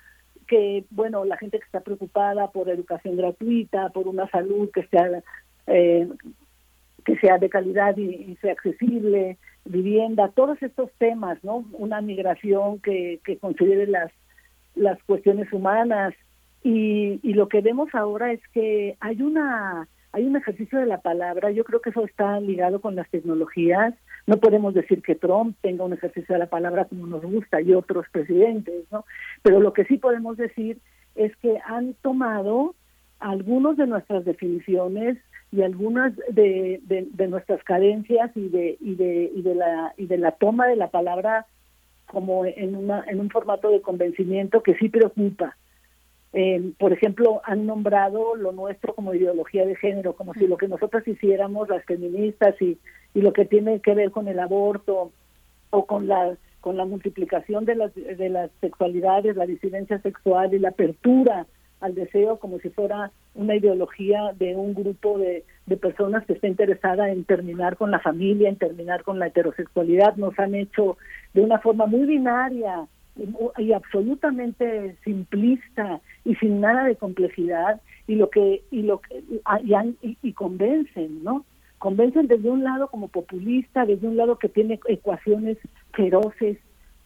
que, 0.46 0.84
bueno, 0.90 1.24
la 1.24 1.36
gente 1.36 1.58
que 1.58 1.64
está 1.64 1.80
preocupada 1.80 2.50
por 2.50 2.68
educación 2.68 3.16
gratuita, 3.16 3.90
por 3.90 4.08
una 4.08 4.28
salud 4.30 4.70
que 4.72 4.86
sea, 4.86 5.22
eh, 5.66 6.08
que 7.04 7.16
sea 7.18 7.38
de 7.38 7.48
calidad 7.48 7.96
y, 7.96 8.04
y 8.04 8.36
sea 8.36 8.52
accesible, 8.52 9.38
vivienda, 9.64 10.30
todos 10.34 10.62
estos 10.62 10.90
temas, 10.98 11.42
¿no? 11.44 11.64
Una 11.72 12.00
migración 12.00 12.80
que, 12.80 13.20
que 13.24 13.38
considere 13.38 13.86
las, 13.86 14.10
las 14.74 15.02
cuestiones 15.04 15.52
humanas. 15.52 16.14
Y, 16.64 17.32
lo 17.32 17.48
que 17.48 17.60
vemos 17.60 17.88
ahora 17.94 18.32
es 18.32 18.40
que 18.52 18.96
hay 19.00 19.22
una 19.22 19.88
hay 20.14 20.26
un 20.26 20.36
ejercicio 20.36 20.78
de 20.78 20.84
la 20.84 21.00
palabra, 21.00 21.50
yo 21.52 21.64
creo 21.64 21.80
que 21.80 21.88
eso 21.88 22.04
está 22.04 22.38
ligado 22.38 22.82
con 22.82 22.94
las 22.94 23.08
tecnologías, 23.08 23.94
no 24.26 24.36
podemos 24.36 24.74
decir 24.74 25.00
que 25.00 25.14
Trump 25.14 25.56
tenga 25.62 25.84
un 25.84 25.94
ejercicio 25.94 26.34
de 26.34 26.38
la 26.38 26.50
palabra 26.50 26.84
como 26.84 27.06
nos 27.06 27.22
gusta 27.22 27.62
y 27.62 27.72
otros 27.72 28.04
presidentes, 28.12 28.84
¿no? 28.92 29.06
Pero 29.42 29.58
lo 29.60 29.72
que 29.72 29.86
sí 29.86 29.96
podemos 29.96 30.36
decir 30.36 30.78
es 31.14 31.34
que 31.36 31.58
han 31.64 31.94
tomado 32.02 32.74
algunos 33.20 33.78
de 33.78 33.86
nuestras 33.86 34.26
definiciones 34.26 35.16
y 35.50 35.62
algunas 35.62 36.14
de 36.28 36.80
nuestras 37.28 37.62
carencias 37.64 38.30
y 38.34 38.48
de, 38.48 38.76
y 38.80 38.94
de 38.94 39.30
y 39.34 39.42
de 39.42 39.54
la 39.54 39.94
y 39.96 40.06
de 40.06 40.18
la 40.18 40.32
toma 40.32 40.66
de 40.66 40.76
la 40.76 40.88
palabra 40.88 41.46
como 42.06 42.44
en 42.44 42.74
una 42.74 43.04
en 43.06 43.20
un 43.20 43.30
formato 43.30 43.70
de 43.70 43.80
convencimiento 43.80 44.62
que 44.62 44.74
sí 44.74 44.88
preocupa. 44.88 45.56
Eh, 46.32 46.72
por 46.78 46.92
ejemplo, 46.92 47.42
han 47.44 47.66
nombrado 47.66 48.36
lo 48.36 48.52
nuestro 48.52 48.94
como 48.94 49.14
ideología 49.14 49.66
de 49.66 49.76
género, 49.76 50.14
como 50.14 50.32
si 50.34 50.46
lo 50.46 50.56
que 50.56 50.68
nosotros 50.68 51.06
hiciéramos, 51.06 51.68
las 51.68 51.84
feministas, 51.84 52.54
y, 52.60 52.78
y 53.14 53.20
lo 53.20 53.32
que 53.32 53.44
tiene 53.44 53.80
que 53.80 53.94
ver 53.94 54.10
con 54.10 54.28
el 54.28 54.38
aborto 54.38 55.12
o 55.70 55.86
con 55.86 56.06
la 56.06 56.36
con 56.60 56.76
la 56.76 56.84
multiplicación 56.84 57.64
de 57.64 57.74
las 57.74 57.94
de 57.94 58.28
las 58.28 58.50
sexualidades, 58.60 59.36
la 59.36 59.46
disidencia 59.46 59.98
sexual 60.00 60.54
y 60.54 60.60
la 60.60 60.68
apertura 60.68 61.46
al 61.80 61.94
deseo 61.96 62.38
como 62.38 62.60
si 62.60 62.70
fuera 62.70 63.10
una 63.34 63.56
ideología 63.56 64.32
de 64.38 64.54
un 64.54 64.72
grupo 64.72 65.18
de, 65.18 65.44
de 65.66 65.76
personas 65.76 66.24
que 66.24 66.34
está 66.34 66.46
interesada 66.46 67.10
en 67.10 67.24
terminar 67.24 67.76
con 67.76 67.90
la 67.90 67.98
familia, 67.98 68.48
en 68.48 68.56
terminar 68.56 69.02
con 69.02 69.18
la 69.18 69.26
heterosexualidad, 69.26 70.14
nos 70.14 70.38
han 70.38 70.54
hecho 70.54 70.96
de 71.34 71.40
una 71.40 71.58
forma 71.58 71.86
muy 71.86 72.06
binaria 72.06 72.86
y, 73.58 73.72
absolutamente 73.72 74.96
simplista 75.04 76.00
y 76.24 76.34
sin 76.36 76.60
nada 76.60 76.84
de 76.84 76.96
complejidad 76.96 77.80
y 78.06 78.14
lo 78.14 78.30
que 78.30 78.62
y 78.70 78.82
lo 78.82 79.00
que 79.00 79.22
ah, 79.44 79.60
y 80.00 80.32
convencen, 80.32 81.22
¿no? 81.22 81.44
Convencen 81.78 82.28
desde 82.28 82.48
un 82.48 82.64
lado 82.64 82.88
como 82.88 83.08
populista, 83.08 83.84
desde 83.84 84.06
un 84.06 84.16
lado 84.16 84.38
que 84.38 84.48
tiene 84.48 84.80
ecuaciones 84.86 85.58
feroces 85.92 86.58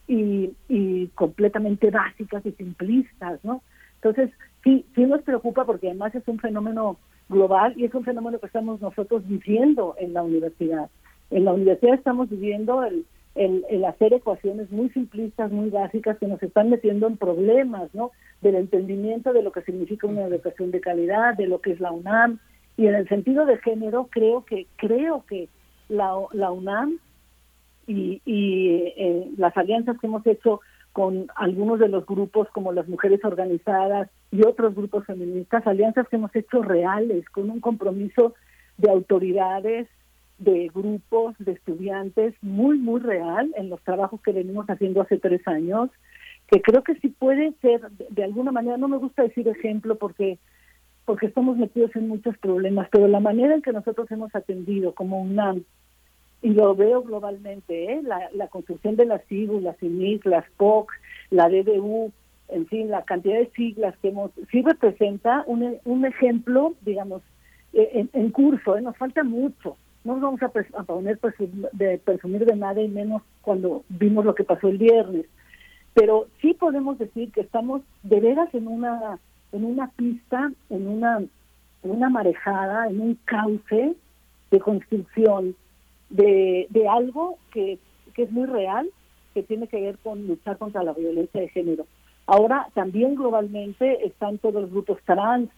y, 0.07 0.51
y 0.69 1.07
completamente 1.15 1.89
básicas 1.89 2.45
y 2.45 2.51
simplistas, 2.51 3.43
¿no? 3.43 3.61
Entonces, 3.95 4.31
sí, 4.63 4.85
sí 4.95 5.05
nos 5.05 5.23
preocupa 5.23 5.65
porque 5.65 5.87
además 5.87 6.13
es 6.15 6.27
un 6.27 6.39
fenómeno 6.39 6.97
global 7.27 7.73
y 7.75 7.85
es 7.85 7.93
un 7.93 8.03
fenómeno 8.03 8.39
que 8.39 8.45
estamos 8.45 8.79
nosotros 8.79 9.27
viviendo 9.27 9.95
en 9.99 10.13
la 10.13 10.23
universidad. 10.23 10.89
En 11.31 11.43
la 11.43 11.53
universidad 11.53 11.95
estamos 11.95 12.29
viviendo 12.29 12.83
el, 12.83 13.05
el, 13.37 13.65
el 13.69 13.85
hacer 13.85 14.13
ecuaciones 14.13 14.71
muy 14.71 14.89
simplistas, 14.89 15.51
muy 15.51 15.69
básicas, 15.69 16.17
que 16.17 16.27
nos 16.27 16.41
están 16.41 16.69
metiendo 16.69 17.07
en 17.07 17.17
problemas, 17.17 17.93
¿no? 17.93 18.11
Del 18.41 18.55
entendimiento 18.55 19.31
de 19.33 19.43
lo 19.43 19.51
que 19.51 19.61
significa 19.61 20.07
una 20.07 20.25
educación 20.25 20.71
de 20.71 20.81
calidad, 20.81 21.35
de 21.35 21.47
lo 21.47 21.61
que 21.61 21.71
es 21.71 21.79
la 21.79 21.91
UNAM. 21.91 22.39
Y 22.75 22.87
en 22.87 22.95
el 22.95 23.07
sentido 23.07 23.45
de 23.45 23.57
género, 23.57 24.07
creo 24.11 24.43
que 24.43 24.67
creo 24.75 25.23
que 25.27 25.49
la, 25.89 26.13
la 26.33 26.51
UNAM 26.51 26.99
y, 27.85 28.21
y 28.25 28.93
eh, 28.97 29.31
las 29.37 29.55
alianzas 29.55 29.97
que 29.99 30.07
hemos 30.07 30.25
hecho 30.27 30.59
con 30.91 31.27
algunos 31.35 31.79
de 31.79 31.89
los 31.89 32.05
grupos 32.07 32.47
como 32.49 32.71
las 32.73 32.87
mujeres 32.87 33.23
organizadas 33.23 34.09
y 34.31 34.43
otros 34.43 34.73
grupos 34.73 35.05
feministas, 35.05 35.65
alianzas 35.67 36.07
que 36.09 36.15
hemos 36.15 36.35
hecho 36.35 36.63
reales, 36.63 37.29
con 37.29 37.51
un 37.51 37.59
compromiso 37.59 38.33
de 38.77 38.89
autoridades, 38.89 39.87
de 40.37 40.69
grupos, 40.73 41.35
de 41.39 41.53
estudiantes, 41.53 42.35
muy, 42.41 42.77
muy 42.77 42.99
real 42.99 43.51
en 43.55 43.69
los 43.69 43.81
trabajos 43.81 44.21
que 44.21 44.31
venimos 44.31 44.67
haciendo 44.67 45.01
hace 45.01 45.17
tres 45.17 45.45
años, 45.47 45.89
que 46.47 46.61
creo 46.61 46.83
que 46.83 46.95
sí 46.95 47.09
puede 47.09 47.53
ser, 47.61 47.81
de, 47.91 48.23
alguna 48.23 48.51
manera, 48.51 48.77
no 48.77 48.87
me 48.87 48.97
gusta 48.97 49.23
decir 49.23 49.47
ejemplo 49.47 49.95
porque 49.97 50.37
porque 51.05 51.27
estamos 51.27 51.55
metidos 51.55 51.95
en 51.95 52.09
muchos 52.09 52.37
problemas, 52.37 52.89
pero 52.91 53.07
la 53.07 53.21
manera 53.21 53.55
en 53.55 53.61
que 53.61 53.71
nosotros 53.71 54.11
hemos 54.11 54.35
atendido 54.35 54.93
como 54.93 55.21
UNAM 55.21 55.63
y 56.41 56.49
lo 56.49 56.75
veo 56.75 57.01
globalmente, 57.01 57.93
¿eh? 57.93 58.01
la, 58.03 58.29
la 58.33 58.49
construcción 58.49 58.97
de 58.97 59.05
las 59.05 59.23
CIBU, 59.27 59.61
las 59.61 59.77
CIMIC, 59.77 60.25
las 60.25 60.43
POC, 60.57 60.91
la 61.29 61.47
DDU, 61.47 62.11
en 62.49 62.67
fin, 62.67 62.89
la 62.89 63.03
cantidad 63.03 63.37
de 63.37 63.49
siglas 63.51 63.95
que 64.01 64.09
hemos, 64.09 64.31
sí 64.51 64.61
representa 64.61 65.45
un, 65.47 65.77
un 65.85 66.05
ejemplo, 66.05 66.73
digamos, 66.81 67.21
eh, 67.71 67.89
en, 67.93 68.09
en 68.11 68.29
curso, 68.31 68.75
¿eh? 68.75 68.81
nos 68.81 68.97
falta 68.97 69.23
mucho. 69.23 69.77
No 70.07 70.13
nos 70.13 70.21
vamos 70.21 70.41
a, 70.41 70.49
pres- 70.53 70.85
poner 70.85 71.19
presum- 71.19 71.69
de 71.73 71.97
presumir 71.97 72.45
de 72.45 72.55
nada 72.55 72.81
y 72.81 72.87
menos 72.87 73.21
cuando 73.41 73.83
vimos 73.89 74.23
lo 74.23 74.33
que 74.35 74.45
pasó 74.45 74.69
el 74.69 74.77
viernes. 74.77 75.25
Pero 75.93 76.27
sí 76.41 76.53
podemos 76.53 76.97
decir 76.97 77.31
que 77.33 77.41
estamos 77.41 77.81
de 78.03 78.19
veras 78.21 78.53
en 78.53 78.67
una 78.67 79.19
en 79.51 79.65
una 79.65 79.89
pista, 79.91 80.51
en 80.69 80.87
una 80.87 81.23
una 81.83 82.09
marejada, 82.09 82.87
en 82.87 83.01
un 83.01 83.15
cauce 83.25 83.95
de 84.51 84.59
construcción 84.59 85.55
de, 86.09 86.67
de 86.69 86.87
algo 86.87 87.37
que, 87.51 87.77
que 88.13 88.23
es 88.23 88.31
muy 88.31 88.45
real, 88.45 88.89
que 89.33 89.43
tiene 89.43 89.67
que 89.67 89.81
ver 89.81 89.97
con 89.99 90.25
luchar 90.25 90.57
contra 90.57 90.83
la 90.83 90.93
violencia 90.93 91.41
de 91.41 91.49
género. 91.49 91.85
Ahora 92.25 92.67
también 92.73 93.15
globalmente 93.15 94.05
están 94.05 94.37
todos 94.37 94.61
los 94.63 94.71
grupos 94.71 94.99
trans, 95.05 95.49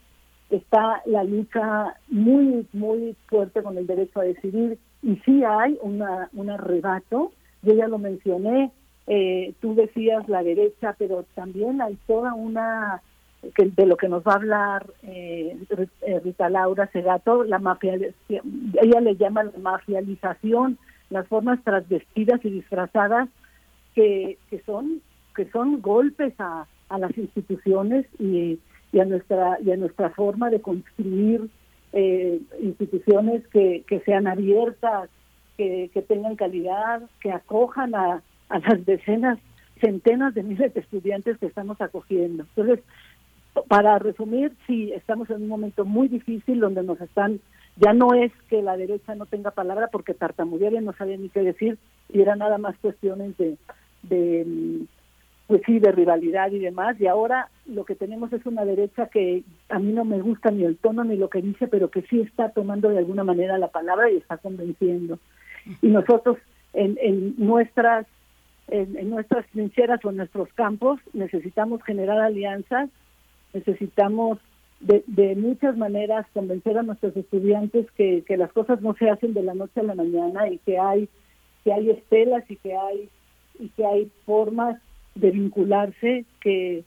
está 0.49 1.01
la 1.05 1.23
lucha 1.23 1.95
muy, 2.07 2.65
muy 2.73 3.15
fuerte 3.27 3.61
con 3.63 3.77
el 3.77 3.87
derecho 3.87 4.19
a 4.19 4.23
decidir 4.23 4.77
y 5.03 5.15
sí 5.25 5.43
hay 5.43 5.77
una, 5.81 6.29
un 6.33 6.49
arrebato, 6.49 7.31
yo 7.61 7.73
ya 7.73 7.87
lo 7.87 7.97
mencioné, 7.97 8.71
eh, 9.07 9.53
tú 9.61 9.75
decías 9.75 10.27
la 10.27 10.43
derecha, 10.43 10.95
pero 10.97 11.25
también 11.35 11.81
hay 11.81 11.97
toda 12.07 12.33
una 12.33 13.01
que 13.55 13.65
de 13.69 13.85
lo 13.85 13.95
que 13.95 14.09
nos 14.09 14.23
va 14.23 14.33
a 14.33 14.35
hablar 14.35 14.85
eh, 15.03 15.57
Ri- 15.69 16.21
Rita 16.23 16.49
Laura 16.49 16.87
Segato, 16.91 17.43
la 17.45 17.57
mafia, 17.59 17.95
ella 18.27 18.99
le 19.01 19.15
llama 19.15 19.43
la 19.43 19.57
mafialización, 19.59 20.77
las 21.09 21.25
formas 21.27 21.63
transvestidas 21.63 22.43
y 22.43 22.49
disfrazadas 22.49 23.29
que, 23.95 24.37
que 24.49 24.59
son 24.63 25.01
que 25.35 25.49
son 25.51 25.81
golpes 25.81 26.33
a, 26.39 26.65
a 26.89 26.97
las 26.99 27.17
instituciones 27.17 28.05
y, 28.19 28.59
y 28.91 28.99
a 28.99 29.05
nuestra 29.05 29.57
y 29.63 29.71
a 29.71 29.77
nuestra 29.77 30.09
forma 30.11 30.49
de 30.49 30.61
construir 30.61 31.49
eh, 31.93 32.39
instituciones 32.61 33.45
que, 33.47 33.83
que 33.87 33.99
sean 34.01 34.27
abiertas, 34.27 35.09
que, 35.57 35.89
que 35.93 36.01
tengan 36.01 36.35
calidad, 36.35 37.01
que 37.21 37.31
acojan 37.31 37.95
a, 37.95 38.21
a 38.49 38.59
las 38.59 38.85
decenas, 38.85 39.39
centenas 39.81 40.33
de 40.33 40.43
miles 40.43 40.73
de 40.73 40.79
estudiantes 40.81 41.37
que 41.37 41.47
estamos 41.47 41.79
acogiendo. 41.81 42.43
Entonces, 42.43 42.83
para 43.67 43.99
resumir, 43.99 44.53
sí, 44.67 44.91
estamos 44.93 45.29
en 45.29 45.43
un 45.43 45.47
momento 45.47 45.85
muy 45.85 46.07
difícil 46.07 46.59
donde 46.59 46.83
nos 46.83 46.99
están, 47.01 47.39
ya 47.77 47.93
no 47.93 48.13
es 48.13 48.31
que 48.49 48.61
la 48.61 48.77
derecha 48.77 49.15
no 49.15 49.25
tenga 49.25 49.51
palabra 49.51 49.87
porque 49.91 50.13
tartamudeaban 50.13 50.85
no 50.85 50.93
sabía 50.93 51.17
ni 51.17 51.29
qué 51.29 51.41
decir 51.41 51.77
y 52.09 52.21
eran 52.21 52.39
nada 52.39 52.57
más 52.57 52.77
cuestiones 52.77 53.37
de, 53.37 53.57
de, 54.03 54.85
pues 55.49 55.63
sí, 55.65 55.79
de 55.79 55.91
rivalidad 55.91 56.51
y 56.51 56.59
demás. 56.59 57.01
Y 57.01 57.07
ahora 57.07 57.49
lo 57.65 57.83
que 57.83 57.95
tenemos 57.95 58.31
es 58.31 58.45
una 58.45 58.65
derecha 58.65 59.07
que 59.07 59.43
a 59.69 59.79
mí 59.79 59.91
no 59.91 60.05
me 60.05 60.21
gusta 60.21 60.51
ni 60.51 60.63
el 60.63 60.77
tono 60.77 61.03
ni 61.03 61.17
lo 61.17 61.31
que 61.31 61.41
dice, 61.41 61.67
pero 61.67 61.89
que 61.89 62.03
sí 62.03 62.21
está 62.21 62.49
tomando 62.49 62.87
de 62.89 62.99
alguna 62.99 63.23
manera 63.23 63.57
la 63.57 63.69
palabra 63.69 64.11
y 64.11 64.17
está 64.17 64.37
convenciendo. 64.37 65.17
Y 65.81 65.87
nosotros 65.87 66.37
en, 66.73 66.99
en 67.01 67.33
nuestras 67.39 68.05
en, 68.67 69.09
nuestras 69.09 69.43
trincheras 69.47 70.05
o 70.05 70.11
en 70.11 70.17
nuestros 70.17 70.53
campos 70.53 70.99
necesitamos 71.13 71.81
generar 71.81 72.19
alianzas 72.19 72.91
necesitamos 73.51 74.37
de, 74.81 75.03
de 75.07 75.35
muchas 75.35 75.75
maneras 75.75 76.27
convencer 76.31 76.77
a 76.77 76.83
nuestros 76.83 77.17
estudiantes 77.17 77.89
que, 77.93 78.23
que 78.27 78.37
las 78.37 78.51
cosas 78.51 78.81
no 78.81 78.93
se 78.93 79.09
hacen 79.09 79.33
de 79.33 79.41
la 79.41 79.55
noche 79.55 79.79
a 79.79 79.83
la 79.83 79.95
mañana 79.95 80.47
y 80.47 80.59
que 80.59 80.77
hay 80.77 81.09
que 81.63 81.73
hay 81.73 81.89
estelas 81.89 82.43
y 82.51 82.55
que 82.57 82.75
hay 82.75 83.09
y 83.59 83.69
que 83.69 83.83
hay 83.83 84.11
formas 84.27 84.79
de 85.15 85.31
vincularse 85.31 86.25
que 86.39 86.83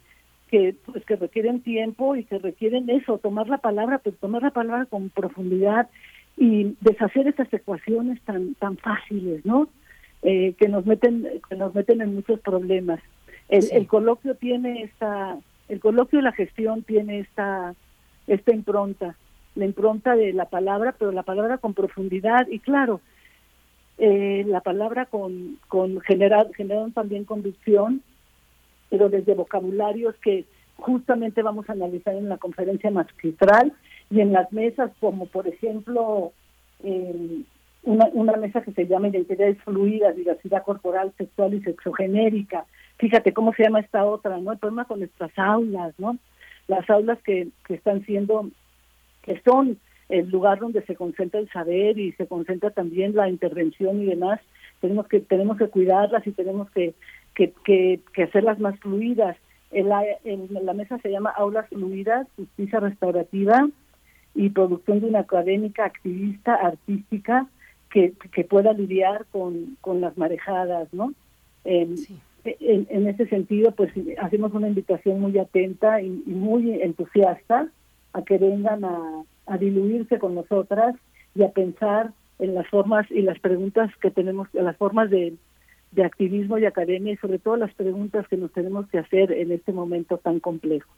que 0.53 0.77
pues 0.85 1.03
que 1.07 1.17
requieren 1.17 1.63
tiempo 1.63 2.15
y 2.15 2.25
que 2.25 2.39
requieren 2.39 2.91
eso 2.91 3.17
tomar 3.17 3.49
la 3.49 3.59
palabra 3.59 3.99
pero 3.99 4.17
tomar 4.17 4.43
la 4.43 4.51
palabra 4.51 4.85
con 4.85 5.09
profundidad 5.09 5.89
y 6.37 6.77
deshacer 6.83 7.27
esas 7.27 7.53
ecuaciones 7.53 8.21
tan 8.23 8.55
tan 8.57 8.77
fáciles 8.77 9.45
no 9.47 9.69
eh, 10.23 10.55
que 10.59 10.69
nos 10.69 10.85
meten 10.85 11.27
que 11.49 11.57
nos 11.57 11.75
meten 11.75 12.01
en 12.01 12.15
muchos 12.15 12.39
problemas. 12.41 13.01
El, 13.49 13.65
el 13.73 13.87
coloquio 13.87 14.35
tiene 14.35 14.83
esta 14.83 15.39
el 15.69 15.81
coloquio 15.81 16.21
y 16.21 16.23
la 16.23 16.33
gestión 16.33 16.83
tiene 16.83 17.21
esta 17.21 17.75
esta 18.27 18.55
impronta 18.55 19.17
la 19.55 19.65
impronta 19.65 20.17
de 20.17 20.35
la 20.35 20.45
palabra 20.45 20.95
pero 20.99 21.13
la 21.13 21.23
palabra 21.23 21.59
con 21.59 21.73
profundidad 21.73 22.47
y 22.49 22.59
claro 22.59 23.01
eh, 23.97 24.45
la 24.47 24.61
palabra 24.61 25.07
con 25.07 25.59
con 25.69 26.01
generar 26.01 26.53
generan 26.55 26.93
también 26.93 27.25
convicción 27.25 28.03
pero 28.93 29.09
desde 29.09 29.33
vocabularios 29.33 30.15
que 30.17 30.45
justamente 30.77 31.41
vamos 31.41 31.67
a 31.67 31.73
analizar 31.73 32.15
en 32.15 32.29
la 32.29 32.37
conferencia 32.37 32.91
magistral 32.91 33.73
y 34.11 34.21
en 34.21 34.33
las 34.33 34.53
mesas 34.53 34.91
como 35.01 35.25
por 35.25 35.49
ejemplo 35.49 36.33
eh, 36.85 37.41
una, 37.85 38.11
una 38.13 38.37
mesa 38.37 38.61
que 38.61 38.73
se 38.73 38.87
llama 38.87 39.09
Identidades 39.09 39.57
Fluidas, 39.65 40.15
Diversidad 40.15 40.63
Corporal, 40.63 41.11
Sexual 41.17 41.55
y 41.55 41.63
Sexogenérica. 41.63 42.67
Fíjate 42.99 43.33
cómo 43.33 43.55
se 43.55 43.63
llama 43.63 43.81
esta 43.81 44.05
otra, 44.05 44.37
¿no? 44.39 44.53
El 44.53 44.59
problema 44.59 44.85
con 44.85 44.99
nuestras 44.99 45.33
aulas, 45.39 45.95
¿no? 45.99 46.19
Las 46.69 46.89
aulas 46.91 47.19
que, 47.23 47.49
que 47.67 47.75
están 47.75 48.05
siendo, 48.05 48.51
que 49.23 49.41
son 49.41 49.79
el 50.11 50.29
lugar 50.29 50.59
donde 50.59 50.83
se 50.83 50.97
concentra 50.97 51.41
el 51.41 51.51
saber 51.51 51.99
y 51.99 52.13
se 52.13 52.27
concentra 52.27 52.71
también 52.71 53.17
la 53.17 53.31
intervención 53.31 54.03
y 54.03 54.07
demás, 54.07 54.41
tenemos 54.83 55.09
que 55.09 55.21
tenemos 55.21 55.57
que 55.57 55.69
cuidarlas 55.69 56.27
y 56.27 56.33
tenemos 56.33 56.71
que, 56.73 56.95
que, 57.35 57.53
que, 57.65 58.01
que 58.15 58.25
hacerlas 58.25 58.59
más 58.59 58.79
fluidas. 58.81 59.37
En 59.71 59.89
la, 59.89 60.03
en 60.25 60.49
la 60.51 60.75
mesa 60.75 60.99
se 60.99 61.11
llama 61.11 61.31
Aulas 61.31 61.69
Fluidas, 61.69 62.27
Justicia 62.37 62.81
Restaurativa 62.81 63.69
y 64.35 64.51
Producción 64.51 65.01
de 65.01 65.07
una 65.07 65.21
Académica 65.21 65.87
Activista 65.87 66.55
Artística 66.55 67.47
que, 67.91 68.13
que 68.33 68.45
pueda 68.45 68.73
lidiar 68.75 69.25
con, 69.33 69.77
con 69.81 70.01
las 70.01 70.17
marejadas, 70.19 70.93
¿no? 70.93 71.15
En, 71.65 71.95
en, 72.45 72.87
en 72.91 73.07
ese 73.07 73.27
sentido, 73.29 73.71
pues 73.73 73.93
hacemos 74.21 74.53
una 74.53 74.69
invitación 74.69 75.21
muy 75.21 75.39
atenta 75.39 76.03
y, 76.03 76.23
y 76.27 76.31
muy 76.31 76.83
entusiasta 76.83 77.69
a 78.13 78.23
que 78.23 78.37
vengan 78.37 78.85
a, 78.85 79.23
a 79.47 79.59
diluirse 79.59 80.19
con 80.19 80.35
nosotras 80.35 80.97
y 81.35 81.45
a 81.45 81.51
pensar 81.51 82.13
en 82.39 82.55
las 82.55 82.69
formas 82.69 83.11
y 83.11 83.23
las 83.23 83.39
preguntas 83.39 83.91
que 84.03 84.11
tenemos, 84.11 84.49
en 84.55 84.65
las 84.65 84.77
formas 84.77 85.09
de, 85.09 85.35
de 85.93 86.05
activismo 86.05 86.59
y 86.59 86.65
academia 86.65 87.13
y 87.13 87.17
sobre 87.17 87.39
todo 87.39 87.57
las 87.57 87.73
preguntas 87.75 88.27
que 88.29 88.37
nos 88.37 88.53
tenemos 88.53 88.89
que 88.89 88.99
hacer 88.99 89.31
en 89.33 89.53
este 89.53 89.73
momento 89.73 90.19
tan 90.19 90.41
complejo. 90.41 90.91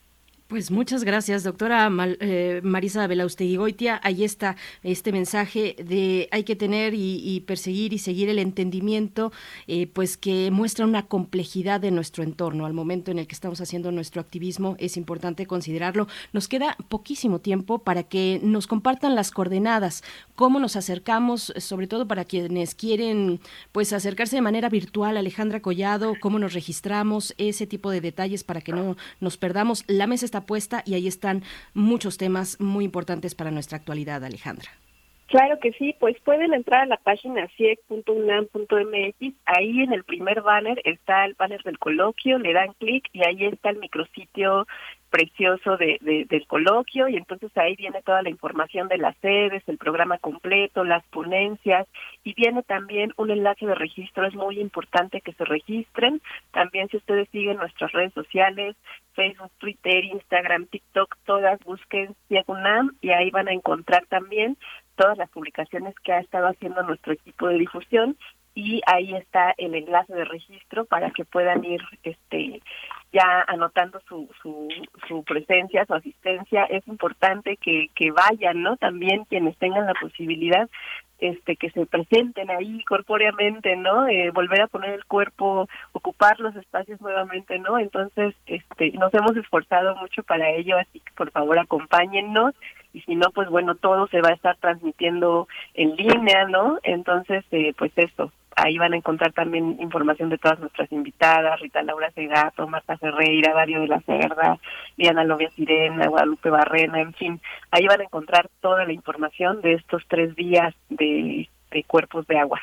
Pues 0.47 0.71
muchas 0.71 1.05
gracias, 1.05 1.43
doctora 1.43 1.89
Mal- 1.89 2.19
eh, 2.21 2.61
Marisa 2.63 3.07
Belausteguigoitia. 3.07 3.99
Ahí 4.05 4.25
está 4.25 4.57
este 4.83 5.11
mensaje 5.11 5.75
de 5.83 6.29
hay 6.33 6.45
que 6.45 6.55
tener 6.55 6.93
y, 6.95 7.41
perseguir 7.47 7.95
y 7.95 7.99
seguir 7.99 8.29
el 8.29 8.39
entendimiento, 8.39 9.33
eh, 9.67 9.87
pues 9.87 10.19
que 10.19 10.51
muestra 10.53 10.85
una 10.85 11.07
complejidad 11.07 11.81
de 11.81 11.91
nuestro 11.91 12.23
entorno. 12.23 12.67
Al 12.67 12.75
momento 12.75 13.11
en 13.11 13.19
el 13.19 13.27
que 13.27 13.35
estamos 13.35 13.63
haciendo 13.63 13.91
nuestro 13.91 14.21
activismo 14.21 14.77
es 14.79 14.99
importante 14.99 15.47
considerarlo. 15.47 16.09
Nos 16.35 16.47
queda 16.47 16.77
poquísimo 16.91 17.41
tiempo 17.41 17.79
para 17.79 18.03
que 18.03 18.39
nos 18.43 18.67
compartan 18.67 19.15
las 19.15 19.31
coordenadas, 19.31 20.05
cómo 20.37 20.61
nos 20.61 20.77
acercamos, 20.77 21.55
sobre 21.57 21.87
todo 21.87 22.07
para 22.07 22.27
quienes 22.27 22.75
quieren 22.75 23.41
pues 23.73 23.95
acercarse 23.95 24.37
de 24.37 24.43
manera 24.43 24.69
virtual. 24.69 25.17
Alejandra 25.17 25.61
Collado, 25.63 26.15
cómo 26.21 26.39
nos 26.39 26.53
registramos, 26.53 27.35
ese 27.39 27.67
tipo 27.67 27.91
de 27.91 28.03
detalles 28.03 28.45
para 28.45 28.61
que 28.61 28.73
no 28.73 28.97
nos 29.21 29.39
perdamos. 29.39 29.85
La 29.89 30.07
mesa 30.07 30.27
está 30.57 30.83
y 30.85 30.95
ahí 30.95 31.07
están 31.07 31.43
muchos 31.75 32.19
temas 32.19 32.61
muy 32.61 32.85
importantes 32.85 33.35
para 33.35 33.51
nuestra 33.51 33.79
actualidad, 33.79 34.25
Alejandra. 34.25 34.71
Claro 35.27 35.59
que 35.59 35.73
sí, 35.73 35.97
pues 35.99 36.17
pueden 36.21 36.53
entrar 36.53 36.83
a 36.83 36.87
la 36.87 36.99
página 36.99 37.49
ciec.unam.mx, 37.57 39.35
ahí 39.47 39.81
en 39.81 39.93
el 39.93 40.05
primer 40.05 40.43
banner 40.43 40.81
está 40.85 41.25
el 41.25 41.35
banner 41.35 41.63
del 41.63 41.79
coloquio, 41.79 42.39
le 42.39 42.53
dan 42.53 42.75
clic 42.75 43.09
y 43.13 43.25
ahí 43.25 43.47
está 43.47 43.71
el 43.71 43.79
micrositio 43.79 44.67
precioso 45.15 45.77
de, 45.77 45.99
de- 46.01 46.25
del 46.25 46.45
coloquio 46.49 47.07
y 47.07 47.17
entonces 47.17 47.57
ahí 47.57 47.77
viene 47.77 48.03
toda 48.03 48.21
la 48.23 48.31
información 48.31 48.89
de 48.89 48.99
las 48.99 49.17
sedes, 49.19 49.63
el 49.69 49.79
programa 49.79 50.19
completo, 50.19 50.83
las 50.83 51.05
ponencias 51.07 51.87
y 52.25 52.35
viene 52.35 52.65
también 52.65 53.13
un 53.17 53.31
enlace 53.31 53.65
de 53.65 53.77
registro, 53.77 54.27
es 54.27 54.35
muy 54.35 54.59
importante 54.59 55.21
que 55.21 55.33
se 55.35 55.45
registren, 55.45 56.21
también 56.51 56.89
si 56.89 56.97
ustedes 56.97 57.29
siguen 57.29 57.59
nuestras 57.59 57.93
redes 57.93 58.13
sociales, 58.13 58.75
Facebook, 59.13 59.53
Twitter, 59.59 60.05
Instagram, 60.05 60.67
TikTok, 60.67 61.15
todas 61.25 61.61
busquen 61.61 62.17
CIECUNAM 62.27 62.97
y 63.01 63.11
ahí 63.11 63.31
van 63.31 63.47
a 63.47 63.53
encontrar 63.53 64.05
también 64.07 64.57
todas 64.97 65.17
las 65.17 65.31
publicaciones 65.31 65.95
que 66.01 66.13
ha 66.13 66.19
estado 66.19 66.49
haciendo 66.49 66.83
nuestro 66.83 67.13
equipo 67.13 67.47
de 67.47 67.59
difusión 67.59 68.17
y 68.57 68.81
ahí 68.87 69.15
está 69.15 69.55
el 69.59 69.75
enlace 69.75 70.13
de 70.15 70.25
registro 70.25 70.85
para 70.87 71.11
que 71.11 71.25
puedan 71.25 71.65
ir 71.65 71.81
este 72.05 72.61
ya 73.15 73.45
anotando 73.47 74.01
su, 74.09 74.29
su, 74.43 74.69
su 75.09 75.23
presencia, 75.23 75.87
su 75.87 75.95
asistencia. 75.95 76.65
Es 76.65 76.87
importante 76.89 77.57
que, 77.57 77.89
que 77.95 78.11
vayan, 78.11 78.63
¿no? 78.63 78.77
También 78.77 79.25
quienes 79.25 79.57
tengan 79.59 79.87
la 79.87 79.95
posibilidad 79.95 80.69
este 81.21 81.57
que 81.57 81.71
se 81.71 81.87
presenten 81.87 82.51
ahí 82.51 82.83
corpóreamente, 82.85 83.77
¿no? 83.77 84.09
Eh, 84.09 84.31
volver 84.33 84.63
a 84.63 84.67
poner 84.67 84.91
el 84.91 85.05
cuerpo, 85.05 85.69
ocupar 85.93 86.41
los 86.41 86.55
espacios 86.57 87.01
nuevamente, 87.01 87.59
¿no? 87.61 87.79
Entonces, 87.79 88.35
este 88.47 88.91
nos 88.93 89.15
hemos 89.15 89.37
esforzado 89.37 89.95
mucho 89.97 90.25
para 90.25 90.51
ello, 90.51 90.77
así 90.77 90.99
que 91.01 91.13
por 91.17 91.31
favor 91.31 91.59
acompáñennos 91.59 92.55
y 92.93 93.01
si 93.03 93.15
no, 93.15 93.31
pues 93.31 93.49
bueno, 93.49 93.77
todo 93.77 94.07
se 94.09 94.21
va 94.21 94.31
a 94.31 94.35
estar 94.35 94.57
transmitiendo 94.57 95.49
en 95.75 95.97
línea, 95.97 96.47
¿no? 96.47 96.79
Entonces, 96.83 97.45
eh, 97.53 97.75
pues 97.79 97.93
eso, 97.97 98.33
ahí 98.57 98.79
van 98.79 98.93
a 98.93 98.97
encontrar 98.97 99.33
también 99.33 99.77
información 99.81 100.31
de 100.31 100.39
todas 100.39 100.59
nuestras 100.61 100.91
invitadas, 100.93 101.61
Rita 101.61 101.83
Laura 101.83 102.11
Segato, 102.13 102.67
Marta 102.67 102.97
Ferreira, 102.99 103.53
Dario 103.55 103.81
de 103.81 103.89
la 103.89 104.01
Cerda, 104.01 104.59
Diana 104.97 105.25
Lovia 105.25 105.51
Sirena, 105.51 106.09
Guadalupe 106.09 106.51
Barrena, 106.51 107.01
en 107.01 107.13
fin, 107.15 107.41
ahí 107.71 107.87
van 107.87 108.01
a 108.01 108.05
encontrar 108.05 108.49
toda 108.61 108.85
la 108.85 108.93
información 108.93 109.61
de 109.63 109.75
estos 109.75 110.03
tres 110.09 110.35
días 110.37 110.75
de, 110.89 111.49
de 111.71 111.85
cuerpos 111.85 112.27
de 112.27 112.39
agua. 112.39 112.61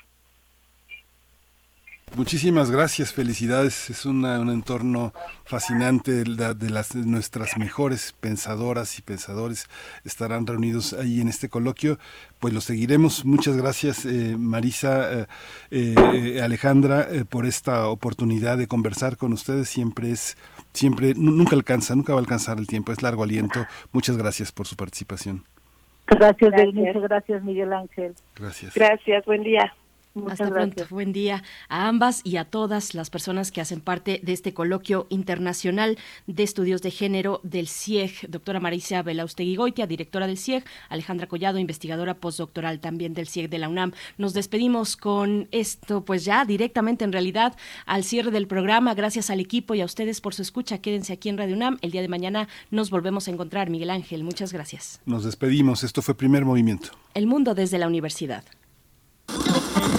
Muchísimas 2.18 2.70
gracias, 2.70 3.14
felicidades. 3.14 3.90
Es 3.90 4.06
una- 4.06 4.40
un 4.40 4.50
entorno 4.50 5.14
fascinante. 5.46 6.12
de 6.12 6.26
la- 6.28 6.54
de 6.54 6.70
las 6.70 6.90
de 6.94 7.06
nuestras 7.06 7.58
mejores 7.58 8.14
pensadoras 8.20 9.00
y 9.00 9.02
pensadores 9.02 9.68
estarán 10.04 10.46
reunidos 10.46 10.94
ahí 10.94 11.22
en 11.22 11.28
este 11.30 11.48
coloquio. 11.50 11.98
Pues 12.40 12.54
lo 12.54 12.60
seguiremos. 12.62 13.24
Muchas 13.26 13.56
gracias, 13.58 14.06
eh, 14.06 14.36
Marisa, 14.38 15.22
eh, 15.22 15.26
eh, 15.72 16.42
Alejandra, 16.44 17.08
eh, 17.10 17.24
por 17.26 17.46
esta 17.46 17.88
oportunidad 17.88 18.58
de 18.58 18.68
conversar 18.68 19.16
con 19.18 19.32
ustedes. 19.34 19.70
Siempre 19.70 20.12
es, 20.12 20.38
siempre, 20.74 21.14
nu- 21.16 21.32
nunca 21.32 21.56
alcanza, 21.56 21.96
nunca 21.96 22.14
va 22.14 22.20
a 22.20 22.22
alcanzar 22.22 22.58
el 22.60 22.68
tiempo. 22.68 22.92
Es 22.92 23.02
largo 23.02 23.24
aliento. 23.24 23.66
Muchas 23.94 24.18
gracias 24.18 24.52
por 24.52 24.68
su 24.68 24.76
participación. 24.76 25.44
Gracias, 26.08 26.52
Gracias. 26.52 26.96
Gracias, 27.04 27.44
Miguel 27.44 27.72
Ángel. 27.74 28.14
Gracias. 28.36 28.74
Gracias, 28.74 29.26
buen 29.26 29.44
día. 29.44 29.74
Muchas 30.14 30.42
Hasta 30.42 30.50
gracias. 30.50 30.76
pronto. 30.76 30.94
Buen 30.94 31.14
día 31.14 31.44
a 31.70 31.88
ambas 31.88 32.22
y 32.26 32.38
a 32.38 32.46
todas 32.46 32.94
las 32.94 33.10
personas 33.10 33.52
que 33.52 33.62
hacen 33.62 33.80
parte 33.80 34.20
de 34.24 34.34
este 34.34 34.54
coloquio 34.54 35.08
internacional 35.10 35.98
de 36.28 36.44
estudios 36.44 36.82
de 36.82 36.92
género 36.92 37.40
del 37.44 37.68
CIEG. 37.68 38.30
Doctora 38.30 38.60
Marisa 38.60 39.02
Belausteguigoitia, 39.04 39.88
directora 39.88 40.28
del 40.28 40.38
CIEG. 40.38 40.66
Alejandra 40.90 41.28
Collado, 41.28 41.60
investigadora 41.60 42.16
postdoctoral 42.16 42.80
también 42.80 43.14
del 43.14 43.28
CIEG 43.28 43.50
de 43.50 43.60
la 43.60 43.70
UNAM. 43.70 43.94
Nos 44.18 44.34
despedimos 44.34 44.98
con 44.98 45.48
esto, 45.52 46.04
pues 46.04 46.26
ya 46.26 46.44
directamente 46.44 47.06
en 47.06 47.14
realidad 47.14 47.56
al 47.86 48.04
cierre 48.04 48.32
del 48.32 48.48
programa. 48.48 48.94
Gracias 48.94 49.30
al 49.30 49.40
equipo 49.40 49.76
y 49.76 49.82
a 49.82 49.86
ustedes 49.86 50.20
por 50.20 50.34
su 50.34 50.42
escucha. 50.42 50.80
Quédense 50.80 51.14
aquí 51.14 51.30
en 51.30 51.38
Radio 51.38 51.56
UNAM. 51.56 51.78
El 51.82 51.92
día 51.92 52.02
de 52.02 52.08
mañana 52.08 52.48
nos 52.70 52.90
volvemos 52.90 53.28
a 53.28 53.32
encontrar. 53.32 53.70
Miguel 53.70 53.90
Ángel, 53.90 54.24
muchas 54.24 54.52
gracias. 54.52 55.00
Nos 55.06 55.24
despedimos. 55.24 55.84
Esto 55.84 56.02
fue 56.02 56.16
Primer 56.16 56.44
Movimiento. 56.44 56.90
El 57.14 57.28
mundo 57.28 57.56
desde 57.56 57.78
la 57.78 57.88
universidad. 57.88 58.44